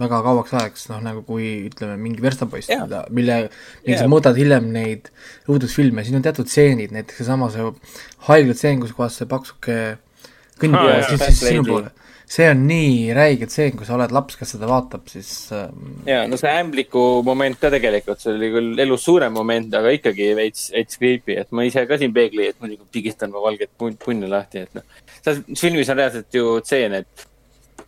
väga 0.00 0.20
kauaks 0.26 0.54
ajaks, 0.58 0.86
noh 0.90 1.02
nagu 1.04 1.22
kui 1.26 1.48
ütleme, 1.68 1.96
mingi 2.02 2.22
verstapoiss 2.22 2.70
Jaa. 2.70 2.86
yeah., 2.90 3.10
mille, 3.14 3.36
mille 3.84 3.98
sa 3.98 4.06
Jaa. 4.06 4.10
mõõdad 4.10 4.38
hiljem 4.38 4.70
neid 4.74 5.10
õudusfilme, 5.50 6.02
siin 6.06 6.18
on 6.18 6.24
teatud 6.24 6.50
stseenid, 6.50 6.94
näiteks 6.94 7.22
seesama 7.22 7.50
see 7.54 7.68
haiglatseen, 8.28 8.80
kus 8.82 8.94
kohas 8.96 9.20
see 9.20 9.30
paksuke 9.30 9.78
kõnnib 10.60 10.80
Aa, 10.80 10.96
ja 10.96 11.04
siis, 11.08 11.22
siis 11.28 11.44
sinu 11.52 11.66
poole. 11.68 11.92
See 12.34 12.46
on 12.50 12.64
nii 12.66 13.12
räige 13.14 13.46
tseen, 13.50 13.76
kui 13.78 13.86
sa 13.86 13.94
oled 13.96 14.14
laps, 14.14 14.38
kes 14.38 14.54
seda 14.56 14.68
vaatab, 14.70 15.04
siis 15.12 15.30
ähm, 15.54 15.98
ja 16.08 16.24
no 16.30 16.38
see 16.40 16.50
ämbliku 16.50 17.02
moment 17.26 17.60
ka 17.60 17.70
tegelikult, 17.74 18.22
see 18.22 18.32
oli 18.32 18.50
küll 18.54 18.82
elus 18.84 19.04
suurem 19.06 19.36
moment, 19.36 19.74
aga 19.78 19.92
ikkagi 19.94 20.32
veits, 20.38 20.66
veits 20.74 20.98
creepy, 21.00 21.36
et 21.42 21.52
ma 21.54 21.66
ise 21.68 21.84
ka 21.90 21.98
siin 22.00 22.14
peegli 22.16 22.48
ees 22.48 22.58
muidugi 22.62 22.88
pigistan 22.98 23.32
ma 23.34 23.42
valget 23.44 23.70
pun- 23.78 23.98
punni 24.00 24.30
lahti, 24.30 24.64
et 24.66 24.80
noh. 24.80 24.86
selles 25.20 25.44
filmis 25.60 25.92
on 25.92 26.00
reaalselt 26.00 26.40
ju 26.40 26.58
tseen, 26.64 26.98
et 27.02 27.28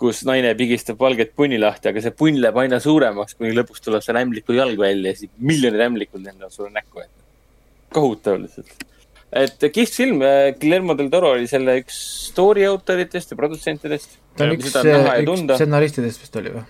kus 0.01 0.23
naine 0.29 0.53
pigistab 0.59 1.01
valget 1.01 1.33
punni 1.37 1.59
lahti, 1.61 1.91
aga 1.91 2.03
see 2.05 2.15
punn 2.17 2.41
läheb 2.43 2.59
aina 2.63 2.79
suuremaks, 2.83 3.39
kuni 3.39 3.55
lõpuks 3.57 3.83
tuleb 3.85 4.05
seal 4.05 4.21
ämbliku 4.21 4.57
jalg 4.57 4.79
välja 4.81 5.15
ja 5.15 5.21
siis 5.23 5.33
miljonid 5.39 5.83
ämblikud 5.89 6.23
lendavad 6.23 6.55
sulle 6.55 6.71
näkku, 6.75 7.03
et 7.03 7.95
kohutav 7.97 8.39
lihtsalt. 8.43 8.77
Et 9.45 9.69
kihvt 9.73 10.01
film, 10.01 10.25
Guillermo 10.61 10.97
del 10.99 11.11
Toro 11.13 11.35
oli 11.37 11.47
selle 11.51 11.79
üks 11.83 11.99
story 12.31 12.65
autoritest 12.69 13.33
ja 13.33 13.39
produtsentidest. 13.39 14.19
ta 14.37 14.47
on 14.47 14.57
üks, 14.57 14.75
ja 14.75 15.17
üks 15.23 15.47
stsenaristidest 15.57 16.25
vist 16.25 16.41
oli 16.41 16.55
või? 16.57 16.67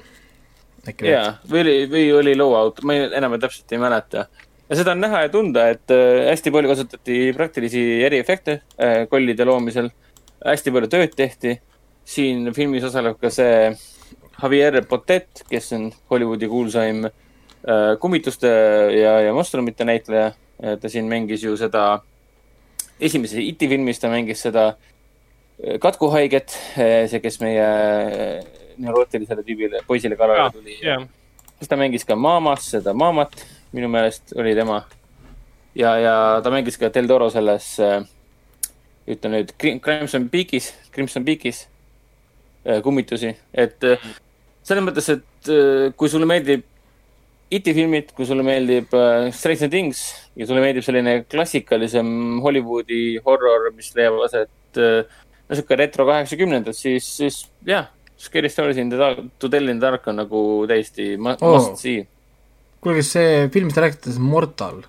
jaa, 1.06 1.36
või 1.50 1.62
oli, 1.62 1.74
või 1.90 2.04
oli 2.14 2.34
loo 2.36 2.54
auto, 2.56 2.84
ma 2.86 2.94
ei, 2.94 3.08
enam 3.16 3.36
täpselt 3.40 3.72
ei 3.72 3.80
mäleta. 3.80 4.26
ja 4.68 4.78
seda 4.78 4.94
on 4.94 5.02
näha 5.02 5.24
ja 5.24 5.32
tunda, 5.32 5.68
et 5.74 5.90
äh, 5.94 6.26
hästi 6.30 6.52
palju 6.54 6.70
kasutati 6.72 7.18
praktilisi 7.36 7.82
eriefekte 8.06 8.60
äh, 8.78 9.04
kollide 9.10 9.44
loomisel. 9.44 9.90
hästi 10.44 10.72
palju 10.72 10.90
tööd 10.92 11.14
tehti. 11.16 11.60
siin 12.04 12.52
filmis 12.54 12.84
osaleb 12.84 13.18
ka 13.20 13.30
see 13.30 13.76
Javier 14.36 14.82
Botet, 14.86 15.44
kes 15.50 15.72
on 15.72 15.90
Hollywoodi 16.10 16.48
kuulsaim 16.48 17.06
äh, 17.06 17.96
kummituste 18.00 18.48
ja, 18.94 19.20
ja 19.20 19.34
monstrumite 19.34 19.84
näitleja. 19.84 20.32
ta 20.80 20.88
siin 20.88 21.04
mängis 21.04 21.42
ju 21.44 21.56
seda, 21.56 22.00
esimeses 23.00 23.40
IT 23.42 23.68
filmis 23.68 24.00
ta 24.00 24.10
mängis 24.12 24.42
seda 24.46 24.66
äh, 24.72 25.76
katkuhaiget, 25.82 26.56
see, 26.76 27.20
kes 27.22 27.40
meie 27.42 27.66
äh, 27.66 28.66
neurootilisele 28.78 29.44
tüübile, 29.46 29.82
poisile 29.86 30.16
kallale 30.16 30.50
tuli. 30.52 30.78
jah, 30.82 31.06
siis 31.58 31.70
ta 31.70 31.78
mängis 31.80 32.04
ka 32.08 32.16
Mamas, 32.16 32.70
seda 32.74 32.94
Mamat, 32.94 33.36
minu 33.76 33.88
meelest 33.92 34.36
oli 34.36 34.54
tema. 34.54 34.82
ja, 35.74 35.96
ja 35.98 36.16
ta 36.44 36.52
mängis 36.52 36.78
ka 36.80 36.92
Del 36.94 37.08
Toro 37.08 37.30
selles, 37.30 37.74
ütle 39.06 39.32
nüüd, 39.32 39.52
Crimson 39.58 40.28
Peakis, 40.30 40.72
Crimson 40.94 41.24
Peakis 41.24 41.66
äh, 42.66 42.80
kummitusi, 42.82 43.32
et 43.54 43.84
äh, 43.86 44.08
selles 44.66 44.84
mõttes, 44.84 45.10
et 45.14 45.52
äh, 45.52 45.92
kui 45.96 46.10
sulle 46.10 46.28
meeldib 46.28 46.66
IT 47.54 47.68
filmid, 47.76 48.08
kui 48.16 48.26
sulle 48.26 48.42
meeldib 48.42 48.90
äh, 48.98 49.28
Stranger 49.34 49.68
Things 49.70 50.00
ja 50.34 50.46
sulle 50.48 50.62
meeldib 50.64 50.82
selline 50.82 51.20
klassikalisem 51.30 52.08
Hollywoodi 52.42 53.20
horror, 53.26 53.68
mis 53.76 53.92
leiab 53.94 54.16
aset 54.24 54.80
äh, 54.82 55.04
no 55.46 55.54
sihuke 55.58 55.78
retro 55.78 56.06
kaheksakümnendad, 56.08 56.74
siis, 56.74 57.06
siis 57.20 57.44
jah, 57.68 57.86
Scary 58.18 58.48
Stories 58.50 58.78
in 58.82 58.88
the 58.90 58.98
dark, 58.98 59.20
To 59.38 59.48
tell 59.52 59.68
in 59.70 59.78
the 59.78 59.86
dark 59.90 60.06
on 60.10 60.16
nagu 60.24 60.40
täiesti 60.66 61.12
ma- 61.20 61.36
Oo. 61.38 61.52
must 61.54 61.78
see. 61.84 62.02
kuulge, 62.82 63.04
see 63.06 63.46
film, 63.54 63.68
mis 63.70 63.76
te 63.78 63.84
räägite, 63.84 64.10
see 64.16 64.22
Mortal. 64.26 64.82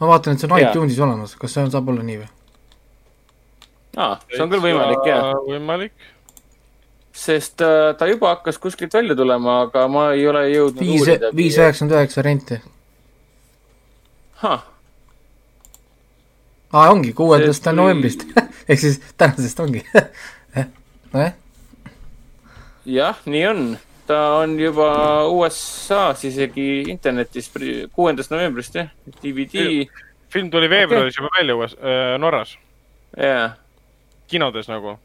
ma 0.00 0.08
vaatan, 0.14 0.34
et 0.34 0.40
see 0.40 0.48
on 0.48 0.56
iTunesis 0.62 1.02
olemas, 1.04 1.36
kas 1.36 1.52
see 1.52 1.66
on, 1.66 1.70
saab 1.74 1.88
olla 1.92 2.02
nii 2.06 2.16
või? 2.22 2.30
aa, 4.00 4.16
see 4.32 4.40
on 4.42 4.50
küll 4.50 4.64
võimalik 4.64 5.04
jah, 5.06 5.34
võimalik. 5.46 5.92
Sest 7.14 7.62
äh, 7.62 7.94
ta 7.98 8.06
juba 8.10 8.34
hakkas 8.34 8.58
kuskilt 8.58 8.94
välja 8.94 9.14
tulema, 9.16 9.60
aga 9.68 9.86
ma 9.88 10.08
ei 10.16 10.26
ole 10.28 10.48
jõudnud 10.50 10.82
viis, 10.82 11.06
viis. 11.36 11.58
üheksakümmend 11.60 11.94
üheksa 11.94 12.24
renti. 12.26 12.58
ahah, 14.42 14.64
aa, 16.72 16.90
ongi, 16.90 17.12
kuuendast 17.14 17.62
tuli- 17.62 17.78
novembrist. 17.78 18.26
ehk 18.68 18.82
siis 18.82 18.98
tänasest 19.16 19.62
ongi. 19.62 19.84
nojah, 21.14 21.32
jah, 22.84 23.22
nii 23.26 23.46
on. 23.52 23.66
ta 24.06 24.18
on 24.42 24.58
juba 24.60 24.90
USA-s 25.32 26.26
isegi 26.28 26.82
internetis 26.92 27.46
kuuendast 27.94 28.34
novembrist 28.34 28.74
jah, 28.74 28.90
DVD, 29.22 29.86
film 30.34 30.50
tuli 30.50 30.68
veebruaris 30.68 31.16
juba 31.16 31.30
välja 31.38 31.56
uues, 31.56 31.78
Norras, 32.18 32.58
jaa. 33.16 33.52
kinodes 34.28 34.68
nagu. 34.68 34.98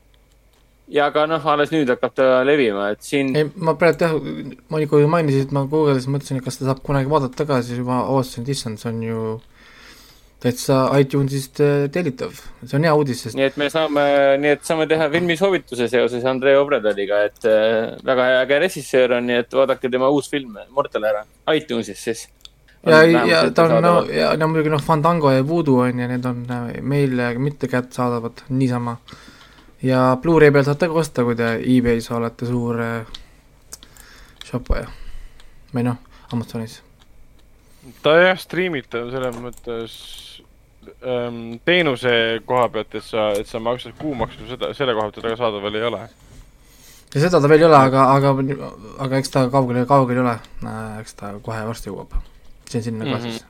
Ja 0.89 1.09
aga 1.09 1.25
noh, 1.29 1.45
alles 1.53 1.71
nüüd 1.73 1.89
hakkab 1.93 2.15
ta 2.17 2.29
levima, 2.47 2.89
et 2.95 3.05
siin 3.05 3.31
ei 3.37 3.49
ma 3.55 3.75
praegu 3.79 4.05
jah, 4.05 4.15
ma 4.71 4.81
kui 4.89 5.05
mainisid, 5.09 5.53
ma 5.55 5.65
guugeldasin, 5.69 6.15
mõtlesin, 6.15 6.41
et 6.41 6.47
kas 6.47 6.59
ta 6.59 6.69
saab 6.69 6.81
kunagi 6.85 7.11
vaadata 7.11 7.45
ka, 7.49 7.61
siis 7.65 7.81
juba 7.83 8.01
avastasin, 8.05 8.45
et 8.45 8.53
issand, 8.55 8.81
see 8.81 8.91
on 8.91 9.03
ju 9.05 9.23
täitsa 10.39 10.79
iTunesist 10.99 11.59
äh, 11.59 11.89
tellitav. 11.91 12.31
see 12.63 12.77
on 12.77 12.87
hea 12.87 12.95
uudis, 12.95 13.23
sest 13.25 13.37
nii 13.37 13.47
et 13.49 13.57
me 13.59 13.67
saame, 13.71 14.03
nii 14.39 14.53
et 14.55 14.65
saame 14.67 14.87
teha 14.89 15.09
filmisoovituse 15.11 15.89
seoses 15.91 16.25
Andrei 16.31 16.55
Obredaliga, 16.59 17.21
et 17.27 17.47
äh, 17.49 17.95
väga 18.07 18.29
äge 18.41 18.59
režissöör 18.63 19.17
on, 19.19 19.27
nii 19.27 19.41
et 19.43 19.57
vaadake 19.61 19.91
tema 19.91 20.09
uus 20.15 20.29
film 20.31 20.55
Mortal 20.75 21.09
ära, 21.11 21.25
iTunesis 21.55 22.05
siis. 22.07 22.27
ja, 22.87 23.01
ja 23.27 23.41
ta 23.51 23.67
on 23.67 23.83
no 23.83 23.93
ja 24.07 24.31
no 24.39 24.47
muidugi 24.47 24.71
noh, 24.71 24.83
Fandango 24.83 25.33
ja 25.35 25.43
Voodoo 25.47 25.83
on 25.83 25.99
ja 25.99 26.07
need 26.07 26.25
on 26.25 26.45
äh, 26.47 26.69
meil 26.81 27.19
mitte 27.37 27.67
kättesaadavad 27.67 28.47
niisama. 28.49 28.95
Ja 29.83 30.17
Blu-ray 30.21 30.51
peal 30.51 30.65
saate 30.67 30.87
ka 30.91 30.93
osta, 31.01 31.23
kui 31.23 31.35
te 31.39 31.53
e-base 31.63 32.13
olete 32.13 32.45
suur 32.49 32.79
äh, 32.83 33.05
shoppaja. 34.45 34.87
või 35.73 35.83
noh, 35.85 35.97
Amazonis. 36.33 36.81
ta 38.03 38.15
jah, 38.19 38.37
striimitav 38.39 39.09
selles 39.13 39.35
mõttes 39.39 39.93
ähm, 41.05 41.59
teenuse 41.65 42.11
koha 42.45 42.67
pealt, 42.69 42.95
et 42.95 43.03
sa, 43.05 43.29
et 43.39 43.47
sa 43.47 43.59
maksad 43.63 43.93
kuumaksu, 43.99 44.47
seda, 44.49 44.73
selle 44.73 44.93
koha 44.97 45.07
pealt 45.09 45.15
ta 45.21 45.27
väga 45.27 45.37
saadaval 45.39 45.75
ei 45.79 45.85
ole. 45.91 46.01
ja 47.13 47.21
seda 47.23 47.39
ta 47.41 47.49
veel 47.49 47.61
ei 47.63 47.69
ole, 47.69 47.77
aga, 47.77 48.07
aga, 48.17 48.33
aga 49.05 49.21
eks 49.21 49.31
ta 49.33 49.45
kaugel, 49.53 49.85
kaugel 49.89 50.19
ei 50.19 50.25
ole. 50.25 50.35
eks 51.01 51.13
ta 51.21 51.33
kohe 51.45 51.61
varsti 51.69 51.89
jõuab. 51.93 52.17
see 52.69 52.79
on 52.81 52.83
sinna 52.89 53.05
ka 53.05 53.17
Mhm. 53.17 53.29
siis. 53.29 53.45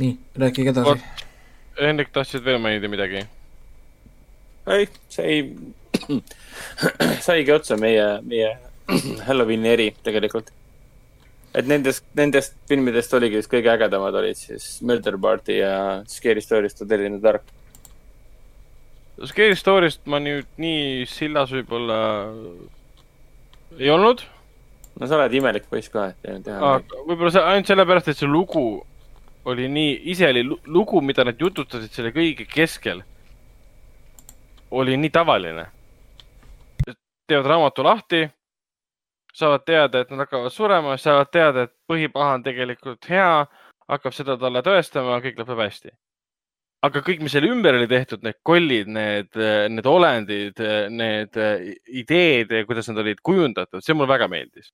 nii, 0.00 0.18
rääkige 0.40 0.70
edasi 0.72 0.88
Vot.. 0.90 0.98
Hendrik, 1.80 2.10
tahtsid 2.12 2.44
veel 2.44 2.58
mainida 2.60 2.88
midagi? 2.92 3.24
ei, 4.70 4.88
ei, 5.18 5.56
saigi 7.26 7.52
otsa 7.52 7.76
meie, 7.80 8.06
meie 8.22 8.50
Halloweeni 9.26 9.70
eri 9.72 9.86
tegelikult. 10.04 10.50
et 11.54 11.66
nendest, 11.66 12.04
nendest 12.14 12.54
filmidest 12.70 13.14
oligi 13.16 13.40
vist 13.40 13.50
kõige 13.50 13.72
ägedamad 13.72 14.14
olid 14.20 14.38
siis 14.38 14.76
Murder 14.86 15.16
Party 15.18 15.56
ja 15.58 15.72
Scary 16.06 16.44
Stories 16.44 16.76
to 16.78 16.86
tell 16.86 17.02
in 17.02 17.18
the 17.18 17.22
dark. 17.24 17.42
Scary 19.26 19.56
Story'st 19.58 20.04
ma 20.08 20.20
nüüd 20.22 20.46
nii 20.60 21.08
sillas 21.10 21.50
võib-olla 21.52 21.98
ei 23.78 23.90
olnud, 23.92 24.22
no 25.00 25.08
sa 25.08 25.18
oled 25.18 25.34
imelik 25.36 25.66
poiss 25.72 25.90
ka, 25.92 26.12
et 26.12 26.44
teha. 26.46 26.76
aga 26.76 27.02
võib-olla 27.08 27.34
see 27.34 27.42
ainult 27.50 27.72
sellepärast, 27.72 28.12
et 28.12 28.20
see 28.20 28.30
lugu 28.30 28.64
oli 29.44 29.68
nii, 29.68 30.00
ise 30.04 30.28
oli 30.28 30.44
lu- 30.44 30.60
lugu, 30.66 31.00
mida 31.00 31.24
nad 31.24 31.40
jutustasid 31.40 31.92
selle 31.92 32.12
kõige 32.12 32.46
keskel, 32.48 33.02
oli 34.70 34.96
nii 34.96 35.10
tavaline. 35.10 35.66
teevad 37.30 37.46
raamatu 37.46 37.84
lahti, 37.84 38.28
saavad 39.32 39.62
teada, 39.64 40.00
et 40.00 40.10
nad 40.10 40.18
hakkavad 40.24 40.50
surema, 40.50 40.96
saavad 40.98 41.28
teada, 41.30 41.62
et 41.62 41.72
põhipaha 41.86 42.34
on 42.34 42.42
tegelikult 42.42 43.06
hea, 43.08 43.46
hakkab 43.88 44.12
seda 44.12 44.34
talle 44.36 44.62
tõestama, 44.66 45.20
kõik 45.22 45.38
lõpeb 45.38 45.62
hästi. 45.62 45.90
aga 46.82 47.00
kõik, 47.00 47.20
mis 47.20 47.32
selle 47.32 47.50
ümber 47.52 47.74
oli 47.76 47.86
tehtud, 47.86 48.22
need 48.22 48.38
kollid, 48.42 48.88
need, 48.88 49.28
need 49.68 49.86
olendid, 49.86 50.58
need 50.90 51.36
ideed, 51.86 52.66
kuidas 52.66 52.88
nad 52.88 52.98
olid 52.98 53.20
kujundatud, 53.22 53.84
see 53.84 53.94
mulle 53.94 54.08
väga 54.08 54.28
meeldis 54.28 54.72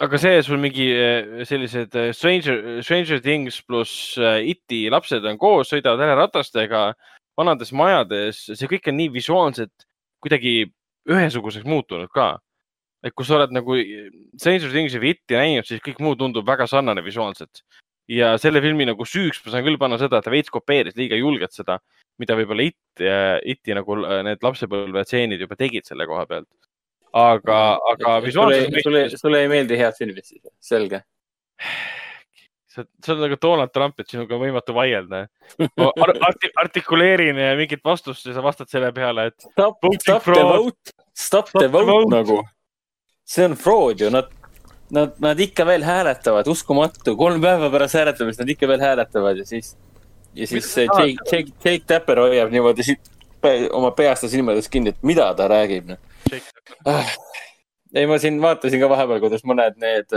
aga 0.00 0.18
see, 0.18 0.40
sul 0.42 0.60
mingi 0.60 0.88
eh, 0.96 1.44
sellised 1.48 1.94
eh, 1.98 2.10
Stranger, 2.16 2.80
Stranger 2.82 3.20
Things 3.20 3.60
pluss 3.68 4.16
eh, 4.16 4.48
Iti 4.54 4.86
lapsed 4.92 5.26
on 5.28 5.38
koos, 5.40 5.68
sõidavad 5.68 6.00
jäleratastega 6.00 6.84
vanades 7.38 7.72
majades, 7.76 8.46
see 8.48 8.68
kõik 8.70 8.88
on 8.90 8.96
nii 9.00 9.10
visuaalselt 9.12 9.86
kuidagi 10.24 10.70
ühesuguseks 11.08 11.68
muutunud 11.68 12.08
ka. 12.12 12.38
et 13.04 13.14
kui 13.16 13.24
sa 13.24 13.38
oled 13.38 13.52
nagu 13.56 13.76
Stranger 14.40 14.72
Thingsi 14.72 15.00
või 15.00 15.14
Iti 15.14 15.36
näinud, 15.36 15.68
siis 15.68 15.84
kõik 15.84 16.00
muu 16.04 16.16
tundub 16.16 16.48
väga 16.48 16.66
sarnane 16.68 17.04
visuaalselt. 17.04 17.62
ja 18.08 18.34
selle 18.40 18.60
filmi 18.64 18.88
nagu 18.88 19.04
süüks 19.04 19.44
ma 19.44 19.52
saan 19.52 19.64
küll 19.68 19.78
panna 19.78 20.00
seda, 20.00 20.18
et 20.18 20.24
ta 20.24 20.32
veits 20.32 20.50
kopeeris 20.50 20.96
liiga 20.96 21.16
julgelt 21.16 21.52
seda, 21.52 21.78
mida 22.18 22.36
võib-olla 22.40 22.64
It, 22.72 23.04
Iti 23.52 23.76
nagu 23.76 24.00
need 24.24 24.42
lapsepõlve 24.42 25.04
tseenid 25.04 25.40
juba 25.40 25.56
tegid 25.60 25.84
selle 25.84 26.08
koha 26.08 26.26
pealt. 26.26 26.69
aga, 27.12 27.60
aga 27.92 28.18
visuaalselt 28.24 28.82
sulle, 28.82 29.06
sulle 29.16 29.42
ei 29.44 29.50
meeldi 29.50 29.78
head 29.78 29.96
filmid 29.98 30.26
siis, 30.26 30.42
selge. 30.62 31.02
sa, 32.70 32.84
sa 32.84 33.12
oled 33.14 33.26
nagu 33.26 33.38
Donald 33.42 33.72
Trump, 33.74 33.98
et 34.00 34.10
sinuga 34.10 34.36
on 34.36 34.44
võimatu 34.44 34.74
vaielda. 34.76 35.24
Ar 35.90 36.12
arti 36.28 36.52
artikuleerin 36.62 37.38
eh, 37.38 37.54
mingit 37.58 37.82
vastust 37.84 38.28
ja 38.28 38.36
sa 38.36 38.44
vastad 38.44 38.70
selle 38.70 38.92
peale, 38.96 39.30
et 39.32 39.48
Stop, 39.50 39.82
stop 39.98 40.22
the 40.22 40.32
fraud. 40.32 40.50
vote, 40.54 40.96
stop 41.14 41.50
the 41.52 41.64
the 41.66 41.72
vote 41.72 41.90
vote. 41.90 42.12
nagu. 42.14 42.42
see 43.30 43.46
on 43.46 43.54
fraud 43.58 44.00
ju, 44.02 44.10
nad, 44.10 44.30
nad, 44.90 45.14
nad 45.22 45.40
ikka 45.40 45.66
veel 45.66 45.84
hääletavad, 45.86 46.48
uskumatu, 46.50 47.14
kolm 47.18 47.42
päeva 47.42 47.70
pärast 47.70 47.98
hääletamist 47.98 48.42
nad 48.42 48.50
ikka 48.50 48.70
veel 48.70 48.82
hääletavad 48.82 49.38
ja 49.38 49.46
siis, 49.46 49.76
ja 50.34 50.46
siis 50.50 50.66
see 50.66 50.86
sa 50.90 51.02
Jake, 51.02 51.26
Jake, 51.30 51.54
Jake 51.62 51.86
Tapper 51.86 52.22
hoiab 52.24 52.50
niimoodi 52.50 52.86
siit 52.86 53.10
oma 53.72 53.90
peast 53.96 54.26
ja 54.26 54.30
silmades 54.32 54.68
kinni, 54.68 54.94
et 54.94 55.02
mida 55.06 55.30
ta 55.34 55.46
räägib. 55.48 55.94
Ah. 56.86 57.14
ei, 57.94 58.06
ma 58.06 58.18
siin 58.22 58.40
vaatasin 58.42 58.80
ka 58.82 58.88
vahepeal, 58.90 59.20
kuidas 59.22 59.42
mõned 59.48 59.78
need, 59.82 60.14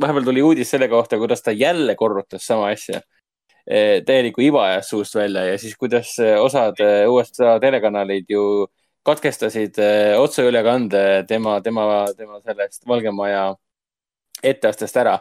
vahepeal 0.00 0.26
tuli 0.26 0.42
uudis 0.42 0.70
selle 0.70 0.88
kohta, 0.92 1.18
kuidas 1.20 1.42
ta 1.42 1.54
jälle 1.54 1.94
korrutas 1.94 2.46
sama 2.46 2.70
asja. 2.74 3.00
täieliku 4.06 4.40
iva 4.46 4.64
ajas 4.68 4.88
suust 4.88 5.14
välja 5.14 5.44
ja 5.44 5.58
siis, 5.58 5.74
kuidas 5.76 6.18
eh, 6.22 6.36
osad 6.38 6.78
USA 7.10 7.56
telekanalid 7.60 8.28
ju 8.30 8.66
katkestasid 9.02 9.78
otseülekande 10.18 11.24
tema, 11.28 11.60
tema, 11.60 12.06
tema 12.16 12.40
sellest 12.40 12.86
Valge 12.86 13.10
Maja 13.10 13.54
etteastest 14.42 14.96
ära 14.96 15.18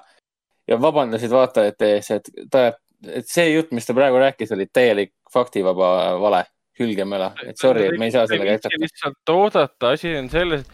ja 0.67 0.77
vabandasid 0.81 1.31
vaatajate 1.31 1.91
ees, 1.95 2.11
et 2.11 2.29
ta, 2.51 2.67
et 3.05 3.27
see 3.29 3.49
jutt, 3.51 3.73
mis 3.75 3.85
ta 3.85 3.95
praegu 3.97 4.19
rääkis, 4.21 4.51
oli 4.55 4.67
täielik 4.73 5.13
faktivaba 5.33 5.89
vale, 6.21 6.43
hülgemöla, 6.79 7.31
et 7.45 7.59
sorry, 7.59 7.85
et 7.87 7.99
me 7.99 8.09
ei 8.09 8.13
saa 8.15 8.25
sellega 8.29 8.57
jätkata. 8.57 8.81
lihtsalt 8.81 9.33
oodata, 9.33 9.93
asi 9.95 10.11
on 10.19 10.29
selles, 10.31 10.65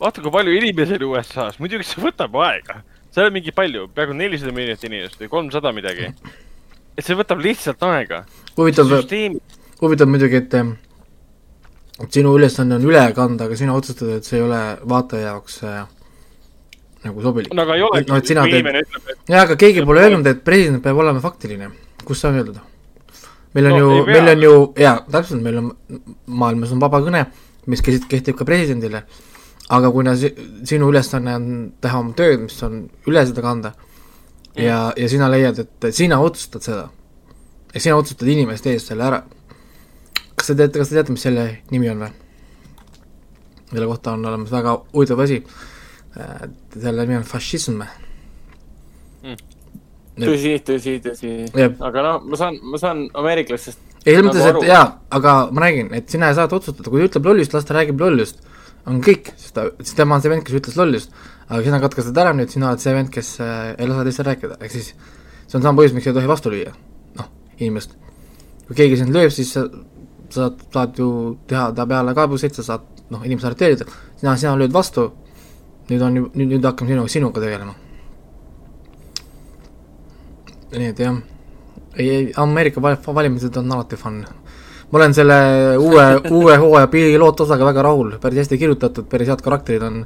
vaata, 0.00 0.22
kui 0.22 0.32
palju 0.34 0.54
inimesi 0.60 0.98
oli 0.98 1.08
USA-s, 1.12 1.58
muidugi 1.62 1.86
see 1.86 2.02
võtab 2.04 2.36
aega. 2.44 2.82
seal 3.10 3.30
on 3.30 3.34
mingi 3.34 3.54
palju, 3.54 3.88
peaaegu 3.94 4.14
nelisada 4.16 4.54
miljonit 4.54 4.84
inimest 4.86 5.22
või 5.22 5.32
kolmsada 5.32 5.72
midagi. 5.74 6.12
et 6.96 7.04
see 7.04 7.18
võtab 7.18 7.42
lihtsalt 7.42 7.82
aega. 7.88 8.24
huvitav, 8.56 8.90
süsteem, 8.92 9.38
huvitav 9.82 10.10
muidugi, 10.10 10.42
et 10.44 10.54
et 11.98 12.14
sinu 12.14 12.36
ülesanne 12.38 12.78
on 12.78 12.86
üle 12.86 13.02
kanda, 13.14 13.48
aga 13.48 13.56
sina 13.58 13.74
otsustad, 13.74 14.10
et 14.18 14.26
see 14.26 14.38
ei 14.38 14.46
ole 14.46 14.62
vaataja 14.86 15.32
jaoks 15.32 15.62
äh, 15.66 15.80
nagu 17.04 17.22
sobilik. 17.22 17.54
no 17.54 17.66
aga 17.66 17.76
ei 17.78 17.86
ole. 17.86 18.04
no 18.06 18.18
et 18.22 18.30
sina 18.30 18.46
teed, 18.46 18.60
inimene 18.60 18.86
ütleb, 18.86 19.12
et 19.12 19.32
jaa, 19.34 19.42
aga 19.42 19.58
keegi 19.58 19.84
pole 19.86 20.06
öelnud, 20.06 20.26
et 20.30 20.42
president 20.46 20.82
peab 20.84 21.02
olema 21.02 21.22
faktiline, 21.24 21.72
kus 22.06 22.24
on 22.28 22.38
öeldud? 22.38 22.60
Meil 23.58 23.66
on 23.72 23.74
No 23.74 23.78
ju 23.98 24.04
meil 24.06 24.30
on 24.32 24.42
ju, 24.46 24.52
jaa, 24.78 25.00
täpselt, 25.10 25.42
meil 25.42 25.58
on, 25.60 25.72
maailmas 26.26 26.72
on 26.74 26.80
vaba 26.82 27.00
kõne, 27.04 27.24
mis 27.66 27.82
kehtib, 27.84 28.06
kehtib 28.10 28.36
ka 28.38 28.46
presidendile, 28.48 29.02
aga 29.74 29.90
kuna 29.92 30.14
si- 30.16 30.32
sinu 30.68 30.88
ülesanne 30.92 31.34
on 31.34 31.48
teha 31.82 31.98
oma 32.00 32.14
tööd, 32.16 32.46
mis 32.46 32.62
on 32.62 32.84
üle 33.10 33.24
seda 33.26 33.42
kanda 33.44 33.74
ja, 34.56 34.92
ja 34.96 35.08
sina 35.10 35.28
leiad, 35.30 35.58
et 35.58 35.90
sina 35.94 36.20
otsustad 36.24 36.64
seda. 36.64 36.86
Ja 37.74 37.80
sina 37.84 37.98
otsustad 38.00 38.30
inimeste 38.32 38.72
ees 38.72 38.86
selle 38.88 39.04
ära, 39.04 39.18
kas 40.34 40.46
te 40.48 40.54
teate, 40.56 40.78
kas 40.80 40.88
te 40.88 40.96
teate, 40.96 41.12
mis 41.12 41.26
selle 41.26 41.48
nimi 41.70 41.90
on 41.92 42.06
või? 42.06 42.14
selle 43.68 43.84
kohta 43.90 44.14
on 44.16 44.24
olemas 44.24 44.48
väga 44.48 44.72
huvitav 44.94 45.20
asi, 45.20 45.42
selle 46.72 47.04
nimi 47.04 47.18
on 47.18 47.26
fašism 47.28 47.82
tõsi, 50.26 50.54
tõsi, 50.66 50.96
tõsi 51.04 51.32
aga 51.88 52.04
noh, 52.06 52.20
ma 52.28 52.40
saan, 52.40 52.58
ma 52.62 52.80
saan 52.80 53.06
ameeriklastest 53.18 53.80
ei, 54.04 54.14
selles 54.14 54.28
mõttes, 54.28 54.44
Nagu 54.44 54.50
et 54.50 54.62
aru. 54.62 54.70
jaa, 54.70 54.84
aga 55.18 55.34
ma 55.52 55.64
räägin, 55.64 55.90
et 55.98 56.08
sina 56.12 56.30
ei 56.30 56.38
saa 56.38 56.48
otsustada, 56.48 56.88
kui 56.90 57.02
ta 57.02 57.10
ütleb 57.10 57.28
lollust, 57.28 57.56
las 57.56 57.68
ta 57.68 57.76
räägib 57.76 58.00
lollust. 58.00 58.40
on 58.88 59.02
kõik, 59.04 59.32
siis 59.36 59.52
ta, 59.52 59.66
siis 59.82 59.96
tema 59.98 60.16
on 60.16 60.22
see 60.24 60.32
vend, 60.32 60.44
kes 60.46 60.60
ütles 60.60 60.78
lollust. 60.78 61.12
aga 61.48 61.62
sina 61.64 61.80
katkestad 61.82 62.20
ära 62.24 62.32
nüüd, 62.36 62.50
sina 62.52 62.70
oled 62.70 62.80
see 62.84 62.94
vend, 62.94 63.10
kes 63.12 63.34
äh, 63.44 63.74
ei 63.78 63.88
lase 63.88 64.04
teistel 64.08 64.28
rääkida, 64.30 64.58
ehk 64.60 64.72
siis 64.72 64.92
see 65.46 65.58
on 65.58 65.62
sama 65.62 65.80
põhjus, 65.80 65.96
miks 65.96 66.08
ei 66.08 66.16
tohi 66.16 66.30
vastu 66.30 66.52
lüüa, 66.52 66.72
noh, 67.18 67.30
inimest. 67.58 67.96
kui 68.68 68.76
keegi 68.76 69.00
sind 69.00 69.14
lööb, 69.16 69.32
siis 69.34 69.52
sa 69.56 69.66
sa 70.30 70.50
saad 70.72 70.98
ju 70.98 71.38
teha 71.48 71.72
ta 71.72 71.86
peale 71.86 72.14
kaebuseid, 72.14 72.54
sa 72.54 72.62
saad 72.62 72.84
noh, 73.10 73.24
inimest 73.24 73.48
arreteerida, 73.48 73.86
sina, 74.20 74.36
sina 74.36 74.54
lööd 74.60 74.72
vastu, 74.74 75.08
nüüd 75.88 76.02
on 76.04 76.16
ju, 76.20 76.30
nüüd, 76.34 76.54
nüüd 76.54 76.68
hakkame 76.68 76.92
sinu, 76.92 77.06
sinuga 77.08 77.40
tegelema. 77.40 77.74
Nii 80.74 80.90
et 80.92 80.98
jah, 81.00 81.16
ei, 81.98 82.32
Ameerika 82.36 82.82
val- 82.84 82.98
valimised 83.14 83.56
on 83.56 83.72
alati 83.72 83.96
fun. 83.96 84.20
ma 84.90 84.98
olen 84.98 85.14
selle 85.14 85.38
uue, 85.76 86.04
uue 86.32 86.56
hooaja 86.56 86.88
pilootosaga 86.92 87.64
väga 87.68 87.82
rahul, 87.84 88.14
päris 88.22 88.38
hästi 88.44 88.58
kirjutatud, 88.58 89.04
päris 89.10 89.28
head 89.28 89.42
karakterid 89.44 89.82
on, 89.84 89.98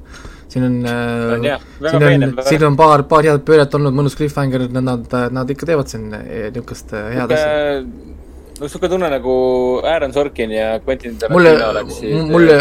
siin 0.51 0.65
on 0.67 0.79
äh, 0.91 1.61
siin 1.91 2.07
on, 2.09 2.33
siin 2.49 2.65
on 2.67 2.77
paar, 2.77 3.05
paar 3.11 3.23
head 3.29 3.45
pööret 3.47 3.75
olnud, 3.79 3.95
mõnus 3.95 4.17
cliffhanger, 4.19 4.67
nad, 4.81 5.07
nad 5.31 5.53
ikka 5.55 5.69
teevad 5.71 5.93
siin 5.93 6.09
eh, 6.19 6.49
niisugust 6.51 6.91
eh, 6.99 7.13
head 7.15 7.35
asja. 7.37 7.85
no 8.59 8.69
sihuke 8.71 8.91
tunne 8.91 9.09
nagu 9.11 9.37
Aaron 9.87 10.13
Sorkin 10.15 10.51
ja 10.55 10.73
Quentin 10.83 11.15
mulle 11.31 11.55
Tarantino 11.55 11.71
oleksid, 11.71 12.19
mulle, 12.35 12.59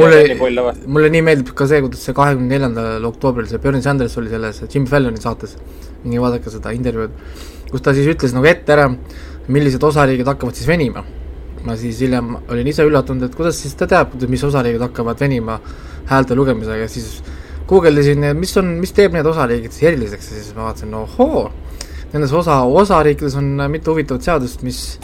mulle 0.00 0.56
lavastanud. 0.56 0.88
mulle 0.96 1.12
nii 1.12 1.22
meeldib 1.28 1.52
ka 1.60 1.68
see, 1.68 1.82
kuidas 1.84 2.08
see 2.08 2.16
kahekümne 2.16 2.56
neljandal 2.56 3.04
oktoobril 3.12 3.52
see 3.52 3.60
Bernie 3.62 3.84
Sanders 3.84 4.16
oli 4.20 4.32
selles 4.32 4.64
Jimmy 4.64 4.88
Falloni 4.88 5.20
saates. 5.20 5.58
Minge 6.04 6.20
vaadake 6.22 6.52
seda 6.52 6.72
intervjuud, 6.76 7.14
kus 7.70 7.84
ta 7.84 7.94
siis 7.96 8.08
ütles 8.10 8.34
nagu 8.36 8.48
ette 8.48 8.74
ära, 8.74 8.88
millised 9.48 9.82
osariigid 9.84 10.28
hakkavad 10.28 10.58
siis 10.58 10.68
venima. 10.68 11.04
ma 11.66 11.74
siis 11.76 11.98
hiljem 12.00 12.36
olin 12.48 12.68
ise 12.70 12.84
üllatunud, 12.86 13.24
et 13.26 13.34
kuidas 13.34 13.56
siis 13.58 13.74
ta 13.74 13.88
teab, 13.90 14.12
mis 14.30 14.44
osariigid 14.46 14.80
hakkavad 14.80 15.18
venima 15.20 15.56
häälte 16.06 16.36
lugemisega, 16.38 16.86
siis 16.88 17.18
guugeldasin, 17.68 18.28
mis 18.38 18.54
on, 18.56 18.76
mis 18.80 18.94
teeb 18.94 19.16
need 19.16 19.26
osariigid 19.26 19.74
siis 19.74 19.88
eriliseks 19.90 20.30
ja 20.30 20.36
siis 20.38 20.54
ma 20.56 20.68
vaatasin, 20.68 20.94
ohoo, 20.94 21.48
nendes 22.12 22.32
osa, 22.32 22.60
osariikides 22.62 23.34
on 23.40 23.50
mitu 23.72 23.90
huvitavat 23.90 24.24
seadust, 24.24 24.62
mis 24.62 25.00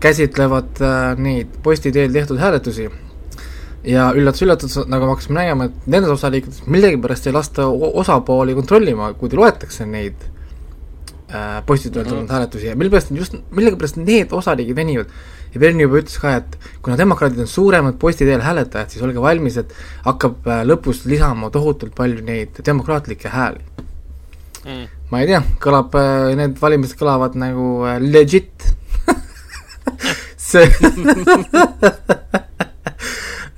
käsitlevad 0.00 0.80
äh, 0.84 1.18
neid 1.18 1.58
posti 1.64 1.92
teel 1.92 2.14
tehtud 2.14 2.38
hääletusi 2.38 2.86
ja 3.86 4.08
üllatus-üllatus, 4.16 4.78
nagu 4.90 5.06
me 5.06 5.14
hakkasime 5.14 5.40
nägema, 5.40 5.68
et 5.68 5.90
nendes 5.90 6.12
osariikides 6.14 6.64
millegipärast 6.70 7.28
ei 7.28 7.36
lasta 7.36 7.66
osapooli 7.68 8.54
kontrollima, 8.56 9.12
kui 9.18 9.30
loetakse 9.34 9.86
neid 9.88 10.24
äh, 11.36 11.62
posti 11.66 11.90
teel 11.92 12.06
tulnud 12.08 12.30
hääletusi 12.32 12.70
ja 12.70 12.76
millegipärast 12.78 13.12
just, 13.16 13.36
millegipärast 13.54 13.98
need 14.00 14.32
osariigid 14.32 14.76
venivad. 14.76 15.12
ja 15.54 15.60
Berni 15.60 15.86
juba 15.86 16.00
ütles 16.02 16.18
ka, 16.20 16.34
et 16.40 16.56
kuna 16.84 16.96
demokraadid 16.98 17.40
on 17.44 17.48
suuremad 17.50 17.98
posti 18.00 18.26
teel 18.28 18.42
hääletajad, 18.44 18.90
siis 18.92 19.04
olge 19.04 19.22
valmis, 19.22 19.56
et 19.62 19.72
hakkab 20.04 20.48
äh, 20.50 20.64
lõpus 20.68 21.04
lisama 21.08 21.50
tohutult 21.54 21.94
palju 21.96 22.24
neid 22.24 22.60
demokraatlikke 22.66 23.32
hääli. 23.32 23.64
Mm. 24.66 24.86
ma 25.12 25.20
ei 25.22 25.28
tea, 25.30 25.38
kõlab, 25.62 25.92
need 26.34 26.56
valimised 26.58 26.98
kõlavad 26.98 27.36
nagu 27.38 27.84
äh, 27.86 28.00
legit. 28.02 28.72
see, 30.46 30.66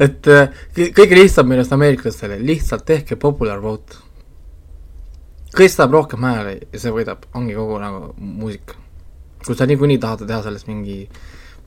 et 0.04 0.28
äh, 0.28 0.52
kõ- 0.76 0.90
kõige 0.96 1.18
lihtsam 1.18 1.48
minu 1.48 1.62
arust 1.62 1.74
ameeriklastele, 1.74 2.38
lihtsalt 2.44 2.84
tehke 2.88 3.18
popular 3.20 3.60
vote. 3.62 3.98
Kes 5.58 5.74
saab 5.78 5.96
rohkem 5.96 6.22
hääli 6.26 6.58
see 6.74 6.92
võidab, 6.94 7.26
ongi 7.38 7.56
kogu 7.58 7.80
nagu 7.82 8.12
muusika. 8.18 8.78
kui 9.46 9.54
sa 9.56 9.66
niikuinii 9.70 9.98
tahad 10.02 10.26
teha 10.26 10.42
sellest 10.44 10.66
mingi 10.66 11.04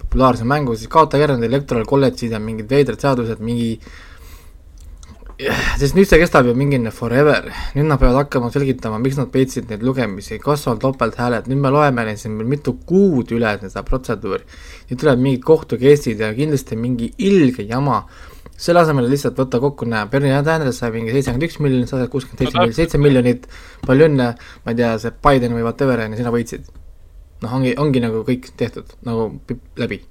populaarse 0.01 0.45
mängu, 0.47 0.75
siis 0.75 0.91
kaotage 0.91 1.23
ära 1.23 1.37
need 1.37 1.51
electoral 1.51 1.85
college'id 1.87 2.33
ja 2.35 2.39
mingid 2.39 2.69
veidrad 2.69 2.99
seadused, 2.99 3.39
mingi 3.39 3.77
sest 5.81 5.95
nüüd 5.97 6.09
see 6.09 6.19
kestab 6.21 6.47
ju 6.49 6.53
mingi 6.57 6.79
forever, 6.93 7.47
nüüd 7.75 7.87
nad 7.89 7.99
peavad 8.01 8.23
hakkama 8.23 8.51
selgitama, 8.53 8.99
miks 9.01 9.17
nad 9.17 9.31
peitsid 9.33 9.69
neid 9.71 9.83
lugemisi, 9.85 10.37
kas 10.41 10.67
on 10.69 10.81
topelthääled, 10.81 11.47
nüüd 11.49 11.61
me 11.63 11.71
loeme 11.73 12.05
neid 12.07 12.19
siin 12.21 12.37
veel 12.39 12.49
mitu 12.51 12.75
kuud 12.87 13.31
üle 13.35 13.55
seda 13.63 13.83
protseduuri. 13.87 14.45
nüüd 14.89 14.99
tulevad 14.99 15.23
mingid 15.23 15.45
kohtukeisid 15.47 16.21
ja 16.21 16.33
kindlasti 16.37 16.77
mingi 16.77 17.11
ilge 17.17 17.65
jama. 17.67 18.03
Selle 18.61 18.83
asemel 18.83 19.07
lihtsalt 19.09 19.39
võtta 19.41 19.61
kokku, 19.63 19.87
näe, 19.89 20.05
Bernie 20.11 20.35
Sanders 20.45 20.81
sai 20.83 20.93
mingi 20.93 21.15
seitsekümmend 21.15 21.47
üks 21.47 21.57
miljonit, 21.63 21.89
sa 21.89 21.97
saad 21.97 22.13
kuuskümmend 22.13 22.43
seitse 22.43 22.59
miljonit, 22.59 22.77
seitse 22.77 23.01
miljonit, 23.01 23.49
palju 23.87 24.07
õnne, 24.11 24.29
ma 24.65 24.75
ei 24.75 24.79
tea, 24.79 24.93
see 25.01 25.17
Biden 25.25 25.57
või 25.57 25.65
whatever 25.65 26.05
on 26.05 26.13
ju, 26.13 26.21
sina 26.21 26.33
võitsid. 26.35 26.69
noh, 27.41 27.57
ongi, 27.57 27.75
ongi 27.81 28.03
nagu 28.03 28.21
kõik 28.27 28.51
tehtud 28.57 28.95
nagu 29.07 29.31
läbi 29.81 30.03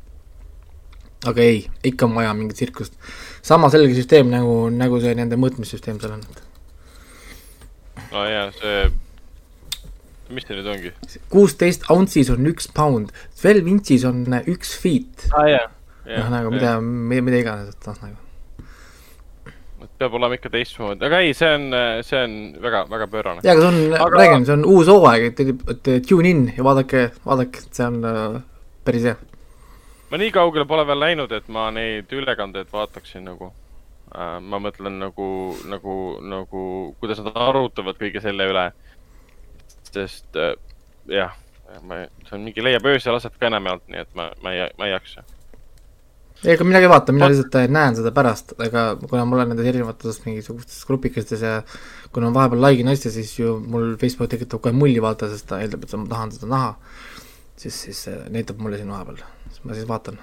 aga 1.28 1.44
ei, 1.44 1.64
ikka 1.84 2.08
on 2.08 2.16
vaja 2.16 2.32
mingit 2.36 2.56
tsirkust. 2.56 2.96
sama 3.42 3.70
selge 3.70 3.94
süsteem 3.98 4.30
nagu, 4.32 4.70
nagu 4.72 5.00
see 5.02 5.12
nende 5.16 5.36
mõõtmissüsteem 5.40 6.00
seal 6.00 6.16
on. 6.16 6.24
no 8.12 8.24
jaa, 8.28 8.46
see, 8.56 8.86
mis 10.32 10.48
see 10.48 10.56
nüüd 10.56 10.70
ongi? 10.72 10.94
kuusteist 11.32 11.84
ountsis 11.92 12.32
on 12.32 12.48
üks 12.48 12.70
pound, 12.72 13.12
twelve 13.40 13.68
inches 13.68 14.06
on 14.08 14.24
üks 14.46 14.72
feet. 14.80 15.28
aa 15.36 15.46
jaa. 15.50 15.68
noh, 16.08 16.32
nagu 16.32 16.56
mida, 16.56 16.78
mida, 16.80 17.28
mida 17.28 17.44
iganes, 17.44 17.76
et 17.76 17.90
noh 17.90 18.02
nagu. 18.06 18.19
Peab 20.00 20.14
olema 20.16 20.36
ikka 20.38 20.50
teistmoodi, 20.52 21.04
aga 21.06 21.18
ei, 21.24 21.32
see 21.36 21.48
on, 21.56 21.66
see 22.06 22.20
on 22.24 22.36
väga, 22.64 22.84
väga 22.90 23.06
pöörane. 23.12 23.42
jaa, 23.44 23.54
aga 23.54 23.64
see 23.66 23.70
on 23.70 23.96
Aga- 24.00 24.20
räägin, 24.22 24.46
see 24.48 24.56
on 24.56 24.64
uus 24.74 24.88
hooaeg, 24.88 25.26
et, 25.30 25.42
et 25.74 25.90
tune 26.08 26.30
in 26.30 26.46
ja 26.56 26.64
vaadake, 26.66 27.10
vaadake, 27.26 27.64
see 27.68 27.86
on 27.86 27.98
äh, 28.08 28.38
päris 28.88 29.04
hea. 29.10 29.16
ma 30.10 30.20
nii 30.22 30.32
kaugele 30.34 30.64
pole 30.66 30.86
veel 30.88 31.00
läinud, 31.04 31.32
et 31.36 31.48
ma 31.52 31.68
neid 31.74 32.12
ülekandeid 32.16 32.72
vaataksin 32.72 33.28
nagu 33.28 33.50
äh,. 34.14 34.38
ma 34.40 34.58
mõtlen 34.62 34.96
nagu, 35.02 35.28
nagu, 35.70 35.96
nagu, 36.32 36.64
kuidas 37.00 37.20
nad 37.22 37.36
arutavad 37.36 38.00
kõige 38.00 38.22
selle 38.24 38.48
üle. 38.50 38.66
sest 39.92 40.36
äh, 40.40 40.54
jah, 41.10 41.36
ma, 41.86 42.04
see 42.26 42.38
on 42.38 42.46
mingi 42.48 42.64
leiab 42.64 42.86
öösel 42.88 43.14
aset 43.18 43.36
ka 43.38 43.50
enamjaolt, 43.50 43.84
nii 43.90 44.00
et 44.04 44.16
ma, 44.18 44.30
ma 44.42 44.54
ei, 44.56 44.66
ma 44.78 44.88
ei 44.88 44.96
jaksa. 44.96 45.22
ei, 46.44 46.54
ega 46.54 46.64
midagi 46.64 46.86
ei 46.88 46.92
vaata, 46.92 47.12
mina 47.16 47.28
lihtsalt 47.30 47.54
äh, 47.60 47.68
näen 47.68 47.96
seda 47.98 48.12
pärast, 48.16 48.54
aga 48.64 48.84
kuna 49.04 49.24
ma 49.28 49.36
olen 49.38 49.52
nendes 49.52 49.66
erinevates 49.70 50.22
mingisugustes 50.24 50.82
grupikestes 50.88 51.42
ja 51.44 51.60
kuna 52.14 52.30
ma 52.30 52.40
vahepeal 52.40 52.64
likein 52.68 52.88
asja, 52.94 53.12
siis 53.14 53.34
ju 53.38 53.58
mul 53.60 53.94
Facebook 54.00 54.30
tekitab 54.32 54.62
kohe 54.64 54.72
mulli 54.76 55.00
vaata, 55.04 55.28
sest 55.32 55.48
ta 55.50 55.60
eeldab, 55.60 55.84
et 55.84 55.96
ma 56.00 56.08
tahan 56.14 56.32
seda 56.36 56.50
näha. 56.54 56.74
siis, 57.60 57.76
siis 57.86 58.04
see 58.06 58.18
näitab 58.32 58.58
mulle 58.62 58.78
siin 58.80 58.88
vahepeal, 58.88 59.20
siis 59.50 59.64
ma 59.68 59.74
siis 59.76 59.88
vaatan. 59.88 60.16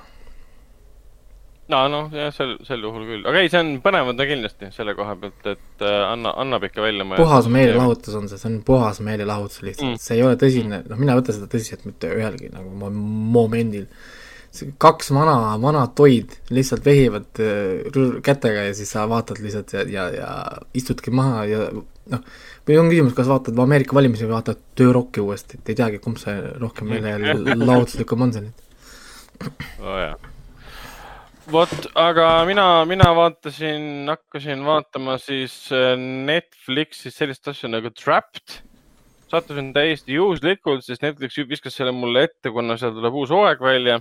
no 1.67 1.81
noh, 1.91 2.05
jah, 2.15 2.29
sel, 2.31 2.53
sel 2.63 2.79
juhul 2.85 3.03
küll, 3.09 3.25
aga 3.27 3.41
ei, 3.43 3.49
see 3.51 3.59
on 3.59 3.71
põnev 3.83 4.07
on 4.13 4.17
ta 4.19 4.25
kindlasti 4.29 4.69
selle 4.71 4.93
koha 4.95 5.17
pealt, 5.19 5.49
et 5.51 5.83
äh, 5.83 5.97
anna, 6.13 6.31
annab 6.39 6.63
ikka 6.63 6.81
välja. 6.85 7.03
puhas 7.17 7.49
meelelahutus 7.51 8.15
on 8.15 8.29
see, 8.31 8.39
see 8.39 8.47
on 8.53 8.61
puhas 8.67 9.01
meelelahutus 9.03 9.61
lihtsalt 9.67 9.89
Mm. 9.91 9.99
see 10.01 10.15
ei 10.17 10.23
ole 10.23 10.37
tõsine, 10.39 10.79
noh, 10.87 10.97
mina 11.01 11.13
ei 11.13 11.19
võta 11.21 11.35
seda 11.35 11.49
tõsiselt 11.51 11.83
mitte 11.85 12.07
ühelgi 12.15 12.49
nagu 12.53 12.71
mo- 12.71 12.93
momendil. 13.35 13.85
Kaks 14.81 15.11
vana, 15.15 15.55
vana 15.61 15.85
toid 15.95 16.37
lihtsalt 16.53 16.85
vehivad 16.85 17.41
äh, 17.43 18.17
kätega 18.23 18.67
ja 18.69 18.73
siis 18.77 18.91
sa 18.95 19.07
vaatad 19.09 19.41
lihtsalt 19.43 19.73
ja, 19.73 19.85
ja, 19.91 20.09
ja 20.15 20.31
istudki 20.77 21.13
maha 21.15 21.45
ja 21.49 21.69
noh, 22.11 22.23
või 22.67 22.79
on 22.81 22.89
küsimus, 22.91 23.15
kas 23.17 23.29
vaatad 23.29 23.59
Ameerika 23.63 23.95
valimisi 23.97 24.25
või 24.27 24.37
vaatad 24.37 24.61
töörokki 24.77 25.23
uuesti, 25.23 25.59
et 25.59 25.71
ei 25.71 25.77
teagi, 25.79 26.01
kumb 26.03 26.19
see 26.21 26.35
rohkem 26.61 26.89
meelelahutuslikum 26.93 28.21
on 28.25 28.33
see 28.35 28.47
nüüd. 28.47 28.63
oh,. 29.83 30.31
vot, 31.53 31.75
aga 31.99 32.29
mina, 32.49 32.67
mina 32.89 33.11
vaatasin, 33.17 34.07
hakkasin 34.09 34.65
vaatama 34.67 35.17
siis 35.21 35.59
äh, 35.75 35.93
Netflixis 35.99 37.17
sellist 37.17 37.47
asja 37.47 37.71
nagu 37.71 37.93
Trapped. 37.95 38.61
sattusin 39.27 39.73
täiesti 39.75 40.15
juhuslikult, 40.15 40.85
sest 40.85 41.03
Netflix 41.03 41.39
viskas 41.49 41.75
selle 41.75 41.91
mulle 41.95 42.27
ette, 42.29 42.51
kuna 42.51 42.77
seal 42.79 42.95
tuleb 42.95 43.23
uus 43.23 43.33
hooaeg 43.33 43.63
välja. 43.63 43.99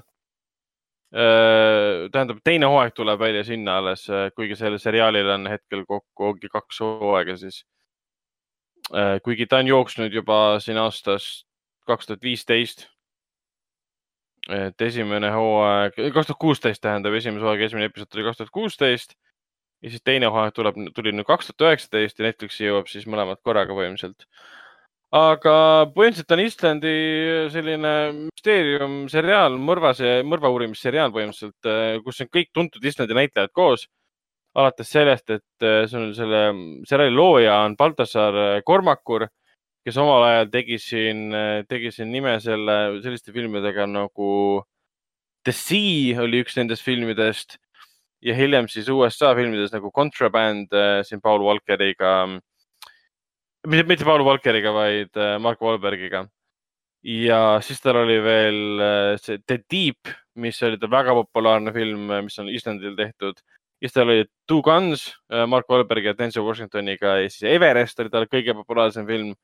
tähendab, 1.17 2.43
teine 2.45 2.69
hooaeg 2.69 2.93
tuleb 2.97 3.21
välja 3.21 3.45
sinna 3.47 3.79
alles, 3.81 4.03
kuigi 4.37 4.57
sellel 4.59 4.81
seriaalil 4.83 5.31
on 5.33 5.47
hetkel 5.49 5.87
kokku 5.89 6.33
ongi 6.33 6.51
kaks 6.53 6.81
hooaega 6.85 7.39
siis. 7.41 7.63
Äh, 8.95 9.17
kuigi 9.23 9.47
ta 9.51 9.59
on 9.59 9.67
jooksnud 9.67 10.13
juba 10.15 10.61
siin 10.63 10.79
aastast 10.79 11.47
kaks 11.87 12.07
tuhat 12.07 12.23
viisteist. 12.23 12.87
et 14.47 14.81
esimene 14.81 15.31
hooaeg, 15.35 15.97
kaks 16.15 16.29
tuhat 16.29 16.39
kuusteist 16.39 16.81
tähendab, 16.83 17.15
esimese 17.19 17.43
hooaega 17.43 17.65
esimene 17.67 17.89
episood 17.89 18.13
tuli 18.13 18.23
kaks 18.29 18.39
tuhat 18.39 18.53
kuusteist 18.55 19.17
ja 19.83 19.91
siis 19.91 20.05
teine 20.07 20.29
hooaeg 20.31 20.55
tuleb, 20.55 20.79
tuli 20.95 21.11
nüüd 21.13 21.27
kaks 21.27 21.49
tuhat 21.51 21.67
üheksateist 21.67 22.21
ja 22.21 22.29
Netflixi 22.29 22.69
jõuab 22.69 22.87
siis 22.91 23.09
mõlemad 23.11 23.41
korraga 23.43 23.75
põhimõtteliselt. 23.75 24.29
Aga 25.17 25.57
põhimõtteliselt 25.95 26.35
on 26.35 26.43
Islandi 26.43 26.95
selline 27.55 27.93
müsteerium 28.17 28.97
seriaal, 29.13 29.57
mõrvas, 29.57 30.03
mõrva 30.27 30.51
uurimisseriaal 30.53 31.15
põhimõtteliselt, 31.15 32.03
kus 32.05 32.25
on 32.25 32.33
kõik 32.33 32.51
tuntud 32.55 32.85
Islandi 32.85 33.17
näitlejad 33.17 33.55
koos 33.57 33.87
alates 34.57 34.91
sellest, 34.91 35.31
et 35.31 35.65
äh, 35.65 35.85
see 35.89 35.99
on 36.01 36.13
selle 36.17 36.43
seriaali 36.89 37.15
looja 37.15 37.59
on 37.67 37.77
Baltasar 37.77 38.39
äh, 38.41 38.63
Kormakur, 38.65 39.27
kes 39.87 39.99
omal 40.01 40.25
ajal 40.27 40.49
tegi 40.51 40.79
siin, 40.83 41.29
tegi 41.71 41.93
siin 41.95 42.09
nime 42.11 42.33
selle, 42.43 42.97
selliste 43.05 43.35
filmidega 43.35 43.85
nagu 43.87 44.31
The 45.47 45.55
Sea 45.55 46.17
oli 46.25 46.41
üks 46.43 46.57
nendest 46.59 46.83
filmidest 46.83 47.55
ja 48.25 48.35
hiljem 48.35 48.67
siis 48.73 48.89
USA 48.91 49.31
filmides 49.39 49.71
nagu 49.77 49.93
Contraband 49.95 50.75
siin 51.07 51.23
Paul 51.23 51.45
Walkeriga. 51.47 52.17
Mitte, 53.67 53.87
mitte 53.91 54.07
Paul 54.09 54.25
Walkeriga, 54.27 54.73
vaid 54.75 55.21
Mark 55.43 55.61
Wahlbergiga. 55.63 56.27
ja 57.07 57.61
siis 57.63 57.83
tal 57.83 58.01
oli 58.01 58.17
veel 58.23 58.81
see 59.23 59.39
The 59.47 59.61
Deep, 59.71 60.11
mis 60.43 60.63
oli 60.67 60.79
ta 60.79 60.89
väga 60.91 61.15
populaarne 61.15 61.73
film, 61.75 62.09
mis 62.25 62.39
on 62.43 62.49
Islandil 62.51 62.97
tehtud 62.99 63.43
siis 63.81 63.93
tal 63.93 64.09
oli 64.09 64.25
Two 64.47 64.63
Guns 64.63 65.09
äh, 65.33 65.47
Mark 65.47 65.69
Wahlbergi 65.71 66.07
ja 66.07 66.19
Denzel 66.19 66.45
Washingtoniga 66.45 67.17
ja 67.21 67.31
siis 67.31 67.43
Everest 67.55 68.01
oli 68.01 68.11
tal 68.11 68.29
kõige 68.31 68.55
populaarsem 68.57 69.07
film. 69.09 69.35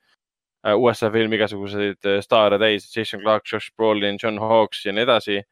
Äh, 0.62 0.76
USA 0.78 1.10
film, 1.10 1.32
igasuguseid 1.34 2.06
äh, 2.06 2.20
staare 2.22 2.58
täis, 2.62 2.86
Jason 2.94 3.20
Clarke, 3.20 3.48
Josh 3.50 3.72
Brolin, 3.76 4.18
John 4.22 4.38
Hawkes 4.38 4.84
ja 4.86 4.94
nii 4.94 5.06
edasi. 5.08 5.42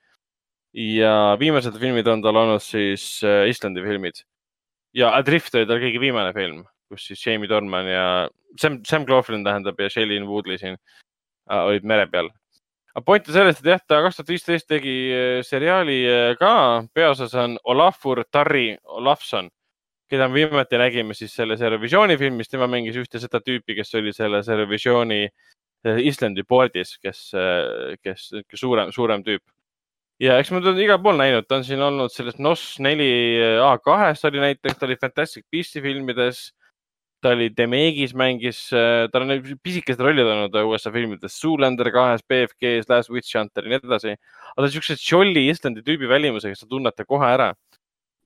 ja 0.72 1.36
viimased 1.38 1.74
filmid 1.82 2.06
on 2.06 2.20
tal 2.22 2.36
olnud 2.36 2.62
siis 2.62 3.24
Islandi 3.48 3.82
filmid. 3.82 4.22
ja 4.94 5.10
Adrift 5.16 5.54
oli 5.54 5.66
tal 5.66 5.80
kõige 5.82 6.00
viimane 6.00 6.32
film, 6.32 6.62
kus 6.90 7.06
siis 7.06 7.22
Jamie 7.26 7.48
Dornan 7.48 7.88
ja 7.88 8.04
Sam, 8.58 8.80
Sam 8.86 9.06
Claflin 9.06 9.46
tähendab 9.46 9.78
ja 9.80 9.88
Shailene 9.90 10.26
Woodley 10.26 10.58
siin 10.58 10.76
olid 11.50 11.86
mere 11.86 12.06
peal. 12.10 12.30
Aga 12.90 13.04
point 13.06 13.28
on 13.28 13.34
selles, 13.36 13.60
et 13.60 13.68
jah, 13.70 13.78
ta 13.86 14.00
kaks 14.02 14.18
tuhat 14.18 14.30
viisteist 14.32 14.66
tegi 14.70 14.92
äh, 15.14 15.40
seriaali 15.46 15.98
äh, 16.10 16.32
ka, 16.40 16.54
peaosas 16.94 17.36
on 17.38 17.54
Olafur 17.70 18.24
Tarri 18.26 18.74
Olafson, 18.98 19.46
keda 20.10 20.26
me 20.26 20.40
viimati 20.40 20.80
nägime 20.80 21.14
siis 21.14 21.36
selles 21.38 21.62
Eurovisiooni 21.62 22.16
filmis, 22.18 22.50
tema 22.50 22.66
mängis 22.70 22.98
ühte 22.98 23.22
seda 23.22 23.38
tüüpi, 23.46 23.76
kes 23.78 23.94
oli 23.94 24.10
selles 24.16 24.50
Eurovisiooni 24.50 25.20
äh, 25.22 26.02
Islandi 26.02 26.42
board'is, 26.42 26.96
kes, 26.98 27.22
kes 28.02 28.26
suurem, 28.58 28.90
suurem 28.90 29.22
tüüp. 29.22 29.44
ja 30.20 30.40
eks 30.42 30.50
ma 30.50 30.58
teda 30.64 30.82
igal 30.82 30.98
pool 31.00 31.20
näinud, 31.20 31.46
ta 31.46 31.60
on 31.60 31.68
siin 31.68 31.80
olnud 31.86 32.10
selles 32.10 32.42
NOS 32.42 32.64
neli 32.82 33.06
A2-s 33.62 34.26
oli 34.26 34.42
näiteks, 34.42 34.80
ta 34.80 34.90
oli 34.90 34.98
Fantastic 34.98 35.46
Beast'i 35.46 35.80
filmides 35.80 36.48
ta 37.22 37.34
oli 37.34 37.50
Demegis 37.56 38.12
mängis, 38.16 38.60
äh, 38.76 39.06
tal 39.12 39.26
on 39.26 39.56
pisikesed 39.62 40.00
rollid 40.02 40.28
olnud 40.28 40.54
USA 40.64 40.92
filmides, 40.94 41.36
Zoolander 41.40 41.90
kahes, 41.94 42.22
BFG-s, 42.28 42.88
Last 42.90 43.12
Witch 43.12 43.36
Hunter 43.36 43.66
ja 43.66 43.74
nii 43.74 43.80
edasi. 43.82 44.14
aga 44.14 44.56
ta 44.56 44.68
on 44.68 44.72
siukse 44.74 44.96
Jolly 44.98 45.46
Islandi 45.52 45.84
tüübi 45.86 46.08
välimusega, 46.08 46.56
sa 46.56 46.68
tunnete 46.68 47.04
kohe 47.04 47.26
ära. 47.28 47.54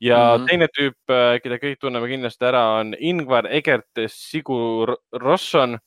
ja 0.01 0.19
mm 0.19 0.43
-hmm. 0.43 0.49
teine 0.49 0.69
tüüp, 0.69 0.99
äh, 1.11 1.41
keda 1.43 1.59
kõik 1.63 1.79
tunneme 1.81 2.09
kindlasti 2.09 2.45
ära, 2.45 2.63
on 2.81 2.95
Ingvar 2.99 3.47
Egert 3.47 4.07
Sigur 4.09 4.97
Rosson. 5.13 5.79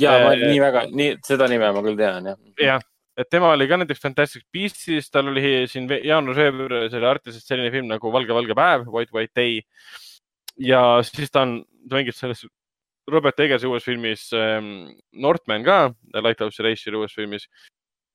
ja 0.00 0.16
äh,, 0.16 0.24
ma 0.24 0.34
nii 0.36 0.60
väga, 0.60 0.86
nii 0.92 1.16
seda 1.24 1.48
nime 1.48 1.72
ma 1.72 1.82
küll 1.82 1.96
tean, 1.96 2.24
jah. 2.24 2.38
jah, 2.58 2.80
et 3.16 3.28
tema 3.30 3.52
oli 3.52 3.68
ka 3.68 3.76
näiteks 3.76 4.00
Fantastic 4.00 4.44
Beastis, 4.52 5.10
tal 5.10 5.28
oli 5.28 5.66
siin 5.66 5.88
jaanuar-veebruaris 5.88 6.94
oli 6.94 7.06
Artises 7.06 7.44
selline 7.44 7.70
film 7.70 7.86
nagu 7.86 8.12
Valge, 8.12 8.32
valge 8.32 8.54
päev, 8.54 8.88
White, 8.88 9.12
White 9.12 9.32
Day 9.36 9.60
ja 10.58 11.02
siis 11.02 11.30
ta 11.30 11.42
on, 11.46 11.62
ta 11.88 11.98
mängib 11.98 12.16
selles 12.16 12.44
Robert 13.10 13.38
Egersi 13.42 13.66
uues 13.66 13.84
filmis 13.84 14.28
ähm, 14.36 14.92
Northman 15.12 15.64
ka, 15.66 15.78
Lighthouse'i 16.14 16.66
Race'i 16.68 16.94
uues 16.94 17.14
filmis. 17.14 17.48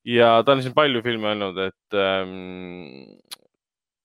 ja 0.08 0.38
ta 0.42 0.54
on 0.54 0.62
siin 0.64 0.74
palju 0.76 1.02
filme 1.04 1.28
olnud, 1.34 1.58
et 1.68 1.98
ähm, 1.98 3.08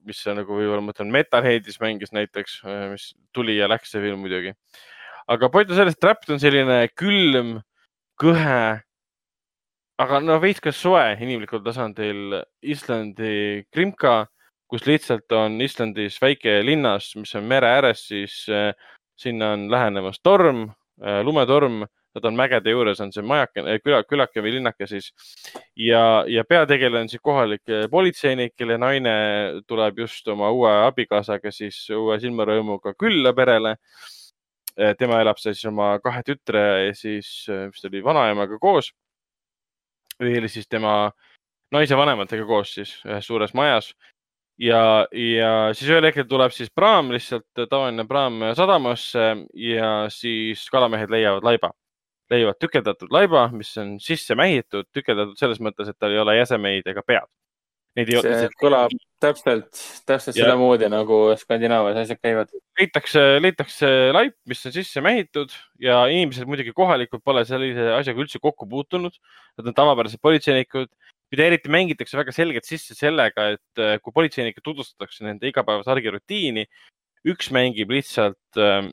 mis 0.03 0.19
nagu 0.27 0.57
võib-olla 0.57 0.81
ma 0.83 0.91
mõtlen, 0.91 1.13
Metalheadis 1.13 1.79
mängis 1.79 2.11
näiteks, 2.15 2.57
äh, 2.67 2.87
mis 2.91 3.13
tuli 3.35 3.55
ja 3.59 3.69
läks 3.71 3.93
see 3.93 4.03
film 4.03 4.25
muidugi. 4.25 4.51
aga 5.27 5.49
point 5.49 5.69
on 5.71 5.79
selles, 5.79 5.95
et 5.95 6.03
Trapped 6.03 6.33
on 6.33 6.43
selline 6.43 6.81
külm, 6.99 7.61
kõhe, 8.19 8.81
aga 10.03 10.19
no 10.19 10.39
veits 10.43 10.59
ka 10.59 10.73
soe 10.75 11.13
inimlikul 11.15 11.63
tasandil 11.63 12.41
Islandi 12.59 13.63
krimka 13.71 14.25
kus 14.73 14.87
lihtsalt 14.89 15.29
on 15.37 15.59
Islandis 15.61 16.15
väike 16.17 16.57
linnas, 16.65 17.11
mis 17.19 17.35
on 17.37 17.45
mere 17.45 17.69
ääres, 17.75 18.07
siis 18.09 18.39
äh, 18.49 18.71
sinna 19.15 19.51
on 19.53 19.71
lähenemas 19.71 20.19
torm, 20.23 20.69
äh, 21.03 21.21
lumetorm, 21.23 21.83
nad 22.13 22.25
on 22.25 22.35
mägede 22.37 22.69
juures, 22.69 22.99
on 23.01 23.11
see 23.13 23.25
majake, 23.25 23.63
äh, 23.65 23.79
küla, 23.81 24.03
külake 24.05 24.43
või 24.45 24.55
linnake 24.57 24.87
siis. 24.87 25.11
ja, 25.75 26.23
ja 26.27 26.43
peategelane 26.45 27.07
on 27.07 27.09
siis 27.09 27.21
kohalik 27.23 27.73
politseinik, 27.91 28.55
kelle 28.57 28.77
naine 28.77 29.15
tuleb 29.67 30.03
just 30.05 30.27
oma 30.27 30.51
uue 30.51 30.71
abikaasaga 30.87 31.51
siis 31.51 31.79
uue 31.89 32.19
silmarõõmuga 32.19 32.93
külla 32.99 33.33
perele. 33.33 33.77
tema 34.97 35.19
elab 35.21 35.37
siis 35.37 35.65
oma 35.69 35.99
kahe 36.01 36.23
tütre 36.25 36.61
ja 36.87 36.93
siis, 36.97 37.45
mis 37.47 37.81
ta 37.81 37.87
oli, 37.87 38.03
vanaemaga 38.03 38.57
koos. 38.59 38.93
või 40.21 40.49
siis 40.49 40.67
tema 40.67 41.11
naise 41.71 41.97
vanematega 41.97 42.45
koos 42.45 42.73
siis 42.73 42.95
ühes 43.05 43.25
suures 43.27 43.53
majas 43.53 43.93
ja, 44.61 44.81
ja 45.11 45.51
siis 45.75 45.89
ühel 45.89 46.07
hetkel 46.07 46.27
tuleb 46.29 46.53
siis 46.55 46.71
praam, 46.73 47.11
lihtsalt 47.13 47.65
tavaline 47.69 48.05
praam 48.09 48.41
sadamasse 48.57 49.29
ja 49.57 49.93
siis 50.13 50.65
kalamehed 50.73 51.13
leiavad 51.13 51.45
laiba. 51.45 51.73
leiavad 52.31 52.57
tükeldatud 52.57 53.11
laiba, 53.13 53.47
mis 53.53 53.75
on 53.77 53.97
sisse 54.01 54.35
mähitud, 54.35 54.87
tükeldatud 54.95 55.37
selles 55.37 55.59
mõttes, 55.61 55.89
et 55.89 55.97
tal 55.99 56.13
ei 56.13 56.21
ole 56.21 56.37
jäsemeid 56.37 56.87
ega 56.89 57.03
pead. 57.05 57.29
see 57.97 58.05
lihtsalt... 58.09 58.55
kõlab 58.61 58.95
täpselt, 59.21 59.69
täpselt 60.07 60.37
sedamoodi 60.37 60.89
nagu 60.89 61.19
Skandinaavias 61.37 61.99
asjad 62.03 62.19
käivad. 62.21 62.53
leitakse, 62.79 63.21
leitakse 63.43 63.89
laip, 64.15 64.35
mis 64.49 64.65
on 64.65 64.75
sisse 64.75 65.01
mähitud 65.01 65.53
ja 65.81 66.03
inimesed 66.09 66.49
muidugi 66.49 66.73
kohalikud 66.75 67.21
pole 67.23 67.45
sellise 67.45 67.91
asjaga 67.99 68.25
üldse 68.25 68.41
kokku 68.41 68.67
puutunud. 68.69 69.13
Nad 69.57 69.69
on 69.69 69.77
tavapärased 69.77 70.21
politseinikud 70.21 70.89
mida 71.33 71.47
eriti 71.49 71.71
mängitakse 71.73 72.17
väga 72.19 72.33
selgelt 72.35 72.67
sisse 72.69 72.93
sellega, 72.97 73.53
et 73.55 73.81
äh, 73.81 73.95
kui 74.03 74.13
politseinikke 74.13 74.61
tutvustatakse 74.61 75.25
nende 75.25 75.49
igapäevase 75.49 75.89
argirutiini, 75.95 76.67
üks 77.33 77.49
mängib 77.55 77.93
lihtsalt 77.95 78.59
äh, 78.61 78.91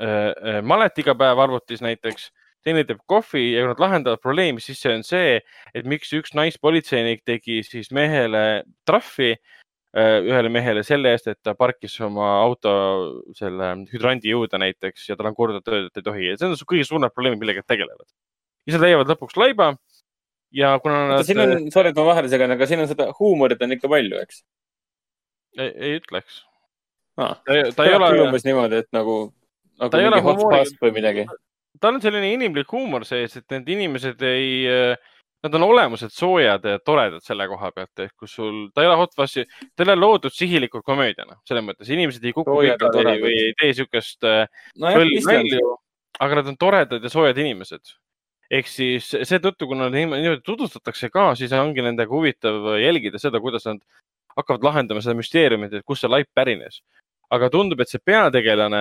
äh, 0.00 0.60
malet 0.64 1.02
iga 1.02 1.14
päev 1.18 1.42
arvutis 1.44 1.84
näiteks, 1.84 2.30
teine 2.64 2.84
teeb 2.86 3.02
kohvi 3.10 3.52
ja 3.52 3.64
kui 3.64 3.72
nad 3.72 3.82
lahendavad 3.82 4.22
probleemi, 4.22 4.62
siis 4.62 4.80
see 4.80 4.94
on 4.96 5.04
see, 5.06 5.40
et 5.74 5.88
miks 5.88 6.12
üks 6.16 6.32
naispolitseinik 6.38 7.24
tegi 7.28 7.60
siis 7.66 7.90
mehele 7.92 8.62
trahvi 8.88 9.32
äh, 9.34 10.18
ühele 10.22 10.52
mehele 10.54 10.86
selle 10.86 11.12
eest, 11.12 11.28
et 11.28 11.40
ta 11.44 11.56
parkis 11.58 11.98
oma 12.06 12.30
auto 12.40 12.72
selle 13.36 13.74
hüdrandi 13.92 14.32
juurde 14.32 14.62
näiteks 14.62 15.10
ja 15.10 15.18
tal 15.18 15.32
on 15.32 15.36
korda 15.36 15.60
öeldud, 15.60 15.90
et 15.90 16.00
ei 16.00 16.08
tohi 16.08 16.28
ja 16.30 16.38
see 16.38 16.48
on 16.48 16.56
kõige 16.62 16.86
suuremad 16.88 17.12
probleemid, 17.12 17.42
millega 17.42 17.66
tegelevad. 17.66 18.08
siis 18.62 18.78
nad 18.78 18.86
leiavad 18.86 19.10
lõpuks 19.10 19.36
laiba 19.42 19.74
ja 20.52 20.78
kuna 20.82 21.06
nad. 21.08 21.26
siin 21.26 21.40
on, 21.40 21.70
sorry, 21.74 21.92
et 21.92 21.98
ma 21.98 22.08
vahele 22.10 22.30
segan, 22.32 22.54
aga 22.54 22.68
siin 22.68 22.82
on 22.84 22.90
seda 22.90 23.08
huumorit 23.18 23.62
on 23.64 23.76
ikka 23.76 23.90
palju, 23.92 24.18
eks? 24.22 24.42
ei 25.58 25.96
ütleks 25.98 26.42
ah,. 27.20 27.38
ta, 27.44 27.62
ta 27.76 27.86
ei 27.88 27.96
ole. 27.96 28.12
umbes 28.26 28.44
niimoodi, 28.48 28.82
et 28.84 28.90
nagu, 28.96 29.16
nagu 29.80 30.02
mingi 30.04 30.26
hot 30.28 30.44
fast 30.44 30.78
või 30.82 30.94
midagi. 30.98 31.26
tal 31.80 31.96
on 31.96 32.04
selline 32.04 32.34
inimlik 32.36 32.70
huumor 32.72 33.06
sees, 33.08 33.36
et 33.40 33.56
need 33.56 33.72
inimesed 33.76 34.22
ei, 34.28 34.66
nad 35.42 35.58
on 35.58 35.66
olemuselt 35.66 36.14
soojad 36.14 36.68
ja 36.68 36.80
toredad 36.84 37.24
selle 37.26 37.48
koha 37.50 37.72
pealt, 37.74 38.04
et 38.04 38.12
kus 38.18 38.36
sul, 38.38 38.66
ta 38.74 38.84
ei 38.84 38.90
ole 38.90 39.00
hot 39.00 39.16
fast'i, 39.18 39.46
ta 39.72 39.84
ei 39.84 39.90
ole 39.90 39.98
loodud 40.00 40.36
sihilikult 40.36 40.86
komöödiana, 40.88 41.40
selles 41.48 41.66
mõttes 41.66 41.90
inimesed 41.92 42.24
ei 42.28 42.36
kuku 42.36 42.60
või 42.60 42.72
ei 42.72 43.56
tee 43.60 43.72
siukest 43.80 44.22
no 44.22 44.94
nalju, 44.94 45.74
aga 46.22 46.40
nad 46.40 46.52
on 46.52 46.60
toredad 46.60 47.04
ja 47.04 47.12
soojad 47.12 47.40
inimesed 47.40 47.96
ehk 48.52 48.68
siis 48.68 49.08
seetõttu, 49.12 49.68
kuna 49.70 49.88
niimoodi 49.92 50.42
tutvustatakse 50.44 51.08
ka, 51.12 51.32
siis 51.38 51.52
ongi 51.56 51.84
nendega 51.84 52.12
huvitav 52.12 52.74
jälgida 52.82 53.20
seda, 53.22 53.40
kuidas 53.40 53.66
nad 53.68 53.80
hakkavad 54.36 54.66
lahendama 54.68 55.02
seda 55.04 55.16
müsteeriumit, 55.18 55.72
et 55.76 55.86
kust 55.88 56.04
see 56.04 56.12
laip 56.12 56.28
pärines. 56.34 56.82
aga 57.32 57.48
tundub, 57.48 57.80
et 57.80 57.88
see 57.88 58.00
peategelane, 58.04 58.80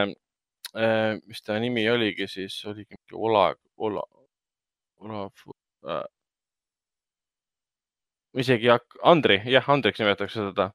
äh, 0.75 1.13
mis 1.23 1.39
ta 1.41 1.55
nimi 1.59 1.85
oligi 1.89 2.27
siis, 2.27 2.57
oligi 2.67 2.97
mingi 2.97 3.15
Ola, 3.15 3.45
Ola, 3.77 4.03
Ola 4.99 5.21
äh,, 5.87 6.03
isegi 8.43 8.67
Andri, 9.03 9.39
jah, 9.45 9.69
Andriks 9.71 10.03
nimetatakse 10.03 10.49
teda 10.49 10.71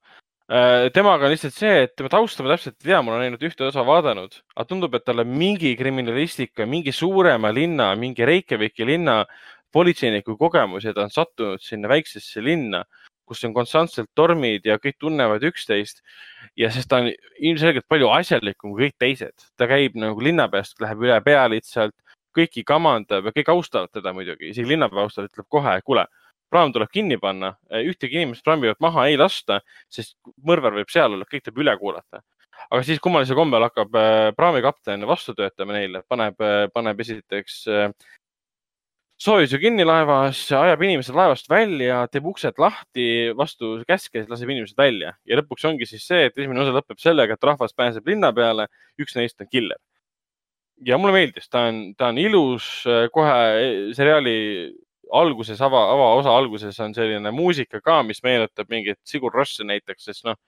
temaga 0.47 1.27
on 1.27 1.33
lihtsalt 1.33 1.57
see, 1.57 1.83
et 1.87 1.95
tema 1.99 2.11
tausta 2.13 2.45
ma 2.45 2.53
täpselt 2.55 2.77
ei 2.79 2.93
tea, 2.93 3.01
ma 3.03 3.15
olen 3.15 3.27
ainult 3.27 3.43
ühte 3.49 3.67
osa 3.67 3.83
vaadanud, 3.87 4.37
aga 4.55 4.67
tundub, 4.71 4.95
et 4.95 5.05
tal 5.07 5.25
on 5.25 5.33
mingi 5.35 5.73
kriminalistika, 5.79 6.69
mingi 6.71 6.95
suurema 6.95 7.51
linna, 7.51 7.89
mingi 7.99 8.27
Reykjaviki 8.29 8.87
linna 8.87 9.25
politseiniku 9.75 10.37
kogemus 10.39 10.87
ja 10.87 10.95
ta 10.95 11.05
on 11.09 11.11
sattunud 11.11 11.63
sinna 11.65 11.91
väiksesse 11.91 12.45
linna, 12.45 12.85
kus 13.27 13.43
on 13.45 13.55
konstantselt 13.57 14.09
tormid 14.15 14.67
ja 14.69 14.79
kõik 14.79 15.01
tunnevad 15.03 15.43
üksteist. 15.49 16.05
Ja 16.57 16.71
sest 16.73 16.89
ta 16.89 17.03
on 17.03 17.11
ilmselgelt 17.11 17.89
palju 17.91 18.09
asjalikum 18.15 18.73
kui 18.73 18.87
kõik 18.87 18.97
teised, 19.03 19.49
ta 19.59 19.67
käib 19.69 19.99
nagu 19.99 20.23
linnapeast, 20.23 20.79
läheb 20.81 21.03
üle 21.05 21.19
pea 21.27 21.43
lihtsalt, 21.51 21.97
kõiki 22.37 22.63
kamandab 22.69 23.27
ja 23.27 23.35
kõik 23.35 23.51
austavad 23.51 23.91
teda 23.93 24.13
muidugi, 24.15 24.53
isegi 24.53 24.71
linnapea 24.71 25.03
austab, 25.03 25.27
ütleb 25.31 25.49
kohe, 25.53 25.75
kuule, 25.85 26.07
praam 26.51 26.73
tuleb 26.75 26.91
kinni 26.93 27.19
panna, 27.23 27.55
ühtegi 27.83 28.21
inimest 28.21 28.45
praami 28.47 28.71
pealt 28.71 28.83
maha 28.85 29.07
ei 29.11 29.19
lasta, 29.21 29.61
sest 29.93 30.17
mõrvar 30.47 30.77
võib 30.79 30.91
seal 30.93 31.17
olla, 31.17 31.29
kõik 31.29 31.47
tuleb 31.47 31.65
üle 31.65 31.77
kuulata. 31.81 32.23
aga 32.71 32.83
siis 32.83 33.01
kummalisel 33.05 33.37
kombel 33.37 33.67
hakkab 33.67 33.97
äh, 34.01 34.31
praamikapten 34.37 35.07
vastu 35.07 35.35
töötama 35.37 35.77
neile, 35.77 36.03
paneb, 36.09 36.41
paneb 36.73 37.01
esiteks 37.05 37.59
äh, 37.69 37.91
soojuse 39.21 39.59
kinni 39.61 39.85
laevas, 39.87 40.41
ajab 40.53 40.83
inimesed 40.85 41.17
laevast 41.17 41.49
välja, 41.51 42.03
teeb 42.13 42.27
uksed 42.29 42.59
lahti 42.61 43.33
vastu 43.37 43.77
käske, 43.89 44.25
laseb 44.29 44.53
inimesed 44.53 44.77
välja 44.79 45.15
ja 45.25 45.41
lõpuks 45.41 45.67
ongi 45.69 45.89
siis 45.89 46.05
see, 46.09 46.29
et 46.29 46.37
esimene 46.37 46.63
osa 46.65 46.75
lõpeb 46.77 47.01
sellega, 47.01 47.37
et 47.37 47.49
rahvas 47.51 47.77
pääseb 47.77 48.09
linna 48.09 48.33
peale, 48.37 48.69
üks 49.01 49.17
neist 49.17 49.41
on 49.41 49.49
killer. 49.53 49.81
ja 50.85 50.99
mulle 51.01 51.15
meeldis, 51.17 51.49
ta 51.49 51.67
on, 51.71 51.95
ta 51.97 52.11
on 52.13 52.19
ilus, 52.21 52.67
kohe 53.13 53.37
seriaali 53.97 54.37
alguses, 55.15 55.61
ava, 55.63 55.85
avaosa 55.93 56.35
alguses 56.35 56.79
on 56.83 56.95
selline 56.97 57.31
muusika 57.35 57.81
ka, 57.85 58.03
mis 58.07 58.23
meenutab 58.25 58.71
mingit 58.73 58.99
Sigur 59.07 59.35
Rossi 59.35 59.67
näiteks, 59.67 60.09
sest 60.09 60.27
noh, 60.27 60.39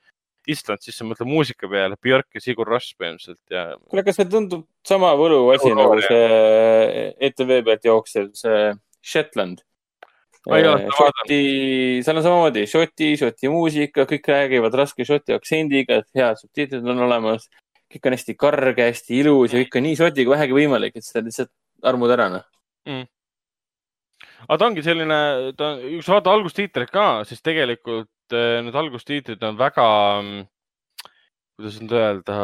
Island, 0.49 0.81
siis 0.83 0.97
sa 0.97 1.05
mõtled 1.05 1.29
muusika 1.29 1.69
peale, 1.71 1.97
Björk 2.03 2.39
ja 2.39 2.43
Sigur 2.43 2.69
Ross 2.71 2.95
põhimõtteliselt 2.97 3.53
ja 3.53 3.65
kuule, 3.91 4.05
kas 4.07 4.17
see 4.17 4.29
tundub 4.33 4.65
sama 4.87 5.13
Võlu, 5.19 5.43
nagu 5.77 5.99
jah. 5.99 6.07
see 6.09 7.09
ETV 7.29 7.59
pealt 7.67 7.89
jooksev, 7.89 8.31
see 8.39 8.71
Shetland? 9.05 9.63
Seda 10.49 10.77
Šoti, 10.97 11.41
seal 12.07 12.17
on 12.21 12.25
samamoodi 12.25 12.65
Šoti, 12.71 13.11
Šoti 13.21 13.53
muusika, 13.53 14.07
kõik 14.09 14.31
räägivad 14.33 14.77
raske 14.81 15.05
Šoti 15.05 15.37
aktsendiga, 15.37 16.01
et 16.01 16.09
head 16.17 16.41
subtiitrid 16.41 16.87
on 16.89 17.05
olemas. 17.09 17.49
kõik 17.89 18.05
on 18.05 18.13
hästi 18.13 18.35
karge, 18.37 18.85
hästi 18.85 19.15
ilus 19.23 19.53
ja 19.53 19.63
kõik 19.63 19.79
on 19.81 19.87
nii 19.89 19.97
Šoti 19.97 20.25
kui 20.25 20.35
vähegi 20.35 20.57
võimalik, 20.57 20.97
et 20.97 21.05
seda 21.05 21.25
lihtsalt 21.25 21.53
armud 21.89 22.13
ära, 22.13 22.29
noh. 22.33 22.49
Aga 24.47 24.59
ta 24.59 24.69
ongi 24.69 24.85
selline, 24.87 25.19
ta 25.59 25.73
üks 25.99 26.09
vaata 26.11 26.35
algustiitreid 26.35 26.93
ka, 26.95 27.09
siis 27.29 27.43
tegelikult 27.43 28.37
eh, 28.37 28.61
need 28.65 28.77
algustiitrid 28.79 29.43
on 29.49 29.59
väga, 29.59 29.89
kuidas 31.59 31.81
nüüd 31.83 31.97
öelda, 31.99 32.39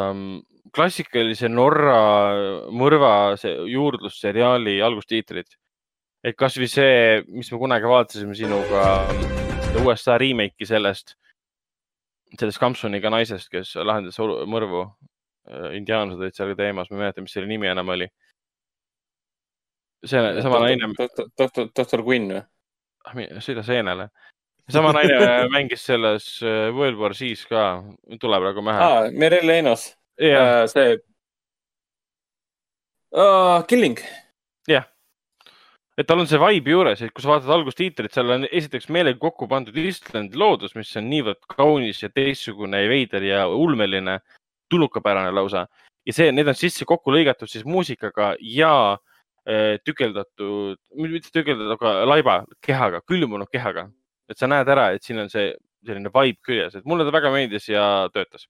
klassikalise 0.75 1.49
Norra 1.51 1.99
mõrva 2.73 3.35
see 3.39 3.53
juurdlusseriaali 3.71 4.79
algustiitrid. 4.83 5.47
et 6.25 6.35
kasvõi 6.35 6.67
see, 6.67 7.21
mis 7.29 7.51
me 7.53 7.59
kunagi 7.61 7.85
vaatasime 7.85 8.33
sinuga, 8.35 8.83
seda 9.67 9.83
USA 9.85 10.15
remake'i 10.17 10.65
sellest, 10.65 11.13
sellest 12.33 12.59
Kamsoniga 12.59 13.11
naisest, 13.13 13.51
kes 13.51 13.75
lahendas 13.75 14.17
mõrvu. 14.49 14.87
indiaanlased 15.77 16.23
olid 16.25 16.33
seal 16.33 16.49
ka 16.49 16.57
teemas, 16.57 16.89
ma 16.89 16.97
ei 16.97 17.01
mäleta, 17.03 17.21
mis 17.21 17.35
selle 17.37 17.47
nimi 17.47 17.69
enam 17.69 17.91
oli. 17.93 18.07
See 20.03 20.41
sama 20.41 20.61
naine, 20.65 20.91
doktor, 20.97 21.69
doktor, 21.75 22.03
Quinn 22.05 22.31
või? 22.33 22.41
ah, 23.05 23.41
sõida 23.43 23.63
seenele. 23.65 24.09
sama 24.71 24.93
naine 24.95 25.47
mängis 25.53 25.85
selles 25.85 26.27
äh, 26.43 26.71
World 26.73 26.99
War 26.99 27.15
Siis 27.17 27.45
ka, 27.49 27.83
tuleb 28.21 28.47
praegu 28.47 28.65
pähe 28.65 28.81
ah.. 28.81 28.97
aa, 29.05 29.13
Merelle 29.13 29.59
Enos, 29.61 29.93
jah, 30.21 30.65
see 30.71 30.97
uh,. 33.15 33.63
Killing, 33.69 34.01
et 35.95 36.07
tal 36.09 36.19
on 36.19 36.27
see 36.27 36.39
vibe 36.41 36.73
juures, 36.73 37.01
et 37.01 37.13
kui 37.15 37.23
sa 37.23 37.31
vaatad 37.31 37.53
algustiitrit, 37.55 38.11
seal 38.11 38.33
on 38.35 38.47
esiteks 38.49 38.89
meelega 38.91 39.19
kokku 39.21 39.47
pandud 39.51 39.77
Islandi 39.79 40.39
loodus, 40.39 40.75
mis 40.75 40.91
on 40.99 41.07
niivõrd 41.11 41.39
kaunis 41.55 42.01
ja 42.03 42.09
teistsugune 42.11 42.83
ja 42.83 42.91
veider 42.91 43.23
ja 43.23 43.45
ulmeline, 43.47 44.19
tulnukapärane 44.71 45.31
lausa 45.31 45.65
ja 46.05 46.13
see, 46.13 46.31
need 46.35 46.49
on 46.51 46.57
sisse 46.57 46.87
kokku 46.89 47.13
lõigatud 47.15 47.49
siis 47.49 47.63
muusikaga 47.69 48.33
ja 48.41 48.73
äh, 48.97 49.14
tükeldatud, 49.45 50.79
mitte 50.97 51.29
tükeldatud, 51.29 51.75
aga 51.75 51.91
laiba 52.09 52.39
kehaga, 52.65 53.03
külmunud 53.05 53.51
kehaga. 53.53 53.89
et 54.25 54.39
sa 54.41 54.47
näed 54.49 54.69
ära, 54.73 54.87
et 54.95 55.03
siin 55.05 55.21
on 55.21 55.29
see 55.29 55.51
selline 55.85 56.09
vibe 56.13 56.41
küljes, 56.45 56.79
et 56.79 56.87
mulle 56.89 57.05
ta 57.05 57.13
väga 57.13 57.31
meeldis 57.33 57.69
ja 57.69 57.85
töötas. 58.13 58.47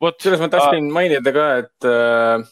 vot, 0.00 0.16
kusjuures 0.18 0.42
ma 0.42 0.50
tahtsin 0.52 0.90
mainida 0.92 1.32
ka, 1.32 1.46
et 1.62 1.88
äh, 1.88 2.44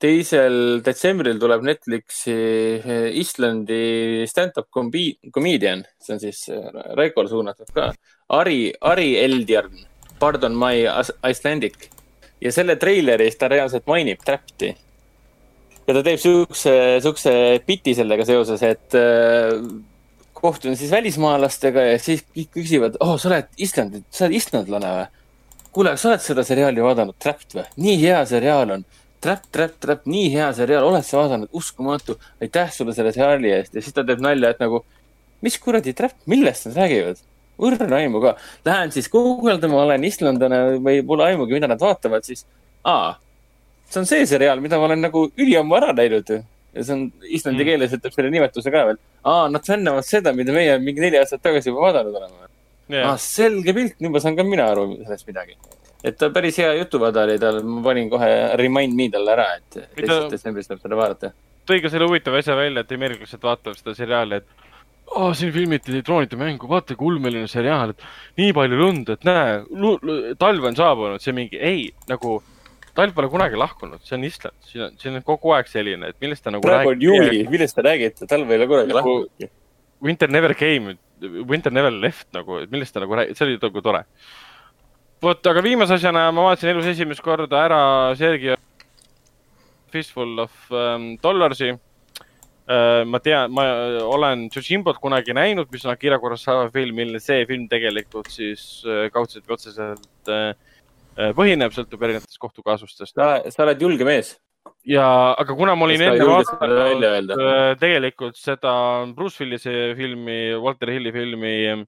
teisel 0.00 0.80
detsembril 0.86 1.40
tuleb 1.42 1.64
Netflixi 1.66 2.36
äh, 2.78 3.06
Islandi 3.20 4.26
stand-up 4.30 4.70
comedian, 4.70 5.84
see 6.00 6.16
on 6.16 6.22
siis 6.22 6.44
äh, 6.54 6.68
Raikole 6.98 7.32
suunatud 7.32 7.72
ka, 7.74 7.90
Ari, 8.38 8.70
Ari 8.80 9.16
Eldjarn, 9.24 9.82
Pardon 10.20 10.54
my 10.56 10.84
Icelandic 11.26 11.90
ja 12.40 12.52
selle 12.52 12.76
treileris 12.80 13.38
ta 13.40 13.48
reaalselt 13.50 13.88
mainib 13.88 14.22
Trapti. 14.24 14.74
Ja 15.86 15.96
ta 15.96 16.02
teeb 16.06 16.20
siukse, 16.22 16.74
siukse 17.04 17.32
biti 17.66 17.94
sellega 17.98 18.26
seoses, 18.28 18.62
et 18.66 18.98
äh, 18.98 19.56
kohtun 20.40 20.76
siis 20.76 20.92
välismaalastega 20.92 21.86
ja 21.92 21.98
siis 22.02 22.24
kõik 22.34 22.52
küsivad, 22.56 23.00
oh, 23.04 23.16
sa 23.20 23.30
oled 23.32 23.50
Islandi, 23.60 24.04
sa 24.10 24.26
oled 24.26 24.38
islandlane 24.40 24.92
või? 24.96 25.08
kuule, 25.74 25.94
sa 26.00 26.10
oled 26.10 26.24
seda 26.24 26.44
seriaali 26.46 26.82
vaadanud, 26.84 27.18
Trapped 27.22 27.56
või? 27.58 27.66
nii 27.84 27.98
hea 28.04 28.20
seriaal 28.26 28.76
on. 28.78 28.86
Trap, 29.20 29.42
Trap, 29.52 29.74
Trap, 29.82 30.06
nii 30.08 30.30
hea 30.32 30.46
seriaal, 30.56 30.86
oled 30.88 31.04
sa 31.04 31.18
vaadanud, 31.20 31.50
uskumatu. 31.52 32.16
aitäh 32.40 32.70
sulle 32.72 32.94
selle 32.96 33.12
seriaali 33.12 33.52
eest 33.52 33.74
ja 33.76 33.82
siis 33.84 33.94
ta 33.96 34.04
teeb 34.06 34.22
nalja, 34.24 34.54
et 34.54 34.62
nagu, 34.62 34.80
mis 35.44 35.58
kuradi 35.60 35.92
Trap, 35.96 36.16
millest 36.30 36.70
nad 36.70 36.80
räägivad? 36.80 37.20
õrna 37.60 37.98
aimu 38.00 38.22
ka. 38.24 38.34
Lähen 38.64 38.92
siis 38.94 39.10
guugeldama, 39.12 39.82
olen 39.84 40.04
islandlane 40.08 40.60
või 40.80 41.02
pole 41.06 41.26
aimugi, 41.28 41.58
mida 41.58 41.68
nad 41.68 41.82
vaatavad, 41.82 42.24
siis 42.24 42.46
aa, 42.88 43.18
see 43.90 44.00
on 44.00 44.06
see 44.06 44.26
seriaal, 44.26 44.62
mida 44.62 44.78
ma 44.78 44.88
olen 44.88 45.02
nagu 45.06 45.26
üliammu 45.38 45.76
ära 45.80 45.92
näinud 45.96 46.30
ju. 46.30 46.40
ja 46.74 46.84
see 46.86 46.94
on 46.94 47.02
islandi 47.26 47.64
Mm. 47.64 47.68
keeles 47.68 47.96
ütleb 47.96 48.14
selle 48.14 48.30
nimetuse 48.30 48.70
ka 48.70 48.84
veel. 48.86 49.00
aa, 49.24 49.48
nad 49.50 49.66
fännavad 49.66 50.06
seda, 50.06 50.32
mida 50.32 50.52
meie 50.52 50.78
mingi 50.78 51.02
neli 51.02 51.18
aastat 51.18 51.42
tagasi 51.42 51.70
juba 51.72 51.88
vaadanud 51.88 52.14
oleme 52.20 53.04
ah,. 53.04 53.18
selge 53.18 53.74
pilt, 53.74 53.98
nüüd 54.00 54.14
ma 54.14 54.22
saan 54.22 54.38
ka 54.38 54.46
mina 54.46 54.70
aru 54.70 54.86
sellest 55.02 55.26
midagi. 55.26 55.58
et 56.04 56.16
ta 56.18 56.30
päris 56.30 56.58
hea 56.62 56.72
jutuvada 56.78 57.26
oli 57.26 57.38
tal, 57.42 57.62
ma 57.66 57.82
panin 57.88 58.10
kohe 58.10 58.30
remind 58.60 58.96
me 58.96 59.10
talle 59.10 59.34
ära, 59.36 59.48
et 59.58 59.82
teisest 59.98 60.30
detsembrist 60.36 60.72
saab 60.72 60.86
seda 60.86 61.02
vaadata. 61.02 61.32
tõi 61.66 61.82
ka 61.82 61.92
selle 61.92 62.08
huvitava 62.08 62.38
asja 62.42 62.56
välja, 62.58 62.86
et 62.86 62.96
ameeriklased 62.96 63.42
vaatavad 63.42 63.82
seda 63.82 63.94
seriaali, 63.98 64.40
et 64.40 64.60
oh, 65.10 65.32
siin 65.34 65.52
filmiti 65.52 66.02
droonide 66.06 66.38
mängu, 66.38 66.68
vaata 66.70 66.94
kui 66.94 67.10
ulmeline 67.10 67.50
seriaal, 67.50 67.94
et 67.94 68.06
nii 68.38 68.54
palju 68.54 68.78
lund, 68.78 69.10
et 69.10 69.26
näe, 69.26 69.60
talv 70.38 70.70
on 70.70 70.78
saabunud, 70.78 71.22
see 71.22 71.34
mingi, 71.36 71.58
ei, 71.58 71.88
nagu 72.10 72.38
talv 72.96 73.14
pole 73.16 73.30
kunagi 73.32 73.58
lahkunud, 73.58 74.02
see 74.06 74.16
on 74.16 74.26
Island, 74.26 74.56
siin 74.66 74.84
on, 74.86 74.98
siin 75.00 75.18
on 75.18 75.24
kogu 75.26 75.54
aeg 75.56 75.70
selline, 75.70 76.10
et 76.12 76.18
millest 76.22 76.44
ta 76.44 76.52
nagu 76.54 76.64
praegu 76.66 76.94
on 76.94 77.04
juuli, 77.04 77.42
millest 77.52 77.76
te 77.78 77.84
räägite, 77.86 78.28
talv 78.30 78.50
ei 78.50 78.60
ole 78.60 78.68
kunagi 78.70 78.94
Nagu- 78.94 79.00
lahkunud. 79.00 79.56
Winter 80.00 80.30
never 80.32 80.54
came, 80.56 80.96
winter 81.48 81.72
never 81.72 81.92
left 81.92 82.30
nagu, 82.32 82.62
et 82.64 82.72
millest 82.72 82.96
ta 82.96 83.02
nagu 83.04 83.18
räägib, 83.18 83.36
see 83.36 83.46
oli 83.46 83.58
nagu 83.60 83.84
tore. 83.84 84.04
vot, 85.20 85.46
aga 85.52 85.62
viimase 85.64 85.98
asjana 85.98 86.30
ma 86.32 86.46
vaatasin 86.48 86.72
elus 86.72 86.86
esimest 86.88 87.20
korda 87.20 87.58
ära 87.66 87.80
Sergei 88.16 88.56
Fistful 89.92 90.38
of 90.40 90.52
um, 90.70 91.16
Dollarsi 91.20 91.74
uh,. 91.74 93.04
ma 93.04 93.20
tean, 93.20 93.52
ma 93.52 93.66
olen 94.06 94.48
Tsushimbat 94.48 94.96
kunagi 95.02 95.34
näinud, 95.36 95.68
mis 95.72 95.84
on 95.84 95.92
Akira 95.92 96.18
Kurosawa 96.22 96.70
film, 96.72 96.96
mille 97.02 97.20
see 97.20 97.44
film 97.50 97.66
tegelikult 97.68 98.30
siis 98.32 98.80
uh, 98.86 99.08
kaudselt 99.12 99.44
või 99.44 99.58
otseselt 99.58 100.32
uh, 100.32 100.54
põhineb, 101.36 101.74
sõltub 101.74 102.02
erinevatest 102.06 102.40
kohtukaasustest. 102.40 103.16
sa, 103.16 103.64
oled 103.64 103.82
julge 103.82 104.06
mees. 104.08 104.34
ja, 104.84 105.06
aga 105.40 105.56
kuna 105.56 105.74
ma 105.76 105.86
olin 105.86 106.04
enne 106.04 106.26
vaadanud 106.28 107.32
äh, 107.36 107.72
tegelikult 107.80 108.36
seda 108.36 108.72
Bruce 109.16 109.40
Willise 109.40 109.94
filmi, 109.96 110.40
Walter 110.60 110.92
Hilli 110.92 111.12
filmi 111.14 111.54
äh, 111.72 111.84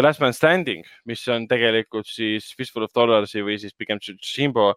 Last 0.00 0.20
Man 0.20 0.34
Standing, 0.36 0.84
mis 1.06 1.22
on 1.28 1.46
tegelikult 1.48 2.08
siis 2.08 2.50
Fistful 2.56 2.86
of 2.88 2.94
Dollarsi 2.96 3.44
või 3.44 3.58
siis 3.60 3.76
pigem 3.76 4.00
Jimbo 4.00 4.72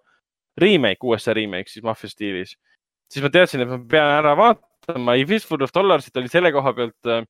remake, 0.60 1.06
USA 1.08 1.36
remake 1.38 1.72
siis 1.72 1.86
maffia 1.86 2.12
stiilis, 2.12 2.58
siis 3.10 3.24
ma 3.24 3.32
teadsin, 3.34 3.64
et 3.64 3.72
ma 3.72 3.80
pean 3.90 4.12
ära 4.20 4.36
vaatama 4.38 5.18
Fistful 5.30 5.64
of 5.66 5.74
Dollarsit 5.76 6.20
oli 6.20 6.32
selle 6.32 6.52
koha 6.56 6.76
pealt 6.78 7.12
äh, 7.14 7.26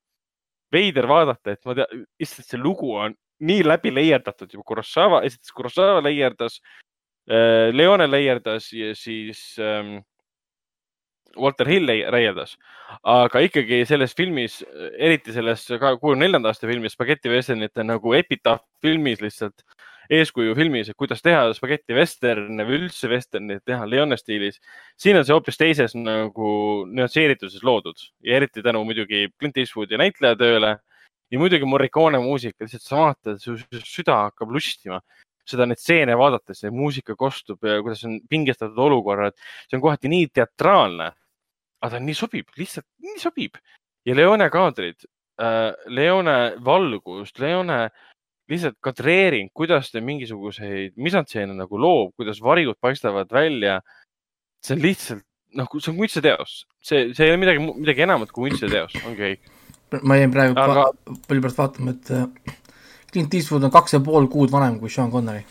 veider 0.73 1.07
vaadata, 1.07 1.53
et 1.53 1.63
ma 1.69 1.77
tean, 1.77 2.03
issand, 2.19 2.49
see 2.49 2.59
lugu 2.59 2.91
on 2.97 3.15
nii 3.39 3.63
läbi 3.65 3.93
leierdatud 3.93 4.53
juba 4.53 4.65
Kurosawa, 4.67 5.23
esiteks 5.27 5.53
Kurosawa 5.55 6.03
leierdas, 6.03 6.61
Leone 7.73 8.07
leierdas 8.07 8.69
ja 8.73 8.93
siis 8.95 9.57
ähm, 9.59 9.97
Walter 11.37 11.67
Hill 11.67 11.91
reieldas, 12.11 12.55
aga 13.03 13.41
ikkagi 13.45 13.81
selles 13.85 14.15
filmis, 14.17 14.61
eriti 14.97 15.35
selles 15.35 15.65
kuuekümne 15.67 16.25
neljanda 16.25 16.53
aasta 16.53 16.69
filmis 16.69 16.95
Spaghetti 16.95 17.29
Westernite 17.29 17.83
nagu 17.85 18.15
epitaaf 18.17 18.63
filmis 18.81 19.21
lihtsalt 19.21 19.65
eeskuju 20.13 20.55
filmis, 20.55 20.89
et 20.89 20.97
kuidas 20.97 21.21
teha 21.23 21.49
Spaghetti 21.55 21.95
Westerne 21.97 22.65
või 22.67 22.81
üldse 22.81 23.09
Westernit 23.11 23.65
teha 23.67 23.87
Leone 23.89 24.17
stiilis. 24.17 24.61
siin 24.97 25.19
on 25.19 25.25
see 25.27 25.35
hoopis 25.35 25.59
teises 25.59 25.95
nagu 25.99 26.49
nüansseerituses 26.87 27.63
loodud 27.63 27.99
ja 28.23 28.37
eriti 28.39 28.63
tänu 28.63 28.83
muidugi 28.87 29.27
Clint 29.39 29.57
Eastwoodi 29.57 29.99
näitlejatööle 29.99 30.77
ja 31.31 31.39
muidugi 31.39 31.67
Morricone 31.67 32.19
muusika, 32.23 32.63
lihtsalt 32.63 32.85
sa 32.85 32.99
vaatad, 33.01 33.39
su 33.43 33.57
süda 33.83 34.21
hakkab 34.27 34.51
lustima 34.55 35.01
seda 35.47 35.67
neid 35.67 35.79
stseene 35.79 36.15
vaadates, 36.19 36.61
see 36.61 36.73
muusika 36.73 37.15
kostub 37.19 37.63
ja 37.63 37.79
kuidas 37.83 38.03
on 38.07 38.19
pingestatud 38.29 38.79
olukorrad, 38.87 39.35
see 39.67 39.77
on 39.79 39.83
kohati 39.85 40.11
nii 40.11 40.27
teatraalne. 40.35 41.13
aga 41.77 41.93
ta 41.93 41.99
nii 42.01 42.17
sobib, 42.17 42.47
lihtsalt 42.57 42.87
nii 43.05 43.19
sobib 43.21 43.59
ja 44.07 44.15
Leone 44.17 44.47
kaadrid 44.49 45.03
äh,, 45.37 45.69
Leone 45.93 46.55
valgust, 46.65 47.37
Leone 47.39 47.91
lihtsalt 48.49 48.79
kadreering, 48.81 49.51
kuidas 49.53 49.91
ta 49.91 50.01
mingisuguseid 50.01 50.95
misantseene 50.97 51.53
nagu 51.53 51.77
loob, 51.77 52.15
kuidas 52.17 52.41
varjud 52.41 52.79
paistavad 52.81 53.31
välja. 53.31 53.81
see 54.65 54.73
on 54.73 54.81
lihtsalt 54.81 55.23
nagu, 55.53 55.79
see 55.79 55.91
on 55.91 55.99
kunstiteos, 56.01 56.63
see, 56.81 57.13
see 57.13 57.27
ei 57.27 57.31
ole 57.31 57.39
midagi, 57.39 57.61
midagi 57.61 58.03
enamat 58.07 58.33
kui 58.33 58.49
kunstiteos, 58.49 58.95
ongi 59.05 59.21
kõik. 59.21 59.51
Ma 60.01 60.17
jäin 60.19 60.31
praegu 60.31 60.57
Aga- 60.59 60.91
palju 61.27 61.43
pärast 61.43 61.61
vaatama, 61.61 61.93
et 61.95 62.11
äh, 62.11 62.55
Clint 63.11 63.33
Eastwood 63.33 63.63
on 63.63 63.71
kaks 63.71 63.93
ja 63.95 63.99
pool 64.03 64.27
kuud 64.31 64.51
vanem 64.51 64.79
kui 64.79 64.89
Sean 64.89 65.11
Connery. 65.11 65.45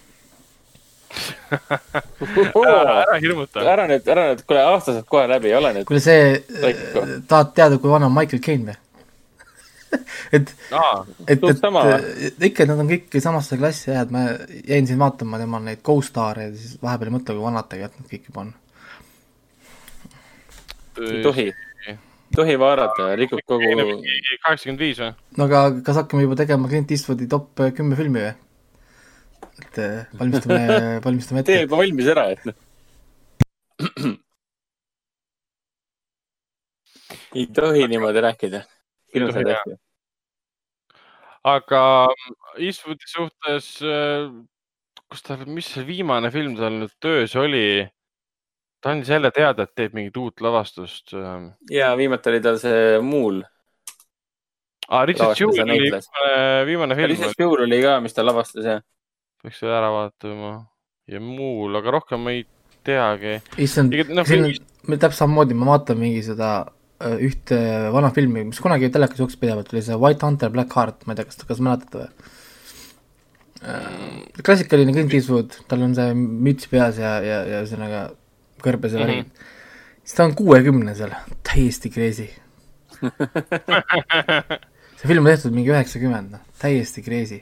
ära, 1.50 3.02
ära 3.02 3.18
hirmuta. 3.22 3.62
ära 3.62 3.86
nüüd, 3.88 4.08
ära 4.12 4.26
nüüd, 4.30 4.42
kuule, 4.46 4.64
aasta 4.72 4.96
saab 4.96 5.06
kohe 5.08 5.28
läbi, 5.30 5.54
ole 5.56 5.72
nüüd. 5.78 5.86
kuule, 5.88 6.02
see 6.04 6.34
Lõika., 6.62 7.06
tahad 7.30 7.54
teada, 7.56 7.78
kui 7.80 7.90
vana 7.90 8.10
on 8.10 8.16
Michael 8.16 8.42
Caine 8.44 8.72
või? 8.72 8.82
et, 10.36 10.50
aa, 10.74 11.04
et, 11.30 11.42
et 11.42 11.64
et 12.26 12.46
ikka 12.50 12.66
nad 12.68 12.80
on 12.82 12.88
kõik 12.90 13.14
samasse 13.22 13.56
klassi 13.56 13.92
et 13.94 14.10
ma 14.12 14.24
jäin 14.66 14.88
siin 14.88 14.98
vaatama 15.00 15.38
temal 15.40 15.62
neid 15.64 15.80
co-star'e 15.86 16.48
ja 16.48 16.54
siis 16.54 16.76
vahepeal 16.82 17.12
ei 17.12 17.16
mõtle, 17.16 17.36
kui 17.36 17.46
vanad 17.46 17.70
tegelikult 17.70 18.10
kõik 18.10 18.26
juba 18.30 18.42
on. 18.42 18.52
ei 21.06 21.22
tohi, 21.24 21.46
tohi 22.34 22.56
vaadata, 22.60 23.12
rikub 23.18 23.40
kogu, 23.48 23.68
kaheksakümmend 24.42 24.82
viis 24.82 24.98
või? 25.02 25.12
no 25.38 25.46
aga 25.46 25.62
kas 25.86 26.00
hakkame 26.00 26.26
juba 26.26 26.38
tegema 26.40 26.70
Clint 26.70 26.92
Eastwoodi 26.94 27.28
top 27.30 27.62
äh, 27.62 27.72
kümme 27.76 27.98
filmi 27.98 28.22
või? 28.24 28.34
et 29.62 29.80
äh, 29.82 30.18
valmistame, 30.18 30.60
valmistame 31.06 31.44
tee 31.46 31.60
ette. 31.60 31.66
juba 31.68 31.80
valmis 31.82 32.10
ära, 32.12 32.24
et 32.34 32.42
noh. 32.48 32.56
ei 37.36 37.46
tohi 37.60 37.88
niimoodi 37.92 38.24
rääkida. 38.26 38.62
tohi, 39.14 39.26
asjad. 39.30 39.78
aga 41.56 41.82
Eastwoodi 42.56 43.12
suhtes, 43.12 43.72
kus 45.06 45.26
tal, 45.26 45.44
mis 45.46 45.68
see 45.74 45.84
viimane 45.88 46.32
film 46.34 46.56
tal 46.58 46.80
nüüd 46.80 46.96
töös 47.02 47.36
oli? 47.38 47.66
Ta 48.80 48.92
andis 48.92 49.10
jälle 49.10 49.30
teada, 49.34 49.66
et 49.66 49.74
teeb 49.78 49.94
mingit 49.96 50.16
uut 50.20 50.40
lavastust. 50.44 51.14
ja 51.70 51.92
viimati 51.96 52.32
oli 52.32 52.40
tal 52.44 52.58
see 52.62 52.98
Muul. 53.02 53.42
Ah, 54.88 55.02
Richard 55.06 55.34
Jewell 55.40 55.66
oli 55.66 55.88
viimane, 55.88 56.66
viimane 56.66 56.94
film, 56.94 57.10
Richard 57.10 57.40
Jewell 57.40 57.66
oli 57.66 57.82
ka, 57.82 57.98
mis 58.00 58.14
ta 58.14 58.22
lavastas 58.22 58.64
ja. 58.64 58.76
peaks 59.42 59.58
selle 59.58 59.74
ära 59.74 59.90
vaatama 59.90 60.52
ja 61.10 61.20
muul, 61.22 61.74
aga 61.78 61.96
rohkem 61.96 62.22
ma 62.22 62.34
ei 62.36 62.44
teagi. 62.86 63.40
issand 63.62 63.94
on 64.14 64.22
filmis-, 64.28 64.62
täpselt 64.86 65.18
samamoodi, 65.24 65.56
ma 65.58 65.72
vaatan 65.72 65.98
mingi 65.98 66.22
seda 66.26 66.50
äh, 67.02 67.16
ühte 67.26 67.58
vana 67.94 68.12
filmi, 68.14 68.44
mis 68.50 68.62
kunagi 68.62 68.92
telekas 68.94 69.22
jooksis 69.22 69.40
pidevalt, 69.42 69.72
oli 69.74 69.82
see 69.82 69.98
White 69.98 70.26
Hunter 70.26 70.54
Black 70.54 70.74
Heart, 70.78 71.06
ma 71.06 71.14
ei 71.14 71.20
tea, 71.20 71.30
kas, 71.32 71.42
kas 71.50 71.62
mäletate 71.62 72.04
või? 72.04 72.32
klassikaline 74.46 74.92
Clint 74.92 75.14
Eastwood, 75.16 75.54
tal 75.66 75.82
on 75.82 75.94
see 75.96 76.12
müts 76.14 76.68
peas 76.70 77.00
ja, 77.00 77.16
ja, 77.24 77.40
ja 77.48 77.62
ühesõnaga 77.64 78.02
kõrbes 78.62 78.96
ja 78.96 79.02
värgid 79.02 79.24
mm. 79.24 79.30
-hmm. 79.30 79.54
siis 80.02 80.18
ta 80.18 80.24
on 80.24 80.34
kuuekümne 80.38 80.94
seal, 80.94 81.14
täiesti 81.46 81.90
crazy. 81.90 82.28
see 84.96 85.08
film 85.08 85.26
on 85.26 85.32
tehtud 85.32 85.56
mingi 85.56 85.74
üheksakümmend, 85.74 86.36
noh, 86.36 86.44
täiesti 86.60 87.02
crazy. 87.02 87.40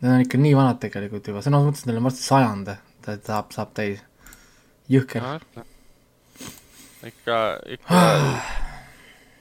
Need 0.00 0.12
on 0.12 0.26
ikka 0.26 0.38
nii 0.38 0.56
vanad 0.56 0.78
tegelikult 0.82 1.32
juba, 1.32 1.44
sõnas 1.44 1.64
mõttes 1.64 1.88
neil 1.88 2.02
on 2.02 2.10
varsti 2.10 2.26
sajand, 2.26 2.76
ta 3.02 3.16
saab, 3.16 3.50
saab 3.56 3.72
täis. 3.74 4.04
jõhker. 4.88 5.22
ikka, 7.02 7.36
ikka 7.66 8.02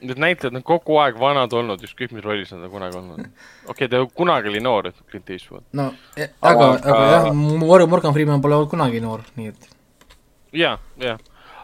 Need 0.06 0.20
näitlejad 0.22 0.56
on 0.60 0.64
kogu 0.66 0.98
aeg 1.02 1.18
vanad 1.20 1.54
olnud, 1.58 1.82
ükskõik 1.88 2.12
mis 2.14 2.24
rollis 2.26 2.52
nad 2.54 2.66
on 2.68 2.72
kunagi 2.74 2.98
olnud. 3.00 3.22
okei 3.72 3.88
okay,, 3.88 3.92
ta 3.92 4.02
kunagi 4.22 4.52
oli 4.52 4.62
noor, 4.64 4.92
ütleb 4.92 5.08
Clint 5.12 5.30
Eastwood. 5.34 5.64
no 5.74 5.90
ja- 6.20 6.28
aga, 6.42 6.68
Aga- 6.76 6.92
aga 6.94 7.08
jah, 7.14 7.30
Morgan, 7.34 7.90
Morgan 7.90 8.14
Freeman 8.18 8.44
pole 8.44 8.58
olnud 8.60 8.70
kunagi 8.72 9.02
noor, 9.04 9.24
nii 9.40 9.50
et 9.54 9.70
ja, 10.56 10.76
ja, 11.02 11.18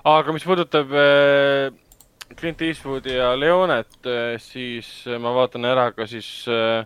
aga 0.07 0.33
mis 0.35 0.43
puudutab 0.47 0.91
äh, 0.91 1.69
Clint 2.39 2.61
Eastwoodi 2.65 3.13
ja 3.17 3.33
Leonet 3.39 3.93
äh,, 4.07 4.35
siis 4.41 4.89
äh, 5.07 5.19
ma 5.21 5.33
vaatan 5.35 5.67
ära 5.67 5.91
ka 5.95 6.07
siis 6.09 6.31
äh, 6.49 6.83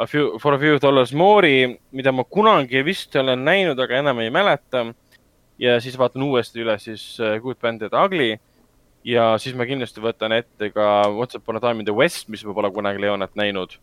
A 0.00 0.06
few, 0.06 0.38
For 0.40 0.54
a 0.54 0.58
few 0.58 0.78
dollars 0.80 1.10
more'i, 1.12 1.74
mida 1.92 2.08
ma 2.12 2.22
kunagi 2.24 2.80
vist 2.86 3.12
olen 3.20 3.42
näinud, 3.44 3.76
aga 3.84 3.98
enam 3.98 4.22
ei 4.24 4.30
mäleta. 4.32 4.86
ja 5.60 5.74
siis 5.80 5.98
vaatan 6.00 6.22
uuesti 6.24 6.62
üle 6.62 6.78
siis 6.80 7.02
äh, 7.20 7.34
Good 7.42 7.58
Band 7.60 7.82
and 7.84 7.92
Ugly 7.92 8.38
ja 9.06 9.34
siis 9.40 9.56
ma 9.56 9.66
kindlasti 9.68 10.02
võtan 10.02 10.34
ette 10.36 10.70
ka 10.74 10.86
What's 11.12 11.38
Upon 11.38 11.58
a 11.58 11.62
Time 11.62 11.82
in 11.82 11.88
the 11.88 11.94
West, 11.96 12.28
mis 12.28 12.44
ma 12.44 12.54
pole 12.56 12.70
kunagi 12.74 13.00
Leonet 13.00 13.36
näinud. 13.38 13.78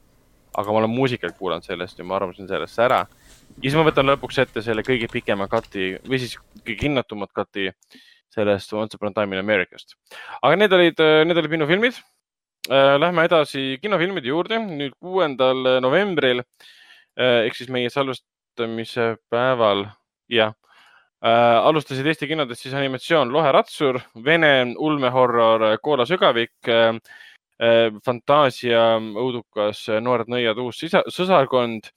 aga 0.57 0.73
ma 0.73 0.79
olen 0.79 0.89
muusikat 0.89 1.35
kuulanud 1.37 1.65
sellest 1.67 1.99
ja 1.99 2.05
ma 2.07 2.15
arvasin 2.15 2.47
sellest 2.47 2.79
ära. 2.79 3.05
ja 3.57 3.63
siis 3.63 3.75
ma 3.75 3.85
võtan 3.85 4.07
lõpuks 4.09 4.41
ette 4.41 4.61
selle 4.61 4.81
kõige 4.81 5.09
pikema 5.11 5.47
cut'i 5.47 5.97
või 6.07 6.19
siis 6.19 6.37
kõige 6.63 6.87
hinnatumat 6.87 7.33
cut'i 7.33 7.71
sellest 8.33 8.73
Once 8.73 8.95
Upon 8.95 9.11
a 9.11 9.13
Time 9.13 9.35
in 9.35 9.43
Americast. 9.43 9.95
aga 10.41 10.55
need 10.55 10.73
olid, 10.73 11.03
need 11.25 11.37
olid 11.37 11.51
minu 11.51 11.67
filmid. 11.67 11.97
Lähme 12.67 13.23
edasi 13.23 13.77
kinofilmide 13.81 14.27
juurde 14.27 14.57
nüüd 14.59 14.97
kuuendal 14.99 15.79
novembril 15.79 16.41
ehk 17.15 17.55
siis 17.55 17.69
meie 17.71 17.89
salvestamise 17.89 19.15
päeval, 19.31 19.85
jah 20.27 20.51
äh,. 21.23 21.67
alustasid 21.69 22.07
Eesti 22.07 22.27
kinodes 22.27 22.61
siis 22.61 22.75
animatsioon 22.77 23.31
Loheratsur, 23.33 23.99
Vene 24.25 24.73
ulmehorror 24.77 25.77
Koola 25.83 26.05
sügavik 26.09 26.69
äh,, 26.69 26.97
äh, 27.61 27.87
fantaasia 28.05 28.97
õudukas 28.99 29.85
Noored 30.01 30.29
nõiad 30.31 30.59
uus 30.63 30.79
sisa- 30.83 31.05
sõsarkond 31.13 31.89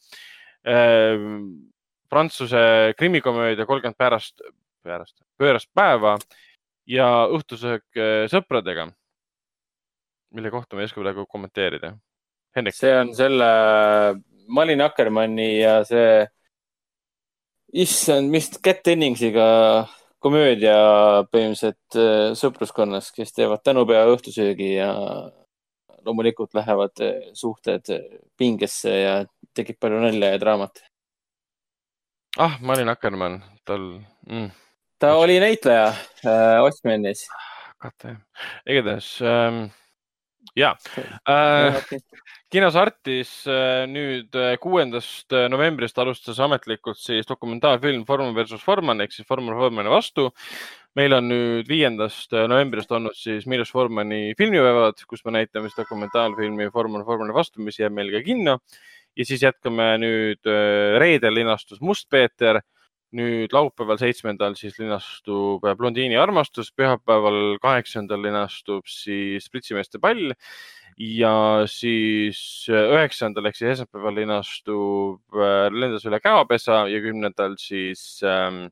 äh,, 0.67 1.19
Prantsuse 2.11 2.95
krimikomöödia 2.99 3.67
kolmkümmend 3.69 3.95
pärast, 3.99 4.41
pärast, 4.83 5.21
pöörast 5.39 5.69
päeva 5.75 6.17
ja 6.91 7.07
õhtusöök 7.31 8.01
äh, 8.01 8.25
sõpradega, 8.33 8.89
mille 10.35 10.51
kohta 10.51 10.75
ma 10.75 10.83
ei 10.83 10.91
oska 10.91 11.03
praegu 11.05 11.27
kommenteerida. 11.31 11.95
Hendrik, 12.57 12.75
see 12.75 12.91
on 12.99 13.13
selle 13.15 13.47
Malin 14.51 14.83
Akkermanni 14.83 15.61
ja 15.61 15.81
see, 15.87 16.25
issand, 17.73 18.31
mis 18.31 18.51
Cat 18.63 18.83
Denningsiga 18.87 19.89
komöödia 20.21 20.77
põhimõtteliselt 21.33 21.99
äh, 21.99 22.33
sõpruskonnas, 22.39 23.11
kes 23.17 23.33
teevad 23.37 23.63
tänupea 23.65 24.05
õhtusöögi 24.13 24.75
ja 24.75 24.91
loomulikult 26.05 26.55
lähevad 26.55 27.05
äh, 27.05 27.31
suhted 27.35 27.93
äh, 27.95 28.07
pingesse 28.39 28.95
ja 28.95 29.15
tekib 29.57 29.81
palju 29.81 30.01
nalja 30.03 30.35
ja 30.35 30.41
draamat. 30.41 30.83
ah, 32.39 32.59
Malin 32.61 32.89
Akkermann, 32.89 33.41
tal 33.65 33.87
mm,, 34.27 34.51
ta 34.99 35.15
oli 35.19 35.41
näitleja 35.41 35.89
äh, 35.89 36.61
Watchmenis 36.63 37.27
kate, 37.81 38.17
igatahes 38.69 39.21
ähm, 39.25 39.71
ja 40.57 40.77
äh,, 41.29 41.83
kinos 42.51 42.74
Artis 42.74 43.31
äh, 43.47 43.85
nüüd 43.86 44.35
äh, 44.35 44.56
kuuendast 44.59 45.31
äh, 45.36 45.47
novembrist 45.52 45.98
alustas 46.02 46.40
ametlikult 46.43 46.98
siis 46.98 47.28
dokumentaalfilm 47.28 48.02
Forman 48.09 48.35
versus 48.35 48.64
Forman 48.66 49.05
ehk 49.05 49.14
siis 49.14 49.28
Forman 49.28 49.55
Formani 49.59 49.93
vastu. 49.93 50.31
meil 50.98 51.14
on 51.14 51.28
nüüd 51.31 51.68
viiendast 51.70 52.35
novembrist 52.51 52.90
olnud 52.90 53.14
siis 53.14 53.47
Milos 53.47 53.70
Formani 53.70 54.35
filmipäevad, 54.39 54.98
kus 55.06 55.22
me 55.24 55.36
näitame 55.36 55.70
siis 55.70 55.78
dokumentaalfilmi 55.78 56.66
Forman 56.74 57.06
Formani 57.06 57.36
vastu, 57.36 57.62
mis 57.62 57.78
jääb 57.78 57.94
meil 57.94 58.10
ka 58.10 58.24
kinno. 58.27 58.59
ja 59.16 59.27
siis 59.27 59.47
jätkame 59.47 59.86
nüüd 60.02 60.51
reedel 60.98 61.35
linastus 61.39 61.78
Must-Peeter 61.78 62.59
nüüd 63.14 63.55
laupäeval, 63.55 63.98
seitsmendal 64.02 64.59
siis 64.59 64.77
linastub 64.78 65.62
Blondiini 65.78 66.18
armastus, 66.18 66.74
pühapäeval, 66.74 67.59
kaheksandal 67.62 68.22
linastub 68.27 68.90
siis 68.90 69.47
Pritsimeeste 69.51 70.02
pall 70.02 70.35
ja 71.01 71.64
siis 71.70 72.40
üheksandal 72.68 73.48
ehk 73.48 73.56
siis 73.56 73.70
esmaspäeval 73.74 74.18
linastub 74.20 75.39
Lendas 75.72 76.05
üle 76.05 76.20
käopesa 76.20 76.82
ja 76.93 77.01
kümnendal 77.01 77.56
siis 77.60 78.20
ähm, 78.27 78.66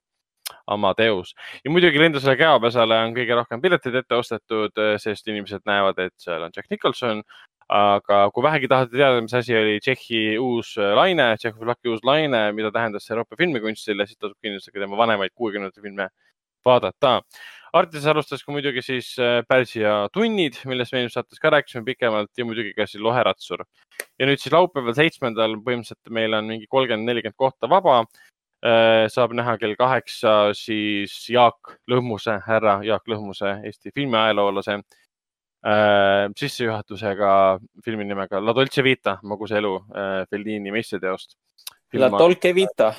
Amadeus 0.69 1.33
ja 1.65 1.73
muidugi 1.73 2.01
lendusele 2.01 2.37
käopesale 2.37 2.99
on 3.07 3.15
kõige 3.17 3.37
rohkem 3.39 3.63
piletid 3.65 3.97
ette 4.03 4.17
ostetud, 4.17 4.77
sest 5.01 5.29
inimesed 5.29 5.65
näevad, 5.69 6.01
et 6.05 6.15
seal 6.21 6.45
on 6.45 6.53
Jack 6.55 6.69
Nicholson. 6.71 7.23
aga 7.69 8.31
kui 8.33 8.43
vähegi 8.45 8.69
tahate 8.69 8.97
teada, 8.97 9.21
mis 9.21 9.35
asi 9.37 9.53
oli 9.53 9.81
Tšehhi 9.85 10.39
uus 10.41 10.71
laine, 10.97 11.35
Tšehhoslovakkia 11.37 11.91
uus 11.93 12.01
laine, 12.05 12.47
mida 12.57 12.71
tähendas 12.73 13.05
see 13.05 13.13
Euroopa 13.13 13.37
filmikunstile, 13.37 14.07
siis 14.09 14.17
tasub 14.17 14.39
kindlasti 14.41 14.73
ka 14.73 14.81
tema 14.81 14.97
vanemaid 14.97 15.35
kuuekümnendate 15.37 15.85
filme 15.85 16.09
vaadata. 16.69 17.19
Artis 17.77 18.07
alustas 18.09 18.41
ka 18.45 18.53
muidugi 18.53 18.81
siis 18.85 19.11
äh, 19.21 19.43
Pärsia 19.49 20.07
tunnid, 20.13 20.57
millest 20.69 20.95
me 20.95 21.03
eelmises 21.03 21.19
saates 21.19 21.41
ka 21.43 21.51
rääkisime 21.53 21.85
pikemalt 21.85 22.31
ja 22.39 22.47
muidugi 22.49 22.73
ka 22.77 22.87
siis 22.89 23.03
Loheratsur. 23.05 23.65
ja 24.19 24.29
nüüd 24.29 24.41
siis 24.41 24.55
laupäeval, 24.55 24.97
seitsmendal 24.97 25.59
põhimõtteliselt 25.65 26.15
meil 26.15 26.37
on 26.39 26.49
mingi 26.49 26.69
kolmkümmend, 26.71 27.09
nelikümmend 27.11 27.37
kohta 27.37 27.69
vaba. 27.69 28.01
Äh, 28.65 29.05
saab 29.13 29.37
näha 29.39 29.55
kell 29.61 29.77
kaheksa 29.79 30.55
siis 30.57 31.13
Jaak 31.31 31.77
Lõhmuse, 31.91 32.41
härra 32.47 32.81
Jaak 32.87 33.05
Lõhmuse, 33.07 33.53
Eesti 33.69 33.93
filmiajaloolase 33.95 34.79
äh, 34.81 36.25
sissejuhatusega 36.41 37.31
filmi 37.85 38.09
nimega 38.09 38.41
La 38.43 38.57
Dolce 38.57 38.83
Vita, 38.83 39.19
magus 39.23 39.53
elu, 39.53 39.77
Fellini 40.31 40.75
meistriteost. 40.75 41.37
La 42.01 42.11
Dolce 42.11 42.55
Vita 42.57 42.95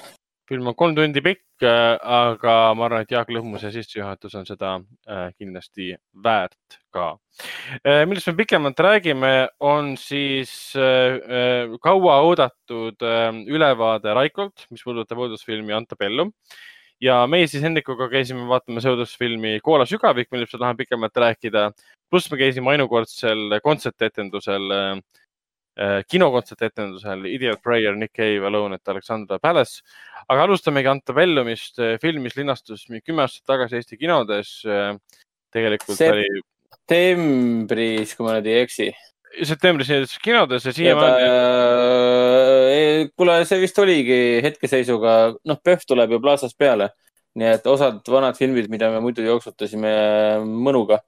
film 0.49 0.71
on 0.71 0.75
kolm 0.77 0.95
tundi 0.97 1.21
pikk, 1.23 1.63
äh, 1.63 1.95
aga 2.01 2.55
ma 2.77 2.87
arvan, 2.87 3.05
et 3.05 3.13
Jaak 3.13 3.29
Lõhmuse 3.33 3.69
sissejuhatus 3.73 4.33
on 4.39 4.47
seda 4.47 4.75
äh, 4.79 5.27
kindlasti 5.37 5.91
väärt 6.25 6.79
ka. 6.93 7.11
Äh, 7.83 8.01
millest 8.09 8.31
me 8.31 8.35
pikemalt 8.39 8.81
räägime, 8.81 9.33
on 9.61 9.93
siis 9.99 10.73
kauaoodatud 11.85 13.05
ülevaade 13.53 14.17
Raikolt, 14.17 14.65
mis 14.73 14.83
puudutab 14.85 15.21
õudusfilmi 15.27 15.77
Antebellum 15.77 16.33
ja 17.03 17.21
meie 17.31 17.47
siis 17.47 17.63
Hendrikuga 17.63 18.09
käisime 18.11 18.45
vaatamas 18.49 18.87
õudusfilmi 18.89 19.59
Koola 19.63 19.87
sügavik, 19.89 20.29
millest 20.33 20.55
ma 20.55 20.63
tahan 20.65 20.79
pikemalt 20.79 21.23
rääkida. 21.25 21.71
pluss 22.09 22.31
me 22.31 22.37
käisime 22.37 22.71
ainukordsel 22.73 23.59
kontsertetendusel 23.63 24.71
äh, 24.73 25.01
Äh, 25.79 26.01
kinokontsertetendusel 26.11 27.23
Idiot 27.25 27.61
Prayer, 27.63 27.95
Nick 27.95 28.11
Cave, 28.17 28.45
Alone 28.45 28.75
at 28.75 28.87
Alexandra 28.91 29.39
Palace. 29.39 29.79
aga 30.27 30.43
alustamegi 30.43 30.89
Antebellumist, 30.91 31.79
äh, 31.79 31.95
film, 32.01 32.25
mis 32.27 32.35
linastus 32.35 32.83
kümme 33.05 33.23
aastat 33.23 33.45
tagasi 33.47 33.77
Eesti 33.79 33.97
kinodes. 33.97 34.49
Äh, 34.67 34.97
tegelikult 35.55 35.95
See... 35.97 36.09
oli. 36.11 36.25
septembris, 36.69 38.11
kui 38.17 38.27
ma 38.27 38.35
nüüd 38.35 38.49
ei 38.49 38.57
eksi. 38.65 38.89
septembris 39.47 40.17
kinodes 40.19 40.67
ja 40.67 40.73
siiamaani 40.75 41.29
ta... 41.29 43.09
Kuule, 43.15 43.37
see 43.47 43.61
vist 43.61 43.79
oligi 43.79 44.19
hetkeseisuga, 44.43 45.15
noh, 45.47 45.61
PÖFF 45.63 45.87
tuleb 45.87 46.11
ju 46.11 46.19
Plaza's 46.19 46.57
peale. 46.59 46.89
nii 47.39 47.53
et 47.55 47.67
osad 47.71 48.03
vanad 48.09 48.35
filmid, 48.35 48.67
mida 48.73 48.89
me 48.91 48.99
muidu 48.99 49.23
jooksutasime 49.23 49.93
mõnuga 50.43 50.99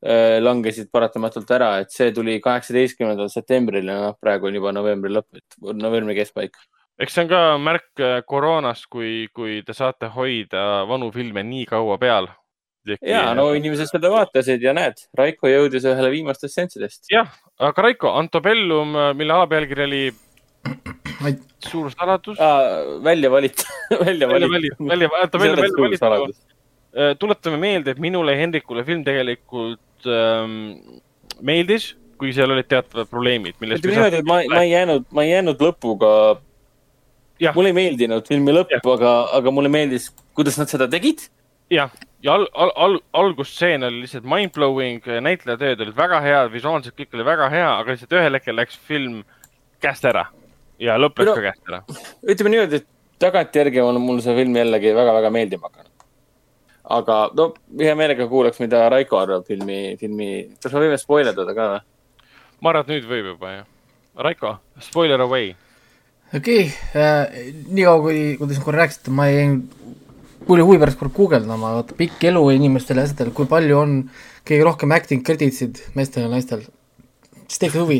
langesid 0.00 0.88
paratamatult 0.92 1.50
ära, 1.52 1.70
et 1.82 1.92
see 1.92 2.08
tuli 2.16 2.38
kaheksateistkümnendal 2.40 3.28
septembril 3.32 3.84
ja 3.84 3.98
noh, 4.06 4.14
praegu 4.20 4.48
on 4.48 4.56
juba 4.56 4.72
novembri 4.72 5.12
lõpp, 5.12 5.28
et 5.36 5.58
novembri 5.76 6.16
keskpaik. 6.16 6.56
eks 7.00 7.16
see 7.16 7.26
on 7.26 7.30
ka 7.32 7.40
märk 7.60 8.00
äh, 8.00 8.20
koroonast, 8.24 8.86
kui, 8.88 9.28
kui 9.36 9.60
te 9.66 9.76
saate 9.76 10.08
hoida 10.14 10.86
vanu 10.88 11.10
filme 11.12 11.44
nii 11.44 11.66
kaua 11.68 11.98
peal. 12.00 12.30
ja 13.04 13.34
no 13.36 13.50
inimesed 13.52 13.92
seda 13.92 14.08
vaatasid 14.08 14.62
ja 14.64 14.72
näed, 14.72 15.04
Raiko 15.16 15.52
jõudis 15.52 15.84
ühele 15.84 16.10
viimastest 16.16 16.56
seanssidest. 16.56 17.04
jah, 17.12 17.28
aga 17.60 17.88
Raiko, 17.90 18.14
Antobellum, 18.16 18.96
mille 19.20 19.36
alapealkiri 19.36 19.84
oli 19.84 20.04
suur 21.60 21.90
saladus 21.92 22.40
välja 23.04 23.30
valitud 23.30 23.68
välja 24.06 24.28
valitud. 24.28 24.76
välja, 24.80 24.86
välja, 24.88 25.08
välja, 25.38 25.58
välja 25.60 26.00
valitud. 26.00 26.36
Tuletame 27.18 27.56
meelde, 27.60 27.94
et 27.94 28.02
minule 28.02 28.34
ja 28.34 28.40
Hendrikule 28.40 28.84
film 28.86 29.04
tegelikult 29.06 30.08
ähm, 30.10 31.00
meeldis, 31.46 31.94
kui 32.20 32.34
seal 32.36 32.52
olid 32.52 32.68
teatavad 32.68 33.08
probleemid. 33.10 33.56
ütleme 33.60 33.94
niimoodi, 33.94 34.20
et 34.20 34.28
ma, 34.28 34.40
ma 34.52 34.62
ei 34.64 34.72
jäänud, 34.74 35.06
ma 35.14 35.24
ei 35.24 35.32
jäänud 35.32 35.62
lõpuga. 35.64 36.12
mulle 37.54 37.72
ei 37.72 37.78
meeldinud 37.78 38.28
filmi 38.28 38.52
lõpp, 38.52 38.74
aga, 38.94 39.12
aga 39.38 39.52
mulle 39.54 39.72
meeldis, 39.72 40.10
kuidas 40.36 40.58
nad 40.60 40.72
seda 40.72 40.88
tegid. 40.90 41.28
jah, 41.70 41.92
ja 42.22 42.34
al, 42.34 42.48
al, 42.54 42.72
al, 42.76 42.98
algusstseen 43.22 43.86
oli 43.86 44.02
lihtsalt 44.04 44.26
mind-blowing, 44.28 45.06
näitlejatööd 45.22 45.86
olid 45.86 45.96
väga 45.96 46.20
head, 46.24 46.52
visuaalselt 46.52 46.96
kõik 46.98 47.14
oli 47.16 47.26
väga 47.28 47.48
hea, 47.54 47.70
aga 47.78 47.94
lihtsalt 47.94 48.18
ühel 48.18 48.36
hetkel 48.36 48.58
läks 48.58 48.80
film 48.88 49.22
käest 49.80 50.04
ära 50.04 50.26
ja 50.82 50.98
lõpp 51.00 51.22
läks 51.22 51.30
no, 51.30 51.36
ka 51.38 51.46
käest 51.46 51.70
ära. 51.70 51.84
ütleme 52.34 52.56
niimoodi, 52.56 52.82
et 52.82 53.22
tagantjärgi 53.22 53.80
on 53.84 54.02
mul 54.02 54.20
see 54.24 54.34
film 54.36 54.58
jällegi 54.58 54.92
väga-väga 54.96 55.32
meeldima 55.32 55.70
hakanud 55.70 55.89
aga 56.90 57.18
no 57.36 57.50
hea 57.78 57.94
meelega 57.98 58.26
kuulaks, 58.30 58.60
mida 58.62 58.84
Raiko 58.92 59.20
arvab 59.20 59.46
filmi, 59.48 59.96
filmi, 60.00 60.30
kas 60.62 60.74
me 60.74 60.84
võime 60.84 60.98
spoil 61.00 61.30
ida 61.30 61.46
ka 61.54 61.68
või? 61.74 61.82
ma 62.60 62.72
arvan, 62.72 62.86
et 62.86 62.94
nüüd 62.94 63.06
võib 63.08 63.32
juba 63.34 63.52
jah. 63.54 63.68
Raiko, 64.20 64.56
spoiler 64.84 65.22
away. 65.24 65.54
okei 66.34 66.66
okay, 66.66 66.98
äh,, 66.98 67.52
niikaua 67.70 68.02
kui, 68.04 68.18
kui 68.38 68.48
te 68.48 68.56
siin 68.56 68.66
korra 68.66 68.84
rääkisite, 68.84 69.14
ma 69.14 69.28
jäin, 69.30 69.62
kui 70.42 70.56
oli 70.56 70.66
huvi 70.66 70.82
pärast 70.82 70.98
korra 71.00 71.14
guugeldama, 71.16 71.76
vaata 71.78 71.96
pikk 71.98 72.26
elu 72.32 72.42
inimestele 72.56 73.04
ja 73.04 73.08
asjadele, 73.08 73.34
kui 73.36 73.48
palju 73.50 73.78
on 73.78 73.96
kõige 74.44 74.66
rohkem 74.66 74.92
acting 74.96 75.24
credits'id 75.26 75.82
meestel 75.94 76.26
ja 76.26 76.32
naistel 76.32 76.66
siis 77.50 77.62
tekkis 77.64 77.80
huvi, 77.82 77.98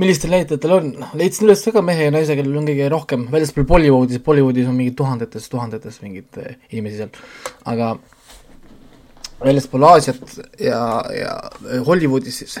millistel 0.00 0.32
näitlejatel 0.32 0.76
on, 0.76 0.92
noh, 1.02 1.10
leidsin 1.20 1.48
üles 1.48 1.64
ka 1.74 1.82
mehe 1.84 2.08
ja 2.08 2.14
naise, 2.14 2.36
kellel 2.38 2.60
on 2.62 2.68
kõige 2.68 2.88
rohkem, 2.92 3.26
väljaspool 3.32 3.68
Bollywoodis, 3.68 4.22
Bollywoodis 4.24 4.70
on 4.70 4.78
mingi 4.78 4.94
tuhandetes, 4.96 5.48
tuhandetes 5.52 6.00
mingeid 6.04 6.40
eh, 6.40 6.56
inimesi 6.72 7.02
seal, 7.02 7.12
aga 7.68 7.92
väljaspool 9.44 9.84
Aasiat 9.90 10.38
ja, 10.60 10.80
ja 11.16 11.34
Hollywoodis 11.86 12.40
siis, 12.42 12.56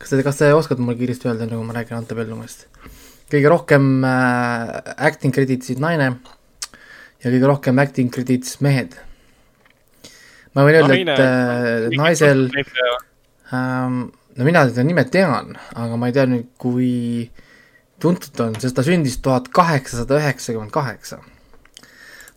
kas 0.00 0.14
te, 0.14 0.22
kas 0.24 0.40
te 0.40 0.52
oskate 0.56 0.84
mulle 0.84 0.98
kiiresti 1.00 1.30
öelda, 1.30 1.48
kui 1.50 1.68
ma 1.68 1.76
räägin 1.76 2.00
Ante 2.00 2.16
Pellumast? 2.16 2.68
kõige 3.28 3.50
rohkem 3.52 4.04
äh, 4.08 4.70
acting 4.96 5.34
credits'id 5.36 5.80
naine 5.84 6.14
ja 7.20 7.28
kõige 7.28 7.50
rohkem 7.50 7.80
acting 7.82 8.12
credits 8.14 8.56
mehed. 8.64 8.96
ma 10.56 10.64
võin 10.64 10.80
öelda, 10.80 10.96
et 10.96 11.20
äh, 11.20 11.98
naisel 11.98 12.46
ähm, 13.52 14.08
no 14.38 14.44
mina 14.44 14.62
teda 14.68 14.84
nime 14.86 15.04
tean, 15.10 15.56
aga 15.74 15.98
ma 15.98 16.08
ei 16.08 16.14
tea 16.14 16.26
nüüd, 16.30 16.52
kui 16.62 16.90
tuntud 18.02 18.30
ta 18.36 18.46
on, 18.46 18.54
sest 18.62 18.76
ta 18.78 18.84
sündis 18.86 19.18
tuhat 19.22 19.50
kaheksasada 19.54 20.20
üheksakümmend 20.20 20.72
kaheksa. 20.74 21.18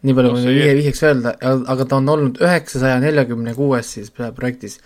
nii 0.02 0.16
palju 0.18 0.32
no, 0.32 0.40
võin 0.40 0.58
viie 0.58 0.74
vihjeks 0.80 1.04
öelda, 1.06 1.36
aga 1.70 1.86
ta 1.86 2.00
on 2.02 2.10
olnud 2.10 2.42
üheksasaja 2.42 2.98
neljakümne 3.04 3.54
kuues 3.54 3.94
siis 3.98 4.10
projektis. 4.10 4.80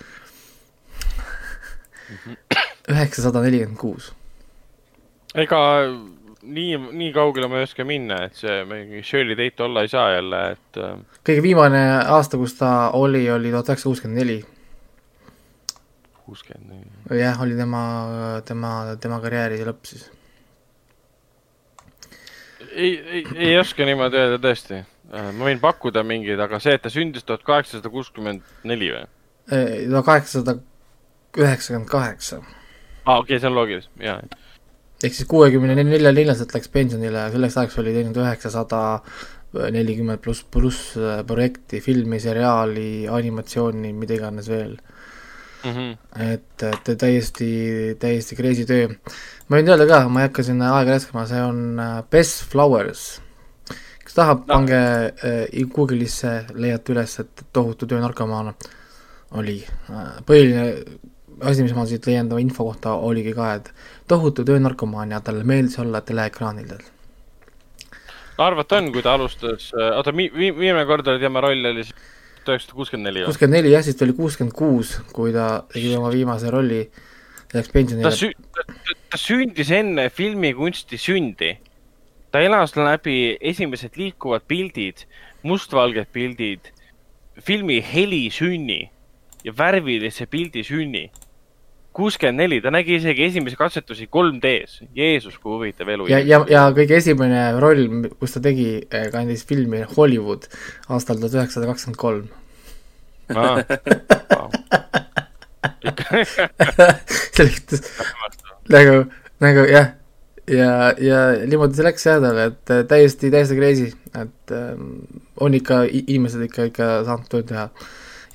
üheksasada 2.91 3.45
nelikümmend 3.45 3.79
kuus. 3.79 4.11
ega 5.35 5.61
nii, 6.43 6.75
nii 6.99 7.13
kaugele 7.15 7.47
ma 7.47 7.61
ei 7.61 7.69
oska 7.69 7.87
minna, 7.87 8.25
et 8.27 8.35
see 8.43 8.59
mingi 8.67 8.99
Shirley 9.07 9.39
Tate 9.39 9.63
olla 9.63 9.85
ei 9.85 9.93
saa 9.93 10.11
jälle, 10.17 10.43
et. 10.57 10.83
Äh, 10.83 10.99
kõige 11.23 11.47
viimane 11.47 11.85
aasta, 12.03 12.37
kus 12.37 12.59
ta 12.59 12.91
oli, 12.91 13.23
oli 13.31 13.55
tuhat 13.55 13.71
üheksasada 13.71 13.93
kuuskümmend 13.93 14.21
neli 14.21 14.37
kuuskümmend 16.25 16.69
neli. 16.69 16.94
Jah, 17.13 17.41
oli 17.41 17.55
tema, 17.57 17.81
tema, 18.45 18.71
tema 19.01 19.19
karjääri 19.21 19.61
lõpp 19.67 19.89
siis. 19.89 20.07
ei, 22.71 22.97
ei, 22.99 23.25
ei 23.35 23.57
oska 23.59 23.85
niimoodi 23.85 24.19
öelda 24.19 24.41
tõesti. 24.47 24.81
Äh, 25.13 25.29
ma 25.37 25.49
võin 25.49 25.61
pakkuda 25.61 26.01
mingeid, 26.03 26.39
aga 26.41 26.59
see, 26.59 26.73
et 26.75 26.81
ta 26.81 26.89
sündis 26.89 27.23
tuhat 27.27 27.45
kaheksasada 27.45 27.91
kuuskümmend 27.93 28.41
neli 28.65 28.89
või? 28.93 29.05
tuhat 29.45 30.05
kaheksasada 30.07 30.57
üheksakümmend 31.37 31.89
kaheksa. 31.91 32.41
aa, 33.05 33.19
okei 33.19 33.35
okay,, 33.35 33.39
see 33.39 33.51
on 33.51 33.55
loogiline, 33.55 33.91
jaa. 34.01 34.17
ehk 35.03 35.13
siis 35.13 35.29
kuuekümne 35.29 35.75
neljal 35.77 36.15
neljaselt 36.15 36.55
läks 36.55 36.71
pensionile, 36.73 37.27
selleks 37.35 37.57
ajaks 37.61 37.77
oli 37.83 37.93
teinud 37.93 38.17
üheksasada 38.23 38.81
nelikümmend 39.71 40.23
pluss, 40.23 40.43
pluss 40.51 40.95
äh, 40.97 41.21
projekti, 41.27 41.79
filmi, 41.83 42.19
seriaali, 42.19 43.05
animatsiooni, 43.11 43.93
mida 43.95 44.17
iganes 44.17 44.49
veel 44.51 44.75
mm. 45.65 45.71
-hmm. 45.71 46.33
et, 46.33 46.63
et 46.63 46.97
täiesti, 46.97 47.49
täiesti 47.99 48.35
crazy 48.35 48.65
töö. 48.65 48.87
ma 49.47 49.57
võin 49.57 49.69
öelda 49.69 49.87
ka, 49.89 50.07
ma 50.09 50.21
ei 50.21 50.29
hakka 50.29 50.43
sinna 50.43 50.71
aega 50.77 50.95
raiskama, 50.95 51.25
see 51.27 51.41
on 51.41 51.79
äh, 51.79 52.03
Best 52.11 52.45
Flowers. 52.51 53.21
kes 54.03 54.13
tahab 54.13 54.45
no., 54.45 54.53
pange 54.53 54.79
äh, 54.79 55.67
Google'isse, 55.75 56.45
leiate 56.53 56.93
üles, 56.93 57.19
et 57.19 57.45
tohutu 57.53 57.87
töö 57.87 57.99
narkomaan 57.99 58.53
oli 59.31 59.59
äh,. 59.89 60.17
põhiline 60.25 60.85
asi, 61.41 61.63
mis 61.63 61.75
ma 61.75 61.85
siit 61.85 62.05
leian 62.07 62.29
tema 62.29 62.39
info 62.39 62.63
kohta, 62.63 62.93
oligi 62.93 63.33
ka, 63.33 63.53
et 63.53 63.73
tohutu 64.07 64.45
töö 64.45 64.59
narkomaan 64.59 65.11
ja 65.11 65.21
talle 65.21 65.43
meeldis 65.43 65.79
olla 65.79 66.01
teleekraanidel 66.01 66.83
arvata 68.37 68.77
on, 68.77 68.91
kui 68.91 69.03
ta 69.03 69.13
alustas, 69.15 69.71
äh, 69.75 69.95
oota, 69.97 70.13
viimane 70.15 70.85
kord 70.85 71.07
oli 71.07 71.19
tema 71.19 71.41
roll 71.41 71.65
oli 71.71 71.83
siis 71.83 71.95
tuhat 72.45 72.59
üheksasada 72.59 72.77
kuuskümmend 72.79 73.09
neli. 73.09 73.25
kuuskümmend 73.27 73.59
neli 73.59 73.73
jah, 73.73 73.83
siis 73.85 73.97
ta 73.97 74.05
oli 74.05 74.15
kuuskümmend 74.17 74.55
kuus, 74.55 74.95
kui 75.13 75.33
ta 75.35 75.65
tegi 75.73 75.93
oma 75.97 76.11
viimase 76.13 76.51
rolli, 76.53 76.81
läks 77.53 77.71
pensionile. 77.73 78.09
ta 78.09 78.13
sü-, 78.15 78.33
ta 79.11 79.19
sündis 79.21 79.71
enne 79.73 80.09
filmikunsti 80.09 80.99
sündi. 81.01 81.55
ta 82.31 82.41
elas 82.43 82.75
läbi 82.75 83.37
esimesed 83.41 83.97
liikuvad 83.97 84.43
pildid, 84.47 85.05
mustvalged 85.43 86.09
pildid, 86.13 86.71
filmi 87.41 87.79
helisünni 87.93 88.89
ja 89.45 89.53
värvilise 89.57 90.25
pildi 90.25 90.63
sünni. 90.63 91.09
Kuuskümmend 91.95 92.41
neli, 92.43 92.57
ta 92.63 92.71
nägi 92.73 92.97
isegi 92.99 93.23
esimesi 93.29 93.55
katsetusi 93.59 94.05
3D-s. 94.11 94.83
Jeesus, 94.97 95.37
kui 95.39 95.51
huvitav 95.55 95.87
elu. 95.93 96.07
ja, 96.11 96.19
ja, 96.19 96.41
ja 96.51 96.61
kõige 96.75 96.93
esimene 96.99 97.41
roll, 97.61 98.09
kus 98.19 98.35
ta 98.35 98.39
tegi, 98.43 98.69
kandis 99.13 99.45
filmi 99.47 99.79
Hollywood 99.95 100.43
aastal 100.89 101.17
tuhat 101.21 101.35
üheksasada 101.39 101.69
kakskümmend 101.71 101.99
kolm. 102.01 102.25
sellepärast 107.35 108.41
nagu, 108.69 108.95
nagu 109.43 109.63
jah, 109.69 109.87
ja, 110.49 110.71
ja 111.01 111.19
niimoodi 111.45 111.77
see 111.77 111.85
läks 111.87 112.05
jah 112.07 112.19
talle, 112.23 112.49
et 112.51 112.73
äh, 112.73 112.83
täiesti, 112.89 113.31
täiesti 113.33 113.57
crazy, 113.57 113.87
et 114.13 114.53
ähm, 114.53 114.91
on 115.41 115.55
ikka, 115.57 115.83
inimesed 115.89 116.45
ikka, 116.47 116.69
ikka 116.71 116.91
saanud 117.07 117.31
tööd 117.31 117.49
teha. 117.49 117.69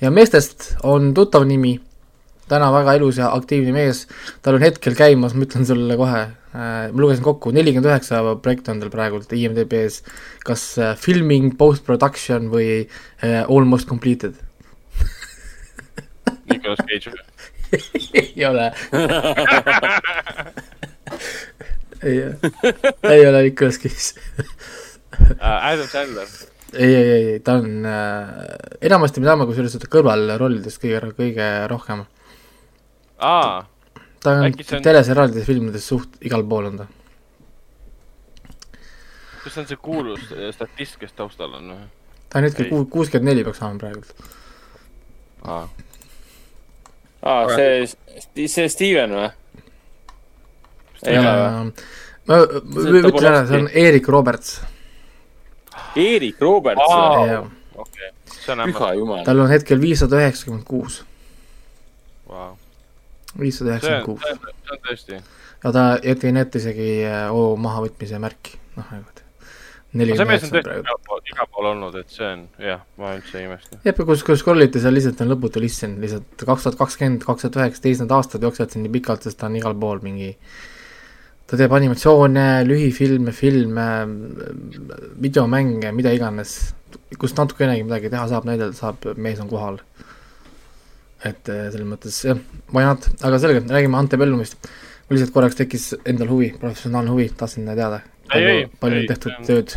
ja 0.01 0.11
meestest 0.13 0.73
on 0.87 1.13
tuttav 1.17 1.45
nimi, 1.47 1.77
täna 2.51 2.69
väga 2.75 2.97
ilus 2.99 3.21
ja 3.21 3.31
aktiivne 3.33 3.73
mees, 3.75 4.05
tal 4.43 4.59
on 4.59 4.67
hetkel 4.67 4.97
käimas, 4.99 5.33
ma 5.37 5.47
ütlen 5.47 5.67
sulle 5.67 5.97
kohe 5.99 6.21
äh,, 6.27 6.91
ma 6.91 7.03
lugesin 7.05 7.25
kokku, 7.25 7.55
nelikümmend 7.55 7.89
üheksa 7.89 8.21
projekti 8.43 8.75
on 8.75 8.83
tal 8.83 8.93
praegult 8.93 9.33
IMDB-s, 9.35 10.03
kas 10.45 10.69
äh, 10.77 10.93
filming, 10.99 11.55
post-production 11.57 12.51
või 12.53 12.69
äh, 12.83 13.41
almost 13.47 13.89
completed 13.89 14.39
Nicolas 16.51 16.79
Cage. 16.87 17.11
ei 18.13 18.45
ole. 18.45 18.73
ei, 22.03 22.23
ei 23.03 23.27
ole 23.27 23.43
Nicolas 23.43 23.79
Cage. 23.79 24.21
Adam 25.39 25.87
Sandler. 25.87 26.27
ei, 26.73 26.95
ei, 26.95 27.11
ei, 27.11 27.39
ta 27.39 27.53
on 27.59 27.85
äh,, 27.85 28.27
enamasti 28.81 29.19
me 29.19 29.27
teame 29.27 29.47
kusjuures 29.47 29.75
seda 29.75 29.89
kõrvalrollidest 29.91 30.81
kõige, 30.83 31.13
kõige 31.17 31.47
rohkem. 31.71 32.05
aa, 33.21 33.61
ta 34.23 34.31
on 34.37 34.43
on- 34.49 34.81
teleseriaalides, 34.85 35.45
filmides 35.47 35.87
suht 35.87 36.17
igal 36.25 36.43
pool 36.49 36.65
on 36.71 36.77
ta. 36.83 36.87
kas 39.43 39.53
see 39.55 39.61
on 39.63 39.67
see 39.71 39.77
kuulus 39.81 40.27
äh, 40.35 40.51
statist, 40.53 40.97
kes 41.01 41.13
taustal 41.17 41.53
on 41.57 41.71
või? 41.73 41.85
ta 42.29 42.39
on 42.41 42.47
hetkel 42.49 42.67
Ei. 42.67 42.71
kuu-, 42.73 42.87
kuuskümmend 42.93 43.31
neli 43.31 43.43
peaks 43.47 43.61
olema 43.61 43.81
praegult. 43.81 44.11
aa, 45.45 45.63
aa, 47.23 47.55
see, 47.55 48.47
see 48.47 48.67
Steven 48.69 49.15
või? 49.17 49.29
ei 51.07 51.17
ole 51.17 51.33
või? 51.37 51.73
ma 52.29 52.41
ütlen 53.01 53.31
ära, 53.31 53.45
see 53.49 53.63
on 53.63 53.69
Erik 53.73 54.07
Roberts. 54.13 54.59
Erik 55.97 56.37
Roberts 56.41 56.85
või? 56.85 57.39
okei, 57.85 58.11
see 58.29 58.53
on 58.53 58.67
jumal. 58.99 59.23
tal 59.25 59.41
on 59.45 59.49
hetkel 59.51 59.81
viissada 59.81 60.21
üheksakümmend 60.21 60.67
kuus, 60.69 61.01
Wow. 62.31 62.53
Viissada 63.39 63.75
üheksakümmend 63.75 64.05
kuus. 64.09 64.21
see 64.25 64.75
on, 64.75 64.83
tõesti. 64.87 65.21
ja 65.63 65.73
ta 65.77 65.87
jättis 66.03 66.43
ette 66.43 66.63
isegi 66.63 66.91
äh, 67.07 67.25
oo 67.31 67.55
mahavõtmise 67.59 68.19
märki, 68.23 68.57
noh 68.77 68.93
nagu, 68.95 70.15
see 70.15 70.27
mees 70.27 70.43
on 70.47 70.53
tõesti 70.53 70.75
igal 70.79 70.99
pool, 71.07 71.23
igal 71.27 71.47
pool 71.51 71.69
olnud, 71.73 71.95
et 71.99 72.13
see 72.13 72.27
on, 72.27 72.43
jah, 72.63 72.83
ma 73.01 73.15
üldse 73.17 73.39
ei 73.39 73.47
imesta. 73.49 73.79
jah, 73.85 73.95
kus, 73.97 74.25
kus 74.27 74.43
scroll 74.43 74.63
ite 74.63 74.83
seal 74.83 74.95
lihtsalt 74.95 75.23
on 75.25 75.33
lõputu 75.33 75.63
listsen, 75.63 75.97
lihtsalt 76.03 76.45
kaks 76.47 76.67
tuhat 76.67 76.77
kakskümmend, 76.79 77.25
kaks 77.27 77.47
tuhat 77.47 77.59
üheksateist, 77.59 78.05
need 78.05 78.13
aastad 78.15 78.45
jooksevad 78.47 78.71
siin 78.71 78.85
nii 78.87 78.93
pikalt, 78.99 79.27
sest 79.27 79.39
ta 79.41 79.49
on 79.49 79.57
igal 79.59 79.75
pool 79.79 80.03
mingi 80.05 80.31
ta 81.51 81.59
teeb 81.59 81.73
animatsioone, 81.75 82.45
lühifilme, 82.63 83.33
filme, 83.35 83.87
videomänge, 85.19 85.91
mida 85.91 86.13
iganes, 86.15 86.55
kus 87.19 87.35
natukenegi 87.35 87.83
midagi 87.83 88.11
teha 88.13 88.23
saab, 88.31 88.47
näidata 88.47 88.77
saab, 88.77 89.09
mees 89.19 89.41
on 89.43 89.51
kohal. 89.51 89.81
Et 91.25 91.49
eh, 91.53 91.67
selles 91.73 91.87
mõttes 91.87 92.17
jah, 92.25 92.37
why 92.73 92.83
not, 92.87 93.05
aga 93.21 93.39
selge, 93.43 93.61
räägime 93.69 93.97
Antebellumist. 93.99 94.69
mul 95.09 95.17
lihtsalt 95.19 95.33
korraks 95.35 95.57
tekkis 95.59 95.89
endal 96.07 96.29
huvi, 96.31 96.53
professionaalne 96.59 97.11
huvi, 97.11 97.29
tahtsin 97.37 97.65
teada, 97.67 98.01
Ei, 98.01 98.29
palju 98.31 98.51
ei,, 98.55 98.67
palju 98.79 98.95
ei, 98.97 99.01
on 99.03 99.07
tehtud 99.11 99.31
on- 99.37 99.45
tööd. 99.49 99.75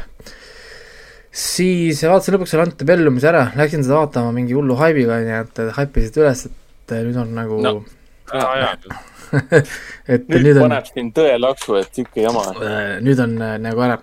siis 1.34 2.02
vaatasin 2.06 2.36
lõpuks 2.36 2.52
selle 2.54 2.66
Antebellumise 2.68 3.28
ära, 3.30 3.46
läksin 3.58 3.82
seda 3.86 3.98
vaatama 4.04 4.30
mingi 4.36 4.54
hullu 4.56 4.76
haibiga, 4.78 5.16
onju, 5.20 5.40
et 5.42 5.62
haipisid 5.78 6.20
üles, 6.22 6.44
et 6.46 6.94
nüüd 7.08 7.18
on 7.24 7.34
nagu 7.34 7.58
No. 7.64 7.74
aa 8.32 8.54
jaa, 8.60 9.00
et 10.14 10.28
nüüd 10.30 10.44
nüüd 10.46 10.60
on, 10.62 10.68
paneb 10.68 10.86
siin 10.92 11.10
tõelaksu, 11.16 11.80
et 11.80 11.90
sihuke 11.98 12.22
jama. 12.24 12.44
nüüd 13.04 13.20
on 13.24 13.34
nagu 13.64 13.82
ära. 13.84 13.98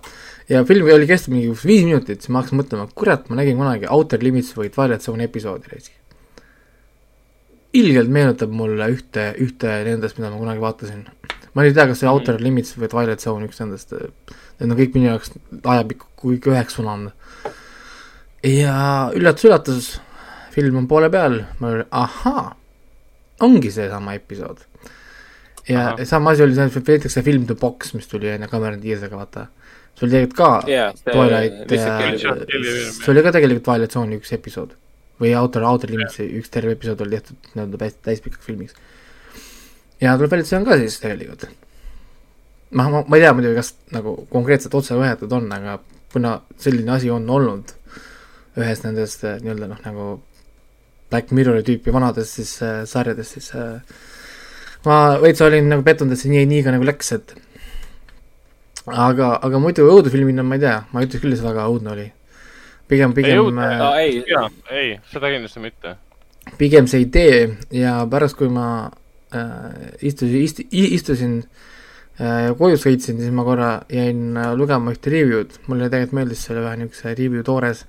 ja 0.52 0.66
film 0.68 0.90
oli 0.92 1.08
kestnud 1.08 1.38
mingi 1.38 1.56
viis 1.64 1.86
minutit, 1.88 2.22
siis 2.22 2.30
ma 2.34 2.42
hakkasin 2.44 2.60
mõtlema, 2.60 2.90
kurat, 2.94 3.30
ma 3.32 3.40
nägin 3.40 3.58
kunagi 3.58 3.88
Outer 3.90 4.20
Limits 4.22 4.52
või 4.58 4.70
Twilight 4.74 5.02
Zone 5.08 5.24
episoodi 5.30 5.72
reisi. 5.72 5.96
Ilgelt 7.78 8.12
meenutab 8.12 8.52
mulle 8.54 8.88
ühte, 8.92 9.32
ühte 9.42 9.76
nendest, 9.88 10.20
mida 10.20 10.32
ma 10.32 10.40
kunagi 10.40 10.64
vaatasin. 10.64 11.04
ma 11.54 11.66
ei 11.66 11.74
tea, 11.76 11.88
kas 11.90 12.02
see 12.04 12.10
Outer 12.10 12.38
mm. 12.38 12.46
Limits 12.46 12.76
või 12.80 12.90
Twilight 12.92 13.24
Zone 13.24 13.48
üks 13.48 13.60
nendest, 13.60 13.94
need 14.60 14.72
on 14.72 14.78
kõik 14.80 14.96
minu 14.96 15.10
jaoks 15.12 15.34
ajapikku 15.60 16.10
kui 16.20 16.40
üheks 16.40 16.78
sulanud. 16.80 17.14
ja 18.48 18.76
üllatus-üllatus, 19.16 19.94
film 20.56 20.82
on 20.82 20.90
poole 20.92 21.12
peal, 21.14 21.42
ma 21.60 21.72
olin, 21.72 21.88
ahaa, 21.92 22.46
ongi 23.48 23.72
seesama 23.72 24.18
episood. 24.20 24.68
ja 25.70 25.92
Ahah. 25.94 26.06
sama 26.06 26.36
asi 26.36 26.44
oli 26.44 26.56
see, 26.58 26.68
näiteks 26.68 27.20
see 27.20 27.28
film 27.28 27.48
The 27.48 27.56
Box, 27.56 27.96
mis 27.96 28.08
tuli 28.12 28.32
enne 28.36 28.52
Cameron 28.52 28.84
Diaz'ega, 28.84 29.16
vaata. 29.16 29.48
see 29.96 30.08
oli 30.08 30.18
tegelikult 30.18 30.38
ka 30.38 30.72
jaa, 30.72 30.92
Twilight, 31.08 31.68
see 31.72 33.12
oli 33.16 33.28
ka 33.28 33.36
tegelikult 33.40 33.68
Twilight 33.70 33.96
Zone'i 34.00 34.20
üks 34.20 34.36
episood 34.36 34.76
või 35.22 35.34
Outer, 35.38 35.66
Outer 35.70 35.92
Limitsi 35.94 36.26
üks 36.40 36.50
terve 36.54 36.76
episood 36.76 37.04
oli 37.06 37.18
tehtud 37.18 37.52
nii-öelda 37.54 37.82
täis, 37.84 37.98
täispikaks 38.08 38.46
filmiks. 38.46 38.78
ja 40.02 40.16
tuleb 40.18 40.34
välja, 40.34 40.48
et 40.48 40.50
see 40.50 40.60
on 40.60 40.66
ka 40.68 40.78
siis 40.82 40.98
tegelikult. 41.04 41.46
ma, 42.72 42.90
ma, 42.90 43.04
ma 43.08 43.20
ei 43.20 43.26
tea 43.26 43.36
muidugi, 43.38 43.60
kas 43.62 43.76
nagu 43.94 44.16
konkreetselt 44.32 44.76
otse 44.80 44.98
võetud 44.98 45.38
on, 45.38 45.52
aga 45.54 45.80
kuna 46.12 46.40
selline 46.60 46.98
asi 46.98 47.10
on 47.14 47.30
olnud 47.30 47.76
ühes 48.60 48.84
nendest 48.84 49.24
eh, 49.24 49.38
nii-öelda 49.44 49.70
noh, 49.72 49.86
nagu 49.86 50.08
Black 51.12 51.32
Mirrori 51.36 51.64
tüüpi 51.68 51.92
vanadest 51.94 52.40
siis 52.40 52.56
äh, 52.64 52.82
sarjadest, 52.88 53.38
siis 53.38 53.52
äh, 53.56 53.80
ma 54.88 54.98
veits 55.22 55.44
olin 55.44 55.68
nagu 55.72 55.84
pettunud, 55.84 56.16
et 56.16 56.22
see 56.22 56.32
nii, 56.32 56.46
nii 56.48 56.64
ka 56.66 56.74
nagu 56.76 56.88
läks, 56.88 57.12
et 57.18 57.34
aga, 58.88 59.36
aga 59.44 59.62
muidu 59.62 59.88
õudusfilmina 59.92 60.46
ma 60.48 60.58
ei 60.58 60.64
tea, 60.64 60.78
ma 60.92 61.02
ei 61.02 61.10
ütleks 61.10 61.24
küll, 61.24 61.36
et 61.36 61.42
see 61.42 61.48
väga 61.48 61.68
õudne 61.72 61.94
oli. 61.96 62.08
pigem, 62.92 63.16
pigem 63.18 63.60
äh, 63.64 63.84
ei, 64.04 64.24
ei, 64.70 64.94
seda 65.12 65.32
kindlasti 65.34 65.64
mitte. 65.64 65.96
pigem 66.60 66.90
see 66.92 67.06
idee 67.08 67.42
ja 67.76 68.02
pärast, 68.12 68.38
kui 68.40 68.52
ma 68.52 68.68
äh, 69.34 69.92
istusin, 70.12 70.44
ist-, 70.46 70.64
istusin 70.70 71.38
äh, 72.20 72.48
ja 72.50 72.56
koju 72.60 72.80
sõitsin, 72.82 73.20
siis 73.22 73.34
ma 73.36 73.48
korra 73.48 73.72
jäin 73.90 74.38
äh, 74.38 74.54
lugema 74.60 74.94
ühte 74.94 75.14
review'd, 75.14 75.62
mulle 75.68 75.90
tegelikult 75.90 76.20
meeldis 76.20 76.46
selle 76.48 76.66
ühe 76.66 76.78
niisuguse 76.82 77.16
review 77.18 77.46
toores 77.48 77.86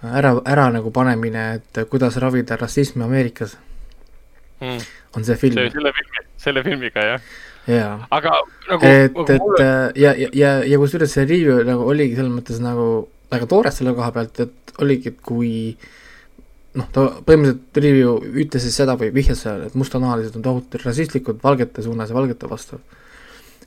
ära, 0.00 0.36
ära 0.48 0.70
nagu 0.72 0.92
panemine, 0.94 1.50
et 1.60 1.84
kuidas 1.90 2.16
ravida 2.22 2.56
rassismi 2.56 3.04
Ameerikas, 3.04 3.58
Hmm. 4.60 4.76
on 5.16 5.24
see 5.24 5.36
film 5.40 5.56
selle 5.56 5.92
filmi, 5.96 6.20
selle 6.36 6.62
filmiga 6.62 7.00
jah. 7.00 7.20
jaa. 7.64 7.94
aga 8.12 8.32
nagu, 8.68 8.84
et, 8.84 9.14
nagu 9.14 9.24
et 9.24 9.40
mulle, 9.40 9.64
äh, 9.64 9.92
ja, 9.96 10.10
ja, 10.12 10.28
ja, 10.36 10.50
ja 10.68 10.78
kusjuures 10.82 11.14
see 11.16 11.24
review 11.24 11.62
nagu 11.64 11.86
oligi 11.88 12.18
selles 12.18 12.34
mõttes 12.34 12.60
nagu 12.60 12.88
väga 13.30 13.48
toores 13.50 13.78
selle 13.78 13.94
koha 13.96 14.10
pealt, 14.14 14.40
et 14.44 14.74
oligi, 14.82 15.12
et 15.12 15.20
kui 15.24 15.52
noh, 16.78 16.86
ta 16.94 17.06
põhimõtteliselt 17.26 17.82
review 17.82 18.16
ütles 18.44 18.64
siis 18.66 18.76
seda 18.78 18.96
või 18.98 19.10
vihjas 19.14 19.44
sellele, 19.44 19.70
et 19.70 19.78
mustanahalised 19.78 20.36
on 20.38 20.46
tohutult 20.46 20.86
rassistlikud 20.86 21.40
valgete 21.42 21.82
suunas 21.86 22.12
ja 22.12 22.18
valgete 22.18 22.50
vastu. 22.50 22.80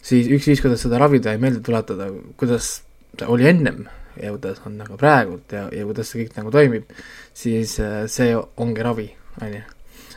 siis 0.03 0.27
üks 0.27 0.47
viis, 0.47 0.61
kuidas 0.61 0.81
seda 0.83 0.99
ravida 0.99 1.31
ja 1.31 1.39
meelde 1.39 1.61
tuletada, 1.63 2.09
kuidas 2.37 2.81
ta 3.17 3.27
oli 3.31 3.47
ennem 3.47 3.85
ja 4.21 4.31
kuidas 4.31 4.61
on 4.65 4.77
nagu 4.77 4.97
praegult 4.97 5.51
ja, 5.51 5.67
ja 5.71 5.85
kuidas 5.85 6.11
see 6.11 6.23
kõik 6.23 6.35
nagu 6.37 6.51
toimib, 6.51 6.91
siis 7.33 7.77
äh, 7.79 8.03
see 8.07 8.35
ongi 8.35 8.83
ravi, 8.83 9.07
on 9.41 9.55
ju. 9.57 9.63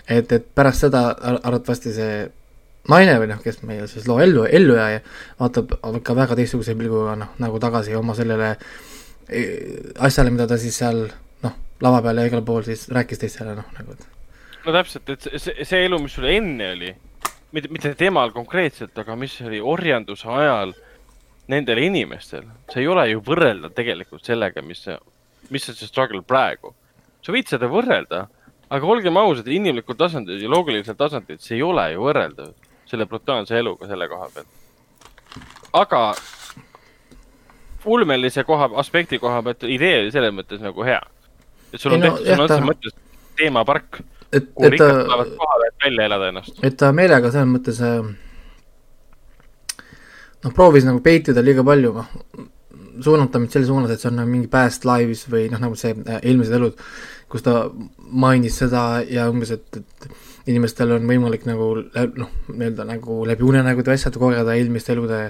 et, 0.08 0.32
et 0.32 0.50
pärast 0.54 0.86
seda 0.86 1.08
ar- 1.14 1.40
arvatavasti 1.42 1.94
see 1.94 2.26
naine 2.88 3.16
või 3.18 3.30
noh, 3.30 3.40
kes 3.42 3.62
meie 3.66 3.86
siis 3.90 4.06
loo 4.06 4.20
ellu, 4.22 4.44
ellujääja, 4.46 5.00
vaatab 5.40 5.78
ka 6.06 6.14
väga 6.14 6.36
teistsuguse 6.38 6.76
pilguga 6.78 7.16
noh, 7.18 7.32
nagu 7.42 7.58
tagasi 7.62 7.96
oma 7.98 8.14
sellele 8.14 8.52
eh, 8.54 8.68
asjale, 9.98 10.30
mida 10.30 10.46
ta 10.46 10.58
siis 10.60 10.76
seal 10.78 11.06
noh, 11.42 11.56
lava 11.82 12.02
peal 12.04 12.22
ja 12.22 12.28
igal 12.30 12.44
pool 12.46 12.62
siis 12.66 12.86
rääkis 12.92 13.18
teistele 13.22 13.56
noh, 13.58 13.66
nagu 13.78 13.96
et 13.96 14.06
no 14.66 14.74
täpselt, 14.74 15.10
et 15.10 15.28
see- 15.38 15.64
see, 15.64 15.84
elu, 15.86 15.98
mis 16.02 16.14
sul 16.14 16.26
enne 16.30 16.70
oli, 16.74 16.92
mitte, 17.54 17.70
mitte 17.70 17.94
temal 17.98 18.32
konkreetselt, 18.34 18.96
aga 18.98 19.16
mis 19.16 19.34
oli 19.46 19.60
orjanduse 19.60 20.28
ajal 20.28 20.74
nendel 21.48 21.78
inimestel, 21.78 22.46
see 22.72 22.82
ei 22.82 22.88
ole 22.90 23.04
ju 23.10 23.20
võrrelda 23.22 23.70
tegelikult 23.74 24.24
sellega, 24.26 24.62
mis 24.66 24.82
mis 25.50 25.68
on 25.68 25.76
see 25.78 25.86
struggle 25.86 26.22
praegu. 26.22 26.74
sa 27.22 27.32
võid 27.34 27.48
seda 27.50 27.66
võrrelda, 27.66 28.28
aga 28.70 28.86
olgem 28.86 29.16
ausad, 29.18 29.46
inimlikul 29.50 29.96
tasandil 29.98 30.42
ja 30.42 30.48
loogilisel 30.50 30.94
tasandil, 30.94 31.38
see 31.42 31.56
ei 31.56 31.62
ole 31.62 31.88
ju 31.92 32.02
võrreldav 32.02 32.52
selle 32.86 33.06
brutaalse 33.06 33.58
eluga 33.58 33.86
selle 33.86 34.08
koha 34.08 34.28
pealt. 34.34 34.46
aga 35.72 36.14
ulmelise 37.86 38.44
koha, 38.44 38.70
aspekti 38.82 39.18
koha 39.22 39.42
pealt 39.46 39.66
idee 39.70 40.10
selles 40.14 40.34
mõttes 40.34 40.62
nagu 40.62 40.84
hea. 40.86 41.00
et 41.72 41.80
sul 41.80 41.96
on 41.96 42.02
no 42.02 42.10
tehtud 42.10 42.26
jah, 42.26 42.36
sõna 42.36 42.46
otseses 42.48 42.68
mõttes 42.70 42.96
teemapark, 43.36 44.00
kuhu 44.30 44.70
rikkad 44.72 45.02
tulevad 45.02 45.32
kohale, 45.38 45.70
et 45.70 45.86
välja 45.86 46.08
elada 46.10 46.28
ennast. 46.32 46.60
et 46.62 46.76
ta 46.76 46.92
meelega 46.96 47.32
selles 47.34 47.50
mõttes 47.52 47.80
äh, 47.84 48.12
noh, 50.44 50.52
proovis 50.52 50.86
nagu 50.88 51.02
peitida 51.04 51.44
liiga 51.44 51.64
palju, 51.66 51.94
noh, 51.96 52.12
suunata 53.04 53.40
mind 53.40 53.52
selle 53.52 53.68
suunas, 53.68 53.92
et 53.92 54.02
see 54.02 54.10
on 54.10 54.20
nagu 54.22 54.30
mingi 54.30 54.48
past 54.52 54.86
lives 54.88 55.26
või 55.32 55.50
noh, 55.52 55.60
nagu 55.62 55.78
see 55.78 55.94
äh, 55.96 56.22
eelmised 56.22 56.56
elud, 56.58 56.80
kus 57.32 57.44
ta 57.46 57.66
mainis 57.96 58.58
seda 58.62 59.02
ja 59.10 59.28
umbes, 59.32 59.52
et, 59.56 59.82
et 59.82 60.50
inimestel 60.50 60.94
on 60.94 61.06
võimalik 61.08 61.46
nagu 61.48 61.72
noh, 61.82 62.34
nii-öelda 62.52 62.86
nagu 62.86 63.24
läbi 63.26 63.46
unenägude 63.46 63.92
ja 63.92 63.98
asjade 63.98 64.20
kogeda 64.22 64.54
eelmiste 64.54 64.94
elude 64.94 65.20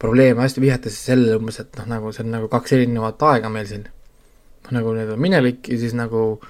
probleeme, 0.00 0.40
hästi 0.40 0.62
vihjates 0.64 0.96
sellele 1.04 1.36
umbes, 1.36 1.60
et 1.60 1.76
noh, 1.78 1.88
nagu 1.90 2.12
see 2.14 2.24
on 2.24 2.34
nagu 2.34 2.48
kaks 2.52 2.76
erinevat 2.76 3.22
aega 3.30 3.52
meil 3.52 3.68
siin. 3.68 3.86
noh, 4.64 4.72
nagu 4.78 4.94
need 4.96 5.12
on 5.12 5.20
minevik 5.20 5.68
ja 5.68 5.78
siis 5.80 5.94
nagu 5.96 6.40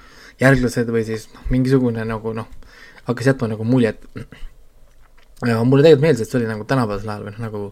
järglased 0.41 0.89
või 0.91 1.03
siis 1.07 1.27
noh, 1.33 1.45
mingisugune 1.51 2.05
nagu 2.07 2.33
noh, 2.37 2.47
hakkas 3.07 3.31
jätma 3.33 3.51
nagu 3.51 3.67
muljet. 3.67 4.03
ja 5.47 5.59
mulle 5.63 5.83
tegelikult 5.83 6.05
meeldis, 6.07 6.27
et 6.27 6.31
see 6.31 6.39
oli 6.41 6.51
nagu 6.51 6.67
tänapäevasel 6.69 7.11
ajal 7.11 7.25
või 7.27 7.35
noh, 7.35 7.43
nagu 7.47 7.63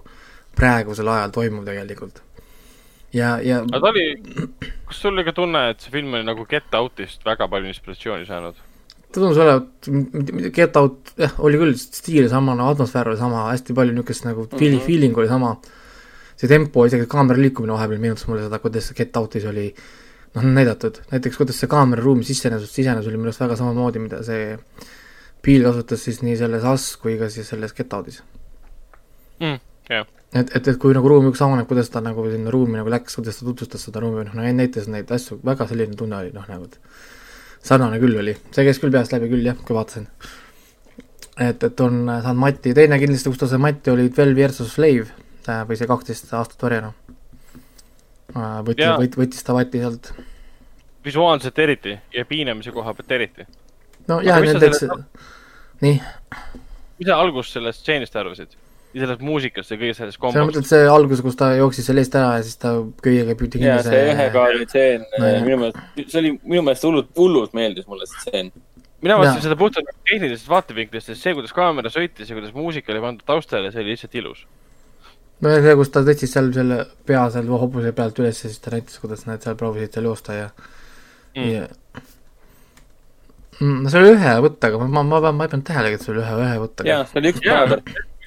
praegusel 0.60 1.12
ajal 1.16 1.36
toimuv 1.36 1.68
tegelikult. 1.70 2.24
ja, 3.16 3.38
ja 3.44 3.62
aga 3.64 3.84
ta 3.86 3.94
oli, 3.94 4.08
kas 4.90 5.04
sul 5.04 5.16
oli 5.16 5.28
ka 5.28 5.36
tunne, 5.38 5.70
et 5.72 5.86
see 5.86 5.96
film 5.96 6.18
oli 6.18 6.28
nagu 6.28 6.48
Get 6.50 6.76
Out'ist 6.76 7.24
väga 7.26 7.48
palju 7.48 7.72
inspiratsiooni 7.72 8.28
saanud? 8.28 8.60
Ta 9.10 9.22
tundus 9.22 9.40
olevat, 9.42 9.90
Get 10.54 10.78
Out, 10.78 11.14
jah, 11.18 11.34
oli 11.46 11.58
küll 11.62 11.78
stiil 11.80 12.30
sama, 12.30 12.54
no 12.58 12.70
atmosfäär 12.70 13.10
oli 13.10 13.18
sama, 13.18 13.48
hästi 13.50 13.74
palju 13.78 13.96
niisugust 13.96 14.28
nagu 14.28 14.46
feeling 14.52 14.78
mm, 14.78 14.82
-hmm. 14.82 14.86
feeling 14.86 15.18
oli 15.18 15.28
sama. 15.28 15.58
see 16.40 16.48
tempo, 16.48 16.86
isegi 16.86 17.06
kaamera 17.06 17.42
liikumine 17.42 17.74
vahepeal 17.74 18.00
meenutas 18.00 18.28
mulle 18.28 18.46
seda, 18.46 18.60
kuidas 18.64 18.94
Get 18.96 19.18
Out'is 19.18 19.44
oli 19.50 19.74
noh, 20.36 20.44
näidatud, 20.44 21.02
näiteks 21.12 21.38
kuidas 21.38 21.60
see 21.60 21.68
kaamera 21.68 22.04
ruumi 22.04 22.24
sisenes, 22.24 23.08
oli 23.08 23.18
minu 23.18 23.28
arust 23.28 23.42
väga 23.44 23.58
samamoodi, 23.60 24.00
mida 24.00 24.22
see 24.24 24.58
Peel 25.42 25.64
kasutas 25.64 26.04
siis 26.04 26.22
nii 26.22 26.38
selles 26.38 26.64
Us 26.64 26.96
kui 27.02 27.18
ka 27.20 27.30
siis 27.30 27.50
selles 27.50 27.74
Get 27.74 27.94
Out'is. 27.94 28.22
Mm, 29.40 29.60
jah, 29.90 30.08
et, 30.34 30.56
et, 30.56 30.68
et 30.68 30.80
kui 30.80 30.94
nagu 30.96 31.12
ruumi 31.12 31.34
üks 31.34 31.42
avaneb, 31.44 31.68
kuidas 31.68 31.90
ta 31.90 32.00
nagu 32.04 32.24
sinna 32.32 32.52
ruumi 32.56 32.80
nagu 32.80 32.92
läks, 32.92 33.20
kuidas 33.20 33.40
ta 33.40 33.48
tutvustas 33.48 33.84
seda 33.88 34.00
ruumi, 34.04 34.24
noh, 34.28 34.50
näitas 34.56 34.88
neid 34.88 35.12
asju, 35.12 35.42
väga 35.44 35.68
selline 35.68 36.00
tunne 36.00 36.24
oli, 36.24 36.32
noh, 36.36 36.48
nagu 36.48 36.72
et 36.72 36.80
sarnane 37.66 38.00
küll 38.02 38.18
oli, 38.20 38.36
see 38.56 38.66
käis 38.68 38.80
küll 38.82 38.94
peast 38.94 39.14
läbi 39.14 39.30
küll 39.32 39.46
jah, 39.46 39.58
kui 39.66 39.76
vaatasin. 39.78 40.08
et, 41.40 41.64
et 41.64 41.82
on 41.86 42.02
saanud 42.08 42.42
Mati, 42.42 42.74
teine 42.78 43.00
kindlasti, 43.02 43.32
kus 43.32 43.42
ta 43.42 43.50
sai 43.52 43.62
Mati, 43.64 43.92
oli 43.94 44.10
Twelve 44.14 44.40
Years 44.40 44.62
a 44.64 44.68
Slave 44.70 45.08
äh, 45.50 45.64
või 45.70 45.80
see 45.80 45.90
kaksteist 45.90 46.34
aastat 46.34 46.68
varjanu. 46.68 46.94
võttis 48.36 48.86
Jaa., 48.86 48.98
võt-, 49.02 49.20
võttis 49.20 49.46
ta 49.46 49.58
Mati 49.58 49.84
sealt. 49.84 50.14
visuaalselt 51.06 51.60
eriti 51.60 51.98
ja 52.14 52.26
piinamise 52.26 52.72
koha 52.72 52.94
pealt 52.94 53.12
eriti. 53.20 53.48
no 54.08 54.22
näiteks 54.22 54.84
sellest-, 54.86 55.30
nii, 55.82 56.02
mis 57.00 57.08
sa 57.08 57.20
algust 57.20 57.56
sellest 57.56 57.84
stseenist 57.84 58.16
arvasid? 58.16 58.56
Ja 58.94 59.04
sellest 59.04 59.22
muusikast 59.22 59.72
ja 59.74 59.78
kõigest 59.78 60.02
sellest 60.02 60.18
sa 60.18 60.22
kombost? 60.24 60.48
mõtled 60.50 60.66
see 60.70 60.88
algus, 60.90 61.20
kus 61.26 61.36
ta 61.38 61.52
jooksis 61.58 61.86
selle 61.90 62.02
eest 62.02 62.16
ära 62.18 62.32
ja 62.40 62.46
siis 62.48 62.58
ta 62.62 62.72
köiega 63.06 63.36
püüdi 63.38 63.62
ja 63.62 63.76
kinni 63.78 63.90
see 63.92 64.14
ühe 64.16 64.26
kaadri 64.34 64.66
tseen 64.72 65.04
No 65.20 65.28
jah. 65.30 65.44
minu 65.46 65.58
meelest, 65.62 65.84
see 66.10 66.22
oli 66.24 66.32
minu 66.44 66.64
meelest 66.66 66.88
hullult, 66.88 67.12
hullult 67.20 67.54
meeldis 67.58 67.86
mulle 67.92 68.08
see 68.10 68.24
tseen. 68.26 68.50
mina 69.06 69.18
vaatasin 69.20 69.38
Jaa. 69.40 69.46
seda 69.48 69.60
puhtalt 69.60 69.86
nagu 69.90 70.02
tehnilisest 70.10 70.50
vaatevinklist, 70.50 71.12
sest 71.12 71.22
see, 71.28 71.36
kuidas 71.38 71.54
kaamera 71.56 71.92
sõitis 71.94 72.30
ja 72.32 72.40
kuidas 72.40 72.56
muusika 72.58 72.92
oli 72.96 73.04
pandud 73.06 73.28
taustale, 73.30 73.70
see 73.72 73.84
oli 73.86 73.94
lihtsalt 73.94 74.18
ilus. 74.24 74.42
no 75.46 75.54
ja 75.54 75.62
see, 75.68 75.76
kus 75.84 75.94
ta 75.94 76.02
tõstis 76.10 76.34
seal 76.34 76.50
selle 76.58 76.82
pea 77.06 77.28
seal 77.36 77.54
hobuse 77.62 77.94
pealt 77.96 78.20
üles 78.26 78.42
ja 78.44 78.50
siis 78.50 78.60
ta 78.64 78.74
näitas, 78.74 78.98
kuidas 79.04 79.28
nad 79.30 79.46
seal 79.46 79.56
proovisid 79.60 79.94
seal 80.00 80.10
joosta 80.12 80.42
ja 80.42 80.50
Mm. 81.38 81.52
ja 81.54 81.68
Mm, 83.60 83.82
no 83.84 83.90
see 83.92 84.00
oli 84.00 84.14
ühe 84.16 84.34
võttega, 84.46 84.78
ma, 84.80 85.02
ma, 85.04 85.20
ma, 85.20 85.32
ma 85.36 85.46
ei 85.46 85.52
pannud 85.52 85.66
tähelegi, 85.68 85.98
et 86.00 86.04
see 86.06 86.14
oli 86.14 86.22
ühe, 86.24 86.36
ühe 86.46 86.60
võttega 86.62 86.88
jaa, 86.94 87.02
see 87.10 87.20
oli 87.20 87.32
üks 87.34 87.42
Jaa. 87.44 87.66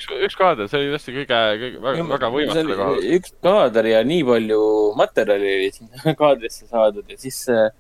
kaader. 0.09 0.25
üks, 0.25 0.27
üks 0.33 0.39
kaader, 0.41 0.69
see 0.71 0.81
oli 0.81 0.91
tõesti 0.95 1.15
kõige, 1.19 1.39
kõige, 1.63 1.79
väga, 1.87 2.07
väga 2.15 2.31
võimas 2.35 2.59
pealt. 2.59 3.07
üks 3.19 3.33
kaader 3.47 3.89
ja 3.93 4.03
nii 4.07 4.25
palju 4.29 4.61
materjali 4.99 5.55
oli 5.59 5.71
sinna 5.77 6.15
kaadrisse 6.23 6.67
saadud 6.71 7.09
ja 7.13 7.19
siis 7.21 7.39
äh, 7.53 7.71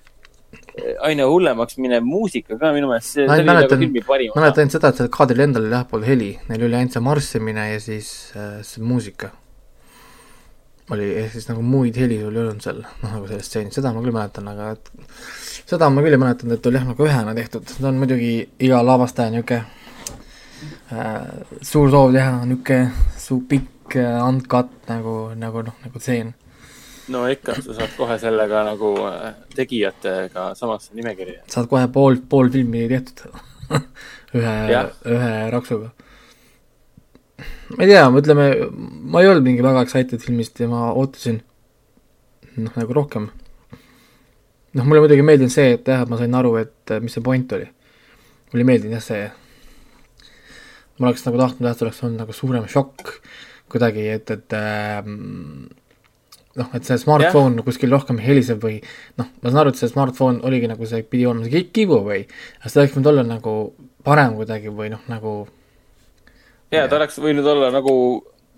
aina 1.08 1.26
hullemaks 1.28 1.78
minev 1.80 2.04
muusika 2.04 2.58
ka 2.60 2.72
minu 2.76 2.88
meelest, 2.90 3.14
see, 3.16 3.26
Ma 3.26 3.36
see 3.36 3.42
oli 3.44 3.48
mäletan- 3.50 3.70
nagu 3.78 3.84
filmi 3.86 4.02
parim 4.08 4.34
mäletan 4.36 4.64
ainult 4.66 4.76
seda, 4.76 4.90
et 4.92 5.00
sellel 5.00 5.14
kaadril 5.18 5.44
endal 5.46 5.66
oli 5.68 5.76
jah 5.76 5.86
pool 5.90 6.04
heli, 6.06 6.32
neil 6.50 6.66
oli 6.68 6.78
ainult 6.80 6.96
see 6.96 7.04
marssimine 7.06 7.68
ja 7.72 7.78
siis 7.80 8.10
äh, 8.36 8.58
see 8.66 8.84
muusika. 8.84 9.30
oli, 10.92 11.06
ehk 11.22 11.32
siis 11.32 11.46
nagu 11.48 11.62
muid 11.64 11.96
heli 11.96 12.18
sul 12.20 12.34
ei 12.36 12.42
olnud 12.42 12.60
seal, 12.64 12.82
noh 12.84 13.12
nagu 13.14 13.28
selles 13.30 13.46
stseenis, 13.48 13.78
seda 13.78 13.94
ma 13.94 14.02
küll 14.04 14.12
mäletan, 14.12 14.48
aga 14.50 14.72
et 14.74 14.90
seda 15.70 15.88
ma 15.88 16.02
küll 16.04 16.12
ei 16.18 16.20
mäletanud, 16.20 16.58
et 16.58 16.66
oli 16.68 16.76
jah 16.80 16.88
nagu 16.90 17.06
ühena 17.06 17.32
tehtud, 17.38 17.64
see 17.70 17.86
on 17.88 18.00
muidugi 18.02 18.32
iga 18.66 18.82
lavastaja 18.84 19.32
niisugune 19.32 19.81
suur 21.62 21.90
soov 21.90 22.12
teha 22.14 22.44
niisugune 22.44 22.92
su 23.18 23.40
pikk 23.48 23.96
äh, 23.96 24.20
uncut 24.26 24.70
nagu, 24.88 25.16
nagu 25.38 25.62
noh, 25.66 25.76
nagu 25.84 25.98
tseen. 25.98 26.32
no 27.12 27.24
ikka, 27.30 27.56
sa 27.64 27.76
saad 27.78 27.94
kohe 27.96 28.18
sellega 28.20 28.64
nagu 28.66 28.92
äh, 29.08 29.32
tegijatega 29.56 30.52
samasse 30.58 30.94
nimekirja. 30.98 31.42
saad 31.48 31.70
kohe 31.70 31.88
pool, 31.92 32.20
pool 32.28 32.50
filmi 32.52 32.86
tehtud 32.90 33.24
ühe 34.38 34.56
ühe 35.14 35.32
raksuga. 35.54 35.92
ma 37.76 37.84
ei 37.84 37.92
tea, 37.94 38.04
ütleme, 38.22 38.48
ma 38.72 39.22
ei 39.22 39.30
olnud 39.30 39.46
mingi 39.48 39.64
väga 39.64 39.86
excited 39.86 40.20
filmist 40.24 40.60
ja 40.60 40.68
ma 40.68 40.90
ootasin 40.92 41.40
noh, 42.56 42.72
nagu 42.76 42.96
rohkem. 42.96 43.28
noh, 44.72 44.84
mulle 44.84 45.04
muidugi 45.04 45.24
meeldinud 45.26 45.54
see, 45.54 45.76
et 45.78 45.88
jah, 45.88 46.04
et 46.04 46.10
ma 46.10 46.20
sain 46.20 46.34
aru, 46.36 46.56
et 46.60 46.92
äh, 46.92 47.00
mis 47.04 47.14
see 47.16 47.24
point 47.24 47.56
oli. 47.56 47.68
mulle 48.52 48.66
ei 48.66 48.70
meeldinud 48.74 48.98
jah 48.98 49.06
see, 49.06 49.30
ma 50.98 51.08
oleks 51.08 51.24
nagu 51.26 51.40
tahtnud 51.40 51.70
et 51.70 51.86
oleks 51.86 52.02
olnud 52.04 52.24
nagu 52.24 52.36
suurem 52.36 52.66
šokk 52.70 53.16
kuidagi, 53.72 54.04
et, 54.12 54.30
et 54.34 54.56
ähm, 54.58 55.70
noh, 56.58 56.68
et 56.76 56.84
see 56.84 56.98
smartphone 57.00 57.56
yeah. 57.56 57.66
kuskil 57.66 57.92
rohkem 57.94 58.20
heliseb 58.22 58.60
või 58.62 58.78
noh, 59.20 59.28
ma 59.40 59.48
saan 59.48 59.62
aru, 59.62 59.72
et 59.72 59.80
see 59.80 59.90
smartphone 59.90 60.42
oligi 60.48 60.68
nagu 60.70 60.88
see 60.88 61.04
pidi 61.06 61.26
olema 61.28 61.46
see 61.46 61.54
gi- 61.54 61.70
giveaway, 61.80 62.26
aga 62.60 62.72
seda 62.72 62.84
oleks 62.84 62.96
võinud 62.96 63.10
olla 63.14 63.24
nagu 63.28 63.56
parem 64.04 64.36
kuidagi 64.36 64.72
või 64.74 64.92
noh, 64.92 65.02
nagu 65.12 65.34
ja 66.72 66.84
ta 66.88 66.98
oleks 66.98 67.18
võinud 67.22 67.48
olla 67.54 67.72
nagu, 67.72 67.94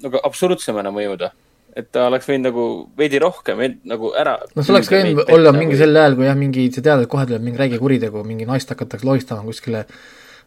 nagu 0.05 0.23
absurdsemana 0.31 0.93
mõjuda. 0.95 1.33
et 1.75 1.89
ta 1.91 2.05
oleks 2.07 2.29
võinud 2.31 2.47
nagu 2.47 2.65
veidi 2.99 3.19
rohkem 3.23 3.63
nagu 3.91 4.13
ära. 4.19 4.37
noh, 4.55 4.67
see 4.67 4.75
oleks 4.75 4.91
võinud 4.91 5.31
olla 5.35 5.55
mingi 5.55 5.79
sel 5.79 5.97
ajal, 5.97 6.19
kui 6.19 6.27
jah, 6.29 6.39
mingi, 6.39 6.69
sa 6.75 6.83
tead, 6.83 7.07
et 7.07 7.11
kohe 7.11 7.27
tuleb 7.31 7.43
mingi 7.47 7.63
räige 7.63 7.81
kuritegu, 7.83 8.27
mingi 8.27 8.47
naist 8.47 8.71
hakatakse 8.71 9.07
lohistama 9.07 9.47
kuskile 9.47 9.87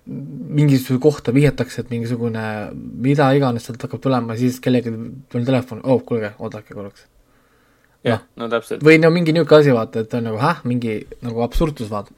mingisuguse 0.07 1.01
kohta 1.03 1.33
vihjatakse, 1.35 1.81
et 1.83 1.89
mingisugune 1.91 2.43
mida 3.03 3.27
iganes 3.35 3.65
sealt 3.67 3.81
hakkab 3.83 4.01
tulema, 4.03 4.35
siis 4.39 4.59
kellelgi 4.63 4.93
on 4.95 5.45
telefon, 5.47 5.81
oh 5.83 6.01
kuulge, 6.07 6.31
oodake 6.39 6.73
korraks. 6.73 7.05
jah, 8.07 8.21
no 8.39 8.47
täpselt. 8.51 8.83
või 8.87 8.99
no 9.03 9.09
mingi 9.11 9.33
niisugune 9.35 9.59
asi, 9.65 9.73
vaata, 9.75 10.03
et 10.05 10.13
on 10.19 10.23
nagu 10.29 10.37
häh, 10.41 10.61
mingi 10.69 10.99
nagu 11.25 11.41
absurdsus, 11.43 11.89
vaata. 11.91 12.13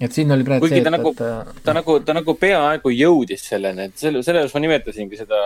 et 0.00 0.12
siin 0.12 0.32
oli 0.34 0.42
praegu 0.48 0.66
see, 0.68 0.80
ta 0.82 0.90
et, 0.90 0.96
nagu- 0.96 1.12
et 1.14 1.20
äh, 1.26 1.52
ta 1.64 1.74
nagu, 1.78 1.98
ta 2.00 2.16
nagu 2.18 2.34
peaaegu 2.40 2.90
jõudis 2.90 3.44
selleni, 3.52 3.86
et 3.90 3.98
selle, 4.02 4.22
selle 4.26 4.42
osas 4.42 4.54
ma 4.56 4.64
nimetasingi 4.66 5.20
seda, 5.20 5.38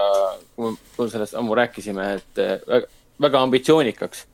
kui 0.57 0.71
me- 0.71 0.79
kui 0.97 1.05
me 1.05 1.13
sellest 1.13 1.35
ammu 1.37 1.59
rääkisime, 1.61 2.09
et 2.17 2.41
äh, 2.41 2.57
väga, 2.67 2.87
väga 3.29 3.43
ambitsioonikaks. 3.49 4.25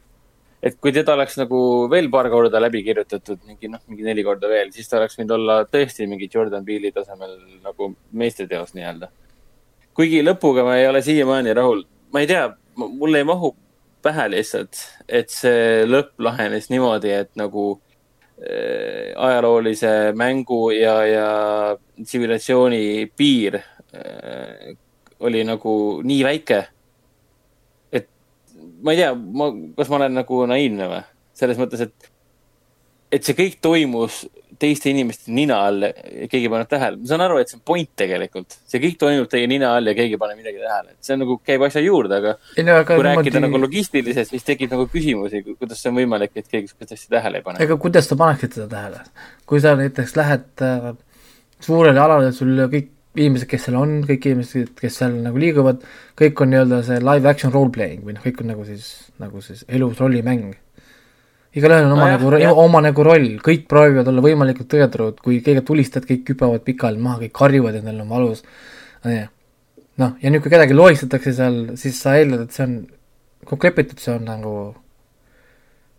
Et 0.63 0.77
kui 0.79 0.93
teda 0.95 1.17
oleks 1.17 1.37
nagu 1.41 1.61
veel 1.91 2.09
paar 2.11 2.29
korda 2.31 2.61
läbi 2.63 2.85
kirjutatud, 2.87 3.41
mingi 3.49 3.71
noh, 3.73 3.83
mingi 3.91 4.07
neli 4.07 4.25
korda 4.27 4.51
veel, 4.51 4.71
siis 4.75 4.89
ta 4.89 5.01
oleks 5.01 5.19
võinud 5.19 5.35
olla 5.37 5.59
tõesti 5.71 6.07
mingi 6.11 6.31
Jordan 6.33 6.65
Peele'i 6.67 6.95
tasemel 6.95 7.35
nagu 7.65 7.93
meistriteos 8.13 8.77
nii-öelda. 8.77 9.11
kuigi 9.95 10.23
lõpuga 10.25 10.65
ma 10.65 10.79
ei 10.79 10.87
ole 10.89 11.03
siiamaani 11.03 11.55
rahul, 11.59 11.83
ma 12.13 12.23
ei 12.23 12.31
tea, 12.31 12.47
mul 12.77 13.19
ei 13.19 13.27
mahu 13.29 13.55
pähe 14.03 14.29
lihtsalt, 14.33 14.79
et 15.09 15.31
see 15.31 15.83
lõpp 15.87 16.23
lahenes 16.23 16.69
niimoodi, 16.73 17.11
et 17.11 17.31
nagu 17.39 17.67
äh, 18.39 19.13
ajaloolise 19.17 20.13
mängu 20.19 20.71
ja, 20.75 20.97
ja 21.07 21.29
tsivilisatsiooni 22.03 23.11
piir 23.17 23.59
äh, 23.59 24.73
oli 25.23 25.45
nagu 25.47 25.75
nii 26.05 26.23
väike. 26.27 26.63
Et 28.83 28.87
ma 28.87 28.95
ei 28.95 28.99
tea, 28.99 29.15
ma, 29.15 29.49
kas 29.79 29.91
ma 29.93 30.01
olen 30.01 30.17
nagu 30.19 30.45
naiivne 30.51 30.91
või? 30.91 31.03
selles 31.39 31.57
mõttes, 31.57 31.81
et, 31.87 32.09
et 33.17 33.25
see 33.25 33.37
kõik 33.39 33.55
toimus 33.65 34.25
teiste 34.63 34.91
inimeste 34.93 35.33
nina 35.35 35.63
all 35.67 35.87
ja 35.87 36.27
keegi 36.31 36.47
ei 36.47 36.51
pannud 36.53 36.69
tähele. 36.71 36.99
ma 37.01 37.09
saan 37.09 37.25
aru, 37.25 37.39
et 37.41 37.51
see 37.51 37.59
on 37.59 37.63
point 37.67 37.89
tegelikult. 37.99 38.59
see 38.69 38.83
kõik 38.83 38.99
toimub 39.01 39.31
teie 39.33 39.49
nina 39.51 39.73
all 39.79 39.91
ja 39.91 39.95
keegi 39.97 40.19
ei 40.19 40.21
pane 40.21 40.37
midagi 40.39 40.61
tähele. 40.61 40.95
see 41.01 41.17
on 41.17 41.23
nagu, 41.25 41.39
käib 41.47 41.65
asja 41.67 41.83
juurde, 41.83 42.21
aga 42.21 42.35
no 42.37 42.79
kui 42.91 43.07
rääkida 43.07 43.39
niimoodi- 43.39 43.45
nagu 43.47 43.63
logistiliselt, 43.65 44.31
siis 44.31 44.47
tekib 44.47 44.75
nagu 44.75 44.87
küsimusi, 44.93 45.43
kuidas 45.49 45.83
see 45.83 45.93
on 45.93 45.99
võimalik, 46.03 46.35
et 46.37 46.49
keegi 46.49 46.73
sihukest 46.73 46.97
asja 46.99 47.17
tähele 47.17 47.41
ei 47.41 47.47
pane. 47.49 47.63
ega 47.65 47.79
kuidas 47.87 48.11
sa 48.11 48.19
paneksid 48.19 48.59
seda 48.59 48.69
tähele? 48.77 49.05
kui 49.47 49.63
sa 49.65 49.75
näiteks 49.79 50.17
lähed 50.21 50.67
äh, 50.69 50.93
suurele 51.61 52.03
alale, 52.03 52.33
sul 52.37 52.67
kõik 52.77 52.93
inimesed, 53.19 53.49
kes 53.51 53.67
seal 53.67 53.77
on, 53.77 53.99
kõik 54.09 54.27
inimesed, 54.31 54.73
kes 54.79 54.99
seal 55.03 55.17
nagu 55.21 55.41
liiguvad, 55.41 55.83
kõik 56.19 56.41
on 56.45 56.53
nii-öelda 56.53 56.81
see 56.87 57.01
live 57.05 57.29
action 57.29 57.53
role 57.53 57.73
playing 57.75 58.07
või 58.07 58.17
noh, 58.17 58.25
kõik 58.25 58.41
on 58.41 58.53
nagu 58.55 58.65
siis, 58.69 58.89
nagu 59.21 59.43
siis 59.45 59.67
elus 59.69 60.01
rollimäng. 60.01 60.55
igalühel 61.53 61.85
on 61.85 61.93
oma 61.93 62.09
Nojah, 62.09 62.23
nagu, 62.23 62.63
oma 62.63 62.81
nagu 62.81 63.05
roll, 63.05 63.29
kõik 63.45 63.67
proovivad 63.69 64.09
olla 64.09 64.25
võimalikult 64.25 64.71
tõetrud, 64.73 65.21
kui 65.21 65.43
keegi 65.45 65.65
tulistad, 65.69 66.09
kõik 66.09 66.25
küpavad 66.31 66.65
pikali 66.65 66.99
maha, 66.99 67.21
kõik 67.27 67.37
karjuvad, 67.37 67.77
et 67.77 67.85
neil 67.85 68.01
on 68.01 68.09
valus. 68.09 68.43
noh, 69.05 70.17
ja 70.23 70.31
nüüd, 70.31 70.41
kui 70.41 70.51
kedagi 70.51 70.75
lohistatakse 70.75 71.37
seal, 71.37 71.61
siis 71.77 72.01
sa 72.01 72.17
eeldad, 72.17 72.47
et 72.47 72.57
see 72.57 72.65
on 72.65 72.79
kokku 73.45 73.69
lepitud, 73.69 74.01
see 74.01 74.15
on 74.15 74.25
nagu 74.25 74.55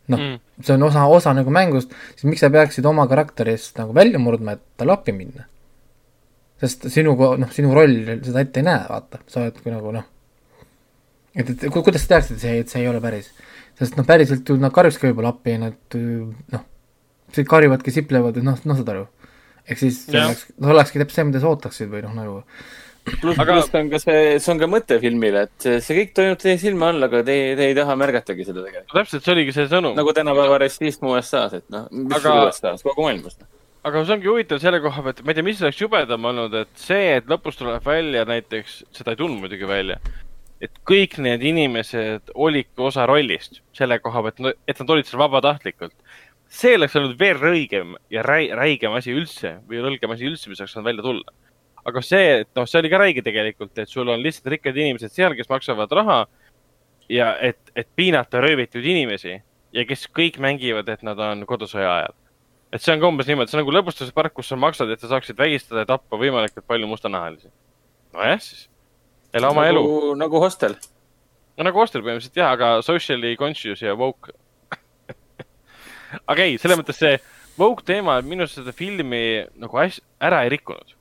noh 0.07 0.19
Mm. 0.19 0.39
see 0.61 0.73
on 0.73 0.83
osa, 0.83 1.05
osa 1.05 1.33
nagu 1.33 1.49
mängust, 1.49 1.93
siis 2.15 2.27
miks 2.27 2.41
sa 2.43 2.49
peaksid 2.49 2.85
oma 2.85 3.07
karakterist 3.07 3.77
nagu 3.77 3.93
välja 3.95 4.19
murdma, 4.19 4.57
et 4.57 4.61
talle 4.77 4.93
appi 4.93 5.13
minna? 5.15 5.45
Sest 6.63 6.87
sinu, 6.93 7.13
noh, 7.19 7.49
sinu 7.51 7.73
roll 7.75 7.97
seda 8.23 8.39
ette 8.45 8.61
ei 8.63 8.67
näe, 8.69 8.83
vaata, 8.89 9.19
sa 9.27 9.41
oled 9.43 9.57
kui 9.59 9.71
nagu 9.73 9.91
noh, 9.91 10.05
et, 11.35 11.49
et 11.49 11.65
ku- 11.73 11.83
kuidas 11.83 12.05
sa 12.05 12.13
teaksid, 12.15 12.37
et 12.37 12.43
see, 12.45 12.59
et 12.63 12.71
see 12.71 12.83
ei 12.83 12.87
ole 12.91 13.01
päris. 13.03 13.31
sest 13.79 13.97
noh, 13.99 14.05
päriselt 14.07 14.47
ju 14.47 14.55
nad 14.61 14.71
karjukski 14.75 15.09
võib-olla 15.09 15.33
appi 15.33 15.55
ja 15.57 15.63
nad 15.65 15.97
noh, 16.55 16.63
karjuvadki, 17.49 17.91
siplevad, 17.91 18.37
noh, 18.45 18.59
noh, 18.69 18.77
saad 18.79 18.93
aru. 18.93 19.07
ehk 19.67 19.79
siis 19.81 20.05
see 20.05 20.19
oleks, 20.21 20.47
see 20.53 20.71
olekski 20.77 21.01
täpselt 21.01 21.15
see, 21.19 21.27
mida 21.31 21.41
sa 21.43 21.51
ootaksid 21.51 21.89
või 21.91 22.03
noh, 22.05 22.13
nagu 22.17 22.35
pluss 23.19 23.39
Aga- 23.39 23.41
aga..., 23.43 23.55
pluss 23.63 23.75
on 23.79 23.89
ka 23.91 23.99
see, 23.99 24.19
see 24.39 24.51
on 24.53 24.59
ka 24.61 24.67
mõte 24.71 24.99
filmile, 25.03 25.41
et 25.49 25.65
see 25.83 25.97
kõik 25.97 26.13
toimub 26.15 26.39
teie 26.43 26.55
silme 26.61 26.85
all, 26.87 27.03
aga 27.09 27.23
te, 27.27 27.35
te 27.59 27.65
ei 27.71 27.75
taha 27.75 27.95
märgatagi 27.99 28.45
seda 28.47 28.61
tegelikult. 28.63 28.93
täpselt, 28.95 29.25
see 29.25 29.33
oligi 29.35 29.55
see 29.57 29.65
sõnum. 29.71 29.97
nagu 29.99 30.13
tänapäeva 30.15 30.61
rassism 30.63 31.09
USA-s, 31.11 31.57
et 31.59 31.67
noh, 31.73 31.89
mis 31.91 32.15
Aga- 32.21 32.37
aga... 32.37 32.45
USA-s, 32.53 32.85
kogu 32.87 33.03
maailmas. 33.09 33.35
Aga 33.83 34.03
see 34.05 34.15
ongi 34.15 34.29
huvitav 34.31 34.61
selle 34.63 34.79
koha 34.83 35.03
pealt, 35.05 35.21
ma 35.25 35.33
ei 35.33 35.37
tea, 35.37 35.45
mis 35.45 35.61
oleks 35.63 35.81
jubedam 35.81 36.27
olnud, 36.29 36.53
et 36.55 36.71
see, 36.79 37.17
et 37.17 37.27
lõpus 37.29 37.57
tuleb 37.59 37.83
välja 37.83 38.23
näiteks, 38.29 38.77
seda 38.95 39.13
ei 39.13 39.19
tulnud 39.19 39.43
muidugi 39.43 39.67
välja, 39.67 39.97
et 40.63 40.77
kõik 40.87 41.17
need 41.23 41.43
inimesed 41.49 42.31
olidki 42.33 42.85
osa 42.87 43.07
rollist 43.09 43.59
selle 43.75 43.99
koha 44.03 44.23
pealt, 44.29 44.61
et 44.71 44.79
nad 44.79 44.95
olid 44.95 45.09
seal 45.09 45.23
vabatahtlikult. 45.25 45.95
see 46.53 46.75
oleks 46.77 46.95
olnud 46.95 47.17
veel 47.19 47.39
rõigem 47.41 47.95
ja 48.13 48.21
räi-, 48.23 48.53
räigem 48.55 48.93
asi 48.93 49.11
üldse 49.11 49.57
või 49.67 49.81
rõlgem 49.81 50.11
asi 50.13 50.27
üldse, 50.29 50.49
mis 50.49 50.61
oleks 50.61 50.75
saanud 50.77 50.87
välja 50.87 51.03
tulla. 51.03 51.35
aga 51.83 52.01
see, 52.01 52.39
et 52.45 52.49
noh, 52.55 52.67
see 52.69 52.79
oli 52.79 52.89
ka 52.89 53.01
räige 53.01 53.21
tegelikult, 53.25 53.77
et 53.77 53.89
sul 53.89 54.07
on 54.07 54.23
lihtsalt 54.23 54.47
rikkad 54.53 54.77
inimesed 54.77 55.11
seal, 55.11 55.35
kes 55.35 55.49
maksavad 55.49 55.91
raha 55.91 56.21
ja 57.11 57.35
et, 57.41 57.59
et 57.75 57.89
piinata 57.95 58.39
röövitud 58.39 58.85
inimesi 58.85 59.41
ja 59.73 59.85
kes 59.85 60.07
kõik 60.07 60.39
mängivad, 60.39 60.87
et 60.87 61.03
nad 61.03 61.19
on 61.19 61.43
kodusõja 61.49 61.97
ajal 61.97 62.22
et 62.73 62.81
see 62.81 62.93
on 62.95 63.01
ka 63.01 63.11
umbes 63.11 63.29
niimoodi, 63.29 63.51
see 63.51 63.59
on 63.59 63.63
nagu 63.63 63.75
lõbustuspark, 63.75 64.33
kus 64.37 64.49
sa 64.49 64.57
maksad, 64.59 64.91
et 64.93 65.03
sa 65.03 65.11
saaksid 65.11 65.37
vägistada 65.39 65.83
ja 65.83 65.91
tappa 65.93 66.17
võimalikult 66.19 66.65
palju 66.69 66.89
mustanahalisi. 66.89 67.51
nojah 68.15 68.41
siis, 68.41 68.67
ela 69.33 69.51
oma 69.53 69.67
elu. 69.69 69.83
nagu, 69.83 70.15
nagu 70.23 70.41
hostel. 70.43 70.75
no 71.57 71.67
nagu 71.69 71.83
Oster 71.83 72.01
põhimõtteliselt 72.01 72.41
jah, 72.41 72.55
aga 72.57 72.81
socially 72.85 73.35
conscious 73.37 73.81
ja 73.85 73.93
woke. 73.97 74.33
aga 76.31 76.49
ei, 76.49 76.57
selles 76.61 76.81
mõttes 76.81 76.97
see 77.01 77.17
woke 77.59 77.85
teema 77.85 78.19
minu 78.25 78.47
arust 78.47 78.61
seda 78.61 78.73
filmi 78.73 79.23
nagu 79.61 79.81
as-, 79.81 80.01
ära 80.21 80.43
ei 80.45 80.53
rikkunud. 80.55 80.95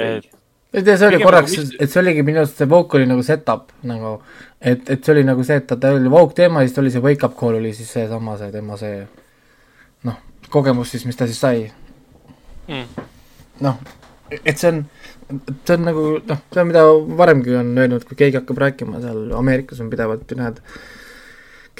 et 0.00 0.30
ei 0.72 0.84
tea, 0.86 0.96
see 0.96 1.08
oli 1.10 1.18
korraks 1.22 1.56
nagu 1.56 1.82
et 1.82 1.90
see 1.92 2.00
oligi 2.00 2.22
minu 2.24 2.40
arust 2.44 2.60
see 2.60 2.68
Vogue 2.70 3.00
oli 3.00 3.08
nagu 3.10 3.22
set-up 3.26 3.72
nagu, 3.90 4.12
et, 4.60 4.84
et 4.86 5.02
see 5.02 5.16
oli 5.16 5.24
nagu 5.26 5.44
see, 5.46 5.58
et 5.58 5.66
ta, 5.66 5.76
ta 5.80 5.90
oli 5.96 6.12
Vogue 6.12 6.36
teema 6.38 6.62
ja 6.62 6.68
siis 6.68 6.76
ta 6.76 6.84
oli 6.84 6.92
see 6.94 7.02
wake 7.04 7.26
up 7.26 7.34
call 7.38 7.58
oli 7.58 7.72
siis 7.74 7.90
seesama 7.90 8.36
see 8.38 8.52
tema 8.54 8.78
see 8.80 9.00
kogemus 10.50 10.92
siis, 10.92 11.06
mis 11.08 11.18
ta 11.18 11.28
siis 11.30 11.40
sai. 11.40 11.70
mm, 12.68 13.06
noh, 13.64 13.80
et 14.30 14.56
see 14.58 14.70
on, 14.70 14.80
see 15.66 15.76
on 15.76 15.84
nagu 15.88 16.06
noh, 16.18 16.40
see 16.52 16.62
on, 16.62 16.70
mida 16.70 16.86
varemgi 17.18 17.54
on 17.60 17.74
öelnud, 17.78 18.06
kui 18.08 18.18
keegi 18.18 18.40
hakkab 18.40 18.62
rääkima 18.64 19.02
seal 19.02 19.30
Ameerikas 19.38 19.82
on 19.82 19.90
pidevalt 19.92 20.30
ju 20.30 20.38
näed, 20.38 20.60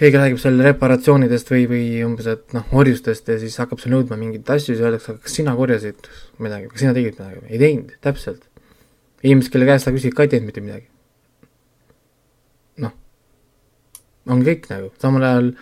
keegi 0.00 0.20
räägib 0.20 0.40
seal 0.42 0.60
reparatsioonidest 0.64 1.50
või, 1.52 1.64
või 1.70 1.82
umbes, 2.06 2.30
et 2.30 2.54
noh, 2.56 2.68
orjustest 2.82 3.28
ja 3.30 3.38
siis 3.42 3.58
hakkab 3.60 3.82
seal 3.82 3.94
nõudma 3.96 4.18
mingeid 4.20 4.48
asju, 4.48 4.74
siis 4.74 4.84
öeldakse, 4.84 5.18
kas 5.24 5.36
sina 5.40 5.54
korjasid 5.58 6.08
midagi, 6.42 6.70
kas 6.72 6.84
sina 6.84 6.94
tegid 6.96 7.18
midagi, 7.20 7.44
ei 7.50 7.60
teinud, 7.62 7.92
täpselt. 8.04 8.46
inimesed, 9.22 9.52
kelle 9.52 9.68
käest 9.68 9.84
sa 9.84 9.92
küsid, 9.92 10.14
ka 10.16 10.24
ei 10.24 10.32
teinud 10.32 10.48
mitte 10.48 10.64
midagi. 10.64 10.88
noh, 12.80 12.96
on 14.30 14.46
kõik 14.46 14.70
nagu, 14.72 14.90
samal 15.02 15.26
ajal 15.28 15.52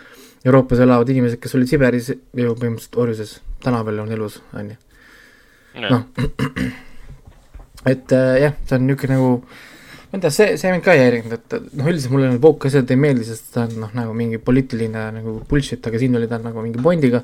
Euroopas 0.45 0.79
elavad 0.79 1.09
inimesed, 1.11 1.39
kes 1.43 1.55
olid 1.57 1.67
Siberis 1.71 2.11
ju 2.13 2.53
põhimõtteliselt 2.55 2.99
orjuses, 3.01 3.33
täna 3.63 3.81
veel 3.87 3.99
on 4.05 4.13
elus, 4.15 4.39
on 4.55 4.69
ju. 4.71 4.77
Noh, 5.83 6.05
et 7.93 8.15
äh, 8.15 8.37
jah, 8.45 8.55
see 8.67 8.77
on 8.77 8.87
niisugune 8.87 9.17
nagu, 9.17 9.33
ma 10.09 10.17
ei 10.17 10.23
tea, 10.23 10.33
see, 10.33 10.49
see 10.61 10.71
mind 10.73 10.85
ka 10.85 10.95
ei 10.95 11.03
häirinud, 11.03 11.35
et 11.35 11.57
noh, 11.75 11.89
üldiselt 11.91 12.15
mulle 12.15 12.31
need 12.31 12.43
woke 12.43 12.71
asjad 12.71 12.91
ei 12.95 12.99
meeldi, 12.99 13.27
sest 13.27 13.51
ta 13.55 13.65
on 13.67 13.75
noh, 13.83 13.93
nagu 13.95 14.15
mingi 14.17 14.39
poliitiline 14.43 15.05
nagu 15.19 15.37
bullshit, 15.49 15.83
aga 15.85 16.01
siin 16.01 16.15
oli 16.19 16.31
ta 16.31 16.39
nagu 16.41 16.63
mingi 16.65 16.81
Bondiga, 16.83 17.21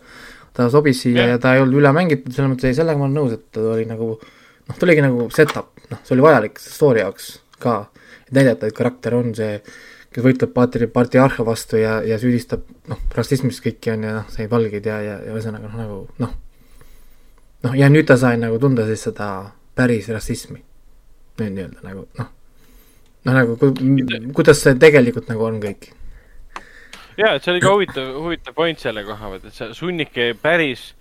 ta 0.56 0.68
sobis 0.72 1.02
siia 1.04 1.24
Jah. 1.24 1.36
ja 1.36 1.42
ta 1.42 1.56
ei 1.56 1.64
olnud 1.64 1.80
üle 1.82 1.92
mängitud, 1.96 2.32
selles 2.36 2.52
mõttes 2.52 2.70
ei, 2.70 2.78
sellega 2.78 3.00
ma 3.00 3.08
olen 3.08 3.18
nõus, 3.18 3.36
et 3.36 3.48
ta 3.56 3.64
oli 3.74 3.88
nagu 3.90 4.14
noh, 4.20 4.76
ta 4.76 4.88
oligi 4.88 5.04
nagu 5.04 5.28
set-up, 5.34 5.74
noh, 5.92 6.04
see 6.04 6.16
oli 6.16 6.26
vajalik 6.26 6.62
story 6.62 7.04
jaoks 7.04 7.32
ka, 7.64 7.80
et 8.28 8.34
näidata, 8.36 8.70
et 8.70 8.78
karakter 8.78 9.18
on 9.18 9.34
see, 9.38 9.58
kes 10.16 10.24
võitleb 10.24 10.54
paatri, 10.56 10.88
patriarha 10.88 11.44
vastu 11.44 11.80
ja, 11.82 11.98
ja 12.08 12.16
süüdistab 12.22 12.64
noh, 12.88 13.02
rassismis 13.18 13.60
kõiki 13.64 13.92
on 13.92 14.06
ja 14.08 14.14
noh, 14.22 14.30
see 14.32 14.48
valgeid 14.52 14.88
ja, 14.88 15.02
ja, 15.04 15.18
ja 15.26 15.34
ühesõnaga 15.36 15.68
noh, 15.68 15.76
nagu 15.82 15.98
noh, 16.24 16.32
noh, 17.68 17.76
ja 17.76 17.90
nüüd 17.92 18.08
ta 18.08 18.16
sai 18.22 18.40
nagu 18.40 18.60
tunda 18.64 18.88
siis 18.88 19.04
seda 19.10 19.30
päris 19.76 20.08
rassismi. 20.14 20.62
nüüd 21.42 21.58
nii-öelda 21.58 21.84
nagu 21.84 22.06
noh, 22.16 22.32
noh 23.28 23.38
nagu 23.42 23.58
ku, 23.60 23.74
kuidas 24.38 24.64
see 24.64 24.78
tegelikult 24.80 25.28
nagu 25.32 25.44
on 25.50 25.60
kõik. 25.64 25.90
ja, 27.20 27.36
et 27.36 27.44
see 27.44 27.52
oli 27.52 27.66
ka 27.66 27.76
huvitav, 27.76 28.16
huvitav 28.16 28.56
point 28.56 28.80
selle 28.80 29.04
koha 29.04 29.34
pealt, 29.34 29.52
et 29.52 29.60
see 29.60 29.76
sunnibki 29.76 30.32
päris 30.40 30.94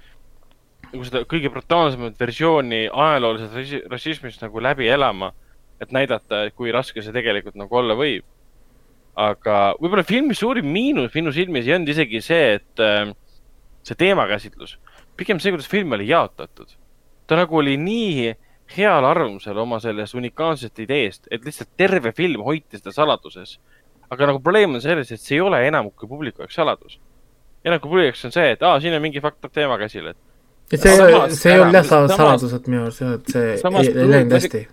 nagu 0.91 1.07
seda 1.07 1.23
kõige 1.31 1.55
brutaalsemat 1.55 2.19
versiooni 2.19 2.89
ajaloolisest 2.91 3.59
rassi- 3.63 3.83
rassismist 3.91 4.43
nagu 4.43 4.63
läbi 4.63 4.91
elama, 4.91 5.31
et 5.79 5.95
näidata, 5.95 6.49
kui 6.55 6.75
raske 6.75 7.03
see 7.03 7.15
tegelikult 7.15 7.55
nagu 7.59 7.79
olla 7.79 7.95
võib. 7.99 8.27
Aga 9.15 9.59
võib-olla 9.81 10.05
filmi 10.07 10.35
suurim 10.35 10.67
miinus 10.73 11.15
minu 11.15 11.33
silmis 11.35 11.69
ei 11.69 11.77
olnud 11.77 11.93
isegi 11.93 12.23
see, 12.25 12.57
et 12.59 12.83
äh, 12.83 13.13
see 13.87 13.99
teemakäsitlus, 14.01 14.79
pigem 15.19 15.43
see, 15.43 15.55
kuidas 15.55 15.71
film 15.71 15.95
oli 15.95 16.09
jaotatud. 16.09 16.75
ta 17.27 17.39
nagu 17.39 17.57
oli 17.57 17.77
nii 17.81 18.35
heal 18.75 19.05
arvamusel 19.05 19.59
oma 19.61 19.79
sellest 19.81 20.17
unikaalsest 20.17 20.79
ideest, 20.81 21.29
et 21.31 21.45
lihtsalt 21.45 21.71
terve 21.77 22.13
film 22.17 22.43
hoiti 22.45 22.81
seda 22.81 22.93
saladuses 22.93 23.59
aga 24.11 24.31
nagu 24.31 24.41
probleem 24.43 24.77
on 24.77 24.83
selles, 24.85 25.11
et 25.13 25.21
see 25.23 25.39
ei 25.39 25.43
ole 25.45 25.61
enamiku 25.69 26.09
publiku 26.09 26.45
jaoks 26.45 26.59
saladus. 26.59 26.99
enamiku 27.65 27.89
publiku 27.89 28.11
jaoks 28.11 28.25
on 28.29 28.35
see, 28.37 28.51
et 28.57 28.63
aa, 28.63 28.79
siin 28.81 28.97
on 28.97 29.03
mingi 29.05 29.23
up 29.25 29.53
teema 29.53 29.79
käsil, 29.81 30.11
et 30.13 30.19
et 30.73 30.81
see 30.81 30.93
see 31.37 31.55
ei 31.55 31.61
olnud 31.61 31.79
jah 31.79 31.89
saladus, 31.89 32.53
et 32.59 32.69
minu 32.69 32.85
arust 32.87 33.03
et 33.03 33.33
see 33.33 33.55
ei, 33.55 34.11
läinud 34.11 34.37
hästi. 34.39 34.67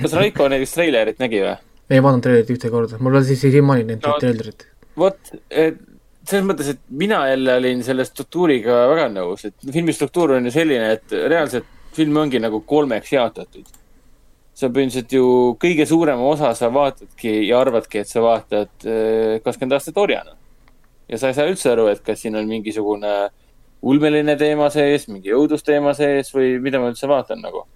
kas 0.00 0.18
Raiko 0.18 0.48
näiteks 0.50 0.76
treilerit 0.76 1.22
nägi 1.22 1.42
või? 1.44 1.56
Ei 1.90 2.00
vaadanud 2.02 2.24
treilerit 2.24 2.50
ühte 2.54 2.70
korda, 2.72 2.98
mul 3.00 3.18
on 3.20 3.24
siis 3.24 3.40
siiamaani 3.44 3.84
No- 3.84 3.98
no. 4.08 4.18
treilerit. 4.20 4.66
vot, 4.96 5.18
selles 6.24 6.46
mõttes, 6.48 6.70
et 6.72 6.80
mina 6.88 7.20
jälle 7.28 7.56
olin 7.60 7.82
selle 7.84 8.04
struktuuriga 8.08 8.84
väga 8.88 9.08
nõus, 9.12 9.44
et 9.44 9.54
filmi 9.72 9.92
struktuur 9.92 10.36
on 10.38 10.48
ju 10.48 10.52
selline, 10.54 10.92
et 10.96 11.12
reaalselt 11.12 11.66
film 11.94 12.16
ongi 12.16 12.40
nagu 12.42 12.60
kolmeks 12.66 13.12
jaotatud. 13.12 13.66
sa 14.54 14.68
põhimõtteliselt 14.70 15.10
ju 15.10 15.56
kõige 15.58 15.82
suurema 15.86 16.22
osa 16.30 16.52
sa 16.54 16.68
vaatadki 16.70 17.48
ja 17.48 17.58
arvadki, 17.58 17.98
et 17.98 18.06
sa 18.08 18.20
vaatad 18.22 18.84
eh, 18.86 19.40
kakskümmend 19.42 19.72
aastat 19.74 19.96
orjana. 19.98 20.36
ja 21.08 21.18
sa 21.18 21.28
ei 21.28 21.34
saa 21.34 21.48
üldse 21.50 21.72
aru, 21.72 21.88
et 21.90 22.04
kas 22.06 22.20
siin 22.22 22.36
on 22.36 22.46
mingisugune 22.46 23.30
ulmeline 23.82 24.36
teema 24.36 24.70
sees, 24.70 25.08
mingi 25.08 25.34
õudusteema 25.34 25.92
sees 25.94 26.30
või 26.32 26.60
mida 26.62 26.78
ma 26.78 26.92
üldse 26.92 27.08
vaatan 27.10 27.42
nagu. 27.42 27.66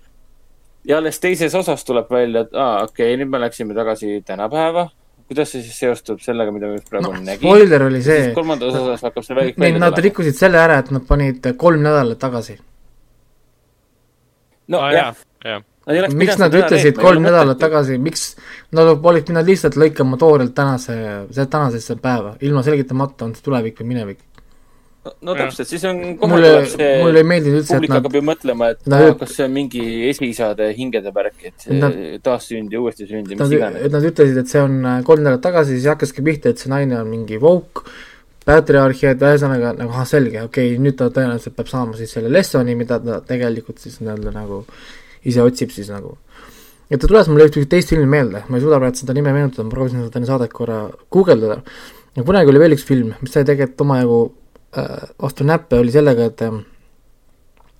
Ja 0.88 0.98
alles 0.98 1.20
teises 1.20 1.54
osas 1.54 1.84
tuleb 1.84 2.08
välja, 2.10 2.46
et 2.46 2.56
aa, 2.56 2.84
okei 2.86 3.12
okay,, 3.12 3.20
nüüd 3.20 3.32
me 3.32 3.40
läksime 3.42 3.76
tagasi 3.76 4.22
tänapäeva. 4.26 4.88
kuidas 5.28 5.50
see 5.52 5.60
siis 5.60 5.76
seostub 5.76 6.22
sellega, 6.24 6.52
mida 6.52 6.70
me 6.70 6.78
just 6.78 6.88
praegu 6.88 7.10
no 7.10 7.18
no, 7.18 7.24
nägime? 7.24 7.50
spoiler 7.50 7.82
oli 7.84 8.02
see, 8.02 8.30
kolmandas 8.36 8.78
osas 8.80 9.02
hakkab 9.04 9.26
see 9.26 9.36
välja 9.36 9.52
nad 9.52 9.90
tulema. 9.90 10.04
rikkusid 10.06 10.38
selle 10.38 10.60
ära, 10.60 10.78
et 10.80 10.92
nad 10.94 11.04
panid 11.08 11.50
kolm 11.60 11.82
nädalat 11.84 12.20
tagasi. 12.22 12.56
no 14.72 14.80
aa 14.86 14.92
jah, 14.94 15.20
jah, 15.44 15.66
jah. 15.92 16.16
miks 16.22 16.40
nad 16.40 16.56
ütlesid 16.62 16.96
kolm 17.02 17.28
nädalat? 17.28 17.60
tagasi, 17.60 17.98
miks 18.00 18.30
nad 18.72 18.94
olid 18.96 19.28
pidanud 19.28 19.52
lihtsalt 19.52 19.76
lõikama 19.76 20.16
toorelt 20.20 20.56
tänase, 20.56 20.96
tänasesse 21.36 21.98
päeva, 22.00 22.36
ilma 22.40 22.64
selgitamata, 22.64 23.28
on 23.28 23.36
see 23.36 23.44
tulevik 23.44 23.82
või 23.82 23.92
minevik. 23.92 24.24
No 25.22 25.36
täpselt, 25.38 25.70
siis 25.70 25.84
on 25.88 26.02
kohe 26.20 26.32
mulle 26.32 26.50
tuleb, 26.52 26.68
see 26.72 26.90
et 27.60 27.70
publik 27.70 27.92
nad 27.92 27.98
hakkab 27.98 28.18
ju 28.18 28.22
mõtlema, 28.28 28.70
et 28.74 28.90
nad- 28.90 29.16
kas 29.20 29.34
see 29.36 29.46
on 29.46 29.56
mingi 29.56 29.86
esiisade 30.10 30.70
hingede 30.78 31.14
värk, 31.14 31.40
et 31.50 31.66
Nad- 31.70 31.98
taassünd 32.22 32.72
ja 32.72 32.80
uuesti 32.80 33.06
sünd 33.06 33.30
ja 33.30 33.36
mis 33.36 33.44
Nad, 33.44 33.56
iganes. 33.58 33.90
nad 33.92 34.10
ütlesid, 34.12 34.38
et 34.38 34.48
see 34.48 34.62
on 34.62 34.78
äh, 34.84 35.00
kolm 35.04 35.24
nädalat 35.24 35.44
tagasi, 35.44 35.78
siis 35.78 35.90
hakkaski 35.92 36.22
pihta, 36.22 36.54
et 36.54 36.58
see 36.62 36.70
naine 36.72 37.00
on 37.00 37.10
mingi 37.10 37.40
woke, 37.42 37.88
patriarh 38.48 39.02
ja 39.02 39.12
et 39.12 39.24
ühesõnaga 39.24 39.74
nagu 39.76 39.92
ahah, 39.92 40.06
selge, 40.08 40.40
okei 40.46 40.72
okay,, 40.72 40.80
nüüd 40.82 40.96
ta 40.98 41.10
tõenäoliselt 41.12 41.56
peab 41.58 41.68
saama 41.68 41.98
siis 41.98 42.14
selle 42.16 42.32
lessoni, 42.32 42.76
mida 42.78 42.98
ta 43.02 43.20
tegelikult 43.26 43.82
siis 43.82 44.00
nii-öelda 44.00 44.32
nagu 44.32 44.62
ise 45.28 45.44
otsib 45.44 45.74
siis 45.74 45.90
nagu. 45.92 46.16
et 46.88 46.96
ta 46.96 47.06
tuletas 47.06 47.28
mulle 47.28 47.48
ühte 47.50 47.66
teist 47.68 47.92
filmi 47.92 48.08
meelde, 48.08 48.44
ma 48.48 48.56
ei 48.56 48.64
suuda 48.64 48.78
praegu 48.80 48.96
seda 48.96 49.12
nime 49.16 49.34
meenutada, 49.36 49.66
ma 49.66 49.74
proovisin 49.74 50.06
seda 50.06 50.20
enne 50.20 50.30
saadet 50.30 50.54
korra 50.56 50.78
guugeldada. 51.12 51.60
ja 52.16 52.24
kunagi 52.24 52.52
oli 52.52 52.62
veel 52.64 52.76
üks 52.78 52.86
film, 52.88 53.12
mis 53.20 53.34
sai 53.34 53.44
tegelikult 53.44 53.84
omajagu 53.84 54.20
vastu 55.22 55.46
näppe, 55.48 55.80
oli 55.82 55.94
sellega, 55.94 56.28
et 56.32 56.44
äh, 56.46 56.60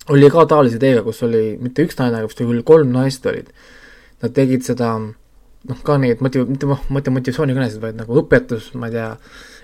oli 0.09 0.29
ka 0.33 0.45
taolise 0.49 0.79
ideega, 0.79 1.03
kus 1.05 1.21
oli 1.27 1.43
mitte 1.61 1.85
üks 1.85 1.99
naine, 1.99 2.21
aga 2.21 2.29
vist 2.29 2.41
küll 2.41 2.65
kolm 2.65 2.93
naist 2.95 3.25
olid. 3.29 3.51
Nad 4.23 4.35
tegid 4.35 4.65
seda 4.67 4.95
noh, 5.67 5.79
ka 5.85 5.97
neid 6.01 6.21
motiv-, 6.23 6.47
mitte 6.49 6.67
mitte 6.69 7.13
motivatsioonikõnesid, 7.13 7.81
vaid 7.83 7.97
nagu 7.99 8.19
õpetus, 8.21 8.71
ma 8.79 8.89
ei 8.89 8.95
tea, 8.95 9.07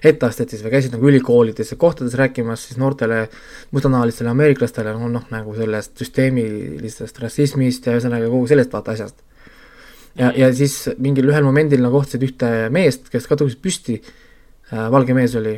etteastet 0.05 0.51
siis 0.51 0.63
või 0.65 0.73
käisid 0.75 0.95
nagu 0.95 1.07
ülikoolides 1.09 1.71
ja 1.71 1.77
kohtades 1.81 2.17
rääkimas 2.19 2.67
siis 2.67 2.79
noortele 2.81 3.25
mustanahalistele 3.73 4.29
ameeriklastele 4.33 4.93
no, 4.97 5.09
noh, 5.11 5.23
nagu 5.33 5.55
sellest 5.57 5.95
süsteemilisest 6.01 7.21
rassismist 7.23 7.87
ja 7.87 7.95
ühesõnaga 7.95 8.29
kogu 8.29 8.49
sellest 8.51 8.75
vaata 8.75 8.93
asjast. 8.93 9.23
ja, 10.19 10.31
ja 10.35 10.51
siis 10.53 10.77
mingil 11.01 11.31
ühel 11.31 11.47
momendil 11.47 11.81
nad 11.81 11.95
kohtasid 11.95 12.27
ühte 12.27 12.51
meest, 12.75 13.09
kes 13.13 13.25
ka 13.29 13.39
tõusis 13.39 13.57
püsti 13.61 13.97
äh,, 14.01 14.91
valge 14.93 15.15
mees 15.17 15.33
oli, 15.39 15.57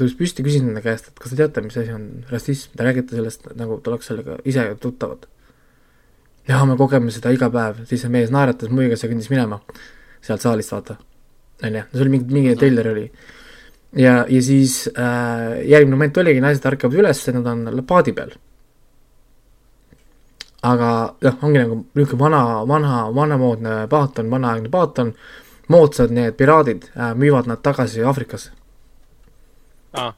tõusis 0.00 0.16
püsti, 0.18 0.44
küsis 0.46 0.64
nende 0.64 0.80
käest, 0.84 1.10
et 1.10 1.20
kas 1.20 1.32
te 1.32 1.38
teate, 1.42 1.64
mis 1.64 1.76
asi 1.76 1.92
on 1.92 2.08
rassism, 2.30 2.72
te 2.76 2.86
räägite 2.86 3.18
sellest 3.18 3.50
nagu 3.58 3.78
te 3.80 3.92
oleks 3.92 4.08
sellega 4.08 4.38
ise 4.48 4.64
tuttavad 4.80 5.28
jah, 6.48 6.64
me 6.66 6.76
kogeme 6.76 7.12
seda 7.14 7.32
iga 7.34 7.48
päev, 7.52 7.82
siis 7.88 8.02
see 8.02 8.12
mees 8.12 8.30
naeratas 8.34 8.72
muigas 8.74 9.02
ja 9.02 9.10
kõndis 9.10 9.30
minema 9.32 9.60
sealt 10.22 10.42
saalist, 10.42 10.72
vaata. 10.74 10.96
on 11.62 11.76
ju, 11.78 11.84
see 11.92 12.04
oli 12.04 12.14
mingi, 12.16 12.34
mingi 12.34 12.54
treiler 12.58 12.88
oli. 12.92 13.04
ja, 13.98 14.22
ja 14.28 14.42
siis 14.42 14.88
äh, 14.96 15.62
järgmine 15.68 15.96
moment 15.96 16.22
oligi, 16.22 16.42
naised 16.42 16.66
ärkavad 16.66 16.98
üles, 16.98 17.26
nad 17.34 17.46
on 17.46 17.84
paadi 17.86 18.14
peal. 18.16 18.34
aga 20.62 20.88
noh, 21.22 21.38
ongi 21.42 21.62
nagu 21.62 21.78
niisugune 21.94 22.22
vana, 22.24 22.42
vana, 22.66 22.96
vanamoodne 23.14 23.76
paaton, 23.90 24.30
vanaaegne 24.30 24.70
paaton, 24.70 25.14
moodsad 25.68 26.10
need 26.14 26.34
piraadid 26.38 26.90
äh, 26.96 27.14
müüvad 27.18 27.50
nad 27.50 27.62
tagasi 27.62 28.02
Aafrikasse. 28.02 28.50
Aa 29.92 30.06
ah,, 30.06 30.14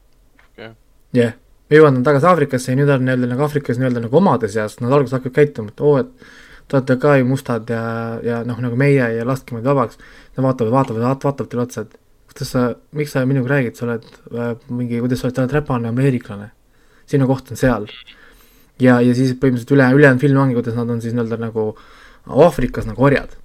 okei 0.51 0.65
okay.. 0.65 0.75
jah 1.13 1.23
yeah 1.23 1.41
jõuavad 1.71 1.97
nad 1.97 2.05
tagasi 2.05 2.27
Aafrikasse 2.29 2.73
ja 2.73 2.79
nüüd 2.79 2.89
on 2.93 3.05
nii-öelda 3.07 3.29
nagu 3.31 3.45
Aafrikas 3.45 3.79
nii-öelda 3.81 4.03
nagu 4.05 4.17
omade 4.19 4.49
seas, 4.53 4.77
nad 4.81 4.93
alguses 4.93 5.15
hakkavad 5.17 5.35
käituma, 5.35 5.71
et 5.73 5.81
oo, 5.81 5.95
et 6.01 6.11
te 6.67 6.77
olete 6.77 6.97
ka 7.01 7.15
ju 7.19 7.27
mustad 7.29 7.69
ja, 7.73 7.85
ja 8.25 8.41
noh, 8.45 8.59
nagu 8.61 8.77
meie 8.79 9.07
ja 9.17 9.25
laske 9.25 9.55
meid 9.55 9.65
vabaks. 9.65 9.97
Nad 10.35 10.45
vaatavad, 10.45 10.73
vaatavad, 10.73 11.01
vaatavad, 11.01 11.25
vaatavad 11.29 11.51
teile 11.51 11.63
otsa, 11.65 11.85
et 11.85 11.97
kuidas 12.31 12.51
sa, 12.53 12.65
miks 12.97 13.15
sa 13.15 13.25
minuga 13.29 13.53
räägid, 13.53 13.77
sa 13.77 13.87
oled 13.87 14.05
äh, 14.33 14.51
mingi, 14.69 15.01
kuidas 15.03 15.21
sa 15.21 15.29
oled, 15.29 15.37
sa 15.37 15.45
oled 15.45 15.57
räpane 15.57 15.89
ameeriklane. 15.89 16.51
sinu 17.05 17.27
koht 17.29 17.51
on 17.53 17.57
seal. 17.57 17.85
ja, 18.81 18.99
ja 19.01 19.13
siis 19.15 19.33
põhimõtteliselt 19.37 19.73
üle, 19.77 19.89
ülejäänud 19.97 20.21
film 20.21 20.41
ongi, 20.41 20.57
kuidas 20.57 20.77
nad 20.77 20.89
on 20.89 21.01
siis 21.01 21.13
nii-öelda 21.13 21.37
nagu 21.41 21.67
Aafrikas 22.25 22.87
nagu 22.89 23.03
orjad 23.05 23.37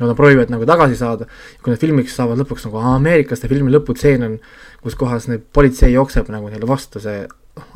ja 0.00 0.08
nad 0.08 0.16
proovivad 0.18 0.50
nagu 0.50 0.66
tagasi 0.66 0.98
saada, 0.98 1.28
kui 1.62 1.70
nad 1.70 1.80
filmiks 1.80 2.16
saavad 2.18 2.40
lõpuks 2.42 2.66
nagu 2.66 2.82
ameeriklaste 2.96 3.50
filmi 3.50 3.70
lõputseen 3.70 4.26
on, 4.26 4.36
kus 4.82 4.98
kohas 4.98 5.28
need 5.30 5.46
politsei 5.54 5.92
jookseb 5.94 6.30
nagu 6.34 6.50
neile 6.50 6.66
vastu, 6.68 7.02
see 7.02 7.22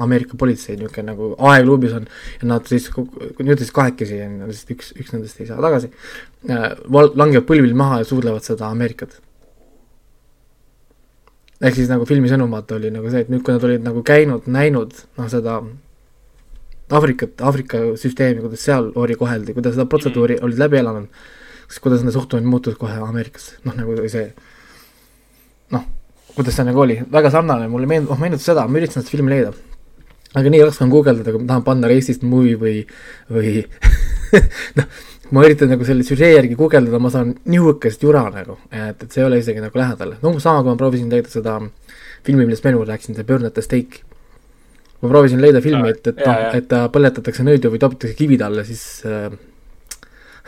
Ameerika 0.02 0.34
politsei 0.34 0.74
niisugune 0.74 1.12
nagu 1.12 1.28
aegluubis 1.52 1.92
on 1.94 2.08
ja 2.40 2.48
nad 2.50 2.66
siis, 2.66 2.88
nüüd 3.38 3.62
siis 3.62 3.70
kahekesi 3.74 4.18
on, 4.24 4.40
lihtsalt 4.48 4.74
üks, 4.74 4.90
üks 4.98 5.14
nendest 5.14 5.38
ei 5.38 5.46
saa 5.46 5.60
tagasi, 5.62 5.92
val-, 6.90 7.12
langevad 7.14 7.46
põlvil 7.46 7.78
maha 7.78 8.00
ja 8.02 8.08
suudlevad 8.08 8.42
seda 8.42 8.72
Ameerikat. 8.74 9.20
ehk 11.62 11.78
siis 11.78 11.90
nagu 11.90 12.06
filmi 12.06 12.30
sõnum 12.30 12.50
vaata 12.54 12.74
oli 12.78 12.90
nagu 12.94 13.10
see, 13.10 13.22
et 13.22 13.30
nüüd, 13.30 13.44
kui 13.46 13.54
nad 13.54 13.62
olid 13.70 13.86
nagu 13.86 14.02
käinud, 14.02 14.50
näinud 14.50 14.98
noh, 15.18 15.30
seda 15.30 15.60
Aafrikat, 16.88 17.38
Aafrika 17.44 17.78
süsteemi, 18.00 18.40
kuidas 18.42 18.62
seal 18.64 18.90
ori 18.98 19.14
koheldi, 19.20 19.54
kuidas 19.54 19.74
seda 19.76 19.86
protseduuri 19.86 20.40
olid 20.42 20.58
läbi 20.58 20.82
elanud 20.82 21.26
siis 21.68 21.82
kuidas 21.84 22.02
nende 22.02 22.14
suhtumine 22.16 22.48
muutus 22.48 22.78
kohe 22.80 22.96
Ameerikasse, 23.04 23.58
noh 23.66 23.76
nagu 23.76 23.96
see 24.08 24.30
noh, 25.74 25.84
kuidas 26.34 26.56
see 26.56 26.66
nagu 26.68 26.80
oli, 26.84 26.98
väga 27.12 27.32
sarnane, 27.34 27.68
mulle 27.70 27.88
meenub, 27.90 28.12
oh 28.14 28.20
meenutas 28.20 28.46
seda, 28.48 28.66
ma 28.68 28.80
üritasin 28.80 29.04
seda 29.04 29.12
filmi 29.12 29.34
leida. 29.34 29.52
aga 30.38 30.50
nii 30.52 30.64
raske 30.64 30.84
on 30.84 30.90
guugeldada, 30.92 31.32
kui 31.32 31.42
ma 31.42 31.48
tahan 31.52 31.64
panna 31.66 31.88
racist 31.90 32.24
movie 32.28 32.56
või, 32.60 32.80
või 33.32 33.62
noh, 34.78 34.88
ma 35.34 35.44
üritan 35.44 35.72
nagu 35.72 35.86
selle 35.88 36.04
süžee 36.06 36.30
järgi 36.34 36.56
guugeldada, 36.56 37.00
ma 37.00 37.12
saan 37.12 37.34
nihukest 37.48 38.04
jura 38.04 38.26
nagu, 38.32 38.58
et, 38.70 39.02
et 39.02 39.08
see 39.08 39.22
ei 39.22 39.28
ole 39.28 39.40
isegi 39.42 39.64
nagu 39.64 39.80
lähedal. 39.80 40.16
no 40.22 40.32
umbes 40.32 40.44
sama, 40.46 40.62
kui 40.62 40.72
ma 40.72 40.80
proovisin 40.80 41.12
leida 41.12 41.32
seda 41.32 41.58
filmi, 42.26 42.44
millest 42.44 42.64
ma 42.64 42.72
elu 42.72 42.84
rääkisin, 42.92 43.16
see 43.16 43.28
Burn 43.28 43.48
at 43.48 43.56
the 43.56 43.64
Stake. 43.64 44.04
ma 45.02 45.12
proovisin 45.12 45.42
leida 45.42 45.64
filmi, 45.64 45.92
et, 45.92 46.06
et 46.12 46.24
noh, 46.24 46.46
et 46.60 46.68
ta 46.70 46.86
põletatakse 46.92 47.44
nõidu 47.46 47.72
või 47.72 47.82
topitakse 47.82 48.16
kivid 48.18 48.44
alla, 48.44 48.64
siis 48.68 48.84
äh, 49.08 49.32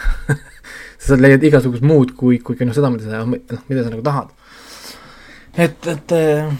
sa 1.01 1.17
leiad 1.19 1.45
igasugust 1.49 1.85
muud 1.87 2.15
kui, 2.19 2.39
kui 2.45 2.59
noh, 2.67 2.77
seda, 2.77 2.91
mida 2.93 3.09
sa, 3.09 3.25
noh, 3.25 3.67
mida 3.71 3.85
sa 3.85 3.93
nagu 3.93 4.05
tahad. 4.07 4.33
et, 5.57 5.89
et 5.91 6.15
eh, 6.17 6.51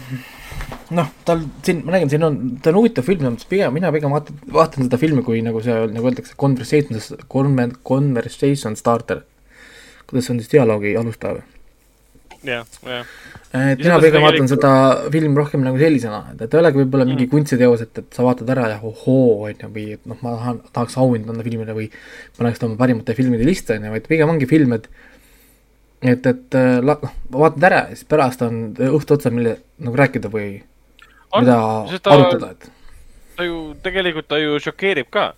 noh, 0.97 1.11
tal 1.27 1.43
siin, 1.65 1.83
ma 1.85 1.95
räägin, 1.95 2.13
siin 2.13 2.27
on, 2.27 2.39
ta 2.63 2.73
on 2.73 2.81
huvitav 2.81 3.07
film, 3.07 3.37
pigem, 3.49 3.73
mina 3.77 3.91
pigem 3.93 4.13
vaatan, 4.13 4.41
vaatan 4.53 4.87
seda 4.87 4.99
filmi 5.01 5.23
kui 5.27 5.43
nagu 5.45 5.61
see, 5.63 5.77
nagu 5.93 6.09
öeldakse, 6.09 6.35
conversation, 6.39 6.99
conversation 7.87 8.77
starter. 8.79 9.25
kuidas 10.09 10.27
see 10.27 10.35
on 10.35 10.41
siis 10.43 10.51
dialoogi 10.51 10.97
alustaja? 10.99 11.45
jah, 12.43 12.65
jah 12.83 13.05
et 13.51 13.81
mina 13.83 13.99
pigem 13.99 14.23
vaatan 14.23 14.47
seda 14.47 14.71
film 15.11 15.35
rohkem 15.35 15.63
nagu 15.65 15.79
sellisena, 15.79 16.21
et, 16.31 16.43
et 16.45 16.53
ei 16.55 16.61
olegi 16.61 16.79
võib-olla 16.81 17.07
mingi 17.07 17.25
mm. 17.25 17.31
kunstiteos, 17.33 17.83
et, 17.83 18.01
et 18.03 18.17
sa 18.17 18.23
vaatad 18.23 18.49
ära 18.53 18.69
ja 18.71 18.79
ohoo, 18.87 19.47
on 19.47 19.55
ju, 19.65 19.69
või 19.75 19.85
et 19.97 20.03
noh, 20.07 20.19
ma 20.23 20.35
tahan, 20.37 20.61
tahaks 20.71 20.97
auhinda 21.01 21.33
anda 21.33 21.45
filmile 21.47 21.75
või 21.75 21.89
paneks 22.37 22.61
ta 22.61 22.69
oma 22.69 22.79
parimate 22.79 23.15
filmide 23.17 23.47
lista, 23.47 23.75
on 23.75 23.89
ju, 23.89 23.95
vaid 23.97 24.07
pigem 24.07 24.31
ongi 24.31 24.47
film, 24.49 24.75
et 24.79 24.87
et, 26.01 26.25
et 26.25 26.57
äh, 26.57 26.79
noh, 26.85 27.03
vaatad 27.35 27.67
ära 27.67 27.81
ja 27.89 27.97
siis 27.97 28.07
pärast 28.09 28.41
on 28.45 28.61
õhtu 28.87 29.17
otsa, 29.17 29.33
mille 29.33 29.57
nagu 29.83 29.99
rääkida 29.99 30.31
või 30.33 30.61
on, 31.35 31.43
mida 31.43 31.59
ta, 31.99 32.15
arutada, 32.15 32.53
et 32.55 32.71
ta 33.37 33.45
ju, 33.45 33.59
tegelikult 33.83 34.31
ta 34.31 34.39
ju 34.41 34.57
šokeerib 34.63 35.11
ka. 35.13 35.33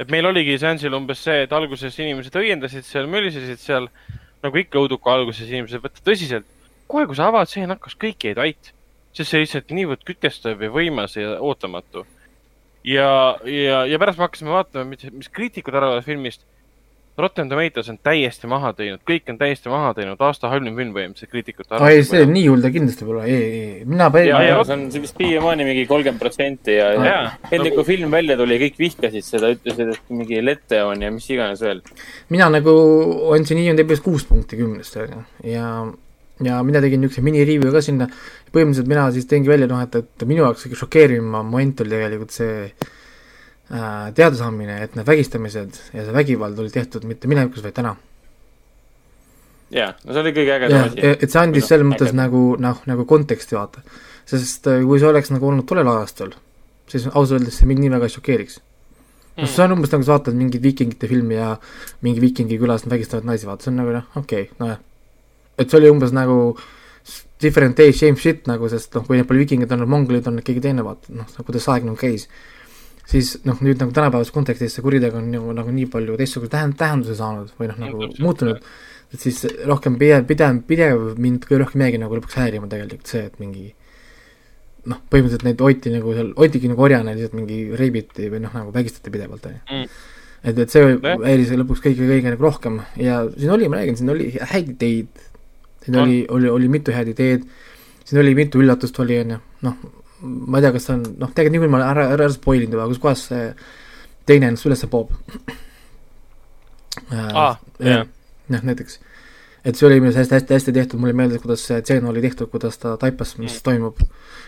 et 0.00 0.08
meil 0.12 0.24
oligi 0.30 0.54
seansil 0.60 0.94
umbes 0.96 1.20
see, 1.26 1.42
et 1.44 1.52
alguses 1.52 1.98
inimesed 1.98 2.38
õiendasid 2.40 2.86
seal, 2.86 3.10
mölisesid 3.10 3.60
seal, 3.60 3.90
nagu 4.40 4.62
ikka 4.62 4.80
õuduka 4.80 5.12
alguses 5.12 5.50
inimesed 5.50 5.82
võtta 5.82 6.06
tõsiselt 6.06 6.46
kohe, 6.90 7.06
kui 7.08 7.18
sa 7.18 7.30
avad, 7.30 7.50
see 7.50 7.66
nakkas 7.68 7.96
kõik 8.00 8.28
jäid 8.28 8.40
vait, 8.40 8.72
sest 9.16 9.32
see 9.32 9.44
lihtsalt 9.44 9.74
niivõrd 9.74 10.06
kütkestav 10.06 10.62
ja 10.62 10.70
võimas 10.74 11.16
ja 11.18 11.38
ootamatu. 11.38 12.06
ja, 12.86 13.10
ja, 13.44 13.82
ja 13.86 13.98
pärast 14.00 14.20
me 14.20 14.28
hakkasime 14.28 14.54
vaatama, 14.54 14.88
mis, 14.94 15.10
mis 15.12 15.32
kriitikud 15.32 15.76
arvavad 15.76 16.06
filmist. 16.06 16.46
Rotten 17.20 17.50
Tomatoes 17.50 17.88
on 17.90 17.98
täiesti 18.00 18.48
maha 18.48 18.70
teinud, 18.72 19.00
kõik 19.04 19.26
on 19.28 19.36
täiesti 19.36 19.68
maha 19.68 19.90
teinud, 19.98 20.20
aasta 20.24 20.48
halvim 20.48 20.78
film 20.78 20.94
põhimõtteliselt 20.94 21.32
kriitikute 21.34 21.74
arvates. 21.74 21.98
ei, 21.98 22.06
see 22.06 22.28
nii 22.30 22.44
hull 22.46 22.62
ta 22.64 22.70
kindlasti 22.72 23.04
pole, 23.04 23.24
ei, 23.28 23.40
ei, 23.58 23.72
mina. 23.84 24.06
ja, 24.24 24.38
ja 24.46 24.60
see 24.64 24.76
on 24.78 24.86
vist 24.94 25.18
siiamaani 25.18 25.66
mingi 25.68 25.82
kolmkümmend 25.90 26.22
protsenti 26.22 26.78
ja, 26.78 26.86
ja, 26.94 27.10
ja 27.10 27.50
enne 27.58 27.74
kui 27.74 27.84
film 27.90 28.14
välja 28.14 28.38
tuli, 28.40 28.56
kõik 28.62 28.80
vihkasid 28.80 29.26
seda, 29.26 29.50
ütlesid, 29.52 29.90
et 29.98 30.14
mingi 30.14 30.40
lete 30.40 30.80
on 30.86 31.02
ja 31.04 31.10
mis 31.12 31.28
iganes 31.34 31.60
veel. 31.66 31.82
mina 32.32 32.48
nagu 32.54 32.76
andsin 33.34 33.60
IMDB-s 33.66 34.06
kuus 34.06 34.24
punkti 34.30 34.62
kümnest, 34.62 34.96
on 35.02 35.18
ju, 35.18 35.26
ja 35.50 35.66
ja 36.44 36.60
mina 36.66 36.80
tegin 36.82 37.02
niisuguse 37.02 37.24
mini-review 37.24 37.72
ka 37.74 37.82
sinna, 37.84 38.06
põhimõtteliselt 38.54 38.90
mina 38.90 39.06
siis 39.14 39.28
tõingi 39.30 39.50
välja 39.50 39.68
noh, 39.70 39.82
et, 39.84 39.96
et 40.00 40.26
minu 40.28 40.44
jaoks 40.44 40.66
kõige 40.66 40.78
šokeerivam 40.80 41.48
moment 41.52 41.82
oli 41.84 41.92
tegelikult 41.94 42.34
see 42.34 42.54
äh, 42.66 44.06
teadasaamine, 44.16 44.78
et 44.86 44.96
need 44.98 45.08
vägistamised 45.08 45.80
ja 45.96 46.06
see 46.06 46.16
vägivald 46.16 46.60
oli 46.62 46.72
tehtud 46.74 47.04
mitte 47.08 47.30
minevikus, 47.30 47.64
vaid 47.66 47.76
täna. 47.76 47.94
jaa, 49.74 49.92
no 50.04 50.16
see 50.16 50.24
oli 50.24 50.34
kõige 50.38 50.56
ägedam 50.56 50.88
asi. 50.88 51.04
et 51.12 51.28
see 51.28 51.42
andis 51.42 51.68
selles 51.70 51.88
mõttes 51.92 52.10
äged. 52.10 52.20
nagu, 52.22 52.44
noh, 52.60 52.82
nagu 52.90 53.06
konteksti 53.08 53.58
vaata. 53.58 53.84
sest 54.30 54.70
äh, 54.72 54.82
kui 54.86 55.02
see 55.02 55.12
oleks 55.12 55.32
nagu 55.34 55.52
olnud 55.52 55.68
tollel 55.68 55.92
ajastul, 55.98 56.34
siis 56.90 57.08
ausalt 57.12 57.40
öeldes 57.40 57.60
see 57.60 57.70
mind 57.70 57.84
nii 57.84 57.96
väga 57.98 58.08
ei 58.08 58.18
šokeeriks 58.18 58.60
noh, 59.36 59.48
see 59.48 59.64
on 59.66 59.76
umbes 59.76 59.92
nagu 59.92 60.06
sa 60.06 60.16
vaatad 60.16 60.36
mingit 60.36 60.62
viikingite 60.64 61.08
filmi 61.10 61.36
ja 61.36 61.56
mingi 62.06 62.22
viikingi 62.24 62.58
külas 62.60 62.88
vägistavad 62.88 63.28
naisi, 63.28 63.48
vaata, 63.48 63.68
see 63.68 63.74
on 63.74 63.82
nagu 63.84 64.00
noh, 64.00 64.14
okei 64.16 64.48
okay,, 64.48 64.56
nojah 64.62 64.86
et 65.60 65.70
see 65.70 65.80
oli 65.80 65.90
umbes 65.92 66.14
nagu 66.16 66.40
different 67.40 67.76
day, 67.76 67.92
same 67.96 68.20
shit 68.20 68.46
nagu, 68.50 68.68
sest 68.68 68.94
noh, 68.96 69.04
kui 69.06 69.18
need 69.18 69.28
pole 69.28 69.40
vikingid 69.40 69.72
olnud, 69.72 69.90
mongolid 69.90 70.28
on 70.28 70.40
keegi 70.44 70.62
teine, 70.66 70.84
vaata, 70.86 71.12
noh, 71.16 71.28
kuidas 71.46 71.68
aeg 71.72 71.88
nagu 71.88 71.98
käis. 72.00 72.28
siis 73.10 73.32
noh, 73.42 73.58
nüüd 73.64 73.80
nagu 73.80 73.90
tänapäevases 73.90 74.30
kontekstis 74.30 74.76
see 74.76 74.84
kuritegu 74.84 75.18
on 75.18 75.32
nagu, 75.32 75.54
nagu 75.56 75.72
nii 75.74 75.88
palju 75.90 76.14
teistsuguse 76.20 76.52
tähend-, 76.52 76.76
tähenduse 76.78 77.16
saanud 77.18 77.48
või 77.58 77.70
noh, 77.72 77.80
nagu 77.80 78.10
muutunud, 78.22 78.60
et 79.10 79.24
siis 79.24 79.40
rohkem 79.66 79.96
pidev, 79.98 80.28
pidev, 80.28 80.60
pidev 80.68 81.02
mind 81.18 81.48
kõige 81.48 81.64
rohkem 81.64 81.82
jäägi 81.86 81.98
nagu 82.04 82.20
lõpuks 82.20 82.38
häirima 82.38 82.70
tegelikult 82.70 83.10
see, 83.10 83.24
et 83.26 83.40
mingi 83.42 83.72
noh, 84.86 85.00
põhimõtteliselt 85.10 85.48
neid 85.48 85.64
hoiti 85.64 85.92
nagu 85.96 86.14
seal, 86.14 86.30
hoitigi 86.38 86.70
nagu 86.70 86.86
orjana, 86.86 87.16
lihtsalt 87.16 87.36
mingi 87.40 87.58
reibiti 87.80 88.30
või 88.30 88.44
noh, 88.44 88.54
nagu 88.56 88.72
vägistati 88.76 89.12
pidevalt, 89.12 89.48
on 89.48 89.56
ju. 89.56 89.64
Mm. 89.66 89.88
et, 90.44 90.62
et 90.64 90.76
see 90.76 90.94
häiris 91.24 91.50
lõpuks 91.64 91.82
kõige, 91.88 92.06
kõige 92.12 92.36
nagu 92.36 92.46
rohkem. 92.46 92.78
Ja 93.00 93.24
siin 93.34 93.56
oli, 93.56 93.68
ma 93.72 93.80
räägin, 93.80 93.98
siin 93.98 94.14
oli 94.14 94.30
häid 94.38 94.70
ideid 94.76 95.26
siin 95.84 95.96
on. 95.96 96.02
oli, 96.02 96.26
oli, 96.28 96.48
oli 96.48 96.68
mitu 96.68 96.92
head 96.94 97.08
ideed, 97.08 97.46
siin 98.04 98.20
oli 98.20 98.34
mitu 98.34 98.60
üllatust 98.60 98.98
oli, 99.00 99.18
on 99.20 99.34
ju, 99.36 99.40
noh, 99.66 99.76
ma 100.20 100.58
ei 100.58 100.66
tea, 100.66 100.72
kas 100.76 100.88
see 100.88 100.96
on, 100.96 101.04
noh, 101.22 101.30
tegelikult 101.32 101.56
niikuinii 101.56 101.74
ma 101.74 101.82
ära, 101.88 102.08
ära 102.16 102.28
spoil 102.32 102.64
inud 102.64 102.76
juba, 102.76 102.88
kus 102.90 103.02
kohas 103.02 103.22
see 103.30 103.46
teine 104.28 104.50
ennast 104.50 104.68
üles 104.68 104.84
poob. 104.90 105.14
Jah 107.10 107.56
jah., 107.78 108.04
jah, 108.50 108.66
näiteks. 108.66 109.00
et 109.64 109.76
see 109.76 109.86
oli 109.88 110.00
minu 110.00 110.10
arust 110.10 110.20
hästi, 110.20 110.36
hästi, 110.36 110.54
hästi 110.56 110.76
tehtud, 110.76 111.00
mulle 111.00 111.16
meeldis, 111.16 111.40
kuidas 111.42 111.64
see 111.68 111.80
tseen 111.84 112.06
oli 112.08 112.22
tehtud, 112.24 112.50
kuidas 112.52 112.78
ta 112.80 112.96
taipas, 113.00 113.36
mis 113.38 113.56
mm. 113.56 113.64
toimub, 113.64 114.04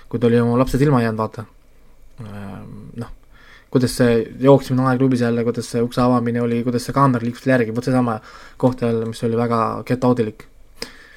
kui 0.09 0.21
ta 0.21 0.29
oli 0.29 0.41
oma 0.41 0.61
lapsed 0.61 0.81
ilma 0.85 1.03
jäänud, 1.05 1.21
vaata. 1.21 1.45
noh, 3.01 3.11
kuidas 3.73 3.97
see 3.97 4.21
jooksmine 4.45 4.85
aegklubis 4.91 5.25
jälle, 5.25 5.45
kuidas 5.45 5.71
see 5.73 5.83
ukse 5.85 6.01
avamine 6.05 6.43
oli, 6.45 6.63
kuidas 6.65 6.85
see 6.87 6.97
kaamera 6.97 7.25
liikus 7.25 7.47
järgi, 7.49 7.75
vot 7.75 7.89
seesama 7.89 8.19
koht 8.61 8.85
jälle, 8.85 9.07
mis 9.09 9.25
oli 9.25 9.39
väga 9.39 9.61
get 9.89 10.05
out'ilik 10.09 10.49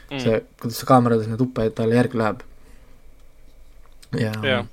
mm.. 0.10 0.22
see, 0.23 0.41
kuidas 0.61 0.82
see 0.82 0.90
kaamera 0.90 1.19
sinna 1.22 1.38
tuppa 1.40 1.68
talle 1.76 1.99
järgi 1.99 2.22
läheb. 2.22 2.44
ja, 4.19 4.34
ja. 4.45 4.64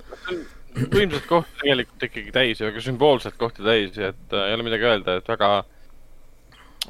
võimsat 0.73 1.27
kohta 1.29 1.61
tegelikult 1.61 2.07
ikkagi 2.09 2.33
täis 2.35 2.61
ja 2.61 2.69
väga 2.69 2.83
sümboolset 2.87 3.37
kohta 3.39 3.65
täis, 3.65 3.97
et 3.97 4.35
äh, 4.35 4.49
ei 4.49 4.57
ole 4.57 4.67
midagi 4.69 4.89
öelda, 4.89 5.17
et 5.19 5.29
väga 5.29 5.53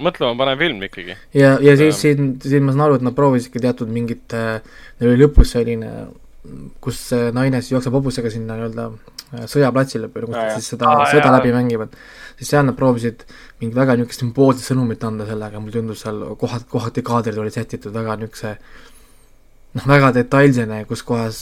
mõtlema 0.03 0.38
panev 0.40 0.65
film 0.65 0.84
ikkagi. 0.90 1.18
ja, 1.38 1.56
ja 1.61 1.78
siis 1.80 1.95
Ähm. 1.95 2.02
siin, 2.02 2.36
siin 2.44 2.68
ma 2.68 2.76
saan 2.76 2.88
aru, 2.88 2.99
et 2.99 3.07
nad 3.07 3.15
proovisidki 3.18 3.61
teatud 3.64 3.91
mingit, 3.94 4.34
neil 4.34 5.14
oli 5.14 5.26
lõpus 5.26 5.56
selline, 5.57 5.91
kus 6.84 7.06
naine 7.36 7.61
siis 7.61 7.78
jookseb 7.78 7.95
hobusega 7.95 8.32
sinna 8.34 8.57
nii-öelda 8.60 8.90
äh, 9.34 9.46
sõjaplatsile, 9.50 10.10
kus 10.14 10.30
Aa, 10.30 10.32
nad 10.38 10.50
jah. 10.52 10.56
siis 10.60 10.74
seda 10.76 10.90
Aa, 10.92 11.10
sõda 11.12 11.28
jaa. 11.28 11.36
läbi 11.38 11.54
mängivad. 11.56 11.98
siis 12.38 12.50
seal 12.54 12.66
nad 12.66 12.78
proovisid 12.78 13.26
mingit 13.62 13.76
väga 13.78 13.98
niisugust 13.98 14.24
sümboolset 14.24 14.66
sõnumit 14.72 15.04
anda 15.08 15.28
sellega, 15.30 15.60
mulle 15.60 15.76
tundus 15.78 16.02
seal 16.06 16.24
kohad, 16.40 16.66
kohati 16.70 17.04
kaadrid 17.06 17.38
olid 17.38 17.54
sätitud 17.54 17.94
väga 17.94 18.18
niisuguse 18.22 18.58
noh, 19.74 19.88
väga 19.90 20.12
detailsena, 20.18 20.84
kus 20.90 21.04
kohas 21.08 21.40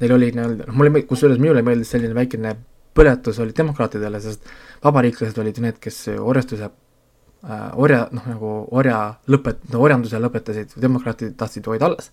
neil 0.00 0.14
oli 0.16 0.30
nii-öelda, 0.36 0.68
noh 0.68 0.78
mulle 0.78 1.04
kusjuures 1.08 1.40
minule 1.42 1.62
meeldis 1.66 1.92
selline 1.94 2.16
väikene 2.16 2.56
põletus 2.94 3.40
oli 3.42 3.54
demokraatidele, 3.56 4.20
sest 4.22 4.46
vabariiklased 4.84 5.38
olid 5.42 5.58
need, 5.64 5.80
kes 5.82 6.04
orjastuse 6.14 6.68
äh, 6.68 7.70
orja, 7.74 8.04
noh 8.14 8.28
nagu 8.30 8.52
orja 8.78 9.00
lõpet-, 9.28 9.64
no 9.72 9.82
orjanduse 9.82 10.20
lõpetasid, 10.22 10.76
demokraatid 10.80 11.34
tahtsid 11.40 11.66
hoida 11.72 11.90
alles 11.90 12.12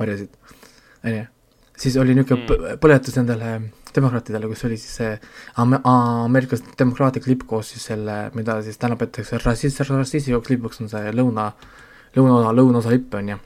orjasid, 0.00 0.32
on 1.04 1.14
ju. 1.14 1.24
Siis 1.76 1.96
oli 2.00 2.14
niisugune 2.16 2.46
mm. 2.46 2.80
põletus 2.82 3.16
nendele 3.18 3.50
demokraatidele, 3.96 4.48
kus 4.50 4.64
oli 4.68 4.78
siis 4.80 4.96
see 5.00 5.12
Am-, 5.62 5.78
Ameerikas 5.88 6.64
demokraatlik 6.78 7.28
lipp 7.30 7.46
koos 7.48 7.72
siis 7.74 7.86
selle, 7.90 8.16
mida 8.36 8.58
siis 8.64 8.78
täna 8.80 8.98
peetakse 9.00 9.40
rassist-, 9.42 9.84
rassistlikuks 9.88 10.52
lipuks 10.52 10.82
on 10.84 10.90
see 10.92 11.12
lõuna, 11.16 11.50
lõunaosa, 12.16 12.52
lõunaosa 12.56 12.92
lipp 12.94 13.16
on 13.20 13.32
ju. 13.34 13.38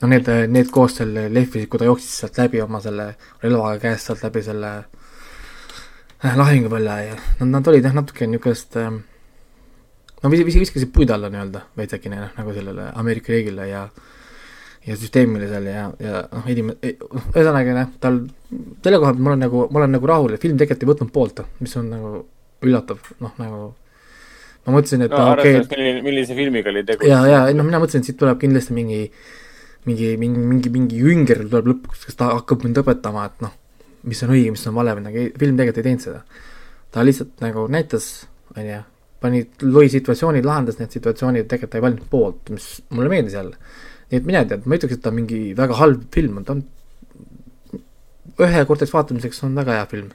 no 0.00 0.08
need, 0.08 0.30
need 0.48 0.72
koos 0.72 0.96
selle 1.00 1.28
lehvisid, 1.32 1.68
kui 1.68 1.80
ta 1.80 1.88
jooksis 1.88 2.22
sealt 2.22 2.40
läbi 2.40 2.62
oma 2.64 2.80
selle 2.80 3.12
relvaga 3.42 3.78
käest 3.82 4.08
sealt 4.08 4.24
läbi 4.24 4.42
selle 4.44 4.72
äh, 4.78 6.36
lahingupõlle 6.36 6.98
ja 7.10 7.18
nad, 7.40 7.50
nad 7.58 7.72
olid 7.72 7.84
jah, 7.88 7.96
natuke 7.96 8.28
niisugust 8.28 8.80
äh, 8.80 8.92
no 10.22 10.32
vis-, 10.32 10.46
vis- 10.46 10.60
viskasid 10.64 10.92
puid 10.94 11.12
alla 11.12 11.32
nii-öelda 11.32 11.66
veidikene 11.76 12.22
noh, 12.24 12.32
nagu 12.38 12.56
sellele 12.56 12.92
Ameerika 12.94 13.32
riigile 13.34 13.68
ja 13.68 13.88
ja 14.86 14.96
süsteemile 14.96 15.48
seal 15.50 15.66
ja, 15.68 15.88
ja 16.00 16.22
noh, 16.32 16.46
inim-, 16.50 16.72
ühesõnaga 16.80 17.76
jah, 17.76 17.90
tal 18.00 18.22
selle 18.84 19.00
koha 19.00 19.12
pealt 19.12 19.24
ma 19.24 19.34
olen 19.34 19.44
nagu, 19.46 19.66
ma 19.68 19.82
olen 19.82 19.94
nagu 19.98 20.10
rahul, 20.10 20.34
et 20.34 20.42
film 20.42 20.60
tegelikult 20.60 20.86
ei 20.86 20.92
võtnud 20.94 21.12
poolt, 21.14 21.44
mis 21.60 21.76
on 21.80 21.92
nagu 21.92 22.14
üllatav, 22.64 23.12
noh 23.20 23.36
nagu 23.40 23.60
ma 24.66 24.74
mõtlesin, 24.76 25.04
et 25.04 25.12
no 25.12 25.20
okei 25.20 25.54
arvestades, 25.54 25.70
milline, 25.76 26.02
millise 26.04 26.36
filmiga 26.36 26.72
oli 26.72 26.84
tegu. 26.88 27.08
ja, 27.08 27.20
ja 27.28 27.44
noh, 27.52 27.68
mina 27.68 27.80
mõtlesin, 27.82 28.04
et 28.04 28.10
siit 28.10 28.20
tuleb 28.20 28.40
kindlasti 28.40 28.76
mingi 28.76 29.04
mingi, 29.84 30.16
mingi, 30.20 30.40
mingi, 30.40 30.72
mingi 30.72 31.00
jünger 31.00 31.44
tuleb 31.46 31.70
lõpuks, 31.72 32.04
kes 32.08 32.18
ta 32.20 32.30
hakkab 32.34 32.64
mind 32.66 32.80
õpetama, 32.82 33.26
et 33.30 33.44
noh, 33.44 33.54
mis 34.08 34.20
on 34.24 34.32
õige, 34.34 34.54
mis 34.54 34.66
on 34.68 34.76
vale 34.76 34.96
nagu 35.00 35.26
film 35.40 35.60
tegelikult 35.60 35.80
ei 35.80 35.86
teinud 35.88 36.04
seda. 36.04 36.22
ta 36.90 37.04
lihtsalt 37.06 37.44
nagu 37.44 37.66
näitas, 37.70 38.08
on 38.56 38.66
ju, 38.66 38.80
pani, 39.22 39.44
lõi 39.62 39.86
situatsioonid, 39.92 40.46
lahendas 40.48 40.80
need 40.80 40.92
situatsioonid, 40.96 41.46
tegelikult 41.48 41.72
ta 41.72 41.80
ei 41.80 41.86
valinud 41.86 42.10
poolt, 42.12 42.52
mis 42.54 42.68
mulle 42.90 43.12
meeldis 43.12 43.36
jälle. 43.38 43.56
Nii 44.10 44.20
et 44.20 44.26
mina 44.26 44.42
ei 44.42 44.50
tea, 44.50 44.60
ma 44.64 44.74
ei 44.74 44.82
ütleks, 44.82 44.98
et 44.98 45.04
ta 45.04 45.12
on 45.12 45.18
mingi 45.20 45.40
väga 45.58 45.78
halb 45.78 46.02
film, 46.14 46.42
ta 46.44 46.56
on 46.56 46.64
ühekordseks 48.40 48.94
vaatamiseks 48.94 49.44
on 49.46 49.56
väga 49.58 49.78
hea 49.78 49.86
film. 49.90 50.10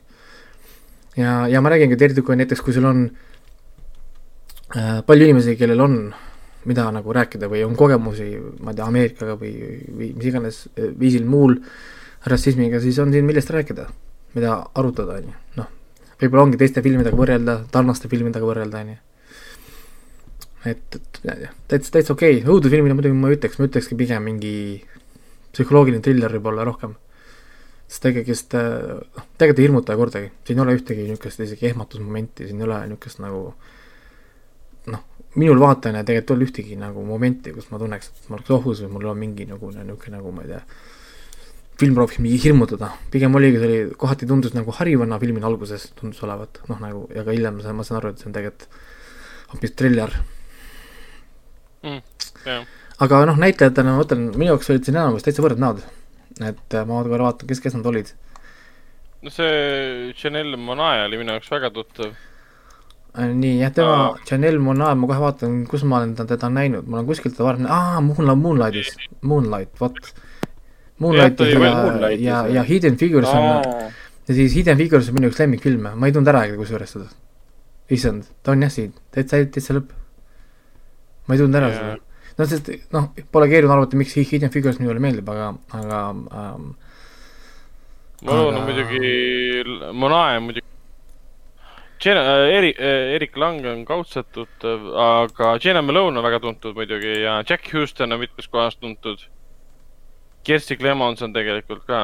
ja, 1.17 1.47
ja 1.47 1.61
ma 1.61 1.71
räägingi, 1.71 1.95
et 1.95 2.05
eriti 2.09 2.25
kui 2.25 2.37
näiteks, 2.39 2.61
kui 2.61 2.75
sul 2.75 2.87
on 2.89 3.09
äh, 4.75 5.01
palju 5.07 5.29
inimesi, 5.29 5.57
kellel 5.59 5.83
on 5.85 5.99
mida 6.65 6.87
nagu 6.93 7.13
rääkida 7.13 7.49
või 7.49 7.63
on 7.65 7.75
kogemusi, 7.77 8.27
ma 8.63 8.73
ei 8.73 8.77
tea, 8.77 8.87
Ameerikaga 8.89 9.37
või, 9.39 9.53
või 9.89 10.11
mis 10.17 10.29
iganes 10.31 10.61
eh, 10.73 10.91
viisil 10.99 11.25
muul 11.29 11.59
rassismiga, 12.25 12.79
siis 12.81 12.97
on 13.01 13.13
siin 13.13 13.25
millest 13.27 13.51
rääkida, 13.53 13.87
mida 14.37 14.57
arutada, 14.73 15.19
on 15.19 15.29
ju, 15.29 15.35
noh. 15.61 15.69
võib-olla 16.21 16.47
ongi 16.47 16.61
teiste 16.61 16.81
filmidega 16.85 17.17
võrrelda, 17.17 17.59
sarnaste 17.73 18.09
filmidega 18.09 18.49
võrrelda, 18.49 18.81
on 18.81 18.95
ju. 18.95 19.01
et, 20.65 20.97
et 20.97 21.19
täitsa, 21.67 21.91
täitsa 21.93 22.13
okei 22.13 22.39
okay., 22.39 22.49
õudusfilmina 22.49 22.97
muidugi 22.97 23.17
ma 23.17 23.31
ei 23.31 23.37
ütleks, 23.37 23.59
ma 23.59 23.69
ütlekski 23.69 23.97
pigem 23.99 24.25
mingi 24.25 24.53
psühholoogiline 25.55 26.03
triller 26.03 26.33
võib-olla 26.37 26.65
rohkem. 26.67 26.95
sest 27.87 28.01
tegelikult, 28.01 28.55
noh, 29.15 29.25
tegelikult 29.37 29.59
ei 29.61 29.67
hirmuta 29.67 29.95
kordagi, 29.99 30.29
siin 30.47 30.57
ei 30.57 30.63
ole 30.63 30.73
ühtegi 30.79 31.03
niisugust 31.05 31.43
isegi 31.45 31.67
ehmatusmomenti, 31.69 32.47
siin 32.49 32.61
ei 32.61 32.65
ole 32.65 32.79
niisugust 32.89 33.21
nagu 33.21 33.41
noh, 34.89 35.03
minul 35.37 35.61
vaatajana 35.61 36.01
tegelikult 36.03 36.31
ei 36.31 36.35
olnud 36.35 36.49
ühtegi 36.49 36.79
nagu 36.81 37.05
momenti, 37.05 37.53
kus 37.53 37.69
ma 37.71 37.79
tunneks, 37.81 38.09
et 38.09 38.29
ma 38.31 38.39
oleks 38.39 38.53
ohus 38.57 38.81
või 38.85 38.95
mul 38.97 39.11
on 39.13 39.21
mingi 39.21 39.45
nagu 39.49 39.69
niisugune 39.69 40.17
nagu 40.17 40.33
ma 40.33 40.47
ei 40.47 40.55
tea, 40.55 40.63
film 41.79 41.97
prooviks 41.97 42.21
mingi 42.23 42.39
hirmutada, 42.41 42.89
pigem 43.13 43.35
oligi, 43.37 43.59
see 43.61 43.69
oli, 43.69 43.95
kohati 44.01 44.27
tundus 44.29 44.55
nagu 44.55 44.73
harivana 44.79 45.19
filmina 45.21 45.49
alguses 45.49 45.89
tundus 45.99 46.23
olevat, 46.25 46.61
noh 46.71 46.81
nagu 46.81 47.05
ja 47.13 47.25
ka 47.27 47.35
hiljem 47.35 47.61
ma 47.61 47.85
saan 47.85 47.99
aru, 47.99 48.13
et 48.15 48.23
see 48.23 48.31
on 48.31 48.35
tegelikult 48.37 48.81
hoopis 49.51 49.75
triller. 49.77 50.15
Mm, 51.85 52.01
jah, 52.47 52.63
aga 53.05 53.23
noh, 53.29 53.39
näitlejatena 53.41 53.93
ma 53.93 54.01
mõtlen, 54.01 54.29
minu 54.33 54.53
jaoks 54.53 54.71
olid 54.73 54.87
siin 54.87 54.97
enamus 54.97 55.25
täitsa 55.25 55.43
võrrad 55.45 55.61
näod. 55.61 55.83
et 56.41 56.75
äh, 56.75 56.85
ma 56.87 57.01
korra 57.05 57.27
vaatan, 57.29 57.47
kes, 57.47 57.61
kes 57.63 57.75
nad 57.77 57.85
olid. 57.85 58.09
no 59.21 59.33
see 59.33 60.13
Chanel 60.17 60.55
Monae 60.57 61.03
oli 61.05 61.19
minu 61.21 61.35
jaoks 61.35 61.51
väga 61.53 61.69
tuttav. 61.75 62.15
Äh, 63.15 63.29
nii, 63.31 63.59
jah, 63.61 63.73
tema 63.75 63.97
Aa., 63.99 64.07
Chanel 64.27 64.57
Monae, 64.59 64.95
ma 64.99 65.09
kohe 65.11 65.21
vaatan, 65.21 65.59
kus 65.71 65.85
ma 65.87 66.01
olen 66.01 66.15
teda 66.17 66.49
näinud, 66.51 66.87
ma 66.87 66.99
olen 66.99 67.09
kuskilt 67.11 67.37
teda 67.37 67.47
varem, 67.47 67.67
aa, 67.69 68.01
Moonlight, 68.03 68.41
Moonlightis, 68.41 68.95
Moonlight, 69.21 69.75
vot. 69.79 70.01
Moonlight 71.03 71.37
ta 71.37 71.45
oli 71.45 71.53
ja 71.53 71.75
Moonlightis, 71.75 72.25
ja, 72.25 72.39
jah. 72.47 72.49
ja 72.57 72.63
Hidden 72.67 72.97
Figures 72.97 73.29
on, 73.29 73.93
ja 74.27 74.39
siis 74.39 74.55
Hidden 74.57 74.81
Figures 74.81 75.11
on 75.11 75.19
minu 75.19 75.29
üks 75.31 75.39
lemmikfilme, 75.43 75.93
ma 75.95 76.09
ei 76.09 76.15
tundnud 76.15 76.33
ära 76.33 76.47
kusjuures 76.57 76.97
seda. 76.97 77.07
issand, 77.93 78.25
ta 78.43 78.55
on 78.55 78.65
jah 78.65 78.73
siin, 78.73 78.91
täitsa, 79.13 79.43
täitsa 79.45 79.77
lõpp. 79.77 79.93
Ma 81.25 81.35
ei 81.35 81.41
tundnud 81.41 81.59
ära 81.61 81.69
Jaa. 81.71 81.79
seda. 81.79 82.33
no 82.37 82.45
sest 82.51 82.69
noh, 82.93 83.09
pole 83.31 83.47
keeruline 83.51 83.77
arvata, 83.77 83.97
miks 83.99 84.15
Hidden 84.17 84.51
Figures 84.53 84.79
minule 84.81 84.99
meeldib, 85.03 85.29
aga, 85.31 85.53
aga 85.79 85.99
ähm, 86.11 86.69
ma 88.25 88.37
loodan 88.39 88.61
Aga- 88.61 88.69
muidugi, 88.69 89.91
Monae 89.93 90.39
muidugi. 90.39 90.65
Jenna, 92.05 92.21
Erik, 92.51 92.77
Erik 92.77 93.37
Lang 93.39 93.63
on 93.65 93.85
kaudselt 93.87 94.27
tuttav, 94.35 94.83
aga 94.99 95.55
Jenna 95.63 95.81
Malone 95.81 96.19
on 96.19 96.25
väga 96.25 96.41
tuntud 96.43 96.75
muidugi 96.77 97.21
ja 97.23 97.39
Jack 97.47 97.71
Houston 97.73 98.11
on 98.13 98.19
mitmes 98.21 98.47
kohas 98.51 98.75
tuntud. 98.77 99.23
Kersti 100.45 100.77
Clemons 100.77 101.23
on 101.25 101.33
tegelikult 101.33 101.85
ka. 101.87 102.01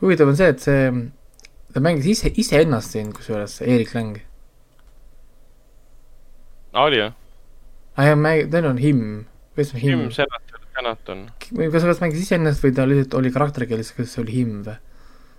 huvitav 0.00 0.30
on 0.30 0.36
see, 0.38 0.48
et 0.54 0.62
see, 0.62 0.86
ta 1.74 1.82
mängis 1.82 2.06
ise, 2.14 2.30
iseennast 2.40 2.94
siin, 2.94 3.10
kusjuures 3.12 3.58
Erik 3.66 3.92
Lang. 3.96 4.16
Oli 6.86 7.00
jah? 7.02 7.14
aa 7.98 8.10
jaa, 8.10 8.18
mäng-, 8.18 8.46
teil 8.52 8.68
on 8.68 8.78
him, 8.82 9.02
kes 9.58 9.74
on 9.74 9.82
him, 9.82 10.04
Jim 10.04 10.10
Senator, 10.14 10.60
Senaton. 10.76 11.24
või 11.50 11.70
kas, 11.74 11.86
kas 11.88 12.02
mängis 12.04 12.26
iseennast 12.26 12.64
või 12.64 12.74
ta 12.76 12.86
lihtsalt 12.88 13.16
oli 13.18 13.32
karakterikeeles, 13.34 13.92
kas 13.96 14.14
see 14.14 14.22
oli 14.24 14.36
him 14.40 14.60
või? 14.66 14.76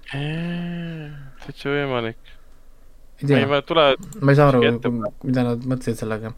täitsa 0.09 1.69
võimalik. 1.69 2.33
ei 3.21 3.45
ma 3.45 3.59
ei, 3.59 3.67
tule, 3.67 3.85
ma 4.19 4.33
ei 4.33 4.39
saa 4.39 4.49
aru 4.51 4.63
mida 4.63 5.45
nad 5.51 5.69
mõtlesid 5.69 6.01
sellega. 6.01 6.33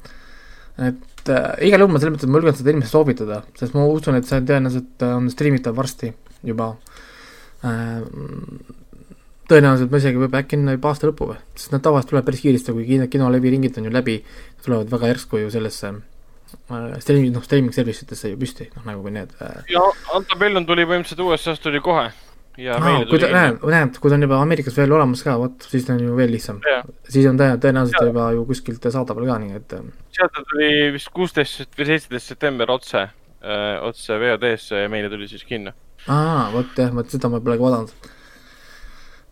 et 0.81 1.31
äh, 1.31 1.49
igal 1.69 1.85
juhul 1.85 1.95
ma 1.95 2.01
selles 2.03 2.17
mõttes, 2.17 2.29
ma 2.29 2.41
julgen 2.41 2.59
seda 2.59 2.75
inimesele 2.75 2.95
soovitada, 2.97 3.41
sest 3.57 3.77
ma 3.77 3.87
usun, 3.87 4.19
et 4.19 4.29
see 4.29 4.43
tõenäoliselt 4.43 5.07
äh, 5.07 5.15
on 5.17 5.31
striimitav 5.33 5.77
varsti 5.77 6.13
juba 6.45 6.75
äh,. 7.63 8.79
Tõenäoliselt 9.51 9.91
ma 9.91 9.99
isegi 10.01 10.21
võib-olla 10.21 10.45
äkki 10.45 10.57
enne 10.59 10.77
juba 10.77 10.91
aasta 10.93 11.09
lõppu 11.09 11.27
või, 11.33 11.41
sest 11.59 11.75
nad 11.75 11.83
tavaliselt 11.85 12.13
tulevad 12.13 12.29
päris 12.29 12.41
kiiresti, 12.45 12.75
kui 12.77 12.87
kino, 12.87 13.07
kinoleviringid 13.11 13.77
on 13.81 13.89
ju 13.89 13.93
läbi, 13.93 14.17
tulevad 14.65 14.91
väga 14.93 15.11
järsku 15.11 15.41
ju 15.43 15.51
sellesse 15.53 15.91
äh, 15.91 16.97
streaming, 17.03 17.31
noh, 17.35 17.45
streaming 17.45 17.75
service 17.75 18.05
itesse 18.05 18.31
ju 18.31 18.39
püsti, 18.41 18.69
noh 18.77 18.87
nagu 18.87 19.05
kui 19.05 19.13
need 19.15 19.31
äh, 19.43 19.61
ja 19.71 19.83
Anto 20.15 20.39
Bellon 20.39 20.67
tuli 20.69 20.87
põhimõtteliselt 20.89 21.25
USA-st 21.27 21.65
tuli 21.67 21.81
kohe 21.83 22.07
ja 22.59 22.75
Aa, 22.77 22.83
meile 22.85 23.07
kui 23.09 23.19
ta, 23.19 23.27
tuli. 23.27 23.37
näed, 23.37 23.61
näed, 23.75 23.99
kui 24.03 24.11
ta 24.11 24.17
on 24.19 24.25
juba 24.27 24.39
Ameerikas 24.43 24.77
veel 24.77 24.95
olemas 24.97 25.23
ka, 25.25 25.37
vot 25.39 25.67
siis 25.71 25.87
on 25.93 26.01
ju 26.03 26.15
veel 26.17 26.33
lihtsam. 26.35 26.59
Jah. 26.67 26.87
siis 27.07 27.27
on 27.29 27.39
tõenäoliselt, 27.39 27.63
tõenäoliselt 27.65 28.11
juba 28.11 28.27
ju 28.35 28.45
kuskilt 28.49 28.87
saadaval 28.91 29.29
ka, 29.31 29.37
nii 29.45 29.59
et 29.59 29.75
äh, 29.77 29.85
sealt 30.17 30.35
ta 30.35 30.43
tuli 30.51 30.71
vist 30.95 31.11
kuusteist 31.15 31.79
või 31.79 31.91
seitseteist 31.93 32.33
september 32.35 32.71
otse, 32.71 33.07
otse 33.87 34.17
VOD-sse 34.21 34.83
ja 34.83 34.89
meile 34.91 35.09
tuli 35.09 35.27
siis 35.31 35.47
kinno. 35.47 35.71
aa, 36.07 36.49
vot 36.53 36.77
jah, 36.77 36.91
vot 36.93 37.09
seda 37.09 37.31
ma 37.31 37.39
polegi 37.41 37.63
vaadanud. 37.63 38.11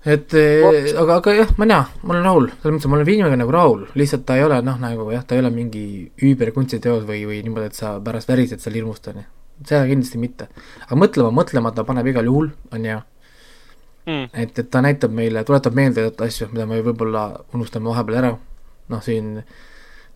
Et 0.05 0.33
eh, 0.33 0.93
aga, 0.95 1.17
aga 1.19 1.33
jah, 1.35 1.49
ma 1.57 1.65
ei 1.65 1.71
tea, 1.73 1.81
ma 2.03 2.13
olen 2.13 2.23
rahul, 2.23 2.47
selles 2.53 2.71
mõttes, 2.75 2.85
et 2.85 2.91
ma 2.91 2.97
olen 2.97 3.09
filmiga 3.09 3.39
nagu 3.41 3.51
rahul, 3.51 3.81
lihtsalt 3.99 4.23
ta 4.27 4.37
ei 4.39 4.45
ole 4.45 4.61
noh, 4.63 4.77
nagu 4.79 5.09
jah, 5.11 5.25
ta 5.27 5.35
ei 5.35 5.43
ole 5.43 5.51
mingi 5.51 5.83
üüberkunstiteos 6.23 7.03
või, 7.09 7.25
või 7.27 7.41
niimoodi, 7.43 7.67
et 7.67 7.79
sa 7.79 7.97
pärast 8.03 8.31
värised 8.31 8.63
seal 8.63 8.79
hirmust, 8.79 9.09
on 9.11 9.19
ju. 9.19 9.25
seda 9.65 9.81
kindlasti 9.89 10.21
mitte. 10.21 10.47
aga 10.85 10.99
mõtlema, 11.03 11.33
mõtlema 11.41 11.73
ta 11.75 11.83
paneb 11.87 12.07
igal 12.07 12.31
juhul, 12.31 12.47
on 12.71 12.87
ju, 12.87 13.01
mm.. 14.07 14.29
et, 14.31 14.63
et 14.63 14.71
ta 14.71 14.83
näitab 14.85 15.11
meile, 15.11 15.43
tuletab 15.43 15.75
meelde 15.75 16.05
teatud 16.05 16.23
asju, 16.29 16.47
mida 16.53 16.69
me 16.69 16.79
võib-olla 16.85 17.25
unustame 17.57 17.91
vahepeal 17.91 18.21
ära, 18.23 18.33
noh 18.95 19.03
siin 19.03 19.35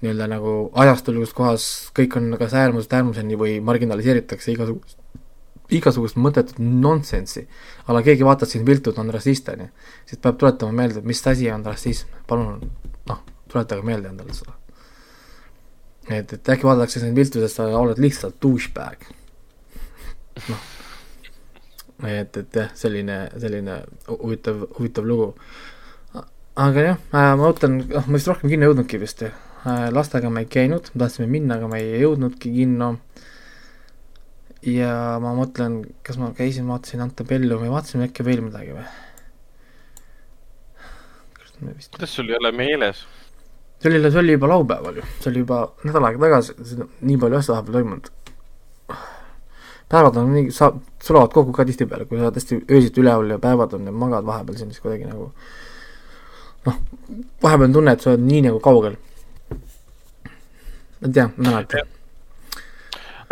nii-öelda 0.03 0.31
nagu 0.31 0.57
ajastul, 0.79 1.19
kus 1.23 1.35
kohas 1.35 1.69
kõik 1.95 2.15
on 2.19 2.31
kas 2.39 2.55
äärmusest 2.55 2.95
äärmuseni 2.95 3.35
või 3.39 3.59
marginaliseeritakse 3.63 4.55
igasugust, 4.55 5.02
igasugust 5.71 6.17
mõttetut 6.19 6.59
nonsensi. 6.59 7.47
aga 7.87 8.01
keegi 8.01 8.25
vaatab 8.25 8.49
siin 8.49 8.65
viltu, 8.65 8.91
et 8.91 8.99
on 8.99 9.09
rassist, 9.13 9.49
on 9.49 9.65
ju, 9.65 9.69
siis 10.09 10.19
peab 10.21 10.37
tuletama 10.37 10.71
meelde, 10.71 10.99
et 10.99 11.05
mis 11.05 11.27
asi 11.27 11.49
on 11.51 11.65
rassism, 11.65 12.11
palun 12.27 12.59
noh, 13.09 13.23
tuletage 13.51 13.85
meelde 13.85 14.09
endale 14.09 14.33
seda. 14.33 14.53
et, 16.09 16.33
et 16.33 16.49
äkki 16.55 16.67
vaadatakse 16.67 16.99
sind 16.99 17.15
viltu, 17.15 17.39
sest 17.43 17.61
sa 17.61 17.67
oled 17.79 17.99
lihtsalt 18.01 18.39
douchebag. 18.43 19.07
noh, 20.49 20.65
et, 22.09 22.37
et 22.37 22.59
jah, 22.59 22.73
selline, 22.77 23.17
selline 23.39 23.79
hu- 24.07 24.19
huvitav, 24.25 24.67
huvitav 24.77 25.07
lugu. 25.07 25.33
aga 26.55 26.85
jah, 26.89 26.99
ma 27.13 27.47
ootan, 27.47 27.79
noh, 27.87 28.07
ma 28.07 28.19
vist 28.19 28.29
rohkem 28.29 28.51
kinno 28.51 28.67
ei 28.67 28.71
jõudnudki 28.73 28.99
vist 29.01 29.23
ju. 29.25 29.31
lastega 29.95 30.29
me 30.29 30.43
ei 30.43 30.49
käinud, 30.51 30.91
tahtsime 30.91 31.27
minna, 31.31 31.55
aga 31.55 31.69
me 31.71 31.79
ei 31.81 32.01
jõudnudki 32.03 32.51
kinno. 32.51 32.97
Ja 34.67 35.19
ma 35.23 35.33
mõtlen, 35.37 35.81
kas 36.05 36.19
ma 36.21 36.31
käisin, 36.37 36.67
vaatasin 36.69 37.03
Antebellu 37.03 37.59
või 37.61 37.71
vaatasime 37.73 38.07
äkki 38.09 38.25
veel 38.25 38.43
midagi 38.45 38.75
või? 38.75 38.85
vist 41.71 41.93
kuidas 41.95 42.15
sul 42.15 42.29
ei 42.29 42.35
ole 42.35 42.51
meeles? 42.51 43.05
see 43.79 43.91
oli, 43.91 44.11
see 44.11 44.19
oli 44.19 44.35
juba 44.35 44.49
laupäeval 44.51 44.99
ju, 44.99 45.05
see 45.19 45.31
oli 45.31 45.43
juba 45.43 45.61
nädal 45.83 46.07
aega 46.07 46.21
tagasi, 46.25 46.55
nii 47.01 47.17
palju 47.19 47.39
asju 47.39 47.53
vahepeal 47.53 47.77
toimunud. 47.77 48.11
päevad 49.91 50.19
on 50.21 50.31
nii, 50.33 50.51
sa, 50.55 50.71
sulavad 51.03 51.33
kokku 51.35 51.55
ka 51.55 51.65
tihtipeale, 51.67 52.07
kui 52.09 52.19
sa 52.19 52.27
oled 52.27 52.39
hästi 52.39 52.61
öösiti 52.71 53.03
üleval 53.03 53.35
ja 53.35 53.39
päevad 53.43 53.75
on 53.77 53.89
ja 53.89 53.95
magad 54.05 54.27
vahepeal 54.27 54.59
siin, 54.59 54.71
siis 54.71 54.83
kuidagi 54.83 55.09
nagu 55.09 55.31
noh, 56.67 56.79
vahepeal 57.43 57.67
on 57.69 57.75
tunne, 57.79 57.97
et 57.97 58.05
sa 58.05 58.13
oled 58.13 58.23
nii 58.27 58.45
nagu 58.47 58.63
kaugel. 58.63 58.95
ma 61.01 61.09
ei 61.09 61.13
tea, 61.19 61.29
mäletan. 61.37 61.93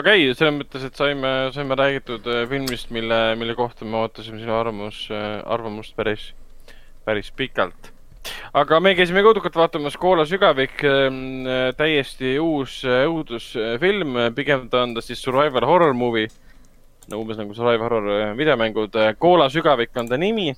Aga 0.02 0.16
ei, 0.18 0.32
selles 0.34 0.56
mõttes, 0.58 0.84
et 0.88 0.98
saime, 0.98 1.32
saime 1.54 1.78
räägitud 1.78 2.26
äh, 2.26 2.44
filmist, 2.50 2.90
mille, 2.94 3.20
mille 3.38 3.54
kohta 3.58 3.86
me 3.86 4.00
ootasime 4.02 4.40
sinu 4.42 4.56
arvamus, 4.58 5.04
arvamust 5.12 5.94
päris, 5.98 6.32
päris 7.06 7.30
pikalt. 7.38 7.92
aga 8.58 8.80
me 8.82 8.96
käisime 8.98 9.22
ka 9.22 9.32
õudukalt 9.32 9.58
vaatamas 9.58 9.98
Koola 10.02 10.26
sügavik, 10.30 10.82
täiesti 11.78 12.34
uus 12.42 12.80
äh, 12.86 13.04
õudusfilm, 13.10 14.18
pigem 14.38 14.68
ta 14.74 14.86
on 14.88 14.96
ta 14.98 15.06
siis 15.06 15.22
survival 15.22 15.68
horror 15.70 15.94
movie. 15.94 16.30
no 17.10 17.22
umbes 17.22 17.38
nagu 17.38 17.54
survival 17.54 17.86
horror 17.86 18.10
äh, 18.18 18.34
videomängud, 18.38 18.98
Koola 19.20 19.50
sügavik 19.54 19.98
on 19.98 20.10
ta 20.10 20.18
nimi. 20.18 20.56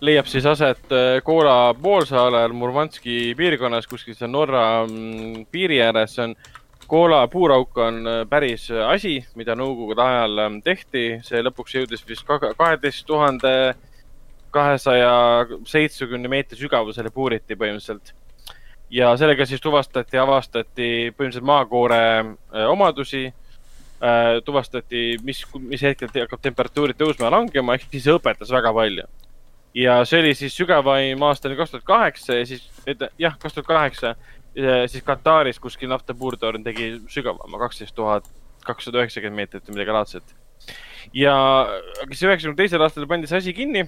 leiab 0.00 0.26
siis 0.26 0.46
aset 0.46 0.90
äh, 0.90 1.22
Koola 1.22 1.74
poolsaarel 1.74 2.52
Murmanski 2.52 3.34
piirkonnas, 3.38 3.86
kuskil 3.86 4.18
seal 4.18 4.34
Norra 4.34 4.86
mm, 4.88 5.46
piiri 5.52 5.82
ääres, 5.86 6.18
see 6.18 6.30
on 6.30 6.36
Koola 6.86 7.28
puurauk 7.28 7.78
on 7.78 8.06
äh, 8.06 8.26
päris 8.28 8.70
äh, 8.70 8.88
asi, 8.88 9.18
mida 9.34 9.54
nõukogude 9.56 10.02
ajal 10.04 10.40
ähm, 10.44 10.58
tehti, 10.64 11.04
see 11.24 11.40
lõpuks 11.42 11.76
jõudis 11.78 12.04
vist 12.08 12.26
kaheteist 12.26 13.06
tuhande 13.06 13.74
kahesaja 14.54 15.14
seitsmekümne 15.66 16.30
meetri 16.30 16.58
sügavusele 16.58 17.10
puuriti 17.14 17.56
põhimõtteliselt. 17.58 18.12
ja 18.90 19.16
sellega 19.16 19.46
siis 19.46 19.60
tuvastati, 19.60 20.18
avastati 20.18 20.90
põhimõtteliselt 21.16 21.48
maakoore 21.48 22.02
äh, 22.20 22.68
omadusi 22.68 23.30
tuvastati, 24.44 25.14
mis, 25.24 25.38
mis 25.64 25.80
hetkel 25.80 26.10
hakkab 26.12 26.40
temperatuurid 26.44 26.98
tõusma 26.98 27.24
ja 27.24 27.30
langema, 27.32 27.76
ehk 27.78 27.86
siis 27.88 28.08
õpetas 28.12 28.50
väga 28.52 28.72
palju. 28.76 29.06
ja 29.74 29.94
see 30.04 30.20
oli 30.20 30.34
siis 30.36 30.56
sügavaim 30.56 31.22
aastani 31.24 31.56
kaks 31.56 31.70
tuhat 31.70 31.86
kaheksa 31.88 32.36
ja 32.36 32.46
siis, 32.46 32.66
jah, 33.18 33.38
kaks 33.38 33.54
tuhat 33.54 33.70
kaheksa, 33.70 34.12
siis 34.54 35.02
Kataris 35.06 35.58
kuskil 35.62 35.90
naftapuurtorn 35.90 36.64
tegi 36.64 36.94
sügavama, 37.10 37.58
kaksteist 37.66 37.94
tuhat 37.96 38.28
kakssada 38.64 39.02
üheksakümmend 39.02 39.42
meetrit 39.42 39.68
või 39.68 39.78
midagi 39.78 39.96
laadset. 39.96 40.34
ja, 41.12 41.34
aga 42.02 42.10
siis 42.12 42.24
üheksakümne 42.24 42.58
teisel 42.58 42.84
aastal 42.84 43.08
pandi 43.10 43.28
see 43.30 43.42
asi 43.42 43.54
kinni 43.56 43.84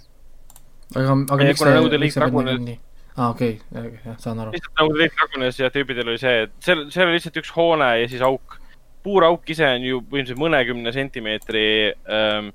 aga, 0.95 1.17
aga 1.35 1.49
miks 1.49 1.63
see, 1.63 1.73
Nõukogude 1.73 2.01
miks 2.03 2.17
see 2.17 2.25
Liit 2.25 2.37
pandi 2.37 2.57
kinni? 2.59 2.77
aa, 3.17 3.31
okei, 3.31 3.57
jah, 3.73 4.19
saan 4.21 4.43
aru. 4.43 4.53
lihtsalt 4.55 4.83
nagu 4.83 4.99
kõik 5.01 5.23
lagunes 5.23 5.61
ja 5.63 5.73
tüübidel 5.73 6.13
oli 6.13 6.21
see, 6.21 6.45
et 6.47 6.55
seal, 6.65 6.85
seal 6.93 7.09
oli 7.09 7.17
lihtsalt 7.17 7.41
üks 7.41 7.53
hoone 7.57 7.91
ja 8.03 8.11
siis 8.13 8.25
auk. 8.27 8.59
puurauk 9.07 9.51
ise 9.55 9.67
on 9.71 9.87
ju 9.87 10.03
põhimõtteliselt 10.03 10.43
mõnekümne 10.43 10.93
sentimeetri 10.93 11.67
ähm, 12.11 12.53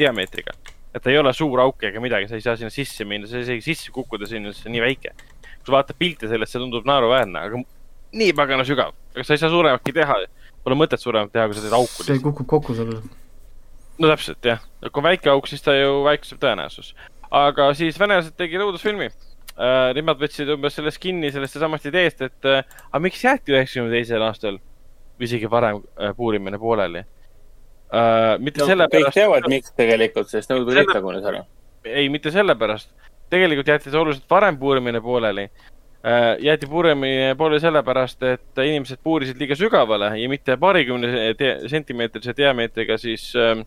diameetriga. 0.00 0.56
et 0.94 1.02
ta 1.04 1.12
ei 1.12 1.20
ole 1.20 1.32
suur 1.36 1.60
auk 1.62 1.84
ega 1.86 2.02
midagi, 2.02 2.28
sa 2.28 2.38
ei 2.38 2.44
saa 2.44 2.56
sinna 2.58 2.74
sisse 2.74 3.06
minna, 3.06 3.28
sa 3.28 3.38
ei 3.38 3.44
saa 3.44 3.58
isegi 3.58 3.74
sisse 3.74 3.94
kukkuda 3.94 4.26
sinna, 4.26 4.52
see 4.56 4.70
on 4.70 4.76
nii 4.76 4.84
väike. 4.84 5.14
Sa 5.68 5.76
vaatad 5.76 5.98
pilte 6.00 6.30
sellest, 6.30 6.54
see 6.54 6.62
tundub 6.62 6.88
naeruväärne, 6.88 7.44
aga 7.44 7.62
nii 8.16 8.34
pagana 8.36 8.64
sügav. 8.64 8.94
aga 9.14 9.24
sa 9.24 9.36
ei 9.36 9.42
saa 9.42 9.52
suurematki 9.52 9.94
teha. 9.94 10.18
Pole 10.64 10.76
mõtet 10.76 11.00
suuremat 11.00 11.32
teha, 11.32 11.46
kui 11.48 11.56
sa 11.56 11.64
teed 11.64 11.76
auku 11.76 12.04
see 12.04 12.20
kukub 12.22 12.48
kokku 12.50 12.74
sul. 12.76 12.92
no 13.98 14.10
täpselt 14.10 14.44
jah, 14.44 14.62
kui 14.92 15.04
väike 15.04 15.30
auk, 15.32 15.48
siis 15.50 15.62
ta 15.64 15.74
ju 15.76 16.02
väiksem 16.06 16.40
tõenäosus. 16.42 16.94
aga 17.30 17.72
siis 17.78 17.98
venelased 18.00 18.36
tegid 18.36 18.64
õudusfilmi 18.64 19.10
äh,. 19.10 19.92
Nemad 19.98 20.20
võtsid 20.22 20.50
umbes 20.54 20.76
sellest 20.78 21.00
kinni, 21.02 21.32
sellest 21.34 21.58
samast 21.58 21.86
ideest, 21.90 22.22
et 22.22 22.48
äh, 22.48 22.64
aga 22.88 23.02
miks 23.02 23.24
jäeti 23.24 23.54
üheksakümne 23.54 23.90
teisel 23.90 24.22
aastal 24.22 24.60
või 25.18 25.26
isegi 25.26 25.50
varem 25.50 25.80
äh, 25.98 26.14
puurimine 26.16 26.60
pooleli 26.62 27.02
äh,. 27.02 28.38
mitte 28.38 28.62
no, 28.62 28.66
kõik 28.66 28.72
sellepärast. 28.72 29.18
teavad, 29.18 29.48
miks 29.50 29.74
tegelikult, 29.76 30.30
sest 30.30 30.52
Nõukogude 30.52 30.82
Liit 30.82 30.94
lagunes 30.94 31.26
ära. 31.26 31.44
ei, 31.84 32.08
mitte 32.12 32.30
sellepärast. 32.34 32.92
Tegelikult 33.30 33.68
jäeti 33.68 33.90
see 33.90 34.00
oluliselt 34.00 34.30
varem 34.30 34.58
puurimine 34.58 35.00
pooleli 35.00 35.48
äh,. 35.48 36.36
jäeti 36.40 36.66
puurimine 36.66 37.34
pooleli 37.38 37.60
sellepärast, 37.60 38.22
et 38.22 38.62
inimesed 38.64 39.00
puurisid 39.02 39.40
liiga 39.40 39.56
sügavale 39.58 40.12
ja 40.20 40.28
mitte 40.28 40.56
paarikümne 40.56 41.34
sentimeetrise 41.68 42.36
diameetriga 42.36 42.98
siis 42.98 43.32
äh, 43.36 43.64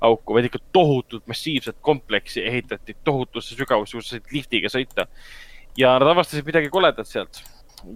auku, 0.00 0.34
vaid 0.36 0.48
ikka 0.48 0.60
tohutut 0.72 1.26
massiivset 1.26 1.76
kompleksi 1.80 2.44
ehitati 2.46 2.96
tohutusse 3.04 3.56
sügavusse, 3.56 3.96
kus 3.96 4.08
sa 4.10 4.16
said 4.16 4.32
liftiga 4.32 4.70
sõita. 4.72 5.06
ja 5.76 5.92
nad 6.00 6.08
avastasid 6.08 6.46
midagi 6.46 6.70
koledat 6.72 7.08
sealt. 7.08 7.42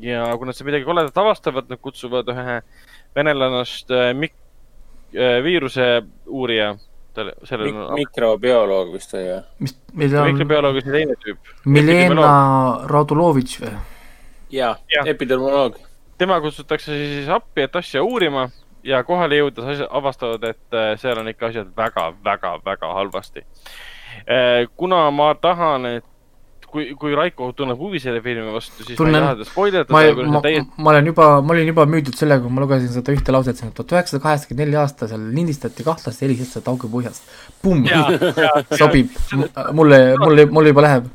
ja 0.00 0.24
kui 0.36 0.47
nad 0.47 0.56
seda 0.56 0.70
midagi 0.70 0.84
koledat 0.84 1.18
avastavad, 1.18 1.68
nad 1.70 1.80
kutsuvad 1.80 2.28
ühe 2.32 2.60
venelannast 3.16 3.90
äh, 3.90 4.12
mik- 4.14 4.39
äh, 5.14 5.40
viiruse 5.44 6.02
uurija. 6.26 6.76
Sellel 7.49 7.74
on 7.74 7.94
mikrobioloog 7.99 8.92
vist 8.94 9.15
või? 9.15 9.36
mis, 9.65 9.76
meil 9.94 10.16
on 10.16 10.32
mikrobioloog 10.32 10.81
ja 10.81 10.84
see 10.86 10.97
teine 10.97 11.16
tüüp. 11.24 11.52
Milena 11.65 12.32
Radulovitš 12.90 13.60
või? 13.65 13.74
jaa 14.55 14.74
Jah., 14.94 15.07
epidemioloog. 15.15 15.78
tema 16.18 16.40
kutsutakse 16.40 16.97
siis 16.97 17.31
appi, 17.32 17.66
et 17.66 17.76
asja 17.76 18.02
uurima 18.05 18.49
ja 18.84 19.02
kohale 19.05 19.40
jõudes 19.40 19.84
avastavad, 19.90 20.44
et 20.50 20.76
äh, 20.76 20.92
seal 21.00 21.20
on 21.20 21.28
ikka 21.32 21.50
asjad 21.50 21.73
väga, 21.76 22.10
väga, 22.24 22.57
väga 22.65 22.94
halvasti. 23.00 23.44
kuna 24.76 25.10
ma 25.10 25.34
tahan, 25.34 25.86
et 25.86 26.05
kui, 26.73 26.86
kui 26.99 27.15
Raiko 27.16 27.50
tunneb 27.57 27.78
huvi 27.81 28.00
selle 28.02 28.23
filmi 28.24 28.50
vastu, 28.55 28.84
siis 28.86 28.99
Tunnen. 28.99 29.16
ma 29.16 29.20
ei 29.20 29.24
taha 29.26 29.36
teda 29.39 29.49
spoilerdada 29.50 29.94
ma, 29.94 30.02
ma 30.32 30.40
on, 30.40 30.44
täiesti, 30.47 30.82
ma 30.84 30.92
olen 30.94 31.10
juba, 31.10 31.28
ma 31.44 31.55
olin 31.55 31.70
juba 31.73 31.86
müüdud 31.90 32.18
sellega, 32.18 32.44
kui 32.44 32.57
ma 32.57 32.65
lugesin 32.65 32.92
seda 32.94 33.15
ühte 33.16 33.34
lauset 33.34 33.60
siin, 33.60 33.73
et 33.73 33.78
tuhat 33.78 33.97
üheksasada 33.97 34.24
kaheksakümmend 34.26 34.65
neli 34.65 34.78
aasta 34.81 35.08
seal 35.10 35.24
lindistati 35.36 35.86
kahtlast 35.86 36.24
helistust 36.24 36.70
augupõhjast. 36.73 37.32
pumm, 37.62 37.89
sobib, 38.82 39.16
mulle, 39.76 40.00
mulle, 40.20 40.47
mulle 40.50 40.74
juba 40.74 40.86
läheb. 40.86 41.10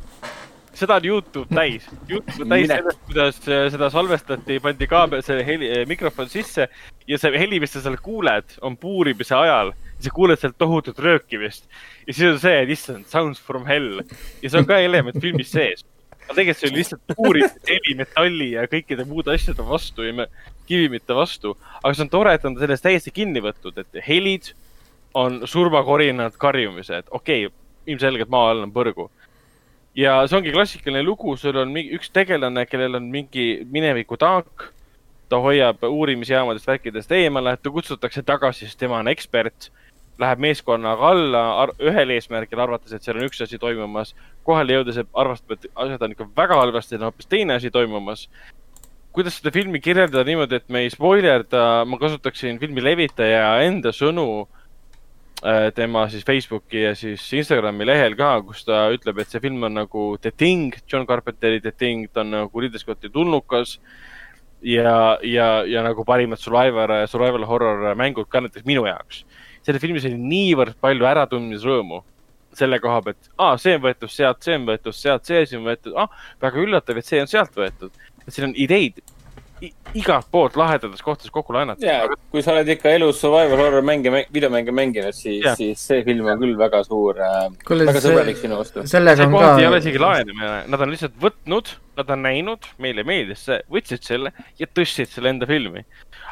seda 0.75 0.99
on 0.99 1.07
Youtube 1.07 1.55
täis. 1.55 1.87
Youtube 2.09 2.43
on 2.43 2.53
täis 2.55 2.67
sellest, 2.71 3.01
kuidas 3.07 3.41
äh, 3.47 3.65
seda 3.71 3.89
salvestati, 3.93 4.59
pandi 4.63 4.91
kaabel, 4.91 5.23
see 5.25 5.43
heli, 5.47 5.71
mikrofon 5.87 6.31
sisse 6.31 6.67
ja 7.07 7.19
see 7.21 7.39
heli, 7.39 7.61
mis 7.63 7.75
sa 7.75 7.83
seal 7.85 7.97
kuuled, 8.03 8.59
on 8.61 8.77
puurimise 8.77 9.37
ajal. 9.39 9.75
Sa 10.05 10.13
kuuled 10.13 10.39
sealt 10.41 10.57
tohutut 10.61 10.99
röökimist 11.01 11.67
ja 12.05 12.13
siis 12.13 12.27
on 12.29 12.39
see, 12.41 12.55
et 12.61 12.71
issand, 12.75 13.07
sounds 13.11 13.41
from 13.41 13.67
hell 13.69 14.01
ja 14.41 14.49
see 14.49 14.61
on 14.61 14.69
ka 14.69 14.79
element 14.83 15.19
filmis 15.21 15.51
sees. 15.55 15.85
aga 16.25 16.37
tegelikult 16.39 16.61
see 16.61 16.71
oli 16.71 16.81
lihtsalt 16.81 17.15
puurimise 17.15 17.61
heli 17.69 17.97
metalli 18.01 18.51
ja 18.53 18.67
kõikide 18.71 19.07
muude 19.09 19.35
asjade 19.35 19.65
vastu 19.65 20.07
ja 20.07 20.29
kivimite 20.69 21.17
vastu. 21.17 21.57
aga 21.81 21.93
see 21.93 22.07
on 22.07 22.13
tore, 22.13 22.37
et 22.37 22.45
on 22.45 22.57
sellest 22.59 22.85
täiesti 22.85 23.13
kinni 23.13 23.43
võtnud, 23.45 23.83
et 23.83 24.01
helid 24.07 24.53
on 25.15 25.43
surmakorinad, 25.47 26.33
karjumised, 26.37 27.11
okei 27.11 27.45
okay,, 27.47 27.61
ilmselgelt 27.85 28.31
maa 28.33 28.49
all 28.51 28.65
on 28.65 28.73
põrgu 28.73 29.09
ja 29.95 30.17
see 30.27 30.39
ongi 30.39 30.53
klassikaline 30.53 31.03
lugu, 31.05 31.35
sul 31.39 31.57
on 31.61 31.71
mingi 31.73 31.95
üks 31.95 32.11
tegelane, 32.13 32.65
kellel 32.69 32.99
on 32.99 33.09
mingi 33.11 33.65
mineviku 33.71 34.19
taak. 34.19 34.71
ta 35.25 35.39
hoiab 35.41 35.81
uurimisjaamadest, 35.87 36.67
värkidest 36.69 37.11
eemale, 37.17 37.55
ta 37.57 37.71
kutsutakse 37.73 38.21
tagasi, 38.21 38.67
sest 38.67 38.77
tema 38.77 38.99
on 38.99 39.07
ekspert. 39.09 39.71
Läheb 40.21 40.41
meeskonnaga 40.45 41.09
alla 41.11 41.69
ühel 41.83 42.13
eesmärgil, 42.15 42.59
arvates, 42.63 42.93
et 42.95 43.03
seal 43.03 43.19
on 43.19 43.27
üks 43.27 43.41
asi 43.43 43.59
toimumas. 43.59 44.13
kohale 44.45 44.77
jõudes 44.77 44.99
arvestab, 45.01 45.55
et 45.57 45.71
asjad 45.75 46.03
on 46.05 46.13
ikka 46.13 46.27
väga 46.37 46.59
halvasti, 46.61 46.99
on 46.99 47.07
hoopis 47.09 47.27
teine 47.27 47.55
asi 47.55 47.71
toimumas. 47.71 48.29
kuidas 49.15 49.37
seda 49.39 49.51
filmi 49.51 49.79
kirjeldada 49.79 50.23
niimoodi, 50.27 50.55
et 50.55 50.69
me 50.69 50.83
ei 50.83 50.89
spoilerda, 50.91 51.85
ma 51.87 51.97
kasutaksin 51.99 52.59
filmi 52.59 52.83
levitaja 52.83 53.61
enda 53.63 53.93
sõnu 53.95 54.25
äh, 55.43 55.71
tema 55.75 56.07
siis 56.11 56.25
Facebooki 56.27 56.81
ja 56.81 56.95
siis 56.95 57.23
Instagrami 57.33 57.87
lehel 57.87 58.15
ka, 58.15 58.41
kus 58.43 58.65
ta 58.67 58.89
ütleb, 58.91 59.19
et 59.19 59.31
see 59.31 59.39
film 59.39 59.63
on 59.63 59.79
nagu 59.79 60.09
The 60.21 60.31
Thing, 60.31 60.75
John 60.91 61.07
Carpenteri 61.07 61.61
The 61.61 61.71
Thing, 61.71 62.11
ta 62.11 62.23
on 62.23 62.35
nagu 62.35 62.59
Ridley 62.59 62.79
Scotti 62.79 63.09
tulnukas 63.09 63.79
ja, 64.61 65.17
ja, 65.23 65.63
ja 65.63 65.83
nagu 65.83 66.03
parimad 66.05 66.39
survivor, 66.39 66.91
survival 67.07 67.47
horror 67.47 67.95
mängud 67.95 68.27
ka 68.27 68.43
näiteks 68.43 68.67
minu 68.67 68.87
jaoks 68.87 69.23
selles 69.65 69.81
filmis 69.81 70.05
oli 70.07 70.19
niivõrd 70.21 70.77
palju 70.81 71.07
äratundmisrõõmu 71.09 72.03
selle 72.55 72.79
koha 72.79 73.01
pealt, 73.03 73.31
aa, 73.41 73.57
see 73.59 73.75
on 73.75 73.81
võetud 73.83 74.11
sealt, 74.11 74.39
see 74.45 74.55
on 74.55 74.67
võetud 74.69 74.95
sealt, 74.95 75.25
see 75.27 75.41
asi 75.43 75.57
on 75.57 75.65
võetud, 75.67 75.95
ah, 75.99 76.11
väga 76.43 76.61
üllatav, 76.63 77.01
et 77.01 77.07
see 77.07 77.19
on 77.19 77.27
sealt 77.27 77.57
võetud. 77.57 77.91
et 78.25 78.33
siin 78.33 78.49
on 78.49 78.55
ideid 78.55 79.01
igalt 79.95 80.27
poolt 80.31 80.57
lahedates 80.59 81.03
kohtades 81.05 81.33
kokku 81.33 81.55
laenatud. 81.55 81.85
ja, 81.85 82.09
kui 82.31 82.43
sa 82.45 82.55
oled 82.55 82.69
ikka 82.75 82.93
elus 82.97 83.21
survival 83.21 83.63
horror 83.63 83.85
mänge, 83.85 84.11
videomänge 84.33 84.75
mänginud, 84.75 85.15
siis, 85.15 85.45
siis 85.59 85.85
see 85.91 86.03
film 86.07 86.29
on 86.31 86.41
küll 86.41 86.57
väga 86.59 86.83
suur 86.87 87.21
äh,, 87.21 87.47
väga 87.69 88.03
sõbralik 88.03 88.41
sinu 88.41 88.59
vastu. 88.61 88.85
see 88.89 89.01
koht 89.05 89.41
ka... 89.41 89.55
ei 89.61 89.69
ole 89.69 89.81
isegi 89.83 90.01
laenamine, 90.01 90.53
nad 90.71 90.85
on 90.85 90.93
lihtsalt 90.93 91.17
võtnud, 91.21 91.75
nad 91.99 92.13
on 92.17 92.25
näinud, 92.27 92.69
meile 92.81 93.07
meeldis 93.07 93.47
see, 93.49 93.61
võtsid 93.71 94.05
selle 94.07 94.35
ja 94.59 94.69
tõstsid 94.69 95.13
selle 95.13 95.35
enda 95.35 95.49
filmi 95.49 95.85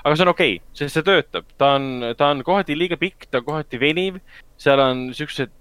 aga 0.04 0.16
see 0.16 0.26
on 0.26 0.32
okei 0.34 0.56
okay,, 0.58 0.76
sest 0.78 0.98
see 0.98 1.06
töötab, 1.08 1.48
ta 1.60 1.76
on, 1.78 1.90
ta 2.20 2.30
on 2.34 2.44
kohati 2.46 2.76
liiga 2.78 3.00
pikk, 3.00 3.30
ta 3.32 3.40
on 3.40 3.48
kohati 3.48 3.80
veniv, 3.82 4.20
seal 4.60 4.82
on 4.84 5.06
siuksed 5.16 5.52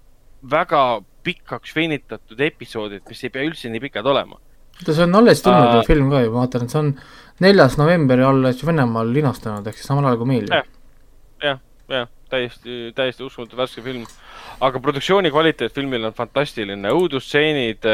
väga 0.51 0.83
pikaks 1.23 1.75
venitatud 1.75 2.41
episoodid, 2.43 3.05
mis 3.07 3.23
ei 3.23 3.31
pea 3.33 3.47
üldse 3.47 3.71
nii 3.71 3.83
pikad 3.85 4.07
olema. 4.11 4.39
oota, 4.79 4.91
see 4.91 5.05
on 5.05 5.15
alles 5.21 5.43
tulnud 5.45 5.79
uh, 5.79 5.85
film 5.87 6.09
ka 6.11 6.23
ju, 6.25 6.33
ma 6.33 6.43
vaatan, 6.43 6.65
et 6.65 6.75
see 6.75 6.81
on 6.81 6.91
neljas 7.41 7.77
november 7.77 8.19
alles 8.27 8.65
Venemaal 8.65 9.13
linastunud, 9.13 9.67
ehk 9.67 9.79
siis 9.79 9.89
samal 9.89 10.05
ajal 10.09 10.19
kui 10.21 10.29
meil 10.29 10.49
jah, 10.51 10.67
jah, 11.43 11.61
jah, 11.89 12.11
täiesti, 12.29 12.91
täiesti 12.95 13.25
uskumatu 13.25 13.57
värske 13.57 13.81
film. 13.85 14.05
aga 14.61 14.79
produktsiooni 14.79 15.31
kvaliteet 15.33 15.73
filmil 15.73 16.05
on 16.09 16.13
fantastiline, 16.13 16.93
õudusstseenid, 16.93 17.89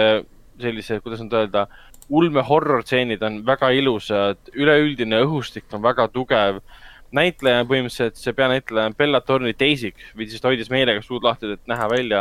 sellised, 0.60 1.02
kuidas 1.06 1.24
nüüd 1.24 1.38
öelda 1.40 1.68
ulme 2.10 2.42
horror 2.42 2.84
stseenid 2.84 3.24
on 3.24 3.40
väga 3.46 3.70
ilusad, 3.78 4.42
üleüldine 4.58 5.22
õhustik 5.26 5.70
on 5.74 5.84
väga 5.84 6.08
tugev. 6.14 6.62
näitleja 7.10 7.64
põhimõtteliselt, 7.66 8.20
see 8.22 8.36
peanäitleja 8.38 8.92
on 8.92 8.94
Bella 8.94 9.18
Thorne'i 9.26 9.56
teisik, 9.58 9.96
või 10.14 10.28
siis 10.30 10.42
ta 10.42 10.52
hoidis 10.52 10.68
meelega 10.70 11.02
suud 11.02 11.24
lahti, 11.26 11.50
et 11.56 11.64
näha 11.66 11.88
välja 11.90 12.20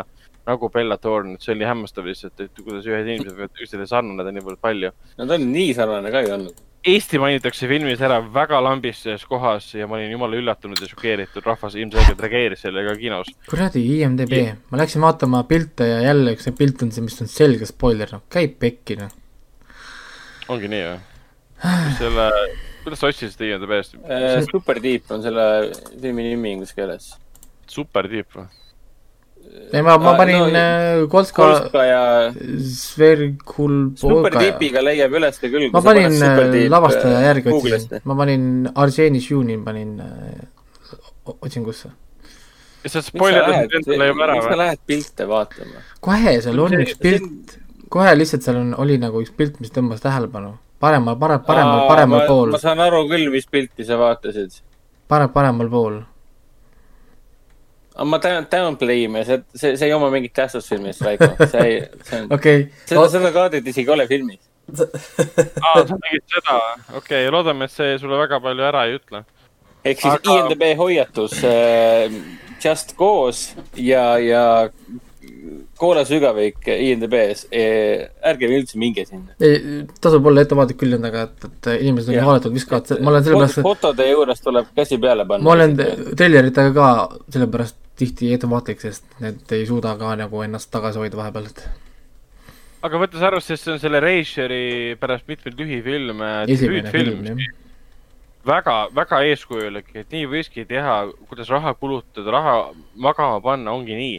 nagu 0.49 0.71
Bella 0.73 0.97
Thorne, 0.97 1.35
et 1.35 1.45
see 1.45 1.53
oli 1.53 1.67
hämmastav 1.69 2.07
lihtsalt, 2.09 2.41
et 2.41 2.63
kuidas 2.63 2.87
ühed 2.89 3.05
inimesed 3.05 3.37
võivad 3.37 3.53
üksteisele 3.53 3.85
sarnaneda 3.91 4.33
niivõrd 4.33 4.61
palju. 4.65 4.91
no 5.19 5.27
ta 5.27 5.37
on 5.37 5.45
nii 5.53 5.75
sarnane 5.77 6.13
ka 6.15 6.23
ju 6.25 6.33
olnud. 6.39 6.63
Eesti 6.89 7.21
mainitakse 7.21 7.69
filmis 7.69 8.01
ära 8.05 8.21
väga 8.35 8.63
lambises 8.65 9.25
kohas 9.29 9.67
ja 9.75 9.87
ma 9.91 9.99
olin 9.99 10.15
jumala 10.15 10.39
üllatunud 10.39 10.81
ja 10.81 10.89
šokeeritud, 10.89 11.45
rahvas 11.45 11.77
ilmselgelt 11.77 12.21
reageeris 12.25 12.65
sellega 12.65 12.97
kinos. 13.01 13.31
kuradi 13.51 13.85
IMDB 13.99 14.37
yeah., 14.39 14.59
ma 14.73 14.81
läksin 14.81 15.05
vaatama 15.05 15.45
pilte 15.51 15.89
ja 15.91 16.03
jälle 16.07 16.37
üks 16.39 16.49
pilt 16.59 16.83
on 16.87 16.95
see, 16.95 17.05
mis 17.05 17.21
on 17.21 17.31
selge 17.31 17.69
spoiler, 17.69 18.11
noh, 18.17 18.25
käib 18.33 18.57
pekki, 18.63 18.99
noh 19.03 19.13
ongi 20.53 20.71
nii 20.73 20.85
või? 20.85 20.99
selle, 21.99 22.27
kuidas 22.85 23.03
sa 23.03 23.11
otsisid 23.11 23.43
IMDB-st 23.49 23.99
äh,? 24.01 24.39
Super 24.49 24.81
Deep 24.83 25.11
on 25.13 25.25
selle 25.25 25.47
filmi 25.91 26.29
nimi 26.31 26.55
inglise 26.55 26.77
keeles. 26.77 27.11
Super 27.69 28.09
Deep 28.11 28.33
või? 28.37 28.47
Ei, 29.73 29.83
ma, 29.83 29.97
ma 30.03 30.15
panin 30.19 30.41
no, 30.41 30.49
äh, 30.63 31.05
Kolska, 31.11 31.43
Kolska 31.43 31.85
ja 31.85 32.03
Svergul 32.73 33.79
Super 34.01 34.39
Deepiga 34.39 34.83
leiab 34.85 35.15
üles 35.19 35.41
küll. 35.43 35.69
ma 35.75 35.85
panin 35.85 36.19
äh, 36.19 36.67
lavastaja 36.73 37.21
äh, 37.21 37.29
järgi 37.29 37.55
otsisin, 37.55 38.03
ma 38.09 38.19
panin 38.19 38.69
Arseni 38.75 39.23
Šunin 39.25 39.65
panin 39.67 39.97
otsingusse. 41.39 41.93
ja 42.85 42.93
sa 42.97 43.05
spoilerdasid 43.05 43.81
endale 43.83 44.13
juba 44.13 44.29
ära 44.29 44.37
või? 44.37 44.43
miks 44.43 44.53
sa 44.53 44.61
lähed 44.65 44.85
pilte 44.93 45.31
vaatama? 45.31 45.87
kohe, 46.05 46.37
seal 46.45 46.67
on 46.67 46.79
üks 46.83 47.01
pilt 47.03 47.59
kohe 47.93 48.15
lihtsalt 48.17 48.45
seal 48.45 48.61
on, 48.61 48.73
oli 48.83 48.99
nagu 49.01 49.23
üks 49.25 49.33
pilt, 49.37 49.59
mis 49.63 49.73
tõmbas 49.75 50.03
tähelepanu. 50.05 50.57
paremal, 50.81 51.17
parem, 51.19 51.41
paremal, 51.47 51.87
paremal 51.89 52.21
ma, 52.23 52.27
pool. 52.29 52.53
ma 52.55 52.61
saan 52.63 52.81
aru 52.85 53.05
küll, 53.11 53.29
mis 53.33 53.49
pilti 53.51 53.87
sa 53.89 53.99
vaatasid. 54.01 54.61
parem, 55.09 55.33
paremal 55.35 55.71
pool. 55.73 56.01
Ma 58.05 58.19
tänan, 58.23 58.47
downplay 58.53 59.07
ime, 59.07 59.25
see, 59.27 59.41
see, 59.55 59.77
see 59.77 59.89
ei 59.89 59.97
oma 59.97 60.11
mingit 60.15 60.35
tähtsust 60.37 60.71
filmis, 60.71 61.01
Raiko, 61.03 61.33
see 61.47 61.65
ei, 61.65 61.81
see 62.07 62.23
on 62.23 62.37
okay. 62.37 62.69
seda, 62.85 63.09
seda 63.17 63.33
kaadrit 63.35 63.67
isegi 63.73 63.89
ei 63.89 63.97
ole 63.97 64.07
filmis 64.11 64.45
aa, 64.69 65.83
sa 65.87 65.97
tegid 65.97 66.25
seda, 66.29 66.61
okei 66.93 67.25
okay,, 67.25 67.33
loodame, 67.33 67.69
et 67.69 67.75
see 67.75 67.97
sulle 68.01 68.21
väga 68.21 68.41
palju 68.45 68.69
ära 68.69 68.85
ei 68.89 68.99
ütle. 68.99 69.25
ehk 69.85 70.03
siis 70.03 70.15
Aga... 70.15 70.37
IMDB 70.37 70.71
hoiatus 70.79 71.39
äh, 71.47 72.17
Just 72.63 72.97
Cause 72.99 73.55
ja, 73.77 74.19
ja 74.19 74.45
Koola 75.79 76.03
sügavik 76.05 76.67
INDB-s, 76.67 77.45
e, 77.55 77.63
ärge 78.27 78.49
üldse 78.51 78.81
minge 78.81 79.05
sinna. 79.07 79.37
ei, 79.41 79.85
tasub 80.03 80.27
olla 80.27 80.43
ettevaatlik 80.45 80.81
küll 80.81 80.97
nendega, 80.97 81.29
et, 81.29 81.49
et 81.49 81.69
inimesed 81.79 82.13
on 82.13 82.27
hooletud, 82.27 82.55
viskavad, 82.57 82.97
ma 82.99 83.13
olen 83.15 83.27
sellepärast 83.27 83.63
fotode 83.65 84.09
juures 84.11 84.43
tuleb 84.45 84.73
käsi 84.77 84.99
peale 85.01 85.29
panna. 85.29 85.47
ma 85.47 85.55
olen 85.55 85.77
teljeritega 86.19 86.75
ka 86.75 86.89
sellepärast 87.31 87.79
tihti 87.99 88.33
ettevaatlik, 88.37 88.81
sest 88.83 89.21
need 89.23 89.55
ei 89.57 89.67
suuda 89.69 89.95
ka 90.01 90.15
nagu 90.21 90.43
ennast 90.45 90.71
tagasi 90.75 91.03
hoida 91.03 91.21
vahepeal, 91.21 91.51
et 91.51 91.65
aga 92.87 93.01
võttes 93.03 93.25
arvesse, 93.27 93.55
et 93.55 93.63
see 93.63 93.75
on 93.75 93.83
selle 93.83 94.01
Reicheri 94.05 94.97
pärast 95.01 95.27
mitmeid 95.31 95.59
lühifilme, 95.59 96.31
debüütfilm, 96.51 97.29
väga, 98.47 98.79
väga 98.95 99.23
eeskujulik, 99.33 99.93
et 99.99 100.15
nii 100.15 100.31
võikski 100.31 100.67
teha, 100.69 101.01
kuidas 101.29 101.51
raha 101.53 101.75
kulutada, 101.75 102.31
raha 102.35 102.57
magama 102.95 103.43
panna, 103.45 103.75
ongi 103.75 103.99
nii 103.99 104.19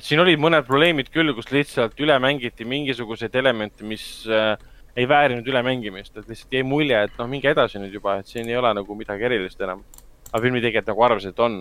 siin 0.00 0.20
olid 0.22 0.40
mõned 0.40 0.64
probleemid 0.66 1.10
küll, 1.12 1.32
kus 1.36 1.50
lihtsalt 1.52 1.98
üle 2.00 2.16
mängiti 2.22 2.64
mingisuguseid 2.68 3.34
elemente, 3.36 3.84
mis 3.84 4.24
äh, 4.24 4.54
ei 4.96 5.08
väärinud 5.08 5.46
ülemängimist, 5.46 6.16
et 6.16 6.28
lihtsalt 6.28 6.54
jäi 6.56 6.64
mulje, 6.66 7.02
et 7.04 7.18
noh, 7.20 7.28
minge 7.30 7.50
edasi 7.52 7.80
nüüd 7.82 7.92
juba, 7.94 8.18
et 8.18 8.30
siin 8.30 8.48
ei 8.48 8.56
ole 8.58 8.72
nagu 8.74 8.96
midagi 8.98 9.28
erilist 9.28 9.60
enam. 9.60 9.84
aga 10.28 10.42
filmitegijad 10.44 10.88
nagu 10.90 11.04
arvasid, 11.04 11.32
et 11.32 11.38
on. 11.40 11.60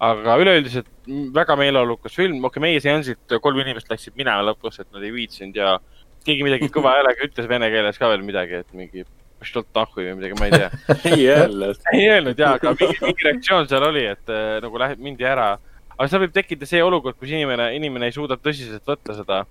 Aga 0.00 0.36
üleüldiselt 0.40 0.88
väga 1.36 1.56
meeleolukas 1.60 2.14
film, 2.16 2.40
okei 2.40 2.58
okay,, 2.58 2.66
meie 2.66 2.82
seansilt 2.82 3.38
kolm 3.42 3.62
inimest 3.62 3.90
läksid 3.92 4.16
minema 4.18 4.44
lõpus, 4.48 4.80
et 4.80 4.88
nad 4.94 5.04
ei 5.04 5.14
viitsinud 5.14 5.56
ja 5.60 5.78
keegi 6.24 6.44
midagi 6.46 6.70
kõva 6.72 6.98
häälega 6.98 7.26
ütles 7.28 7.48
vene 7.48 7.68
keeles 7.72 7.98
ka 8.00 8.08
veel 8.12 8.24
midagi, 8.24 8.62
et 8.64 8.76
mingi 8.76 9.06
või 9.40 10.14
midagi, 10.18 10.36
ma 10.36 10.48
ei 10.48 10.52
tea 10.52 10.70
ei 11.14 11.28
öelnud. 11.32 11.78
ei 11.94 12.08
öelnud 12.12 12.40
jaa, 12.40 12.56
aga 12.58 12.74
mingi, 12.76 12.98
mingi 13.06 13.24
reaktsioon 13.24 13.68
seal 13.70 13.86
oli, 13.86 14.02
et 14.12 14.32
äh, 14.32 14.58
nagu 14.60 14.80
läheb, 14.82 15.00
mindi 15.00 15.24
ära 15.24 15.54
aga 16.00 16.08
seal 16.08 16.24
võib 16.24 16.34
tekkida 16.34 16.68
see 16.68 16.82
olukord, 16.84 17.18
kus 17.20 17.32
inimene, 17.32 17.70
inimene 17.76 18.08
ei 18.08 18.14
suuda 18.16 18.38
tõsiselt 18.40 18.86
võtta 18.88 19.16
seda. 19.18 19.42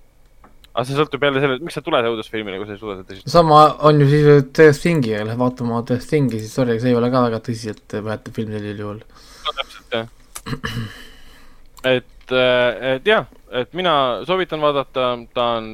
aga 0.70 0.86
see 0.86 0.98
sõltub 0.98 1.26
jälle 1.26 1.42
sellest, 1.44 1.66
miks 1.66 1.78
sa 1.78 1.84
tuled 1.86 2.06
õudusfilmile, 2.10 2.60
kui 2.62 2.70
sa 2.70 2.76
ei 2.76 2.82
suuda 2.82 3.00
seda 3.00 3.10
tõsiselt 3.10 3.34
sama 3.34 3.64
on 3.90 4.02
ju 4.02 4.10
siis 4.10 4.30
Death 4.58 4.82
Thingi, 4.82 5.14
lähed 5.18 5.42
vaatama 5.42 5.82
Death 5.90 6.10
Thingi, 6.10 6.42
siis 6.42 6.54
sorry, 6.58 6.80
see 6.82 6.94
ei 6.94 6.98
ole 6.98 7.12
ka 7.14 7.26
väga 7.28 7.42
tõsiselt 7.46 7.98
võetav 8.06 8.38
film 8.38 8.56
sellisel 8.56 8.86
juhul. 8.86 9.04
no 9.46 9.56
täpselt, 9.62 9.94
jah. 9.94 10.10
Et, 11.84 12.32
äh, 12.32 12.96
et 12.96 13.08
jah, 13.08 13.26
et 13.52 13.74
mina 13.78 13.94
soovitan 14.28 14.62
vaadata, 14.64 15.10
ta 15.34 15.48
on 15.60 15.72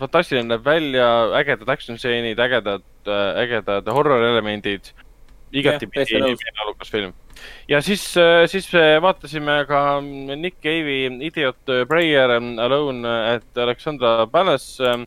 fantastiline, 0.00 0.48
näeb 0.50 0.64
välja, 0.66 1.08
ägedad 1.38 1.70
action 1.72 1.98
stseenid, 2.00 2.40
ägedad, 2.40 2.84
äh, 3.06 3.42
ägedad 3.44 3.88
horror 3.94 4.24
elemendid 4.24 4.92
igatipidi 5.54 6.18
meeleolukas 6.18 6.90
film. 6.90 7.12
ja 7.68 7.80
siis, 7.82 8.16
äh, 8.18 8.44
siis 8.50 8.68
vaatasime 9.02 9.60
ka 9.68 10.00
Nick 10.00 10.58
Cave'i 10.62 11.08
Idiot 11.28 11.72
Prayer 11.88 12.30
Alone 12.38 13.08
at 13.36 13.58
Alexandra 13.58 14.26
Palace 14.26 14.82
ähm, 14.82 15.06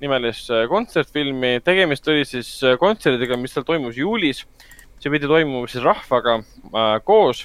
nimelist 0.00 0.50
kontsertfilmi. 0.68 1.60
tegemist 1.64 2.08
oli 2.08 2.24
siis 2.28 2.60
kontserdiga, 2.80 3.36
mis 3.40 3.56
seal 3.56 3.64
toimus 3.64 3.96
juulis. 3.96 4.44
see 5.00 5.12
pidi 5.12 5.28
toimuma 5.28 5.68
siis 5.68 5.84
rahvaga 5.84 6.38
koos, 7.04 7.44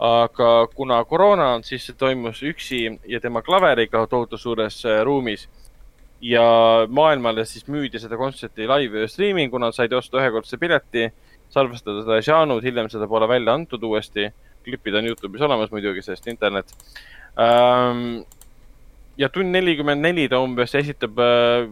aga 0.00 0.66
kuna 0.74 1.04
koroona, 1.04 1.58
siis 1.62 1.84
see 1.86 1.98
toimus 1.98 2.42
üksi 2.42 2.84
ja 3.08 3.20
tema 3.20 3.42
klaveriga 3.42 4.06
tohutu 4.10 4.38
suures 4.38 4.80
äh, 4.86 5.02
ruumis 5.04 5.48
ja 6.22 6.42
maailmale 6.88 7.44
siis 7.44 7.66
müüdi 7.66 7.98
seda 7.98 8.16
kontserti 8.16 8.66
live 8.70 9.06
streaminguna, 9.10 9.72
said 9.74 9.92
osta 9.92 10.20
ühekordse 10.20 10.58
pileti 10.58 11.08
salvestada 11.52 12.04
seda 12.04 12.20
žanrud, 12.24 12.64
hiljem 12.64 12.88
seda 12.90 13.08
pole 13.10 13.28
välja 13.28 13.54
antud 13.54 13.82
uuesti. 13.82 14.30
klipid 14.62 14.94
on 14.94 15.04
Youtube'is 15.04 15.42
olemas 15.42 15.72
muidugi, 15.74 16.02
sest 16.02 16.26
internet 16.30 16.70
ähm,. 17.38 18.22
ja 19.18 19.28
tund 19.28 19.50
nelikümmend 19.50 20.00
neli 20.00 20.28
ta 20.28 20.38
umbes 20.38 20.74
esitab 20.78 21.18
äh, 21.18 21.66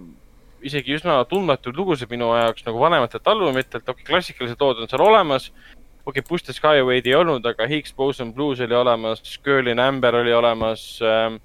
isegi 0.63 0.97
üsna 0.99 1.21
tundmatuid 1.29 1.77
lugusid 1.77 2.11
minu 2.11 2.33
jaoks 2.37 2.67
nagu 2.67 2.81
vanematelt 2.81 3.29
albumitelt, 3.33 3.87
okei 3.89 4.03
okay,, 4.03 4.09
klassikalised 4.09 4.61
lood 4.61 4.83
on 4.83 4.91
seal 4.91 5.05
olemas. 5.05 5.51
Okei 6.11 6.23
okay,, 6.25 6.45
the 6.45 6.55
Skywave'id 6.57 7.09
ei 7.09 7.17
olnud, 7.17 7.47
aga 7.47 7.67
Higgs 7.71 7.95
Boson 7.97 8.33
Blues 8.35 8.61
oli 8.61 8.75
olemas, 8.75 9.23
Girl 9.45 9.71
in 9.71 9.81
Amber 9.83 10.21
oli 10.21 10.35
olemas 10.35 11.01
ähm,. 11.03 11.41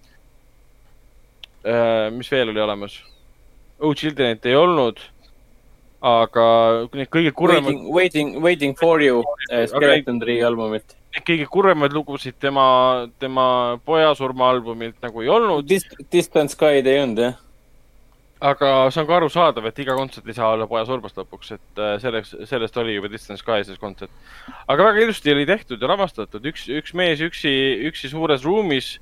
Äh, 1.65 2.11
mis 2.13 2.29
veel 2.29 2.51
oli 2.51 2.61
olemas? 2.61 2.99
Oh 3.79 3.93
Children'it 3.93 4.45
ei 4.45 4.55
olnud. 4.55 4.99
aga 6.05 6.43
need 6.93 7.09
kõige 7.09 7.31
kurvemad, 7.33 7.71
Waiting, 7.71 7.87
Waiting, 7.95 8.35
Waiting 8.43 8.75
for 8.77 9.01
you, 9.01 9.23
Skeleton 9.49 10.19
Tree 10.21 10.43
albumilt. 10.45 10.93
kõige 11.25 11.47
kurvemaid 11.49 11.95
lugusid 11.95 12.35
tema, 12.39 13.07
tema 13.17 13.79
poja 13.85 14.11
surmaalbumilt 14.13 14.99
nagu 15.01 15.23
ei 15.23 15.31
olnud. 15.33 15.65
Dist-, 15.65 15.97
Distant 16.11 16.53
Sky'd 16.53 16.85
ei 16.85 17.01
olnud 17.01 17.23
jah? 17.23 17.39
Aga 18.43 18.91
see 18.91 18.99
on 19.01 19.07
ka 19.07 19.15
arusaadav, 19.15 19.67
et 19.69 19.79
iga 19.79 19.95
kontsert 19.95 20.27
ei 20.27 20.35
saa 20.35 20.51
olla 20.55 20.67
poja 20.67 20.83
surmast 20.87 21.15
lõpuks, 21.15 21.53
et 21.55 21.79
äh, 21.79 21.95
selleks, 22.03 22.33
sellest 22.49 22.77
oli 22.81 22.97
juba 22.97 23.07
Distance 23.11 23.39
Skyses 23.43 23.79
kontsert. 23.79 24.11
aga 24.67 24.89
väga 24.89 25.05
ilusti 25.05 25.31
oli 25.31 25.45
tehtud 25.47 25.81
ja 25.81 25.91
lavastatud, 25.93 26.43
üks, 26.51 26.67
üks 26.67 26.93
mees 26.93 27.23
üksi, 27.23 27.53
üksi 27.87 28.11
suures 28.11 28.43
ruumis 28.43 28.97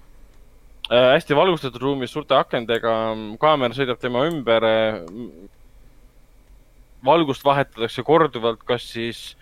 äh,, 0.92 1.16
hästi 1.16 1.38
valgustatud 1.38 1.82
ruumis 1.82 2.14
suurte 2.14 2.38
akendega, 2.38 2.94
kaamera 3.42 3.74
sõidab 3.74 4.02
tema 4.02 4.28
ümber 4.30 4.70
äh,. 4.70 5.02
valgust 7.04 7.44
vahetatakse 7.44 8.06
korduvalt, 8.06 8.62
kas 8.64 8.86
siis 8.94 9.34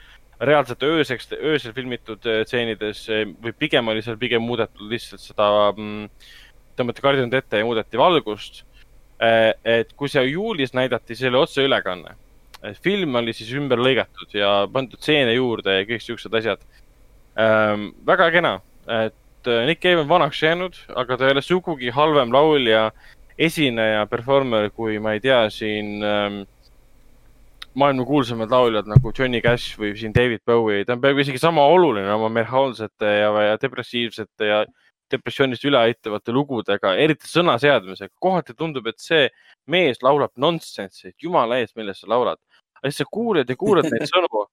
reaalselt 0.41 0.81
ööseks, 0.87 1.33
öösel 1.35 1.75
filmitud 1.75 2.25
äh, 2.25 2.45
stseenides 2.47 3.05
äh, 3.11 3.27
või 3.43 3.53
pigem 3.53 3.91
oli 3.91 4.01
seal 4.01 4.17
pigem 4.17 4.47
muudetud 4.47 4.87
lihtsalt 4.87 5.21
seda 5.27 5.51
mm,, 5.75 6.09
tõmmati 6.79 7.03
kardinad 7.03 7.35
ette 7.43 7.59
ja 7.59 7.67
muudeti 7.67 7.99
valgust 7.99 8.63
et 9.21 9.93
kui 9.97 10.09
see 10.09 10.23
juulis 10.31 10.73
näidati, 10.73 11.15
see 11.15 11.29
oli 11.29 11.41
otseülekanne. 11.43 12.15
film 12.81 13.15
oli 13.15 13.33
siis 13.33 13.49
ümber 13.57 13.79
lõigatud 13.81 14.33
ja 14.37 14.67
pandud 14.73 14.99
stseene 15.01 15.33
juurde 15.33 15.79
ja 15.79 15.85
kõik 15.89 16.03
siuksed 16.05 16.33
asjad 16.37 16.61
ähm,. 17.39 17.87
väga 18.05 18.29
kena, 18.31 18.51
et 18.87 19.47
äh, 19.47 19.65
Nick 19.65 19.81
Cave 19.81 20.03
on 20.03 20.09
vanaks 20.09 20.43
jäänud, 20.43 20.77
aga 20.95 21.17
ta 21.17 21.25
ei 21.25 21.35
ole 21.35 21.41
sugugi 21.41 21.89
halvem 21.89 22.33
laulja, 22.33 22.91
esineja, 23.37 24.05
performer, 24.05 24.69
kui 24.69 24.99
ma 24.99 25.15
ei 25.15 25.23
tea, 25.23 25.49
siin 25.49 26.03
ähm, 26.05 26.43
maailma 27.73 28.05
kuulsamad 28.05 28.51
lauljad 28.51 28.89
nagu 28.89 29.13
Johnny 29.17 29.41
Cash 29.41 29.79
või 29.79 29.95
siin 29.97 30.13
David 30.13 30.43
Bowie, 30.45 30.85
ta 30.85 30.93
on 30.97 31.01
peaaegu 31.01 31.23
isegi 31.23 31.41
sama 31.41 31.65
oluline 31.65 32.13
oma 32.13 32.29
melanhoolsete 32.29 33.13
ja, 33.21 33.31
ja 33.47 33.57
depressiivsete 33.61 34.49
ja 34.49 34.63
depressioonist 35.11 35.65
üle 35.67 35.79
aitavate 35.79 36.33
lugudega, 36.35 36.95
eriti 36.99 37.29
sõnaseadmisega. 37.29 38.13
kohati 38.19 38.55
tundub, 38.57 38.87
et 38.87 38.99
see 38.99 39.27
mees 39.67 40.01
laulab 40.05 40.33
nonsense'i, 40.35 41.11
et 41.11 41.27
jumala 41.27 41.59
eest, 41.61 41.75
millest 41.79 42.05
sa 42.05 42.11
laulad. 42.13 42.41
aga 42.79 42.89
siis 42.89 43.03
sa 43.03 43.11
kuulad 43.11 43.49
ja 43.49 43.55
kuulad 43.55 43.89
neid 43.91 44.07
sõnu. 44.13 44.45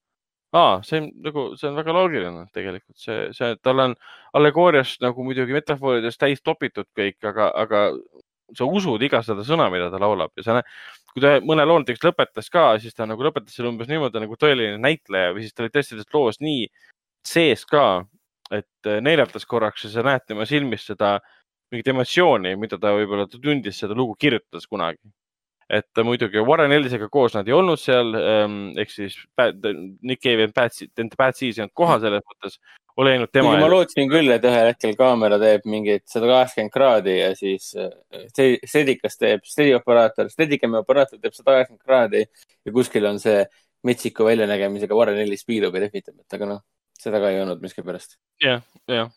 aa, 0.59 0.79
see 0.85 1.03
on 1.03 1.11
nagu, 1.25 1.49
see 1.61 1.69
on 1.69 1.77
väga 1.77 1.97
loogiline 1.97 2.47
tegelikult, 2.53 2.97
see, 2.97 3.29
see, 3.37 3.57
tal 3.63 3.85
on 3.85 3.97
allegooriast 4.39 5.03
nagu 5.05 5.25
muidugi 5.25 5.53
metafooridest 5.57 6.21
täis 6.21 6.41
topitud 6.41 6.89
kõik, 6.97 7.19
aga, 7.29 7.51
aga 7.65 7.83
sa 8.57 8.65
usud 8.65 9.03
iga 9.05 9.21
seda 9.25 9.45
sõna, 9.45 9.69
mida 9.73 9.91
ta 9.93 10.01
laulab 10.01 10.33
ja 10.39 10.47
sa 10.47 10.61
kui 11.13 11.25
ta 11.25 11.39
mõne 11.45 11.67
loo 11.67 11.81
näiteks 11.83 12.05
lõpetas 12.05 12.49
ka, 12.53 12.71
siis 12.83 12.97
ta 12.97 13.07
nagu 13.09 13.25
lõpetas 13.25 13.57
selle 13.57 13.73
umbes 13.73 13.91
niimoodi 13.91 14.23
nagu 14.23 14.39
tõeline 14.41 14.79
näitleja 14.81 15.35
või 15.35 15.45
siis 15.45 15.57
ta 15.57 15.65
oli 15.65 15.73
tõesti 15.75 15.97
selles 15.97 16.09
loos 16.15 16.41
nii 16.41 16.69
sees 17.27 17.65
ka, 17.69 18.05
et 18.55 18.91
neelatas 19.05 19.47
korraks 19.47 19.85
ja 19.85 19.93
sa 19.93 20.05
näed 20.07 20.25
tema 20.27 20.47
silmis 20.49 20.87
seda 20.89 21.19
mingit 21.73 21.91
emotsiooni, 21.93 22.55
mida 22.57 22.79
ta 22.81 22.95
võib-olla 22.97 23.29
tundis 23.31 23.81
seda 23.83 23.97
lugu 23.97 24.17
kirjutades 24.21 24.67
kunagi. 24.67 25.03
et 25.69 26.01
muidugi 26.01 26.41
Warren 26.41 26.73
Ellisega 26.73 27.11
koos 27.13 27.35
nad 27.37 27.49
ei 27.49 27.53
olnud 27.53 27.77
seal 27.77 28.15
ehk 28.81 28.89
siis 28.89 29.19
Bad, 29.37 29.67
Nick 30.01 30.23
Cave 30.25 30.47
ja 30.47 30.53
Bad, 30.55 30.73
Bad 31.13 31.37
Seas 31.37 31.59
ei 31.59 31.67
olnud 31.67 31.75
kohal 31.77 32.01
selles 32.01 32.25
mõttes, 32.25 32.57
oli 32.97 33.13
ainult 33.13 33.33
tema. 33.33 33.53
ma 33.61 33.69
lootsin 33.69 34.09
küll, 34.09 34.33
et 34.33 34.47
ühel 34.49 34.71
hetkel 34.71 34.97
kaamera 34.99 35.37
teeb 35.43 35.69
mingit 35.69 36.07
sada 36.09 36.31
kaheksakümmend 36.31 36.73
kraadi 36.73 37.19
ja 37.19 37.29
siis 37.37 37.69
äh, 37.77 37.93
Stedikas 38.65 39.21
teeb, 39.21 39.45
Stedi 39.45 39.77
operaator, 39.77 40.33
Steadicami 40.33 40.81
operaator 40.81 41.21
teeb 41.21 41.37
sada 41.37 41.59
kaheksakümmend 41.59 41.85
kraadi 41.85 42.25
ja 42.25 42.75
kuskil 42.75 43.07
on 43.13 43.21
see 43.23 43.45
metsiku 43.87 44.27
väljanägemisega 44.27 44.97
Warren 44.97 45.21
Ellis 45.23 45.45
piilub 45.47 45.77
ja 45.77 45.85
lehvitab, 45.85 46.17
et 46.19 46.39
aga 46.39 46.49
noh, 46.55 46.65
seda 47.03 47.21
ka 47.23 47.31
ei 47.33 47.41
olnud 47.43 47.63
miskipärast. 47.63 48.19
jah, 48.43 48.63
jah. 48.91 49.11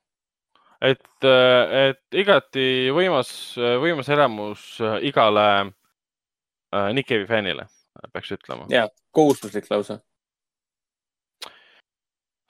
et, 0.82 1.04
et 1.26 2.22
igati 2.24 2.66
võimas, 2.96 3.32
võimas 3.58 4.10
elamus 4.14 4.66
äh, 4.82 5.00
igale 5.12 5.48
äh, 5.62 6.94
Nick 6.96 7.10
Cave'i 7.10 7.28
fännile, 7.30 7.68
peaks 8.14 8.34
ütlema. 8.38 8.70
ja 8.74 8.88
kohustuslik 9.12 9.70
lausa. 9.72 10.00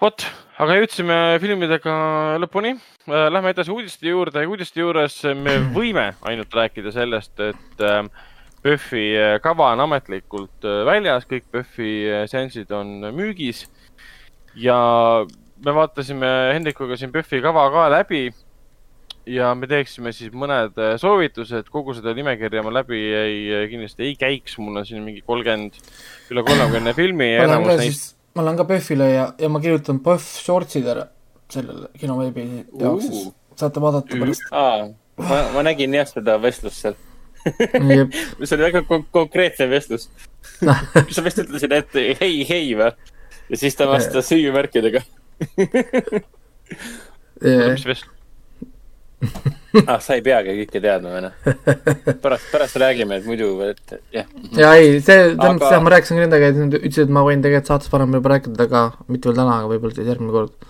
vot, 0.01 0.25
aga 0.57 0.79
jõudsime 0.79 1.17
filmidega 1.41 1.93
lõpuni. 2.41 2.73
Lähme 3.05 3.51
edasi 3.53 3.69
uudiste 3.73 4.09
juurde. 4.09 4.47
uudiste 4.49 4.81
juures 4.81 5.21
me 5.37 5.59
võime 5.77 6.11
ainult 6.25 6.53
rääkida 6.53 6.93
sellest, 6.95 7.39
et 7.39 7.85
äh, 7.85 8.05
PÖFFi 8.61 9.05
kava 9.41 9.71
on 9.73 9.81
ametlikult 9.87 10.65
äh, 10.69 10.83
väljas, 10.85 11.25
kõik 11.29 11.47
PÖFFi 11.49 11.93
äh, 12.05 12.25
seansid 12.29 12.69
on 12.77 12.99
müügis 13.17 13.63
ja 14.59 14.77
me 15.65 15.75
vaatasime 15.75 16.29
Hendrikuga 16.55 16.97
siin 16.99 17.11
PÖFFi 17.13 17.41
kava 17.43 17.67
ka 17.73 17.89
läbi 17.93 18.29
ja 19.29 19.51
me 19.55 19.69
teeksime 19.69 20.13
siis 20.15 20.33
mõned 20.33 20.77
äh, 20.81 20.95
soovitused, 21.01 21.69
kogu 21.73 21.93
seda 21.97 22.15
nimekirja 22.17 22.63
ma 22.65 22.73
läbi 22.81 23.01
ei, 23.15 23.43
kindlasti 23.71 24.07
ei 24.07 24.15
käiks, 24.19 24.57
mul 24.61 24.81
on 24.81 24.87
siin 24.87 25.03
mingi 25.05 25.21
kolmkümmend, 25.25 25.77
üle 26.33 26.45
kolmekümne 26.47 26.95
filmi 26.97 27.29
ja 27.35 27.45
enamus 27.45 27.75
neist 27.75 28.01
siis, 28.01 28.15
ma 28.37 28.47
lähen 28.47 28.59
ka 28.59 28.67
PÖFFile 28.71 29.11
ja, 29.11 29.27
ja 29.39 29.51
ma 29.53 29.61
kirjutan 29.63 30.01
PÖFF 30.03 30.41
shortsid 30.47 30.89
ära 30.95 31.05
sellele 31.51 31.91
kinoveebi 31.99 32.47
jaoks, 32.79 33.07
siis 33.07 33.29
saate 33.59 33.81
vaadata 33.83 34.17
pärast. 34.17 34.51
ma, 34.51 35.39
ma 35.55 35.63
nägin 35.67 35.95
jah 35.95 36.07
seda 36.09 36.37
vestlust 36.41 36.81
seal. 36.81 36.99
see 37.41 38.55
oli 38.55 38.67
väga 38.67 38.83
kon 38.89 39.05
konkreetne 39.13 39.67
vestlus. 39.71 40.09
sa 41.13 41.25
vist 41.25 41.41
ütlesid, 41.43 41.73
et 41.73 41.97
hei, 42.21 42.41
hei 42.47 42.71
või? 42.77 42.91
Ja 43.51 43.59
siis 43.59 43.75
ta 43.77 43.87
vastas 43.89 44.31
hüüumärkidega. 44.31 45.03
mis 47.41 47.85
vest-, 47.85 48.09
ah, 49.85 49.99
sa 50.01 50.17
ei 50.17 50.23
peagi 50.25 50.55
kõike 50.61 50.81
teadma 50.83 51.13
või 51.13 51.23
noh? 51.27 51.35
pärast, 52.23 52.47
pärast 52.53 52.79
räägime, 52.81 53.19
et 53.19 53.27
muidu, 53.27 53.53
et 53.67 53.95
jah. 54.15 54.29
ja 54.57 54.73
ei, 54.79 54.99
see, 54.99 55.33
tähendab 55.35 55.59
Aga- 55.59 55.71
seda 55.71 55.81
ma 55.83 55.93
rääkisin 55.95 56.17
ka 56.17 56.25
nendega, 56.25 56.51
et 56.51 56.59
nad 56.61 56.77
ütlesid, 56.79 57.05
et 57.05 57.15
ma 57.17 57.25
võin 57.27 57.43
tegelikult 57.43 57.73
saates 57.73 57.91
varem 57.93 58.17
juba 58.17 58.33
rääkida 58.35 58.69
ka, 58.71 58.83
mitte 59.11 59.29
veel 59.29 59.39
täna, 59.41 59.57
aga 59.59 59.71
võib-olla 59.73 59.97
siis 59.97 60.11
järgmine 60.11 60.35
kord. 60.35 60.69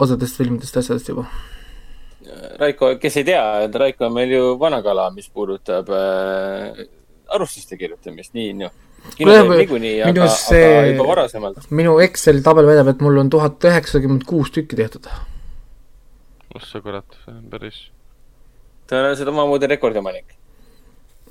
osadest 0.00 0.38
filmidest, 0.40 0.76
asjadest 0.80 1.10
juba. 1.10 1.26
Raiko, 2.58 2.94
kes 3.02 3.18
ei 3.20 3.26
tea, 3.28 3.44
et 3.66 3.74
Raiko 3.76 4.06
on 4.08 4.14
meil 4.14 4.30
ju 4.32 4.54
vana 4.58 4.80
kala, 4.82 5.10
mis 5.12 5.26
puudutab 5.28 5.90
äh, 5.92 6.84
arvustuste 7.36 7.76
kirjutamist, 7.80 8.34
nii 8.34 8.52
Kuule, 9.18 9.34
teeb 9.36 9.50
niikuinii, 9.52 9.96
minu 10.08 10.22
aga, 10.24 10.32
see- 10.32 10.78
aga 10.78 10.86
juba 10.88 11.06
varasemalt. 11.10 11.66
minu 11.70 11.98
Exceli 12.00 12.40
tabel 12.42 12.66
väidab, 12.70 12.88
et 12.94 13.02
mul 13.04 13.18
on 13.20 13.30
tuhat 13.30 13.66
üheksakümmend 13.68 14.24
kuus 14.24 14.50
tükki 14.54 14.76
tehtud. 14.80 15.06
oh 16.54 16.62
sa 16.64 16.80
kurat, 16.80 17.04
see 17.24 17.34
on 17.34 17.44
päris. 17.52 17.82
tõenäoliselt 18.88 19.28
omamoodi 19.28 19.68
rekordiomanik. 19.74 20.34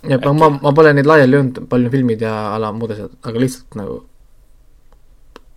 ja 0.10 0.20
ma, 0.34 0.50
ma, 0.50 0.74
pole 0.74 0.94
neid 0.94 1.10
laiali 1.10 1.40
öelnud, 1.40 1.64
palju 1.70 1.90
on 1.90 1.96
filmid 1.98 2.22
ja 2.22 2.34
ala 2.56 2.72
muud 2.72 2.92
asjad, 2.94 3.16
aga 3.24 3.40
lihtsalt 3.40 3.76
nagu 3.80 4.04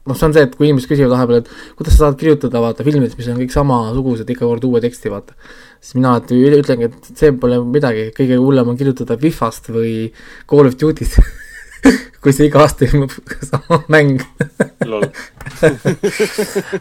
noh, 0.07 0.17
see 0.19 0.27
on 0.29 0.35
see, 0.37 0.45
et 0.47 0.55
kui 0.57 0.69
inimesed 0.69 0.91
küsivad 0.91 1.15
vahepeal, 1.15 1.43
et 1.43 1.79
kuidas 1.79 1.97
sa 1.97 2.07
saad 2.07 2.19
kirjutada, 2.21 2.63
vaata, 2.63 2.87
filmidest, 2.87 3.19
mis 3.19 3.31
on 3.33 3.41
kõik 3.41 3.55
samasugused, 3.55 4.31
iga 4.33 4.45
kord 4.47 4.67
uue 4.69 4.83
teksti, 4.85 5.13
vaata. 5.13 5.35
siis 5.81 5.97
mina 5.99 6.15
alati 6.15 6.39
ütlengi, 6.61 6.91
et 6.91 7.11
see 7.13 7.33
pole 7.41 7.59
midagi, 7.65 8.11
kõige 8.17 8.39
hullem 8.43 8.71
on 8.73 8.79
kirjutada 8.79 9.19
Fifast 9.21 9.71
või 9.75 10.13
Call 10.51 10.71
of 10.71 10.79
Duty't. 10.81 11.19
kui 12.23 12.33
see 12.35 12.49
iga 12.49 12.65
aasta 12.65 12.87
ilmub 12.87 13.13
sama 13.51 13.77
mäng. 13.93 14.19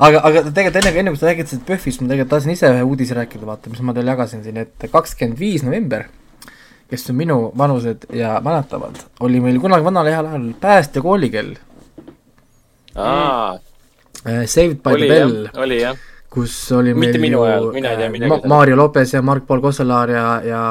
aga, 0.06 0.22
aga 0.22 0.42
tegelikult 0.50 0.80
enne, 0.82 0.94
enne 1.02 1.14
kui 1.14 1.20
sa 1.22 1.30
räägid 1.30 1.52
sellest 1.52 1.68
PÖFFist, 1.68 2.02
ma 2.02 2.10
tegelikult 2.10 2.34
tahtsin 2.34 2.56
ise 2.56 2.72
ühe 2.74 2.86
uudise 2.88 3.18
rääkida, 3.18 3.46
vaata, 3.46 3.70
mis 3.74 3.84
ma 3.86 3.94
teile 3.94 4.16
jagasin 4.16 4.42
siin, 4.46 4.58
et 4.64 4.88
kakskümmend 4.90 5.38
viis 5.42 5.66
november, 5.68 6.08
kes 6.90 7.10
on 7.14 7.20
minu 7.20 7.38
vanused 7.58 8.08
ja 8.16 8.40
mäletavad, 8.46 8.98
oli 9.26 9.44
meil 9.44 9.62
kunagi 9.62 9.86
vanal 9.86 10.10
heal 10.10 10.32
ajal 10.32 10.50
päästja 10.62 11.06
koolikell 11.06 11.54
aa, 12.96 13.56
äh,, 14.26 14.44
Saved 14.48 14.82
by 14.84 14.96
oli 14.98 15.08
the 15.08 15.14
Bell,, 15.14 15.48
oli 15.64 15.80
jah. 15.82 15.98
kus 16.30 16.56
oli 16.76 16.94
Mitte 16.94 17.20
meil 17.20 17.30
minu 17.30 17.40
ju 17.40 17.46
ajal, 17.48 17.70
tea 17.72 18.10
äh, 18.10 18.28
Ma-. 18.28 18.42
Mario 18.48 18.76
Lopez 18.80 19.14
ja 19.14 19.22
Mark-Paul 19.22 19.62
Kosselaar 19.64 20.10
ja, 20.10 20.28
ja, 20.44 20.66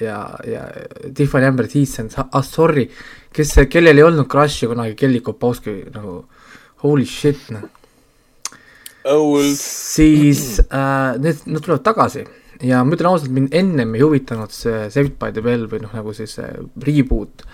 ja, 0.00 0.20
ja 0.44 0.66
Tiffany 1.14 1.46
Amber 1.46 1.68
Thiessen, 1.68 2.10
ah 2.16 2.44
sorry, 2.44 2.88
kes, 3.32 3.56
kellel 3.70 4.00
ei 4.00 4.06
olnud 4.06 4.28
crush'i 4.30 4.68
kunagi 4.70 4.96
Kelly 4.98 5.20
Kopowski 5.24 5.82
nagu 5.94 6.22
holy 6.84 7.06
shit, 7.06 7.48
noh. 7.54 7.68
Siis 9.56 10.60
äh, 10.60 11.16
need, 11.18 11.46
nad 11.46 11.64
tulevad 11.64 11.84
tagasi. 11.84 12.26
Ja 12.60 12.82
ma 12.84 12.92
ütlen 12.92 13.08
ausalt, 13.08 13.32
mind 13.32 13.54
ennem 13.56 13.94
ei 13.96 14.02
huvitanud 14.04 14.52
see 14.52 14.90
Saved 14.92 15.16
by 15.20 15.32
the 15.32 15.40
Bell 15.44 15.64
või 15.70 15.80
noh, 15.80 15.92
nagu 15.96 16.12
siis 16.16 16.36
see 16.36 16.48
reboot. 16.84 17.46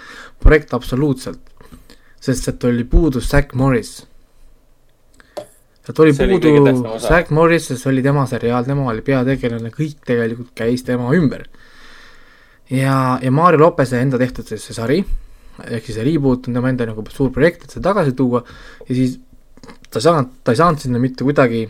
Projekt 0.43 0.75
absoluutselt, 0.75 1.39
sest 2.21 2.49
et 2.53 2.65
oli 2.65 2.85
puudus 2.85 3.29
Zack 3.31 3.55
Morris. 3.55 4.07
sealt 5.87 6.01
oli 6.03 6.15
See 6.15 6.27
oli 6.27 6.41
puudu. 6.41 6.99
Zack 6.99 7.31
Morris, 7.31 7.69
sest 7.71 7.83
see 7.83 7.93
oli 7.93 8.03
tema 8.03 8.27
seriaal, 8.27 8.65
tema 8.67 8.89
oli 8.91 9.05
peategelane, 9.07 9.71
kõik 9.75 10.03
tegelikult 10.07 10.51
käis 10.55 10.83
tema 10.87 11.13
ümber. 11.15 11.47
ja, 12.71 13.19
ja 13.23 13.31
Mario 13.31 13.61
Lopese 13.61 14.01
enda 14.01 14.19
tehtud 14.19 14.49
siis 14.49 14.65
see 14.67 14.75
sari, 14.75 14.99
ehk 15.65 15.85
siis 15.85 16.01
see 16.01 16.07
reboot 16.09 16.49
on 16.49 16.59
tema 16.59 16.73
enda 16.73 16.89
nagu 16.89 17.05
suur 17.15 17.31
projekt, 17.33 17.65
et 17.65 17.77
seda 17.77 17.93
tagasi 17.93 18.17
tuua 18.19 18.43
ja 18.89 18.95
siis 18.95 19.21
ta 19.91 20.01
ei 20.01 20.07
saanud, 20.09 20.33
ta 20.43 20.53
ei 20.53 20.59
saanud 20.59 20.83
sinna 20.83 20.99
mitte 20.99 21.25
kuidagi 21.25 21.63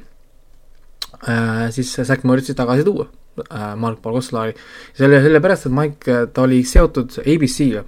äh, 1.29 1.69
siis 1.71 1.93
Zack 2.01 2.25
Morrisi 2.25 2.57
tagasi 2.57 2.85
tuua 2.85 3.11
äh,, 3.51 3.77
Mark 3.77 4.01
Paul 4.03 4.17
Gosselaari. 4.17 4.57
selle, 4.97 5.21
sellepärast, 5.23 5.69
et 5.69 5.77
Mike, 5.77 6.19
ta 6.33 6.49
oli 6.49 6.63
seotud 6.65 7.21
ABC-ga. 7.21 7.85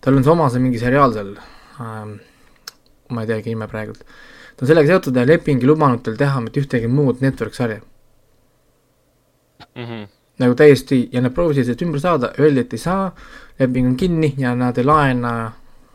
tal 0.00 0.18
on 0.18 0.24
see 0.26 0.32
oma 0.32 0.50
see 0.50 0.66
mingi 0.66 0.82
seriaal 0.82 1.14
seal 1.14 1.34
ma 1.80 3.24
ei 3.24 3.26
teagi 3.26 3.54
nime 3.54 3.68
praegult. 3.68 4.04
ta 4.56 4.64
on 4.64 4.70
sellega 4.70 4.92
seotud 4.92 5.16
ja 5.16 5.26
leping 5.26 5.62
ei 5.62 5.68
lubanud 5.68 6.02
tal 6.04 6.18
teha 6.20 6.40
mitte 6.44 6.60
ühtegi 6.62 6.88
muud 6.88 7.22
network 7.24 7.54
sarja. 7.54 7.80
Mhm. 9.76 10.08
nagu 10.40 10.54
täiesti 10.56 11.08
ja 11.12 11.20
nad 11.20 11.34
proovisid 11.36 11.64
sellest 11.64 11.82
ümber 11.84 12.00
saada, 12.00 12.32
öeldi, 12.40 12.60
et 12.60 12.72
ei 12.72 12.78
saa, 12.80 13.10
leping 13.58 13.86
on 13.92 13.96
kinni 13.96 14.34
ja 14.38 14.54
nad 14.54 14.78
ei 14.78 14.84
laena 14.84 15.52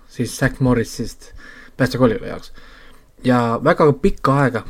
siis 0.07 0.37
Zack 0.37 0.59
Morrisist 0.59 1.31
päästekollile 1.77 2.27
jaoks. 2.27 2.53
ja 3.23 3.59
väga 3.63 3.91
pikka 3.93 4.39
aega 4.43 4.63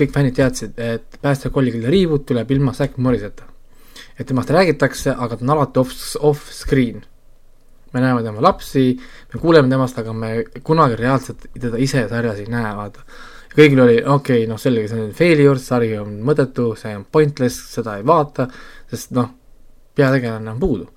kõik 0.00 0.14
fännid 0.14 0.36
teadsid, 0.38 0.78
et 0.80 1.18
päästekolligile 1.22 1.90
reboot 1.92 2.26
tuleb 2.28 2.50
ilma 2.50 2.72
Zack 2.72 2.96
Morriseta. 2.96 3.44
et 4.18 4.26
temast 4.26 4.50
räägitakse, 4.50 5.14
aga 5.16 5.36
ta 5.36 5.44
on 5.44 5.50
alati 5.50 5.78
off, 5.80 5.92
off-screen. 6.20 7.04
Me 7.92 8.00
näeme 8.00 8.22
tema 8.22 8.42
lapsi, 8.44 8.84
me 9.34 9.40
kuuleme 9.40 9.70
temast, 9.70 9.98
aga 9.98 10.12
me 10.12 10.30
kunagi 10.62 10.96
reaalselt 11.00 11.46
teda 11.58 11.78
ise 11.78 12.06
sarjas 12.08 12.40
ei 12.42 12.48
näe, 12.50 12.72
vaata. 12.76 13.04
kõigil 13.54 13.82
oli 13.82 13.98
okei 13.98 14.44
okay,, 14.44 14.46
noh 14.50 14.60
selge, 14.62 14.86
see 14.88 15.04
on 15.08 15.12
failure, 15.16 15.58
sari 15.58 15.92
on 15.98 16.20
mõttetu, 16.26 16.72
see 16.78 16.94
on 16.96 17.04
pointless, 17.12 17.72
seda 17.74 17.96
ei 17.98 18.06
vaata, 18.06 18.46
sest 18.90 19.14
noh, 19.16 19.32
peategelane 19.94 20.50
on 20.50 20.60
puudu. 20.60 20.88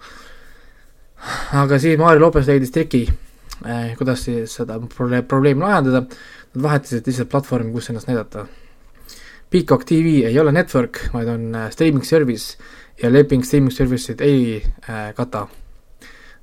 aga 1.63 1.79
siis 1.79 1.97
Mario 1.97 2.27
Lopez 2.27 2.47
leidis 2.47 2.71
triki 2.71 3.07
eh,, 3.07 3.95
kuidas 3.97 4.25
siis 4.27 4.53
seda 4.59 4.79
probleem, 4.95 5.25
probleemi 5.25 5.65
lahendada. 5.65 6.05
Nad 6.53 6.61
vahetasid 6.61 7.07
lihtsalt 7.09 7.31
platvormi, 7.31 7.71
kus 7.73 7.89
ennast 7.89 8.05
näidata. 8.05 8.45
Peacock 9.49 9.87
TV 9.89 10.19
ei 10.27 10.39
ole 10.39 10.51
network, 10.53 10.99
vaid 11.13 11.29
on 11.29 11.55
eh, 11.55 11.69
streaming 11.73 12.05
service 12.05 12.57
ja 13.01 13.09
leping 13.09 13.45
streaming 13.45 13.73
service'id 13.73 14.21
ei 14.21 14.61
eh, 14.61 15.13
kata. 15.17 15.47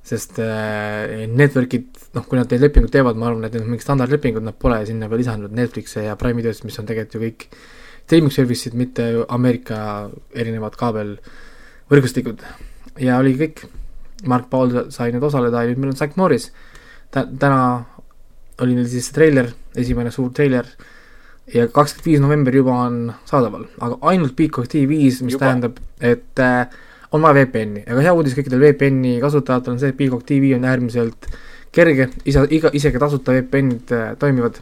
Sest 0.03 0.39
eh, 0.41 1.27
network'id, 1.29 2.01
noh, 2.15 2.25
kui 2.27 2.39
nad 2.39 2.49
neid 2.49 2.63
lepinguid 2.65 2.93
teevad, 2.93 3.19
ma 3.19 3.29
arvan, 3.29 3.45
et 3.45 3.53
need 3.53 3.65
on 3.65 3.73
mingid 3.75 3.85
standardlepingud, 3.85 4.45
nad 4.45 4.57
pole 4.59 4.79
sinna 4.87 5.09
veel 5.11 5.21
lisanud 5.21 5.53
Netflix'e 5.55 6.07
ja 6.07 6.17
Prime'i 6.19 6.41
videosid, 6.41 6.65
mis 6.67 6.79
on 6.81 6.89
tegelikult 6.89 7.17
ju 7.17 7.23
kõik 7.27 7.45
streaming 8.11 8.33
service'id, 8.33 8.75
mitte 8.75 9.05
Ameerika 9.31 10.09
erinevad 10.35 10.75
kaabelvõrgustikud. 10.79 12.41
ja 12.99 13.19
oli 13.21 13.37
kõik, 13.39 13.65
Mark 14.27 14.49
Paul 14.49 14.73
sai 14.93 15.13
nüüd 15.13 15.23
osaleda 15.25 15.63
ja 15.63 15.71
nüüd 15.71 15.79
meil 15.81 15.93
on 15.93 15.99
Zack 16.01 16.17
Morris. 16.17 16.51
tä-, 17.11 17.27
täna 17.39 17.85
oli 18.61 18.75
neil 18.75 18.89
siis 18.89 19.09
treiler, 19.15 19.53
esimene 19.75 20.11
suur 20.11 20.33
treiler 20.33 20.67
ja 21.53 21.67
kakskümmend 21.67 22.05
viis 22.05 22.21
november 22.21 22.55
juba 22.55 22.75
on 22.85 23.13
saadaval, 23.25 23.65
aga 23.79 23.97
ainult 24.11 24.35
Peacock 24.35 24.67
TV-s, 24.67 25.21
mis 25.21 25.37
juba. 25.37 25.45
tähendab, 25.45 25.79
et 25.99 26.39
äh, 26.39 26.67
on 27.11 27.21
vaja 27.21 27.35
VPN-i, 27.41 27.83
aga 27.91 28.03
hea 28.05 28.13
uudis 28.15 28.35
kõikidel 28.37 28.61
VPN-i 28.63 29.17
kasutajatel 29.23 29.73
on 29.75 29.79
see, 29.81 29.89
et 29.91 29.97
Peacock 29.99 30.23
TV 30.27 30.53
on 30.55 30.65
äärmiselt 30.67 31.27
kerge, 31.75 32.09
isa, 32.27 32.45
iga, 32.49 32.71
isegi 32.75 32.99
tasuta 32.99 33.33
VPN-id 33.35 33.91
äh, 33.95 34.11
toimivad 34.19 34.59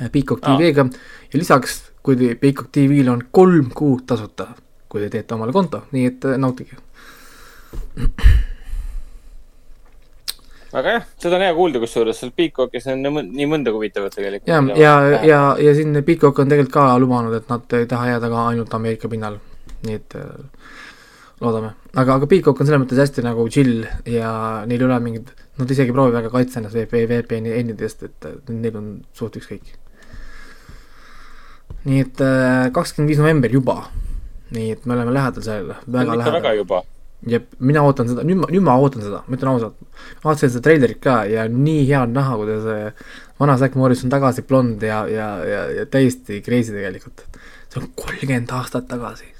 äh, 0.00 0.10
Peacock. 0.10 0.42
TV-ga 0.46 0.86
ja 1.32 1.38
lisaks, 1.38 1.80
kui 2.02 2.16
te 2.18 2.34
Peacock 2.38 2.72
TV-l 2.74 3.08
on 3.12 3.22
kolm 3.30 3.70
kuud 3.74 4.02
tasuta, 4.06 4.48
kui 4.88 5.02
te 5.04 5.12
teete 5.14 5.34
omale 5.38 5.52
konto, 5.54 5.84
nii 5.94 6.10
et 6.10 6.26
äh, 6.30 6.36
nautige. 6.42 6.76
aga 10.74 10.96
jah, 10.96 11.04
seda 11.22 11.36
on 11.38 11.44
hea 11.46 11.54
kuulda, 11.54 11.78
kusjuures 11.82 12.18
seal 12.18 12.32
Peacockis 12.34 12.86
on 12.90 13.02
nii 13.02 13.12
mõn- 13.14 13.30
nii 13.38 13.46
mõndagi 13.50 13.76
huvitavat 13.78 14.14
tegelikult. 14.16 14.48
ja, 14.50 14.58
ja, 14.74 14.94
ja, 15.22 15.40
ja 15.62 15.74
siin 15.74 15.94
Peacock 16.06 16.38
on 16.42 16.50
tegelikult 16.50 16.74
ka 16.74 16.86
lubanud, 16.98 17.34
et 17.38 17.46
nad 17.50 17.76
ei 17.78 17.86
taha 17.90 18.08
jääda 18.14 18.30
ka 18.32 18.46
ainult 18.50 18.74
Ameerika 18.74 19.10
pinnal, 19.12 19.38
nii 19.86 20.00
et 20.00 20.16
äh, 20.18 20.72
loodame, 21.44 21.72
aga, 21.92 22.18
aga 22.18 22.28
Peacock 22.30 22.60
on 22.60 22.68
selles 22.68 22.82
mõttes 22.82 23.00
hästi 23.00 23.24
nagu 23.24 23.44
chill 23.52 23.84
ja 24.10 24.30
neil 24.68 24.80
ei 24.82 24.86
ole 24.88 24.98
mingit, 25.04 25.32
nad 25.60 25.70
isegi 25.70 25.92
ei 25.92 25.96
proovi 25.96 26.16
väga 26.16 26.32
kaitsta 26.32 26.60
ennast 26.60 26.76
VP, 26.76 27.04
VPN-i 27.10 27.52
endidest, 27.58 28.06
et 28.08 28.50
neil 28.52 28.78
on 28.80 28.88
suht 29.16 29.36
ükskõik. 29.40 29.76
nii 31.84 32.00
et 32.00 32.24
äh, 32.24 32.70
kakskümmend 32.72 33.12
viis 33.12 33.20
november 33.20 33.52
juba, 33.52 33.76
nii 34.56 34.72
et 34.72 34.86
me 34.88 34.96
oleme 34.96 35.12
lähedal 35.12 35.44
sellele, 35.44 35.78
väga 35.86 36.10
väga, 36.14 36.18
väga 36.18 36.32
lähedal. 36.32 36.58
juba. 36.62 36.82
jep, 37.34 37.52
mina 37.58 37.84
ootan 37.84 38.08
seda, 38.08 38.24
nüüd 38.24 38.40
ma, 38.40 38.48
nüüd 38.52 38.64
ma 38.64 38.78
ootan 38.80 39.04
seda, 39.04 39.20
ma 39.26 39.36
ütlen 39.36 39.52
ausalt. 39.52 39.76
vaatasin 40.24 40.54
seda 40.54 40.64
treilerit 40.68 41.02
ka 41.04 41.20
ja 41.28 41.44
nii 41.48 41.84
hea 41.90 42.02
on 42.06 42.16
näha, 42.16 42.40
kuidas 42.40 42.66
vana 43.40 43.58
Zack 43.60 43.76
Morris 43.76 44.04
on 44.04 44.10
tagasi 44.10 44.42
blond 44.48 44.82
ja, 44.82 45.04
ja, 45.08 45.28
ja, 45.44 45.62
ja 45.80 45.86
täiesti 45.86 46.40
crazy 46.42 46.72
tegelikult. 46.72 47.26
see 47.68 47.82
on 47.82 47.88
kolmkümmend 47.98 48.52
aastat 48.54 48.88
tagasi. 48.88 49.33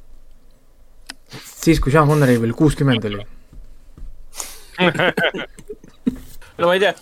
siis, 1.65 1.81
kui 1.81 1.93
Sean 1.95 2.09
Connery 2.11 2.37
veel 2.43 2.55
kuuskümmend 2.57 3.05
oli. 3.09 3.25
no 6.59 6.67
ma 6.67 6.75
ei 6.75 6.83
tea, 6.83 6.95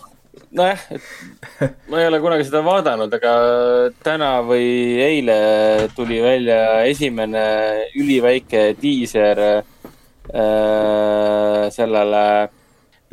nojah, 0.53 0.81
et 0.93 1.03
ma 1.89 2.01
ei 2.01 2.07
ole 2.07 2.19
kunagi 2.23 2.45
seda 2.47 2.61
vaadanud, 2.65 3.13
aga 3.17 3.33
täna 4.05 4.31
või 4.45 4.67
eile 5.01 5.37
tuli 5.97 6.19
välja 6.23 6.83
esimene 6.89 7.45
üliväike 7.99 8.61
diiser 8.81 9.41
äh, 9.49 9.63
sellele 11.73 12.25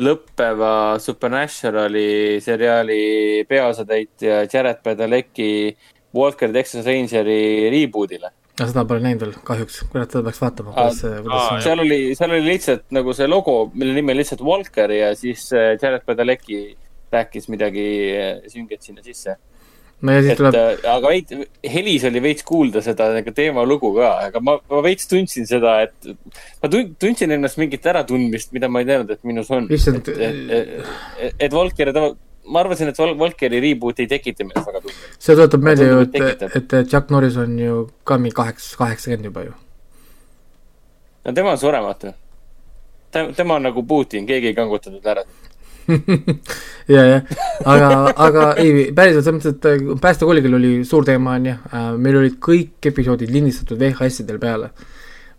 lõppeva 0.01 0.99
Supernaturali 1.01 2.41
seriaali 2.41 3.45
peaosatäitja 3.49 4.45
Jared 4.53 4.81
Padalecki 4.85 5.77
Walker 6.17 6.53
Texas 6.53 6.87
Rangeri 6.87 7.71
reboot'ile. 7.73 8.33
Aga 8.61 8.69
seda 8.75 8.85
pole 8.89 9.01
näinud 9.05 9.23
veel 9.25 9.35
kahjuks, 9.49 9.81
kurat, 9.93 10.13
seda 10.13 10.25
peaks 10.27 10.41
vaatama, 10.43 10.73
Aa, 10.75 10.89
kuidas 10.91 11.01
see, 11.01 11.21
kuidas 11.25 11.65
seal 11.65 11.85
oli, 11.87 12.01
seal 12.19 12.35
oli 12.37 12.47
lihtsalt 12.47 12.87
nagu 12.97 13.15
see 13.17 13.29
logo, 13.31 13.55
mille 13.75 13.97
nimi 13.97 14.13
on 14.15 14.21
lihtsalt 14.21 14.43
Walker 14.45 14.93
ja 14.93 15.15
siis 15.19 15.47
äh, 15.57 15.73
Jared 15.81 16.05
Padalecki 16.09 16.61
rääkis 17.13 17.49
midagi 17.53 17.87
äh, 18.15 18.35
sünget 18.53 18.85
sinna 18.85 19.03
sisse. 19.03 19.37
no 20.01 20.13
ja 20.15 20.21
siis 20.23 20.33
et 20.35 20.39
tuleb, 20.41 20.57
äh, 20.61 20.87
aga 20.93 21.13
veits, 21.13 21.41
helis 21.73 22.05
oli 22.09 22.23
veits 22.25 22.45
kuulda 22.49 22.85
seda 22.85 23.11
nagu 23.17 23.33
teemalugu 23.37 23.95
ka, 23.97 24.13
aga 24.29 24.45
ma, 24.45 24.59
ma 24.71 24.85
veits 24.85 25.09
tundsin 25.09 25.49
seda, 25.49 25.79
et 25.89 26.13
ma 26.63 26.73
tun- 26.73 26.95
tundsin 27.01 27.33
ennast 27.37 27.61
mingit 27.61 27.89
äratundmist, 27.93 28.53
mida 28.57 28.69
ma 28.69 28.85
ei 28.85 28.89
teadnud, 28.93 29.13
et 29.17 29.25
minus 29.29 29.51
on. 29.57 29.69
Et, 29.73 29.89
et, 29.97 30.13
et, 30.61 31.35
et 31.49 31.57
Valkeri, 31.57 31.97
ma 32.51 32.61
arvasin, 32.65 32.91
et 32.91 32.99
Val- 32.99 33.17
Valkeri 33.19 33.61
reboot 33.63 34.01
ei 34.03 34.09
tekita 34.11 34.45
minus 34.45 34.67
väga 34.67 34.81
tundeid. 34.81 35.19
see 35.19 35.37
tuletab 35.39 35.67
meelde 35.67 35.91
ju, 35.91 36.01
et 36.07 36.47
et, 36.51 36.79
Chuck 36.91 37.11
Norris 37.15 37.37
on 37.41 37.59
ju 37.59 37.83
ka 38.05 38.19
mingi 38.19 38.35
kaheksa, 38.37 38.77
kaheksakümmend 38.79 39.31
juba 39.31 39.45
ju. 39.47 39.53
no 41.25 41.33
tema 41.33 41.55
on 41.55 41.59
surematu. 41.59 42.15
tema 43.37 43.55
on 43.55 43.63
nagu 43.63 43.83
Putin, 43.83 44.27
keegi 44.27 44.53
ei 44.53 44.55
kanguta 44.55 44.91
teda 44.91 45.17
ära. 45.17 45.25
ja, 46.95 47.03
jah, 47.05 47.23
aga, 47.65 47.89
aga 48.15 48.47
ei, 48.63 48.91
päriselt 48.95 49.25
selles 49.25 49.37
mõttes, 49.39 49.57
et 49.57 49.69
äh, 49.71 49.99
päästekoligil 50.03 50.55
oli 50.59 50.73
suur 50.87 51.07
teema, 51.07 51.35
on 51.39 51.51
ju, 51.51 51.57
meil 51.99 52.21
olid 52.21 52.39
kõik 52.43 52.91
episoodid 52.93 53.33
lindistatud 53.35 53.81
VHS-idel 53.81 54.39
peale. 54.43 54.71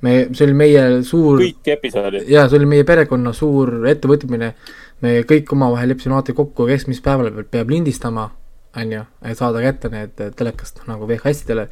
me, 0.02 0.16
see 0.34 0.48
oli 0.48 0.56
meie 0.58 0.84
suur, 1.08 1.40
kõik 1.44 1.72
episoodid. 1.76 2.28
jaa, 2.32 2.48
see 2.50 2.60
oli 2.60 2.70
meie 2.74 2.88
perekonna 2.88 3.34
suur 3.38 3.86
ettevõtmine, 3.92 4.54
me 5.02 5.16
kõik 5.28 5.52
omavahel 5.56 5.92
leppisime 5.94 6.18
alati 6.18 6.36
kokku, 6.38 6.68
kes 6.70 6.88
mis 6.90 7.02
päeval 7.04 7.44
peab, 7.50 7.72
lindistama, 7.74 8.30
on 8.78 8.96
ju, 8.96 9.04
et 9.28 9.38
saada 9.38 9.62
kätte 9.64 9.92
need 9.92 10.22
telekast 10.38 10.84
nagu 10.88 11.10
VHS-idele 11.10 11.68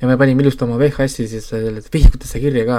ja 0.00 0.08
me 0.08 0.16
panime 0.16 0.42
ilusti 0.42 0.64
oma 0.64 0.78
VHS-i 0.80 1.26
siis 1.28 1.50
vihikutesse 1.92 2.40
kirja 2.40 2.64
ka, 2.68 2.78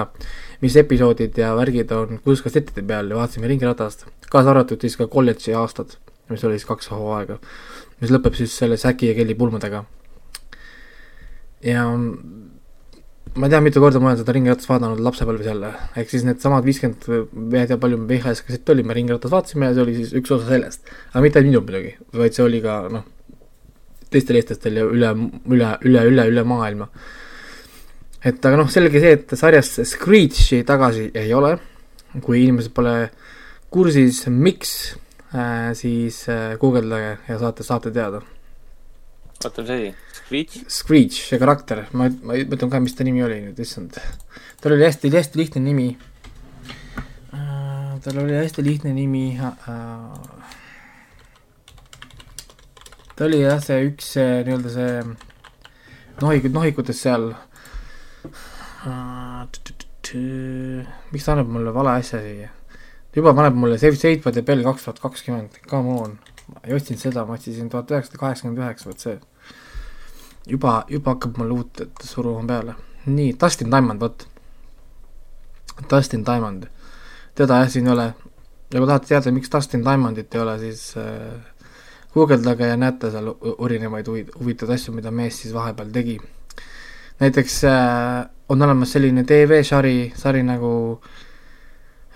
mis 0.63 0.75
episoodid 0.81 1.37
ja 1.37 1.53
värgid 1.57 1.91
on 1.95 2.19
kuuskassettide 2.25 2.83
peal 2.87 3.11
ja 3.11 3.19
vaatasime 3.19 3.49
ringiratast, 3.51 4.07
kaasa 4.31 4.55
arvatud 4.55 4.81
siis 4.81 4.97
ka 4.97 5.07
kolledži 5.11 5.53
aastad, 5.57 5.97
mis 6.31 6.43
oli 6.47 6.57
siis 6.57 6.69
kaks 6.69 6.89
hooaega, 6.93 7.37
mis 8.01 8.13
lõpeb 8.13 8.37
siis 8.39 8.55
selle 8.57 8.79
Säki 8.81 9.11
ja 9.11 9.17
Kelly 9.17 9.37
pulmadega. 9.37 9.83
ja 11.61 11.85
ma 13.35 13.47
ei 13.47 13.53
tea, 13.53 13.61
mitu 13.63 13.79
korda 13.79 13.99
ma 14.01 14.09
olen 14.11 14.19
seda 14.19 14.33
ringiratast 14.35 14.67
vaadanud 14.67 14.99
lapsepõlves 15.05 15.47
jälle, 15.47 15.71
ehk 15.99 16.09
siis 16.11 16.25
needsamad 16.27 16.65
viiskümmend, 16.67 17.07
ma 17.31 17.61
ei 17.61 17.69
tea, 17.69 17.79
palju 17.79 18.01
VHS 18.09 18.43
kassett 18.47 18.71
oli, 18.73 18.83
me 18.83 18.95
ringirattas 18.97 19.31
vaatasime 19.31 19.69
ja 19.69 19.75
see 19.77 19.85
oli 19.85 19.95
siis 19.95 20.11
üks 20.19 20.33
osa 20.35 20.49
sellest. 20.49 20.91
aga 21.13 21.23
mitte 21.23 21.39
ainult 21.39 21.53
minul 21.53 21.65
muidugi, 21.69 21.93
vaid 22.19 22.35
see 22.35 22.43
oli 22.43 22.59
ka 22.65 22.77
noh, 22.91 23.05
teistel 24.11 24.39
eestlastel 24.41 24.81
ja 24.81 24.87
üle, 24.87 25.13
üle, 25.47 25.71
üle, 25.87 26.03
üle, 26.11 26.27
üle 26.33 26.43
maailma. 26.47 26.89
et 28.27 28.49
aga 28.49 28.59
noh, 28.59 28.71
selge 28.73 28.99
see, 28.99 29.15
et 29.15 29.35
sarjas 29.39 29.77
Screechi 29.93 30.63
tagasi 30.67 31.07
ei 31.15 31.31
ole, 31.37 31.55
kui 32.19 32.43
inimesed 32.43 32.75
pole 32.75 32.95
kursis, 33.71 34.25
miks 34.27 34.75
äh,, 35.31 35.71
siis 35.79 36.25
äh, 36.27 36.57
guugeldage 36.59 37.15
ja 37.29 37.39
saate, 37.39 37.63
saate 37.63 37.95
teada. 37.95 38.19
oota, 39.49 39.61
mis 39.63 39.71
asi? 39.75 39.91
Screech? 40.31 40.53
Screech, 40.71 41.17
see 41.27 41.39
karakter, 41.41 41.83
ma, 41.91 42.07
ma 42.23 42.37
mõtlen 42.47 42.71
ka, 42.71 42.79
mis 42.83 42.95
ta 42.95 43.03
nimi 43.03 43.23
oli 43.25 43.41
nüüd, 43.47 43.57
issand. 43.59 43.97
tal 44.63 44.75
oli 44.77 44.85
hästi, 44.85 45.11
hästi 45.11 45.41
lihtne 45.41 45.61
nimi. 45.65 45.89
tal 48.01 48.17
oli 48.17 48.33
hästi 48.33 48.63
lihtne 48.65 48.93
nimi 48.95 49.35
äh,. 49.37 49.51
ta 53.15 53.27
oli 53.27 53.41
jah, 53.43 53.59
see 53.61 53.83
üks 53.91 54.13
nii-öelda 54.17 54.71
see 54.73 54.93
nohikud, 56.23 56.55
nohikutes 56.55 57.03
seal 57.03 57.33
äh,. 58.87 59.45
miks 61.11 61.27
ta 61.27 61.35
annab 61.35 61.51
mulle 61.51 61.75
vale 61.75 61.97
asja 61.99 62.23
siia? 62.23 62.49
juba 63.15 63.35
paneb 63.35 63.59
mulle 63.59 63.77
Save, 63.77 63.99
Save 63.99 64.23
by 64.23 64.31
the 64.31 64.41
Bell 64.47 64.63
kaks 64.63 64.87
tuhat 64.87 65.03
kakskümmend, 65.03 65.59
come 65.67 65.99
on. 65.99 66.17
ma 66.47 66.63
ei 66.63 66.73
otsinud 66.79 67.03
seda, 67.03 67.27
ma 67.27 67.35
otsisin 67.37 67.69
tuhat 67.69 67.91
üheksasada 67.91 68.23
kaheksakümmend 68.23 68.63
üheksa, 68.63 68.89
vot 68.89 69.03
see 69.03 69.19
juba, 70.51 70.81
juba 70.89 71.15
hakkab 71.15 71.39
mulle 71.39 71.57
uut 71.57 71.83
suruma 72.03 72.43
peale. 72.47 72.75
nii, 73.05 73.35
Dustin 73.41 73.71
Diamond, 73.71 74.01
vot. 74.01 74.27
Dustin 75.89 76.25
Diamond, 76.25 76.67
teda 77.35 77.63
jah 77.63 77.71
siin 77.71 77.87
ei 77.87 77.93
ole. 77.93 78.13
ja 78.73 78.79
kui 78.79 78.87
tahate 78.87 79.07
teada, 79.07 79.31
miks 79.31 79.49
Dustin 79.51 79.83
Diamondit 79.85 80.35
ei 80.35 80.41
ole, 80.41 80.59
siis 80.59 80.83
äh, 80.97 81.39
guugeldage 82.13 82.67
ja 82.67 82.77
näete 82.77 83.11
seal 83.11 83.31
huvi- 83.33 84.29
huvitavaid 84.39 84.75
asju, 84.75 84.93
mida 84.93 85.11
mees 85.11 85.41
siis 85.41 85.53
vahepeal 85.53 85.89
tegi. 85.91 86.19
näiteks 87.19 87.63
äh, 87.63 88.29
on 88.49 88.61
olemas 88.61 88.91
selline 88.91 89.23
TV-sari, 89.23 90.13
sari 90.15 90.43
nagu 90.43 91.01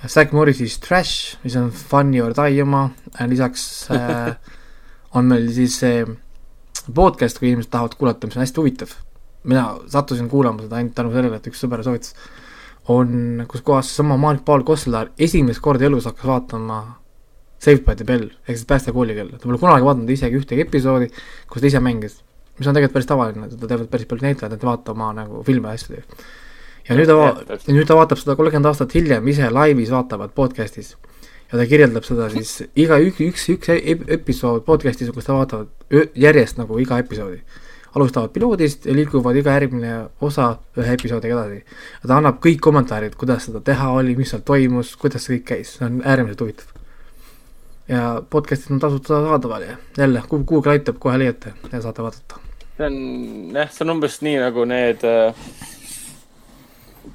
Zack 0.07 0.33
Morris's 0.33 0.79
Trash, 0.79 1.37
mis 1.43 1.55
on 1.55 1.71
Funny 1.71 2.21
or 2.21 2.33
Die 2.33 2.61
oma, 2.61 2.89
lisaks 3.27 3.89
äh, 3.91 4.35
on 5.15 5.25
meil 5.25 5.49
siis 5.53 5.79
see 5.79 6.05
podcast, 6.93 7.39
kui 7.39 7.49
inimesed 7.49 7.71
tahavad 7.73 7.95
kuulata, 7.99 8.27
mis 8.27 8.37
on 8.37 8.43
hästi 8.43 8.61
huvitav. 8.61 8.95
mina 9.45 9.77
sattusin 9.87 10.29
kuulama 10.29 10.63
seda 10.65 10.75
ainult 10.75 10.95
tänu 10.97 11.11
sellele, 11.13 11.37
et 11.37 11.47
üks 11.47 11.59
sõber 11.61 11.83
soovitas. 11.85 12.15
on, 12.89 13.45
kus 13.47 13.61
kohas 13.61 13.89
seesama 13.89 14.17
Mark-Paul 14.17 14.63
Koslar 14.63 15.09
esimest 15.19 15.61
korda 15.61 15.85
elus 15.85 16.05
hakkas 16.05 16.25
vaatama 16.25 16.99
Saved 17.59 17.85
by 17.85 17.95
the 17.95 18.05
Bell 18.05 18.29
ehk 18.47 18.57
siis 18.57 18.65
päästekooli 18.69 19.15
kell, 19.15 19.29
ta 19.29 19.47
pole 19.47 19.57
kunagi 19.57 19.85
vaadanud 19.85 20.09
isegi 20.09 20.37
ühtegi 20.37 20.65
episoodi, 20.67 21.09
kus 21.49 21.61
ta 21.61 21.67
ise 21.67 21.79
mängis. 21.79 22.21
mis 22.59 22.67
on 22.67 22.73
tegelikult 22.73 22.93
päris 22.93 23.07
tavaline, 23.09 23.49
seda 23.49 23.67
teevad 23.67 23.89
päris 23.89 24.05
paljud 24.05 24.27
näitlejad, 24.27 24.53
et 24.53 24.63
vaata 24.63 24.91
oma 24.91 25.13
nagu 25.13 25.43
filme 25.43 25.67
ja 25.67 25.73
asju. 25.73 26.03
ja 26.89 26.95
nüüd 26.95 27.09
ta 27.09 27.57
nüüd 27.71 27.87
ta 27.87 27.97
vaatab 27.97 28.21
seda 28.21 28.35
kolmkümmend 28.35 28.69
aastat 28.69 28.93
hiljem 28.93 29.27
ise 29.27 29.49
laivis 29.49 29.91
vaatavad 29.91 30.35
podcast'is 30.35 30.95
ja 31.51 31.59
ta 31.59 31.65
kirjeldab 31.69 32.05
seda 32.07 32.29
siis 32.33 32.55
iga 32.75 32.97
üks, 33.03 33.21
üks, 33.21 33.45
üks 33.53 33.71
ep- 33.75 34.07
episood 34.17 34.65
podcast'is, 34.67 35.11
kus 35.13 35.27
ta 35.27 35.35
vaatavad 35.37 35.69
järjest 36.17 36.57
nagu 36.61 36.79
iga 36.81 36.99
episoodi. 37.03 37.41
alustavad 37.95 38.33
piloodist 38.35 38.85
ja 38.85 38.93
liiguvad 38.93 39.37
iga 39.39 39.53
järgmine 39.55 39.91
osa 40.21 40.57
ühe 40.77 40.93
episoodiga 40.97 41.37
edasi. 41.37 41.61
ta 42.07 42.17
annab 42.17 42.41
kõik 42.43 42.59
kommentaarid, 42.59 43.15
kuidas 43.15 43.45
seda 43.45 43.61
teha 43.61 43.91
oli, 43.91 44.15
mis 44.15 44.33
seal 44.33 44.41
toimus, 44.41 44.95
kuidas 44.95 45.23
see 45.23 45.37
kõik 45.37 45.45
käis, 45.51 45.77
see 45.77 45.85
on 45.85 46.01
äärmiselt 46.03 46.41
huvitav. 46.41 46.73
ja 47.87 48.21
podcast'id 48.29 48.73
on 48.75 48.79
tasuta 48.79 49.21
saadaval 49.29 49.61
ja 49.61 49.77
jälle, 49.97 50.23
Google 50.29 50.71
aitab, 50.71 50.99
kohe 50.99 51.17
leiate 51.17 51.53
ja 51.71 51.81
saate 51.81 52.01
vaadata. 52.03 52.41
see 52.77 52.85
on 52.85 53.55
jah, 53.55 53.71
see 53.71 53.85
on 53.85 53.95
umbes 53.95 54.21
nii 54.21 54.37
nagu 54.43 54.65
need 54.65 55.05
äh, 55.05 55.35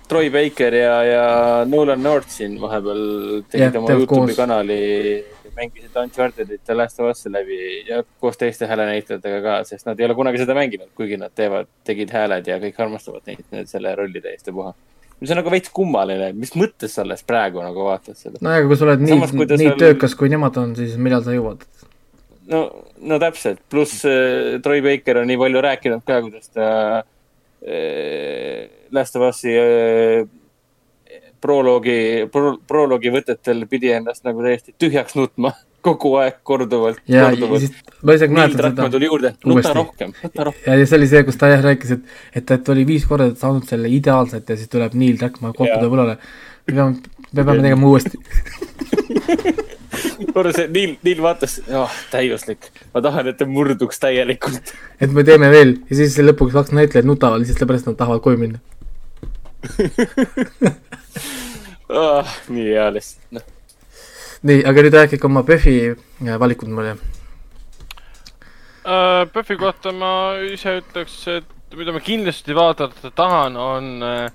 Troy 0.09 0.31
Baker 0.31 0.75
ja, 0.75 0.94
ja 1.07 1.25
Nolan 1.69 2.02
North 2.02 2.31
siin 2.35 2.57
vahepeal 2.60 3.01
tegid 3.51 3.67
Jah, 3.69 3.78
oma 3.81 3.93
Youtube'i 3.94 4.33
koos. 4.33 4.36
kanali, 4.39 4.78
mängisid 5.57 5.97
Unchartedit 6.02 6.69
ja 6.69 6.77
Last 6.77 7.01
of 7.01 7.10
Us'i 7.12 7.33
läbi 7.33 7.59
ja 7.89 8.02
koos 8.23 8.39
teiste 8.41 8.69
häälenäitlejatega 8.70 9.41
ka, 9.44 9.57
sest 9.69 9.86
nad 9.89 10.01
ei 10.01 10.07
ole 10.07 10.17
kunagi 10.19 10.41
seda 10.43 10.55
mänginud, 10.59 10.89
kuigi 10.99 11.19
nad 11.20 11.35
teevad, 11.36 11.69
tegid 11.86 12.12
hääled 12.15 12.49
ja 12.51 12.59
kõik 12.62 12.78
armastavad 12.83 13.27
neid 13.28 13.43
nüüd 13.52 13.70
selle 13.70 13.94
rolli 13.99 14.23
täiesti 14.25 14.55
puha. 14.55 14.73
mis 15.20 15.31
on 15.35 15.36
nagu 15.43 15.51
veits 15.52 15.69
kummaline, 15.77 16.33
mis 16.33 16.55
mõttes 16.57 16.94
sa 16.97 17.02
alles 17.05 17.23
praegu 17.27 17.60
nagu 17.60 17.86
vaatad 17.91 18.17
seda? 18.17 18.39
no 18.41 18.55
aga 18.55 18.67
kui 18.70 18.78
sa 18.81 18.89
oled 18.89 19.05
nii 19.05 19.20
nii 19.20 19.60
seal- 19.67 19.78
töökas, 19.85 20.15
kui 20.17 20.33
nemad 20.33 20.57
on, 20.62 20.75
siis 20.78 20.97
millal 20.97 21.27
sa 21.27 21.35
jõuad? 21.36 21.67
no, 22.51 22.65
no 23.02 23.19
täpselt, 23.23 23.60
pluss 23.70 24.05
äh, 24.09 24.59
Troy 24.65 24.81
Baker 24.86 25.20
on 25.23 25.28
nii 25.31 25.39
palju 25.44 25.65
rääkinud 25.67 26.07
ka, 26.07 26.23
kuidas 26.25 26.49
ta 26.55 26.69
äh, 27.67 28.80
Last 28.93 29.17
of 29.17 29.25
Us'i 29.28 29.55
äh, 29.57 30.27
proloogi 31.41 32.28
pro,, 32.33 32.57
proloogi 32.69 33.12
võtetel 33.15 33.65
pidi 33.70 33.93
ennast 33.97 34.27
nagu 34.27 34.43
täiesti 34.44 34.75
tühjaks 34.78 35.17
nutma 35.19 35.55
kogu 35.86 36.12
aeg 36.20 36.43
korduvalt, 36.44 37.01
ja, 37.09 37.23
ja 37.23 37.31
korduvalt. 37.31 37.65
siis 37.65 37.73
ma 38.05 38.17
isegi 38.19 38.36
mäletan 38.36 38.75
seda 38.75 38.91
tuli 38.93 39.09
juurde, 39.09 39.33
nuta 39.49 39.73
rohkem, 39.77 40.12
nuta 40.25 40.51
rohkem. 40.51 40.67
ja, 40.67 40.77
ja 40.83 40.91
see 40.91 41.01
oli 41.01 41.09
see, 41.15 41.25
kus 41.28 41.41
ta 41.41 41.44
jah 41.52 41.65
rääkis, 41.65 41.91
et, 41.97 42.02
et, 42.43 42.55
et 42.59 42.65
oli 42.75 42.85
viis 42.89 43.09
korda 43.09 43.31
saanud 43.41 43.65
selle 43.69 43.89
ideaalselt 43.93 44.52
ja 44.52 44.59
siis 44.60 44.73
tuleb 44.73 44.97
Neil 45.01 45.17
Druckmann 45.20 45.57
koppude 45.57 45.86
Jaa. 45.86 45.94
põllule. 45.94 46.15
me 46.69 46.75
peame, 46.75 47.17
me 47.33 47.44
peame 47.44 47.60
tegema 47.65 47.85
uuesti. 47.94 48.17
korra 50.35 50.52
see 50.55 50.69
Neil, 50.73 50.97
Neil 51.07 51.23
vaatas 51.25 51.59
oh,, 51.69 51.94
täiuslik. 52.12 52.70
ma 52.94 53.02
tahan, 53.05 53.33
et 53.33 53.39
ta 53.41 53.49
murduks 53.49 54.01
täielikult. 54.02 54.75
et 55.01 55.17
me 55.17 55.25
teeme 55.27 55.51
veel 55.52 55.77
ja 55.91 56.01
siis 56.02 56.19
lõpuks 56.20 56.57
kaks 56.57 56.75
näitlejat 56.77 57.09
nutavad 57.09 57.43
lihtsalt 57.43 57.62
sellepärast, 57.62 57.89
et 57.89 57.94
nad 57.94 58.01
tahavad 58.05 58.25
koju 58.25 58.41
minna. 58.41 58.62
Oh, 61.90 62.26
nii 62.55 62.68
hea 62.70 62.86
lihtsalt, 62.94 63.24
noh. 63.34 63.42
nii, 64.47 64.60
aga 64.62 64.84
nüüd 64.86 64.94
rääkige 64.94 65.26
oma 65.26 65.42
PÖFFi 65.47 65.74
äh, 65.90 66.36
valikud 66.39 66.70
mulle. 66.70 66.92
Uh, 68.80 69.26
Buffy 69.34 69.56
kohta 69.60 69.90
ma 69.92 70.12
ise 70.47 70.78
ütleks, 70.80 71.16
et 71.28 71.74
mida 71.76 71.92
ma 71.92 72.00
kindlasti 72.00 72.55
vaadata 72.56 73.10
tahan, 73.14 73.58
on 73.58 73.90
uh, 74.06 74.30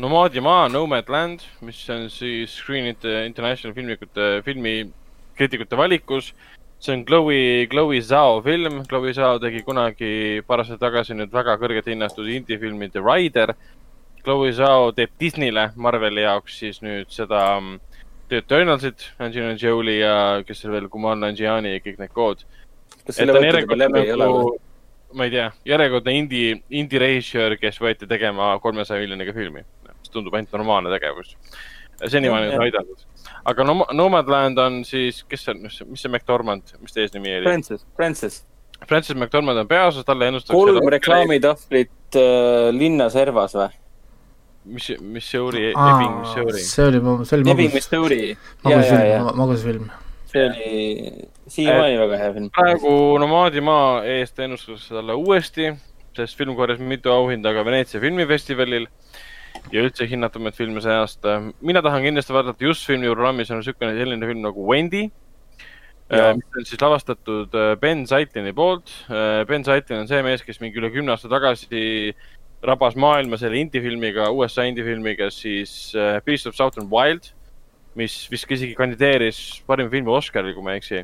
Nomaadi 0.00 0.40
maa, 0.40 0.68
Nomadland, 0.72 1.42
mis 1.60 1.82
on 1.92 2.06
siis 2.10 2.54
Screen 2.56 2.86
Inter- 2.88 3.26
International 3.26 3.74
filmikute, 3.76 4.40
filmikriitikute 4.46 5.76
valikus. 5.76 6.32
see 6.82 6.94
on 6.94 7.04
Chloe, 7.04 7.66
Chloe 7.70 8.00
Zhao 8.00 8.40
film, 8.42 8.84
Chloe 8.88 9.12
Zhao 9.14 9.38
tegi 9.38 9.60
kunagi 9.62 10.42
paar 10.46 10.58
aastat 10.64 10.80
tagasi 10.82 11.14
nüüd 11.14 11.30
väga 11.30 11.54
kõrgelt 11.60 11.86
hinnatud 11.86 12.26
indie-filmi 12.26 12.88
The 12.90 13.02
Rider. 13.04 13.54
Chloe 14.22 14.52
Zhao 14.54 14.92
teeb 14.96 15.10
Disneyle 15.20 15.70
Marveli 15.76 16.22
jaoks 16.22 16.58
siis 16.62 16.82
nüüd 16.84 17.10
seda 17.10 17.44
um, 17.58 17.78
The 18.28 18.40
Eternalsit, 18.42 19.10
Angelina 19.20 19.56
Jolie 19.60 19.98
ja 19.98 20.42
kes 20.46 20.62
seal 20.62 20.72
veel, 20.72 20.88
Kumal 20.92 21.18
Nanjiani 21.20 21.74
ja 21.74 21.82
kõik 21.84 21.98
need 22.00 22.14
kood 22.14 22.44
kas 23.06 23.18
selle 23.18 23.34
võtad 23.36 23.64
juba 23.64 23.78
läbi 23.84 24.04
ei 24.04 24.12
ole 24.14 24.28
nagu 24.28 24.44
või?, 24.46 24.60
ma 25.12 25.28
ei 25.28 25.34
tea, 25.34 25.48
järjekordne 25.68 26.14
indie, 26.16 26.54
indie 26.72 27.00
režissöör, 27.02 27.56
kes 27.60 27.80
võeti 27.82 28.08
tegema 28.08 28.54
kolmesaja 28.64 29.02
miljoniga 29.02 29.34
filmi. 29.36 29.64
mis 29.92 30.12
tundub 30.12 30.34
ainult 30.38 30.54
normaalne 30.56 30.92
tegevus. 30.94 31.34
senimaani 32.06 32.48
on 32.48 32.56
ta 32.56 32.62
aidanud. 32.68 33.04
aga 33.52 33.66
Nom-, 33.68 33.90
Nomadland 33.92 34.58
on 34.58 34.80
siis, 34.88 35.22
kes 35.28 35.44
see 35.44 35.54
on, 35.54 35.60
mis 35.66 35.76
see, 35.78 35.90
see 35.94 36.08
McDormand, 36.12 36.74
mis 36.80 36.94
ta 36.94 37.04
eesnimi 37.04 37.36
oli? 37.40 37.44
Francis, 37.50 37.86
Francis. 37.96 38.40
Francis 38.88 39.16
McDormand 39.16 39.58
on 39.62 39.68
peaosas, 39.68 40.04
talle 40.04 40.30
ennustatakse. 40.32 40.58
kolm. 40.58 40.88
reklaamitahvlit 40.96 42.18
äh, 42.18 42.72
linnaservas 42.74 43.58
või? 43.58 43.70
mis, 44.64 44.90
Missouri, 45.00 45.70
Ebbing, 45.70 46.20
Missouri. 46.20 46.62
see 46.62 46.86
oli, 46.86 47.00
see 47.26 47.36
oli 47.38 47.50
Ebbing, 47.50 47.68
magus, 47.68 47.74
Missouri. 47.74 48.20
ja, 48.64 48.70
ja, 48.70 49.04
ja 49.04 49.22
magusfilm, 49.24 49.38
magusfilm. 49.38 49.88
see 50.32 50.44
oli 50.48 51.28
siiamaani 51.46 51.98
väga 51.98 52.20
hea 52.20 52.34
film. 52.36 52.50
praegu 52.54 52.92
Nomaadi 53.22 53.64
maa 53.64 54.02
eest 54.18 54.38
ennustatakse 54.38 54.94
talle 54.94 55.16
uuesti, 55.18 55.72
sest 56.16 56.38
film 56.38 56.56
korjas 56.58 56.80
mitu 56.80 57.12
auhinda 57.12 57.54
ka 57.54 57.64
Veneetsia 57.66 58.00
filmifestivalil 58.00 58.86
ja 59.72 59.82
üldse 59.82 60.06
hinnatumaid 60.08 60.56
filme 60.56 60.82
see 60.84 60.94
aasta. 60.94 61.40
mina 61.60 61.82
tahan 61.82 62.06
kindlasti 62.06 62.34
vaadata 62.34 62.64
just 62.64 62.86
filmi 62.86 63.10
programmis 63.10 63.50
on 63.50 63.60
niisugune 63.60 63.96
selline 63.98 64.26
film 64.30 64.46
nagu 64.46 64.68
Wendy, 64.68 65.08
Jaa. 66.12 66.34
mis 66.36 66.58
on 66.58 66.66
siis 66.68 66.80
lavastatud 66.80 67.54
äh, 67.56 67.74
Ben 67.80 68.06
Zeitlini 68.06 68.52
poolt. 68.52 68.90
Ben 69.48 69.64
Zeitlin 69.64 70.02
on 70.02 70.08
see 70.08 70.22
mees, 70.22 70.42
kes 70.44 70.60
mingi 70.60 70.80
üle 70.80 70.90
kümne 70.92 71.14
aasta 71.14 71.30
tagasi 71.32 72.12
rabas 72.62 72.94
maailma 72.98 73.38
selle 73.40 73.58
indie-filmiga, 73.62 74.28
USA 74.30 74.64
indie-filmiga 74.70 75.28
siis 75.34 75.92
äh, 75.98 76.20
Beast 76.26 76.46
of 76.46 76.56
Southern 76.56 76.88
Wild, 76.92 77.32
mis 77.98 78.14
vist 78.30 78.50
isegi 78.50 78.76
kandideeris 78.78 79.40
parima 79.66 79.90
filmi 79.92 80.14
Oscaril, 80.14 80.54
kui 80.56 80.64
ma 80.64 80.76
ei 80.76 80.80
eksi. 80.80 81.02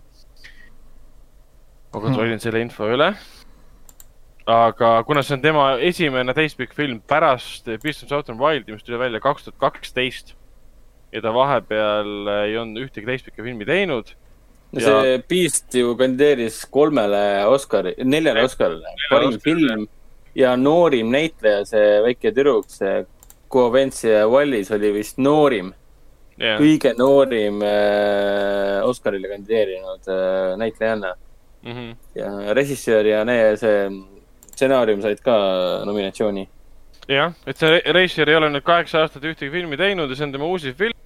ma 1.92 2.00
kontrollin 2.04 2.40
selle 2.40 2.62
info 2.62 2.88
üle. 2.92 3.10
aga 4.48 5.02
kuna 5.04 5.20
see 5.24 5.36
on 5.36 5.42
tema 5.44 5.64
esimene 5.84 6.32
täispikk 6.36 6.72
film 6.76 7.02
pärast 7.04 7.66
Beast 7.82 8.04
of 8.04 8.12
Southern 8.12 8.38
Wildi, 8.40 8.72
mis 8.72 8.86
tuli 8.86 9.00
välja 9.00 9.20
kaks 9.20 9.44
tuhat 9.44 9.58
kaksteist 9.60 10.32
ja 11.12 11.20
ta 11.24 11.34
vahepeal 11.34 12.30
ei 12.44 12.56
olnud 12.56 12.86
ühtegi 12.86 13.08
täispikka 13.08 13.44
filmi 13.44 13.66
teinud. 13.68 14.14
no 14.72 14.84
see 14.84 15.20
Beast 15.28 15.74
ju 15.74 15.92
kandideeris 15.98 16.62
kolmele 16.70 17.44
Oscari, 17.50 17.96
neljale 18.04 18.46
Oscarile, 18.46 18.94
parim 19.10 19.40
film 19.42 19.88
ja 20.38 20.54
noorim 20.56 21.10
näitleja, 21.12 21.64
see 21.66 21.98
väike 22.04 22.32
tüdruk, 22.34 22.68
see 22.70 23.02
Covencia 23.50 24.26
Wallis 24.28 24.70
oli 24.76 24.92
vist 24.94 25.18
noorim, 25.18 25.72
jah, 26.38 26.60
kõige 26.60 26.94
noorim 26.98 27.62
äh, 27.64 28.84
Oscarile 28.86 29.30
kandideerinud 29.32 30.12
äh, 30.12 30.52
näitlejanna. 30.60 31.14
-hmm. 31.64 31.96
ja 32.14 32.54
režissöör 32.54 33.06
ja 33.06 33.24
nee, 33.24 33.56
see 33.56 33.90
stsenaarium 34.52 35.02
said 35.02 35.20
ka 35.20 35.34
nominatsiooni 35.84 36.48
jah, 37.08 37.32
et 37.46 37.58
see 37.58 37.80
Reischer 37.94 38.28
ei 38.28 38.36
ole 38.36 38.50
nüüd 38.52 38.64
kaheksa 38.66 39.04
aastat 39.04 39.24
ühtegi 39.24 39.50
filmi 39.52 39.76
teinud 39.80 40.10
ja 40.10 40.16
see 40.16 40.26
on 40.28 40.32
tema 40.32 40.46
uusim 40.46 40.74
film, 40.74 40.96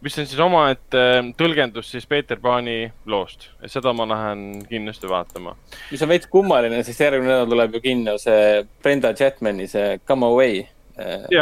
mis 0.00 0.18
on 0.18 0.26
siis 0.26 0.40
omaette 0.40 1.02
tõlgendus 1.38 1.90
siis 1.92 2.06
Peeter 2.06 2.38
Paani 2.40 2.92
loost. 3.06 3.48
seda 3.66 3.92
ma 3.92 4.06
lähen 4.08 4.62
kindlasti 4.68 5.10
vaatama. 5.10 5.56
mis 5.90 6.02
on 6.02 6.12
veits 6.12 6.30
kummaline, 6.30 6.82
sest 6.86 7.00
järgmine 7.00 7.32
nädal 7.32 7.50
tuleb 7.50 7.78
ju 7.78 7.80
kinno 7.84 8.18
see 8.22 8.64
Brenda 8.82 9.12
Chapmani 9.14 9.68
see 9.68 9.98
Come 10.06 10.26
Away, 10.26 10.64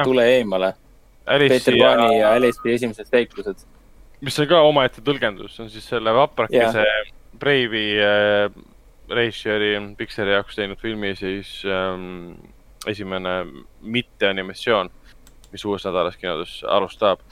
Tule 0.04 0.28
eemale. 0.36 0.74
Peeter 1.24 1.74
Paani 1.80 2.20
ja 2.20 2.34
Alice'i 2.36 2.74
esimesed 2.74 3.12
veiklused. 3.12 3.66
mis 4.20 4.40
on 4.40 4.48
ka 4.48 4.62
omaette 4.64 5.04
tõlgendus, 5.04 5.60
on 5.60 5.70
siis 5.70 5.88
selle 5.88 6.14
vaprakese 6.14 6.84
Brave'i 7.38 7.88
äh, 8.00 8.50
Reischeri 9.10 9.74
Pixari 9.96 10.32
jaoks 10.34 10.56
teinud 10.58 10.80
filmi 10.82 11.12
siis 11.14 11.60
ähm, 11.68 12.34
esimene 12.86 13.36
mitteanimatsioon, 13.80 14.90
mis 15.52 15.64
uues 15.64 15.84
nädalas 15.86 16.16
kinodes 16.16 16.58
alustab. 16.68 17.22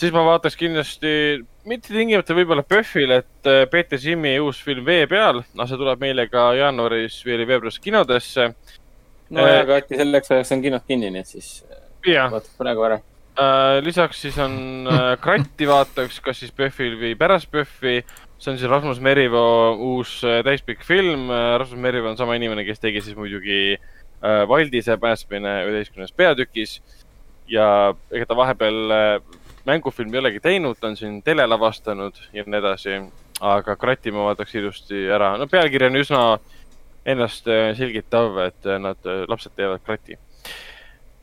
Siis 0.00 0.12
ma 0.14 0.22
vaataks 0.26 0.58
kindlasti, 0.60 1.10
mitte 1.68 1.94
tingimata 1.94 2.36
võib-olla 2.36 2.64
PÖFFil, 2.66 3.16
et 3.18 3.50
äh, 3.50 3.64
Peeter 3.70 4.00
Simmi 4.00 4.36
uus 4.42 4.60
film 4.64 4.86
Vee 4.86 5.08
peal, 5.10 5.42
aga 5.54 5.68
see 5.70 5.80
tuleb 5.80 6.04
meile 6.04 6.28
ka 6.30 6.50
jaanuaris 6.58 7.18
või 7.26 7.40
veebruaris 7.42 7.80
kinodesse. 7.82 8.52
no 9.30 9.48
ja, 9.48 9.60
aga 9.64 9.80
äkki 9.82 9.98
selleks 9.98 10.32
ajaks 10.32 10.54
on 10.56 10.64
kinod 10.64 10.86
kinni, 10.86 11.10
nii 11.14 11.24
et 11.24 11.34
siis 11.34 11.50
vaatad 12.06 12.52
praegu 12.60 12.86
ära 12.86 13.00
äh, 13.00 13.80
lisaks 13.82 14.20
siis 14.22 14.38
on 14.38 14.86
äh, 14.86 15.10
Kratti 15.22 15.68
vaataks, 15.68 16.20
kas 16.22 16.44
siis 16.44 16.54
PÖFFil 16.54 16.96
või 17.00 17.16
pärast 17.18 17.50
PÖFFi. 17.50 17.98
see 18.38 18.52
on 18.52 18.60
siis 18.60 18.70
Rasmus 18.70 19.00
Merivoo 19.00 19.74
uus 19.80 20.18
täispikk 20.44 20.82
film. 20.84 21.30
Rasmus 21.32 21.80
Merivoo 21.80 22.10
on 22.10 22.18
sama 22.20 22.34
inimene, 22.36 22.66
kes 22.68 22.82
tegi 22.82 23.00
siis 23.00 23.16
muidugi 23.16 23.78
Äh, 24.24 24.48
Valdise 24.48 24.96
päästmine 24.96 25.50
üheteistkümnes 25.66 26.12
peatükis 26.16 26.78
ja 27.52 27.94
ega 28.10 28.24
ta 28.26 28.36
vahepeal 28.36 28.94
äh, 28.94 29.18
mängufilmi 29.66 30.16
ei 30.16 30.22
olegi 30.22 30.42
teinud, 30.42 30.78
ta 30.80 30.90
on 30.90 30.96
siin 30.98 31.20
tele 31.26 31.46
lavastanud 31.46 32.18
ja 32.32 32.44
nii 32.46 32.60
edasi. 32.60 33.00
aga 33.40 33.76
Kratti 33.76 34.10
ma 34.10 34.30
vaataks 34.30 34.54
ilusti 34.56 35.02
ära, 35.12 35.34
no 35.36 35.46
pealkiri 35.46 35.90
on 35.90 35.98
üsna 36.00 36.20
ennast 37.04 37.48
äh, 37.52 37.74
selgitav, 37.76 38.38
et 38.46 38.68
nad, 38.80 39.08
lapsed 39.28 39.52
teevad 39.56 39.82
Kratti. 39.84 40.18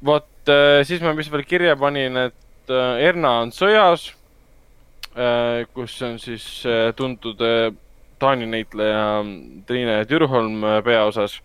vot 0.05 0.51
siis 0.83 1.01
ma, 1.01 1.13
mis 1.13 1.31
veel 1.31 1.45
kirja 1.47 1.75
panin, 1.79 2.17
et 2.17 2.71
Erna 2.99 3.39
on 3.41 3.51
sõjas, 3.51 4.05
kus 5.73 5.95
on 6.03 6.19
siis 6.19 6.45
tuntud 6.95 7.41
Taani 8.19 8.45
näitleja 8.47 9.23
Triine 9.67 9.97
Türholm 10.07 10.63
peaosas 10.83 11.41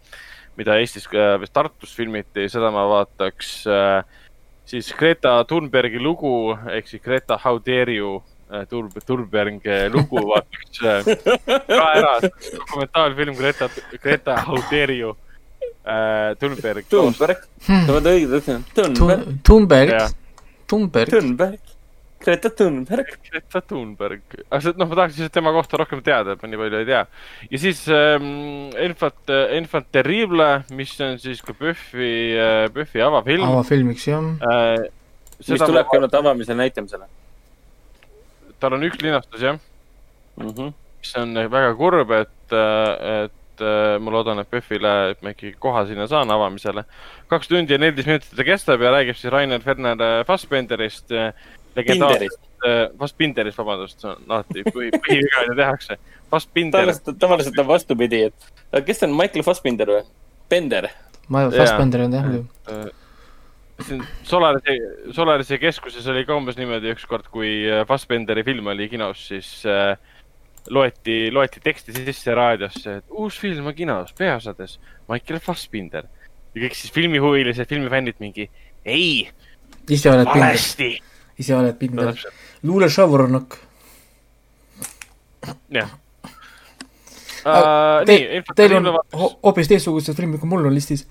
mida 0.58 0.78
Eestis 0.80 1.06
Tartus 1.52 1.94
filmiti, 1.96 2.48
seda 2.50 2.72
ma 2.74 2.84
vaataks 2.90 3.52
äh, 3.70 4.18
siis 4.68 4.90
Greta 4.96 5.38
Thunbergi 5.48 6.00
lugu 6.02 6.32
ehk 6.72 6.90
siis 6.90 7.02
Greta 7.04 7.38
How 7.44 7.60
dare 7.64 7.94
you 7.94 8.18
äh, 8.50 8.66
Turb-, 8.68 9.00
Thunberg 9.06 9.64
lugu 9.92 10.24
vaataks 10.30 10.82
äh, 10.82 11.16
ka 11.68 11.86
ära. 11.94 12.12
dokumentaalfilm 12.24 13.38
Greta, 13.38 13.70
Greta 14.02 14.36
How 14.46 14.60
dare 14.70 14.98
you 14.98 15.16
Thunberg. 16.38 16.84
Thunberg, 16.90 17.46
sa 17.64 17.94
oled 17.94 18.08
õige, 18.10 18.42
Thunberg. 18.76 19.22
Thunberg, 19.46 19.94
Thunberg. 20.68 21.14
Thunberg 21.14 21.67
Greta 22.18 22.50
Thunberg. 22.50 23.12
Greta 23.30 23.60
Thunberg, 23.62 24.22
aga 24.48 24.60
see, 24.64 24.74
noh, 24.78 24.88
ma 24.90 24.98
tahaks 24.98 25.14
lihtsalt 25.14 25.34
tema 25.36 25.52
kohta 25.54 25.78
rohkem 25.78 26.02
teada, 26.04 26.34
et 26.34 26.42
ma 26.42 26.50
nii 26.50 26.60
palju 26.60 26.80
ei 26.80 26.88
tea. 26.88 27.04
ja 27.52 27.60
siis 27.62 27.84
ähm, 27.94 28.26
Enfant, 28.88 29.32
Enfant 29.58 29.88
Terrible, 29.94 30.48
mis 30.74 30.96
on 31.04 31.18
siis 31.22 31.42
ka 31.46 31.54
PÖFFi 31.54 32.10
äh,, 32.34 32.66
PÖFFi 32.74 33.04
avafilm. 33.06 33.46
avafilmiks, 33.46 34.08
jah 34.10 34.26
äh,. 34.42 34.88
mis 35.38 35.62
tulebki 35.62 35.94
ma... 35.94 36.00
ainult 36.00 36.20
avamisel 36.20 36.58
näitamisele. 36.58 37.08
tal 38.58 38.74
on 38.74 38.86
üks 38.90 39.02
linastus, 39.04 39.42
jah 39.44 39.60
mm. 40.38 40.50
-hmm. 40.50 40.72
mis 40.98 41.16
on 41.22 41.34
väga 41.34 41.74
kurb, 41.78 42.10
et, 42.10 42.52
äh, 42.52 43.26
et 43.26 43.62
äh, 43.62 43.98
ma 44.02 44.10
loodan, 44.10 44.42
et 44.42 44.50
PÖFFile, 44.50 44.96
et 45.12 45.22
ma 45.22 45.36
ikkagi 45.36 45.54
koha 45.58 45.86
sinna 45.86 46.06
saan 46.10 46.30
avamisele. 46.34 46.84
kaks 47.28 47.48
tundi 47.48 47.72
ja 47.72 47.78
neliteist 47.78 48.08
minutit 48.08 48.36
ta 48.36 48.44
kestab 48.44 48.82
ja 48.82 48.90
räägib 48.90 49.16
siis 49.16 49.32
Rainer 49.32 49.60
Ferner 49.60 50.24
Fassbenderist 50.24 51.12
Pinderist. 51.86 52.40
vast 52.98 53.16
Pinderist, 53.18 53.58
vabandust, 53.58 54.00
see 54.00 54.10
on 54.10 54.32
alati 54.34 54.64
põhi, 54.66 54.92
põhiviga 54.94 55.44
ju 55.46 55.58
tehakse. 55.58 55.98
vast 56.32 56.50
Pinder. 56.54 56.80
tavaliselt, 56.80 57.18
tavaliselt 57.20 57.60
on 57.62 57.68
vastupidi, 57.68 58.22
et 58.28 58.86
kes 58.86 59.02
ta 59.02 59.08
on, 59.08 59.16
Michael 59.16 59.44
Fassbinder 59.46 59.92
või? 59.94 60.06
Bender. 60.50 60.88
ma, 61.28 61.48
Fassbender 61.52 62.06
on 62.06 62.16
jah. 62.16 62.30
siin 63.86 64.04
Solarise, 64.26 64.76
Solarise 65.14 65.58
keskuses 65.62 66.06
oli 66.10 66.24
ka 66.26 66.36
umbes 66.36 66.58
niimoodi 66.58 66.90
ükskord, 66.92 67.28
kui 67.32 67.50
äh, 67.68 67.84
Fassbenderi 67.88 68.44
film 68.46 68.70
oli 68.72 68.88
kinos, 68.90 69.26
siis 69.30 69.50
äh, 69.68 69.94
loeti, 70.74 71.28
loeti 71.32 71.62
teksti 71.64 71.94
sisse 72.00 72.34
raadiosse, 72.34 72.98
et 73.00 73.12
uus 73.14 73.38
film 73.40 73.70
on 73.70 73.76
kinos, 73.76 74.14
peaosades 74.18 74.78
Michael 75.08 75.40
Fassbinder. 75.44 76.08
ja 76.54 76.64
kõik 76.64 76.74
siis 76.74 76.92
filmihuvilised, 76.92 77.68
filmifännid 77.68 78.18
mingi, 78.24 78.48
ei, 78.88 79.28
valesti 79.88 80.96
ise 81.38 81.56
oled 81.56 81.78
Pinder 81.78 82.12
no,. 82.12 82.36
luule 82.62 82.90
Šavornok. 82.90 83.58
jah 85.74 85.90
uh,. 87.46 88.06
Te, 88.06 88.16
teil 88.56 88.76
on 88.78 88.90
hoopis 89.14 89.70
teistsugused 89.70 90.16
filmid, 90.18 90.40
kui 90.42 90.50
mul 90.50 90.66
on 90.68 90.74
listis. 90.74 91.06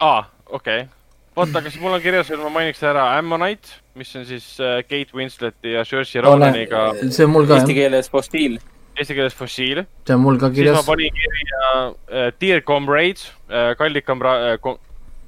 aa, 0.00 0.24
okei 0.46 0.80
okay. 0.84 0.88
oota, 1.36 1.60
aga 1.60 1.70
siis 1.70 1.82
mul 1.82 1.98
on 1.98 2.02
kirjas 2.02 2.32
veel, 2.32 2.42
ma 2.46 2.54
mainiks 2.56 2.82
ära 2.88 3.10
Ammonite, 3.18 3.78
mis 3.98 4.10
on 4.16 4.26
siis 4.28 4.48
uh, 4.62 4.80
Kate 4.88 5.14
Winsleti 5.14 5.76
ja 5.76 5.84
Saoirse 5.84 6.24
Ronaniga 6.24 6.88
see 7.04 7.28
on 7.28 7.36
mul 7.36 7.48
ka. 7.50 7.60
Eesti 7.60 7.76
keeles 7.76 8.10
fossiil. 8.10 8.58
Eesti 8.98 9.14
keeles 9.14 9.36
fossiil. 9.36 9.84
see 10.08 10.16
on 10.16 10.24
mul 10.24 10.40
ka 10.40 10.50
kirjas. 10.54 10.80
siis 10.80 10.88
ma 10.88 10.94
panin 10.94 11.16
kirja 11.22 11.64
uh, 11.86 12.28
Dear 12.40 12.64
Comrades 12.66 13.28
uh,, 13.28 13.74
kallid 13.78 14.08
kamra- 14.08 14.38
uh,, 14.56 14.78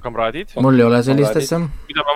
kamraadid. 0.01 0.57
mul 0.65 0.81
ei 0.81 0.89
ole 0.89 1.03
sellist 1.05 1.37
asja. 1.37 1.61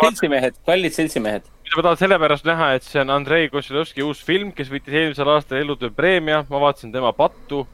seltsimehed, 0.01 0.63
kallid 0.65 0.97
seltsimehed 0.97 1.54
mida 1.65 1.79
ma 1.79 1.87
tahan 1.87 2.03
sellepärast 2.03 2.45
näha, 2.49 2.75
et 2.77 2.85
see 2.87 3.01
on 3.01 3.13
Andrei 3.15 3.49
Košilovski 3.53 4.05
uus 4.05 4.21
film, 4.25 4.53
kes 4.57 4.69
võitis 4.73 4.95
eelmisel 4.95 5.31
aastal 5.33 5.63
elutöö 5.63 5.91
preemia, 5.95 6.45
ma 6.51 6.61
vaatasin 6.63 6.93
tema 6.95 7.13
Pattu, 7.17 7.65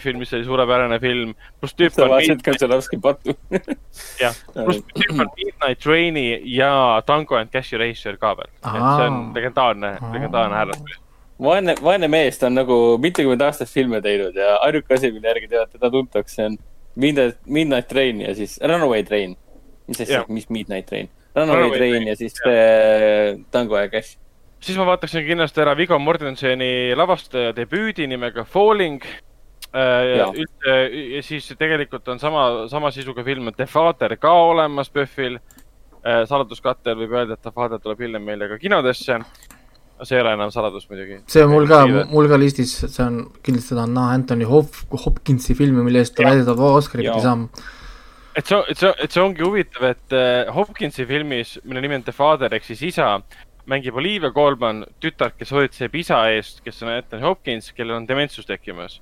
film, 0.00 0.22
mis 0.22 0.32
oli 0.32 0.46
suurepärane 0.48 0.96
film, 1.00 1.34
pluss 1.60 1.76
tüüp 1.76 1.92
on. 1.92 1.98
sa 1.98 2.10
vaatasid 2.14 2.42
Košilovski 2.48 2.98
Pattu 3.04 3.36
jah, 4.22 4.36
pluss 4.56 4.82
tüüp 4.96 5.14
on 5.14 5.30
Midnight 5.36 5.84
Traini 5.84 6.26
ja 6.56 7.02
Tango 7.06 7.36
and 7.38 7.52
Cash 7.52 7.76
Eraser 7.76 8.16
ka 8.18 8.34
veel. 8.40 8.52
et 8.64 8.74
see 8.74 9.08
on 9.08 9.24
legendaarne, 9.36 9.96
legendaarne 10.16 10.62
härrasmees 10.62 11.00
vaene, 11.42 11.74
vaene 11.82 12.08
mees, 12.10 12.38
ta 12.38 12.48
on 12.50 12.58
nagu 12.58 12.78
mitukümmend 13.02 13.42
aastat 13.44 13.70
filme 13.70 14.00
teinud 14.04 14.36
ja 14.38 14.56
ainuke 14.66 14.96
asi, 14.96 15.10
mille 15.12 15.28
järgi 15.30 15.50
teda, 15.50 15.66
teda 15.72 15.90
tuntakse, 15.90 16.48
on 16.48 16.58
Midnight, 16.94 17.40
Midnight 17.46 17.88
Train 17.90 18.20
ja 18.22 18.34
siis 18.34 18.58
Runaway 18.62 19.02
Train. 19.02 19.36
mis 19.88 20.00
asja, 20.00 20.24
mis 20.28 20.48
Midnight 20.48 20.88
Train? 20.88 21.10
Runaway 21.34 21.70
Train 21.78 22.08
ja 22.08 22.16
siis 22.18 22.36
see 22.38 23.38
Tango 23.50 23.78
ja 23.78 23.88
Cash. 23.90 24.18
siis 24.62 24.78
ma 24.78 24.86
vaataksin 24.86 25.26
kindlasti 25.26 25.60
ära 25.64 25.74
Viggo 25.76 25.98
Mortenseni 25.98 26.94
lavastaja 26.96 27.52
debüüdi 27.56 28.06
nimega 28.10 28.44
Falling. 28.44 29.02
Äh, 29.74 30.22
üldse 30.30 30.74
ja 31.16 31.22
siis 31.26 31.48
tegelikult 31.58 32.06
on 32.08 32.20
sama, 32.22 32.68
sama 32.70 32.92
sisuga 32.94 33.24
film 33.26 33.50
The 33.56 33.66
Father 33.66 34.14
ka 34.16 34.30
olemas 34.30 34.92
PÖFFil. 34.94 35.40
Äh, 36.04 36.22
saladuskattel 36.30 36.94
võib 37.00 37.16
öelda, 37.16 37.34
et 37.34 37.42
The 37.42 37.50
Father 37.50 37.82
tuleb 37.82 38.04
hiljem 38.06 38.22
meile 38.22 38.48
ka 38.52 38.60
kinodesse 38.62 39.18
see 40.02 40.16
ei 40.18 40.22
ole 40.24 40.34
enam 40.34 40.50
saladus 40.50 40.88
muidugi. 40.90 41.20
see 41.30 41.42
on 41.44 41.52
mul 41.52 41.66
ka, 41.70 41.84
mul 42.10 42.28
ka 42.30 42.38
listis, 42.38 42.72
see 42.82 43.04
on 43.04 43.20
kindlasti 43.46 43.72
seda 43.72 43.84
on 43.86 43.98
Anthony 44.02 44.46
Hop-, 44.48 44.82
Hopkinsi 45.04 45.54
filmi, 45.54 45.84
mille 45.86 46.02
eest 46.02 46.16
ta 46.18 46.26
väidetavalt 46.26 46.82
Oscari 46.82 47.06
pidi 47.06 47.22
saama 47.22 47.48
et 48.36 48.46
see, 48.46 48.60
et 48.68 48.78
see, 48.78 48.92
et 49.04 49.14
see 49.14 49.22
ongi 49.22 49.44
huvitav, 49.44 49.86
et 49.90 50.14
uh, 50.16 50.52
Hopkinsi 50.54 51.06
filmis, 51.08 51.56
mille 51.64 51.82
nimi 51.84 51.98
on 51.98 52.06
The 52.06 52.14
Father 52.14 52.54
ehk 52.54 52.66
siis 52.66 52.82
isa, 52.90 53.08
mängib 53.70 53.96
Olivia 53.96 54.32
Colman 54.34 54.84
tütart, 55.00 55.38
kes 55.38 55.52
hoolitseb 55.54 55.94
isa 56.00 56.20
eest, 56.34 56.60
kes 56.64 56.82
on 56.84 56.92
Anthony 56.96 57.24
Hopkins, 57.24 57.70
kellel 57.76 58.00
on 58.00 58.08
dementsus 58.08 58.48
tekkimas. 58.48 59.00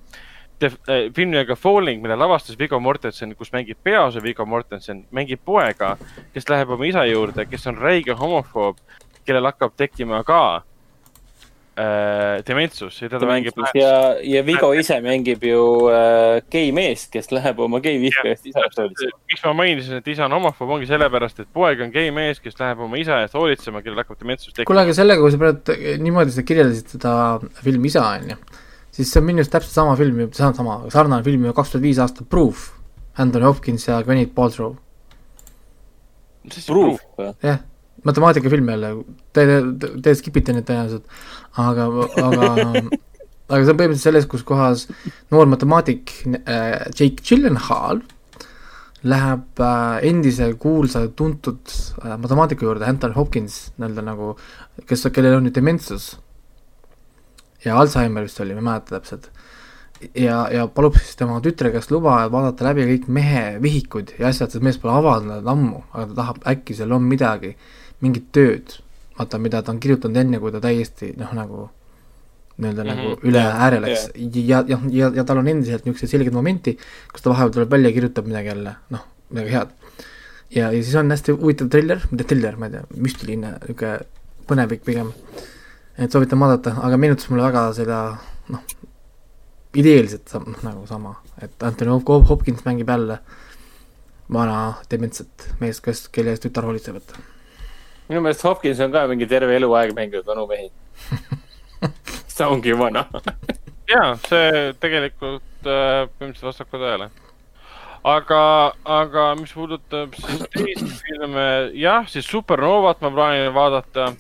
The 0.62 0.70
uh, 0.70 1.06
film 1.16 1.32
nimega 1.32 1.56
Falling, 1.58 2.02
mille 2.04 2.16
lavastas 2.18 2.58
Viggo 2.58 2.80
Mortensen, 2.80 3.34
kus 3.38 3.50
mängib 3.54 3.80
peaosa 3.82 4.22
Viggo 4.22 4.46
Mortensen, 4.46 5.06
mängib 5.10 5.42
poega, 5.44 5.96
kes 6.34 6.50
läheb 6.52 6.76
oma 6.76 6.86
isa 6.86 7.06
juurde, 7.08 7.48
kes 7.50 7.66
on 7.72 7.80
räige 7.80 8.14
homofoob, 8.18 8.78
kellel 9.26 9.50
hakkab 9.50 9.74
tekkima 9.78 10.22
ka 10.26 10.42
äh, 11.76 12.42
Dementsus 12.46 12.98
ja 13.02 13.08
teda 13.08 13.26
mängib. 13.26 13.56
ja, 13.74 13.92
ja 14.20 14.42
Vigo 14.46 14.72
ise 14.76 14.98
mängib 15.04 15.44
ju 15.46 15.62
äh, 15.88 16.42
gei 16.52 16.72
meest, 16.72 17.10
kes 17.12 17.30
läheb 17.32 17.60
oma 17.64 17.80
gei 17.84 17.98
vihka 18.02 18.26
eest 18.28 18.46
isa 18.50 18.64
eest 18.66 18.80
hoolitsema. 18.80 19.20
miks 19.32 19.44
ma 19.46 19.54
mainisin, 19.62 20.02
et 20.02 20.10
isa 20.12 20.26
on 20.26 20.36
homofoob, 20.36 20.74
ongi 20.76 20.90
sellepärast, 20.90 21.40
et 21.44 21.48
poeg 21.54 21.80
on 21.84 21.94
gei 21.94 22.12
mees, 22.14 22.42
kes 22.44 22.58
läheb 22.60 22.84
oma 22.84 23.00
isa 23.00 23.22
eest 23.24 23.38
hoolitsema, 23.38 23.82
kellel 23.84 24.04
hakkab 24.04 24.20
dementsus 24.20 24.52
tekkima. 24.52 24.68
kuule, 24.68 24.84
aga 24.84 24.98
sellega, 24.98 25.24
kui 25.24 25.32
sa 25.32 25.40
praegu 25.40 25.98
niimoodi 26.04 26.36
seda 26.36 26.46
kirjeldasid, 26.52 26.94
seda 26.98 27.16
filmi 27.64 27.92
isa, 27.92 28.04
onju, 28.18 28.38
siis 28.92 29.08
see 29.08 29.22
on 29.22 29.28
minu 29.30 29.42
arust 29.42 29.56
täpselt 29.56 29.80
sama 29.80 29.96
film, 30.00 30.22
see 30.28 30.46
on 30.46 30.60
sama, 30.60 30.78
sarnane 30.92 31.24
film 31.26 31.48
ju 31.48 31.56
kaks 31.56 31.74
tuhat 31.74 31.88
viis 31.88 32.00
aastat 32.02 32.28
Proof, 32.32 32.70
Anthony 33.16 33.48
Hopkins 33.48 33.88
ja 33.88 34.02
Gwyneth 34.04 34.36
Paltrow. 34.36 34.76
mis 36.44 36.58
asi 36.58 36.68
Proof 36.68 37.00
proof? 37.00 37.06
või? 37.16 37.34
jah, 37.48 37.64
matemaatikafilm 38.08 38.72
jälle, 38.74 38.92
te, 39.32 39.46
te, 39.80 39.92
te 40.04 40.14
skip 40.18 40.40
ite 40.40 40.56
neid 40.56 40.66
tõenäoliselt, 40.68 41.06
aga, 41.62 41.88
aga, 42.22 42.48
aga 43.52 43.60
see 43.62 43.74
on 43.74 43.78
põhimõtteliselt 43.78 44.06
selles, 44.08 44.26
kus 44.30 44.46
kohas 44.46 44.88
noor 45.32 45.50
matemaatik 45.52 46.14
äh, 46.42 46.88
Jake 46.96 47.22
Gyllenhaal 47.22 48.02
läheb 49.02 49.60
äh, 49.60 50.08
endise 50.08 50.52
kuulsa 50.62 51.06
tuntud 51.08 51.70
äh, 52.04 52.16
matemaatiku 52.18 52.68
juurde, 52.68 52.86
Anthony 52.86 53.16
Hopkins 53.16 53.72
nii-öelda 53.76 54.04
nagu, 54.06 54.34
kes, 54.86 55.08
kellel 55.14 55.38
on 55.38 55.48
nüüd 55.48 55.56
dementsus. 55.56 56.12
Ja 57.62 57.78
Alžeimer 57.78 58.26
vist 58.26 58.40
oli, 58.42 58.54
ma 58.54 58.62
ei 58.62 58.68
mäleta 58.70 58.96
täpselt. 58.96 59.28
Ja, 60.18 60.48
ja 60.50 60.66
palub 60.66 60.96
siis 60.98 61.14
tema 61.18 61.36
tütre 61.42 61.70
käest 61.74 61.92
luba 61.94 62.16
vaadata 62.30 62.66
läbi 62.66 62.88
kõik 62.88 63.04
mehe 63.14 63.42
vihikud 63.62 64.16
ja 64.18 64.32
asjad, 64.32 64.50
sest 64.50 64.64
mees 64.66 64.80
pole 64.82 64.96
avaldanud 64.96 65.46
ammu, 65.46 65.84
aga 65.92 66.08
ta 66.08 66.16
tahab, 66.18 66.40
äkki 66.54 66.74
seal 66.74 66.94
on 66.94 67.06
midagi, 67.06 67.52
mingit 68.02 68.28
tööd, 68.34 68.76
vaata, 69.18 69.38
mida 69.38 69.62
ta 69.62 69.72
on 69.72 69.78
kirjutanud 69.80 70.16
enne, 70.16 70.38
kui 70.42 70.52
ta 70.52 70.60
täiesti 70.60 71.12
noh, 71.18 71.32
nagu 71.38 71.68
nii-öelda 72.58 72.84
mm 72.84 72.88
Mhm, 72.90 72.98
-hmm, 72.98 73.08
nagu 73.16 73.28
üle 73.28 73.38
jah, 73.40 73.60
ääre 73.64 73.78
läks 73.80 74.02
ja, 74.46 74.58
ja, 74.68 74.78
ja, 74.90 75.10
ja 75.14 75.24
tal 75.24 75.38
on 75.40 75.48
endiselt 75.48 75.84
niisuguseid 75.86 76.10
selgeid 76.10 76.34
momenti, 76.36 76.76
kus 77.12 77.22
ta 77.22 77.30
vahepeal 77.30 77.52
tuleb 77.54 77.70
välja 77.70 77.88
ja 77.88 77.94
kirjutab 77.94 78.26
midagi 78.26 78.48
jälle, 78.52 78.74
noh, 78.90 79.04
midagi 79.30 79.50
head. 79.54 79.70
ja, 80.50 80.70
ja 80.72 80.82
siis 80.82 80.94
on 81.00 81.10
hästi 81.10 81.32
huvitav 81.32 81.68
triller, 81.72 82.00
mitte 82.10 82.24
triller, 82.24 82.56
ma 82.56 82.66
ei 82.66 82.72
tea, 82.72 82.82
müstiline, 82.96 83.54
niisugune 83.62 83.98
põnevik 84.48 84.84
pigem. 84.84 85.12
et 85.98 86.10
soovitan 86.12 86.38
vaadata, 86.40 86.74
aga 86.82 86.96
meenutas 86.96 87.30
mulle 87.30 87.42
väga 87.42 87.72
seda 87.74 88.18
noh, 88.48 88.60
ideeliselt 89.74 90.28
sam- 90.28 90.46
noh 90.52 90.62
nagu 90.62 90.86
sama, 90.86 91.16
et 91.40 91.62
Anthony 91.62 91.90
Hop- 91.90 92.28
Hopkins 92.28 92.64
mängib 92.64 92.88
jälle 92.88 93.18
vana 94.32 94.74
dementset 94.90 95.48
meest, 95.60 95.80
kes, 95.84 96.08
kelle 96.08 96.30
eest 96.30 96.42
tütar 96.46 96.64
hoolitseb, 96.64 96.96
et 96.96 97.12
minu 98.12 98.22
meelest 98.26 98.44
Hopkins 98.44 98.80
on 98.84 98.92
ka 98.92 99.06
mingi 99.10 99.28
terve 99.28 99.56
eluaeg 99.56 99.94
mänginud 99.96 100.28
vanu 100.28 100.46
mehi. 100.50 100.68
ta 102.36 102.48
ongi 102.52 102.76
vana. 102.78 103.06
jaa, 103.88 104.14
see 104.28 104.72
tegelikult 104.82 105.68
äh, 105.68 106.04
põhimõtteliselt 106.12 106.48
vastab 106.48 106.70
ka 106.72 106.80
tõele. 106.82 107.08
aga, 108.12 108.44
aga 108.98 109.26
mis 109.40 109.52
puudutab 109.56 110.14
siis 110.18 110.44
teisi 110.52 110.88
filme, 111.06 111.48
jah, 111.78 112.06
siis 112.10 112.28
Supernovat 112.28 113.02
ma 113.04 113.12
plaanin 113.14 113.52
vaadata. 113.54 114.12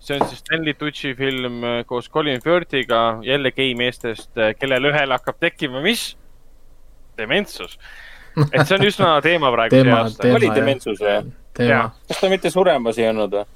see 0.00 0.18
on 0.18 0.26
siis 0.28 0.42
Stanley 0.42 0.74
Tucci 0.74 1.14
film 1.14 1.62
äh, 1.64 1.80
koos 1.86 2.10
Colin 2.10 2.42
Firthiga, 2.42 3.18
jälle 3.22 3.52
geimeestest, 3.52 4.32
kellel 4.58 4.90
ühel 4.90 5.14
hakkab 5.14 5.38
tekkima, 5.40 5.82
mis? 5.84 6.16
dementsus. 7.18 7.78
et 8.52 8.66
see 8.66 8.76
on 8.78 8.86
üsna 8.86 9.18
teema 9.22 9.50
praegu 9.50 9.82
oli 10.30 10.50
dementsus 10.54 11.02
või? 11.02 11.20
Teema 11.58 11.90
kas 12.08 12.22
ta 12.22 12.30
mitte 12.32 12.52
suremas 12.54 12.98
ei 13.00 13.08
olnud 13.10 13.34
või? 13.38 13.46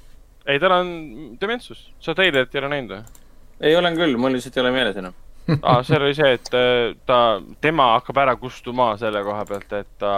ei, 0.47 0.59
tal 0.59 0.77
on 0.77 0.93
dementsus, 1.41 1.85
sa 2.03 2.15
treilerit 2.17 2.55
ei 2.55 2.61
ole 2.61 2.71
näinud 2.75 2.95
või? 2.97 3.21
ei, 3.63 3.75
olen 3.79 3.97
küll, 3.97 4.17
mul 4.19 4.35
lihtsalt 4.35 4.57
ei 4.57 4.65
ole 4.65 4.73
meeles 4.75 4.99
enam. 4.99 5.15
aa, 5.59 5.81
seal 5.87 6.03
oli 6.03 6.15
see, 6.17 6.33
et 6.37 6.53
äh, 6.57 6.93
ta, 7.07 7.19
tema 7.63 7.93
hakkab 7.97 8.21
ära 8.23 8.35
kustuma 8.39 8.93
selle 9.01 9.23
koha 9.25 9.43
pealt, 9.49 9.75
et 9.79 9.91
ta, 9.99 10.13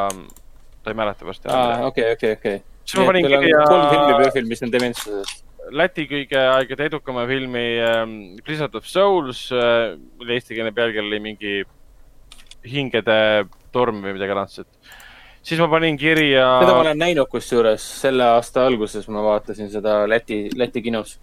ta 0.84 0.94
ei 0.94 0.98
mäleta 0.98 1.28
varsti 1.28 1.52
aa, 1.54 1.82
okei, 1.90 2.12
okei, 2.18 2.36
okei. 2.40 2.62
siis 2.86 3.02
ma 3.02 3.10
panin 3.10 3.30
kolm 3.30 3.42
filmi 3.42 4.06
kirja 4.12 4.22
PÖFFil, 4.22 4.48
mis 4.52 4.66
on 4.66 4.74
dementsuses. 4.74 5.42
Läti 5.74 6.04
kõige 6.06 6.38
aegade 6.38 6.86
edukama 6.92 7.24
filmi 7.26 7.64
ähm, 7.82 8.12
Blizzard 8.46 8.76
of 8.78 8.86
Souls 8.86 9.48
äh,, 9.50 9.96
mille 10.20 10.38
eestikeelne 10.38 10.74
pealkiri 10.78 11.08
oli 11.08 11.22
mingi 11.24 11.56
hingede 12.70 13.18
torm 13.74 14.04
või 14.06 14.14
midagi 14.14 14.38
laadset. 14.38 14.70
Siis 15.46 15.60
ma 15.62 15.68
panin 15.70 15.98
kirja. 16.02 16.46
seda 16.64 16.74
ma 16.74 16.82
olen 16.84 16.98
näinud 17.04 17.30
kusjuures 17.30 17.84
selle 18.02 18.26
aasta 18.36 18.66
alguses 18.66 19.06
ma 19.14 19.22
vaatasin 19.24 19.70
seda 19.74 20.02
Läti, 20.10 20.48
Läti 20.58 20.82
kinos. 20.82 21.20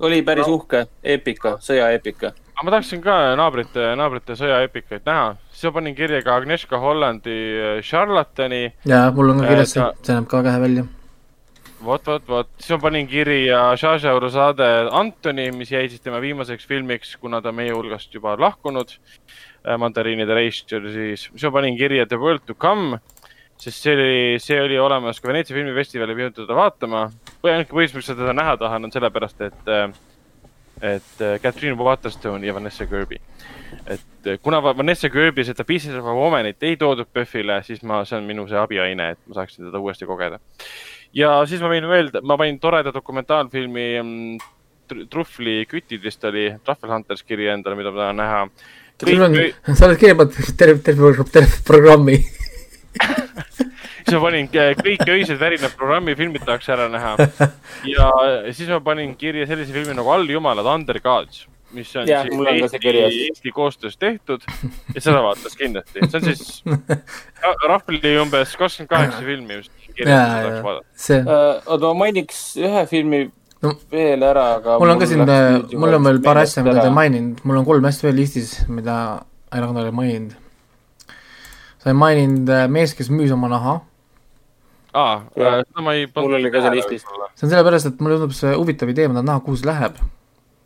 oli 0.00 0.22
päris 0.22 0.46
No. 0.46 0.54
uhke, 0.58 0.86
eepika, 1.04 1.54
sõjaeepika. 1.62 2.32
aga 2.56 2.64
ma 2.64 2.70
tahaksin 2.74 3.00
ka 3.04 3.14
naabrite, 3.38 3.86
naabrite 3.96 4.34
sõjaepikaid 4.36 5.06
näha, 5.06 5.36
siis 5.52 5.64
ma 5.70 5.72
panin 5.78 5.94
kirja 5.96 6.22
ka 6.26 6.34
Agnieszka 6.36 6.78
Hollandi 6.82 7.38
äh, 7.60 7.80
Charlatani 7.84 8.72
jaa, 8.84 9.10
mul 9.12 9.30
on 9.34 9.40
ka 9.40 9.48
kirjas 9.54 9.72
see 9.76 9.82
Äh,, 9.86 9.94
see 10.02 10.14
näeb 10.18 10.28
ka 10.28 10.42
väga 10.42 10.52
hea 10.56 10.60
välja. 10.66 10.84
vot, 11.86 12.06
vot, 12.06 12.28
vot, 12.28 12.48
siis 12.58 12.70
ma 12.76 12.78
panin 12.88 13.06
kirja 13.08 13.62
Žaža 13.78 14.14
Urusade 14.16 14.68
Antoni, 14.90 15.50
mis 15.52 15.70
jäi 15.70 15.88
siis 15.88 16.00
tema 16.00 16.20
viimaseks 16.20 16.66
filmiks, 16.66 17.16
kuna 17.20 17.40
ta 17.44 17.52
meie 17.52 17.72
hulgast 17.72 18.12
juba 18.14 18.34
lahkunud. 18.40 18.96
mandariinide 19.78 20.34
reisijal 20.34 20.84
siis, 20.92 21.24
siis 21.32 21.42
ma 21.44 21.50
panin 21.60 21.76
kirja 21.78 22.06
The 22.06 22.16
World 22.16 22.44
to 22.46 22.54
Come, 22.54 22.98
sest 23.58 23.82
see 23.82 23.94
oli, 23.94 24.40
see 24.42 24.58
oli 24.60 24.78
olemas 24.78 25.20
ka 25.20 25.28
Veneetsia 25.30 25.56
filmifestivalil, 25.56 26.18
pidin 26.18 26.34
teda 26.36 26.56
vaatama. 26.58 27.06
või 27.44 27.54
ainuke 27.54 27.76
põhjus, 27.76 27.94
miks 27.96 28.10
ma 28.10 28.18
teda 28.18 28.34
näha 28.36 28.56
tahan, 28.60 28.84
on 28.84 28.92
sellepärast, 28.92 29.40
et, 29.48 29.70
et 30.80 31.22
äh, 31.24 31.38
Catherine 31.42 31.78
Waterstone 31.78 32.46
ja 32.46 32.54
Vanessa 32.54 32.86
Kirby. 32.86 33.20
et 33.86 34.26
äh, 34.26 34.38
kuna 34.42 34.62
Va- 34.62 34.76
Vanessa 34.76 35.10
Kirby 35.10 35.44
seda 35.44 35.64
Pieces 35.64 35.94
of 35.94 36.04
a 36.06 36.14
Woman'it 36.14 36.62
ei 36.62 36.76
toodud 36.76 37.08
PÖFFile, 37.12 37.62
siis 37.62 37.82
ma, 37.82 38.04
see 38.04 38.18
on 38.18 38.28
minu 38.28 38.48
see 38.48 38.58
abiaine, 38.60 39.10
et 39.16 39.18
ma 39.26 39.40
saaksin 39.40 39.68
teda 39.70 39.80
uuesti 39.80 40.06
kogeda 40.06 40.40
ja 41.16 41.32
siis 41.48 41.62
ma 41.62 41.70
võin 41.72 41.86
öelda, 41.88 42.22
ma 42.22 42.36
panin 42.40 42.58
toreda 42.62 42.92
dokumentaalfilmi 42.94 43.86
mm, 44.02 44.38
Tr- 44.86 45.06
Truffli 45.10 45.64
kütid 45.70 46.02
vist 46.04 46.24
oli, 46.28 46.48
Truffle 46.64 46.92
Hunters 46.92 47.24
kirja 47.26 47.56
endale, 47.56 47.78
mida 47.78 47.90
ma 47.90 48.04
tahan 48.04 48.20
näha. 48.20 48.42
sa 49.74 49.88
oled 49.88 49.98
pannud 50.16 50.56
terve, 50.58 50.78
terve, 50.84 51.24
terve 51.32 51.62
programmi. 51.66 52.20
siis 52.96 54.14
ma 54.14 54.20
panin 54.22 54.48
äh, 54.54 54.72
kõik 54.78 55.04
öised 55.16 55.38
värinad 55.40 55.74
programmi 55.78 56.14
filmid 56.18 56.44
tahaks 56.46 56.68
ära 56.74 56.88
näha. 56.92 57.16
ja 57.90 58.10
siis 58.56 58.68
ma 58.72 58.80
panin 58.84 59.14
kirja 59.18 59.46
sellise 59.50 59.74
filmi 59.74 59.94
nagu 59.98 60.10
Alljumalad, 60.14 60.66
Under 60.74 60.98
Gods, 61.04 61.44
mis 61.76 61.90
on 61.98 62.06
Jah, 62.08 62.24
siis 62.26 62.36
on 62.38 62.46
Eesti. 62.52 62.92
Eesti 63.28 63.52
koostöös 63.54 63.96
tehtud 64.00 64.44
ja 64.94 65.00
seda 65.02 65.22
vaatas 65.24 65.56
kindlasti, 65.58 66.04
see 66.06 66.20
on 66.20 66.28
siis 66.30 66.60
ra- 66.66 67.56
Rahvli 67.72 68.14
umbes 68.22 68.54
kakskümmend 68.58 68.92
kaheksa 68.92 69.24
filmi, 69.26 69.62
mis 69.62 69.72
kirjas 69.96 70.28
tahaks 70.36 70.62
vaadata. 70.68 70.86
see, 71.08 71.18
oota, 71.26 71.82
ma 71.90 71.94
mainiks 72.06 72.44
ühe 72.62 72.86
filmi 72.92 73.26
No, 73.64 73.70
veel 73.90 74.20
ära, 74.20 74.42
aga. 74.58 74.74
mul 74.78 74.90
on 74.92 74.98
ka 75.00 75.06
siin, 75.08 75.22
mul 75.80 75.94
on 75.96 76.04
veel 76.04 76.18
paar 76.22 76.36
asja, 76.42 76.60
mida 76.62 76.82
te 76.84 76.90
ei 76.90 76.92
maininud, 76.94 77.38
mul 77.48 77.56
on 77.62 77.64
kolm 77.64 77.86
asja 77.88 78.04
veel 78.10 78.18
listis, 78.20 78.50
mida 78.68 78.96
Ragnar 79.50 79.86
ei 79.88 79.94
maininud. 79.96 80.34
Sa 81.86 81.92
ei 81.92 81.98
maininud 81.98 82.48
äh, 82.50 82.64
mees, 82.66 82.96
kes 82.98 83.12
müüs 83.14 83.30
oma 83.30 83.46
naha, 83.46 83.76
aa, 84.90 85.20
Jah. 85.38 85.60
seda 85.62 85.84
ma 85.86 85.94
ei 85.94 86.08
Mul 86.16 86.34
oli 86.40 86.50
ka 86.50 86.64
see 86.64 86.72
listis. 86.74 87.04
see 87.06 87.46
on 87.46 87.52
sellepärast, 87.52 87.92
et 87.92 88.00
mulle 88.02 88.16
tundub 88.18 88.34
see 88.34 88.54
huvitav 88.58 88.90
idee, 88.90 89.06
ma 89.06 89.20
tahan 89.20 89.28
näha, 89.30 89.42
kuhu 89.46 89.60
see 89.60 89.68
läheb. 89.70 90.00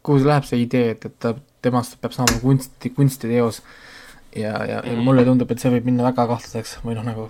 kuhu 0.07 0.23
see 0.23 0.31
läheb, 0.31 0.47
see 0.49 0.63
idee, 0.65 0.95
et, 0.95 1.05
et 1.05 1.45
temast 1.61 1.99
peab 2.01 2.17
saama 2.17 2.41
kunsti, 2.41 2.93
kunstiteos. 2.97 3.61
ja, 4.33 4.55
ja, 4.65 4.81
ja 4.81 4.97
mulle 4.97 5.27
tundub, 5.29 5.53
et 5.53 5.61
see 5.61 5.75
võib 5.77 5.91
minna 5.91 6.09
väga 6.09 6.25
kahtlaseks 6.33 6.79
või 6.87 6.97
noh, 6.97 7.05
nagu 7.05 7.29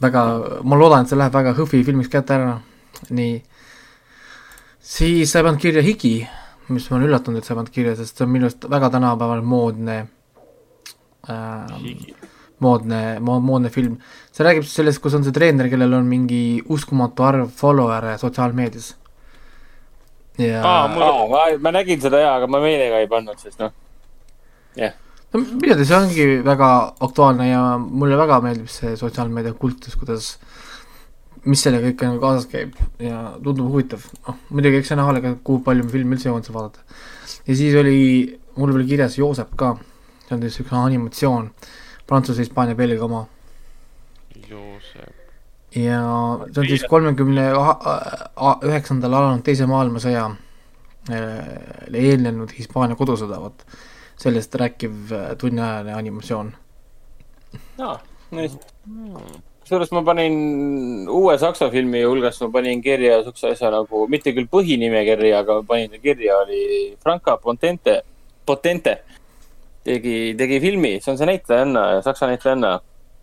väga, 0.00 0.24
ma 0.64 0.80
loodan, 0.80 1.04
et 1.04 1.12
see 1.12 1.20
läheb 1.20 1.36
väga 1.36 1.52
Hõhvi 1.60 1.84
filmiks 1.84 2.12
kätte 2.16 2.38
ära, 2.38 2.56
nii. 3.10 3.38
siis 4.80 5.28
sa 5.28 5.42
ei 5.42 5.50
pannud 5.50 5.60
kirja 5.60 5.84
Higi, 5.84 6.16
mis 6.72 6.88
ma 6.88 6.96
olen 6.96 7.10
üllatunud, 7.10 7.42
et 7.42 7.44
sa 7.44 7.52
ei 7.52 7.60
pannud 7.60 7.76
kirja, 7.76 7.98
sest 8.00 8.16
see 8.16 8.24
on 8.24 8.32
minu 8.32 8.48
arust 8.48 8.64
väga 8.72 8.94
tänapäeval 8.94 9.44
moodne 9.44 9.98
äh, 11.28 12.23
moodne 12.62 13.18
mo,, 13.20 13.38
moodne 13.42 13.70
film. 13.70 13.96
see 14.32 14.44
räägib 14.46 14.66
siis 14.66 14.74
sellest, 14.80 15.00
kus 15.02 15.14
on 15.18 15.24
see 15.26 15.34
treener, 15.34 15.68
kellel 15.72 15.94
on 15.98 16.06
mingi 16.08 16.62
uskumatu 16.70 17.24
arv 17.26 17.48
follower'e 17.60 18.18
sotsiaalmeedias. 18.22 18.94
ja 20.38 20.60
Aa, 20.64 20.88
mul- 20.88 21.02
aa, 21.06 21.24
ma, 21.30 21.46
ma 21.60 21.72
nägin 21.78 22.00
seda 22.02 22.20
jaa, 22.22 22.36
aga 22.40 22.46
ma 22.50 22.60
meelega 22.62 23.00
ei 23.02 23.08
pannud, 23.10 23.38
sest 23.42 23.58
noh. 23.62 23.72
jah, 24.78 24.94
no 25.32 25.40
minu 25.42 25.60
teada 25.66 25.84
see 25.88 25.96
ongi 25.98 26.26
väga 26.46 26.70
aktuaalne 27.08 27.48
ja 27.50 27.62
mulle 27.78 28.18
väga 28.18 28.40
meeldib 28.44 28.70
see 28.72 28.94
sotsiaalmeedia 28.98 29.54
kultus, 29.58 29.96
kuidas, 29.98 30.34
mis 31.44 31.60
sellega 31.62 31.90
ikka 31.92 32.08
nagu 32.08 32.22
kaasas 32.22 32.46
käib 32.50 32.78
ja 33.02 33.34
tundub 33.42 33.68
huvitav, 33.74 34.06
noh 34.26 34.38
muidugi 34.50 34.78
eks 34.80 34.92
see 34.92 34.98
näha 34.98 35.10
ole 35.12 35.20
ka, 35.24 35.34
kui 35.44 35.60
palju 35.66 35.84
me 35.86 35.92
filmi 35.92 36.16
üldse 36.16 36.30
jõuanud 36.30 36.46
seal 36.48 36.56
vaadata. 36.56 36.86
ja 37.46 37.56
siis 37.58 37.74
oli 37.82 37.98
mul 38.56 38.72
veel 38.74 38.86
kirjas 38.88 39.18
Joosep 39.18 39.54
ka, 39.60 39.74
see 40.24 40.36
on 40.36 40.44
siis 40.46 40.60
üks 40.62 40.72
animatsioon, 40.78 41.50
Prantsuse, 42.06 42.42
Hispaania, 42.44 42.74
Belgia 42.74 43.04
oma 43.04 43.24
Joosep. 44.50 45.14
ja 45.74 46.00
see 46.52 46.60
on 46.60 46.68
siis 46.68 46.84
kolmekümne 46.90 47.48
üheksandal 48.68 49.16
alanud 49.18 49.42
teise 49.46 49.66
maailmasõja 49.70 50.26
äh, 51.10 51.40
eelnenud 51.90 52.52
Hispaania 52.58 52.98
kodusõda, 52.98 53.40
vot 53.42 53.66
sellest 54.20 54.54
rääkiv 54.54 55.12
äh, 55.12 55.32
tunniajane 55.38 55.96
animatsioon. 55.96 56.52
aa, 57.82 57.98
nice. 58.30 58.58
kusjuures 59.64 59.90
ma 59.96 60.04
panin 60.06 61.08
uue 61.08 61.38
saksa 61.40 61.70
filmi 61.72 62.04
hulgas, 62.04 62.40
ma 62.44 62.50
panin 62.58 62.82
kirja 62.82 63.22
siukse 63.24 63.54
asja 63.54 63.72
nagu, 63.74 64.06
mitte 64.12 64.36
küll 64.36 64.50
põhinimekirja, 64.50 65.40
aga 65.40 65.60
ma 65.60 65.68
panin 65.74 66.00
kirja, 66.02 66.42
oli 66.44 66.64
Franca 67.02 67.36
Pontente 67.36 68.02
Potente 68.46 68.98
tegi, 69.84 70.34
tegi 70.38 70.60
filmi, 70.62 70.94
see 71.00 71.12
on 71.12 71.18
see 71.20 71.26
näitlejanna, 71.28 71.82
saksa 72.06 72.26
näitlejanna. 72.30 72.72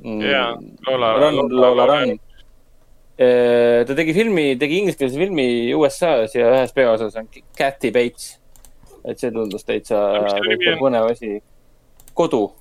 Jaa, 0.01 0.51
Lola- 0.87 1.13
Run, 1.21 1.39
Lola- 1.55 1.85
Run. 1.89 2.15
ta 3.87 3.95
tegi 3.95 4.13
filmi, 4.17 4.55
tegi 4.57 4.79
ingliskeelse 4.81 5.17
filmi 5.19 5.45
USA-s 5.77 6.33
ja 6.35 6.47
ühes 6.55 6.73
peaosas 6.73 7.15
on 7.19 7.27
Kathy 7.57 7.91
Bates. 7.91 8.37
et 9.05 9.17
see 9.19 9.31
tundus 9.33 9.63
täitsa 9.65 9.97
põnev 10.79 11.07
asi. 11.11 11.39
kodu. 12.13 12.51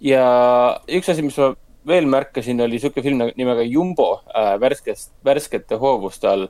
ja 0.00 0.24
üks 0.88 1.08
asi, 1.10 1.22
mis 1.26 1.36
ma 1.40 1.52
veel 1.88 2.06
märkasin, 2.10 2.60
oli 2.60 2.78
sihuke 2.78 3.02
film 3.02 3.22
nimega 3.36 3.64
Jumbo 3.66 4.20
äh, 4.36 4.54
värskest, 4.60 5.12
värskete 5.24 5.78
hoovuste 5.80 6.28
all. 6.28 6.46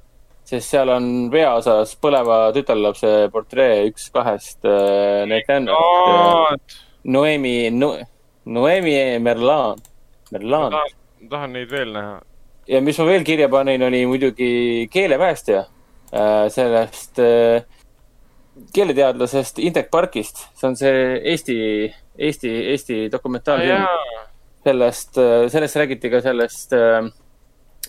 Sest 0.49 0.73
seal 0.73 0.89
on 0.93 1.09
peaosas 1.33 1.93
põleva 2.01 2.39
tütarlapse 2.57 3.11
portree 3.33 3.89
üks 3.91 4.09
kahest 4.15 4.65
äh, 4.69 5.27
näitlejannast. 5.29 6.79
Noemi 7.09 7.71
no,, 7.73 7.93
Noemi 8.49 8.95
Merlan, 9.23 9.79
ma 9.79 10.39
Merlan. 10.39 10.73
tahan, 10.73 10.95
tahan 11.31 11.57
neid 11.57 11.73
veel 11.73 11.93
näha. 11.93 12.15
ja 12.69 12.81
mis 12.85 13.01
ma 13.01 13.09
veel 13.11 13.27
kirja 13.29 13.49
panin, 13.53 13.85
oli 13.85 14.05
muidugi 14.09 14.89
keelepäästja 14.93 15.61
äh, 15.61 16.49
sellest 16.53 17.21
äh, 17.21 17.63
keeleteadlasest 18.75 19.61
Indrek 19.61 19.91
Parkist. 19.93 20.47
see 20.57 20.69
on 20.69 20.77
see 20.77 21.21
Eesti, 21.33 21.59
Eesti, 22.19 22.55
Eesti 22.73 23.01
dokumentaalfilm. 23.13 23.85
sellest, 24.65 25.21
sellest 25.53 25.77
räägiti 25.77 26.11
ka 26.11 26.25
sellest 26.25 26.73
äh, 26.73 27.13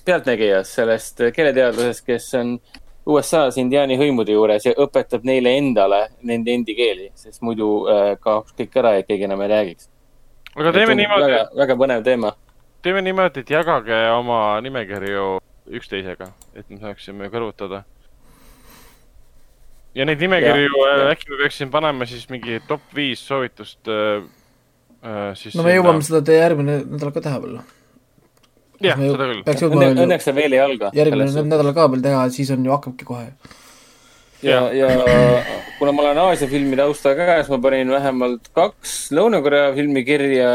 Pealtnägijas, 0.10 0.72
sellest 0.74 1.22
keeleteadlasest, 1.36 2.02
kes 2.08 2.32
on 2.40 2.56
USA-s 3.10 3.60
indiaani 3.62 3.98
hõimude 4.00 4.34
juures 4.34 4.66
ja 4.66 4.74
õpetab 4.82 5.26
neile 5.28 5.52
endale 5.60 6.00
nende 6.26 6.54
endi 6.54 6.74
keeli, 6.78 7.12
sest 7.18 7.44
muidu 7.46 7.70
äh, 7.90 8.10
kaoks 8.22 8.56
kõik 8.58 8.80
ära 8.82 8.96
ja 8.98 9.06
keegi 9.06 9.28
enam 9.28 9.44
ei 9.46 9.52
räägiks. 9.54 9.90
aga 10.56 10.74
teeme 10.74 10.98
niimoodi 10.98 11.30
väga,, 11.30 11.46
väga 11.62 11.78
põnev 11.84 12.04
teema. 12.10 12.34
teeme 12.82 13.06
niimoodi, 13.06 13.46
et 13.46 13.54
jagage 13.54 14.02
oma 14.16 14.42
nimekirju 14.66 15.30
üksteisega, 15.80 16.32
et 16.58 16.66
me 16.70 16.82
saaksime 16.82 17.30
kõrvutada. 17.30 17.84
ja 19.94 20.10
neid 20.10 20.26
nimekirju 20.26 20.70
Ja, 20.74 20.94
äh, 20.96 21.08
äkki 21.14 21.34
me 21.36 21.44
peaksime 21.44 21.72
panema 21.72 22.10
siis 22.10 22.26
mingi 22.34 22.62
top 22.68 22.82
viis 22.96 23.26
soovitust 23.28 23.86
äh,. 23.88 24.24
Äh, 25.00 25.36
siis 25.38 25.54
no 25.56 25.64
me 25.64 25.78
jõuame 25.78 26.02
seda 26.04 26.26
teie 26.26 26.42
järgmine 26.42 26.82
nädal 26.84 27.14
ka 27.16 27.22
teha 27.22 27.38
veel. 27.46 27.62
jah, 28.84 29.00
seda 29.00 29.30
küll. 29.30 29.42
peaks 29.46 29.64
jõudma 29.64 29.88
Õnne, 29.88 30.04
õnneks 30.06 30.28
see 30.28 30.36
veel 30.36 30.56
ei 30.56 30.62
alga. 30.64 30.92
järgmine 30.96 31.46
nädal 31.48 31.72
ka 31.76 31.88
veel 31.94 32.04
teha, 32.06 32.22
siis 32.34 32.52
on 32.56 32.66
ju 32.66 32.74
hakkabki 32.76 33.08
kohe. 33.08 33.26
ja, 34.46 34.62
ja 34.76 34.92
kuna 35.80 35.94
ma 35.96 36.06
olen 36.06 36.22
Aasia 36.26 36.52
filmi 36.52 36.80
taustaga 36.80 37.28
ka, 37.28 37.40
siis 37.42 37.52
ma 37.54 37.60
panin 37.64 37.92
vähemalt 37.94 38.52
kaks 38.56 38.96
Lõuna-Korea 39.16 39.74
filmi 39.76 40.06
kirja. 40.08 40.54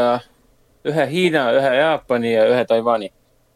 ühe 0.85 1.05
Hiina, 1.09 1.47
ühe 1.57 1.71
Jaapani 1.79 2.33
ja 2.33 2.49
ühe 2.51 2.65
Taiwan'i. 2.69 3.11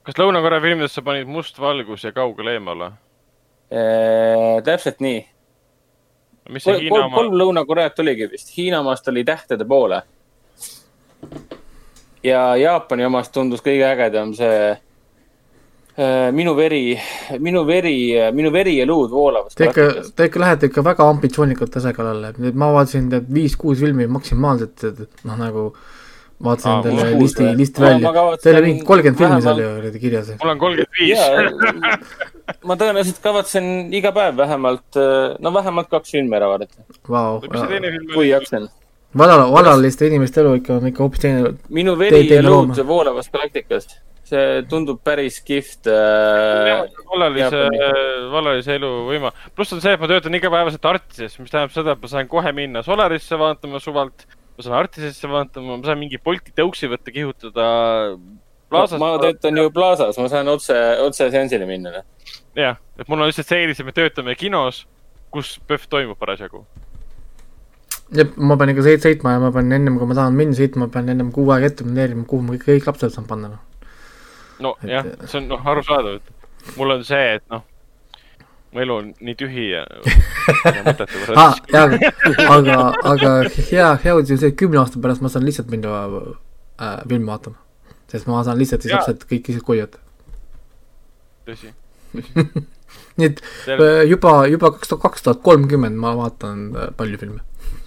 kas 0.08 0.22
Lõuna-Korea 0.22 0.62
filmides 0.66 0.96
sa 0.98 1.06
panid 1.06 1.30
Must 1.30 1.60
valgus 1.62 2.06
ja 2.08 2.14
Kaugel 2.16 2.56
eemale? 2.56 2.94
täpselt 4.66 5.02
nii. 5.06 5.20
kolm, 6.64 6.80
Hiina 6.80 6.90
kolm, 6.90 7.06
oma, 7.06 7.16
kolm 7.18 7.36
Lõuna-Koreat 7.42 8.02
oligi 8.02 8.30
vist, 8.32 8.56
Hiina 8.58 8.82
omast 8.82 9.08
oli 9.12 9.26
Tähtede 9.26 9.66
poole. 9.70 10.02
Ja 12.24 12.56
Jaapani 12.60 13.06
omast 13.08 13.32
tundus 13.34 13.62
kõige 13.66 13.86
ägedam 13.90 14.34
see 14.38 14.72
äh, 14.72 16.32
Minu 16.36 16.54
veri, 16.56 16.98
minu 17.44 17.66
veri, 17.68 17.96
minu 18.36 18.52
veri 18.56 18.78
ja 18.78 18.86
luud 18.88 19.12
voolavad. 19.12 19.52
Te 19.56 19.68
ikka, 19.68 19.88
te 20.16 20.30
ikka 20.30 20.40
lähete 20.40 20.70
ikka 20.72 20.84
väga 20.86 21.08
ambitsioonikalt 21.12 21.74
tase 21.76 21.92
kallale, 21.98 22.34
nüüd 22.40 22.56
ma 22.60 22.70
vaatasin 22.76 23.10
tead 23.12 23.28
viis-kuus 23.36 23.82
filmi 23.84 24.08
maksimaalselt, 24.08 24.84
et 24.88 25.26
noh, 25.28 25.36
nagu 25.40 25.66
vaatasin 26.44 26.72
Aa, 26.72 26.84
kuus 26.88 27.04
listi 27.20 27.50
listi 27.60 27.82
Ma- 27.84 27.90
välja 27.90 28.38
teil 28.40 28.56
oli 28.62 28.70
mingi 28.70 28.86
kolmkümmend 28.88 29.20
filmi 29.20 29.42
seal 29.44 29.58
vähemalt- 29.60 29.76
ju 29.76 29.82
kuradi 29.82 30.00
kirjas. 30.06 30.30
mul 30.40 30.54
on 30.54 30.62
kolmkümmend 30.62 30.94
viis. 31.02 31.20
ma 32.64 32.78
tõenäoliselt 32.80 33.20
kavatsen 33.24 33.68
iga 34.00 34.14
päev 34.16 34.38
vähemalt, 34.40 35.00
no 35.44 35.54
vähemalt 35.54 35.90
kaks 35.92 36.16
filmi 36.16 36.36
ära 36.40 36.48
vaadata, 36.54 36.80
film 37.68 38.08
kui 38.16 38.32
oli? 38.32 38.70
jaksan. 39.10 39.20
valla, 39.20 39.52
vallaliste 39.54 40.08
inimeste 40.08 40.42
elu 40.42 40.54
ikka 40.60 40.78
on 40.78 40.88
ikka 40.92 41.04
hoopis 41.04 41.24
teine, 41.24 41.54
minu 41.70 41.98
veri 42.00 42.22
ja 42.28 42.44
luud 42.44 42.70
looma. 42.70 42.88
voolavas 42.88 43.30
galaktikas, 43.34 43.88
see 44.30 44.64
tundub 44.70 45.02
päris 45.04 45.40
kihvt 45.46 45.90
äh,. 45.90 46.84
vallalise 47.10 47.46
Jaapani., 47.46 48.32
vallalise 48.34 48.76
elu 48.78 48.92
võima. 49.10 49.32
pluss 49.56 49.74
on 49.74 49.82
see, 49.82 49.94
et 49.94 50.02
ma 50.02 50.10
töötan 50.12 50.36
igapäevaselt 50.38 50.86
Artises, 50.86 51.40
mis 51.40 51.54
tähendab 51.54 51.74
seda, 51.74 51.96
et 51.96 52.04
ma 52.04 52.12
saan 52.12 52.30
kohe 52.30 52.54
minna 52.54 52.84
Solarisse 52.86 53.40
vaatama 53.40 53.82
suvalt. 53.84 54.28
ma 54.58 54.68
saan 54.68 54.78
Artisesse 54.84 55.32
vaatama, 55.32 55.80
ma 55.80 55.90
saan 55.90 56.02
mingi 56.02 56.22
Bolti 56.22 56.54
tõuksi 56.56 56.92
võtta, 56.92 57.14
kihutada 57.16 57.66
Plaza's. 58.70 59.02
ma 59.02 59.16
töötan 59.18 59.58
ju 59.58 59.72
Plaza's, 59.74 60.22
ma 60.22 60.30
saan 60.30 60.48
otse, 60.54 60.78
otse 61.02 61.32
seansile 61.34 61.66
minna. 61.66 61.98
noh. 61.98 62.36
jah, 62.56 62.78
et 63.00 63.10
mul 63.10 63.24
on 63.24 63.32
lihtsalt 63.32 63.50
see 63.50 63.64
eelis, 63.64 63.82
et 63.82 63.90
me 63.90 63.96
töötame 63.96 64.38
kinos, 64.38 64.86
kus 65.34 65.58
PÖFF 65.66 65.90
toimub 65.90 66.22
parasjagu. 66.22 66.64
jep, 68.16 68.36
ma 68.38 68.58
pean 68.60 68.74
ikka 68.74 68.86
sõit-, 68.86 69.04
sõitma 69.06 69.36
ja 69.36 69.42
ma 69.44 69.52
pean 69.56 69.72
ennem, 69.76 69.98
kui 70.00 70.10
ma 70.10 70.18
tahan 70.18 70.38
minna 70.38 70.58
sõitma, 70.58 70.88
ma 70.88 70.94
pean 70.94 71.10
ennem 71.14 71.32
kuu 71.36 71.50
aega 71.54 71.70
ette 71.72 71.86
planeerima, 71.86 72.26
kuhu 72.30 72.46
ma 72.46 72.56
kõik, 72.56 72.66
kõik 72.68 72.90
lapsed 72.90 73.16
saan 73.16 73.28
panna, 73.30 73.52
noh. 73.56 73.90
no 74.66 74.76
Et- 74.82 74.94
jah, 74.94 75.10
see 75.26 75.42
on 75.42 75.50
noh, 75.54 75.68
arusaadav, 75.74 76.20
et 76.20 76.78
mul 76.80 76.96
on 76.96 77.06
see, 77.08 77.36
et 77.38 77.46
noh, 77.54 77.64
mu 78.74 78.84
elu 78.84 78.98
on 79.02 79.14
nii 79.26 79.38
tühi 79.38 79.70
ja, 79.72 79.86
mõttetu 80.88 81.24
ah,. 81.34 81.58
jaa, 81.74 81.88
aga, 82.54 82.78
aga 83.14 83.32
hea, 83.72 83.88
hea 84.04 84.16
uudis 84.18 84.36
on 84.36 84.42
see, 84.44 84.54
et 84.54 84.60
kümne 84.60 84.82
aasta 84.82 85.02
pärast 85.02 85.26
ma 85.26 85.32
saan 85.34 85.48
lihtsalt 85.48 85.72
minna 85.74 86.04
äh, 86.06 87.00
filmi 87.08 87.30
vaatama. 87.30 87.58
sest 88.12 88.30
ma 88.30 88.44
saan 88.46 88.62
lihtsalt 88.62 88.86
siis 88.86 88.94
lapsed 88.94 89.26
kõik 89.30 89.50
lihtsalt 89.50 89.66
koju 89.66 89.86
jätta. 89.86 90.04
tõsi. 91.50 91.74
nii 93.20 93.30
et 93.32 93.42
äh, 93.74 94.04
juba, 94.10 94.34
juba 94.52 94.74
kaks 94.76 94.92
tuhat, 94.92 95.04
kaks 95.08 95.26
tuhat 95.26 95.42
kolmkümmend 95.46 95.98
ma 96.00 96.14
vaatan 96.18 96.66
äh, 96.76 96.92
palju 96.98 97.22
filme. 97.22 97.42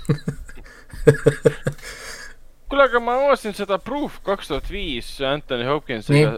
kuule, 2.69 2.87
aga 2.87 3.01
ma 3.03 3.17
vaatasin 3.21 3.55
seda 3.57 3.79
Proof 3.83 4.21
kaks 4.27 4.51
tuhat 4.51 4.71
viis 4.73 5.09
Anthony 5.27 5.65
Hopkinsiga. 5.69 6.33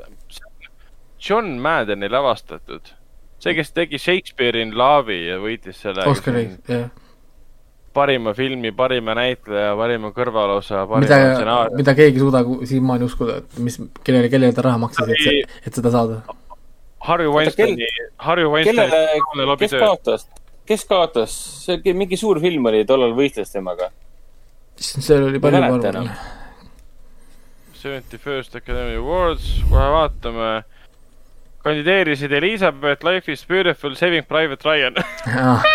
John 1.24 1.46
Maddeni 1.62 2.08
lavastatud. 2.10 2.92
see, 3.38 3.54
kes 3.54 3.72
tegi 3.76 3.98
Shakespeare 3.98 4.60
in 4.60 4.74
Love'i 4.76 5.26
ja 5.28 5.38
võitis 5.40 5.80
selle. 5.84 6.04
Oscari, 6.08 6.46
jah. 6.68 6.88
parima 7.94 8.32
filmi, 8.34 8.72
parima 8.72 9.14
näitleja, 9.16 9.74
parima 9.78 10.10
kõrvalosa, 10.16 10.86
parima, 10.88 11.18
stsenaariumi. 11.34 11.76
mida 11.80 11.92
keegi 11.98 12.18
ei 12.18 12.24
suuda 12.24 12.40
siiamaani 12.70 13.08
uskuda, 13.08 13.32
et 13.42 13.60
mis, 13.66 13.76
kellele, 14.04 14.30
kellele 14.32 14.56
ta 14.56 14.64
raha 14.68 14.78
maksis, 14.86 15.12
et 15.12 15.68
et 15.68 15.80
seda 15.80 15.90
saada. 15.94 16.16
Harry 17.04 17.28
Weinsteini, 17.28 17.86
Harry 18.24 18.46
kellele 18.48 18.88
Weinsteini, 18.88 19.56
kes 19.60 19.76
kaotas, 19.76 20.22
kes 20.66 20.84
kaotas, 20.88 21.34
see 21.64 21.94
mingi 21.96 22.18
suur 22.20 22.40
film 22.42 22.70
oli, 22.70 22.84
tollal 22.88 23.14
võistles 23.16 23.52
temaga. 23.52 23.90
seal 24.76 25.28
oli 25.28 25.40
palju, 25.40 25.60
ma 25.60 25.74
arvan. 25.76 26.10
Seventy 27.74 28.16
First 28.16 28.54
Academy 28.56 28.96
Awards, 28.96 29.50
kohe 29.68 29.90
vaatame. 29.92 30.52
kandideerisid 31.64 32.32
Elizabeth, 32.32 33.04
Life 33.04 33.32
is 33.32 33.44
beautiful, 33.48 33.94
Saving 33.94 34.26
Private 34.28 34.68
Ryan. 34.68 34.94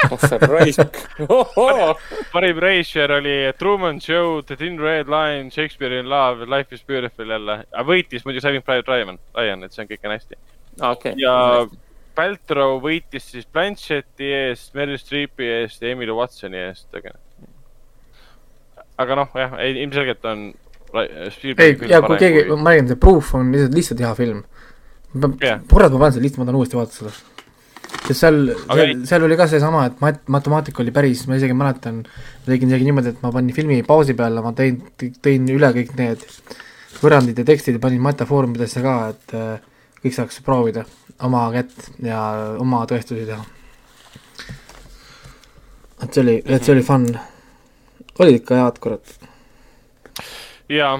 oh 0.09 0.49
raisk. 0.53 0.99
parim 2.33 2.59
reisijal 2.61 3.11
oli 3.11 3.53
Truman 3.57 4.01
Show, 4.01 4.41
The 4.41 4.55
Thin 4.55 4.79
Red 4.79 5.09
Line, 5.09 5.49
Shakespeare 5.51 5.99
in 5.99 6.09
Love, 6.09 6.45
Life 6.45 6.75
is 6.75 6.83
beautiful 6.85 7.29
jälle. 7.29 7.63
võitis 7.85 8.25
muidu 8.25 8.41
Saving 8.41 8.65
Private 8.65 8.91
Ryan, 8.91 9.19
Ryan, 9.37 9.63
et 9.63 9.73
see 9.73 9.85
on 9.85 9.89
kõik 9.89 10.05
on 10.05 10.17
hästi. 10.17 10.41
okei. 10.81 11.13
ja 11.17 11.65
Paltrow 12.19 12.81
võitis 12.83 13.29
siis 13.31 13.47
Blanchetti 13.47 14.27
eest, 14.35 14.73
Meryl 14.75 14.99
Streepi 14.99 15.47
eest 15.61 15.83
ja 15.83 15.93
Emily 15.93 16.11
Watsoni 16.15 16.59
eest, 16.59 16.89
aga. 16.99 17.13
aga 18.99 19.19
noh, 19.21 19.37
jah, 19.39 19.55
ilmselgelt 19.69 20.27
on. 20.27 20.49
ei, 20.99 21.77
ja 21.87 22.01
kui 22.03 22.19
keegi, 22.19 22.43
ma 22.51 22.73
räägin, 22.73 22.91
see 22.91 22.99
Proof 22.99 23.33
on 23.39 23.53
lihtsalt, 23.55 23.77
lihtsalt 23.77 24.03
hea 24.03 24.13
film. 24.17 24.43
Jah. 25.39 25.63
kurat, 25.71 25.93
ma 25.93 26.03
panen 26.03 26.17
selle 26.17 26.27
lihtsalt, 26.27 26.43
ma 26.43 26.49
tahan 26.49 26.59
uuesti 26.59 26.79
vaadata 26.79 26.97
seda. 26.97 27.13
sest 28.09 28.19
seal, 28.19 28.41
Aga 28.67 28.83
seal 28.83 29.05
seal 29.13 29.27
oli 29.29 29.39
ka 29.39 29.47
seesama, 29.53 29.85
et 29.89 30.03
mat-, 30.03 30.21
matemaatika 30.35 30.83
oli 30.83 30.93
päris, 30.93 31.23
ma 31.29 31.39
isegi 31.39 31.55
mäletan, 31.55 32.03
tegin 32.49 32.73
isegi 32.73 32.89
niimoodi, 32.89 33.15
et 33.15 33.23
ma 33.23 33.31
panin 33.33 33.55
filmi 33.55 33.79
pausi 33.87 34.17
peale, 34.17 34.43
ma 34.43 34.51
tõin, 34.57 34.81
tõin 34.99 35.47
üle 35.55 35.71
kõik 35.79 35.95
need 35.97 36.27
võrrandid 36.99 37.39
ja 37.39 37.47
tekstid 37.47 37.79
ja 37.79 37.81
panin 37.87 38.03
metafoorumidesse 38.03 38.83
ka, 38.83 38.99
et 39.15 39.37
äh, 39.39 39.68
kõik 40.03 40.15
saaks 40.15 40.39
proovida 40.45 40.85
oma 41.25 41.45
kätt 41.53 41.89
ja 42.03 42.19
oma 42.61 42.85
tõestusi 42.87 43.25
teha. 43.27 43.43
et 46.03 46.13
see 46.13 46.23
oli, 46.23 46.35
et 46.45 46.63
see 46.63 46.75
oli 46.75 46.83
fun. 46.85 47.07
olid 48.19 48.39
ikka 48.39 48.59
head, 48.61 48.79
kurat. 48.83 49.15
ja, 50.71 50.93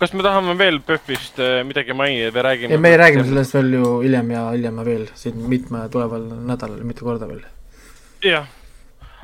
kas 0.00 0.14
me 0.14 0.26
tahame 0.26 0.56
veel 0.58 0.80
PÖFFist 0.86 1.38
äh, 1.42 1.60
midagi 1.66 1.94
mainida 1.94 2.32
või 2.34 2.46
räägime? 2.48 2.74
ei, 2.74 2.82
me 2.82 2.96
räägime. 2.98 3.26
sellest 3.28 3.54
veel 3.54 3.78
ju 3.78 3.92
hiljem 4.02 4.34
ja 4.34 4.46
hiljem 4.50 4.82
veel 4.90 5.06
siin 5.14 5.38
mitme 5.50 5.86
tuleval 5.92 6.26
nädalal, 6.50 6.82
mitu 6.86 7.06
korda 7.06 7.30
veel. 7.30 7.44
jah, 8.26 8.50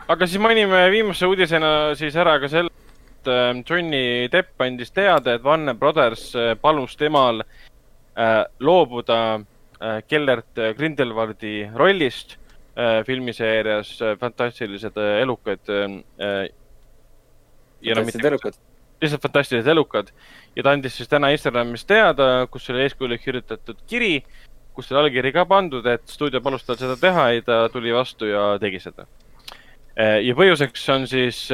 aga 0.06 0.31
siis 0.31 0.42
mainime 0.42 0.86
viimase 0.94 1.26
uudisena 1.26 1.97
siis 1.98 2.14
ära 2.14 2.39
ka 2.39 2.52
selle, 2.52 2.70
et 3.18 3.34
äh, 3.34 3.50
Johnny 3.66 4.31
Depp 4.31 4.62
andis 4.62 4.94
teada, 4.94 5.34
et 5.34 5.42
Warner 5.42 5.74
Brothers 5.74 6.31
äh, 6.39 6.55
palus 6.62 6.94
temal 7.00 7.42
äh, 7.42 7.72
loobuda 8.60 9.18
äh, 9.81 10.02
Kellert 10.08 10.58
Grindelwaldi 10.76 11.70
rollist 11.74 12.36
äh, 12.76 13.05
filmiseerias 13.05 14.00
äh, 14.00 14.16
Fantastilised 14.16 14.97
äh, 14.97 15.23
elukad 15.23 15.68
äh,. 15.68 16.49
fantastilised 17.82 18.24
elukad. 18.24 18.55
lihtsalt 19.00 19.23
fantastilised 19.23 19.70
elukad 19.70 20.12
ja 20.57 20.62
ta 20.62 20.70
andis 20.70 20.97
siis 20.97 21.08
täna 21.08 21.32
Instagramis 21.34 21.84
teada, 21.84 22.47
kus 22.50 22.70
oli 22.70 22.84
eeskujulik 22.84 23.24
kirjutatud 23.24 23.81
kiri, 23.91 24.23
kus 24.76 24.92
oli 24.92 25.00
allkiri 25.00 25.32
ka 25.32 25.44
pandud, 25.49 25.86
et 25.86 26.07
stuudio 26.08 26.41
palus 26.41 26.65
tal 26.65 26.78
seda 26.81 26.97
teha 27.00 27.28
ja 27.36 27.42
ta 27.47 27.58
tuli 27.73 27.92
vastu 27.92 28.28
ja 28.31 28.58
tegi 28.62 28.81
seda. 28.81 29.07
ja 29.97 30.36
põhjuseks 30.36 30.86
on 30.94 31.07
siis, 31.10 31.44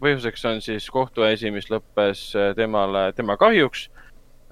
põhjuseks 0.00 0.46
on 0.48 0.62
siis 0.64 0.88
kohtuasi, 0.90 1.50
mis 1.50 1.68
lõppes 1.72 2.30
äh, 2.36 2.54
temale, 2.56 3.10
tema 3.16 3.36
kahjuks. 3.36 3.88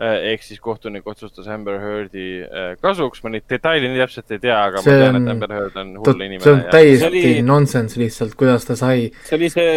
Ehk 0.02 0.42
siis 0.42 0.58
kohtunik 0.58 1.06
otsustas 1.06 1.46
Amber 1.54 1.76
Heardi 1.78 2.24
äh, 2.42 2.72
kasuks, 2.82 3.20
ma 3.22 3.30
neid 3.30 3.44
detaile 3.50 3.86
nii 3.92 4.00
täpselt 4.02 4.32
ei 4.34 4.40
tea, 4.42 4.56
aga 4.70 4.82
See 4.82 4.90
ma 4.90 5.04
tean, 5.04 5.18
on- 5.20 5.28
et 5.28 5.32
Amber 5.36 5.52
Heard 5.54 5.76
on 5.78 5.92
see 5.92 6.00
hull 6.02 6.14
on 6.16 6.24
inimene. 6.26 6.64
täiesti 6.72 7.04
See 7.04 7.10
oli- 7.36 7.44
nonsense 7.46 8.00
lihtsalt, 8.00 8.34
kuidas 8.40 8.66
ta 8.66 8.74
sai, 8.80 9.12
see 9.28 9.36
oli 9.38 9.50
see, 9.54 9.70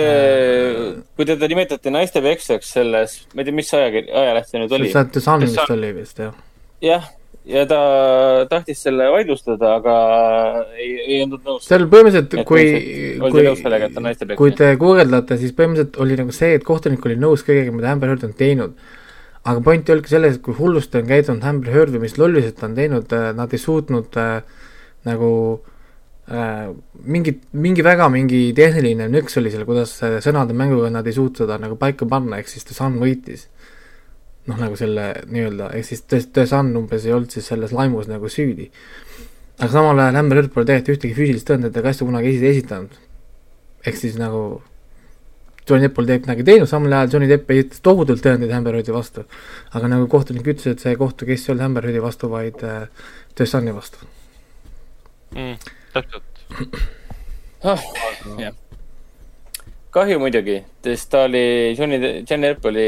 kui 1.15 1.25
teda 1.29 1.51
nimetati 1.53 1.93
naistepeksjaks 1.93 2.73
selles, 2.79 3.19
ma 3.35 3.43
ei 3.43 3.49
tea, 3.51 3.57
mis 3.61 3.69
ajakiri, 3.77 4.09
ajaleht 4.23 4.49
see 4.49 4.63
nüüd 4.63 4.75
oli. 4.79 4.89
see 4.95 5.05
The 5.13 5.21
Sun 5.27 5.45
vist 5.45 5.69
oli 5.77 5.93
vist 6.01 6.17
jah. 6.25 6.33
jah, 6.81 7.05
ja 7.45 7.65
ta 7.69 7.79
tahtis 8.49 8.81
selle 8.89 9.11
vaidlustada, 9.13 9.75
aga 9.77 9.95
ei, 10.81 10.91
ei 11.05 11.21
olnud 11.29 11.45
nõus. 11.45 11.69
seal 11.69 11.85
põhimõtteliselt, 11.93 12.41
kui 12.49 12.65
on 13.21 14.03
naistepeksja. 14.09 14.37
kui 14.41 14.51
te 14.57 14.73
guugeldate, 14.81 15.37
siis 15.37 15.53
põhimõtteliselt 15.53 16.01
oli 16.01 16.17
nagu 16.25 16.33
see, 16.35 16.55
et 16.57 16.65
kohtunik 16.67 17.05
oli 17.05 17.15
nõus 17.21 17.45
kõigega, 17.47 17.71
mida 17.75 17.93
Amber 17.93 18.09
Heard 18.15 18.25
on 18.27 18.33
teinud. 18.33 18.73
Aga 19.47 19.63
point 19.63 19.89
oligi 19.93 20.11
selles, 20.11 20.37
et 20.37 20.43
kui 20.43 20.55
hullusti 20.57 20.99
on 20.99 21.07
käitunud 21.07 21.45
Amber 21.47 21.71
Heard 21.71 21.95
või 21.95 22.03
mis 22.07 22.17
lollused 22.19 22.57
ta 22.57 22.67
on 22.67 22.75
teinud, 22.77 23.13
nad 23.37 23.53
ei 23.55 23.61
suutnud 23.61 24.17
äh, 24.19 24.41
nagu 25.07 25.29
äh, 26.27 26.67
mingit, 27.15 27.45
mingi 27.55 27.85
väga 27.85 28.09
mingi 28.11 28.41
tehniline 28.57 29.07
nõks 29.13 29.39
oli 29.39 29.53
seal, 29.53 29.63
kuidas 29.69 29.95
äh, 30.03 30.17
sõnade 30.23 30.57
mänguga 30.57 30.91
nad 30.91 31.07
ei 31.07 31.15
suutnud 31.15 31.45
seda 31.45 31.59
nagu 31.63 31.79
paika 31.79 32.07
panna, 32.09 32.41
ehk 32.41 32.51
siis 32.51 32.67
The 32.67 32.75
Sun 32.75 32.99
võitis. 33.03 33.47
noh, 34.47 34.59
nagu 34.59 34.77
selle 34.79 35.09
nii-öelda, 35.27 35.73
ehk 35.75 35.85
siis 35.89 36.05
The, 36.07 36.21
The 36.33 36.47
Sun 36.47 36.75
umbes 36.79 37.07
ei 37.07 37.15
olnud 37.15 37.31
siis 37.35 37.47
selles 37.47 37.75
laimus 37.75 38.07
nagu 38.11 38.31
süüdi. 38.31 38.71
aga 39.59 39.71
samal 39.71 39.99
ajal 39.99 40.19
Amber 40.23 40.41
Heard 40.41 40.51
pole 40.51 40.67
tegelikult 40.67 40.97
ühtegi 40.97 41.15
füüsilist 41.15 41.47
tõendit 41.47 41.77
ega 41.79 41.95
asja 41.95 42.07
kunagi 42.07 42.35
esi- 42.35 42.51
esitanud. 42.51 42.99
ehk 43.87 43.95
siis 43.95 44.19
nagu 44.19 44.61
Johnny 45.67 45.87
Depp 45.87 45.95
pole 45.97 46.07
tegelikult 46.07 46.29
midagi 46.29 46.45
teinud, 46.47 46.69
samal 46.69 46.93
ajal 46.97 47.15
Johnny 47.15 47.29
Depp 47.31 47.51
esitas 47.55 47.81
tohutult 47.83 48.23
tõendeid 48.23 48.53
Amber 48.55 48.77
Heardi 48.77 48.93
vastu. 48.95 49.25
aga 49.73 49.89
nagu 49.91 50.07
kohtunik 50.11 50.47
ütles, 50.47 50.67
et 50.71 50.83
see 50.83 50.95
kohtu 50.99 51.27
case 51.27 51.47
ei 51.49 51.53
olnud 51.53 51.65
Amber 51.65 51.87
Heardi 51.87 52.03
vastu, 52.03 52.29
vaid 52.31 52.63
äh, 52.63 52.87
The 53.35 53.45
Suni 53.45 53.73
vastu. 53.75 53.99
mm,. 55.35 55.57
täpselt. 55.93 56.23
ah,. 57.63 57.83
jah. 58.39 58.55
kahju 59.91 60.19
muidugi, 60.23 60.61
sest 60.85 61.11
ta 61.11 61.25
oli, 61.27 61.75
Johnny, 61.77 61.99
Johnny 62.29 62.47
Depp 62.47 62.65
oli 62.65 62.87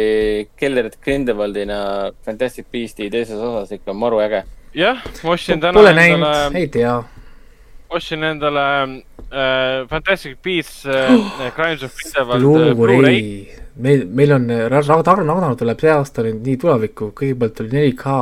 Kellert 0.56 1.00
Grindelwaldina 1.04 2.12
Fantastic 2.26 2.68
Beasti 2.72 3.10
teises 3.10 3.40
osas 3.40 3.72
ikka 3.76 3.94
maru 3.94 4.24
äge. 4.24 4.44
jah, 4.74 5.04
ma 5.24 5.36
ostsin 5.36 5.60
täna 5.60 5.74
Pole 5.74 5.94
näinud, 5.94 6.24
endale, 6.24 6.60
ei 6.60 6.68
tea. 6.68 7.00
Ostsin 7.90 8.24
endale 8.24 8.66
äh, 8.86 9.88
Fantastic 9.90 10.38
Beasts 10.44 10.86
äh, 10.86 11.52
Crimes 11.56 11.84
of 11.84 11.96
Grindelwald 11.96 12.72
äh, 12.72 12.76
Blu-ray. 12.76 13.48
Meil, 13.80 14.06
meil 14.06 14.34
on, 14.36 14.50
Ragnar 14.50 15.56
tuleb 15.56 15.80
see 15.80 15.92
aasta 15.94 16.26
nüüd 16.26 16.44
nii 16.44 16.58
tulevikku, 16.60 17.14
kõigepealt 17.16 17.62
oli 17.64 17.72
4K 17.72 18.16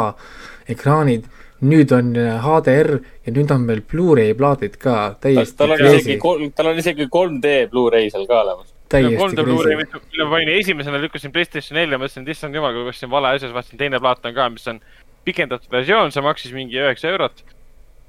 ekraanid, 0.75 1.25
nüüd 1.65 1.91
on 1.95 2.13
äh, 2.19 2.37
HDR 2.43 2.97
ja 3.25 3.33
nüüd 3.33 3.51
on 3.53 3.65
veel 3.69 3.81
Blu-ray 3.89 4.35
plaadid 4.37 4.77
ka, 4.81 5.15
täiesti 5.23 5.57
tal 5.57 5.73
on 5.73 5.83
isegi, 5.89 6.17
kolm, 6.21 6.51
tal 6.55 6.71
on 6.71 6.81
isegi 6.81 7.07
3D 7.09 7.55
Blu-ray 7.71 8.11
seal 8.13 8.27
ka 8.29 8.43
olemas. 8.43 8.69
täiesti 8.93 9.17
3D 9.17 9.47
Blu-ray, 9.47 9.81
crazy. 9.81 10.05
mille 10.11 10.27
ma 10.27 10.35
panin 10.35 10.53
esimesena, 10.53 11.01
lükkasin 11.01 11.33
Playstation 11.33 11.79
nelja, 11.79 11.97
mõtlesin, 11.97 12.27
et 12.27 12.35
issand 12.35 12.57
jumal, 12.57 12.77
kui 12.77 12.93
ostsin 12.93 13.11
vale 13.11 13.33
asja, 13.33 13.47
siis 13.47 13.57
vaatasin 13.57 13.81
teine 13.81 14.01
plaat 14.03 14.29
on 14.29 14.37
ka, 14.37 14.49
mis 14.53 14.69
on 14.69 14.81
pikendatud 15.27 15.73
versioon, 15.73 16.13
see 16.13 16.23
maksis 16.23 16.53
mingi 16.55 16.77
üheksa 16.79 17.09
eurot. 17.09 17.41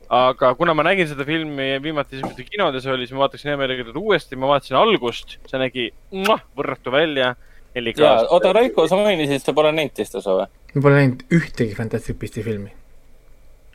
Aga 0.09 0.55
kuna 0.57 0.75
ma 0.77 0.85
nägin 0.87 1.09
seda 1.11 1.25
filmi 1.29 1.75
viimati 1.85 2.17
esimesel 2.17 2.49
kinodes 2.49 2.87
oli, 2.89 3.05
siis 3.05 3.17
ma 3.17 3.27
vaataksin 3.27 3.53
hea 3.53 3.59
meelega 3.61 3.85
teda 3.91 4.01
uuesti, 4.01 4.39
ma 4.41 4.49
vaatasin 4.55 4.79
algust, 4.81 5.37
see 5.51 5.61
nägi 5.61 5.91
muah, 6.17 6.41
võrratu 6.57 6.93
välja. 6.95 7.35
ja, 7.77 8.15
oota, 8.33 8.53
Raiko, 8.57 8.89
sa 8.89 8.97
mainisid, 8.97 9.45
sa 9.45 9.53
pole 9.55 9.73
näinud 9.77 9.95
teist 9.97 10.17
osa 10.19 10.35
või? 10.39 10.49
ma 10.75 10.85
pole 10.85 11.03
näinud 11.03 11.25
ühtegi 11.37 11.77
Fantastic 11.77 12.19
Beasti 12.21 12.43
filmi. 12.47 12.73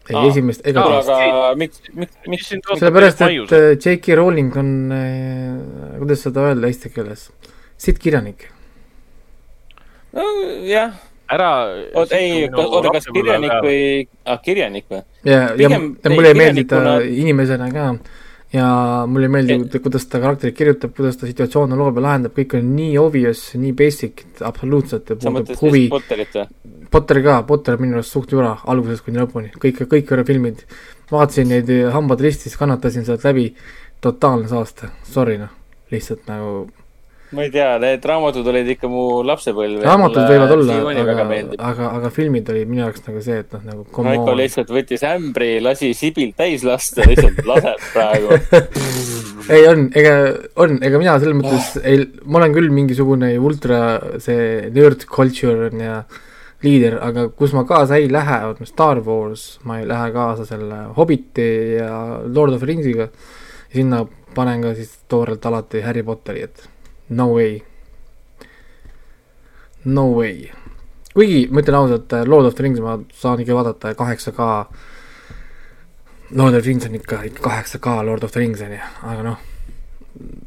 ei 0.09 0.17
Aa. 0.17 0.25
esimest 0.31 0.65
ega 0.67 0.87
teist. 0.89 1.13
aga 1.13 1.53
miks, 1.59 1.85
miks, 1.93 2.17
miks, 2.27 2.49
sellepärast, 2.49 3.21
et 3.29 3.55
äh, 3.59 3.69
J.K. 3.77 4.17
Rowling 4.17 4.57
on 4.57 4.73
äh,, 4.97 5.95
kuidas 6.01 6.25
seda 6.25 6.49
öelda 6.49 6.73
eesti 6.73 6.91
keeles, 6.97 7.29
sitkirjanik. 7.77 8.49
jah, 10.65 10.97
ära. 11.31 11.51
oota, 11.95 12.17
ei, 12.17 12.49
oota, 12.49 12.91
kas 12.97 13.07
kirjanik? 13.13 13.55
või, 13.63 13.79
ah, 14.25 14.41
kirjanik 14.43 14.89
või? 14.89 15.01
ja, 15.23 15.39
ja, 15.55 15.69
ja 15.69 15.79
ei, 15.79 16.11
mulle 16.11 16.33
ei 16.33 16.39
meeldi 16.41 16.65
ta 16.69 16.99
inimesena 17.01 17.69
ka 17.73 17.87
ja 18.53 18.67
mulle 19.09 19.29
ei 19.29 19.33
meeldi, 19.33 19.79
kuidas 19.81 20.05
ta 20.09 20.21
karakterit 20.21 20.57
kirjutab, 20.57 20.93
kuidas 20.95 21.17
ta 21.17 21.29
situatsioone 21.29 21.77
loob 21.79 21.97
ja 21.97 22.05
lahendab, 22.07 22.35
kõik 22.37 22.57
on 22.59 22.69
nii 22.75 22.97
obvious, 23.01 23.41
nii 23.57 23.73
basic, 23.77 24.25
absoluutselt 24.45 25.07
sa 25.09 25.17
puudub 25.17 25.39
mõtled 25.39 25.63
huvi. 25.63 25.87
Potterit 25.93 26.37
või? 26.37 26.45
Potter 26.93 27.21
ka, 27.25 27.39
Potter 27.49 27.79
on 27.79 27.81
minu 27.81 27.97
arust 27.97 28.13
suht 28.13 28.35
jura 28.35 28.53
algusest 28.69 29.05
kuni 29.07 29.17
lõpuni, 29.17 29.49
kõik, 29.57 29.81
kõik 29.89 30.13
filmid. 30.27 30.61
vaatasin 31.11 31.49
neid 31.49 31.69
hambad 31.93 32.21
ristis, 32.21 32.57
kannatasin 32.57 33.05
sealt 33.05 33.25
läbi, 33.25 33.49
totaalne 34.01 34.47
saaste, 34.47 34.89
sorry 35.03 35.39
noh, 35.41 35.49
lihtsalt 35.91 36.27
nagu 36.29 36.67
ma 37.33 37.45
ei 37.45 37.51
tea, 37.53 37.69
need 37.81 38.05
raamatud 38.07 38.47
olid 38.51 38.69
ikka 38.75 38.89
mu 38.91 39.03
lapsepõlv. 39.27 39.83
raamatud 39.85 40.29
võivad 40.29 40.53
olla, 40.55 40.79
aga 41.03 41.27
aga, 41.69 41.91
aga 41.99 42.11
filmid 42.13 42.49
olid 42.53 42.69
minu 42.69 42.85
jaoks 42.85 43.05
nagu 43.07 43.23
see, 43.25 43.39
et 43.43 43.55
noh, 43.57 43.63
nagu 43.71 44.03
on. 44.03 44.33
lihtsalt 44.39 44.73
võttis 44.73 45.05
ämbri, 45.07 45.55
lasi 45.63 45.93
sibilt 45.97 46.37
täis 46.39 46.65
lasta, 46.67 47.05
lihtsalt 47.09 47.41
laseb 47.49 47.87
praegu. 47.93 48.39
ei 49.55 49.65
on, 49.69 49.87
ega 49.99 50.13
on, 50.63 50.77
ega 50.85 51.01
mina 51.01 51.15
selles 51.21 51.39
mõttes 51.39 51.79
ei, 51.83 52.05
ma 52.25 52.41
olen 52.41 52.55
küll 52.55 52.73
mingisugune 52.73 53.33
ultra 53.39 53.79
see 54.23 54.69
nerd 54.73 55.07
culture 55.09 55.69
on 55.71 55.83
ja 55.83 55.97
liider, 56.63 56.97
aga 57.03 57.27
kus 57.35 57.53
ma 57.55 57.65
kaasa 57.67 57.99
ei 57.99 58.09
lähe, 58.11 58.39
on 58.51 58.67
Star 58.67 59.01
Wars, 59.03 59.59
ma 59.67 59.81
ei 59.81 59.87
lähe 59.89 60.11
kaasa 60.15 60.47
selle 60.47 60.85
Hobbiti 60.97 61.47
ja 61.75 62.21
Lord 62.23 62.55
of 62.55 62.63
the 62.63 62.69
Ringsiga. 62.69 63.09
sinna 63.73 64.03
panen 64.35 64.61
ka 64.61 64.75
siis 64.77 64.91
toorelt 65.09 65.45
alati 65.45 65.81
Harry 65.81 66.03
Potteri, 66.05 66.43
et 66.45 66.69
no 67.15 67.29
way. 67.35 67.61
No 69.85 70.09
way. 70.17 70.51
kuigi 71.13 71.47
ma 71.53 71.61
ütlen 71.61 71.77
ausalt, 71.77 72.13
Lord 72.25 72.49
of 72.49 72.55
the 72.57 72.63
Rings 72.65 72.81
ma 72.81 72.97
saan 73.13 73.41
ikka 73.43 73.57
vaadata 73.57 73.93
kaheksa 73.97 74.33
K. 74.33 74.45
Lord 76.33 76.55
of 76.57 76.63
the 76.63 76.69
Rings 76.69 76.87
on 76.87 76.95
ikka, 76.97 77.19
kaheksa 77.41 77.79
K 77.79 77.97
Lord 78.05 78.23
of 78.25 78.33
the 78.33 78.41
Rings 78.41 78.61
on 78.65 78.73
ju, 78.73 78.79
aga 79.09 79.25
noh. 79.27 79.41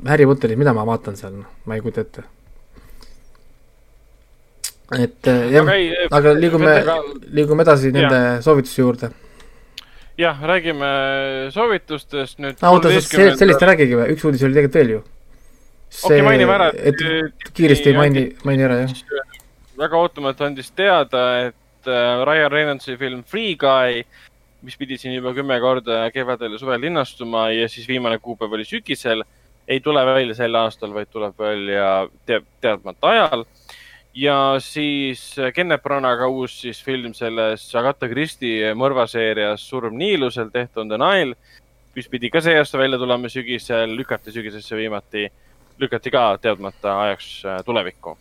Harry 0.06 0.26
Potteris, 0.26 0.58
mida 0.58 0.74
ma 0.74 0.86
vaatan 0.86 1.18
seal, 1.18 1.36
noh, 1.40 1.52
ma 1.66 1.76
ei 1.76 1.84
kujuta 1.84 2.02
ette. 2.06 2.24
et 4.94 5.26
äh, 5.30 5.48
jah, 5.50 5.70
aga 6.14 6.34
liigume, 6.38 6.74
liigume 7.34 7.64
edasi 7.66 7.90
nende 7.94 8.20
soovituste 8.42 8.82
juurde. 8.82 9.10
jah, 10.18 10.42
räägime 10.50 10.90
soovitustest 11.54 12.42
nüüd. 12.42 12.62
oota, 12.62 12.94
sellest 13.02 13.62
ei 13.62 13.70
räägigi 13.70 13.98
või, 13.98 14.14
üks 14.14 14.26
uudis 14.26 14.46
oli 14.46 14.58
tegelikult 14.58 14.80
veel 14.82 14.94
ju. 14.96 15.04
okei, 16.04 16.22
mainime 16.24 16.56
ära, 16.56 16.70
et 16.76 17.02
kiiresti 17.54 17.92
ei 17.92 17.96
maini, 17.98 18.24
maini 18.44 18.66
ära, 18.66 18.82
jah. 18.84 19.24
väga 19.78 20.00
ootamatu 20.00 20.46
andis 20.46 20.70
teada, 20.76 21.24
et 21.48 21.90
äh, 21.90 22.22
Ryan 22.26 22.52
Reynoldsi 22.52 22.96
film 23.00 23.22
Free 23.24 23.54
Guy, 23.60 24.02
mis 24.66 24.76
pidi 24.76 24.98
siin 24.98 25.14
juba 25.14 25.32
kümme 25.36 25.58
korda 25.62 26.06
kevadel 26.14 26.56
ja 26.56 26.60
suvel 26.60 26.80
linnastuma 26.82 27.50
ja 27.54 27.68
siis 27.70 27.88
viimane 27.88 28.18
kuupäev 28.18 28.56
oli 28.56 28.66
sügisel, 28.66 29.22
ei 29.68 29.80
tule 29.80 30.02
välja 30.06 30.34
sel 30.34 30.54
aastal, 30.58 30.94
vaid 30.94 31.10
tuleb 31.12 31.38
välja 31.38 32.08
te 32.26 32.40
teadmata 32.60 33.10
ajal. 33.12 33.44
ja 34.14 34.56
siis 34.62 35.34
Kenneth 35.54 35.82
Branaga 35.84 36.28
uus 36.28 36.60
siis 36.60 36.82
film 36.84 37.14
selles 37.14 37.66
Agatha 37.76 38.08
Christie 38.08 38.72
mõrvaseerias 38.74 39.66
Surm 39.68 39.98
Niilusel, 39.98 40.50
Death 40.54 40.78
on 40.78 40.88
the 40.88 40.98
Nile, 40.98 41.36
mis 41.96 42.08
pidi 42.08 42.30
ka 42.30 42.40
see 42.40 42.56
aasta 42.58 42.78
välja 42.78 42.98
tulema 42.98 43.28
sügisel, 43.28 43.92
lükati 43.96 44.32
sügisesse 44.32 44.76
viimati, 44.76 45.26
lükati 45.80 46.10
ka 46.10 46.28
teadmata 46.42 47.00
ajaks 47.06 47.30
äh, 47.44 47.60
tulevikku 47.64 48.16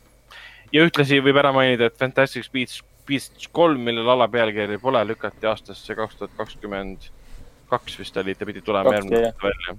ja 0.73 0.85
ühtlasi 0.85 1.21
võib 1.23 1.39
ära 1.39 1.53
mainida, 1.55 1.89
et 1.89 1.97
Fantastic 1.99 2.49
Beasts, 2.53 2.83
Beasts 3.07 3.49
kolm, 3.53 3.83
millel 3.85 4.09
alapealkiri 4.15 4.79
pole, 4.81 5.03
lükati 5.07 5.47
aastasse 5.49 5.95
kaks 5.97 6.19
tuhat 6.19 6.33
kakskümmend 6.39 7.09
kaks 7.69 7.99
vist 7.99 8.17
oli, 8.21 8.35
ta 8.35 8.47
pidi 8.47 8.63
tulema 8.65 8.95
järgmine 8.95 9.27
aasta 9.29 9.47
välja. 9.47 9.77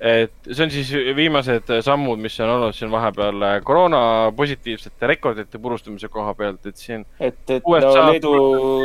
Et 0.00 0.32
see 0.48 0.64
on 0.64 0.70
siis 0.72 0.90
viimased 1.16 1.68
sammud, 1.84 2.20
mis 2.22 2.38
on 2.40 2.48
olnud 2.54 2.76
siin 2.76 2.88
vahepeal 2.92 3.42
äh, 3.44 3.56
koroona 3.64 4.00
positiivsete 4.36 5.10
rekordite 5.10 5.60
purustamise 5.60 6.08
koha 6.08 6.32
pealt, 6.38 6.64
et 6.70 6.80
siin. 6.80 7.04
et, 7.20 7.36
et 7.52 7.68
USA... 7.68 7.90
no 7.90 8.06
Leedu, 8.08 8.32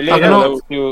Leedu 0.03 0.31
no... 0.33 0.41
läks 0.43 0.75
ju, 0.75 0.89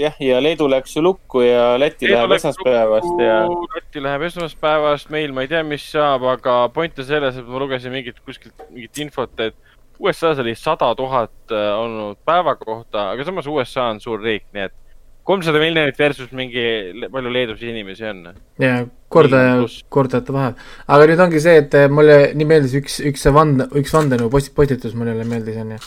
jah, 0.00 0.16
ja 0.24 0.40
Leedu 0.40 0.70
läks 0.72 0.96
ju 0.96 1.04
lukku 1.04 1.44
ja 1.44 1.74
Läti 1.80 2.08
Leedu 2.08 2.22
läheb 2.22 2.36
esmaspäevast 2.38 3.20
ja. 3.20 3.38
Läti 3.76 4.04
läheb 4.06 4.26
esmaspäevast, 4.30 5.12
meil 5.12 5.36
ma 5.36 5.44
ei 5.44 5.52
tea, 5.52 5.62
mis 5.76 5.84
saab, 5.92 6.24
aga 6.32 6.56
point 6.72 6.96
on 6.96 7.10
selles, 7.12 7.36
et 7.36 7.52
ma 7.52 7.60
lugesin 7.60 7.92
mingit 7.92 8.24
kuskilt 8.24 8.68
mingit 8.72 9.04
infot, 9.04 9.36
et 9.44 9.56
USA-s 10.00 10.40
oli 10.40 10.56
sada 10.56 10.94
tuhat 10.96 11.52
äh, 11.52 11.70
olnud 11.76 12.16
päeva 12.24 12.56
kohta, 12.56 13.10
aga 13.12 13.28
samas 13.28 13.46
USA 13.50 13.90
on 13.92 14.00
suur 14.00 14.24
riik, 14.24 14.48
nii 14.56 14.70
et 14.70 14.84
kolmsada 15.28 15.60
miljonit 15.60 15.98
versus 16.00 16.30
mingi, 16.36 16.64
palju 17.12 17.32
Leedus 17.32 17.62
inimesi 17.66 18.06
on? 18.08 18.24
ja 18.62 18.80
kordaja, 19.12 19.60
kordajate 19.92 20.34
vahel. 20.34 20.58
aga 20.88 21.08
nüüd 21.10 21.22
ongi 21.24 21.42
see, 21.44 21.56
et 21.62 21.76
eh, 21.76 21.88
mulle 21.92 22.18
nii 22.38 22.48
meeldis 22.48 22.76
üks, 22.80 22.98
üks 23.10 23.26
see 23.26 23.34
vand, 23.36 23.66
üks 23.78 23.92
vandenõu 23.94 24.30
post-, 24.32 24.54
postitus 24.56 24.96
mulle 24.96 25.14
jälle 25.14 25.26
meeldis, 25.28 25.58
on 25.60 25.74
ju. 25.76 25.80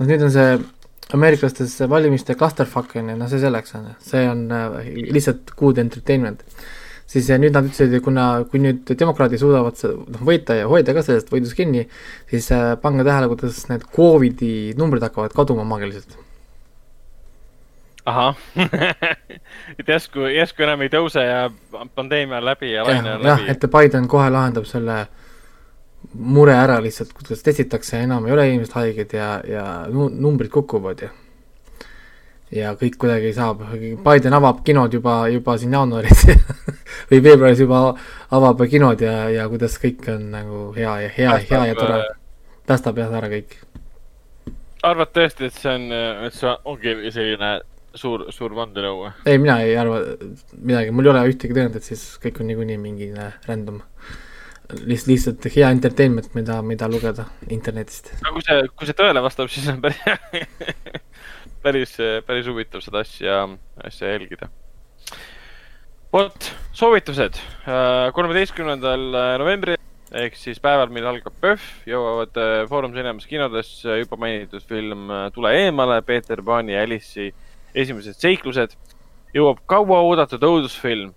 noh, 0.00 0.08
nüüd 0.08 0.24
on 0.26 0.32
see 0.34 0.52
ameeriklastes 1.16 1.74
valimiste 1.90 2.36
clusterfuck 2.40 2.94
on 3.00 3.12
ju, 3.12 3.18
noh, 3.20 3.30
see 3.32 3.42
selleks 3.42 3.76
on 3.76 3.90
ju, 3.90 3.96
see 4.12 4.24
on 4.30 4.46
äh, 4.54 4.78
lihtsalt 5.12 5.52
good 5.60 5.80
entertainment. 5.82 6.46
siis 7.10 7.28
ja 7.28 7.36
nüüd 7.42 7.56
nad 7.56 7.66
ütlesid, 7.66 7.98
kuna, 8.06 8.30
kui 8.48 8.62
nüüd 8.62 8.94
demokraadid 8.94 9.42
suudavad 9.42 9.76
noh, 9.84 10.24
võita 10.24 10.56
ja 10.56 10.70
hoida 10.70 10.96
ka 10.96 11.04
sellest 11.04 11.32
võidust 11.34 11.58
kinni, 11.58 11.84
siis 12.32 12.48
äh, 12.56 12.72
pange 12.80 13.04
tähele, 13.04 13.28
kuidas 13.34 13.64
need 13.68 13.84
Covidi 13.92 14.72
numbrid 14.78 15.04
hakkavad 15.04 15.36
kaduma 15.36 15.68
maagiliselt 15.68 16.16
ahah 18.08 18.36
et 19.78 19.88
järsku, 19.88 20.26
järsku 20.32 20.64
enam 20.66 20.84
ei 20.84 20.92
tõuse 20.92 21.24
ja 21.24 21.48
pandeemia 21.94 22.40
läbi 22.44 22.72
ja 22.72 22.84
laine 22.86 23.16
on 23.16 23.24
läbi. 23.24 23.28
jah, 23.28 23.48
et 23.54 23.66
Biden 23.72 24.08
kohe 24.08 24.30
lahendab 24.30 24.68
selle 24.68 25.06
mure 26.14 26.54
ära 26.56 26.80
lihtsalt, 26.82 27.12
kuidas 27.12 27.42
testitakse, 27.44 28.00
enam 28.04 28.26
ei 28.26 28.32
ole 28.32 28.46
inimesed 28.48 28.74
haiged 28.74 29.12
ja, 29.14 29.32
ja 29.46 29.64
numbrid 29.90 30.50
kukuvad 30.50 31.04
ja 31.06 31.10
ja 32.50 32.72
kõik 32.74 32.96
kuidagi 32.98 33.30
saab, 33.34 33.62
Biden 34.04 34.34
avab 34.34 34.64
kinod 34.66 34.94
juba, 34.94 35.22
juba 35.30 35.56
siin 35.58 35.74
jaanuaris 35.76 36.24
või 37.10 37.22
veebruaris 37.22 37.62
juba 37.62 37.82
avab 38.34 38.64
kinod 38.70 39.02
ja, 39.06 39.28
ja 39.30 39.46
kuidas 39.48 39.78
kõik 39.82 40.08
on 40.10 40.30
nagu 40.34 40.62
hea 40.74 40.96
ja 41.04 41.12
hea, 41.16 41.36
hea 41.50 41.64
ja 41.70 41.76
tore. 41.78 42.00
päästab 42.66 42.98
jah 42.98 43.14
ära 43.20 43.30
kõik. 43.30 43.54
arvad 44.82 45.12
tõesti, 45.14 45.46
et 45.46 45.60
see 45.62 45.76
on, 45.76 45.86
et 46.26 46.34
see 46.34 46.56
ongi 46.64 46.96
selline 47.14 47.52
suur, 47.98 48.26
suur 48.34 48.54
vandenõu 48.56 49.04
või? 49.04 49.12
ei, 49.26 49.38
mina 49.42 49.60
ei 49.64 49.76
arva 49.80 50.00
midagi, 50.56 50.94
mul 50.94 51.08
ei 51.08 51.12
ole 51.14 51.26
ühtegi 51.32 51.56
tõendit, 51.56 51.86
siis 51.86 52.04
kõik 52.22 52.42
on 52.42 52.50
niikuinii 52.50 52.78
mingi 52.80 53.10
random. 53.48 53.80
lihtsalt, 54.84 55.10
lihtsalt 55.10 55.50
hea 55.54 55.70
entertainment, 55.74 56.30
mida, 56.38 56.60
mida 56.62 56.88
lugeda 56.90 57.26
internetist. 57.48 58.12
no 58.24 58.34
kui 58.36 58.46
see, 58.46 58.62
kui 58.74 58.90
see 58.90 58.98
tõele 58.98 59.22
vastab, 59.24 59.50
siis 59.52 59.68
on 59.72 59.82
päris 59.82 60.00
päris, 61.64 61.96
päris 62.26 62.48
huvitav 62.48 62.84
seda 62.84 63.04
asja, 63.04 63.42
asja 63.84 64.14
jälgida. 64.14 64.48
vot, 66.12 66.52
soovitused. 66.72 67.38
kolmeteistkümnendal 68.14 69.12
novembril 69.42 69.76
ehk 70.10 70.34
siis 70.34 70.58
päeval, 70.58 70.90
mil 70.90 71.06
algab 71.06 71.36
PÖFF, 71.38 71.84
jõuavad 71.86 72.38
Foorum 72.68 72.94
Cinemas 72.96 73.28
kinodesse 73.30 74.00
juba 74.00 74.18
mainitud 74.18 74.64
film 74.66 75.06
Tule 75.34 75.52
eemale, 75.60 76.00
Peeter 76.02 76.42
Paani 76.42 76.74
ja 76.74 76.82
Alice'i 76.82 77.30
esimesed 77.74 78.18
seiklused, 78.20 78.76
jõuab 79.34 79.62
kauaoodatud 79.70 80.42
õudusfilm, 80.46 81.12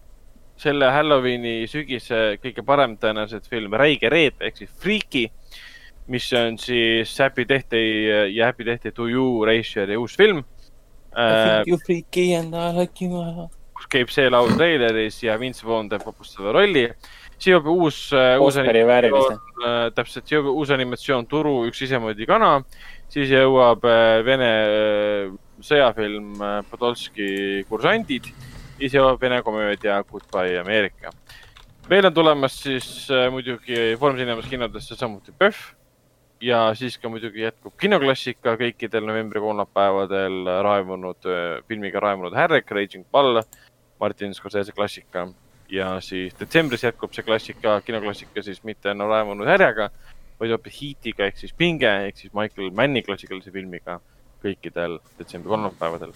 selle 0.59 0.89
Halloweeni 0.93 1.63
sügise 1.67 2.37
kõige 2.43 2.63
parem 2.65 2.97
tõenäoliselt 3.01 3.47
film 3.49 3.73
Räige 3.79 4.11
reep 4.13 4.43
ehk 4.43 4.61
siis 4.61 4.73
Freaky, 4.83 5.25
mis 6.13 6.27
on 6.37 6.59
siis 6.61 7.13
Happy 7.19 7.47
Death 7.49 7.71
Day 7.73 8.29
ja 8.35 8.51
Happy 8.51 8.67
Death 8.67 8.85
Day 8.85 8.93
to 8.95 9.09
you 9.09 9.41
režissööri 9.47 9.97
uus 9.97 10.15
film. 10.19 10.43
I 11.13 11.63
think 11.63 11.67
you 11.67 11.77
freaky 11.85 12.33
and 12.33 12.55
I 12.55 12.71
like 12.73 13.03
you. 13.03 13.49
kus 13.73 13.89
käib 13.91 14.11
see 14.13 14.29
laul 14.29 14.53
treileris 14.55 15.19
ja 15.25 15.35
Vince 15.41 15.65
Vaughn 15.65 15.89
teeb 15.91 16.05
vapustava 16.05 16.53
rolli. 16.55 16.87
siis 17.33 17.51
jõuab 17.51 17.67
uus, 17.73 17.97
uus 18.39 18.57
animatsioon, 18.61 19.39
äh, 19.65 19.87
täpselt, 19.95 20.29
jõuab 20.31 20.53
uus 20.53 20.71
animatsioon 20.71 21.25
Turu 21.27 21.65
üks 21.67 21.81
isemoodi 21.83 22.27
kana, 22.29 22.61
siis 23.11 23.33
jõuab 23.33 23.83
äh, 23.89 24.21
Vene 24.23 24.51
äh, 24.63 25.33
sõjafilm 25.61 26.41
äh, 26.41 26.57
Podolski 26.71 27.27
kursandid, 27.69 28.31
jõuab 28.81 29.21
vene 29.21 29.41
komöödia 29.43 30.01
Goodbye 30.09 30.59
America. 30.59 31.11
veel 31.89 32.05
on 32.05 32.13
tulemas 32.13 32.57
siis 32.63 33.09
äh, 33.11 33.29
muidugi 33.31 33.95
Foorum 33.99 34.17
Cinemas 34.17 34.49
kinodesse 34.49 34.95
samuti 34.95 35.31
PÖFF 35.31 35.73
ja 36.41 36.73
siis 36.75 36.97
ka 36.97 37.09
muidugi 37.09 37.43
jätkub 37.43 37.75
kinoklassika 37.79 38.55
kõikidel 38.59 39.05
novembri 39.07 39.39
kolmapäevadel 39.39 40.43
raevunud, 40.63 41.25
äh, 41.25 41.61
filmiga 41.67 41.99
raevunud 41.99 42.35
Härrek, 42.35 42.71
Raging 42.71 43.05
Bull, 43.11 43.41
Martin 43.99 44.33
Scorsese 44.33 44.71
klassika 44.71 45.27
ja 45.69 45.99
siis 46.01 46.35
detsembris 46.39 46.83
jätkub 46.83 47.13
see 47.13 47.23
klassika, 47.23 47.79
kinoklassika 47.85 48.43
siis 48.43 48.63
mitte 48.63 48.91
enam 48.91 49.09
raevunud 49.09 49.47
härjaga, 49.47 49.89
vaid 50.39 50.51
hoopis 50.51 50.81
Heatiga 50.81 51.29
ehk 51.29 51.39
siis 51.39 51.53
Pinge 51.53 51.89
ehk 52.07 52.19
siis 52.19 52.33
Michael 52.33 52.71
Manni 52.75 53.03
klassikalise 53.05 53.51
filmiga 53.51 53.99
kõikidel 54.43 54.97
detsembri 55.17 55.51
kolmapäevadel. 55.53 56.11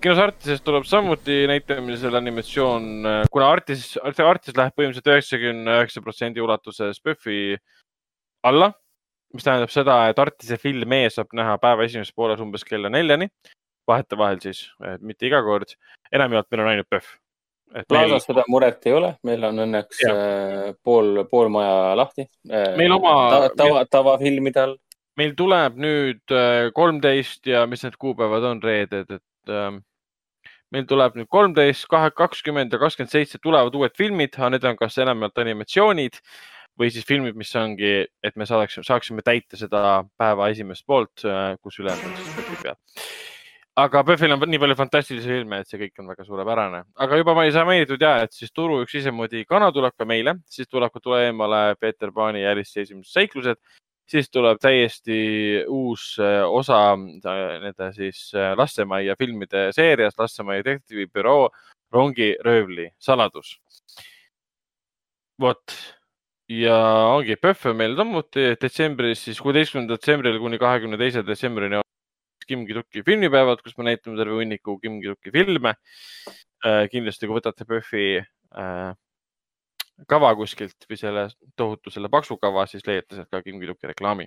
kinos 0.00 0.22
Artises 0.22 0.62
tuleb 0.64 0.86
samuti 0.88 1.42
näitamisele 1.50 2.20
animatsioon, 2.20 2.86
kuna 3.32 3.50
Artis, 3.50 3.96
Artis 4.02 4.56
läheb 4.56 4.76
põhimõtteliselt 4.78 5.12
üheksakümne 5.12 5.80
üheksa 5.80 6.04
protsendi 6.04 6.44
ulatuses 6.44 7.02
PÖFFi 7.02 7.58
alla, 8.46 8.70
mis 9.34 9.46
tähendab 9.46 9.72
seda, 9.74 9.98
et 10.10 10.22
Artise 10.22 10.58
filme 10.60 11.04
saab 11.10 11.34
näha 11.36 11.58
päeva 11.62 11.84
esimeses 11.88 12.14
pooles 12.14 12.40
umbes 12.44 12.64
kella 12.68 12.92
neljani, 12.92 13.28
vahetevahel 13.90 14.40
siis, 14.42 14.66
mitte 15.00 15.28
iga 15.28 15.42
kord. 15.44 15.76
enamjaolt 16.14 16.50
meil 16.50 16.64
on 16.64 16.72
ainult 16.72 16.90
PÖFF. 16.90 17.18
Plaasas 17.88 18.10
meil... 18.12 18.22
seda 18.22 18.44
muret 18.52 18.86
ei 18.86 18.92
ole, 18.94 19.08
meil 19.26 19.44
on 19.48 19.58
õnneks 19.64 20.02
ja. 20.04 20.12
Äh, 20.14 20.66
pool, 20.84 21.24
pool 21.30 21.48
maja 21.50 21.96
lahti. 21.98 22.28
meil 22.78 22.92
oma 22.94 23.14
ta, 23.32 23.48
tava, 23.58 23.82
tavafilmide 23.90 24.62
all 24.62 24.76
meil 25.20 25.34
tuleb 25.38 25.76
nüüd 25.80 26.34
äh, 26.34 26.70
kolmteist 26.74 27.46
ja 27.46 27.64
mis 27.70 27.84
need 27.86 27.98
kuupäevad 28.00 28.46
on, 28.50 28.62
reeded, 28.64 29.10
et 29.18 29.52
ähm, 29.52 29.82
meil 30.74 30.88
tuleb 30.90 31.18
nüüd 31.18 31.30
kolmteist, 31.30 31.86
kakskümmend 31.90 32.74
ja 32.74 32.80
kakskümmend 32.82 33.12
seitse 33.12 33.38
tulevad 33.42 33.74
uued 33.78 33.94
filmid, 33.98 34.34
aga 34.38 34.54
need 34.56 34.66
on 34.70 34.80
kas 34.80 34.98
enamjaolt 35.02 35.38
animatsioonid 35.44 36.18
või 36.80 36.90
siis 36.90 37.06
filmid, 37.06 37.36
mis 37.38 37.52
ongi, 37.58 38.00
et 38.24 38.34
me 38.40 38.46
saaksime, 38.50 38.86
saaksime 38.86 39.22
täita 39.26 39.58
seda 39.58 40.02
päeva 40.18 40.50
esimest 40.50 40.86
poolt, 40.86 41.22
äh, 41.28 41.54
kus 41.62 41.78
ülejäänud 41.82 42.10
on 42.10 42.18
siis 42.18 42.34
PÖFFi 42.34 42.58
peal. 42.64 42.80
aga 43.84 44.02
PÖFFil 44.06 44.34
on 44.34 44.42
nii 44.50 44.62
palju 44.64 44.78
fantastilisi 44.78 45.30
filme, 45.30 45.62
et 45.62 45.70
see 45.70 45.78
kõik 45.78 46.02
on 46.02 46.10
väga 46.10 46.26
suurepärane, 46.26 46.82
aga 47.06 47.22
juba 47.22 47.36
ma 47.38 47.46
ei 47.46 47.54
saa 47.54 47.66
mainitud 47.68 48.02
ja, 48.02 48.16
et 48.26 48.34
siis 48.34 48.50
Turu 48.54 48.82
üks 48.82 48.98
isemoodi 48.98 49.46
kana 49.46 49.70
tuleb 49.74 49.94
ka 49.98 50.06
meile, 50.08 50.40
siis 50.50 50.70
tuleb 50.70 50.90
ka 50.94 51.02
Tule 51.02 51.22
eemale 51.28 51.62
Peeter 51.78 52.10
Paani 52.14 52.42
Alice'i 52.50 52.82
esimesed 52.82 53.14
seiklused 53.14 53.62
siis 54.10 54.30
tuleb 54.30 54.60
täiesti 54.62 55.18
uus 55.70 56.14
äh, 56.20 56.42
osa 56.44 56.80
äh, 56.94 57.42
nende 57.62 57.90
siis 57.96 58.28
äh, 58.36 58.52
Lastemajja 58.58 59.16
filmide 59.18 59.68
seeriast, 59.76 60.18
Lastemajja 60.20 60.64
detektiivibüroo 60.64 61.48
rongiröövli 61.94 62.90
saladus. 62.98 63.58
vot 65.40 65.72
ja 66.48 66.76
ongi 67.10 67.36
PÖFF 67.36 67.66
on 67.72 67.76
meil 67.76 67.96
samuti 67.96 68.52
detsembris, 68.60 69.24
siis 69.24 69.40
kuueteistkümnendal 69.42 69.98
detsembril 69.98 70.38
kuni 70.38 70.58
kahekümne 70.58 70.98
teise 71.00 71.24
detsembrini 71.26 71.80
Kim 72.46 72.66
Ki-Duki 72.68 73.00
filmipäevad, 73.02 73.62
kus 73.64 73.76
me 73.78 73.86
näitame 73.88 74.18
terve 74.20 74.36
hunniku 74.36 74.76
Kim 74.78 75.00
Ki-Duki 75.00 75.32
filme. 75.32 75.74
kindlasti, 76.92 77.26
kui 77.26 77.38
võtate 77.38 77.64
PÖFFi 77.68 78.04
kava 80.10 80.32
kuskilt 80.38 80.86
või 80.90 80.98
selle 80.98 81.24
tohutu 81.56 81.92
selle 81.92 82.10
paksu 82.12 82.36
kava, 82.40 82.66
siis 82.70 82.84
leiate 82.86 83.16
sealt 83.16 83.30
ka 83.30 83.42
Kim 83.44 83.60
Kiduki 83.62 83.90
reklaami. 83.90 84.26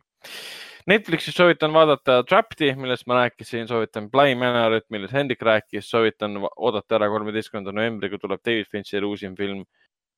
Netflixis 0.88 1.36
soovitan 1.36 1.74
vaadata 1.76 2.22
Trapped'i, 2.28 2.72
millest 2.80 3.08
ma 3.10 3.22
rääkisin, 3.22 3.68
soovitan 3.68 4.08
Bly 4.12 4.38
Manorit, 4.40 4.86
millest 4.94 5.16
Hendrik 5.16 5.44
rääkis, 5.44 5.90
soovitan 5.92 6.40
oodata 6.48 6.96
ära 6.96 7.10
kolmeteistkümnenda 7.12 7.76
novembri, 7.76 8.10
kui 8.14 8.22
tuleb 8.22 8.44
David 8.46 8.70
Fincheri 8.72 9.10
uusim 9.10 9.36
film, 9.36 9.66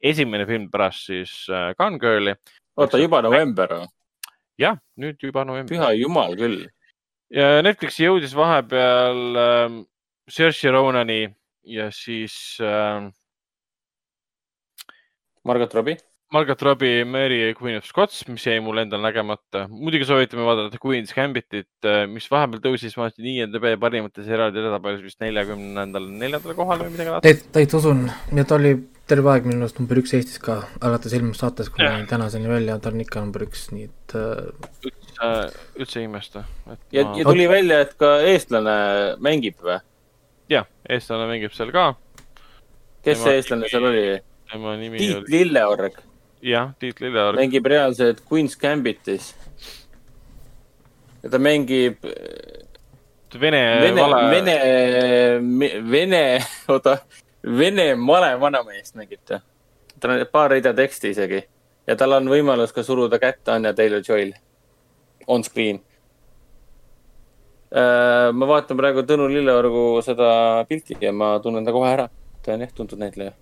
esimene 0.02 0.46
film 0.50 0.70
pärast 0.72 1.10
siis 1.10 1.34
äh, 1.50 1.72
Gone 1.78 1.98
Girl'i. 2.02 2.36
oota, 2.78 3.02
juba 3.02 3.24
november 3.26 3.74
või? 3.80 3.88
jah, 4.62 4.78
nüüd 5.00 5.18
juba 5.24 5.44
november. 5.48 5.74
püha 5.74 5.90
jumal 5.98 6.38
küll. 6.38 6.68
ja 7.34 7.64
Netflixi 7.66 8.06
jõudis 8.06 8.36
vahepeal 8.38 9.42
äh, 9.42 9.80
Saoirse 10.30 10.72
Ronani 10.72 11.24
ja 11.66 11.90
siis 11.92 12.60
äh, 12.62 13.10
Margot 15.50 15.74
Robbie. 15.74 15.98
Margot 16.32 16.62
Robbie, 16.62 17.06
Mary 17.10 17.56
Queen 17.58 17.80
of 17.80 17.88
Scots, 17.90 18.22
mis 18.30 18.44
jäi 18.46 18.60
mul 18.62 18.78
endal 18.84 19.02
nägemata. 19.02 19.64
muidugi 19.70 20.06
soovitame 20.06 20.44
vaadata 20.46 20.78
Queen's 20.84 21.10
Gambitit, 21.16 21.72
äh, 21.90 22.04
mis 22.08 22.28
vahepeal 22.30 22.62
tõusis, 22.62 22.94
ma 22.98 23.08
vaatasin 23.08 23.30
IMDB 23.32 23.72
parimate 23.82 24.22
seriaalide 24.28 24.62
edetabelis 24.62 25.02
vist 25.08 25.24
neljakümnendal, 25.26 26.06
neljandal 26.22 26.54
kohal 26.60 26.84
või 26.86 26.94
midagi 26.94 27.16
laadset. 27.16 27.50
täitsa 27.56 27.82
usun, 27.82 28.06
nii 28.30 28.46
et 28.46 28.54
oli 28.60 28.76
terve 29.10 29.34
aeg 29.34 29.50
minu 29.50 29.66
arust 29.66 29.82
number 29.82 30.04
üks 30.04 30.14
Eestis 30.20 30.38
ka, 30.44 30.60
alates 30.86 31.18
eelmisest 31.18 31.48
saatest 31.48 31.74
kuni 31.74 32.06
tänaseni 32.14 32.52
välja, 32.52 32.78
ta 32.78 32.94
on 32.94 33.02
ikka 33.02 33.26
number 33.26 33.48
üks, 33.48 33.66
nii 33.74 33.90
et 33.90 34.18
äh, 34.22 34.86
üldse, 34.86 35.34
üldse 35.82 36.04
ei 36.04 36.10
imesta. 36.12 36.46
ja, 36.94 37.08
ja 37.08 37.26
tuli 37.26 37.50
välja, 37.50 37.82
et 37.88 37.98
ka 37.98 38.20
eestlane 38.30 38.80
mängib 39.18 39.58
või? 39.66 39.82
jah, 40.54 40.70
eestlane 40.86 41.26
mängib 41.34 41.58
seal 41.58 41.74
ka, 41.74 41.96
kes 43.02 43.16
Tema- 43.18 43.24
see 43.26 43.40
eestlane 43.42 43.74
seal 43.74 43.90
oli? 43.96 44.10
Tema 44.52 44.76
nimi 44.78 44.98
Tiit 44.98 45.16
oli, 45.18 45.32
Lilleorg 45.34 46.00
jah, 46.42 46.72
Tiit 46.80 47.02
Lilleorg. 47.04 47.38
mängib 47.40 47.66
reaalselt 47.66 48.22
Queen's 48.30 48.58
Gambitis. 48.60 49.34
ja 51.24 51.30
ta 51.30 51.38
mängib 51.40 52.04
Vene, 53.40 53.60
Vene, 53.82 54.02
vale, 54.02 54.30
Vene, 54.34 55.82
Vene, 55.92 56.22
oota, 56.68 56.98
Vene 57.46 57.92
male 57.96 58.34
vanameest 58.42 58.96
mängib 58.98 59.22
ta. 59.26 59.42
tal 60.00 60.16
on 60.16 60.26
paar 60.32 60.52
rida 60.52 60.74
teksti 60.74 61.12
isegi 61.14 61.44
ja 61.88 61.96
tal 61.96 62.16
on 62.18 62.30
võimalus 62.32 62.74
ka 62.74 62.84
suruda 62.84 63.20
kätte 63.22 63.52
Anja 63.52 63.74
Taylor-Joy'l 63.74 64.34
on 65.28 65.44
screen. 65.44 65.82
ma 68.34 68.46
vaatan 68.50 68.78
praegu 68.78 69.04
Tõnu 69.06 69.28
Lilleorgu 69.30 70.02
seda 70.02 70.66
pilti 70.70 70.98
ja 71.02 71.12
ma 71.14 71.36
tunnen 71.44 71.66
ta 71.66 71.72
kohe 71.76 71.92
ära. 71.92 72.08
ta 72.42 72.54
on 72.54 72.62
jah 72.66 72.72
tuntud 72.74 72.98
näitleja. 72.98 73.34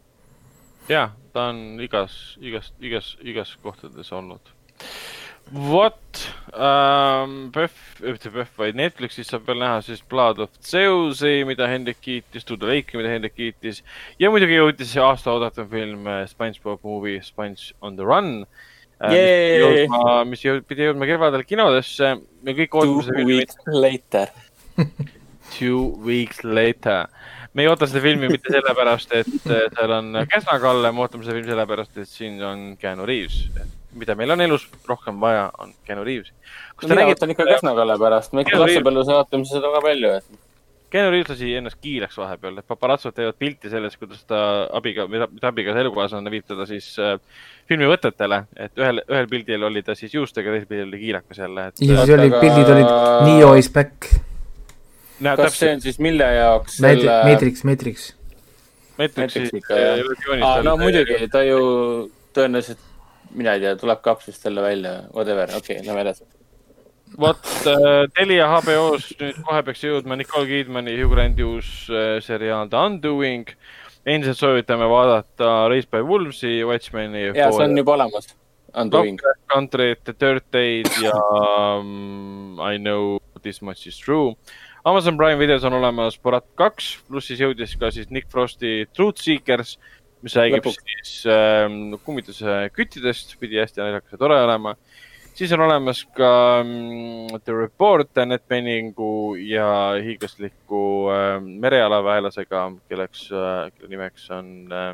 jah, 0.89 1.11
ta 1.33 1.49
on 1.51 1.79
igas, 1.83 2.37
igas, 2.41 2.71
igas, 2.81 3.15
igas 3.21 3.55
kohtades 3.63 4.11
olnud. 4.15 4.53
vot 5.47 6.19
ähm,, 6.59 7.51
PÖFF, 7.55 8.01
mitte 8.03 8.29
PÖFF, 8.33 8.57
vaid 8.59 8.75
Netflixis 8.75 9.29
saab 9.31 9.45
veel 9.47 9.61
näha 9.61 9.77
siis 9.85 10.01
Blood 10.11 10.41
of 10.43 10.49
Zeus'i, 10.59 11.45
mida 11.47 11.69
Hendrik 11.71 12.01
kiitis, 12.03 12.43
the 12.43 12.57
Lake'i, 12.67 12.97
mida 12.99 13.13
Hendrik 13.13 13.35
kiitis 13.37 13.79
ja 14.19 14.27
muidugi 14.33 14.57
jõudis 14.59 14.91
see 14.91 15.03
aasta 15.03 15.31
oodatav 15.31 15.69
film 15.71 16.03
äh, 16.11 16.25
SpongeBob 16.27 16.83
movie 16.83 17.21
Sponge 17.23 17.71
on 17.81 17.95
the 17.95 18.03
Run. 18.03 18.33
Yay! 18.99 19.85
mis 20.27 20.41
jõud- 20.43 20.65
pidi 20.67 20.83
jõudma 20.87 21.07
kevadel 21.07 21.43
kinodesse, 21.47 22.15
me 22.43 22.55
kõik 22.57 22.73
Two 22.73 22.99
seda 23.05 23.19
filmi 23.21 23.37
weeks 23.39 23.59
later. 23.69 24.27
Two 25.55 25.93
weeks 26.03 26.43
later. 26.43 27.05
Me 27.57 27.65
ei 27.65 27.69
oota 27.71 27.87
seda 27.89 28.03
filmi 28.03 28.27
mitte 28.29 28.51
sellepärast, 28.53 29.13
et 29.17 29.49
äh, 29.49 29.63
seal 29.73 29.93
on 29.97 30.11
Käsna 30.29 30.59
Kalle, 30.61 30.91
me 30.93 31.01
ootame 31.05 31.25
seda 31.25 31.33
filmi 31.39 31.49
sellepärast, 31.49 31.95
et 32.03 32.09
siin 32.11 32.37
on 32.45 32.65
Keanu 32.77 33.05
Reaves. 33.09 33.39
mida 33.97 34.13
meil 34.15 34.29
on 34.35 34.41
elus 34.45 34.67
rohkem 34.85 35.17
vaja, 35.21 35.47
on 35.63 35.71
Keanu 35.87 36.03
Reaves. 36.05 36.29
kas 36.75 36.85
te 36.85 36.91
mina 36.93 37.01
nägite 37.01 37.15
ootan 37.17 37.31
ikka, 37.33 37.45
Käsna-Kalle 37.49 37.95
pärast, 38.03 38.33
me 38.37 38.43
ikka 38.45 38.59
lapsepõlves 38.61 39.09
vaatame 39.09 39.47
seda 39.49 39.71
ka 39.73 39.81
palju, 39.87 40.11
et 40.19 40.43
Keanu 40.93 41.09
Reaves 41.11 41.31
lasi 41.33 41.49
ennast 41.57 41.79
kiileks 41.83 42.15
vahepeal, 42.21 42.61
et 42.61 42.67
paparatsod 42.69 43.15
teevad 43.17 43.35
pilti 43.41 43.71
sellest, 43.73 43.97
kuidas 43.99 44.21
ta 44.29 44.37
abiga, 44.77 45.07
mida, 45.11 45.25
mida 45.33 45.49
abikaasa 45.49 45.81
elukaaslane 45.83 46.31
viib 46.31 46.45
teda 46.47 46.67
siis 46.69 46.93
äh, 47.01 47.17
filmivõtetele, 47.67 48.43
et 48.55 48.77
ühel, 48.79 49.01
ühel 49.09 49.27
pildil 49.33 49.65
oli 49.67 49.81
ta 49.83 49.97
siis 49.99 50.13
juustega, 50.15 50.53
teisel 50.53 50.69
pildil 50.69 50.87
oli 50.93 51.01
kiilakas 51.01 51.41
jälle, 51.43 51.65
et 51.73 51.81
ja 51.81 51.87
siis 51.89 51.99
Oota, 52.05 52.21
oli, 52.21 52.29
aga- 52.31 52.39
pildid 52.45 52.71
olid 52.77 52.93
Neo 53.27 53.49
is 53.59 53.67
back, 53.73 54.11
näeb 55.23 55.39
kas 55.39 55.57
see 55.57 55.67
täpselt 55.67 55.75
on 55.75 55.83
siis 55.85 55.99
mille 56.03 56.27
jaoks 56.35 56.79
Matrix, 56.83 57.03
selle 57.03 57.31
Matrix, 57.31 57.63
Matrix. 57.63 58.07
Matrixi 58.97 59.61
jah. 59.69 59.99
illusioonist 60.01 60.47
aa, 60.47 60.63
no 60.65 60.77
muidugi, 60.79 61.19
ta 61.33 61.43
ju 61.45 61.59
tõenäoliselt, 62.37 62.81
mina 63.37 63.55
ei 63.57 63.63
tea, 63.63 63.75
tuleb 63.79 64.01
kapslist 64.05 64.45
jälle 64.45 64.63
välja, 64.65 64.97
whatever, 65.13 65.53
okei 65.57 65.77
okay,, 65.77 65.85
lähme 65.87 66.03
edasi. 66.05 66.25
vot 67.21 67.51
äh, 67.69 68.05
Telia 68.17 68.49
HBO-s 68.51 69.13
nüüd 69.21 69.41
kohe 69.47 69.61
peaks 69.69 69.85
jõudma 69.85 70.17
Nicole 70.19 70.49
Kidmani, 70.49 70.97
Hugh 70.99 71.13
Granti 71.13 71.45
uus 71.45 71.69
äh, 71.89 72.17
seriaal 72.25 72.69
The 72.73 72.83
Undoing. 72.89 73.53
endiselt 74.07 74.39
soovitame 74.39 74.87
vaadata 74.87 75.67
Raised 75.67 75.91
by 75.91 76.03
Wolves'i, 76.07 76.61
Watchmeni. 76.65 77.29
ja 77.35 77.51
see 77.51 77.65
on 77.65 77.77
juba 77.77 77.97
olemas, 77.97 78.29
Undoing. 78.77 79.19
Country't, 79.53 80.03
The 80.03 80.13
Dirt 80.19 80.45
Days 80.53 81.01
ja 81.01 81.13
um, 81.13 82.59
I 82.61 82.77
know 82.77 83.19
this 83.43 83.61
much 83.61 83.87
is 83.87 83.97
true. 83.99 84.35
Amazon 84.87 85.17
Prime 85.17 85.35
videos 85.35 85.65
on 85.67 85.73
olemas 85.73 86.15
Borat 86.23 86.45
kaks, 86.55 86.93
pluss 87.09 87.27
siis 87.27 87.41
jõudis 87.43 87.73
ka 87.79 87.89
siis 87.91 88.07
Nick 88.07 88.29
Frosti 88.31 88.85
Truth 88.95 89.19
Seekers, 89.19 89.73
mis 90.23 90.37
räägib 90.37 90.61
Lõpuks. 90.61 90.79
siis 90.85 91.25
ähm, 91.33 91.97
kummituse 92.05 92.55
küttidest, 92.71 93.33
pidi 93.41 93.59
hästi 93.59 93.83
naljakas 93.83 94.15
ja 94.15 94.21
tore 94.21 94.37
olema. 94.45 94.77
siis 95.35 95.51
on 95.51 95.65
olemas 95.65 96.05
ka 96.15 96.31
ähm, 96.61 97.27
The 97.43 97.57
Report 97.57 98.17
Annette 98.17 98.47
Beningu 98.47 99.35
ja 99.35 99.67
hiiglasliku 99.99 101.11
ähm, 101.11 101.51
merealaväelasega, 101.59 102.71
kelleks 102.87 103.27
äh,, 103.31 103.71
kelle 103.75 103.91
nimeks 103.91 104.31
on 104.31 104.71
äh, 104.71 104.93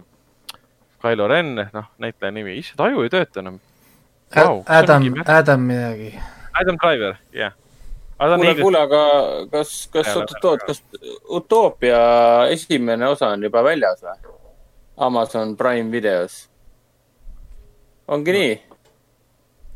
Kylo 1.05 1.27
Ren, 1.27 1.55
noh, 1.73 1.91
näitleja 2.01 2.33
nimi, 2.33 2.57
issand, 2.57 2.81
aju 2.81 3.05
ei 3.05 3.13
tööta 3.13 3.45
enam. 3.45 3.61
On 4.41 4.63
Adam 4.65 5.11
Adam 5.27 5.67
midagi. 5.69 6.15
Adam 6.57 6.81
Driver, 6.81 7.19
jah. 7.33 7.53
on 7.53 7.62
kuule, 8.23 8.55
kuule, 8.61 8.79
aga 8.79 9.01
kas, 9.51 9.73
kas 9.93 10.07
Jaa,, 10.07 10.21
oot-oot, 10.21 10.65
kas 10.67 10.83
Utoopia 11.29 11.99
esimene 12.53 13.07
osa 13.07 13.33
on 13.35 13.43
juba 13.43 13.63
väljas 13.65 14.03
või? 14.03 14.17
Amazon 14.97 15.55
Prime 15.57 15.91
videos. 15.91 16.49
ongi 18.07 18.35
nii? 18.37 18.53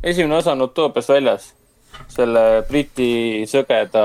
esimene 0.03 0.38
osa 0.38 0.51
on 0.51 0.61
Utoopiast 0.67 1.09
väljas. 1.09 1.53
selle 2.08 2.64
Briti 2.69 3.45
sõgeda 3.50 4.03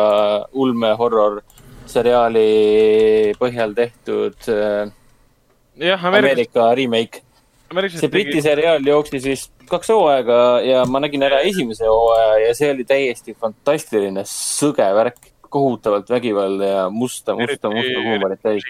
ulme-horror 0.52 1.42
seriaali 1.86 3.34
põhjal 3.38 3.74
tehtud 3.76 4.48
äh, 4.48 4.92
jah, 5.76 6.04
Ameerika 6.04 6.74
remake. 6.74 7.22
See 7.96 8.12
Briti 8.12 8.42
seriaal 8.44 8.86
jooksis 8.86 9.26
vist 9.26 9.52
kaks 9.70 9.92
hooaega 9.92 10.38
ja 10.66 10.84
ma 10.88 11.00
nägin 11.02 11.22
ära 11.26 11.42
esimese 11.48 11.88
hooaja 11.88 12.38
ja 12.46 12.54
see 12.56 12.72
oli 12.74 12.84
täiesti 12.88 13.34
fantastiline 13.34 14.24
sõge 14.28 14.88
värk, 14.96 15.20
kohutavalt 15.52 16.10
vägivalda 16.10 16.72
ja 16.72 16.82
musta, 16.90 17.36
musta, 17.36 17.70
musta 17.72 18.04
huumorit 18.06 18.42
täis. 18.42 18.66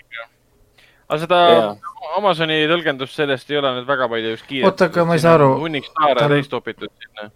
aga 1.08 1.20
seda 1.24 1.40
Jaa. 1.50 1.72
Amazoni 2.18 2.64
tõlgendust 2.68 3.16
sellest 3.16 3.50
ei 3.52 3.58
ole 3.60 3.70
nüüd 3.78 3.86
väga 3.88 4.08
palju 4.10 4.34
just 4.34 4.48
kiiret. 4.48 4.66
Oota, 4.68 4.88
aga 4.90 5.04
ma 5.08 5.16
ei 5.16 5.22
saa 5.22 5.36
aru. 5.38 5.52
hunnik 5.62 5.86
staare 5.88 6.26
täis 6.34 6.50
topitud 6.50 6.90
sinna. 7.04 7.30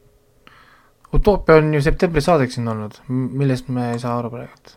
Utoopia 1.17 1.61
on 1.63 1.71
ju 1.75 1.81
septembri 1.85 2.21
saadeks 2.25 2.59
siin 2.59 2.67
olnud, 2.69 2.99
millest 3.09 3.71
me 3.73 3.93
ei 3.93 4.01
saa 4.03 4.19
aru 4.19 4.33
praegu. 4.35 4.75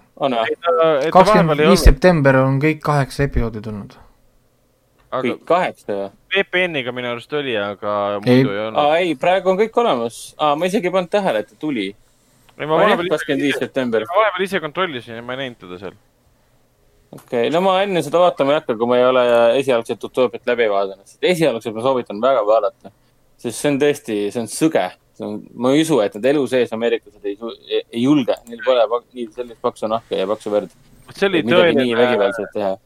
kakskümmend 1.12 1.66
viis 1.66 1.84
september 1.84 2.40
on 2.44 2.62
kõik 2.62 2.80
kaheksa 2.86 3.26
episoodi 3.28 3.64
tulnud. 3.66 3.98
Aga 5.10 5.24
kõik 5.26 5.46
kaheksa 5.48 5.96
või? 5.96 6.10
VPN-iga 6.36 6.94
minu 6.94 7.10
arust 7.14 7.34
oli, 7.38 7.56
aga 7.58 7.96
Ei. 8.20 8.22
muidu 8.26 8.54
ei 8.54 8.62
olnud. 8.66 8.82
aa 8.82 9.00
ei, 9.02 9.16
praegu 9.20 9.54
on 9.54 9.58
kõik 9.60 9.82
olemas. 9.82 10.20
aa, 10.38 10.54
ma 10.60 10.70
isegi 10.70 10.90
ei 10.90 10.94
pannud 10.94 11.12
tähele, 11.14 11.44
et 11.44 11.50
ta 11.50 11.58
tuli. 11.60 11.88
ei, 11.90 12.66
ma 12.66 12.78
vahepeal 12.78 13.10
ise, 13.10 13.72
vahepeal 13.74 14.46
ise 14.46 14.62
kontrollisin 14.64 15.20
ja 15.20 15.26
ma 15.26 15.36
ei 15.36 15.44
näinud 15.44 15.60
teda 15.64 15.82
seal. 15.82 15.98
okei 17.12 17.48
okay., 17.48 17.54
no 17.54 17.64
ma 17.66 17.80
enne 17.84 18.04
seda 18.06 18.22
vaatama 18.22 18.54
ei 18.54 18.60
hakka, 18.62 18.78
kui 18.78 18.90
ma 18.90 19.00
ei 19.00 19.06
ole 19.10 19.26
esialgset 19.60 20.10
Utoopiat 20.10 20.50
läbi 20.54 20.70
vaadanud. 20.72 21.18
esialgselt 21.34 21.78
ma 21.78 21.86
soovitan 21.86 22.22
väga 22.22 22.46
vaadata. 22.48 22.94
sest 23.38 23.58
see 23.58 23.72
on 23.74 23.80
tõesti, 23.82 24.20
see 24.34 24.44
on 24.44 24.52
sõge. 24.52 24.86
ma 25.56 25.74
ei 25.74 25.82
usu, 25.82 25.98
et 26.04 26.14
nad 26.20 26.30
elu 26.34 26.46
sees 26.48 26.70
ameeriklased 26.76 27.26
ei, 27.26 27.40
ei, 27.68 27.82
ei 27.82 28.04
julge, 28.04 28.38
neil 28.48 28.62
pole 28.66 28.86
nii 29.14 29.26
sellist 29.34 29.60
paksu 29.62 29.90
nahka 29.90 30.22
ja 30.22 30.30
paksu 30.30 30.54
verd. 30.54 30.78
see 31.16 31.26
oli 31.32 31.44
tõeline. 31.48 32.78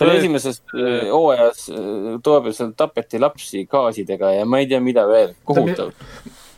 Seal 0.00 0.16
esimeses 0.16 0.60
äh, 0.74 1.08
hooajas 1.12 1.66
äh, 1.72 2.14
Utoopias 2.16 2.60
seal 2.60 2.72
tapeti 2.76 3.20
lapsi 3.20 3.64
gaasidega 3.70 4.32
ja 4.38 4.46
ma 4.48 4.62
ei 4.62 4.68
tea, 4.70 4.80
mida 4.84 5.06
veel. 5.08 5.34
kohutav. 5.48 5.92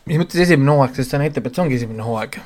mis 0.06 0.20
mõttes 0.20 0.44
esimene 0.46 0.76
hooaeg, 0.76 0.94
sest 0.98 1.14
see 1.14 1.22
näitab, 1.22 1.48
et 1.48 1.56
see 1.56 1.64
ongi 1.64 1.78
esimene 1.80 2.06
hooaeg. 2.06 2.38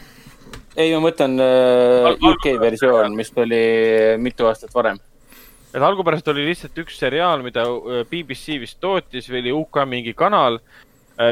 ei, 0.76 0.94
ma 0.94 1.02
mõtlen 1.05 1.36
äh, 1.42 2.08
UK 2.31 2.57
versioon, 2.62 3.16
mis 3.18 3.33
tuli 3.34 3.60
mitu 4.23 4.49
aastat 4.49 4.75
varem. 4.76 5.00
et 5.73 5.83
algupärast 5.83 6.28
oli 6.33 6.49
lihtsalt 6.49 6.84
üks 6.84 6.99
seriaal, 7.02 7.44
mida 7.44 7.66
äh, 7.68 8.02
BBC 8.08 8.60
vist 8.62 8.81
tootis 8.81 9.28
või 9.33 9.44
oli 9.44 9.57
UK 9.60 9.84
mingi 9.89 10.16
kanal, 10.16 10.60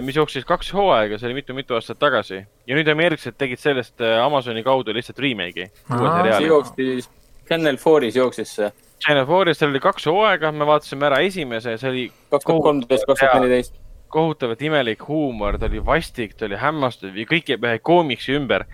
mis 0.01 0.17
jooksis 0.17 0.47
kaks 0.49 0.71
hooaega, 0.73 1.19
see 1.21 1.27
oli 1.29 1.43
mitu-mitu 1.43 1.77
aastat 1.77 1.99
tagasi. 2.01 2.39
ja 2.41 2.77
nüüd 2.77 2.89
ameeriklased 2.89 3.37
tegid 3.41 3.61
sellest 3.61 4.01
äh, 4.01 4.17
Amazoni 4.25 4.65
kaudu 4.65 4.97
lihtsalt 4.97 5.21
remake'i, 5.21 5.69
see 5.69 6.49
jooksis, 6.49 7.11
Channel 7.45 7.77
4-is 7.77 8.17
jooksis 8.17 8.55
see, 8.57 8.71
Channel 9.05 9.27
4-is 9.29 9.61
seal 9.61 9.73
oli 9.73 9.83
kaks 9.85 10.07
hooaega, 10.09 10.51
me 10.55 10.67
vaatasime 10.69 11.09
ära 11.11 11.21
esimese, 11.27 11.77
see 11.81 11.91
oli 11.91 12.05
kaks 12.33 12.47
tuhat 12.47 12.65
kolmteist, 12.65 13.07
kaks 13.09 13.21
tuhat 13.21 13.37
neliteist. 13.43 13.77
kohutavalt 14.15 14.63
imelik 14.63 15.03
huumor, 15.09 15.59
ta 15.59 15.69
oli 15.69 15.83
vastik, 15.85 16.37
ta 16.39 16.47
oli 16.49 16.57
hämmastav 16.61 17.17
ja 17.19 17.27
kõik 17.29 17.51
jääb 17.53 17.67
ühe 17.67 17.81
koomiksi 17.85 18.37
ümber, 18.39 18.65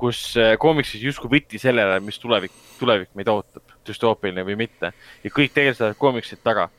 kus 0.00 0.22
äh, 0.40 0.54
koomiksis 0.60 1.04
justkui 1.04 1.30
võtti 1.36 1.60
sellele, 1.60 2.00
mis 2.02 2.18
tulevik, 2.18 2.54
tulevik 2.80 3.12
meid 3.18 3.30
ootab, 3.30 3.76
düstoopiline 3.86 4.44
või 4.48 4.56
mitte. 4.64 4.94
ja 5.24 5.30
kõik 5.30 5.54
tegelikult 5.54 5.84
lähevad 5.84 6.00
koomiksid 6.00 6.42
taga. 6.42 6.70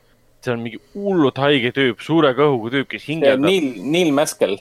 see 0.42 0.50
on 0.50 0.62
mingi 0.64 0.80
hullult 0.94 1.38
haige 1.38 1.70
tüüp, 1.70 2.00
suure 2.02 2.32
kõhuga 2.34 2.72
tüüp, 2.74 2.88
kes 2.90 3.04
hingeldab 3.06 3.46
Neil, 3.46 3.68
Neil 3.78 4.10
Maskell, 4.12 4.58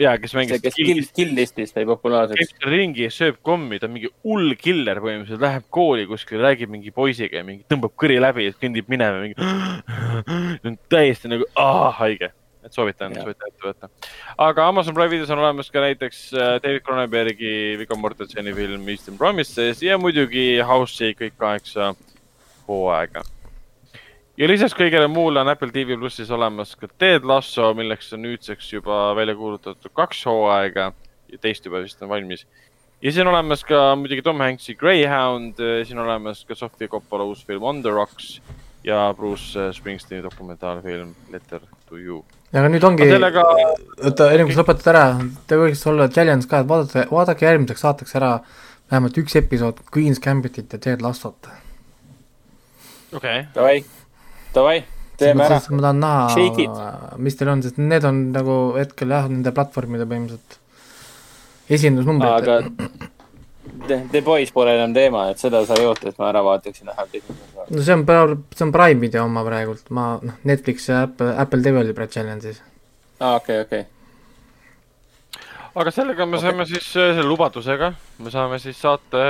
ja 0.00 0.14
kes 0.20 0.34
mängis 0.36 0.62
kes 0.62 0.76
Kill, 0.78 1.02
Kill-listis 1.16 1.74
sai 1.74 1.86
populaarseks. 1.88 2.52
käib 2.52 2.62
seal 2.62 2.74
ringi, 2.74 3.08
sööb 3.12 3.40
kommi, 3.46 3.80
ta 3.80 3.88
on 3.88 3.94
mingi 3.96 4.10
hull 4.26 4.54
killer 4.60 5.00
põhimõtteliselt, 5.02 5.42
läheb 5.44 5.66
kooli 5.74 6.06
kuskil, 6.10 6.40
räägib 6.44 6.72
mingi 6.72 6.94
poisiga 6.94 7.40
ja 7.40 7.46
mingi 7.46 7.66
tõmbab 7.70 7.94
kõri 8.00 8.20
läbi, 8.22 8.48
kõndib 8.60 8.88
minema, 8.92 9.20
mingi 9.24 10.78
täiesti 10.94 11.30
nagu 11.30 11.46
ah, 11.60 11.90
haige, 12.00 12.32
et 12.64 12.76
soovitan, 12.76 13.14
soovitan 13.18 13.52
ette 13.52 13.68
võtta. 13.68 13.92
aga 14.48 14.70
Amazon 14.72 14.96
Prime 14.96 15.12
videos 15.12 15.34
on 15.34 15.42
olemas 15.44 15.70
ka 15.74 15.84
näiteks 15.84 16.24
äh, 16.32 16.56
David 16.64 16.86
Cronenbergi 16.86 17.54
Viggo 17.80 17.98
Mortenseni 18.00 18.54
film 18.56 18.88
Eastern 18.88 19.20
Promises 19.20 19.84
ja 19.84 20.00
muidugi 20.00 20.58
House'i 20.64 21.14
kõik 21.18 21.38
kaheksa 21.38 21.94
hooaega. 22.68 23.24
Ja 24.36 24.48
lisaks 24.48 24.74
kõigele 24.78 25.08
muule 25.10 25.40
on 25.42 25.52
Apple 25.52 25.70
TV 25.74 25.98
plussis 25.98 26.30
olemas 26.34 26.74
ka 26.78 26.88
Ted 26.98 27.26
Lasso, 27.28 27.70
milleks 27.78 28.12
on 28.16 28.24
nüüdseks 28.26 28.72
juba 28.72 29.14
välja 29.16 29.36
kuulutatud 29.38 29.94
kaks 29.94 30.24
hooaega 30.26 30.90
ja 31.32 31.40
teist 31.40 31.66
juba 31.66 31.82
vist 31.84 32.02
on 32.02 32.10
valmis. 32.10 32.46
ja 33.02 33.12
siin 33.12 33.26
on 33.26 33.34
olemas 33.34 33.64
ka 33.64 33.94
muidugi 33.96 34.22
Tom 34.22 34.42
Hanks'i 34.42 34.74
Greyhound, 34.74 35.62
siin 35.84 35.98
on 35.98 36.08
olemas 36.08 36.44
ka 36.44 36.54
Sofia 36.54 36.88
Coppola 36.88 37.24
uus 37.24 37.46
film 37.46 37.62
On 37.62 37.82
the 37.82 37.90
Rocks 37.90 38.40
ja 38.84 39.14
Bruce 39.16 39.66
äh, 39.68 39.72
Springsteeni 39.72 40.22
dokumentaalfilm 40.22 41.14
Letter 41.32 41.60
to 41.88 41.96
you. 41.96 42.24
ja 42.52 42.60
aga 42.60 42.70
nüüd 42.70 42.84
ongi, 42.86 43.06
sellega, 43.08 43.42
oota, 44.02 44.28
enne 44.34 44.46
kui 44.46 44.54
sa 44.54 44.62
lõpetad 44.62 44.90
ära, 44.92 45.04
te 45.48 45.58
võiks 45.58 45.82
olla 45.90 46.08
challenge 46.12 46.50
ka, 46.50 46.60
et 46.62 46.70
vaadata, 46.70 47.06
vaadake 47.10 47.48
järgmiseks 47.48 47.84
saateks 47.86 48.16
ära 48.20 48.36
vähemalt 48.90 49.18
üks 49.24 49.36
episood 49.40 49.80
Queen's 49.94 50.20
Gambitit 50.22 50.72
ja 50.76 50.78
Ted 50.78 51.02
Lassot. 51.02 51.48
okei, 53.14 53.46
Davai, 53.54 53.80
davai, 54.56 54.76
teeme 55.20 55.46
ära. 55.46 55.60
ma 55.70 55.86
tahan 55.88 56.04
näha, 56.04 57.16
mis 57.22 57.40
teil 57.40 57.54
on, 57.54 57.64
sest 57.64 57.80
need 57.80 58.06
on 58.08 58.28
nagu 58.34 58.58
hetkel 58.78 59.14
jah, 59.16 59.30
nende 59.30 59.54
platvormide 59.54 60.08
põhimõtteliselt 60.10 60.60
esindusnumbrid 61.74 62.30
aga 62.30 62.60
The, 63.64 64.02
The 64.12 64.20
Boys 64.20 64.52
pole 64.52 64.74
enam 64.76 64.92
teema, 64.96 65.28
et 65.32 65.40
seda 65.40 65.62
sa 65.64 65.76
ei 65.80 65.86
oota, 65.88 66.10
et 66.10 66.18
ma 66.20 66.28
ära 66.28 66.42
vaataksin 66.44 66.90
vähemalt 66.90 67.16
esimese 67.16 67.54
no 67.70 67.82
see 67.82 67.94
on 67.94 68.04
see 68.54 68.66
on 68.66 68.72
Prime 68.72 69.00
video 69.00 69.24
oma 69.24 69.44
praegult, 69.46 69.88
ma 69.90 70.18
noh, 70.22 70.36
Netflix 70.44 70.88
ja 70.90 71.04
Apple, 71.08 71.32
Apple 71.40 71.62
TV 71.64 71.80
oli 71.80 71.96
praegu 71.96 72.12
challenge'is. 72.12 72.60
aa, 73.20 73.36
okei, 73.36 73.60
okei. 73.64 73.86
aga 75.80 75.94
sellega 75.94 76.26
me 76.28 76.40
saame 76.42 76.68
siis 76.68 76.90
äh, 76.96 77.14
selle 77.16 77.28
lubadusega, 77.28 77.92
me 78.18 78.34
saame 78.34 78.60
siis 78.62 78.80
saate, 78.80 79.24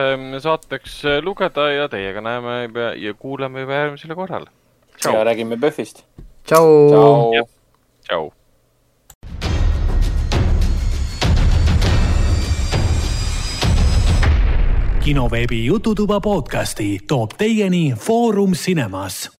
saateks 0.48 0.98
äh, 1.06 1.22
lugeda 1.22 1.70
ja 1.72 1.88
teiega 1.92 2.24
näeme 2.24 2.58
ja 3.00 3.14
kuuleme 3.14 3.64
juba 3.64 3.80
järgmisel 3.84 4.18
korral. 4.18 4.50
Ja 5.04 5.24
räägime 5.24 5.56
PÖFFist. 5.56 6.04
tšau, 6.46 7.32
tšau. 8.08 8.32
kinoveebi 15.04 15.64
Jututuba 15.64 16.20
podcasti 16.20 16.98
toob 17.08 17.36
teieni 17.38 17.92
Foorum 17.92 18.52
Cinemas. 18.52 19.30